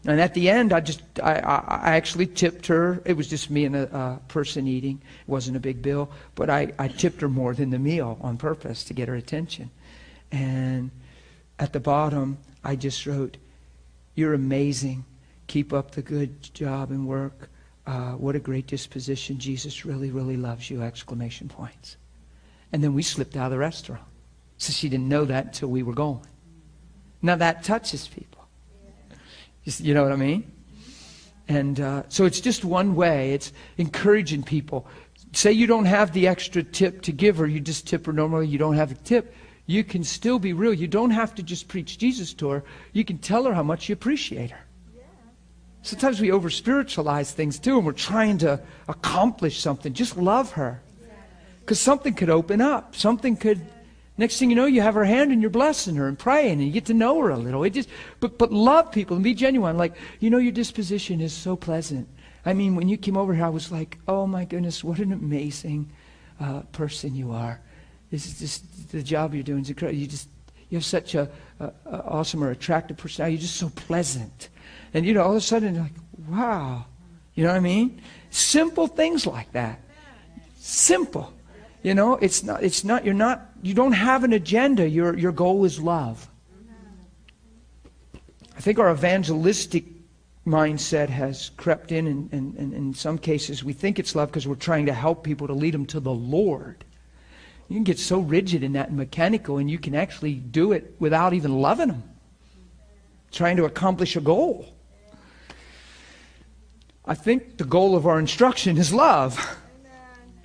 and 0.05 0.21
at 0.21 0.35
the 0.35 0.51
end, 0.51 0.73
I 0.73 0.81
just, 0.81 1.03
I, 1.23 1.35
I, 1.35 1.95
actually 1.95 2.27
tipped 2.27 2.67
her. 2.67 3.01
It 3.05 3.17
was 3.17 3.29
just 3.29 3.51
me 3.51 3.65
and 3.65 3.77
a, 3.77 3.97
a 3.97 4.21
person 4.27 4.67
eating. 4.67 5.01
It 5.21 5.29
wasn't 5.31 5.57
a 5.57 5.61
big 5.61 5.81
bill, 5.81 6.11
but 6.35 6.51
I, 6.51 6.73
I 6.79 6.89
tipped 6.89 7.21
her 7.21 7.29
more 7.29 7.55
than 7.55 7.71
the 7.71 7.79
meal 7.79 8.19
on 8.21 8.37
purpose 8.37 8.83
to 8.85 8.95
get 8.95 9.07
her 9.07 9.15
attention. 9.15 9.71
And 10.33 10.91
at 11.61 11.73
the 11.73 11.79
bottom, 11.79 12.39
I 12.65 12.75
just 12.75 13.07
wrote, 13.07 13.37
You're 14.17 14.35
amazing. 14.35 15.05
Keep 15.47 15.73
up 15.73 15.93
the 15.93 16.03
good 16.03 16.53
job 16.53 16.91
and 16.91 17.07
work. 17.07 17.49
Uh, 17.87 18.13
what 18.13 18.35
a 18.35 18.41
great 18.41 18.67
disposition. 18.67 19.39
Jesus 19.39 19.85
really, 19.85 20.11
really 20.11 20.37
loves 20.37 20.69
you! 20.69 20.83
Exclamation 20.83 21.49
points. 21.49 21.97
And 22.73 22.83
then 22.83 22.95
we 22.95 23.03
slipped 23.03 23.37
out 23.37 23.47
of 23.47 23.51
the 23.53 23.59
restaurant. 23.59 24.03
So 24.57 24.73
she 24.73 24.89
didn't 24.89 25.09
know 25.09 25.25
that 25.27 25.47
until 25.47 25.69
we 25.69 25.83
were 25.83 25.95
going. 25.95 26.27
Now 27.21 27.37
that 27.37 27.63
touches 27.63 28.09
people. 28.09 28.42
You 29.65 29.95
know 29.95 30.03
what 30.03 30.13
I 30.13 30.17
mean? 30.17 30.51
And 31.49 31.81
uh, 31.81 32.03
so 32.09 32.25
it's 32.25 32.41
just 32.41 32.65
one 32.65 32.95
way. 32.95 33.33
It's 33.33 33.53
encouraging 33.77 34.43
people. 34.43 34.87
Say 35.33 35.53
you 35.53 35.67
don't 35.67 35.85
have 35.87 36.13
the 36.13 36.29
extra 36.29 36.63
tip 36.63 37.03
to 37.03 37.13
give 37.13 37.37
her, 37.39 37.47
you 37.47 37.61
just 37.61 37.87
tip 37.87 38.07
her 38.07 38.13
normally, 38.13 38.47
you 38.47 38.59
don't 38.59 38.77
have 38.77 38.91
a 38.91 38.95
tip. 38.95 39.35
You 39.67 39.85
can 39.85 40.05
still 40.05 40.39
be 40.39 40.53
real. 40.53 40.75
You 40.75 40.89
don't 40.89 41.11
have 41.11 41.35
to 41.37 41.43
just 41.43 41.69
preach 41.69 41.97
Jesus 41.97 42.35
to 42.35 42.49
her. 42.49 42.65
You 42.93 43.05
can 43.05 43.19
tell 43.19 43.45
her 43.45 43.55
how 43.55 43.63
much 43.63 43.89
you 43.89 43.93
appreciate 43.93 44.51
her. 44.51 44.67
Sometimes 45.83 46.21
we 46.21 46.31
over 46.31 46.51
spiritualize 46.51 47.33
things 47.33 47.59
too, 47.59 47.77
and 47.77 47.87
we're 47.87 47.93
trying 47.93 48.39
to 48.39 48.61
accomplish 48.89 49.61
something. 49.61 49.93
Just 49.93 50.17
love 50.17 50.53
her. 50.53 50.81
Because 51.61 51.81
something 51.81 52.15
could 52.15 52.31
open 52.31 52.61
up, 52.61 52.97
something 52.97 53.37
could 53.37 53.61
Next 54.19 54.39
thing 54.39 54.51
you 54.51 54.57
know, 54.57 54.67
you 54.67 54.83
have 54.83 54.95
her 54.95 55.05
hand 55.05 55.33
and 55.33 55.41
you're 55.41 55.51
blessing 55.51 55.97
her 55.97 56.07
and 56.07 56.19
praying 56.19 56.53
and 56.53 56.65
you 56.65 56.71
get 56.71 56.85
to 56.87 56.95
know 56.95 57.19
her 57.21 57.31
a 57.31 57.39
little. 57.39 57.65
It 57.65 57.71
just, 57.71 57.89
but, 58.21 58.39
but 58.39 58.53
love 58.53 58.93
people 58.93 59.17
and 59.17 59.25
be 59.25 59.35
genuine. 59.35 59.79
Like, 59.79 59.95
you 60.21 60.29
know, 60.29 60.39
your 60.39 60.53
disposition 60.53 61.21
is 61.21 61.33
so 61.33 61.57
pleasant. 61.57 62.09
I 62.45 62.53
mean, 62.53 62.75
when 62.75 62.89
you 62.89 62.99
came 62.99 63.17
over 63.17 63.35
here, 63.35 63.47
I 63.47 63.49
was 63.49 63.73
like, 63.73 63.99
oh 64.07 64.27
my 64.27 64.45
goodness, 64.45 64.85
what 64.85 64.99
an 64.99 65.13
amazing 65.13 65.91
uh, 66.41 66.61
person 66.73 67.15
you 67.15 67.33
are. 67.33 67.61
This 68.11 68.27
is 68.27 68.39
just, 68.39 68.93
the 68.93 69.03
job 69.03 69.33
you're 69.33 69.43
doing 69.43 69.63
is 69.63 69.71
incredible. 69.71 69.99
You 69.99 70.07
just, 70.07 70.29
you 70.69 70.77
have 70.77 70.85
such 70.85 71.15
a, 71.15 71.31
a, 71.61 71.73
a 71.87 72.05
awesome 72.05 72.45
or 72.45 72.51
attractive 72.51 72.99
personality. 72.99 73.37
You're 73.37 73.43
just 73.43 73.57
so 73.57 73.71
pleasant. 73.71 74.51
And, 74.93 75.07
you 75.07 75.15
know, 75.15 75.23
all 75.23 75.31
of 75.31 75.37
a 75.37 75.41
sudden, 75.41 75.75
you're 75.75 75.85
like, 75.85 75.95
wow. 76.29 76.85
You 77.35 77.45
know 77.45 77.51
what 77.51 77.57
I 77.57 77.61
mean? 77.61 78.03
Simple 78.31 78.87
things 78.87 79.27
like 79.27 79.51
that. 79.53 79.81
Simple. 80.59 81.33
You 81.83 81.95
know, 81.95 82.15
it's 82.17 82.45
not, 82.45 82.63
it's 82.63 82.85
not, 82.85 83.05
you're 83.05 83.15
not, 83.15 83.51
you 83.63 83.75
don't 83.75 83.93
have 83.93 84.23
an 84.23 84.33
agenda. 84.33 84.89
Your, 84.89 85.19
your 85.19 85.33
goal 85.33 85.65
is 85.65 85.81
love. 85.81 86.29
I 88.57 88.61
think 88.61 88.79
our 88.79 88.93
evangelistic 88.93 89.85
mindset 90.47 91.09
has 91.09 91.51
crept 91.57 91.91
in, 91.91 92.07
and, 92.07 92.33
and, 92.33 92.57
and 92.57 92.73
in 92.73 92.95
some 92.95 93.19
cases 93.19 93.65
we 93.65 93.73
think 93.73 93.99
it's 93.99 94.15
love 94.15 94.29
because 94.29 94.47
we're 94.47 94.55
trying 94.55 94.87
to 94.87 94.93
help 94.93 95.25
people 95.25 95.47
to 95.47 95.53
lead 95.53 95.75
them 95.75 95.87
to 95.87 96.01
the 96.01 96.13
Lord. 96.13 96.85
You 97.69 97.77
can 97.77 97.85
get 97.85 97.99
so 97.99 98.19
rigid 98.19 98.63
in 98.63 98.75
that 98.75 98.93
mechanical, 98.93 99.59
and 99.59 99.71
you 99.71 99.79
can 99.79 99.95
actually 99.95 100.35
do 100.35 100.73
it 100.73 100.95
without 100.99 101.33
even 101.33 101.61
loving 101.61 101.89
them, 101.89 102.03
trying 103.31 103.57
to 103.57 103.65
accomplish 103.65 104.15
a 104.15 104.21
goal. 104.21 104.67
I 107.05 107.15
think 107.15 107.57
the 107.57 107.65
goal 107.65 107.97
of 107.97 108.07
our 108.07 108.19
instruction 108.19 108.77
is 108.79 108.93
love. 108.93 109.59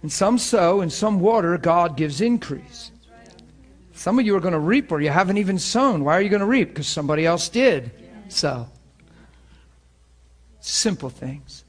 And 0.02 0.12
some 0.12 0.38
sow, 0.38 0.82
and 0.82 0.92
some 0.92 1.20
water, 1.20 1.58
God 1.58 1.98
gives 1.98 2.22
increase. 2.22 2.92
Some 3.94 4.20
of 4.20 4.26
you 4.26 4.36
are 4.36 4.40
going 4.40 4.54
to 4.54 4.60
reap 4.60 4.92
where 4.92 5.02
you 5.02 5.10
haven't 5.10 5.38
even 5.38 5.58
sown. 5.58 6.04
Why 6.04 6.14
are 6.14 6.22
you 6.22 6.30
going 6.30 6.42
to 6.42 6.46
reap? 6.46 6.70
Because 6.70 6.88
somebody 6.88 7.26
else 7.26 7.50
did 7.50 7.92
so. 8.30 8.70
Simple 10.60 11.10
things. 11.10 11.64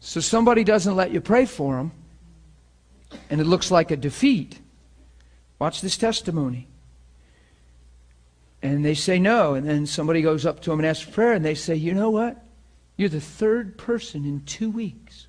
So 0.00 0.20
somebody 0.20 0.64
doesn't 0.64 0.96
let 0.96 1.10
you 1.10 1.20
pray 1.20 1.44
for 1.44 1.76
them, 1.76 1.92
and 3.28 3.40
it 3.40 3.44
looks 3.44 3.70
like 3.70 3.90
a 3.90 3.96
defeat. 3.96 4.58
Watch 5.58 5.80
this 5.80 5.96
testimony. 5.96 6.66
And 8.62 8.84
they 8.84 8.94
say 8.94 9.18
no, 9.18 9.54
and 9.54 9.68
then 9.68 9.86
somebody 9.86 10.22
goes 10.22 10.46
up 10.46 10.60
to 10.60 10.70
them 10.70 10.80
and 10.80 10.86
asks 10.86 11.04
for 11.04 11.12
prayer, 11.12 11.32
and 11.34 11.44
they 11.44 11.54
say, 11.54 11.74
You 11.74 11.92
know 11.92 12.10
what? 12.10 12.42
You're 12.96 13.10
the 13.10 13.20
third 13.20 13.76
person 13.76 14.24
in 14.24 14.40
two 14.44 14.70
weeks 14.70 15.26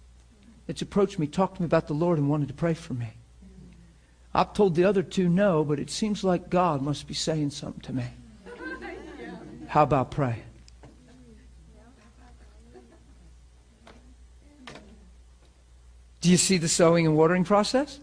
that's 0.67 0.81
approached 0.81 1.19
me, 1.19 1.27
talked 1.27 1.55
to 1.57 1.61
me 1.61 1.65
about 1.65 1.87
the 1.87 1.93
Lord, 1.93 2.17
and 2.17 2.29
wanted 2.29 2.47
to 2.47 2.53
pray 2.53 2.73
for 2.73 2.93
me. 2.93 3.09
I've 4.33 4.53
told 4.53 4.75
the 4.75 4.85
other 4.85 5.03
two 5.03 5.29
no, 5.29 5.63
but 5.63 5.79
it 5.79 5.89
seems 5.89 6.23
like 6.23 6.49
God 6.49 6.81
must 6.81 7.07
be 7.07 7.13
saying 7.13 7.51
something 7.51 7.81
to 7.81 7.93
me. 7.93 8.05
How 9.67 9.83
about 9.83 10.11
pray? 10.11 10.43
Do 16.21 16.29
you 16.29 16.37
see 16.37 16.57
the 16.57 16.69
sowing 16.69 17.05
and 17.05 17.17
watering 17.17 17.43
process? 17.43 17.99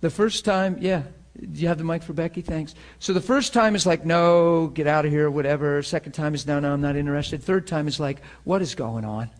The 0.00 0.10
first 0.10 0.44
time, 0.44 0.78
yeah. 0.80 1.02
Do 1.38 1.60
you 1.60 1.68
have 1.68 1.78
the 1.78 1.84
mic 1.84 2.02
for 2.02 2.12
Becky? 2.14 2.40
Thanks. 2.40 2.74
So 2.98 3.12
the 3.12 3.20
first 3.20 3.52
time 3.52 3.76
is 3.76 3.86
like, 3.86 4.04
no, 4.04 4.68
get 4.68 4.86
out 4.86 5.04
of 5.04 5.12
here, 5.12 5.30
whatever. 5.30 5.82
Second 5.82 6.12
time 6.12 6.34
is, 6.34 6.46
no, 6.46 6.58
no, 6.58 6.72
I'm 6.72 6.80
not 6.80 6.96
interested. 6.96 7.42
Third 7.42 7.66
time 7.66 7.86
is 7.86 8.00
like, 8.00 8.20
what 8.44 8.62
is 8.62 8.74
going 8.74 9.04
on? 9.04 9.30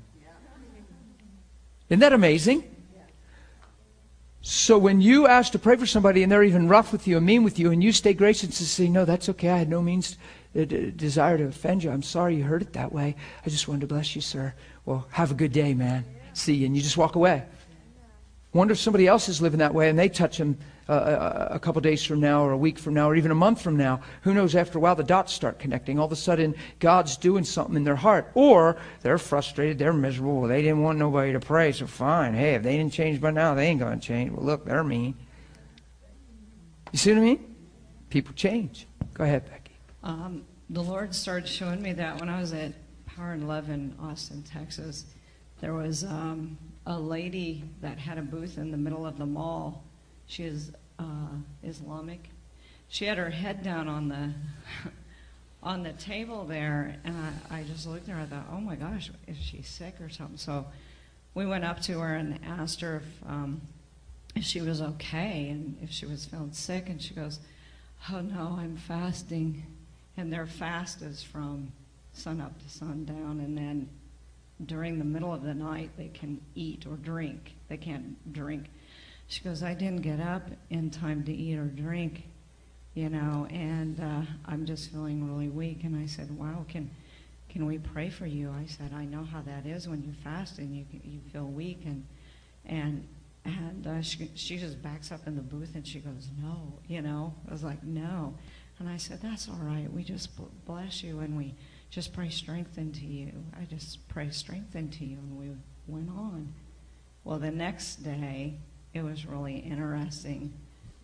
Isn't 1.88 2.00
that 2.00 2.12
amazing? 2.12 2.64
So 4.40 4.78
when 4.78 5.00
you 5.00 5.26
ask 5.26 5.52
to 5.52 5.58
pray 5.58 5.76
for 5.76 5.86
somebody 5.86 6.22
and 6.22 6.30
they're 6.30 6.44
even 6.44 6.68
rough 6.68 6.92
with 6.92 7.06
you 7.06 7.16
and 7.16 7.26
mean 7.26 7.42
with 7.42 7.58
you, 7.58 7.70
and 7.70 7.82
you 7.82 7.92
stay 7.92 8.14
gracious 8.14 8.44
and 8.44 8.54
say, 8.54 8.88
No, 8.88 9.04
that's 9.04 9.28
okay. 9.28 9.50
I 9.50 9.58
had 9.58 9.68
no 9.68 9.82
means, 9.82 10.16
uh, 10.58 10.64
desire 10.64 11.36
to 11.38 11.44
offend 11.44 11.84
you. 11.84 11.90
I'm 11.90 12.02
sorry 12.02 12.36
you 12.36 12.44
heard 12.44 12.62
it 12.62 12.72
that 12.72 12.92
way. 12.92 13.16
I 13.44 13.50
just 13.50 13.68
wanted 13.68 13.82
to 13.82 13.86
bless 13.88 14.14
you, 14.14 14.22
sir. 14.22 14.54
Well, 14.86 15.06
have 15.10 15.30
a 15.30 15.34
good 15.34 15.52
day, 15.52 15.74
man. 15.74 16.04
See 16.32 16.54
you. 16.54 16.66
And 16.66 16.76
you 16.76 16.82
just 16.82 16.96
walk 16.96 17.16
away. 17.16 17.44
Wonder 18.54 18.72
if 18.72 18.78
somebody 18.78 19.06
else 19.06 19.28
is 19.28 19.42
living 19.42 19.58
that 19.58 19.74
way 19.74 19.90
and 19.90 19.98
they 19.98 20.08
touch 20.08 20.38
them 20.38 20.56
uh, 20.88 20.92
uh, 20.92 21.48
a 21.50 21.58
couple 21.58 21.82
days 21.82 22.02
from 22.02 22.18
now 22.18 22.42
or 22.42 22.52
a 22.52 22.56
week 22.56 22.78
from 22.78 22.94
now 22.94 23.10
or 23.10 23.14
even 23.14 23.30
a 23.30 23.34
month 23.34 23.60
from 23.60 23.76
now. 23.76 24.00
Who 24.22 24.32
knows, 24.32 24.56
after 24.56 24.78
a 24.78 24.80
while, 24.80 24.94
the 24.94 25.04
dots 25.04 25.34
start 25.34 25.58
connecting. 25.58 25.98
All 25.98 26.06
of 26.06 26.12
a 26.12 26.16
sudden, 26.16 26.54
God's 26.78 27.18
doing 27.18 27.44
something 27.44 27.76
in 27.76 27.84
their 27.84 27.96
heart. 27.96 28.30
Or 28.32 28.78
they're 29.02 29.18
frustrated, 29.18 29.78
they're 29.78 29.92
miserable. 29.92 30.48
They 30.48 30.62
didn't 30.62 30.82
want 30.82 30.98
nobody 30.98 31.32
to 31.32 31.40
pray, 31.40 31.72
so 31.72 31.86
fine. 31.86 32.32
Hey, 32.32 32.54
if 32.54 32.62
they 32.62 32.78
didn't 32.78 32.94
change 32.94 33.20
by 33.20 33.32
now, 33.32 33.54
they 33.54 33.66
ain't 33.66 33.80
going 33.80 34.00
to 34.00 34.06
change. 34.06 34.32
Well, 34.32 34.46
look, 34.46 34.64
they're 34.64 34.82
mean. 34.82 35.14
You 36.90 36.98
see 36.98 37.12
what 37.12 37.18
I 37.18 37.24
mean? 37.24 37.56
People 38.08 38.32
change. 38.32 38.86
Go 39.12 39.24
ahead, 39.24 39.44
Becky. 39.44 39.74
Um, 40.02 40.46
the 40.70 40.82
Lord 40.82 41.14
started 41.14 41.46
showing 41.46 41.82
me 41.82 41.92
that 41.92 42.18
when 42.18 42.30
I 42.30 42.40
was 42.40 42.54
at 42.54 42.72
Power 43.04 43.32
and 43.32 43.46
Love 43.48 43.68
in 43.68 43.94
Austin, 44.00 44.42
Texas. 44.42 45.04
There 45.60 45.74
was 45.74 46.04
um, 46.04 46.56
a 46.88 46.98
lady 46.98 47.62
that 47.82 47.98
had 47.98 48.16
a 48.16 48.22
booth 48.22 48.56
in 48.56 48.70
the 48.70 48.76
middle 48.76 49.06
of 49.06 49.18
the 49.18 49.26
mall. 49.26 49.84
She 50.26 50.44
is 50.44 50.72
uh, 50.98 51.36
Islamic. 51.62 52.30
She 52.88 53.04
had 53.04 53.18
her 53.18 53.28
head 53.28 53.62
down 53.62 53.88
on 53.88 54.08
the 54.08 54.32
on 55.62 55.82
the 55.82 55.92
table 55.92 56.44
there, 56.44 56.96
and 57.04 57.14
I, 57.50 57.58
I 57.58 57.62
just 57.64 57.86
looked 57.86 58.08
at 58.08 58.14
her. 58.14 58.22
I 58.22 58.24
thought, 58.24 58.46
oh 58.50 58.60
my 58.60 58.74
gosh, 58.74 59.10
is 59.26 59.36
she 59.36 59.60
sick 59.60 59.96
or 60.00 60.08
something? 60.08 60.38
So 60.38 60.66
we 61.34 61.44
went 61.44 61.64
up 61.64 61.80
to 61.82 62.00
her 62.00 62.14
and 62.14 62.38
asked 62.46 62.80
her 62.80 62.96
if 62.96 63.28
um, 63.28 63.60
if 64.34 64.44
she 64.44 64.62
was 64.62 64.80
okay 64.80 65.50
and 65.50 65.76
if 65.82 65.90
she 65.90 66.06
was 66.06 66.24
feeling 66.24 66.52
sick, 66.52 66.88
and 66.88 67.02
she 67.02 67.12
goes, 67.12 67.38
oh 68.10 68.20
no, 68.20 68.56
I'm 68.58 68.78
fasting, 68.78 69.62
and 70.16 70.32
their 70.32 70.46
fast 70.46 71.02
is 71.02 71.22
from 71.22 71.70
sun 72.14 72.40
up 72.40 72.58
to 72.62 72.68
sundown, 72.70 73.40
and 73.40 73.58
then 73.58 73.90
during 74.66 74.98
the 74.98 75.04
middle 75.04 75.32
of 75.32 75.42
the 75.42 75.54
night 75.54 75.90
they 75.96 76.08
can 76.08 76.40
eat 76.54 76.86
or 76.86 76.96
drink. 76.96 77.54
They 77.68 77.76
can't 77.76 78.32
drink. 78.32 78.70
She 79.28 79.42
goes, 79.42 79.62
I 79.62 79.74
didn't 79.74 80.02
get 80.02 80.20
up 80.20 80.50
in 80.70 80.90
time 80.90 81.22
to 81.24 81.32
eat 81.32 81.58
or 81.58 81.66
drink, 81.66 82.24
you 82.94 83.10
know, 83.10 83.46
and 83.50 84.00
uh, 84.00 84.22
I'm 84.46 84.64
just 84.64 84.90
feeling 84.90 85.30
really 85.30 85.48
weak. 85.48 85.84
And 85.84 85.96
I 85.96 86.06
said, 86.06 86.36
Wow, 86.36 86.64
can 86.68 86.90
can 87.48 87.66
we 87.66 87.78
pray 87.78 88.10
for 88.10 88.26
you? 88.26 88.50
I 88.50 88.66
said, 88.66 88.92
I 88.94 89.04
know 89.04 89.24
how 89.24 89.40
that 89.42 89.66
is 89.66 89.88
when 89.88 90.02
you 90.02 90.12
fast 90.24 90.58
and 90.58 90.74
you 90.74 90.84
you 91.04 91.20
feel 91.32 91.44
weak 91.44 91.82
and 91.84 92.06
and 92.64 93.06
and 93.44 93.86
uh, 93.86 94.02
she 94.02 94.30
she 94.34 94.58
just 94.58 94.82
backs 94.82 95.12
up 95.12 95.26
in 95.26 95.36
the 95.36 95.42
booth 95.42 95.74
and 95.74 95.86
she 95.86 96.00
goes, 96.00 96.28
no, 96.42 96.72
you 96.86 97.02
know. 97.02 97.34
I 97.48 97.52
was 97.52 97.62
like, 97.62 97.82
no, 97.84 98.34
and 98.78 98.88
I 98.88 98.96
said, 98.96 99.20
that's 99.22 99.48
all 99.48 99.60
right. 99.60 99.92
We 99.92 100.04
just 100.04 100.30
bless 100.64 101.02
you 101.02 101.20
and 101.20 101.36
we 101.36 101.54
just 101.90 102.12
pray 102.12 102.28
strength 102.28 102.78
into 102.78 103.04
you. 103.04 103.32
I 103.58 103.64
just 103.64 104.06
pray 104.08 104.30
strength 104.30 104.76
into 104.76 105.04
you, 105.04 105.16
and 105.16 105.38
we 105.38 105.50
went 105.86 106.10
on. 106.10 106.52
Well, 107.24 107.38
the 107.38 107.50
next 107.50 107.96
day, 108.04 108.54
it 108.94 109.02
was 109.02 109.26
really 109.26 109.56
interesting. 109.56 110.52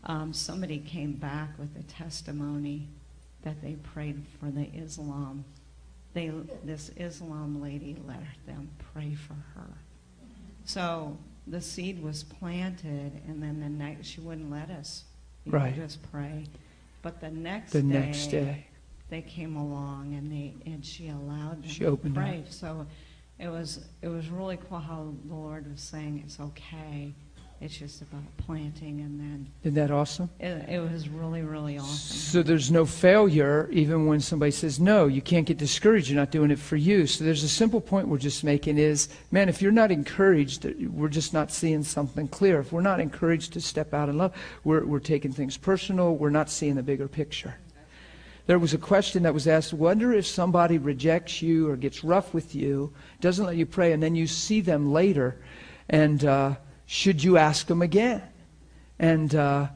Um, 0.05 0.32
somebody 0.32 0.78
came 0.78 1.12
back 1.12 1.59
with 1.59 1.74
a 1.78 1.82
testimony 1.85 2.89
that 3.43 3.61
they 3.62 3.74
prayed 3.74 4.23
for 4.39 4.51
the 4.51 4.69
Islam. 4.74 5.44
They, 6.12 6.31
this 6.65 6.90
Islam 6.97 7.62
lady 7.62 7.97
let 8.06 8.23
them 8.47 8.70
pray 8.93 9.15
for 9.15 9.36
her. 9.55 9.69
So 10.65 11.16
the 11.47 11.61
seed 11.61 12.02
was 12.02 12.24
planted, 12.24 13.20
and 13.27 13.43
then 13.43 13.61
the 13.61 13.69
next 13.69 14.06
she 14.06 14.20
wouldn't 14.20 14.51
let 14.51 14.70
us 14.70 15.05
right. 15.47 15.74
just 15.74 16.01
pray. 16.11 16.47
But 17.02 17.20
the 17.20 17.31
next 17.31 17.73
the 17.73 17.82
day, 17.82 17.86
next 17.86 18.27
day, 18.28 18.66
they 19.10 19.22
came 19.22 19.56
along 19.56 20.14
and 20.14 20.31
they 20.31 20.55
and 20.70 20.85
she 20.85 21.09
allowed 21.09 21.62
them 21.62 21.70
she 21.70 21.85
opened 21.85 22.14
to 22.14 22.20
pray. 22.20 22.39
Up. 22.39 22.52
So 22.52 22.86
it 23.39 23.48
was 23.48 23.86
it 24.02 24.09
was 24.09 24.28
really 24.28 24.59
cool 24.68 24.78
how 24.78 25.14
the 25.26 25.35
Lord 25.35 25.70
was 25.70 25.81
saying 25.81 26.22
it's 26.24 26.40
okay 26.40 27.14
it's 27.64 27.78
just 27.78 28.02
about 28.02 28.24
planting 28.36 29.01
and 29.01 29.18
then. 29.18 29.51
Isn't 29.62 29.74
that 29.76 29.90
awesome? 29.90 30.28
It, 30.39 30.68
it 30.68 30.81
was 30.81 31.09
really, 31.09 31.40
really 31.40 31.78
awesome. 31.78 32.16
So 32.16 32.43
there's 32.43 32.70
no 32.70 32.85
failure 32.85 33.70
even 33.72 34.06
when 34.06 34.20
somebody 34.20 34.51
says 34.51 34.78
no. 34.78 35.06
You 35.06 35.22
can't 35.22 35.47
get 35.47 35.56
discouraged. 35.56 36.10
You're 36.10 36.18
not 36.18 36.31
doing 36.31 36.51
it 36.51 36.59
for 36.59 36.76
you. 36.76 37.06
So 37.06 37.24
there's 37.24 37.43
a 37.43 37.48
simple 37.48 37.81
point 37.81 38.09
we're 38.09 38.18
just 38.18 38.44
making 38.44 38.76
is, 38.76 39.09
man, 39.31 39.48
if 39.48 39.62
you're 39.62 39.72
not 39.72 39.90
encouraged, 39.90 40.66
we're 40.90 41.09
just 41.09 41.32
not 41.32 41.51
seeing 41.51 41.82
something 41.82 42.28
clear. 42.28 42.60
If 42.60 42.70
we're 42.72 42.82
not 42.82 43.01
encouraged 43.01 43.55
to 43.55 43.62
step 43.62 43.94
out 43.94 44.10
in 44.10 44.18
love, 44.18 44.35
we're, 44.64 44.85
we're 44.85 44.98
taking 44.98 45.32
things 45.32 45.56
personal. 45.56 46.16
We're 46.16 46.28
not 46.28 46.51
seeing 46.51 46.74
the 46.74 46.82
bigger 46.82 47.09
picture. 47.09 47.55
There 48.46 48.58
was 48.58 48.74
a 48.74 48.78
question 48.78 49.22
that 49.22 49.32
was 49.32 49.48
asked, 49.48 49.72
wonder 49.72 50.12
if 50.12 50.26
somebody 50.26 50.76
rejects 50.76 51.40
you 51.40 51.70
or 51.70 51.76
gets 51.76 52.04
rough 52.04 52.34
with 52.34 52.54
you, 52.54 52.92
doesn't 53.20 53.46
let 53.46 53.56
you 53.56 53.64
pray, 53.64 53.92
and 53.92 54.02
then 54.02 54.14
you 54.14 54.26
see 54.26 54.60
them 54.60 54.92
later, 54.92 55.36
and 55.88 56.22
uh, 56.24 56.54
should 56.84 57.24
you 57.24 57.38
ask 57.38 57.66
them 57.66 57.80
again? 57.80 58.22
And 58.98 59.34
uh, 59.34 59.68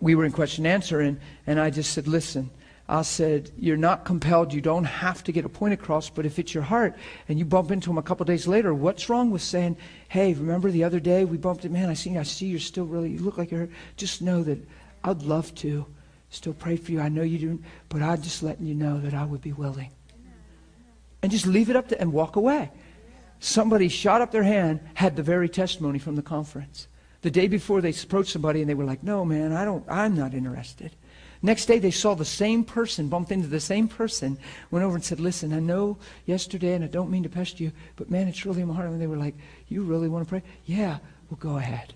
we 0.00 0.14
were 0.14 0.24
in 0.24 0.30
question 0.30 0.64
and 0.64 0.74
answer, 0.74 1.00
and, 1.00 1.20
and 1.46 1.58
I 1.58 1.70
just 1.70 1.92
said, 1.92 2.06
listen, 2.06 2.50
I 2.88 3.02
said, 3.02 3.50
you're 3.58 3.78
not 3.78 4.04
compelled. 4.04 4.52
You 4.52 4.60
don't 4.60 4.84
have 4.84 5.24
to 5.24 5.32
get 5.32 5.44
a 5.44 5.48
point 5.48 5.72
across, 5.72 6.10
but 6.10 6.26
if 6.26 6.38
it's 6.38 6.52
your 6.52 6.62
heart 6.62 6.94
and 7.28 7.38
you 7.38 7.44
bump 7.46 7.70
into 7.70 7.90
him 7.90 7.96
a 7.96 8.02
couple 8.02 8.26
days 8.26 8.46
later, 8.46 8.74
what's 8.74 9.08
wrong 9.08 9.30
with 9.30 9.40
saying, 9.40 9.78
hey, 10.08 10.34
remember 10.34 10.70
the 10.70 10.84
other 10.84 11.00
day 11.00 11.24
we 11.24 11.38
bumped 11.38 11.64
it? 11.64 11.72
Man, 11.72 11.88
I 11.88 11.94
see, 11.94 12.16
I 12.18 12.24
see 12.24 12.46
you're 12.46 12.60
still 12.60 12.84
really, 12.84 13.10
you 13.10 13.20
look 13.20 13.38
like 13.38 13.50
you're 13.50 13.60
hurt. 13.60 13.70
Just 13.96 14.20
know 14.20 14.42
that 14.42 14.58
I'd 15.02 15.22
love 15.22 15.54
to 15.56 15.86
still 16.34 16.54
pray 16.54 16.76
for 16.76 16.92
you. 16.92 17.00
I 17.00 17.08
know 17.08 17.22
you 17.22 17.38
do, 17.38 17.62
but 17.88 18.02
I'm 18.02 18.20
just 18.20 18.42
letting 18.42 18.66
you 18.66 18.74
know 18.74 19.00
that 19.00 19.14
I 19.14 19.24
would 19.24 19.40
be 19.40 19.52
willing. 19.52 19.90
And 21.22 21.32
just 21.32 21.46
leave 21.46 21.70
it 21.70 21.76
up 21.76 21.88
to, 21.88 22.00
and 22.00 22.12
walk 22.12 22.36
away 22.36 22.70
somebody 23.44 23.88
shot 23.88 24.22
up 24.22 24.32
their 24.32 24.42
hand, 24.42 24.80
had 24.94 25.16
the 25.16 25.22
very 25.22 25.48
testimony 25.48 25.98
from 25.98 26.16
the 26.16 26.22
conference. 26.22 26.88
The 27.22 27.30
day 27.30 27.46
before 27.46 27.80
they 27.80 27.90
approached 27.90 28.32
somebody 28.32 28.60
and 28.60 28.68
they 28.68 28.74
were 28.74 28.84
like, 28.84 29.02
no, 29.02 29.24
man, 29.24 29.52
I 29.52 29.64
don't, 29.64 29.84
I'm 29.88 30.16
not 30.16 30.34
interested. 30.34 30.92
Next 31.42 31.66
day 31.66 31.78
they 31.78 31.90
saw 31.90 32.14
the 32.14 32.24
same 32.24 32.64
person, 32.64 33.08
bumped 33.08 33.30
into 33.30 33.48
the 33.48 33.60
same 33.60 33.86
person, 33.86 34.38
went 34.70 34.84
over 34.84 34.94
and 34.94 35.04
said, 35.04 35.20
listen, 35.20 35.52
I 35.52 35.60
know 35.60 35.98
yesterday 36.24 36.72
and 36.72 36.84
I 36.84 36.88
don't 36.88 37.10
mean 37.10 37.22
to 37.22 37.28
pester 37.28 37.64
you, 37.64 37.72
but 37.96 38.10
man, 38.10 38.28
it's 38.28 38.46
really 38.46 38.62
in 38.62 38.68
my 38.68 38.74
heart. 38.74 38.88
And 38.88 39.00
they 39.00 39.06
were 39.06 39.16
like, 39.16 39.34
you 39.68 39.82
really 39.82 40.08
want 40.08 40.26
to 40.26 40.28
pray? 40.28 40.42
Yeah, 40.64 40.98
well, 41.28 41.38
go 41.38 41.58
ahead. 41.58 41.94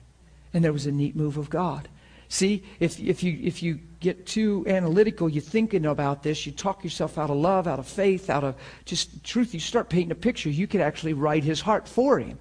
And 0.53 0.63
there 0.63 0.73
was 0.73 0.87
a 0.87 0.93
neat 0.93 1.17
move 1.17 1.39
of 1.39 1.49
God. 1.49 1.89
See, 2.29 2.63
if, 2.79 3.01
if, 3.01 3.23
you, 3.23 3.39
if 3.43 3.63
you 3.63 3.81
get 4.01 4.27
too 4.27 4.65
analytical, 4.67 5.29
you're 5.31 5.41
thinking 5.43 5.87
about 5.87 6.23
this, 6.23 6.45
you 6.45 6.53
talk 6.53 6.85
yourself 6.85 7.17
out 7.17 7.31
of 7.31 7.37
love, 7.37 7.67
out 7.67 7.79
of 7.79 7.87
faith, 7.87 8.29
out 8.29 8.45
of 8.45 8.55
just 8.85 9.25
truth, 9.25 9.55
you 9.55 9.61
start 9.61 9.89
painting 9.89 10.13
a 10.13 10.15
picture. 10.15 10.51
You 10.51 10.67
could 10.67 10.83
actually 10.83 11.15
write 11.15 11.43
his 11.43 11.63
heart 11.63 11.89
for 11.89 12.19
him. 12.19 12.39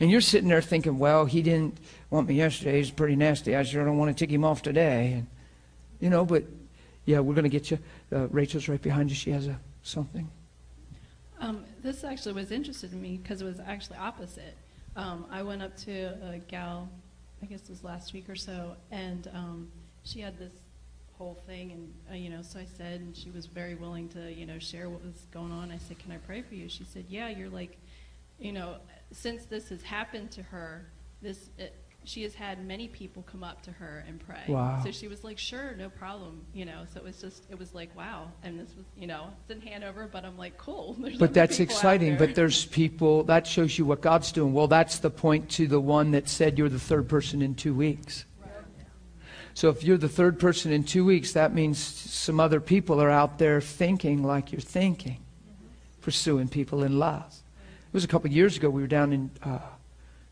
And 0.00 0.10
you're 0.10 0.20
sitting 0.20 0.48
there 0.48 0.62
thinking, 0.62 0.98
well, 0.98 1.24
he 1.24 1.40
didn't 1.42 1.78
want 2.10 2.28
me 2.28 2.34
yesterday. 2.34 2.78
He's 2.78 2.90
pretty 2.90 3.16
nasty. 3.16 3.56
I 3.56 3.62
sure 3.62 3.84
don't 3.84 3.98
want 3.98 4.16
to 4.16 4.24
tick 4.24 4.32
him 4.32 4.44
off 4.44 4.62
today. 4.62 5.12
And, 5.14 5.26
you 5.98 6.10
know, 6.10 6.24
but 6.24 6.44
yeah, 7.06 7.20
we're 7.20 7.34
going 7.34 7.44
to 7.44 7.50
get 7.50 7.70
you. 7.70 7.78
Uh, 8.12 8.28
Rachel's 8.28 8.68
right 8.68 8.80
behind 8.80 9.10
you. 9.10 9.16
She 9.16 9.30
has 9.30 9.46
a 9.46 9.58
something. 9.82 10.30
Um, 11.38 11.64
this 11.82 12.04
actually 12.04 12.34
was 12.34 12.50
interesting 12.50 12.90
to 12.90 12.96
me 12.96 13.18
because 13.22 13.40
it 13.40 13.46
was 13.46 13.60
actually 13.60 13.96
opposite. 13.96 14.56
Um, 14.96 15.24
I 15.30 15.42
went 15.42 15.62
up 15.62 15.76
to 15.78 16.18
a 16.22 16.38
gal 16.48 16.88
I 17.42 17.46
guess 17.46 17.62
it 17.62 17.70
was 17.70 17.84
last 17.84 18.12
week 18.12 18.28
or 18.28 18.36
so, 18.36 18.76
and 18.90 19.28
um, 19.34 19.68
she 20.02 20.20
had 20.20 20.38
this 20.38 20.52
whole 21.16 21.38
thing, 21.46 21.72
and 21.72 21.94
uh, 22.10 22.14
you 22.14 22.30
know, 22.30 22.42
so 22.42 22.58
I 22.58 22.66
said, 22.76 23.00
and 23.00 23.16
she 23.16 23.30
was 23.30 23.46
very 23.46 23.74
willing 23.74 24.08
to, 24.10 24.32
you 24.32 24.46
know, 24.46 24.58
share 24.58 24.88
what 24.88 25.04
was 25.04 25.26
going 25.32 25.52
on. 25.52 25.70
I 25.70 25.78
said, 25.78 25.98
"Can 25.98 26.12
I 26.12 26.18
pray 26.18 26.42
for 26.42 26.54
you?" 26.54 26.68
She 26.68 26.84
said, 26.84 27.04
"Yeah." 27.08 27.28
You're 27.28 27.50
like, 27.50 27.78
you 28.38 28.52
know, 28.52 28.76
since 29.12 29.44
this 29.44 29.68
has 29.70 29.82
happened 29.82 30.30
to 30.32 30.42
her, 30.42 30.86
this 31.22 31.50
it, 31.58 31.74
she 32.10 32.24
has 32.24 32.34
had 32.34 32.66
many 32.66 32.88
people 32.88 33.22
come 33.22 33.44
up 33.44 33.62
to 33.62 33.70
her 33.70 34.04
and 34.08 34.18
pray. 34.26 34.42
Wow. 34.48 34.80
So 34.82 34.90
she 34.90 35.06
was 35.06 35.22
like, 35.22 35.38
sure, 35.38 35.76
no 35.78 35.88
problem, 35.88 36.44
you 36.52 36.64
know. 36.64 36.82
So 36.92 36.98
it 36.98 37.04
was 37.04 37.20
just, 37.20 37.44
it 37.48 37.56
was 37.56 37.72
like, 37.72 37.96
wow. 37.96 38.32
And 38.42 38.58
this 38.58 38.74
was, 38.74 38.84
you 38.96 39.06
know, 39.06 39.28
it's 39.40 39.50
in 39.50 39.60
Hanover, 39.60 40.08
but 40.12 40.24
I'm 40.24 40.36
like, 40.36 40.58
cool. 40.58 40.94
There's 40.98 41.18
but 41.18 41.32
that's 41.32 41.60
exciting. 41.60 42.16
But 42.16 42.34
there's 42.34 42.64
people, 42.66 43.22
that 43.24 43.46
shows 43.46 43.78
you 43.78 43.84
what 43.84 44.00
God's 44.00 44.32
doing. 44.32 44.52
Well, 44.52 44.66
that's 44.66 44.98
the 44.98 45.10
point 45.10 45.48
to 45.50 45.68
the 45.68 45.80
one 45.80 46.10
that 46.10 46.28
said 46.28 46.58
you're 46.58 46.68
the 46.68 46.80
third 46.80 47.08
person 47.08 47.42
in 47.42 47.54
two 47.54 47.74
weeks. 47.74 48.24
So 49.54 49.68
if 49.68 49.84
you're 49.84 49.98
the 49.98 50.08
third 50.08 50.40
person 50.40 50.72
in 50.72 50.84
two 50.84 51.04
weeks, 51.04 51.32
that 51.32 51.54
means 51.54 51.78
some 51.78 52.40
other 52.40 52.60
people 52.60 53.00
are 53.00 53.10
out 53.10 53.38
there 53.38 53.60
thinking 53.60 54.22
like 54.24 54.52
you're 54.52 54.60
thinking, 54.60 55.18
pursuing 56.00 56.48
people 56.48 56.82
in 56.82 56.98
love. 56.98 57.26
It 57.28 57.94
was 57.94 58.04
a 58.04 58.08
couple 58.08 58.28
of 58.28 58.32
years 58.34 58.56
ago. 58.56 58.70
We 58.70 58.80
were 58.80 58.88
down 58.88 59.12
in 59.12 59.30
uh, 59.42 59.58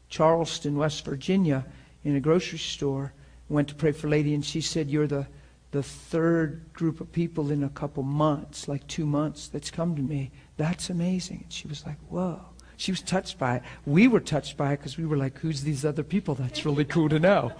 Charleston, 0.08 0.76
West 0.76 1.04
Virginia, 1.04 1.66
in 2.04 2.16
a 2.16 2.20
grocery 2.20 2.58
store. 2.58 3.12
Went 3.48 3.68
to 3.68 3.74
pray 3.74 3.92
for 3.92 4.06
a 4.06 4.10
lady, 4.10 4.34
and 4.34 4.44
she 4.44 4.60
said, 4.60 4.90
You're 4.90 5.06
the, 5.06 5.26
the 5.70 5.82
third 5.82 6.72
group 6.72 7.00
of 7.00 7.10
people 7.12 7.50
in 7.50 7.64
a 7.64 7.68
couple 7.68 8.02
months, 8.02 8.68
like 8.68 8.86
two 8.86 9.06
months, 9.06 9.48
that's 9.48 9.70
come 9.70 9.96
to 9.96 10.02
me. 10.02 10.30
That's 10.56 10.90
amazing. 10.90 11.40
And 11.44 11.52
she 11.52 11.66
was 11.68 11.84
like, 11.86 11.98
Whoa. 12.08 12.40
She 12.76 12.92
was 12.92 13.02
touched 13.02 13.40
by 13.40 13.56
it. 13.56 13.62
We 13.86 14.06
were 14.06 14.20
touched 14.20 14.56
by 14.56 14.72
it 14.72 14.76
because 14.76 14.96
we 14.96 15.04
were 15.04 15.16
like, 15.16 15.38
Who's 15.38 15.62
these 15.62 15.84
other 15.84 16.02
people? 16.04 16.34
That's 16.34 16.64
really 16.64 16.84
cool 16.84 17.08
to 17.08 17.18
know. 17.18 17.52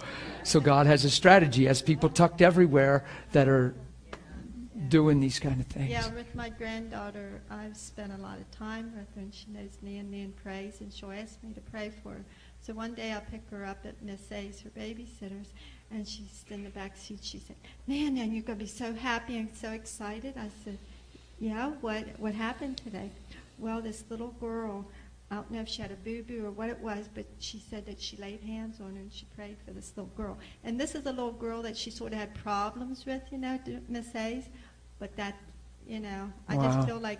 So 0.43 0.59
God 0.59 0.85
has 0.85 1.03
a 1.05 1.09
strategy, 1.09 1.65
has 1.65 1.81
people 1.81 2.09
tucked 2.09 2.41
everywhere 2.41 3.05
that 3.33 3.47
are 3.47 3.75
doing 4.87 5.19
these 5.19 5.39
kind 5.39 5.59
of 5.59 5.67
things. 5.67 5.89
Yeah, 5.89 6.07
with 6.13 6.33
my 6.33 6.49
granddaughter, 6.49 7.41
I've 7.49 7.75
spent 7.75 8.13
a 8.13 8.17
lot 8.17 8.37
of 8.37 8.49
time 8.51 8.93
with 8.95 9.13
her, 9.15 9.21
and 9.21 9.33
she 9.33 9.47
knows 9.51 9.77
me 9.81 9.97
and 9.97 10.09
me 10.09 10.21
in 10.21 10.31
praise, 10.31 10.79
and 10.79 10.93
she'll 10.93 11.11
ask 11.11 11.41
me 11.43 11.53
to 11.53 11.61
pray 11.61 11.91
for 12.01 12.13
her. 12.13 12.25
So 12.61 12.73
one 12.73 12.93
day 12.93 13.13
I 13.13 13.19
pick 13.19 13.41
her 13.51 13.65
up 13.65 13.85
at 13.85 14.01
Miss 14.01 14.31
A's, 14.31 14.61
her 14.61 14.69
babysitter's, 14.69 15.53
and 15.91 16.07
she's 16.07 16.45
in 16.49 16.63
the 16.63 16.69
back 16.69 16.95
seat. 16.97 17.19
She 17.23 17.39
said, 17.39 17.55
"Nana, 17.87 18.25
you're 18.25 18.43
going 18.43 18.59
to 18.59 18.65
be 18.65 18.67
so 18.67 18.93
happy 18.93 19.37
and 19.37 19.49
so 19.55 19.71
excited." 19.71 20.35
I 20.37 20.49
said, 20.63 20.77
"Yeah, 21.39 21.71
what 21.81 22.05
what 22.19 22.33
happened 22.33 22.77
today?" 22.77 23.11
Well, 23.57 23.81
this 23.81 24.03
little 24.09 24.33
girl, 24.39 24.85
I 25.31 25.35
don't 25.35 25.51
know 25.51 25.61
if 25.61 25.67
she 25.67 25.81
had 25.81 25.91
a 25.91 25.95
boo-boo 25.95 26.45
or 26.45 26.51
what 26.51 26.69
it 26.69 26.79
was, 26.79 27.09
but 27.13 27.25
she 27.39 27.59
said 27.59 27.85
that 27.85 28.01
she 28.01 28.17
laid 28.17 28.41
hands 28.41 28.79
on 28.79 28.95
her 28.95 29.01
and 29.01 29.11
she 29.11 29.25
prayed 29.35 29.57
for 29.65 29.71
this 29.71 29.91
little 29.95 30.11
girl. 30.15 30.37
And 30.63 30.79
this 30.79 30.95
is 30.95 31.05
a 31.05 31.11
little 31.11 31.33
girl 31.33 31.61
that 31.63 31.77
she 31.77 31.91
sort 31.91 32.13
of 32.13 32.19
had 32.19 32.33
problems 32.35 33.05
with, 33.05 33.21
you 33.31 33.37
know, 33.37 33.59
Miss 33.87 34.15
A's. 34.15 34.49
But 34.99 35.15
that, 35.15 35.35
you 35.87 35.99
know, 35.99 36.31
I 36.47 36.55
wow. 36.55 36.63
just 36.63 36.87
feel 36.87 36.99
like 36.99 37.19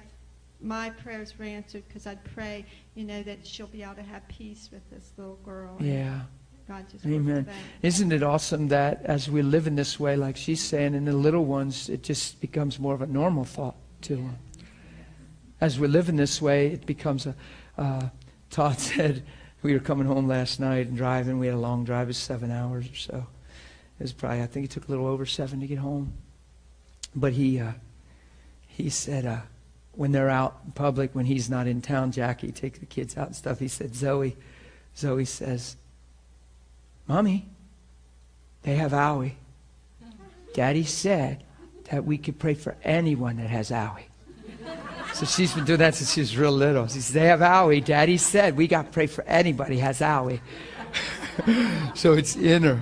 my 0.62 0.90
prayers 0.90 1.38
were 1.38 1.46
answered 1.46 1.84
because 1.88 2.06
I'd 2.06 2.24
pray, 2.36 2.66
you 2.96 3.06
know, 3.06 3.24
that 3.24 3.46
she'll 3.46 3.68
be 3.68 3.84
able 3.84 3.96
to 3.96 4.04
have 4.04 4.28
peace 4.28 4.70
with 4.72 4.88
this 4.90 5.12
little 5.18 5.40
girl. 5.44 5.78
Yeah. 5.80 6.22
God 6.68 6.86
just 6.92 7.04
Amen. 7.06 7.48
Isn't 7.82 8.12
it 8.12 8.22
awesome 8.22 8.68
that 8.68 9.02
as 9.04 9.30
we 9.30 9.42
live 9.42 9.66
in 9.66 9.76
this 9.76 10.00
way, 10.00 10.16
like 10.16 10.38
she's 10.38 10.62
saying, 10.62 10.94
in 10.94 11.06
the 11.06 11.14
little 11.14 11.46
ones, 11.46 11.90
it 11.90 12.04
just 12.04 12.40
becomes 12.42 12.78
more 12.78 12.94
of 12.94 13.02
a 13.02 13.08
normal 13.08 13.44
thought 13.44 13.76
to 14.02 14.18
them. 14.18 14.38
As 15.60 15.80
we 15.80 15.88
live 15.88 16.10
in 16.10 16.16
this 16.16 16.42
way, 16.42 16.68
it 16.68 16.86
becomes 16.86 17.26
a. 17.26 17.36
Uh, 17.78 18.10
Todd 18.52 18.80
said 18.80 19.24
we 19.64 19.74
were 19.74 19.80
coming 19.80 20.06
home 20.06 20.28
last 20.28 20.60
night 20.60 20.88
and 20.88 20.96
driving. 20.96 21.40
We 21.40 21.48
had 21.48 21.56
a 21.56 21.60
long 21.60 21.86
drive, 21.86 22.08
it 22.08 22.10
was 22.10 22.18
seven 22.18 22.52
hours 22.52 22.90
or 22.90 22.96
so. 22.96 23.26
It 24.00 24.04
was 24.04 24.14
probably, 24.14 24.42
I 24.42 24.48
think 24.48 24.66
it 24.66 24.72
took 24.72 24.88
a 24.88 24.92
little 24.92 25.08
over 25.08 25.26
seven 25.26 25.60
to 25.62 25.68
get 25.68 25.80
home. 25.80 26.14
But 27.16 27.34
he, 27.34 27.60
uh, 27.60 27.74
he 28.68 28.90
said, 28.90 29.26
uh, 29.26 29.42
when 29.94 30.12
they're 30.12 30.30
out 30.30 30.60
in 30.66 30.72
public, 30.72 31.14
when 31.14 31.26
he's 31.26 31.50
not 31.50 31.68
in 31.68 31.82
town, 31.82 32.12
Jackie 32.12 32.52
takes 32.52 32.80
the 32.80 32.86
kids 32.86 33.18
out 33.18 33.28
and 33.28 33.36
stuff. 33.36 33.60
He 33.60 33.68
said, 33.68 33.96
Zoe, 33.96 34.38
Zoe 34.96 35.26
says, 35.26 35.76
Mommy, 37.08 37.48
they 38.64 38.76
have 38.76 38.92
owie. 38.92 39.34
Daddy 40.54 40.84
said 40.84 41.44
that 41.90 42.06
we 42.06 42.18
could 42.18 42.40
pray 42.40 42.54
for 42.54 42.76
anyone 42.84 43.38
that 43.38 43.50
has 43.50 43.72
owie. 43.72 44.04
So 45.14 45.26
she's 45.26 45.54
been 45.54 45.66
doing 45.66 45.80
that 45.80 45.96
since 45.96 46.14
she 46.14 46.22
was 46.22 46.38
real 46.38 46.52
little. 46.52 46.88
She 46.88 47.02
says, 47.02 47.14
They 47.14 47.26
have 47.26 47.40
owie. 47.40 47.84
Daddy 47.84 48.18
said 48.18 48.56
we 48.56 48.68
got 48.68 48.86
to 48.86 48.92
pray 48.92 49.08
for 49.08 49.24
anybody 49.26 49.80
has 49.80 50.00
owie. 50.00 50.40
so 51.96 52.14
it's 52.14 52.36
in 52.36 52.64
her. 52.64 52.82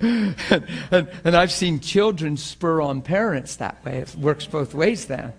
And, 0.00 0.36
and, 0.90 1.08
and 1.24 1.36
I've 1.36 1.52
seen 1.52 1.80
children 1.80 2.36
spur 2.36 2.80
on 2.80 3.02
parents 3.02 3.56
that 3.56 3.84
way. 3.84 3.98
It 3.98 4.14
works 4.16 4.46
both 4.46 4.74
ways 4.74 5.06
then. 5.06 5.32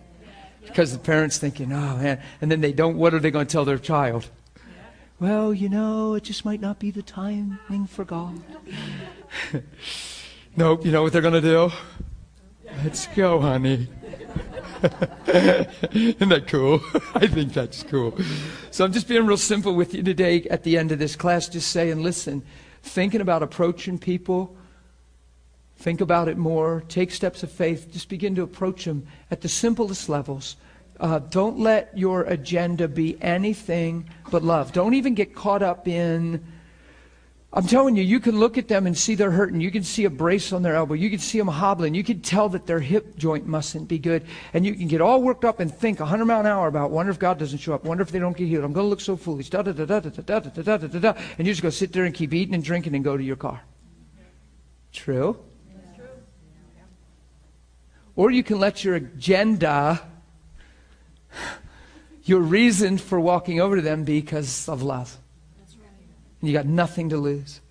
Because 0.65 0.93
the 0.93 0.99
parents 0.99 1.37
thinking, 1.37 1.71
oh 1.71 1.97
man, 1.97 2.21
and 2.41 2.51
then 2.51 2.61
they 2.61 2.73
don't, 2.73 2.97
what 2.97 3.13
are 3.13 3.19
they 3.19 3.31
going 3.31 3.45
to 3.45 3.51
tell 3.51 3.65
their 3.65 3.77
child? 3.77 4.29
Well, 5.19 5.53
you 5.53 5.69
know, 5.69 6.15
it 6.15 6.23
just 6.23 6.43
might 6.43 6.59
not 6.59 6.79
be 6.79 6.91
the 6.91 7.01
timing 7.01 7.87
for 7.87 8.03
God. 8.03 8.41
nope, 10.57 10.85
you 10.85 10.91
know 10.91 11.03
what 11.03 11.13
they're 11.13 11.21
going 11.21 11.35
to 11.35 11.41
do? 11.41 11.71
Let's 12.83 13.07
go, 13.07 13.39
honey. 13.39 13.87
Isn't 15.27 16.29
that 16.29 16.45
cool? 16.47 16.81
I 17.13 17.27
think 17.27 17.53
that's 17.53 17.83
cool. 17.83 18.17
So 18.71 18.83
I'm 18.83 18.91
just 18.91 19.07
being 19.07 19.25
real 19.25 19.37
simple 19.37 19.73
with 19.73 19.93
you 19.93 20.03
today 20.03 20.43
at 20.49 20.63
the 20.63 20.77
end 20.77 20.91
of 20.91 20.99
this 20.99 21.15
class, 21.15 21.47
just 21.47 21.71
saying, 21.71 22.03
listen, 22.03 22.43
thinking 22.85 23.21
about 23.21 23.43
approaching 23.43 23.97
people, 23.97 24.55
think 25.77 26.01
about 26.01 26.27
it 26.27 26.37
more, 26.37 26.83
take 26.87 27.11
steps 27.11 27.43
of 27.43 27.51
faith, 27.51 27.91
just 27.91 28.09
begin 28.09 28.35
to 28.35 28.43
approach 28.43 28.85
them 28.85 29.05
at 29.31 29.41
the 29.41 29.49
simplest 29.49 30.07
levels. 30.07 30.55
Uh, 30.99 31.19
don't 31.19 31.59
let 31.59 31.97
your 31.97 32.21
agenda 32.23 32.87
be 32.87 33.21
anything 33.21 34.09
but 34.31 34.43
love. 34.43 34.71
Don't 34.71 34.93
even 34.93 35.13
get 35.13 35.35
caught 35.35 35.61
up 35.61 35.87
in. 35.87 36.45
I'm 37.55 37.65
telling 37.65 37.95
you, 37.95 38.03
you 38.03 38.19
can 38.19 38.37
look 38.37 38.57
at 38.57 38.67
them 38.67 38.85
and 38.85 38.97
see 38.97 39.15
they're 39.15 39.31
hurting. 39.31 39.61
You 39.61 39.71
can 39.71 39.83
see 39.83 40.03
a 40.03 40.09
brace 40.09 40.51
on 40.51 40.61
their 40.61 40.75
elbow. 40.75 40.93
You 40.93 41.09
can 41.09 41.19
see 41.19 41.37
them 41.37 41.47
hobbling. 41.47 41.95
You 41.95 42.03
can 42.03 42.19
tell 42.19 42.49
that 42.49 42.65
their 42.65 42.81
hip 42.81 43.15
joint 43.15 43.47
mustn't 43.47 43.87
be 43.87 43.97
good. 43.97 44.25
And 44.53 44.65
you 44.65 44.75
can 44.75 44.89
get 44.89 44.99
all 44.99 45.23
worked 45.23 45.45
up 45.45 45.61
and 45.61 45.73
think 45.73 46.01
100 46.01 46.25
mile 46.25 46.41
an 46.41 46.47
hour 46.47 46.67
about, 46.67 46.91
wonder 46.91 47.11
if 47.11 47.17
God 47.17 47.39
doesn't 47.39 47.59
show 47.59 47.73
up. 47.73 47.85
Wonder 47.85 48.03
if 48.03 48.11
they 48.11 48.19
don't 48.19 48.35
get 48.35 48.49
healed. 48.49 48.65
I'm 48.65 48.73
going 48.73 48.83
to 48.83 48.89
look 48.89 48.99
so 48.99 49.15
foolish. 49.15 49.49
Da, 49.49 49.61
da, 49.61 49.71
da, 49.71 49.85
da, 49.85 50.01
da, 50.01 50.09
da, 50.09 50.39
da, 50.39 50.77
da, 50.77 50.77
da, 50.77 50.99
da. 50.99 51.13
And 51.37 51.47
you 51.47 51.53
just 51.53 51.61
go 51.61 51.69
sit 51.69 51.93
there 51.93 52.03
and 52.03 52.13
keep 52.13 52.33
eating 52.33 52.53
and 52.53 52.63
drinking 52.63 52.93
and 52.93 53.05
go 53.05 53.15
to 53.15 53.23
your 53.23 53.37
car. 53.37 53.61
True? 54.91 55.37
Or 58.17 58.31
you 58.31 58.43
can 58.43 58.59
let 58.59 58.83
your 58.83 58.95
agenda 58.95 60.01
your 62.25 62.41
reason 62.41 62.97
for 62.97 63.19
walking 63.19 63.61
over 63.61 63.77
to 63.77 63.81
them 63.81 64.03
be 64.03 64.19
because 64.19 64.67
of 64.67 64.81
love. 64.81 65.17
You 66.45 66.53
got 66.53 66.65
nothing 66.65 67.09
to 67.09 67.17
lose 67.17 67.61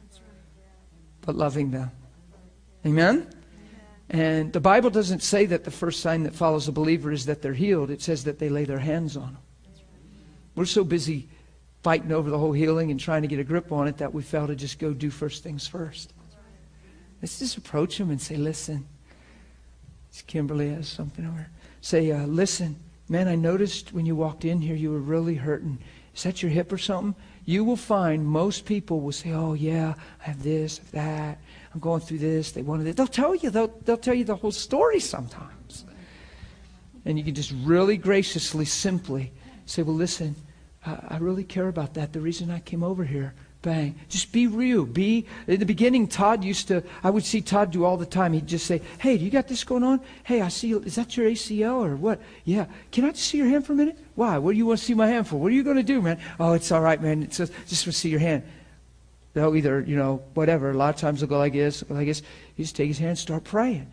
but 1.22 1.34
loving 1.34 1.70
them. 1.70 1.90
Amen? 2.84 3.26
And 4.10 4.52
the 4.52 4.60
Bible 4.60 4.90
doesn't 4.90 5.22
say 5.22 5.46
that 5.46 5.64
the 5.64 5.70
first 5.70 6.00
sign 6.00 6.24
that 6.24 6.34
follows 6.34 6.68
a 6.68 6.72
believer 6.72 7.10
is 7.10 7.26
that 7.26 7.40
they're 7.40 7.54
healed. 7.54 7.90
It 7.90 8.02
says 8.02 8.24
that 8.24 8.38
they 8.38 8.50
lay 8.50 8.64
their 8.64 8.78
hands 8.78 9.16
on 9.16 9.32
them. 9.32 9.38
We're 10.54 10.66
so 10.66 10.84
busy 10.84 11.28
fighting 11.82 12.12
over 12.12 12.30
the 12.30 12.38
whole 12.38 12.52
healing 12.52 12.90
and 12.90 13.00
trying 13.00 13.22
to 13.22 13.28
get 13.28 13.38
a 13.38 13.44
grip 13.44 13.72
on 13.72 13.88
it 13.88 13.96
that 13.98 14.12
we 14.12 14.22
fail 14.22 14.46
to 14.46 14.54
just 14.54 14.78
go 14.78 14.92
do 14.92 15.10
first 15.10 15.42
things 15.42 15.66
first. 15.66 16.12
Let's 17.22 17.38
just 17.38 17.56
approach 17.56 17.96
them 17.96 18.10
and 18.10 18.20
say, 18.20 18.36
listen. 18.36 18.86
Kimberly 20.26 20.70
has 20.70 20.86
something 20.86 21.26
over. 21.26 21.48
Say, 21.80 22.12
uh, 22.12 22.26
listen, 22.26 22.76
Man, 23.08 23.28
I 23.28 23.34
noticed 23.34 23.92
when 23.92 24.06
you 24.06 24.16
walked 24.16 24.44
in 24.44 24.62
here, 24.62 24.74
you 24.74 24.90
were 24.90 24.98
really 24.98 25.34
hurting. 25.34 25.78
Is 26.14 26.22
that 26.22 26.42
your 26.42 26.50
hip 26.50 26.72
or 26.72 26.78
something? 26.78 27.14
You 27.44 27.64
will 27.64 27.76
find 27.76 28.26
most 28.26 28.64
people 28.64 29.00
will 29.00 29.12
say, 29.12 29.32
Oh, 29.32 29.52
yeah, 29.54 29.94
I 30.20 30.24
have 30.24 30.42
this, 30.42 30.78
that. 30.92 31.38
I'm 31.72 31.80
going 31.80 32.00
through 32.00 32.18
this. 32.18 32.52
They 32.52 32.62
wanted 32.62 32.86
it. 32.86 32.96
They'll 32.96 33.06
tell 33.06 33.34
you, 33.34 33.50
they'll, 33.50 33.72
they'll 33.84 33.96
tell 33.96 34.14
you 34.14 34.24
the 34.24 34.36
whole 34.36 34.52
story 34.52 35.00
sometimes. 35.00 35.84
And 37.04 37.18
you 37.18 37.24
can 37.24 37.34
just 37.34 37.52
really 37.62 37.96
graciously, 37.96 38.64
simply 38.64 39.32
say, 39.66 39.82
Well, 39.82 39.96
listen, 39.96 40.34
I, 40.86 40.98
I 41.08 41.16
really 41.18 41.44
care 41.44 41.68
about 41.68 41.94
that. 41.94 42.12
The 42.12 42.20
reason 42.20 42.50
I 42.50 42.60
came 42.60 42.82
over 42.82 43.04
here 43.04 43.34
Bang. 43.64 43.94
Just 44.10 44.30
be 44.30 44.46
real. 44.46 44.84
Be 44.84 45.24
in 45.46 45.58
the 45.58 45.64
beginning. 45.64 46.06
Todd 46.06 46.44
used 46.44 46.68
to. 46.68 46.84
I 47.02 47.08
would 47.08 47.24
see 47.24 47.40
Todd 47.40 47.70
do 47.70 47.86
all 47.86 47.96
the 47.96 48.04
time. 48.04 48.34
He'd 48.34 48.46
just 48.46 48.66
say, 48.66 48.82
"Hey, 48.98 49.16
do 49.16 49.24
you 49.24 49.30
got 49.30 49.48
this 49.48 49.64
going 49.64 49.82
on? 49.82 50.02
Hey, 50.22 50.42
I 50.42 50.48
see. 50.48 50.72
Is 50.72 50.96
that 50.96 51.16
your 51.16 51.30
ACL 51.30 51.82
or 51.82 51.96
what? 51.96 52.20
Yeah. 52.44 52.66
Can 52.92 53.06
I 53.06 53.12
just 53.12 53.26
see 53.26 53.38
your 53.38 53.46
hand 53.46 53.64
for 53.64 53.72
a 53.72 53.76
minute? 53.76 53.98
Why? 54.14 54.38
What 54.38 54.52
do 54.52 54.58
you 54.58 54.66
want 54.66 54.78
to 54.78 54.84
see 54.84 54.94
my 54.94 55.08
hand 55.08 55.26
for? 55.26 55.36
What 55.36 55.50
are 55.50 55.54
you 55.54 55.64
going 55.64 55.76
to 55.76 55.82
do, 55.82 56.00
man? 56.00 56.20
Oh, 56.38 56.52
it's 56.52 56.70
all 56.70 56.80
right, 56.80 57.00
man. 57.00 57.22
It's 57.24 57.38
just, 57.38 57.52
just 57.66 57.86
want 57.86 57.94
to 57.94 58.00
see 58.00 58.10
your 58.10 58.20
hand. 58.20 58.44
They'll 59.32 59.56
either, 59.56 59.80
you 59.80 59.96
know, 59.96 60.22
whatever. 60.34 60.70
A 60.70 60.74
lot 60.74 60.94
of 60.94 61.00
times 61.00 61.20
they'll 61.20 61.28
go 61.28 61.38
like 61.38 61.52
this, 61.52 61.82
like 61.88 62.06
this. 62.06 62.22
He 62.54 62.62
just 62.62 62.76
take 62.76 62.88
his 62.88 62.98
hand, 62.98 63.10
and 63.10 63.18
start 63.18 63.42
praying. 63.42 63.90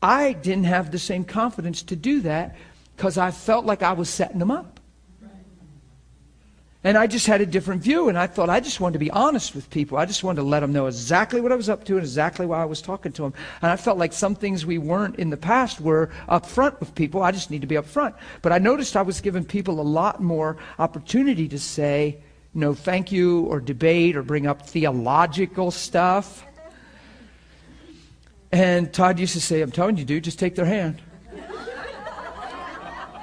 I 0.00 0.34
didn't 0.34 0.64
have 0.64 0.92
the 0.92 0.98
same 0.98 1.24
confidence 1.24 1.82
to 1.84 1.96
do 1.96 2.20
that 2.20 2.54
because 2.96 3.18
I 3.18 3.32
felt 3.32 3.64
like 3.64 3.82
I 3.82 3.92
was 3.92 4.08
setting 4.08 4.38
them 4.38 4.50
up. 4.50 4.73
And 6.84 6.98
I 6.98 7.06
just 7.06 7.26
had 7.26 7.40
a 7.40 7.46
different 7.46 7.82
view, 7.82 8.10
and 8.10 8.18
I 8.18 8.26
thought 8.26 8.50
I 8.50 8.60
just 8.60 8.78
wanted 8.78 8.92
to 8.92 8.98
be 8.98 9.10
honest 9.10 9.54
with 9.54 9.70
people. 9.70 9.96
I 9.96 10.04
just 10.04 10.22
wanted 10.22 10.42
to 10.42 10.46
let 10.46 10.60
them 10.60 10.70
know 10.70 10.86
exactly 10.86 11.40
what 11.40 11.50
I 11.50 11.54
was 11.54 11.70
up 11.70 11.84
to 11.84 11.94
and 11.94 12.02
exactly 12.02 12.44
why 12.44 12.60
I 12.60 12.66
was 12.66 12.82
talking 12.82 13.10
to 13.12 13.22
them. 13.22 13.32
And 13.62 13.70
I 13.70 13.76
felt 13.76 13.96
like 13.96 14.12
some 14.12 14.34
things 14.34 14.66
we 14.66 14.76
weren't 14.76 15.16
in 15.16 15.30
the 15.30 15.38
past 15.38 15.80
were 15.80 16.10
up 16.28 16.44
front 16.44 16.78
with 16.80 16.94
people. 16.94 17.22
I 17.22 17.32
just 17.32 17.50
need 17.50 17.62
to 17.62 17.66
be 17.66 17.78
up 17.78 17.86
front. 17.86 18.14
But 18.42 18.52
I 18.52 18.58
noticed 18.58 18.98
I 18.98 19.02
was 19.02 19.22
giving 19.22 19.46
people 19.46 19.80
a 19.80 19.82
lot 19.82 20.22
more 20.22 20.58
opportunity 20.78 21.48
to 21.48 21.58
say 21.58 22.18
no 22.52 22.74
thank 22.74 23.10
you 23.10 23.46
or 23.46 23.60
debate 23.60 24.14
or 24.14 24.22
bring 24.22 24.46
up 24.46 24.66
theological 24.66 25.70
stuff. 25.70 26.44
And 28.52 28.92
Todd 28.92 29.18
used 29.18 29.32
to 29.32 29.40
say, 29.40 29.62
I'm 29.62 29.72
telling 29.72 29.96
you, 29.96 30.04
dude, 30.04 30.22
just 30.22 30.38
take 30.38 30.54
their 30.54 30.66
hand. 30.66 31.00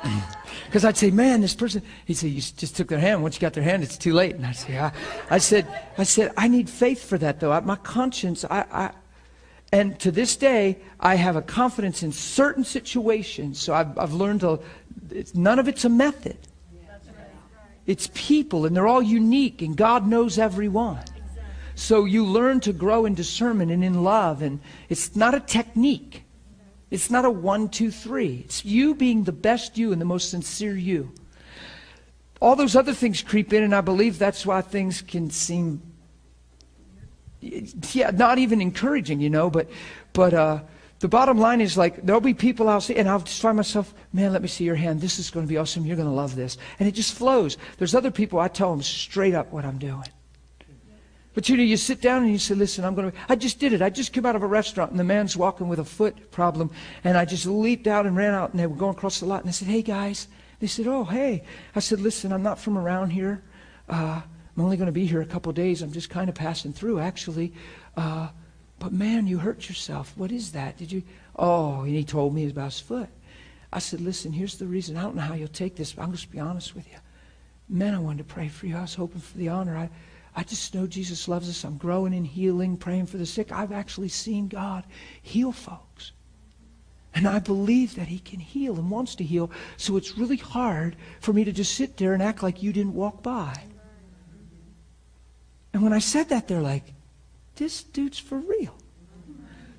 Because 0.72 0.86
I'd 0.86 0.96
say, 0.96 1.12
man, 1.12 1.42
this 1.42 1.54
person, 1.54 1.82
he'd 2.06 2.14
say, 2.14 2.30
you 2.30 2.40
just 2.40 2.78
took 2.78 2.88
their 2.88 2.98
hand. 2.98 3.22
Once 3.22 3.36
you 3.36 3.42
got 3.42 3.52
their 3.52 3.62
hand, 3.62 3.84
it's 3.84 3.98
too 3.98 4.14
late. 4.14 4.36
And 4.36 4.46
I'd 4.46 4.56
say, 4.56 4.80
I, 4.80 4.94
I 5.30 5.38
said, 5.38 5.68
I 5.98 6.04
said, 6.04 6.32
I 6.38 6.48
need 6.48 6.70
faith 6.70 7.04
for 7.04 7.18
that, 7.18 7.42
though. 7.42 7.52
I, 7.52 7.60
my 7.60 7.76
conscience, 7.76 8.46
I, 8.46 8.64
I, 8.72 8.92
and 9.74 10.00
to 10.00 10.12
this 10.12 10.38
day, 10.38 10.78
I 10.98 11.16
have 11.16 11.36
a 11.36 11.42
confidence 11.42 12.04
in 12.04 12.14
certain 12.14 12.64
situations. 12.64 13.60
So 13.60 13.74
I've, 13.74 13.98
I've 14.00 14.14
learned 14.14 14.40
to, 14.42 14.62
none 15.34 15.60
of 15.60 15.68
it's 15.68 15.84
a 15.84 15.90
method. 15.90 16.38
It's 17.86 18.10
people, 18.14 18.66
and 18.66 18.74
they're 18.74 18.88
all 18.88 19.02
unique, 19.02 19.62
and 19.62 19.76
God 19.76 20.08
knows 20.08 20.38
everyone. 20.38 21.04
So 21.76 22.06
you 22.06 22.26
learn 22.26 22.62
to 22.62 22.72
grow 22.72 23.04
in 23.04 23.14
discernment 23.14 23.72
and 23.72 23.84
in 23.84 24.06
love, 24.06 24.42
and 24.42 24.62
it's 24.88 25.18
not 25.18 25.36
a 25.36 25.42
technique. 25.42 26.24
It's 26.92 27.10
not 27.10 27.24
a 27.24 27.30
one, 27.32 27.70
two, 27.70 27.90
three. 27.90 28.44
It's 28.46 28.66
you 28.66 28.94
being 28.94 29.24
the 29.24 29.32
best 29.32 29.78
you 29.78 29.94
and 29.94 30.02
the 30.02 30.06
most 30.06 30.30
sincere 30.30 30.76
you. 30.76 31.14
All 32.42 32.58
those 32.58 32.76
other 32.76 32.94
things 32.94 33.22
creep 33.22 33.54
in, 33.54 33.64
and 33.64 33.74
I 33.74 33.82
believe 33.82 34.20
that's 34.20 34.46
why 34.46 34.62
things 34.62 35.02
can 35.02 35.30
seem, 35.30 35.82
yeah, 37.40 38.12
not 38.12 38.40
even 38.40 38.60
encouraging, 38.60 39.22
you 39.22 39.30
know. 39.30 39.50
But, 39.50 39.70
but 40.12 40.34
uh, 40.34 40.62
the 41.00 41.08
bottom 41.08 41.38
line 41.38 41.62
is 41.62 41.78
like 41.78 42.06
there'll 42.06 42.20
be 42.20 42.34
people 42.34 42.68
I'll 42.68 42.82
see, 42.82 42.98
and 42.98 43.08
I'll 43.08 43.22
just 43.22 43.42
find 43.42 43.56
myself, 43.56 43.94
man, 44.12 44.34
let 44.34 44.42
me 44.42 44.50
see 44.50 44.66
your 44.66 44.76
hand. 44.76 45.00
This 45.00 45.18
is 45.18 45.30
going 45.30 45.46
to 45.46 45.50
be 45.50 45.58
awesome. 45.58 45.86
You're 45.86 45.96
going 45.96 46.10
to 46.10 46.14
love 46.14 46.36
this, 46.36 46.58
and 46.80 46.90
it 46.90 46.92
just 46.92 47.14
flows. 47.14 47.58
There's 47.78 47.96
other 47.96 48.12
people 48.12 48.40
I 48.40 48.50
tell 48.50 48.72
them 48.72 48.82
straight 48.82 49.34
up 49.34 49.54
what 49.54 49.64
I'm 49.64 49.78
doing. 49.78 50.08
But 51.34 51.48
you 51.48 51.56
know, 51.56 51.64
you 51.64 51.78
sit 51.78 52.02
down 52.02 52.24
and 52.24 52.32
you 52.32 52.38
say, 52.38 52.56
listen, 52.56 52.84
I'm 52.84 52.94
going 52.94 53.12
to, 53.12 53.18
I 53.30 53.36
just 53.36 53.60
did 53.60 53.72
it. 53.72 53.82
I 53.82 53.90
just 53.90 54.12
came 54.12 54.26
out 54.26 54.36
of 54.36 54.44
a 54.44 54.48
restaurant 54.48 54.92
and 54.92 55.00
the 55.00 55.06
man's 55.06 55.38
walking 55.38 55.70
with 55.70 55.80
a 55.80 55.86
foot 55.86 56.30
problem. 56.32 56.72
And 57.04 57.18
I 57.18 57.24
just 57.24 57.46
leaped 57.46 57.88
out 57.88 58.06
and 58.06 58.16
ran 58.18 58.34
out 58.34 58.52
and 58.52 58.60
they 58.60 58.68
were 58.68 58.76
going 58.76 58.96
across 58.96 59.20
the 59.20 59.26
lot. 59.26 59.42
And 59.42 59.50
I 59.50 59.52
said, 59.52 59.68
hey 59.68 59.82
guys. 59.82 60.28
They 60.60 60.68
said, 60.68 60.86
oh, 60.88 61.06
hey. 61.06 61.44
I 61.76 61.80
said, 61.80 62.00
listen, 62.00 62.32
I'm 62.32 62.44
not 62.44 62.60
from 62.60 62.78
around 62.78 63.10
here. 63.10 63.44
Uh, 63.90 64.22
I'm 64.56 64.64
only 64.64 64.78
going 64.78 64.88
to 64.88 64.92
be 64.92 65.08
here 65.08 65.22
a 65.22 65.26
couple 65.26 65.52
days. 65.54 65.82
I'm 65.82 65.92
just 65.92 66.10
kind 66.10 66.30
of 66.30 66.36
passing 66.36 66.72
through, 66.72 67.00
actually. 67.00 67.54
Uh, 67.98 68.30
but 68.78 68.94
man, 68.94 69.26
you 69.26 69.40
hurt 69.40 69.68
yourself. 69.68 70.14
What 70.18 70.32
is 70.32 70.52
that? 70.52 70.78
Did 70.78 70.92
you? 70.92 71.02
Oh, 71.36 71.82
and 71.82 71.96
he 71.96 72.04
told 72.04 72.36
me 72.36 72.48
about 72.48 72.74
his 72.74 72.80
foot. 72.80 73.10
I 73.74 73.80
said, 73.80 74.02
listen, 74.02 74.32
here's 74.32 74.58
the 74.58 74.68
reason. 74.68 74.98
I 74.98 75.02
don't 75.02 75.16
know 75.16 75.22
how 75.22 75.34
you'll 75.34 75.48
take 75.48 75.76
this, 75.76 75.94
but 75.94 76.04
I'm 76.04 76.12
just 76.12 76.30
be 76.30 76.40
honest 76.40 76.76
with 76.76 76.88
you. 76.88 76.98
Man, 77.70 77.96
I 77.96 78.00
wanted 78.00 78.28
to 78.28 78.34
pray 78.34 78.50
for 78.50 78.68
you. 78.68 78.76
I 78.76 78.82
was 78.82 78.94
hoping 78.94 79.22
for 79.22 79.38
the 79.38 79.50
honor. 79.50 79.78
I, 79.78 79.90
I 80.36 80.44
just 80.44 80.74
know 80.74 80.88
Jesus 80.88 81.28
loves 81.28 81.50
us. 81.50 81.64
I'm 81.66 81.78
growing 81.78 82.14
in 82.14 82.24
healing, 82.24 82.78
praying 82.78 83.08
for 83.08 83.18
the 83.18 83.26
sick. 83.26 83.52
I've 83.52 83.72
actually 83.72 84.10
seen 84.10 84.48
God 84.48 84.86
heal 85.22 85.52
folks. 85.52 86.14
And 87.14 87.28
I 87.28 87.40
believe 87.40 87.96
that 87.96 88.08
He 88.08 88.20
can 88.20 88.40
heal 88.40 88.78
and 88.78 88.90
wants 88.90 89.16
to 89.16 89.24
heal. 89.24 89.52
So 89.76 89.98
it's 89.98 90.18
really 90.18 90.38
hard 90.38 90.96
for 91.20 91.34
me 91.34 91.44
to 91.44 91.52
just 91.52 91.76
sit 91.76 91.98
there 91.98 92.14
and 92.14 92.24
act 92.24 92.42
like 92.42 92.64
you 92.64 92.72
didn't 92.72 92.94
walk 92.94 93.22
by. 93.22 93.64
And 95.74 95.84
when 95.84 95.94
I 95.94 96.00
said 96.00 96.30
that, 96.30 96.48
they're 96.48 96.62
like, 96.62 96.94
this 97.56 97.84
dude's 97.84 98.20
for 98.20 98.38
real. 98.38 98.76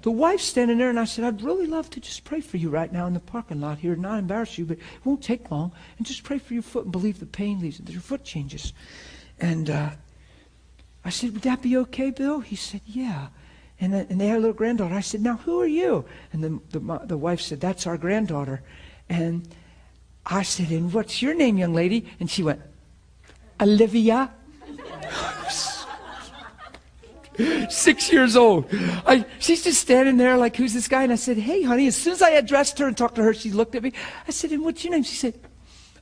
The 0.03 0.11
wife's 0.11 0.45
standing 0.45 0.79
there, 0.79 0.91
and 0.91 0.99
I 0.99 1.05
said, 1.05 1.25
I'd 1.25 1.43
really 1.43 1.67
love 1.67 1.89
to 1.91 2.01
just 2.01 2.25
pray 2.25 2.41
for 2.41 2.57
you 2.57 2.71
right 2.71 2.93
now 2.93 3.07
in 3.07 3.15
the 3.15 3.21
parking 3.21 3.61
lot 3.61 3.79
here, 3.79 3.93
and 3.93 4.03
not 4.03 4.19
embarrass 4.19 4.59
you, 4.59 4.65
but 4.65 4.79
it 4.79 4.83
won't 5.05 5.23
take 5.23 5.51
long. 5.51 5.73
And 5.97 6.07
just 6.07 6.25
pray 6.25 6.39
for 6.39 6.55
your 6.55 6.63
foot 6.63 6.85
and 6.85 6.93
believe 6.93 7.21
the 7.21 7.27
pain 7.27 7.61
leaves, 7.61 7.79
that 7.79 7.91
your 7.91 8.01
foot 8.01 8.25
changes. 8.25 8.73
And 9.39 9.71
uh, 9.71 9.91
I 11.05 11.11
said, 11.11 11.33
Would 11.33 11.43
that 11.43 11.63
be 11.63 11.77
okay, 11.79 12.11
Bill? 12.11 12.41
He 12.41 12.57
said, 12.57 12.81
Yeah. 12.87 13.29
And, 13.81 13.95
and 13.95 14.21
they 14.21 14.29
had 14.29 14.37
a 14.37 14.41
little 14.41 14.55
granddaughter. 14.55 14.95
I 14.95 15.01
said, 15.01 15.23
Now, 15.23 15.37
who 15.39 15.61
are 15.61 15.67
you? 15.67 16.05
And 16.33 16.45
the, 16.45 16.79
the, 16.79 17.01
the 17.07 17.17
wife 17.17 17.41
said, 17.41 17.61
That's 17.61 17.87
our 17.87 17.97
granddaughter. 17.99 18.63
And 19.09 19.49
I 20.25 20.43
said, 20.43 20.71
And 20.71 20.93
what's 20.93 21.21
your 21.23 21.35
name, 21.35 21.59
young 21.59 21.75
lady? 21.75 22.07
And 22.21 22.31
she 22.31 22.43
went, 22.43 22.61
Olivia. 23.61 24.31
Six 27.71 28.13
years 28.13 28.37
old. 28.37 28.67
I, 29.07 29.25
she's 29.39 29.65
just 29.65 29.81
standing 29.81 30.17
there 30.19 30.37
like, 30.37 30.55
who's 30.55 30.75
this 30.75 30.87
guy? 30.87 31.03
And 31.03 31.13
I 31.13 31.17
said, 31.17 31.39
hey, 31.39 31.63
honey. 31.63 31.87
As 31.87 31.97
soon 31.97 32.13
as 32.13 32.23
I 32.23 32.31
addressed 32.31 32.79
her 32.79 32.87
and 32.87 32.97
talked 32.97 33.15
to 33.17 33.23
her, 33.23 33.33
she 33.33 33.51
looked 33.51 33.75
at 33.75 33.83
me. 33.83 33.93
I 34.29 34.33
said, 34.33 34.51
and 34.51 34.63
what's 34.63 34.85
your 34.85 34.93
name? 34.93 35.03
She 35.03 35.17
said, 35.17 35.41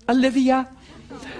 Olivia. 0.08 0.68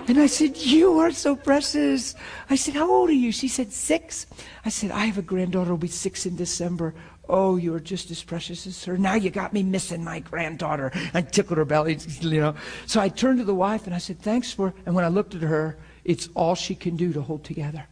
And 0.09 0.19
I 0.19 0.27
said, 0.27 0.57
You 0.57 0.99
are 0.99 1.13
so 1.13 1.37
precious. 1.37 2.15
I 2.49 2.57
said, 2.57 2.75
How 2.75 2.91
old 2.91 3.11
are 3.11 3.15
you? 3.15 3.33
She 3.33 3.49
said, 3.49 3.73
Six. 3.73 4.27
I 4.65 4.69
said, 4.69 4.91
I 4.91 5.07
have 5.07 5.19
a 5.19 5.23
granddaughter 5.23 5.69
who'll 5.69 5.79
be 5.79 5.89
six 5.89 6.27
in 6.27 6.37
December. 6.37 6.95
Oh, 7.29 7.57
you 7.57 7.73
are 7.75 7.81
just 7.81 8.11
as 8.11 8.23
precious 8.23 8.67
as 8.67 8.85
her. 8.85 8.99
Now 8.99 9.15
you 9.15 9.31
got 9.31 9.53
me 9.53 9.63
missing 9.63 10.03
my 10.03 10.19
granddaughter. 10.19 10.91
I 11.15 11.23
tickled 11.23 11.59
her 11.59 11.65
belly, 11.65 11.99
you 12.21 12.41
know. 12.41 12.57
So 12.87 13.01
I 13.01 13.09
turned 13.09 13.39
to 13.39 13.45
the 13.45 13.55
wife 13.55 13.87
and 13.87 13.95
I 13.95 13.99
said, 13.99 14.21
Thanks 14.21 14.53
for. 14.53 14.75
And 14.85 14.95
when 14.95 15.05
I 15.05 15.09
looked 15.09 15.35
at 15.35 15.43
her, 15.43 15.79
it's 16.05 16.29
all 16.35 16.55
she 16.55 16.75
can 16.75 16.97
do 16.97 17.13
to 17.13 17.23
hold 17.23 17.45
together. 17.45 17.87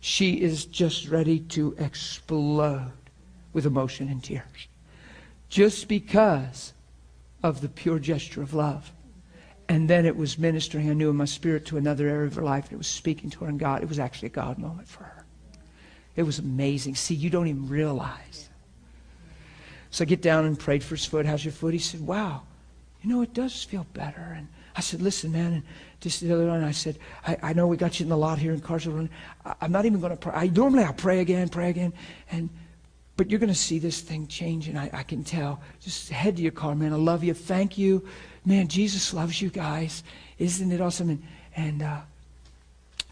She 0.00 0.40
is 0.40 0.64
just 0.64 1.08
ready 1.08 1.40
to 1.40 1.74
explode 1.78 2.92
with 3.52 3.66
emotion 3.66 4.08
and 4.08 4.22
tears. 4.22 4.68
Just 5.48 5.88
because 5.88 6.72
of 7.42 7.60
the 7.60 7.68
pure 7.68 7.98
gesture 7.98 8.42
of 8.42 8.54
love. 8.54 8.92
And 9.68 9.88
then 9.88 10.04
it 10.04 10.16
was 10.16 10.38
ministering, 10.38 10.90
I 10.90 10.92
knew 10.92 11.10
in 11.10 11.16
my 11.16 11.24
spirit, 11.24 11.64
to 11.66 11.76
another 11.76 12.08
area 12.08 12.26
of 12.26 12.34
her 12.34 12.42
life. 12.42 12.64
And 12.64 12.74
it 12.74 12.78
was 12.78 12.88
speaking 12.88 13.30
to 13.30 13.44
her 13.44 13.48
in 13.48 13.58
God. 13.58 13.82
It 13.82 13.88
was 13.88 13.98
actually 13.98 14.26
a 14.26 14.32
God 14.32 14.58
moment 14.58 14.88
for 14.88 15.04
her. 15.04 15.24
It 16.16 16.24
was 16.24 16.38
amazing. 16.38 16.94
See, 16.94 17.14
you 17.14 17.30
don't 17.30 17.46
even 17.46 17.68
realize. 17.68 18.50
So 19.90 20.02
I 20.02 20.06
get 20.06 20.22
down 20.22 20.44
and 20.44 20.58
prayed 20.58 20.82
for 20.82 20.96
his 20.96 21.04
foot. 21.04 21.26
How's 21.26 21.44
your 21.44 21.52
foot? 21.52 21.72
He 21.72 21.78
said, 21.78 22.00
Wow, 22.00 22.42
you 23.02 23.10
know, 23.10 23.22
it 23.22 23.34
does 23.34 23.62
feel 23.62 23.86
better. 23.92 24.34
And 24.36 24.48
I 24.76 24.80
said, 24.80 25.00
Listen, 25.00 25.32
man. 25.32 25.52
And 25.52 25.62
just 26.00 26.20
the 26.20 26.32
other 26.32 26.46
night, 26.46 26.66
I 26.66 26.72
said, 26.72 26.98
I, 27.26 27.36
I 27.42 27.52
know 27.52 27.66
we 27.66 27.76
got 27.76 28.00
you 28.00 28.04
in 28.04 28.10
the 28.10 28.16
lot 28.16 28.38
here 28.38 28.52
in 28.52 28.60
Carswell. 28.60 29.08
I'm 29.60 29.72
not 29.72 29.84
even 29.84 30.00
going 30.00 30.10
to 30.10 30.16
pray. 30.16 30.32
I, 30.34 30.48
normally 30.48 30.84
I 30.84 30.92
pray 30.92 31.20
again, 31.20 31.48
pray 31.48 31.70
again. 31.70 31.92
And 32.30 32.50
but 33.16 33.30
you're 33.30 33.40
going 33.40 33.52
to 33.52 33.54
see 33.54 33.78
this 33.78 34.00
thing 34.00 34.26
change, 34.26 34.68
and 34.68 34.78
I, 34.78 34.90
I 34.92 35.02
can 35.02 35.22
tell. 35.22 35.60
Just 35.80 36.08
head 36.08 36.36
to 36.36 36.42
your 36.42 36.52
car, 36.52 36.74
man. 36.74 36.92
I 36.92 36.96
love 36.96 37.22
you. 37.22 37.34
Thank 37.34 37.76
you. 37.76 38.06
Man, 38.44 38.68
Jesus 38.68 39.14
loves 39.14 39.40
you 39.40 39.50
guys. 39.50 40.02
Isn't 40.38 40.72
it 40.72 40.80
awesome? 40.80 41.10
And, 41.10 41.22
and 41.54 41.82
uh, 41.82 42.00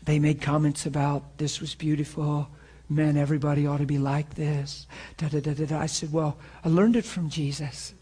they 0.04 0.18
made 0.18 0.40
comments 0.40 0.86
about 0.86 1.38
this 1.38 1.60
was 1.60 1.74
beautiful. 1.74 2.48
Man, 2.88 3.16
everybody 3.16 3.66
ought 3.66 3.78
to 3.78 3.86
be 3.86 3.98
like 3.98 4.34
this. 4.34 4.86
Da, 5.16 5.28
da, 5.28 5.40
da, 5.40 5.54
da, 5.54 5.66
da. 5.66 5.78
I 5.78 5.86
said, 5.86 6.12
Well, 6.12 6.36
I 6.64 6.68
learned 6.68 6.96
it 6.96 7.04
from 7.04 7.28
Jesus. 7.28 7.94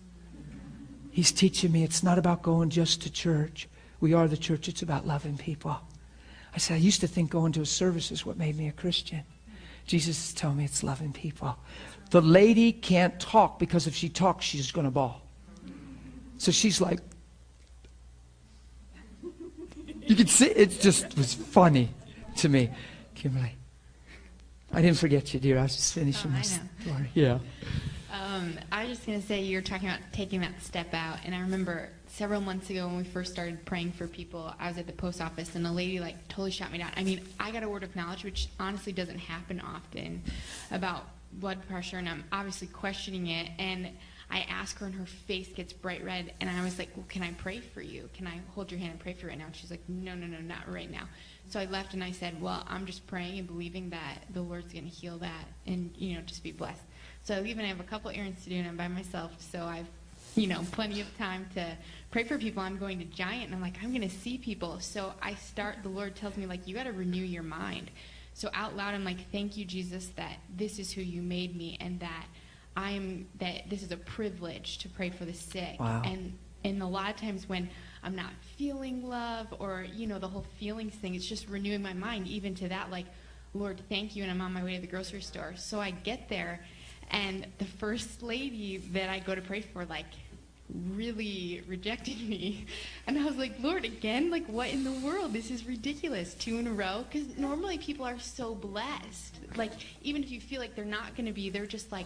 He's 1.10 1.32
teaching 1.32 1.73
me 1.73 1.82
it's 1.82 2.02
not 2.02 2.18
about 2.18 2.42
going 2.42 2.70
just 2.70 3.02
to 3.02 3.10
church. 3.10 3.68
We 4.00 4.15
are 4.15 4.28
the 4.28 4.36
church, 4.36 4.68
it's 4.68 4.82
about 4.82 5.07
loving 5.07 5.36
people. 5.36 5.76
I 6.55 6.58
said, 6.58 6.74
I 6.74 6.78
used 6.78 7.00
to 7.00 7.08
think 7.08 7.31
going 7.31 7.52
to 7.52 7.60
a 7.60 7.66
service 7.66 8.10
is 8.10 8.24
what 8.24 8.39
made 8.39 8.57
me 8.57 8.68
a 8.68 8.73
Christian. 8.73 9.23
Jesus 9.84 10.28
is 10.28 10.34
telling 10.34 10.58
me 10.58 10.65
it's 10.65 10.82
loving 10.82 11.12
people. 11.12 11.57
The 12.10 12.23
lady 12.23 12.73
can't 12.73 13.18
talk 13.18 13.58
because 13.58 13.86
if 13.86 13.94
she 13.94 14.08
talks, 14.08 14.44
she's 14.44 14.70
going 14.70 14.84
to 14.84 14.90
bawl. 14.90 15.23
So 16.39 16.52
she's 16.52 16.81
like, 16.81 17.00
you 20.08 20.16
could 20.16 20.30
see 20.30 20.46
it 20.46 20.80
just 20.80 21.16
was 21.16 21.34
funny 21.34 21.90
to 22.36 22.48
me. 22.48 22.70
Kimberly. 23.14 23.54
I 24.72 24.82
didn't 24.82 24.98
forget 24.98 25.32
you, 25.34 25.40
dear. 25.40 25.58
I 25.58 25.62
was 25.62 25.76
just 25.76 25.94
finishing 25.94 26.30
Oh, 26.30 26.34
my 26.34 26.42
story. 26.42 27.10
Yeah. 27.14 27.38
Um, 28.12 28.54
I 28.72 28.84
was 28.84 28.96
just 28.96 29.06
going 29.06 29.20
to 29.20 29.26
say 29.26 29.42
you 29.42 29.56
were 29.56 29.62
talking 29.62 29.88
about 29.88 30.00
taking 30.12 30.40
that 30.40 30.62
step 30.62 30.92
out, 30.94 31.18
and 31.24 31.34
I 31.34 31.40
remember 31.40 31.90
several 32.06 32.40
months 32.40 32.70
ago 32.70 32.86
when 32.86 32.96
we 32.96 33.04
first 33.04 33.32
started 33.32 33.64
praying 33.64 33.92
for 33.92 34.06
people, 34.06 34.52
I 34.58 34.68
was 34.68 34.78
at 34.78 34.86
the 34.86 34.92
post 34.92 35.20
office, 35.20 35.54
and 35.54 35.66
a 35.66 35.72
lady 35.72 36.00
like 36.00 36.28
totally 36.28 36.50
shot 36.50 36.72
me 36.72 36.78
down. 36.78 36.90
I 36.96 37.04
mean, 37.04 37.22
I 37.38 37.50
got 37.50 37.62
a 37.62 37.68
word 37.68 37.82
of 37.82 37.94
knowledge, 37.94 38.24
which 38.24 38.48
honestly 38.58 38.92
doesn't 38.92 39.18
happen 39.18 39.60
often, 39.60 40.22
about 40.70 41.04
blood 41.34 41.58
pressure, 41.68 41.98
and 41.98 42.08
I'm 42.08 42.24
obviously 42.32 42.68
questioning 42.68 43.26
it, 43.28 43.50
and 43.58 43.90
I 44.31 44.40
ask 44.40 44.78
her, 44.78 44.86
and 44.86 44.94
her 44.94 45.07
face 45.07 45.48
gets 45.48 45.73
bright 45.73 46.05
red, 46.05 46.34
and 46.40 46.50
I 46.50 46.62
was 46.62 46.78
like, 46.78 46.90
"Well, 46.94 47.07
can 47.08 47.23
I 47.23 47.32
pray 47.32 47.60
for 47.60 47.81
you? 47.81 48.10
Can 48.12 48.26
I 48.26 48.40
hold 48.55 48.70
your 48.70 48.78
hand 48.78 48.92
and 48.92 49.00
pray 49.00 49.15
for 49.15 49.23
you 49.23 49.28
right 49.28 49.39
now?" 49.39 49.47
And 49.47 49.57
she's 49.57 49.70
like, 49.70 49.89
"No, 49.89 50.15
no, 50.15 50.26
no, 50.26 50.39
not 50.40 50.70
right 50.70 50.90
now." 50.90 51.08
So 51.48 51.58
I 51.58 51.65
left, 51.65 51.94
and 51.94 52.05
I 52.05 52.12
said, 52.12 52.40
"Well, 52.40 52.62
I'm 52.68 52.84
just 52.84 53.07
praying 53.07 53.39
and 53.39 53.48
believing 53.48 53.90
that 53.90 54.24
the 54.34 54.42
Lord's 54.42 54.73
going 54.73 54.84
to 54.84 54.90
heal 54.90 55.16
that, 55.18 55.44
and 55.66 55.94
you 55.97 56.15
know, 56.15 56.20
just 56.23 56.42
be 56.42 56.52
blessed." 56.52 56.82
So 57.24 57.34
I 57.34 57.40
leave, 57.40 57.57
and 57.57 57.66
I 57.66 57.68
have 57.70 57.81
a 57.81 57.84
couple 57.84 58.10
errands 58.10 58.44
to 58.44 58.50
do, 58.50 58.57
and 58.57 58.68
I'm 58.68 58.76
by 58.76 58.89
myself, 58.89 59.32
so 59.39 59.65
I've, 59.65 59.89
you 60.34 60.47
know, 60.47 60.62
plenty 60.73 61.00
of 61.00 61.16
time 61.16 61.48
to 61.55 61.76
pray 62.10 62.24
for 62.24 62.39
people. 62.39 62.62
I'm 62.62 62.78
going 62.78 62.98
to 62.98 63.05
Giant, 63.07 63.47
and 63.47 63.55
I'm 63.55 63.62
like, 63.62 63.76
I'm 63.82 63.90
going 63.90 64.08
to 64.08 64.15
see 64.15 64.36
people. 64.39 64.78
So 64.81 65.15
I 65.23 65.34
start. 65.34 65.76
The 65.82 65.89
Lord 65.89 66.16
tells 66.16 66.36
me 66.36 66.47
like, 66.47 66.66
you 66.66 66.74
got 66.74 66.84
to 66.84 66.92
renew 66.92 67.24
your 67.24 67.42
mind. 67.42 67.90
So 68.34 68.50
out 68.55 68.76
loud, 68.76 68.94
I'm 68.94 69.05
like, 69.05 69.31
thank 69.32 69.57
you, 69.57 69.65
Jesus, 69.65 70.08
that 70.16 70.36
this 70.55 70.78
is 70.78 70.92
who 70.92 71.00
you 71.00 71.23
made 71.23 71.57
me, 71.57 71.76
and 71.81 71.98
that 72.00 72.26
I'm 72.78 73.26
that 73.40 73.68
this 73.68 73.82
is 73.82 73.90
a 73.90 73.97
privilege 73.97 74.78
to 74.78 74.89
pray 74.89 75.10
for 75.10 75.24
the 75.24 75.34
sick. 75.34 75.81
Wow. 75.81 76.00
And 76.05 76.39
and 76.62 76.81
a 76.81 76.86
lot 76.86 77.10
of 77.10 77.16
times 77.16 77.48
when 77.48 77.68
I'm 78.05 78.15
not 78.15 78.31
feeling 78.57 79.05
love 79.07 79.52
or 79.58 79.84
you 79.92 80.07
know 80.07 80.20
the 80.20 80.28
whole 80.28 80.47
feelings 80.60 80.94
thing, 80.94 81.16
it's 81.16 81.26
just 81.26 81.48
renewing 81.48 81.82
my 81.82 81.92
mind 81.92 82.28
even 82.28 82.55
to 82.57 82.68
that 82.68 82.90
like, 82.90 83.07
Lord, 83.52 83.82
thank 83.89 84.15
you, 84.15 84.23
and 84.23 84.31
I'm 84.31 84.40
on 84.40 84.52
my 84.52 84.62
way 84.62 84.76
to 84.76 84.81
the 84.81 84.86
grocery 84.86 85.23
store. 85.23 85.55
So 85.57 85.81
I 85.81 85.90
get 85.90 86.28
there, 86.28 86.65
and 87.10 87.48
the 87.58 87.65
first 87.65 88.23
lady 88.23 88.76
that 88.92 89.10
I 89.10 89.18
go 89.18 89.34
to 89.34 89.42
pray 89.42 89.60
for 89.60 89.84
like 89.84 90.07
really 90.94 91.62
rejected 91.66 92.20
me. 92.20 92.66
And 93.07 93.18
I 93.18 93.24
was 93.24 93.36
like, 93.36 93.55
Lord, 93.58 93.86
again? 93.86 94.31
Like, 94.31 94.47
what 94.48 94.68
in 94.68 94.84
the 94.84 94.92
world? 94.92 95.32
This 95.32 95.50
is 95.50 95.66
ridiculous. 95.66 96.34
Two 96.34 96.58
in 96.58 96.66
a 96.66 96.73
row? 96.73 97.07
Because 97.10 97.39
normally 97.39 97.78
people 97.78 98.05
are 98.05 98.18
so 98.18 98.55
blessed. 98.55 99.34
Like, 99.57 99.73
even 100.02 100.23
if 100.23 100.31
you 100.31 100.42
feel 100.42 100.60
like 100.60 100.76
they're 100.76 100.84
not 100.84 101.16
going 101.16 101.24
to 101.24 101.32
be, 101.32 101.48
they're 101.48 101.65
just 101.65 101.90
like, 101.90 102.05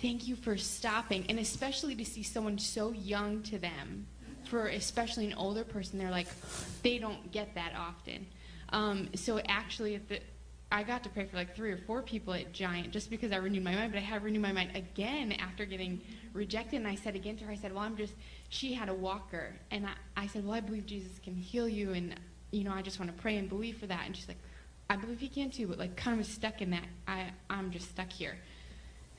thank 0.00 0.26
you 0.26 0.36
for 0.36 0.56
stopping. 0.56 1.24
And 1.28 1.38
especially 1.38 1.94
to 1.96 2.04
see 2.04 2.22
someone 2.22 2.58
so 2.58 2.92
young 2.92 3.42
to 3.44 3.58
them, 3.58 4.06
for 4.44 4.66
especially 4.68 5.26
an 5.26 5.34
older 5.34 5.64
person, 5.64 5.98
they're 5.98 6.10
like, 6.10 6.28
they 6.82 6.98
don't 6.98 7.32
get 7.32 7.54
that 7.54 7.72
often. 7.76 8.26
Um, 8.70 9.08
so 9.14 9.40
actually, 9.48 9.96
the, 9.96 10.20
I 10.70 10.82
got 10.82 11.04
to 11.04 11.08
pray 11.08 11.26
for 11.26 11.36
like 11.36 11.54
three 11.54 11.70
or 11.70 11.76
four 11.76 12.02
people 12.02 12.34
at 12.34 12.52
Giant 12.52 12.90
just 12.90 13.08
because 13.08 13.32
I 13.32 13.36
renewed 13.36 13.62
my 13.62 13.74
mind, 13.74 13.92
but 13.92 13.98
I 13.98 14.02
had 14.02 14.22
renewed 14.22 14.42
my 14.42 14.52
mind 14.52 14.70
again 14.74 15.32
after 15.32 15.64
getting 15.64 16.00
rejected. 16.32 16.76
And 16.76 16.88
I 16.88 16.96
said 16.96 17.14
again 17.14 17.36
to 17.36 17.44
her, 17.44 17.52
I 17.52 17.56
said, 17.56 17.72
Well, 17.72 17.84
I'm 17.84 17.96
just, 17.96 18.14
she 18.48 18.74
had 18.74 18.88
a 18.88 18.94
walker. 18.94 19.54
And 19.70 19.86
I, 19.86 19.92
I 20.16 20.26
said, 20.26 20.44
Well, 20.44 20.54
I 20.54 20.60
believe 20.60 20.86
Jesus 20.86 21.18
can 21.22 21.36
heal 21.36 21.68
you. 21.68 21.92
And, 21.92 22.14
you 22.50 22.64
know, 22.64 22.72
I 22.72 22.82
just 22.82 22.98
want 22.98 23.14
to 23.14 23.22
pray 23.22 23.36
and 23.36 23.48
believe 23.48 23.78
for 23.78 23.86
that. 23.86 24.02
And 24.06 24.16
she's 24.16 24.28
like, 24.28 24.38
I 24.90 24.96
believe 24.96 25.20
he 25.20 25.28
can 25.28 25.50
too, 25.50 25.66
but 25.66 25.78
like 25.78 25.96
kind 25.96 26.20
of 26.20 26.26
stuck 26.26 26.60
in 26.60 26.70
that. 26.70 26.84
I, 27.06 27.30
I'm 27.48 27.70
just 27.70 27.90
stuck 27.90 28.10
here. 28.10 28.36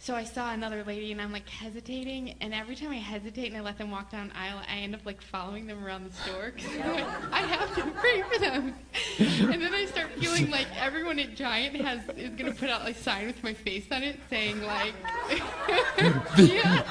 So 0.05 0.13
I 0.13 0.23
saw 0.23 0.53
another 0.53 0.83
lady 0.83 1.11
and 1.11 1.19
I'm 1.19 1.31
like 1.31 1.49
hesitating, 1.49 2.35
and 2.39 2.53
every 2.53 2.75
time 2.75 2.91
I 2.91 2.97
hesitate 2.97 3.47
and 3.47 3.57
I 3.57 3.61
let 3.61 3.79
them 3.79 3.89
walk 3.89 4.11
down 4.11 4.27
the 4.27 4.37
aisle, 4.37 4.61
I 4.71 4.77
end 4.77 4.93
up 4.93 5.03
like 5.03 5.19
following 5.19 5.65
them 5.65 5.83
around 5.83 6.07
the 6.07 6.13
store 6.15 6.51
because 6.55 6.77
I 7.31 7.39
have 7.39 7.73
to 7.73 7.81
pray 7.99 8.21
for 8.21 8.37
them. 8.37 8.75
And 9.17 9.61
then 9.61 9.73
I 9.73 9.85
start 9.85 10.09
feeling 10.19 10.51
like 10.51 10.67
everyone 10.79 11.17
at 11.17 11.35
Giant 11.35 11.75
has 11.77 12.01
is 12.17 12.29
gonna 12.37 12.53
put 12.53 12.69
out 12.69 12.87
a 12.87 12.93
sign 12.93 13.25
with 13.25 13.41
my 13.43 13.53
face 13.53 13.85
on 13.91 14.03
it 14.03 14.19
saying 14.29 14.61
like, 14.61 14.93
yeah, 16.37 16.83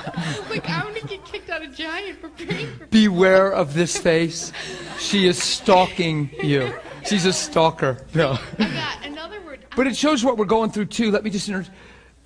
like 0.51 0.69
I'm 0.69 0.87
gonna 0.87 1.01
get 1.03 1.25
kicked 1.25 1.51
out 1.51 1.63
of 1.63 1.73
Giant 1.73 2.19
for 2.19 2.31
praying 2.31 2.77
for. 2.79 2.87
Beware 2.87 3.53
of 3.53 3.75
this 3.75 3.97
face. 3.97 4.53
She 4.99 5.27
is 5.27 5.41
stalking 5.41 6.31
you. 6.43 6.75
She's 7.07 7.27
a 7.27 7.33
stalker. 7.33 7.99
No. 8.13 8.39
I 8.59 8.71
got 8.71 9.07
another 9.07 9.41
word. 9.43 9.61
But 9.77 9.87
it 9.87 9.97
shows 9.97 10.25
what 10.25 10.37
we're 10.37 10.47
going 10.47 10.71
through 10.71 10.87
too. 10.87 11.11
Let 11.13 11.23
me 11.23 11.31
just 11.31 11.49
inter- 11.49 11.71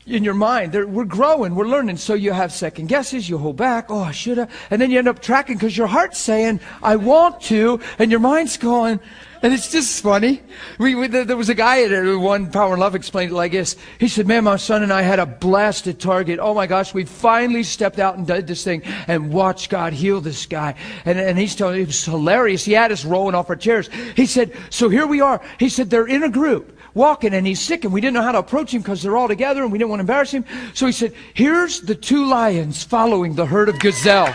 in 0.09 0.25
your 0.25 0.35
mind, 0.35 0.73
there, 0.73 0.87
we're 0.87 1.05
growing, 1.05 1.55
we're 1.55 1.67
learning. 1.67 1.97
So 1.99 2.15
you 2.15 2.33
have 2.33 2.53
second 2.53 2.89
guesses, 2.89 3.29
you 3.29 3.39
hold 3.39 3.57
back. 3.57 3.87
Oh, 3.91 4.01
I 4.01 4.13
should 4.13 4.39
have, 4.39 4.51
and 4.71 4.81
then 4.81 4.91
you 4.91 4.99
end 4.99 5.09
up 5.09 5.21
tracking 5.21 5.57
because 5.57 5.77
your 5.77 5.87
heart's 5.87 6.19
saying, 6.19 6.61
"I 6.83 6.97
want 6.97 7.41
to," 7.43 7.81
and 7.99 8.11
your 8.11 8.21
mind's 8.21 8.57
going. 8.57 9.01
And 9.41 9.55
it's 9.55 9.71
just 9.71 10.03
funny. 10.03 10.43
We, 10.79 10.97
we, 10.97 11.07
there 11.07 11.37
was 11.37 11.49
a 11.49 11.55
guy 11.55 11.85
at 11.85 12.19
one 12.19 12.51
Power 12.51 12.73
and 12.73 12.81
Love 12.81 12.97
explained 12.97 13.31
it 13.31 13.37
like 13.37 13.53
this. 13.53 13.77
He 14.01 14.09
said, 14.09 14.27
"Man, 14.27 14.45
my 14.45 14.57
son 14.57 14.83
and 14.83 14.93
I 14.93 15.03
had 15.03 15.19
a 15.19 15.27
blast 15.27 15.87
at 15.87 16.01
Target. 16.01 16.41
Oh 16.41 16.55
my 16.55 16.67
gosh, 16.67 16.93
we 16.93 17.05
finally 17.05 17.63
stepped 17.63 17.99
out 17.99 18.17
and 18.17 18.27
did 18.27 18.47
this 18.47 18.65
thing 18.65 18.83
and 19.07 19.33
watched 19.33 19.71
God 19.71 19.93
heal 19.93 20.21
this 20.21 20.47
guy." 20.47 20.75
And, 21.05 21.19
and 21.19 21.39
he's 21.39 21.55
telling, 21.55 21.81
it 21.81 21.87
was 21.87 22.05
hilarious. 22.05 22.65
He 22.65 22.73
had 22.73 22.91
us 22.91 23.05
rolling 23.05 23.35
off 23.35 23.49
our 23.51 23.57
chairs. 23.57 23.89
He 24.17 24.27
said, 24.27 24.57
"So 24.71 24.89
here 24.89 25.07
we 25.07 25.21
are." 25.21 25.41
He 25.59 25.69
said, 25.69 25.91
"They're 25.91 26.09
in 26.09 26.25
a 26.25 26.31
group." 26.31 26.78
Walking 26.99 27.33
and 27.33 27.47
he's 27.47 27.61
sick 27.61 27.85
and 27.85 27.93
we 27.93 28.03
didn't 28.03 28.15
know 28.15 28.23
how 28.23 28.33
to 28.33 28.39
approach 28.39 28.75
him 28.75 28.83
because 28.83 29.03
they're 29.03 29.17
all 29.17 29.29
together 29.29 29.63
and 29.63 29.73
we 29.73 29.79
didn't 29.79 29.89
want 29.89 30.01
to 30.01 30.03
embarrass 30.03 30.33
him. 30.33 30.45
So 30.75 30.85
he 30.85 30.93
said, 30.93 31.15
here's 31.33 31.81
the 31.81 31.95
two 31.95 32.27
lions 32.27 32.83
following 32.83 33.35
the 33.35 33.47
herd 33.47 33.71
of 33.71 33.79
gazelle. 33.79 34.35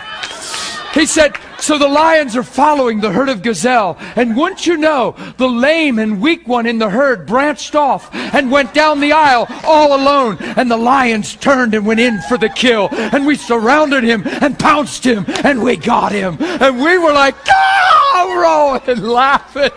He 0.94 1.06
said, 1.06 1.36
So 1.58 1.76
the 1.76 1.88
lions 1.88 2.36
are 2.36 2.44
following 2.44 3.00
the 3.00 3.10
herd 3.10 3.28
of 3.28 3.42
gazelle. 3.42 3.96
And 4.14 4.36
wouldn't 4.36 4.64
you 4.64 4.76
know, 4.76 5.16
the 5.38 5.48
lame 5.48 5.98
and 5.98 6.20
weak 6.20 6.46
one 6.46 6.66
in 6.66 6.78
the 6.78 6.88
herd 6.88 7.26
branched 7.26 7.74
off 7.74 8.14
and 8.14 8.50
went 8.50 8.72
down 8.72 9.00
the 9.00 9.12
aisle 9.12 9.48
all 9.64 9.96
alone. 9.96 10.38
And 10.40 10.70
the 10.70 10.76
lions 10.76 11.34
turned 11.34 11.74
and 11.74 11.84
went 11.84 11.98
in 11.98 12.20
for 12.22 12.38
the 12.38 12.48
kill. 12.48 12.88
And 12.92 13.26
we 13.26 13.34
surrounded 13.34 14.04
him 14.04 14.22
and 14.24 14.56
pounced 14.56 15.04
him 15.04 15.24
and 15.42 15.64
we 15.64 15.76
got 15.76 16.12
him. 16.12 16.36
And 16.40 16.80
we 16.80 16.96
were 16.96 17.12
like, 17.12 17.34
ah, 17.48 18.80
rolling 18.86 19.02
laughing. 19.02 19.72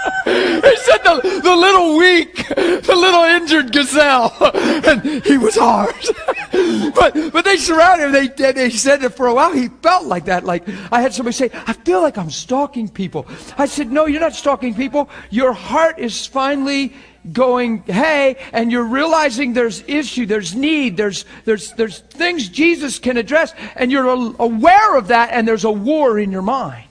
He 0.24 0.76
said 0.76 0.98
the, 0.98 1.40
the 1.42 1.56
little 1.56 1.96
weak, 1.96 2.46
the 2.48 2.94
little 2.94 3.24
injured 3.24 3.72
gazelle, 3.72 4.32
and 4.54 5.24
he 5.24 5.36
was 5.36 5.56
ours. 5.58 6.10
but 6.94 7.32
but 7.32 7.44
they 7.44 7.56
surrounded 7.56 8.06
him. 8.06 8.12
They 8.36 8.52
they 8.52 8.70
said 8.70 9.00
that 9.00 9.16
for 9.16 9.26
a 9.26 9.34
while 9.34 9.52
he 9.52 9.68
felt 9.82 10.06
like 10.06 10.26
that. 10.26 10.44
Like 10.44 10.68
I 10.92 11.00
had 11.00 11.12
somebody 11.12 11.34
say, 11.34 11.50
I 11.66 11.72
feel 11.72 12.02
like 12.02 12.18
I'm 12.18 12.30
stalking 12.30 12.88
people. 12.88 13.26
I 13.58 13.66
said, 13.66 13.90
No, 13.90 14.06
you're 14.06 14.20
not 14.20 14.34
stalking 14.34 14.74
people. 14.74 15.08
Your 15.30 15.52
heart 15.52 15.98
is 15.98 16.26
finally 16.26 16.94
going, 17.32 17.82
hey, 17.82 18.36
and 18.52 18.72
you're 18.72 18.84
realizing 18.84 19.52
there's 19.52 19.82
issue, 19.86 20.26
there's 20.26 20.54
need, 20.54 20.96
there's 20.96 21.24
there's 21.44 21.72
there's 21.72 21.98
things 22.00 22.48
Jesus 22.48 22.98
can 22.98 23.16
address, 23.16 23.54
and 23.76 23.90
you're 23.92 24.08
aware 24.08 24.96
of 24.96 25.08
that, 25.08 25.30
and 25.32 25.46
there's 25.46 25.64
a 25.64 25.70
war 25.70 26.18
in 26.18 26.30
your 26.32 26.42
mind. 26.42 26.86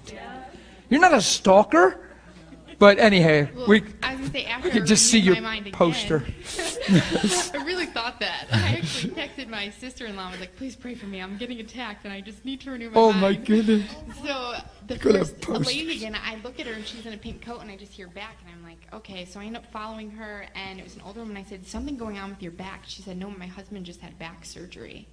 You're 0.89 1.01
not 1.01 1.13
a 1.13 1.21
stalker. 1.21 2.08
But 2.79 2.97
anyhow, 2.97 3.47
Well, 3.55 3.67
we, 3.67 3.83
I 4.01 4.15
was 4.15 4.29
gonna 4.29 4.31
say 4.31 4.45
after 4.45 4.69
we 4.69 4.81
I 4.81 4.85
just 4.85 5.07
see 5.11 5.19
your 5.19 5.35
my 5.35 5.41
mind 5.41 5.67
again, 5.67 5.77
poster. 5.77 6.23
I 6.89 7.61
really 7.65 7.85
thought 7.87 8.21
that. 8.21 8.47
I 8.53 8.77
actually 8.77 9.13
texted 9.13 9.49
my 9.49 9.69
sister-in-law. 9.69 10.27
I 10.29 10.31
was 10.31 10.39
like, 10.39 10.55
"Please 10.55 10.77
pray 10.77 10.95
for 10.95 11.05
me. 11.05 11.21
I'm 11.21 11.37
getting 11.37 11.59
attacked, 11.59 12.05
and 12.05 12.13
I 12.13 12.21
just 12.21 12.45
need 12.45 12.61
to 12.61 12.71
renew 12.71 12.89
my 12.89 12.95
Oh 12.99 13.11
mind." 13.11 13.21
my 13.21 13.33
goodness. 13.33 13.91
So 14.25 14.53
the 14.87 14.97
Could 14.97 15.15
first 15.43 15.67
lady 15.67 15.97
again, 15.97 16.15
I 16.15 16.37
look 16.43 16.59
at 16.61 16.67
her 16.67 16.73
and 16.73 16.85
she's 16.85 17.05
in 17.05 17.11
a 17.13 17.17
pink 17.17 17.41
coat, 17.45 17.59
and 17.61 17.69
I 17.69 17.75
just 17.75 17.91
hear 17.91 18.07
back, 18.07 18.37
and 18.45 18.49
I'm 18.55 18.63
like, 18.63 18.79
"Okay." 18.93 19.25
So 19.25 19.41
I 19.41 19.45
end 19.45 19.57
up 19.57 19.65
following 19.73 20.09
her, 20.11 20.45
and 20.55 20.79
it 20.79 20.83
was 20.83 20.95
an 20.95 21.01
older 21.05 21.19
woman. 21.19 21.35
I 21.35 21.43
said, 21.43 21.67
"Something 21.67 21.97
going 21.97 22.17
on 22.17 22.29
with 22.29 22.41
your 22.41 22.53
back?" 22.53 22.83
She 22.87 23.01
said, 23.01 23.17
"No, 23.17 23.29
my 23.29 23.47
husband 23.47 23.85
just 23.85 23.99
had 23.99 24.17
back 24.17 24.45
surgery." 24.45 25.05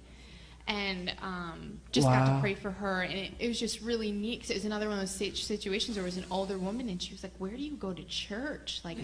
And 0.67 1.13
um, 1.21 1.79
just 1.93 2.07
got 2.07 2.35
to 2.35 2.41
pray 2.41 2.53
for 2.53 2.71
her, 2.71 3.01
and 3.01 3.13
it, 3.13 3.31
it 3.39 3.47
was 3.47 3.57
just 3.57 3.79
really 3.79 4.11
neat 4.11 4.39
because 4.39 4.49
it 4.49 4.55
was 4.55 4.65
another 4.65 4.89
one 4.89 4.99
of 4.99 5.01
those 5.01 5.11
situations 5.11 5.95
where 5.95 6.03
it 6.03 6.07
was 6.07 6.17
an 6.17 6.25
older 6.29 6.57
woman, 6.57 6.89
and 6.89 7.01
she 7.01 7.13
was 7.13 7.23
like, 7.23 7.31
"Where 7.37 7.51
do 7.51 7.63
you 7.63 7.77
go 7.77 7.93
to 7.93 8.03
church?" 8.03 8.81
Like, 8.83 8.97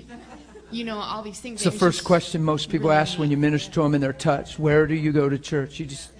you 0.71 0.83
know, 0.83 0.97
all 0.97 1.21
these 1.23 1.39
things. 1.39 1.65
It's 1.65 1.71
the 1.71 1.77
It 1.77 1.79
first 1.79 2.03
question 2.03 2.43
most 2.43 2.69
people 2.69 2.89
really 2.89 2.99
ask 2.99 3.17
when 3.17 3.31
you 3.31 3.37
minister 3.37 3.71
to 3.75 3.83
them 3.83 3.93
and 3.93 4.03
they're 4.03 4.11
touched. 4.11 4.59
Where 4.59 4.85
do 4.85 4.93
you 4.93 5.13
go 5.13 5.29
to 5.29 5.39
church? 5.39 5.79
You 5.79 5.85
just, 5.85 6.11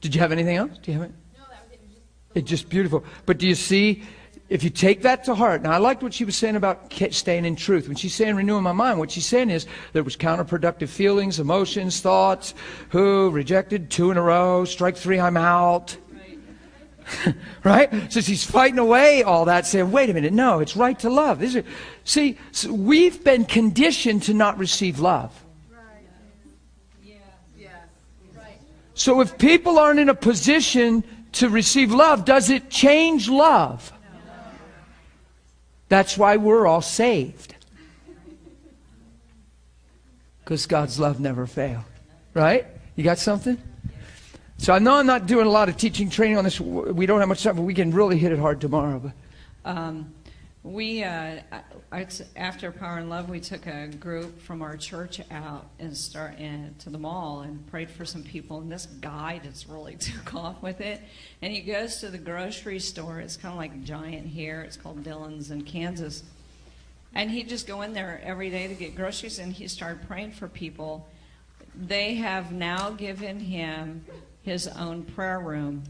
did 0.00 0.14
you 0.14 0.20
have 0.20 0.30
anything 0.30 0.56
else? 0.56 0.78
Do 0.80 0.92
you 0.92 1.00
have 1.00 1.10
it? 1.10 1.14
No, 1.36 1.44
that 1.50 1.66
was 1.68 1.78
it. 1.80 2.38
It's 2.38 2.48
just 2.48 2.68
beautiful. 2.68 3.04
But 3.26 3.38
do 3.38 3.48
you 3.48 3.56
see, 3.56 4.04
if 4.52 4.62
you 4.62 4.68
take 4.68 5.00
that 5.00 5.24
to 5.24 5.34
heart, 5.34 5.62
now 5.62 5.70
I 5.70 5.78
liked 5.78 6.02
what 6.02 6.12
she 6.12 6.26
was 6.26 6.36
saying 6.36 6.56
about 6.56 6.92
staying 7.10 7.46
in 7.46 7.56
truth. 7.56 7.88
When 7.88 7.96
she's 7.96 8.14
saying 8.14 8.36
renewing 8.36 8.62
my 8.62 8.72
mind, 8.72 8.98
what 8.98 9.10
she's 9.10 9.24
saying 9.24 9.48
is 9.48 9.66
there 9.94 10.02
was 10.02 10.14
counterproductive 10.14 10.90
feelings, 10.90 11.40
emotions, 11.40 12.02
thoughts. 12.02 12.52
Who 12.90 13.30
rejected 13.30 13.90
two 13.90 14.10
in 14.10 14.18
a 14.18 14.22
row? 14.22 14.66
Strike 14.66 14.98
three, 14.98 15.18
I'm 15.18 15.38
out. 15.38 15.96
right? 17.64 18.12
So 18.12 18.20
she's 18.20 18.44
fighting 18.44 18.78
away 18.78 19.22
all 19.22 19.46
that, 19.46 19.66
saying, 19.66 19.90
wait 19.90 20.10
a 20.10 20.14
minute, 20.14 20.34
no, 20.34 20.60
it's 20.60 20.76
right 20.76 20.98
to 20.98 21.08
love. 21.08 21.38
These 21.40 21.56
are, 21.56 21.64
see, 22.04 22.36
so 22.50 22.74
we've 22.74 23.24
been 23.24 23.46
conditioned 23.46 24.24
to 24.24 24.34
not 24.34 24.58
receive 24.58 25.00
love. 25.00 25.32
So 28.92 29.22
if 29.22 29.38
people 29.38 29.78
aren't 29.78 29.98
in 29.98 30.10
a 30.10 30.14
position 30.14 31.04
to 31.32 31.48
receive 31.48 31.90
love, 31.90 32.26
does 32.26 32.50
it 32.50 32.68
change 32.68 33.30
love? 33.30 33.90
That's 35.92 36.16
why 36.16 36.38
we're 36.38 36.66
all 36.66 36.80
saved. 36.80 37.54
Because 40.42 40.64
God's 40.64 40.98
love 40.98 41.20
never 41.20 41.46
failed. 41.46 41.84
Right? 42.32 42.66
You 42.96 43.04
got 43.04 43.18
something? 43.18 43.58
So 44.56 44.72
I 44.72 44.78
know 44.78 44.94
I'm 44.94 45.04
not 45.04 45.26
doing 45.26 45.46
a 45.46 45.50
lot 45.50 45.68
of 45.68 45.76
teaching 45.76 46.08
training 46.08 46.38
on 46.38 46.44
this. 46.44 46.58
We 46.58 47.04
don't 47.04 47.20
have 47.20 47.28
much 47.28 47.42
time, 47.42 47.56
but 47.56 47.62
we 47.64 47.74
can 47.74 47.90
really 47.90 48.16
hit 48.16 48.32
it 48.32 48.38
hard 48.38 48.58
tomorrow. 48.58 49.00
But 49.00 49.70
Um, 49.70 50.14
we, 50.64 51.02
uh, 51.02 51.40
after 52.36 52.70
Power 52.70 52.98
and 52.98 53.10
Love, 53.10 53.28
we 53.28 53.40
took 53.40 53.66
a 53.66 53.88
group 53.88 54.40
from 54.40 54.62
our 54.62 54.76
church 54.76 55.20
out 55.32 55.66
and 55.80 55.96
start 55.96 56.38
in, 56.38 56.76
to 56.80 56.90
the 56.90 56.98
mall 56.98 57.40
and 57.40 57.66
prayed 57.66 57.90
for 57.90 58.04
some 58.04 58.22
people. 58.22 58.58
And 58.58 58.70
this 58.70 58.86
guy 58.86 59.40
just 59.42 59.68
really 59.68 59.96
took 59.98 60.34
off 60.34 60.62
with 60.62 60.80
it. 60.80 61.00
And 61.40 61.52
he 61.52 61.60
goes 61.60 61.98
to 61.98 62.10
the 62.10 62.18
grocery 62.18 62.78
store. 62.78 63.18
It's 63.18 63.36
kind 63.36 63.52
of 63.52 63.58
like 63.58 63.82
giant 63.82 64.28
here. 64.28 64.60
It's 64.60 64.76
called 64.76 65.02
Dillon's 65.02 65.50
in 65.50 65.62
Kansas. 65.62 66.22
And 67.12 67.28
he'd 67.28 67.48
just 67.48 67.66
go 67.66 67.82
in 67.82 67.92
there 67.92 68.20
every 68.22 68.48
day 68.48 68.68
to 68.68 68.74
get 68.74 68.94
groceries, 68.94 69.38
and 69.38 69.52
he 69.52 69.68
started 69.68 70.06
praying 70.06 70.32
for 70.32 70.48
people. 70.48 71.08
They 71.74 72.14
have 72.14 72.52
now 72.52 72.90
given 72.90 73.40
him 73.40 74.04
his 74.42 74.68
own 74.68 75.02
prayer 75.02 75.40
room 75.40 75.82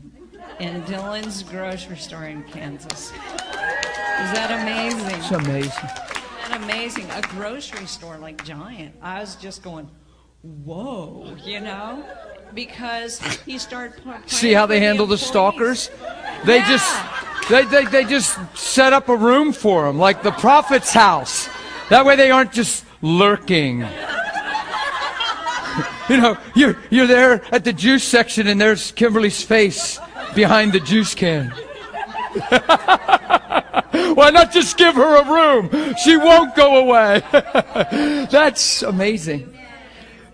in 0.61 0.83
Dillon's 0.85 1.43
grocery 1.43 1.97
store 1.97 2.25
in 2.25 2.43
Kansas. 2.45 3.11
Is 3.11 4.31
that 4.33 4.51
amazing? 4.62 5.19
it's 5.19 5.31
amazing. 5.31 5.71
Isn't 5.71 6.51
that 6.51 6.61
amazing? 6.62 7.11
A 7.11 7.23
grocery 7.23 7.87
store 7.87 8.19
like 8.19 8.45
giant. 8.45 8.95
I 9.03 9.21
was 9.21 9.37
just 9.37 9.62
going, 9.62 9.89
whoa, 10.43 11.37
you 11.45 11.61
know? 11.61 12.05
Because 12.55 13.21
he 13.47 13.59
started 13.59 14.03
See 14.27 14.53
how 14.53 14.67
they 14.67 14.77
for 14.77 14.81
the 14.81 14.87
handle 14.87 15.07
the 15.07 15.19
stalkers? 15.19 15.91
They 16.45 16.59
Yeah. 16.59 16.69
just 16.69 17.49
they, 17.49 17.65
they, 17.65 17.85
they 17.87 18.05
just 18.05 18.39
set 18.57 18.93
up 18.93 19.09
a 19.09 19.17
room 19.17 19.53
for 19.53 19.85
them, 19.87 19.99
like 19.99 20.23
the 20.23 20.31
prophet's 20.31 20.93
house. 20.93 21.49
That 21.91 22.07
way 22.07 22.15
they 22.15 22.31
aren't 22.31 22.53
just 22.53 22.85
lurking. 23.01 23.81
you 26.09 26.17
know, 26.19 26.37
you're, 26.55 26.77
you're 26.91 27.07
there 27.09 27.43
at 27.53 27.65
the 27.65 27.73
juice 27.73 28.05
section 28.05 28.47
and 28.47 28.61
there's 28.61 28.93
Kimberly's 28.93 29.43
face 29.43 29.99
behind 30.35 30.73
the 30.73 30.81
juice 30.81 31.15
can. 31.15 31.52
Why 34.15 34.31
not 34.31 34.52
just 34.52 34.77
give 34.77 34.94
her 34.94 35.17
a 35.17 35.25
room? 35.31 35.94
She 36.02 36.17
won't 36.17 36.55
go 36.55 36.78
away. 36.78 37.23
That's 38.31 38.83
amazing. 38.83 39.57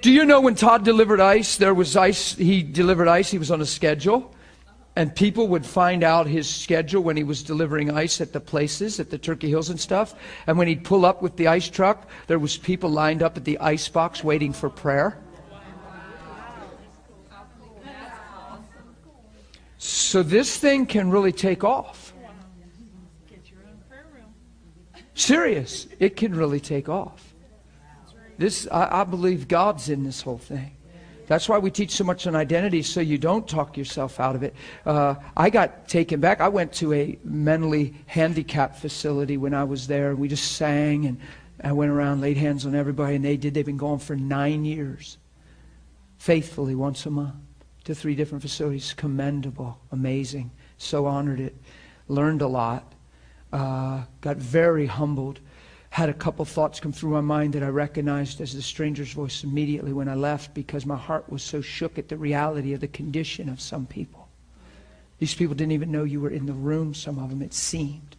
Do 0.00 0.12
you 0.12 0.24
know 0.24 0.40
when 0.40 0.54
Todd 0.54 0.84
delivered 0.84 1.20
ice, 1.20 1.56
there 1.56 1.74
was 1.74 1.96
ice, 1.96 2.34
he 2.34 2.62
delivered 2.62 3.08
ice, 3.08 3.30
he 3.30 3.38
was 3.38 3.50
on 3.50 3.60
a 3.60 3.66
schedule, 3.66 4.32
and 4.94 5.14
people 5.14 5.48
would 5.48 5.66
find 5.66 6.04
out 6.04 6.26
his 6.26 6.48
schedule 6.48 7.02
when 7.02 7.16
he 7.16 7.24
was 7.24 7.42
delivering 7.42 7.90
ice 7.90 8.20
at 8.20 8.32
the 8.32 8.40
places, 8.40 9.00
at 9.00 9.10
the 9.10 9.18
Turkey 9.18 9.48
Hills 9.48 9.70
and 9.70 9.80
stuff. 9.80 10.14
And 10.46 10.56
when 10.56 10.68
he'd 10.68 10.84
pull 10.84 11.04
up 11.04 11.20
with 11.20 11.36
the 11.36 11.48
ice 11.48 11.68
truck, 11.68 12.08
there 12.28 12.38
was 12.38 12.56
people 12.56 12.90
lined 12.90 13.22
up 13.22 13.36
at 13.36 13.44
the 13.44 13.58
ice 13.58 13.88
box 13.88 14.22
waiting 14.22 14.52
for 14.52 14.70
prayer. 14.70 15.18
So 19.78 20.24
this 20.24 20.56
thing 20.56 20.86
can 20.86 21.10
really 21.10 21.32
take 21.32 21.62
off. 21.62 22.12
Serious. 25.14 25.86
It 25.98 26.16
can 26.16 26.34
really 26.34 26.60
take 26.60 26.88
off. 26.88 27.34
This, 28.38 28.68
I, 28.70 29.00
I 29.00 29.04
believe 29.04 29.48
God's 29.48 29.88
in 29.88 30.04
this 30.04 30.20
whole 30.22 30.38
thing. 30.38 30.72
That's 31.26 31.48
why 31.48 31.58
we 31.58 31.70
teach 31.70 31.90
so 31.90 32.04
much 32.04 32.26
on 32.26 32.34
identity, 32.34 32.82
so 32.82 33.00
you 33.00 33.18
don't 33.18 33.46
talk 33.46 33.76
yourself 33.76 34.18
out 34.18 34.34
of 34.34 34.42
it. 34.42 34.54
Uh, 34.86 35.16
I 35.36 35.50
got 35.50 35.86
taken 35.86 36.20
back. 36.20 36.40
I 36.40 36.48
went 36.48 36.72
to 36.74 36.92
a 36.94 37.18
mentally 37.22 37.94
handicapped 38.06 38.78
facility 38.78 39.36
when 39.36 39.54
I 39.54 39.64
was 39.64 39.86
there. 39.88 40.16
We 40.16 40.28
just 40.28 40.52
sang, 40.52 41.04
and 41.04 41.20
I 41.62 41.72
went 41.72 41.90
around, 41.90 42.20
laid 42.20 42.38
hands 42.38 42.64
on 42.64 42.74
everybody, 42.74 43.16
and 43.16 43.24
they 43.24 43.36
did. 43.36 43.54
They've 43.54 43.66
been 43.66 43.76
going 43.76 43.98
for 43.98 44.16
nine 44.16 44.64
years, 44.64 45.18
faithfully 46.16 46.74
once 46.74 47.04
a 47.04 47.10
month 47.10 47.34
to 47.88 47.94
three 47.94 48.14
different 48.14 48.40
facilities. 48.40 48.94
Commendable, 48.94 49.78
amazing. 49.92 50.50
So 50.78 51.06
honored 51.06 51.40
it. 51.40 51.56
Learned 52.06 52.40
a 52.40 52.48
lot. 52.48 52.94
Uh, 53.52 54.04
got 54.20 54.36
very 54.36 54.86
humbled 54.86 55.40
had 55.90 56.08
a 56.08 56.14
couple 56.14 56.44
thoughts 56.44 56.80
come 56.80 56.92
through 56.92 57.10
my 57.10 57.20
mind 57.20 57.54
that 57.54 57.62
I 57.62 57.68
recognized 57.68 58.40
as 58.40 58.54
the 58.54 58.62
stranger's 58.62 59.12
voice 59.12 59.42
immediately 59.42 59.92
when 59.92 60.08
I 60.08 60.14
left 60.14 60.54
because 60.54 60.84
my 60.84 60.96
heart 60.96 61.28
was 61.30 61.42
so 61.42 61.60
shook 61.60 61.98
at 61.98 62.08
the 62.08 62.16
reality 62.16 62.74
of 62.74 62.80
the 62.80 62.88
condition 62.88 63.48
of 63.48 63.60
some 63.60 63.86
people. 63.86 64.28
These 65.18 65.34
people 65.34 65.54
didn't 65.54 65.72
even 65.72 65.90
know 65.90 66.04
you 66.04 66.20
were 66.20 66.30
in 66.30 66.46
the 66.46 66.52
room, 66.52 66.94
some 66.94 67.18
of 67.18 67.30
them, 67.30 67.42
it 67.42 67.54
seemed. 67.54 68.16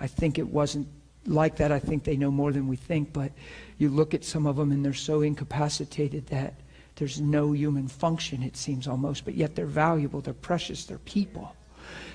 I 0.00 0.06
think 0.06 0.38
it 0.38 0.48
wasn't 0.48 0.88
like 1.24 1.56
that. 1.56 1.72
I 1.72 1.78
think 1.78 2.04
they 2.04 2.16
know 2.16 2.30
more 2.30 2.52
than 2.52 2.68
we 2.68 2.76
think, 2.76 3.12
but 3.12 3.32
you 3.78 3.88
look 3.88 4.12
at 4.12 4.24
some 4.24 4.46
of 4.46 4.56
them 4.56 4.70
and 4.72 4.84
they're 4.84 4.92
so 4.92 5.22
incapacitated 5.22 6.26
that 6.26 6.54
there's 6.96 7.20
no 7.20 7.52
human 7.52 7.88
function, 7.88 8.42
it 8.42 8.56
seems 8.56 8.88
almost, 8.88 9.24
but 9.24 9.34
yet 9.34 9.54
they're 9.54 9.66
valuable, 9.66 10.20
they're 10.20 10.34
precious, 10.34 10.84
they're 10.84 10.98
people. 10.98 11.54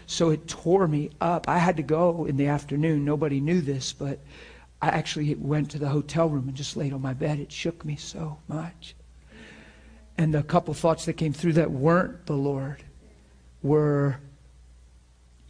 So 0.07 0.29
it 0.31 0.47
tore 0.47 0.87
me 0.87 1.11
up. 1.21 1.47
I 1.47 1.57
had 1.57 1.77
to 1.77 1.83
go 1.83 2.25
in 2.25 2.35
the 2.35 2.47
afternoon. 2.47 3.05
Nobody 3.05 3.39
knew 3.39 3.61
this, 3.61 3.93
but 3.93 4.19
I 4.81 4.89
actually 4.89 5.33
went 5.35 5.71
to 5.71 5.79
the 5.79 5.87
hotel 5.87 6.27
room 6.27 6.47
and 6.47 6.57
just 6.57 6.75
laid 6.75 6.91
on 6.91 7.01
my 7.01 7.13
bed. 7.13 7.39
It 7.39 7.51
shook 7.51 7.85
me 7.85 7.95
so 7.95 8.39
much. 8.47 8.95
And 10.17 10.33
the 10.33 10.43
couple 10.43 10.73
thoughts 10.73 11.05
that 11.05 11.13
came 11.13 11.31
through 11.31 11.53
that 11.53 11.71
weren't 11.71 12.25
the 12.25 12.33
Lord 12.33 12.83
were 13.63 14.19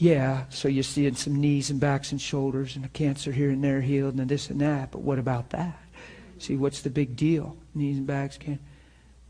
Yeah, 0.01 0.45
so 0.49 0.67
you're 0.67 0.81
seeing 0.81 1.13
some 1.13 1.39
knees 1.39 1.69
and 1.69 1.79
backs 1.79 2.11
and 2.11 2.19
shoulders 2.19 2.75
and 2.75 2.83
a 2.83 2.87
cancer 2.87 3.31
here 3.31 3.51
and 3.51 3.63
there 3.63 3.81
healed 3.81 4.15
and 4.15 4.27
this 4.27 4.49
and 4.49 4.59
that, 4.59 4.89
but 4.89 5.03
what 5.03 5.19
about 5.19 5.51
that? 5.51 5.77
See, 6.39 6.55
what's 6.55 6.81
the 6.81 6.89
big 6.89 7.15
deal? 7.15 7.55
Knees 7.75 7.99
and 7.99 8.07
backs 8.07 8.35
can 8.35 8.57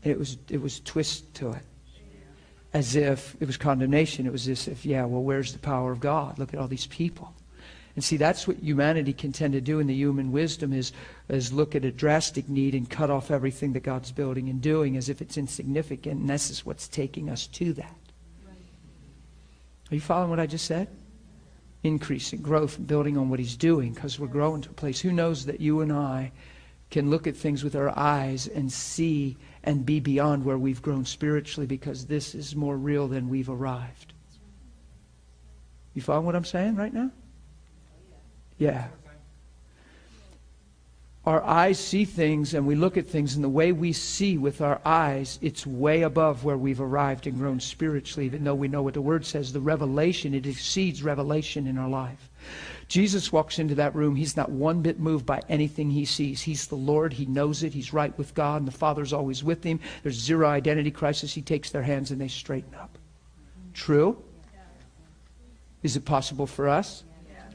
it 0.02 0.18
was 0.18 0.36
it 0.48 0.60
was 0.60 0.80
twist 0.80 1.34
to 1.34 1.52
it. 1.52 1.62
As 2.74 2.96
if 2.96 3.36
it 3.38 3.46
was 3.46 3.58
condemnation. 3.58 4.26
It 4.26 4.32
was 4.32 4.48
as 4.48 4.66
if, 4.66 4.86
yeah, 4.86 5.04
well, 5.04 5.22
where's 5.22 5.52
the 5.52 5.58
power 5.58 5.92
of 5.92 6.00
God? 6.00 6.38
Look 6.38 6.54
at 6.54 6.60
all 6.60 6.68
these 6.68 6.86
people. 6.86 7.34
And 7.94 8.02
see, 8.02 8.16
that's 8.16 8.48
what 8.48 8.56
humanity 8.62 9.12
can 9.12 9.32
tend 9.32 9.52
to 9.52 9.60
do 9.60 9.78
in 9.78 9.86
the 9.86 9.94
human 9.94 10.32
wisdom 10.32 10.72
is, 10.72 10.92
is 11.28 11.52
look 11.52 11.74
at 11.74 11.84
a 11.84 11.92
drastic 11.92 12.48
need 12.48 12.74
and 12.74 12.88
cut 12.88 13.10
off 13.10 13.30
everything 13.30 13.74
that 13.74 13.82
God's 13.82 14.10
building 14.10 14.48
and 14.48 14.62
doing 14.62 14.96
as 14.96 15.10
if 15.10 15.20
it's 15.20 15.36
insignificant. 15.36 16.20
And 16.20 16.30
this 16.30 16.48
is 16.48 16.64
what's 16.64 16.88
taking 16.88 17.28
us 17.28 17.46
to 17.48 17.74
that. 17.74 17.96
Are 19.90 19.94
you 19.94 20.00
following 20.00 20.30
what 20.30 20.40
I 20.40 20.46
just 20.46 20.64
said? 20.64 20.88
Increasing 21.82 22.40
growth 22.40 22.78
and 22.78 22.86
building 22.86 23.18
on 23.18 23.28
what 23.28 23.38
he's 23.38 23.56
doing 23.56 23.92
because 23.92 24.18
we're 24.18 24.28
growing 24.28 24.62
to 24.62 24.70
a 24.70 24.72
place. 24.72 25.00
Who 25.00 25.12
knows 25.12 25.44
that 25.44 25.60
you 25.60 25.82
and 25.82 25.92
I 25.92 26.32
can 26.90 27.10
look 27.10 27.26
at 27.26 27.36
things 27.36 27.62
with 27.62 27.76
our 27.76 27.96
eyes 27.98 28.46
and 28.46 28.72
see 28.72 29.36
and 29.64 29.86
be 29.86 30.00
beyond 30.00 30.44
where 30.44 30.58
we've 30.58 30.82
grown 30.82 31.04
spiritually 31.04 31.66
because 31.66 32.06
this 32.06 32.34
is 32.34 32.56
more 32.56 32.76
real 32.76 33.08
than 33.08 33.28
we've 33.28 33.50
arrived. 33.50 34.12
You 35.94 36.02
follow 36.02 36.22
what 36.22 36.34
I'm 36.34 36.44
saying 36.44 36.76
right 36.76 36.92
now? 36.92 37.10
Yeah. 38.58 38.88
Our 41.24 41.42
eyes 41.44 41.78
see 41.78 42.04
things 42.04 42.54
and 42.54 42.66
we 42.66 42.74
look 42.74 42.96
at 42.96 43.06
things, 43.06 43.36
and 43.36 43.44
the 43.44 43.48
way 43.48 43.70
we 43.70 43.92
see 43.92 44.38
with 44.38 44.60
our 44.60 44.80
eyes, 44.84 45.38
it's 45.40 45.64
way 45.64 46.02
above 46.02 46.42
where 46.42 46.56
we've 46.56 46.80
arrived 46.80 47.28
and 47.28 47.38
grown 47.38 47.60
spiritually, 47.60 48.26
even 48.26 48.42
though 48.42 48.56
we 48.56 48.66
know 48.66 48.82
what 48.82 48.94
the 48.94 49.00
Word 49.00 49.24
says. 49.24 49.52
The 49.52 49.60
revelation, 49.60 50.34
it 50.34 50.46
exceeds 50.46 51.04
revelation 51.04 51.68
in 51.68 51.78
our 51.78 51.88
life. 51.88 52.28
Jesus 52.92 53.32
walks 53.32 53.58
into 53.58 53.76
that 53.76 53.94
room. 53.94 54.16
He's 54.16 54.36
not 54.36 54.50
one 54.50 54.82
bit 54.82 55.00
moved 55.00 55.24
by 55.24 55.40
anything 55.48 55.88
he 55.88 56.04
sees. 56.04 56.42
He's 56.42 56.66
the 56.66 56.74
Lord. 56.74 57.14
He 57.14 57.24
knows 57.24 57.62
it. 57.62 57.72
He's 57.72 57.94
right 57.94 58.16
with 58.18 58.34
God, 58.34 58.60
and 58.60 58.68
the 58.68 58.70
Father's 58.70 59.14
always 59.14 59.42
with 59.42 59.64
him. 59.64 59.80
There's 60.02 60.20
zero 60.20 60.46
identity 60.46 60.90
crisis. 60.90 61.32
He 61.32 61.40
takes 61.40 61.70
their 61.70 61.82
hands 61.82 62.10
and 62.10 62.20
they 62.20 62.28
straighten 62.28 62.74
up. 62.74 62.98
True? 63.72 64.22
Is 65.82 65.96
it 65.96 66.04
possible 66.04 66.46
for 66.46 66.68
us? 66.68 67.02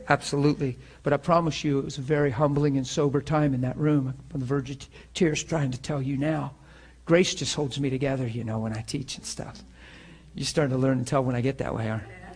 Absolutely. 0.09 0.75
But 1.03 1.13
I 1.13 1.17
promise 1.17 1.63
you, 1.63 1.77
it 1.77 1.85
was 1.85 1.99
a 1.99 2.01
very 2.01 2.31
humbling 2.31 2.75
and 2.75 2.87
sober 2.87 3.21
time 3.21 3.53
in 3.53 3.61
that 3.61 3.77
room. 3.77 4.07
I'm 4.07 4.33
on 4.33 4.39
the 4.39 4.45
verge 4.47 4.71
of 4.71 4.89
tears 5.13 5.43
trying 5.43 5.69
to 5.69 5.79
tell 5.79 6.01
you 6.01 6.17
now. 6.17 6.55
Grace 7.05 7.35
just 7.35 7.53
holds 7.53 7.79
me 7.79 7.91
together, 7.91 8.25
you 8.25 8.43
know, 8.43 8.57
when 8.57 8.73
I 8.75 8.81
teach 8.81 9.17
and 9.17 9.25
stuff. 9.25 9.61
You're 10.33 10.47
starting 10.47 10.75
to 10.75 10.81
learn 10.81 10.97
and 10.97 11.05
tell 11.05 11.23
when 11.23 11.35
I 11.35 11.41
get 11.41 11.59
that 11.59 11.75
way, 11.75 11.91
aren't 11.91 12.07
you? 12.07 12.26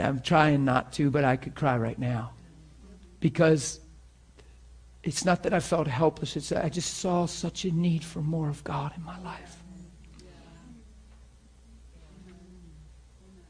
I'm 0.00 0.20
trying 0.20 0.64
not 0.64 0.92
to, 0.94 1.10
but 1.10 1.24
I 1.24 1.36
could 1.36 1.54
cry 1.54 1.76
right 1.76 1.98
now. 1.98 2.32
Because 3.20 3.80
it's 5.02 5.24
not 5.24 5.42
that 5.44 5.54
I 5.54 5.60
felt 5.60 5.86
helpless, 5.86 6.36
it's 6.36 6.50
that 6.50 6.64
I 6.64 6.68
just 6.68 6.98
saw 6.98 7.26
such 7.26 7.64
a 7.64 7.70
need 7.70 8.04
for 8.04 8.20
more 8.20 8.48
of 8.48 8.62
God 8.64 8.92
in 8.96 9.02
my 9.04 9.18
life. 9.20 9.58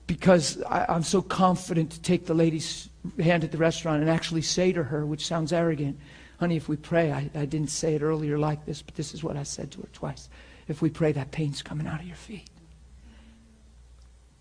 because 0.09 0.61
I, 0.63 0.97
am 0.97 1.05
so 1.05 1.23
confident 1.23 1.93
to 1.93 2.03
take 2.03 2.27
the 2.27 2.35
lady's 2.35 2.89
hand 3.21 3.45
at 3.45 3.53
the 3.53 3.59
restaurant 3.59 4.01
and 4.01 4.11
actually 4.11 4.43
say 4.43 4.73
to 4.73 4.83
her, 4.83 5.07
which 5.07 5.25
sounds 5.25 5.53
arrogant, 5.53 6.01
honey, 6.41 6.57
if 6.57 6.69
we 6.69 6.77
pray, 6.77 7.13
I, 7.13 7.31
I 7.35 7.45
didn't 7.45 7.71
say 7.71 7.95
it 7.95 8.03
earlier 8.03 8.39
like 8.39 8.65
this, 8.67 8.83
but 8.83 8.97
this 8.97 9.15
is 9.15 9.23
what 9.23 9.37
I 9.37 9.45
said 9.45 9.71
to 9.73 9.83
her 9.83 9.89
twice. 9.93 10.29
If 10.67 10.83
we 10.83 10.91
pray, 10.91 11.13
that 11.13 11.31
pain's 11.31 11.63
coming 11.63 11.87
out 11.87 12.01
of 12.01 12.07
your 12.07 12.17
feet. 12.17 12.49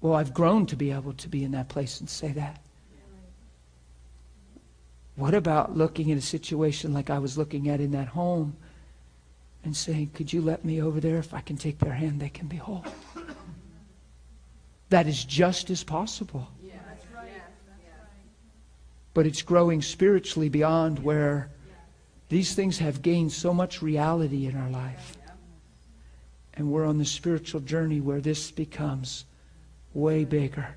Well, 0.02 0.14
I've 0.14 0.34
grown 0.34 0.66
to 0.68 0.76
be 0.76 0.92
able 0.92 1.14
to 1.14 1.28
be 1.28 1.44
in 1.44 1.52
that 1.52 1.70
place 1.70 2.00
and 2.00 2.10
say 2.10 2.32
that. 2.34 2.62
What 5.16 5.34
about 5.34 5.76
looking 5.76 6.12
at 6.12 6.18
a 6.18 6.22
situation 6.22 6.94
like 6.94 7.10
I 7.10 7.18
was 7.18 7.38
looking 7.38 7.70
at 7.70 7.80
in 7.80 7.92
that 7.92 8.08
home 8.08 8.56
and 9.64 9.76
saying, 9.76 10.12
Could 10.14 10.32
you 10.32 10.42
let 10.42 10.64
me 10.64 10.82
over 10.82 11.00
there? 11.00 11.18
If 11.18 11.34
I 11.34 11.42
can 11.42 11.58
take 11.58 11.80
their 11.80 11.94
hand, 11.94 12.20
they 12.20 12.30
can 12.30 12.48
be 12.48 12.58
whole 12.58 12.86
that 14.90 15.08
is 15.08 15.24
just 15.24 15.70
as 15.70 15.84
possible. 15.84 16.48
But 19.14 19.26
it's 19.26 19.42
growing 19.42 19.82
spiritually 19.82 20.48
beyond 20.48 21.00
where 21.00 21.50
these 22.30 22.54
things 22.54 22.78
have 22.78 23.02
gained 23.02 23.32
so 23.32 23.54
much 23.54 23.82
reality 23.82 24.46
in 24.46 24.56
our 24.56 24.70
life. 24.70 25.18
And 26.54 26.72
we're 26.72 26.86
on 26.86 26.98
the 26.98 27.06
spiritual 27.06 27.62
journey 27.62 28.00
where 28.00 28.22
this 28.22 28.52
becomes 28.52 29.26
way 29.98 30.24
bigger 30.24 30.68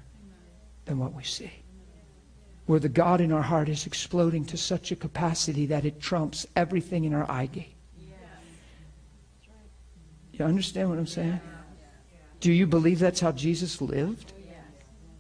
than 0.86 0.99
what 0.99 1.15
we 1.15 1.23
see. 1.23 1.52
Where 2.66 2.81
the 2.81 2.89
God 2.89 3.20
in 3.20 3.32
our 3.32 3.42
heart 3.42 3.68
is 3.68 3.86
exploding 3.86 4.44
to 4.47 4.57
such 4.57 4.90
a 4.90 4.97
capacity 4.97 5.66
that 5.66 5.84
it 5.84 6.00
trumps 6.00 6.47
everything 6.57 7.05
in 7.05 7.15
our 7.15 7.31
eye 7.31 7.47
gate. 7.47 7.74
You 10.32 10.44
understand 10.47 10.89
what 10.89 10.99
I'm 10.99 11.07
saying? 11.07 11.39
Do 12.40 12.50
you 12.50 12.66
believe 12.66 12.99
that's 12.99 13.20
how 13.20 13.32
Jesus 13.32 13.82
lived? 13.82 14.32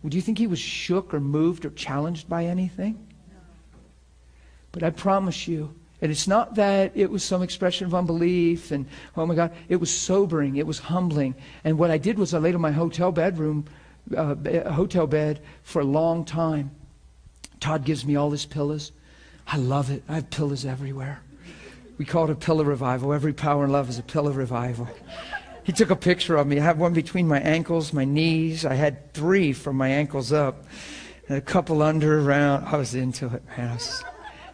Do 0.06 0.16
you 0.16 0.22
think 0.22 0.38
he 0.38 0.46
was 0.46 0.58
shook 0.58 1.12
or 1.12 1.20
moved 1.20 1.66
or 1.66 1.70
challenged 1.70 2.26
by 2.26 2.46
anything? 2.46 3.06
But 4.72 4.82
I 4.82 4.90
promise 4.90 5.46
you, 5.46 5.74
and 6.00 6.10
it's 6.10 6.26
not 6.26 6.54
that 6.54 6.92
it 6.94 7.10
was 7.10 7.22
some 7.22 7.42
expression 7.42 7.86
of 7.86 7.94
unbelief 7.94 8.70
and, 8.70 8.86
oh 9.14 9.26
my 9.26 9.34
God, 9.34 9.52
it 9.68 9.76
was 9.76 9.94
sobering, 9.94 10.56
it 10.56 10.66
was 10.66 10.78
humbling. 10.78 11.34
And 11.64 11.76
what 11.76 11.90
I 11.90 11.98
did 11.98 12.18
was 12.18 12.32
I 12.32 12.38
laid 12.38 12.54
in 12.54 12.60
my 12.62 12.70
hotel 12.70 13.12
bedroom, 13.12 13.66
uh, 14.16 14.34
hotel 14.72 15.06
bed 15.06 15.40
for 15.62 15.80
a 15.80 15.84
long 15.84 16.24
time. 16.24 16.70
Todd 17.60 17.84
gives 17.84 18.04
me 18.04 18.16
all 18.16 18.30
his 18.30 18.46
pillows. 18.46 18.92
I 19.46 19.56
love 19.56 19.90
it. 19.90 20.02
I 20.08 20.14
have 20.16 20.30
pillows 20.30 20.64
everywhere. 20.64 21.20
We 21.98 22.04
call 22.06 22.24
it 22.24 22.30
a 22.30 22.34
pillow 22.34 22.64
revival. 22.64 23.12
Every 23.12 23.34
power 23.34 23.64
and 23.64 23.72
love 23.72 23.90
is 23.90 23.98
a 23.98 24.02
pillow 24.02 24.32
revival. 24.32 24.88
He 25.64 25.72
took 25.72 25.90
a 25.90 25.96
picture 25.96 26.36
of 26.36 26.46
me. 26.46 26.58
I 26.58 26.62
have 26.62 26.78
one 26.78 26.94
between 26.94 27.28
my 27.28 27.40
ankles, 27.40 27.92
my 27.92 28.04
knees. 28.04 28.64
I 28.64 28.74
had 28.74 29.12
three 29.12 29.52
from 29.52 29.76
my 29.76 29.88
ankles 29.88 30.32
up, 30.32 30.64
and 31.28 31.36
a 31.36 31.42
couple 31.42 31.82
under, 31.82 32.20
around. 32.20 32.64
I 32.64 32.76
was 32.76 32.94
into 32.94 33.26
it, 33.26 33.42
man. 33.56 33.74
Was, 33.74 34.02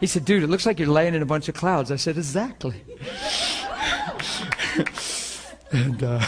he 0.01 0.07
said, 0.07 0.25
"Dude, 0.25 0.43
it 0.43 0.49
looks 0.49 0.67
like 0.67 0.79
you're 0.79 0.89
laying 0.89 1.15
in 1.15 1.23
a 1.23 1.27
bunch 1.27 1.49
of 1.49 1.55
clouds." 1.55 1.93
I 1.93 1.97
said, 1.97 2.17
"Exactly." 2.17 2.83
and 5.71 6.03
uh, 6.03 6.27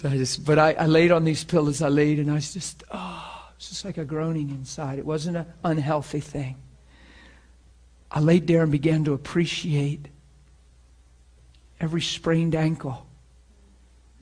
so 0.00 0.08
I 0.08 0.16
just, 0.16 0.44
but 0.44 0.58
I, 0.58 0.72
I 0.72 0.86
laid 0.86 1.12
on 1.12 1.24
these 1.24 1.44
pillows. 1.44 1.82
I 1.82 1.88
laid, 1.88 2.18
and 2.18 2.30
I 2.30 2.34
was 2.34 2.52
just, 2.52 2.84
oh, 2.90 3.50
it's 3.56 3.68
just 3.68 3.84
like 3.84 3.98
a 3.98 4.04
groaning 4.04 4.50
inside. 4.50 4.98
It 4.98 5.06
wasn't 5.06 5.36
an 5.36 5.46
unhealthy 5.64 6.20
thing. 6.20 6.56
I 8.10 8.20
laid 8.20 8.46
there 8.46 8.62
and 8.62 8.72
began 8.72 9.04
to 9.04 9.12
appreciate 9.12 10.08
every 11.80 12.00
sprained 12.00 12.54
ankle 12.54 13.06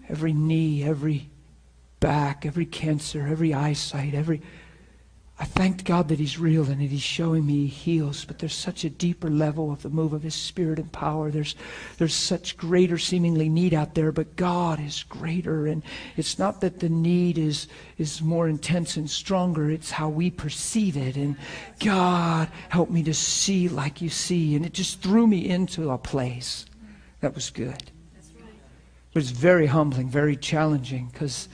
every 0.09 0.33
knee, 0.33 0.83
every 0.83 1.29
back, 2.01 2.47
every 2.47 2.67
cancer, 2.67 3.27
every 3.27 3.53
eyesight, 3.53 4.15
every. 4.15 4.41
I 5.41 5.45
thanked 5.45 5.85
God 5.85 6.09
that 6.09 6.19
He's 6.19 6.37
real 6.37 6.65
and 6.65 6.81
that 6.81 6.91
He's 6.91 7.01
showing 7.01 7.47
me 7.47 7.67
He 7.67 7.99
heals, 7.99 8.25
but 8.25 8.41
there's 8.41 8.55
such 8.55 8.83
a 8.83 8.91
deeper 8.91 9.31
level 9.31 9.71
of 9.71 9.83
the 9.83 9.89
move 9.89 10.13
of 10.13 10.25
His 10.25 10.35
Spirit 10.35 10.81
and 10.81 10.91
power. 10.91 11.31
There's, 11.31 11.55
there's 11.97 12.15
such 12.15 12.57
greater 12.57 12.99
seemingly 12.99 13.49
need 13.49 13.73
out 13.73 13.95
there, 13.95 14.11
but 14.11 14.35
God 14.35 14.81
is 14.81 15.05
greater. 15.05 15.69
And 15.69 15.85
it's 16.17 16.41
not 16.41 16.61
that 16.63 16.81
the 16.81 16.89
need 16.89 17.39
is, 17.39 17.69
is 17.99 18.21
more 18.21 18.49
intense 18.49 18.97
and 18.97 19.09
stronger, 19.09 19.71
it's 19.71 19.93
how 19.93 20.09
we 20.09 20.29
perceive 20.29 20.97
it. 20.97 21.17
And 21.17 21.37
God, 21.79 22.49
help 22.69 22.91
me 22.91 23.05
to 23.05 23.15
see 23.15 23.69
like 23.69 24.03
you 24.03 24.09
see. 24.09 24.57
And 24.57 24.67
it 24.67 24.73
just 24.73 25.03
threw 25.03 25.29
me 25.29 25.49
into 25.49 25.91
a 25.91 25.99
place 25.99 26.67
that 27.21 27.37
was 27.37 27.51
good. 27.51 27.93
It 29.11 29.15
was 29.15 29.31
very 29.31 29.67
humbling, 29.67 30.09
very 30.09 30.37
challenging 30.37 31.11
because 31.13 31.49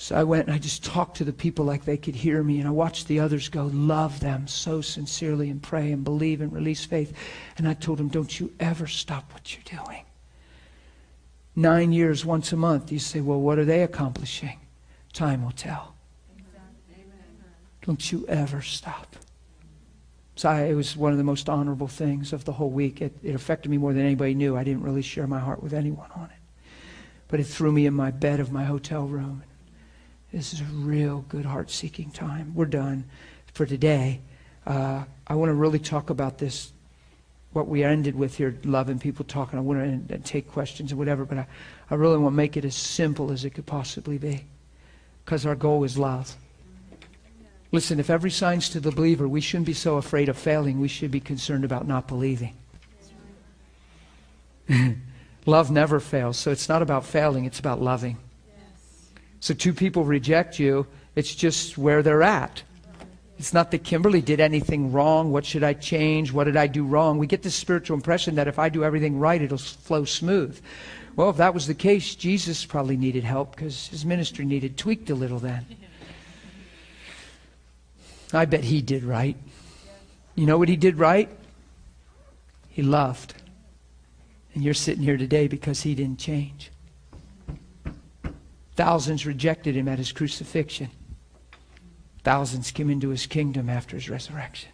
so 0.00 0.14
I 0.14 0.22
went 0.22 0.46
and 0.46 0.54
I 0.54 0.58
just 0.58 0.84
talked 0.84 1.16
to 1.16 1.24
the 1.24 1.32
people 1.32 1.64
like 1.64 1.84
they 1.84 1.96
could 1.96 2.14
hear 2.14 2.40
me, 2.44 2.60
and 2.60 2.68
I 2.68 2.70
watched 2.70 3.08
the 3.08 3.18
others 3.18 3.48
go, 3.48 3.68
love 3.74 4.20
them 4.20 4.46
so 4.46 4.80
sincerely, 4.80 5.50
and 5.50 5.60
pray 5.60 5.90
and 5.90 6.04
believe 6.04 6.40
and 6.40 6.52
release 6.52 6.84
faith. 6.84 7.12
And 7.56 7.66
I 7.66 7.74
told 7.74 7.98
them, 7.98 8.06
don't 8.06 8.38
you 8.38 8.52
ever 8.60 8.86
stop 8.86 9.32
what 9.32 9.52
you're 9.52 9.82
doing. 9.84 10.04
Nine 11.56 11.90
years, 11.90 12.24
once 12.24 12.52
a 12.52 12.56
month. 12.56 12.92
You 12.92 13.00
say, 13.00 13.20
well, 13.20 13.40
what 13.40 13.58
are 13.58 13.64
they 13.64 13.82
accomplishing? 13.82 14.60
Time 15.12 15.42
will 15.42 15.50
tell. 15.50 15.96
Don't 17.82 18.12
you 18.12 18.24
ever 18.28 18.62
stop. 18.62 19.16
So 20.36 20.48
I, 20.48 20.66
it 20.66 20.74
was 20.74 20.96
one 20.96 21.10
of 21.10 21.18
the 21.18 21.24
most 21.24 21.48
honorable 21.48 21.88
things 21.88 22.32
of 22.32 22.44
the 22.44 22.52
whole 22.52 22.70
week. 22.70 23.02
It, 23.02 23.18
it 23.24 23.34
affected 23.34 23.68
me 23.68 23.78
more 23.78 23.92
than 23.92 24.04
anybody 24.04 24.34
knew. 24.34 24.56
I 24.56 24.62
didn't 24.62 24.84
really 24.84 25.02
share 25.02 25.26
my 25.26 25.40
heart 25.40 25.60
with 25.60 25.74
anyone 25.74 26.10
on 26.14 26.26
it. 26.26 26.70
But 27.26 27.40
it 27.40 27.48
threw 27.48 27.72
me 27.72 27.84
in 27.84 27.94
my 27.94 28.12
bed 28.12 28.38
of 28.38 28.52
my 28.52 28.62
hotel 28.62 29.04
room. 29.04 29.42
This 30.32 30.52
is 30.52 30.60
a 30.60 30.64
real 30.64 31.24
good 31.28 31.46
heart 31.46 31.70
seeking 31.70 32.10
time. 32.10 32.52
We're 32.54 32.66
done 32.66 33.04
for 33.54 33.64
today. 33.64 34.20
Uh, 34.66 35.04
I 35.26 35.34
want 35.34 35.48
to 35.48 35.54
really 35.54 35.78
talk 35.78 36.10
about 36.10 36.36
this, 36.36 36.72
what 37.54 37.66
we 37.66 37.82
ended 37.82 38.14
with 38.14 38.36
here, 38.36 38.54
loving 38.64 38.98
people 38.98 39.24
talking. 39.24 39.58
I 39.58 39.62
want 39.62 40.08
to 40.08 40.18
take 40.18 40.52
questions 40.52 40.92
and 40.92 40.98
whatever, 40.98 41.24
but 41.24 41.38
I, 41.38 41.46
I 41.90 41.94
really 41.94 42.18
want 42.18 42.34
to 42.34 42.36
make 42.36 42.58
it 42.58 42.66
as 42.66 42.74
simple 42.74 43.32
as 43.32 43.46
it 43.46 43.50
could 43.50 43.64
possibly 43.64 44.18
be. 44.18 44.44
because 45.24 45.46
our 45.46 45.54
goal 45.54 45.84
is 45.84 45.96
love. 45.96 46.36
Listen, 47.72 47.98
if 48.00 48.10
every 48.10 48.30
sign's 48.30 48.68
to 48.70 48.80
the 48.80 48.90
believer, 48.90 49.26
we 49.28 49.40
shouldn't 49.40 49.66
be 49.66 49.74
so 49.74 49.96
afraid 49.96 50.28
of 50.28 50.38
failing. 50.38 50.80
We 50.80 50.88
should 50.88 51.10
be 51.10 51.20
concerned 51.20 51.64
about 51.64 51.86
not 51.86 52.06
believing. 52.06 52.54
love 55.46 55.70
never 55.70 56.00
fails, 56.00 56.38
so 56.38 56.50
it's 56.50 56.68
not 56.68 56.82
about 56.82 57.04
failing, 57.04 57.46
it's 57.46 57.58
about 57.58 57.80
loving. 57.80 58.18
So 59.40 59.54
two 59.54 59.72
people 59.72 60.04
reject 60.04 60.58
you, 60.58 60.86
it's 61.14 61.34
just 61.34 61.78
where 61.78 62.02
they're 62.02 62.22
at. 62.22 62.62
It's 63.38 63.54
not 63.54 63.70
that 63.70 63.84
Kimberly 63.84 64.20
did 64.20 64.40
anything 64.40 64.90
wrong. 64.90 65.30
What 65.30 65.46
should 65.46 65.62
I 65.62 65.72
change? 65.72 66.32
What 66.32 66.44
did 66.44 66.56
I 66.56 66.66
do 66.66 66.84
wrong? 66.84 67.18
We 67.18 67.28
get 67.28 67.42
this 67.42 67.54
spiritual 67.54 67.96
impression 67.96 68.34
that 68.34 68.48
if 68.48 68.58
I 68.58 68.68
do 68.68 68.82
everything 68.82 69.20
right, 69.20 69.40
it'll 69.40 69.58
flow 69.58 70.04
smooth. 70.04 70.60
Well, 71.14 71.30
if 71.30 71.36
that 71.36 71.54
was 71.54 71.66
the 71.68 71.74
case, 71.74 72.16
Jesus 72.16 72.64
probably 72.64 72.96
needed 72.96 73.22
help 73.22 73.54
because 73.54 73.88
his 73.88 74.04
ministry 74.04 74.44
needed 74.44 74.76
tweaked 74.76 75.10
a 75.10 75.14
little 75.14 75.38
then. 75.38 75.66
I 78.32 78.44
bet 78.44 78.64
he 78.64 78.82
did 78.82 79.04
right. 79.04 79.36
You 80.34 80.46
know 80.46 80.58
what 80.58 80.68
he 80.68 80.76
did 80.76 80.98
right? 80.98 81.28
He 82.68 82.82
loved. 82.82 83.34
And 84.54 84.62
you're 84.62 84.74
sitting 84.74 85.02
here 85.02 85.16
today 85.16 85.48
because 85.48 85.82
he 85.82 85.94
didn't 85.94 86.18
change. 86.18 86.70
Thousands 88.78 89.26
rejected 89.26 89.74
him 89.74 89.88
at 89.88 89.98
his 89.98 90.12
crucifixion. 90.12 90.90
Thousands 92.22 92.70
came 92.70 92.90
into 92.90 93.08
his 93.08 93.26
kingdom 93.26 93.68
after 93.68 93.96
his 93.96 94.08
resurrection. 94.08 94.70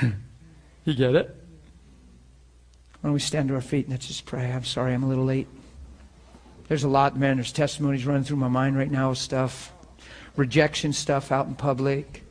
you 0.02 0.94
get 0.94 1.14
it? 1.14 1.36
Why 3.02 3.08
don't 3.08 3.12
we 3.12 3.20
stand 3.20 3.48
to 3.48 3.56
our 3.56 3.60
feet 3.60 3.84
and 3.84 3.92
let's 3.92 4.06
just 4.06 4.24
pray? 4.24 4.50
I'm 4.50 4.64
sorry 4.64 4.94
I'm 4.94 5.02
a 5.02 5.06
little 5.06 5.26
late. 5.26 5.48
There's 6.66 6.82
a 6.82 6.88
lot, 6.88 7.18
man. 7.18 7.36
There's 7.36 7.52
testimonies 7.52 8.06
running 8.06 8.24
through 8.24 8.38
my 8.38 8.48
mind 8.48 8.78
right 8.78 8.90
now 8.90 9.10
of 9.10 9.18
stuff, 9.18 9.70
rejection 10.34 10.94
stuff 10.94 11.30
out 11.30 11.46
in 11.46 11.54
public. 11.54 12.24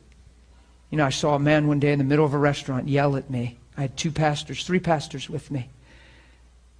You 0.90 0.98
know, 0.98 1.06
I 1.06 1.10
saw 1.10 1.36
a 1.36 1.38
man 1.38 1.68
one 1.68 1.78
day 1.78 1.92
in 1.92 2.00
the 2.00 2.04
middle 2.04 2.24
of 2.24 2.34
a 2.34 2.38
restaurant 2.38 2.88
yell 2.88 3.14
at 3.14 3.30
me. 3.30 3.60
I 3.76 3.82
had 3.82 3.96
two 3.96 4.10
pastors, 4.10 4.66
three 4.66 4.80
pastors 4.80 5.30
with 5.30 5.52
me. 5.52 5.68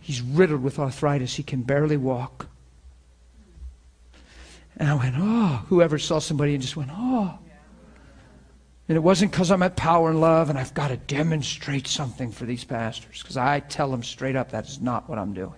He's 0.00 0.20
riddled 0.20 0.64
with 0.64 0.80
arthritis. 0.80 1.36
He 1.36 1.44
can 1.44 1.62
barely 1.62 1.96
walk. 1.96 2.48
And 4.76 4.88
I 4.88 4.94
went, 4.94 5.14
oh, 5.18 5.64
whoever 5.68 5.98
saw 5.98 6.18
somebody 6.18 6.54
and 6.54 6.62
just 6.62 6.76
went, 6.76 6.90
oh. 6.92 7.38
And 8.88 8.96
it 8.96 9.00
wasn't 9.00 9.30
because 9.30 9.50
I'm 9.50 9.62
at 9.62 9.76
power 9.76 10.10
and 10.10 10.20
love 10.20 10.50
and 10.50 10.58
I've 10.58 10.74
got 10.74 10.88
to 10.88 10.96
demonstrate 10.96 11.86
something 11.86 12.32
for 12.32 12.44
these 12.44 12.64
pastors. 12.64 13.22
Because 13.22 13.36
I 13.36 13.60
tell 13.60 13.90
them 13.90 14.02
straight 14.02 14.36
up 14.36 14.50
that 14.50 14.66
is 14.66 14.80
not 14.80 15.08
what 15.08 15.18
I'm 15.18 15.34
doing. 15.34 15.54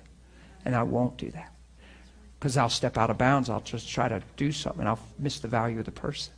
And 0.64 0.74
I 0.74 0.82
won't 0.82 1.16
do 1.16 1.30
that. 1.30 1.52
Because 2.38 2.56
I'll 2.56 2.68
step 2.68 2.98
out 2.98 3.10
of 3.10 3.18
bounds. 3.18 3.48
I'll 3.48 3.60
just 3.60 3.88
try 3.88 4.08
to 4.08 4.22
do 4.36 4.52
something 4.52 4.80
and 4.80 4.88
I'll 4.88 5.00
miss 5.18 5.40
the 5.40 5.48
value 5.48 5.78
of 5.78 5.84
the 5.84 5.92
person. 5.92 6.34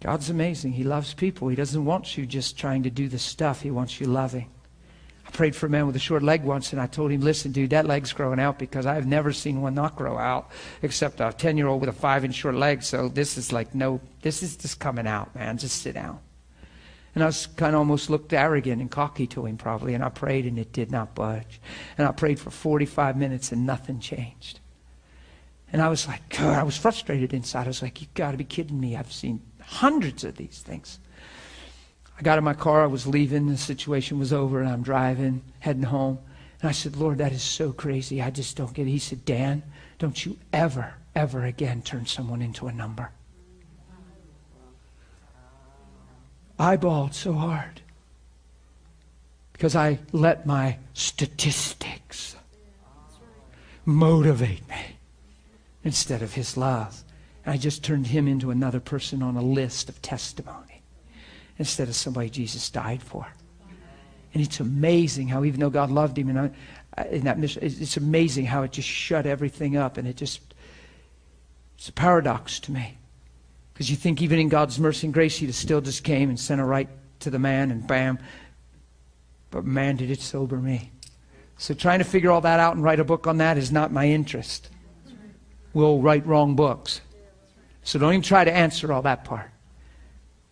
God's 0.00 0.30
amazing. 0.30 0.72
He 0.72 0.84
loves 0.84 1.14
people. 1.14 1.48
He 1.48 1.56
doesn't 1.56 1.84
want 1.84 2.16
you 2.16 2.26
just 2.26 2.58
trying 2.58 2.84
to 2.84 2.90
do 2.90 3.08
the 3.08 3.18
stuff, 3.18 3.62
He 3.62 3.70
wants 3.70 4.00
you 4.00 4.06
loving. 4.06 4.50
I 5.28 5.30
prayed 5.30 5.54
for 5.54 5.66
a 5.66 5.68
man 5.68 5.86
with 5.86 5.94
a 5.94 5.98
short 5.98 6.22
leg 6.22 6.42
once, 6.42 6.72
and 6.72 6.80
I 6.80 6.86
told 6.86 7.10
him, 7.10 7.20
listen, 7.20 7.52
dude, 7.52 7.70
that 7.70 7.84
leg's 7.84 8.14
growing 8.14 8.40
out 8.40 8.58
because 8.58 8.86
I've 8.86 9.06
never 9.06 9.30
seen 9.30 9.60
one 9.60 9.74
not 9.74 9.94
grow 9.94 10.16
out 10.16 10.50
except 10.80 11.20
a 11.20 11.34
10 11.36 11.58
year 11.58 11.66
old 11.66 11.82
with 11.82 11.90
a 11.90 11.92
five 11.92 12.24
inch 12.24 12.34
short 12.34 12.54
leg. 12.54 12.82
So 12.82 13.08
this 13.08 13.36
is 13.36 13.52
like, 13.52 13.74
no, 13.74 14.00
this 14.22 14.42
is 14.42 14.56
just 14.56 14.80
coming 14.80 15.06
out, 15.06 15.34
man. 15.34 15.58
Just 15.58 15.82
sit 15.82 15.94
down. 15.94 16.18
And 17.14 17.22
I 17.22 17.26
was 17.26 17.46
kind 17.46 17.74
of 17.74 17.80
almost 17.80 18.08
looked 18.08 18.32
arrogant 18.32 18.80
and 18.80 18.90
cocky 18.90 19.26
to 19.28 19.44
him, 19.44 19.58
probably. 19.58 19.92
And 19.92 20.02
I 20.02 20.08
prayed, 20.08 20.46
and 20.46 20.58
it 20.58 20.72
did 20.72 20.90
not 20.90 21.14
budge. 21.14 21.60
And 21.98 22.08
I 22.08 22.12
prayed 22.12 22.40
for 22.40 22.50
45 22.50 23.18
minutes, 23.18 23.52
and 23.52 23.66
nothing 23.66 24.00
changed. 24.00 24.60
And 25.70 25.82
I 25.82 25.90
was 25.90 26.08
like, 26.08 26.26
God, 26.30 26.58
I 26.58 26.62
was 26.62 26.78
frustrated 26.78 27.34
inside. 27.34 27.64
I 27.64 27.68
was 27.68 27.82
like, 27.82 28.00
you 28.00 28.06
got 28.14 28.30
to 28.30 28.38
be 28.38 28.44
kidding 28.44 28.80
me. 28.80 28.96
I've 28.96 29.12
seen 29.12 29.42
hundreds 29.60 30.24
of 30.24 30.36
these 30.36 30.60
things. 30.60 31.00
I 32.18 32.22
got 32.22 32.36
in 32.36 32.42
my 32.44 32.54
car, 32.54 32.82
I 32.82 32.86
was 32.86 33.06
leaving, 33.06 33.46
the 33.46 33.56
situation 33.56 34.18
was 34.18 34.32
over, 34.32 34.60
and 34.60 34.68
I'm 34.68 34.82
driving, 34.82 35.42
heading 35.60 35.84
home. 35.84 36.18
And 36.60 36.68
I 36.68 36.72
said, 36.72 36.96
Lord, 36.96 37.18
that 37.18 37.30
is 37.30 37.42
so 37.42 37.72
crazy. 37.72 38.20
I 38.20 38.30
just 38.30 38.56
don't 38.56 38.74
get 38.74 38.88
it. 38.88 38.90
He 38.90 38.98
said, 38.98 39.24
Dan, 39.24 39.62
don't 40.00 40.26
you 40.26 40.36
ever, 40.52 40.94
ever 41.14 41.44
again 41.44 41.80
turn 41.80 42.06
someone 42.06 42.42
into 42.42 42.66
a 42.66 42.72
number. 42.72 43.12
I 46.58 46.76
bawled 46.76 47.14
so 47.14 47.34
hard 47.34 47.82
because 49.52 49.76
I 49.76 50.00
let 50.10 50.44
my 50.44 50.78
statistics 50.94 52.34
motivate 53.84 54.68
me 54.68 54.96
instead 55.84 56.22
of 56.22 56.34
his 56.34 56.56
love. 56.56 57.04
And 57.44 57.54
I 57.54 57.58
just 57.58 57.84
turned 57.84 58.08
him 58.08 58.26
into 58.26 58.50
another 58.50 58.80
person 58.80 59.22
on 59.22 59.36
a 59.36 59.42
list 59.42 59.88
of 59.88 60.02
testimony 60.02 60.67
instead 61.58 61.88
of 61.88 61.96
somebody 61.96 62.30
Jesus 62.30 62.70
died 62.70 63.02
for. 63.02 63.26
And 64.34 64.42
it's 64.42 64.60
amazing 64.60 65.28
how, 65.28 65.44
even 65.44 65.60
though 65.60 65.70
God 65.70 65.90
loved 65.90 66.18
him 66.18 66.28
in, 66.30 66.36
uh, 66.36 66.50
in 67.10 67.24
that 67.24 67.38
mission, 67.38 67.62
it's 67.64 67.96
amazing 67.96 68.46
how 68.46 68.62
it 68.62 68.72
just 68.72 68.88
shut 68.88 69.26
everything 69.26 69.76
up. 69.76 69.96
And 69.96 70.06
it 70.06 70.16
just, 70.16 70.40
it's 71.76 71.88
a 71.88 71.92
paradox 71.92 72.60
to 72.60 72.72
me. 72.72 72.98
Because 73.72 73.90
you 73.90 73.96
think 73.96 74.20
even 74.20 74.38
in 74.38 74.48
God's 74.48 74.78
mercy 74.78 75.06
and 75.06 75.14
grace, 75.14 75.36
He 75.36 75.46
just 75.46 75.60
still 75.60 75.80
just 75.80 76.02
came 76.02 76.28
and 76.28 76.38
sent 76.38 76.60
a 76.60 76.64
right 76.64 76.88
to 77.20 77.30
the 77.30 77.38
man, 77.38 77.70
and 77.70 77.86
bam. 77.86 78.18
But 79.50 79.64
man, 79.64 79.96
did 79.96 80.10
it 80.10 80.20
sober 80.20 80.56
me. 80.56 80.90
So 81.58 81.74
trying 81.74 81.98
to 81.98 82.04
figure 82.04 82.30
all 82.30 82.40
that 82.40 82.60
out 82.60 82.74
and 82.74 82.84
write 82.84 83.00
a 83.00 83.04
book 83.04 83.26
on 83.26 83.38
that 83.38 83.56
is 83.56 83.72
not 83.72 83.92
my 83.92 84.08
interest. 84.08 84.70
We'll 85.72 86.00
write 86.00 86.26
wrong 86.26 86.54
books. 86.54 87.00
So 87.82 87.98
don't 87.98 88.12
even 88.12 88.22
try 88.22 88.44
to 88.44 88.52
answer 88.52 88.92
all 88.92 89.02
that 89.02 89.24
part. 89.24 89.50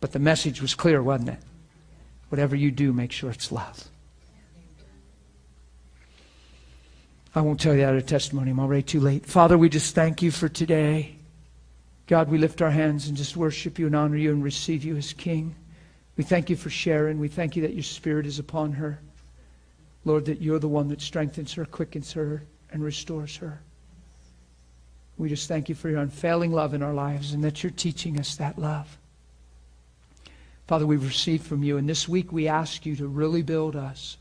But 0.00 0.12
the 0.12 0.18
message 0.18 0.60
was 0.60 0.74
clear, 0.74 1.02
wasn't 1.02 1.30
it? 1.30 1.38
Whatever 2.28 2.56
you 2.56 2.70
do, 2.70 2.92
make 2.92 3.12
sure 3.12 3.30
it's 3.30 3.52
love. 3.52 3.88
I 7.34 7.40
won't 7.40 7.60
tell 7.60 7.74
you 7.74 7.80
that 7.80 7.90
other 7.90 8.00
testimony. 8.00 8.50
I'm 8.50 8.60
already 8.60 8.82
too 8.82 9.00
late. 9.00 9.26
Father, 9.26 9.58
we 9.58 9.68
just 9.68 9.94
thank 9.94 10.22
you 10.22 10.30
for 10.30 10.48
today. 10.48 11.16
God, 12.06 12.30
we 12.30 12.38
lift 12.38 12.62
our 12.62 12.70
hands 12.70 13.08
and 13.08 13.16
just 13.16 13.36
worship 13.36 13.78
you 13.78 13.86
and 13.86 13.94
honor 13.94 14.16
you 14.16 14.32
and 14.32 14.42
receive 14.42 14.84
you 14.84 14.96
as 14.96 15.12
King. 15.12 15.54
We 16.16 16.24
thank 16.24 16.48
you 16.48 16.56
for 16.56 16.70
Sharon. 16.70 17.18
We 17.18 17.28
thank 17.28 17.54
you 17.54 17.62
that 17.62 17.74
your 17.74 17.82
Spirit 17.82 18.26
is 18.26 18.38
upon 18.38 18.72
her. 18.72 19.00
Lord, 20.04 20.24
that 20.26 20.40
you're 20.40 20.58
the 20.58 20.68
one 20.68 20.88
that 20.88 21.02
strengthens 21.02 21.52
her, 21.54 21.64
quickens 21.64 22.12
her, 22.12 22.42
and 22.70 22.82
restores 22.82 23.36
her. 23.36 23.60
We 25.18 25.28
just 25.28 25.48
thank 25.48 25.68
you 25.68 25.74
for 25.74 25.90
your 25.90 26.00
unfailing 26.00 26.52
love 26.52 26.74
in 26.74 26.82
our 26.82 26.94
lives 26.94 27.32
and 27.32 27.42
that 27.44 27.62
you're 27.62 27.70
teaching 27.70 28.18
us 28.18 28.36
that 28.36 28.58
love. 28.58 28.96
Father, 30.66 30.86
we've 30.86 31.06
received 31.06 31.46
from 31.46 31.62
you, 31.62 31.76
and 31.76 31.88
this 31.88 32.08
week 32.08 32.32
we 32.32 32.48
ask 32.48 32.84
you 32.84 32.96
to 32.96 33.06
really 33.06 33.42
build 33.42 33.76
us 33.76 34.16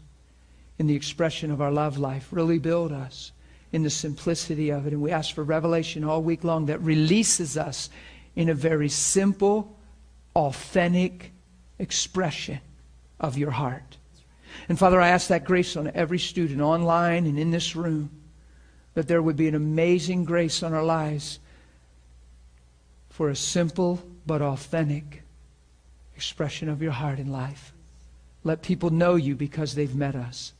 in 0.78 0.86
the 0.86 0.96
expression 0.96 1.50
of 1.50 1.60
our 1.60 1.72
love 1.72 1.98
life, 1.98 2.28
really 2.32 2.60
build 2.60 2.92
us 2.92 3.32
in 3.72 3.82
the 3.82 3.90
simplicity 3.90 4.70
of 4.70 4.86
it. 4.86 4.94
And 4.94 5.02
we 5.02 5.12
ask 5.12 5.34
for 5.34 5.44
revelation 5.44 6.04
all 6.04 6.22
week 6.22 6.44
long 6.44 6.68
that 6.68 6.82
releases 6.82 7.58
us 7.58 7.90
in 8.36 8.50
a 8.50 8.54
very 8.54 8.90
simple, 8.90 9.76
authentic 10.36 11.32
expression 11.80 12.60
of 13.20 13.38
your 13.38 13.52
heart. 13.52 13.98
And 14.70 14.78
Father, 14.78 15.02
I 15.02 15.10
ask 15.10 15.30
that 15.30 15.46
grace 15.46 15.76
on 15.76 15.92
every 15.96 16.20
student 16.20 16.62
online 16.62 17.26
and 17.26 17.40
in 17.40 17.50
this 17.50 17.76
room, 17.76 18.12
that 18.94 19.08
there 19.08 19.22
would 19.22 19.36
be 19.36 19.48
an 19.48 19.56
amazing 19.56 20.26
grace 20.26 20.62
on 20.62 20.74
our 20.74 20.84
lives 20.84 21.40
for 23.10 23.30
a 23.30 23.36
simple 23.36 24.02
but 24.28 24.42
authentic 24.42 25.25
expression 26.16 26.70
of 26.70 26.82
your 26.82 26.92
heart 26.92 27.20
in 27.20 27.32
life. 27.32 27.74
Let 28.44 28.62
people 28.62 28.90
know 28.90 29.16
you 29.16 29.36
because 29.36 29.76
they've 29.76 29.96
met 29.96 30.16
us. 30.16 30.54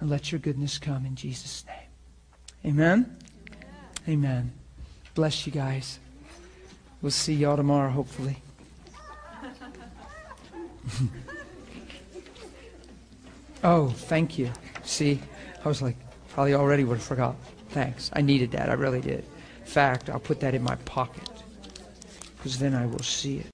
And 0.00 0.10
let 0.10 0.30
your 0.30 0.38
goodness 0.38 0.78
come 0.78 1.04
in 1.06 1.16
Jesus' 1.16 1.64
name. 1.66 1.76
Amen? 2.72 3.16
Amen. 4.08 4.24
Amen. 4.24 4.52
Bless 5.14 5.46
you 5.46 5.52
guys. 5.52 5.98
We'll 7.02 7.10
see 7.10 7.34
y'all 7.34 7.56
tomorrow, 7.56 7.90
hopefully. 7.90 8.36
oh, 13.64 13.88
thank 13.88 14.38
you. 14.38 14.50
See, 14.84 15.20
I 15.64 15.68
was 15.68 15.82
like, 15.82 15.96
probably 16.30 16.54
already 16.54 16.84
would 16.84 16.98
have 16.98 17.06
forgot. 17.06 17.36
Thanks. 17.70 18.10
I 18.14 18.20
needed 18.22 18.52
that. 18.52 18.70
I 18.70 18.74
really 18.74 19.00
did. 19.00 19.24
In 19.60 19.66
fact, 19.66 20.10
I'll 20.10 20.20
put 20.20 20.40
that 20.40 20.54
in 20.54 20.62
my 20.62 20.76
pocket 20.76 21.28
because 22.36 22.58
then 22.58 22.74
I 22.74 22.86
will 22.86 22.98
see 23.00 23.38
it. 23.38 23.46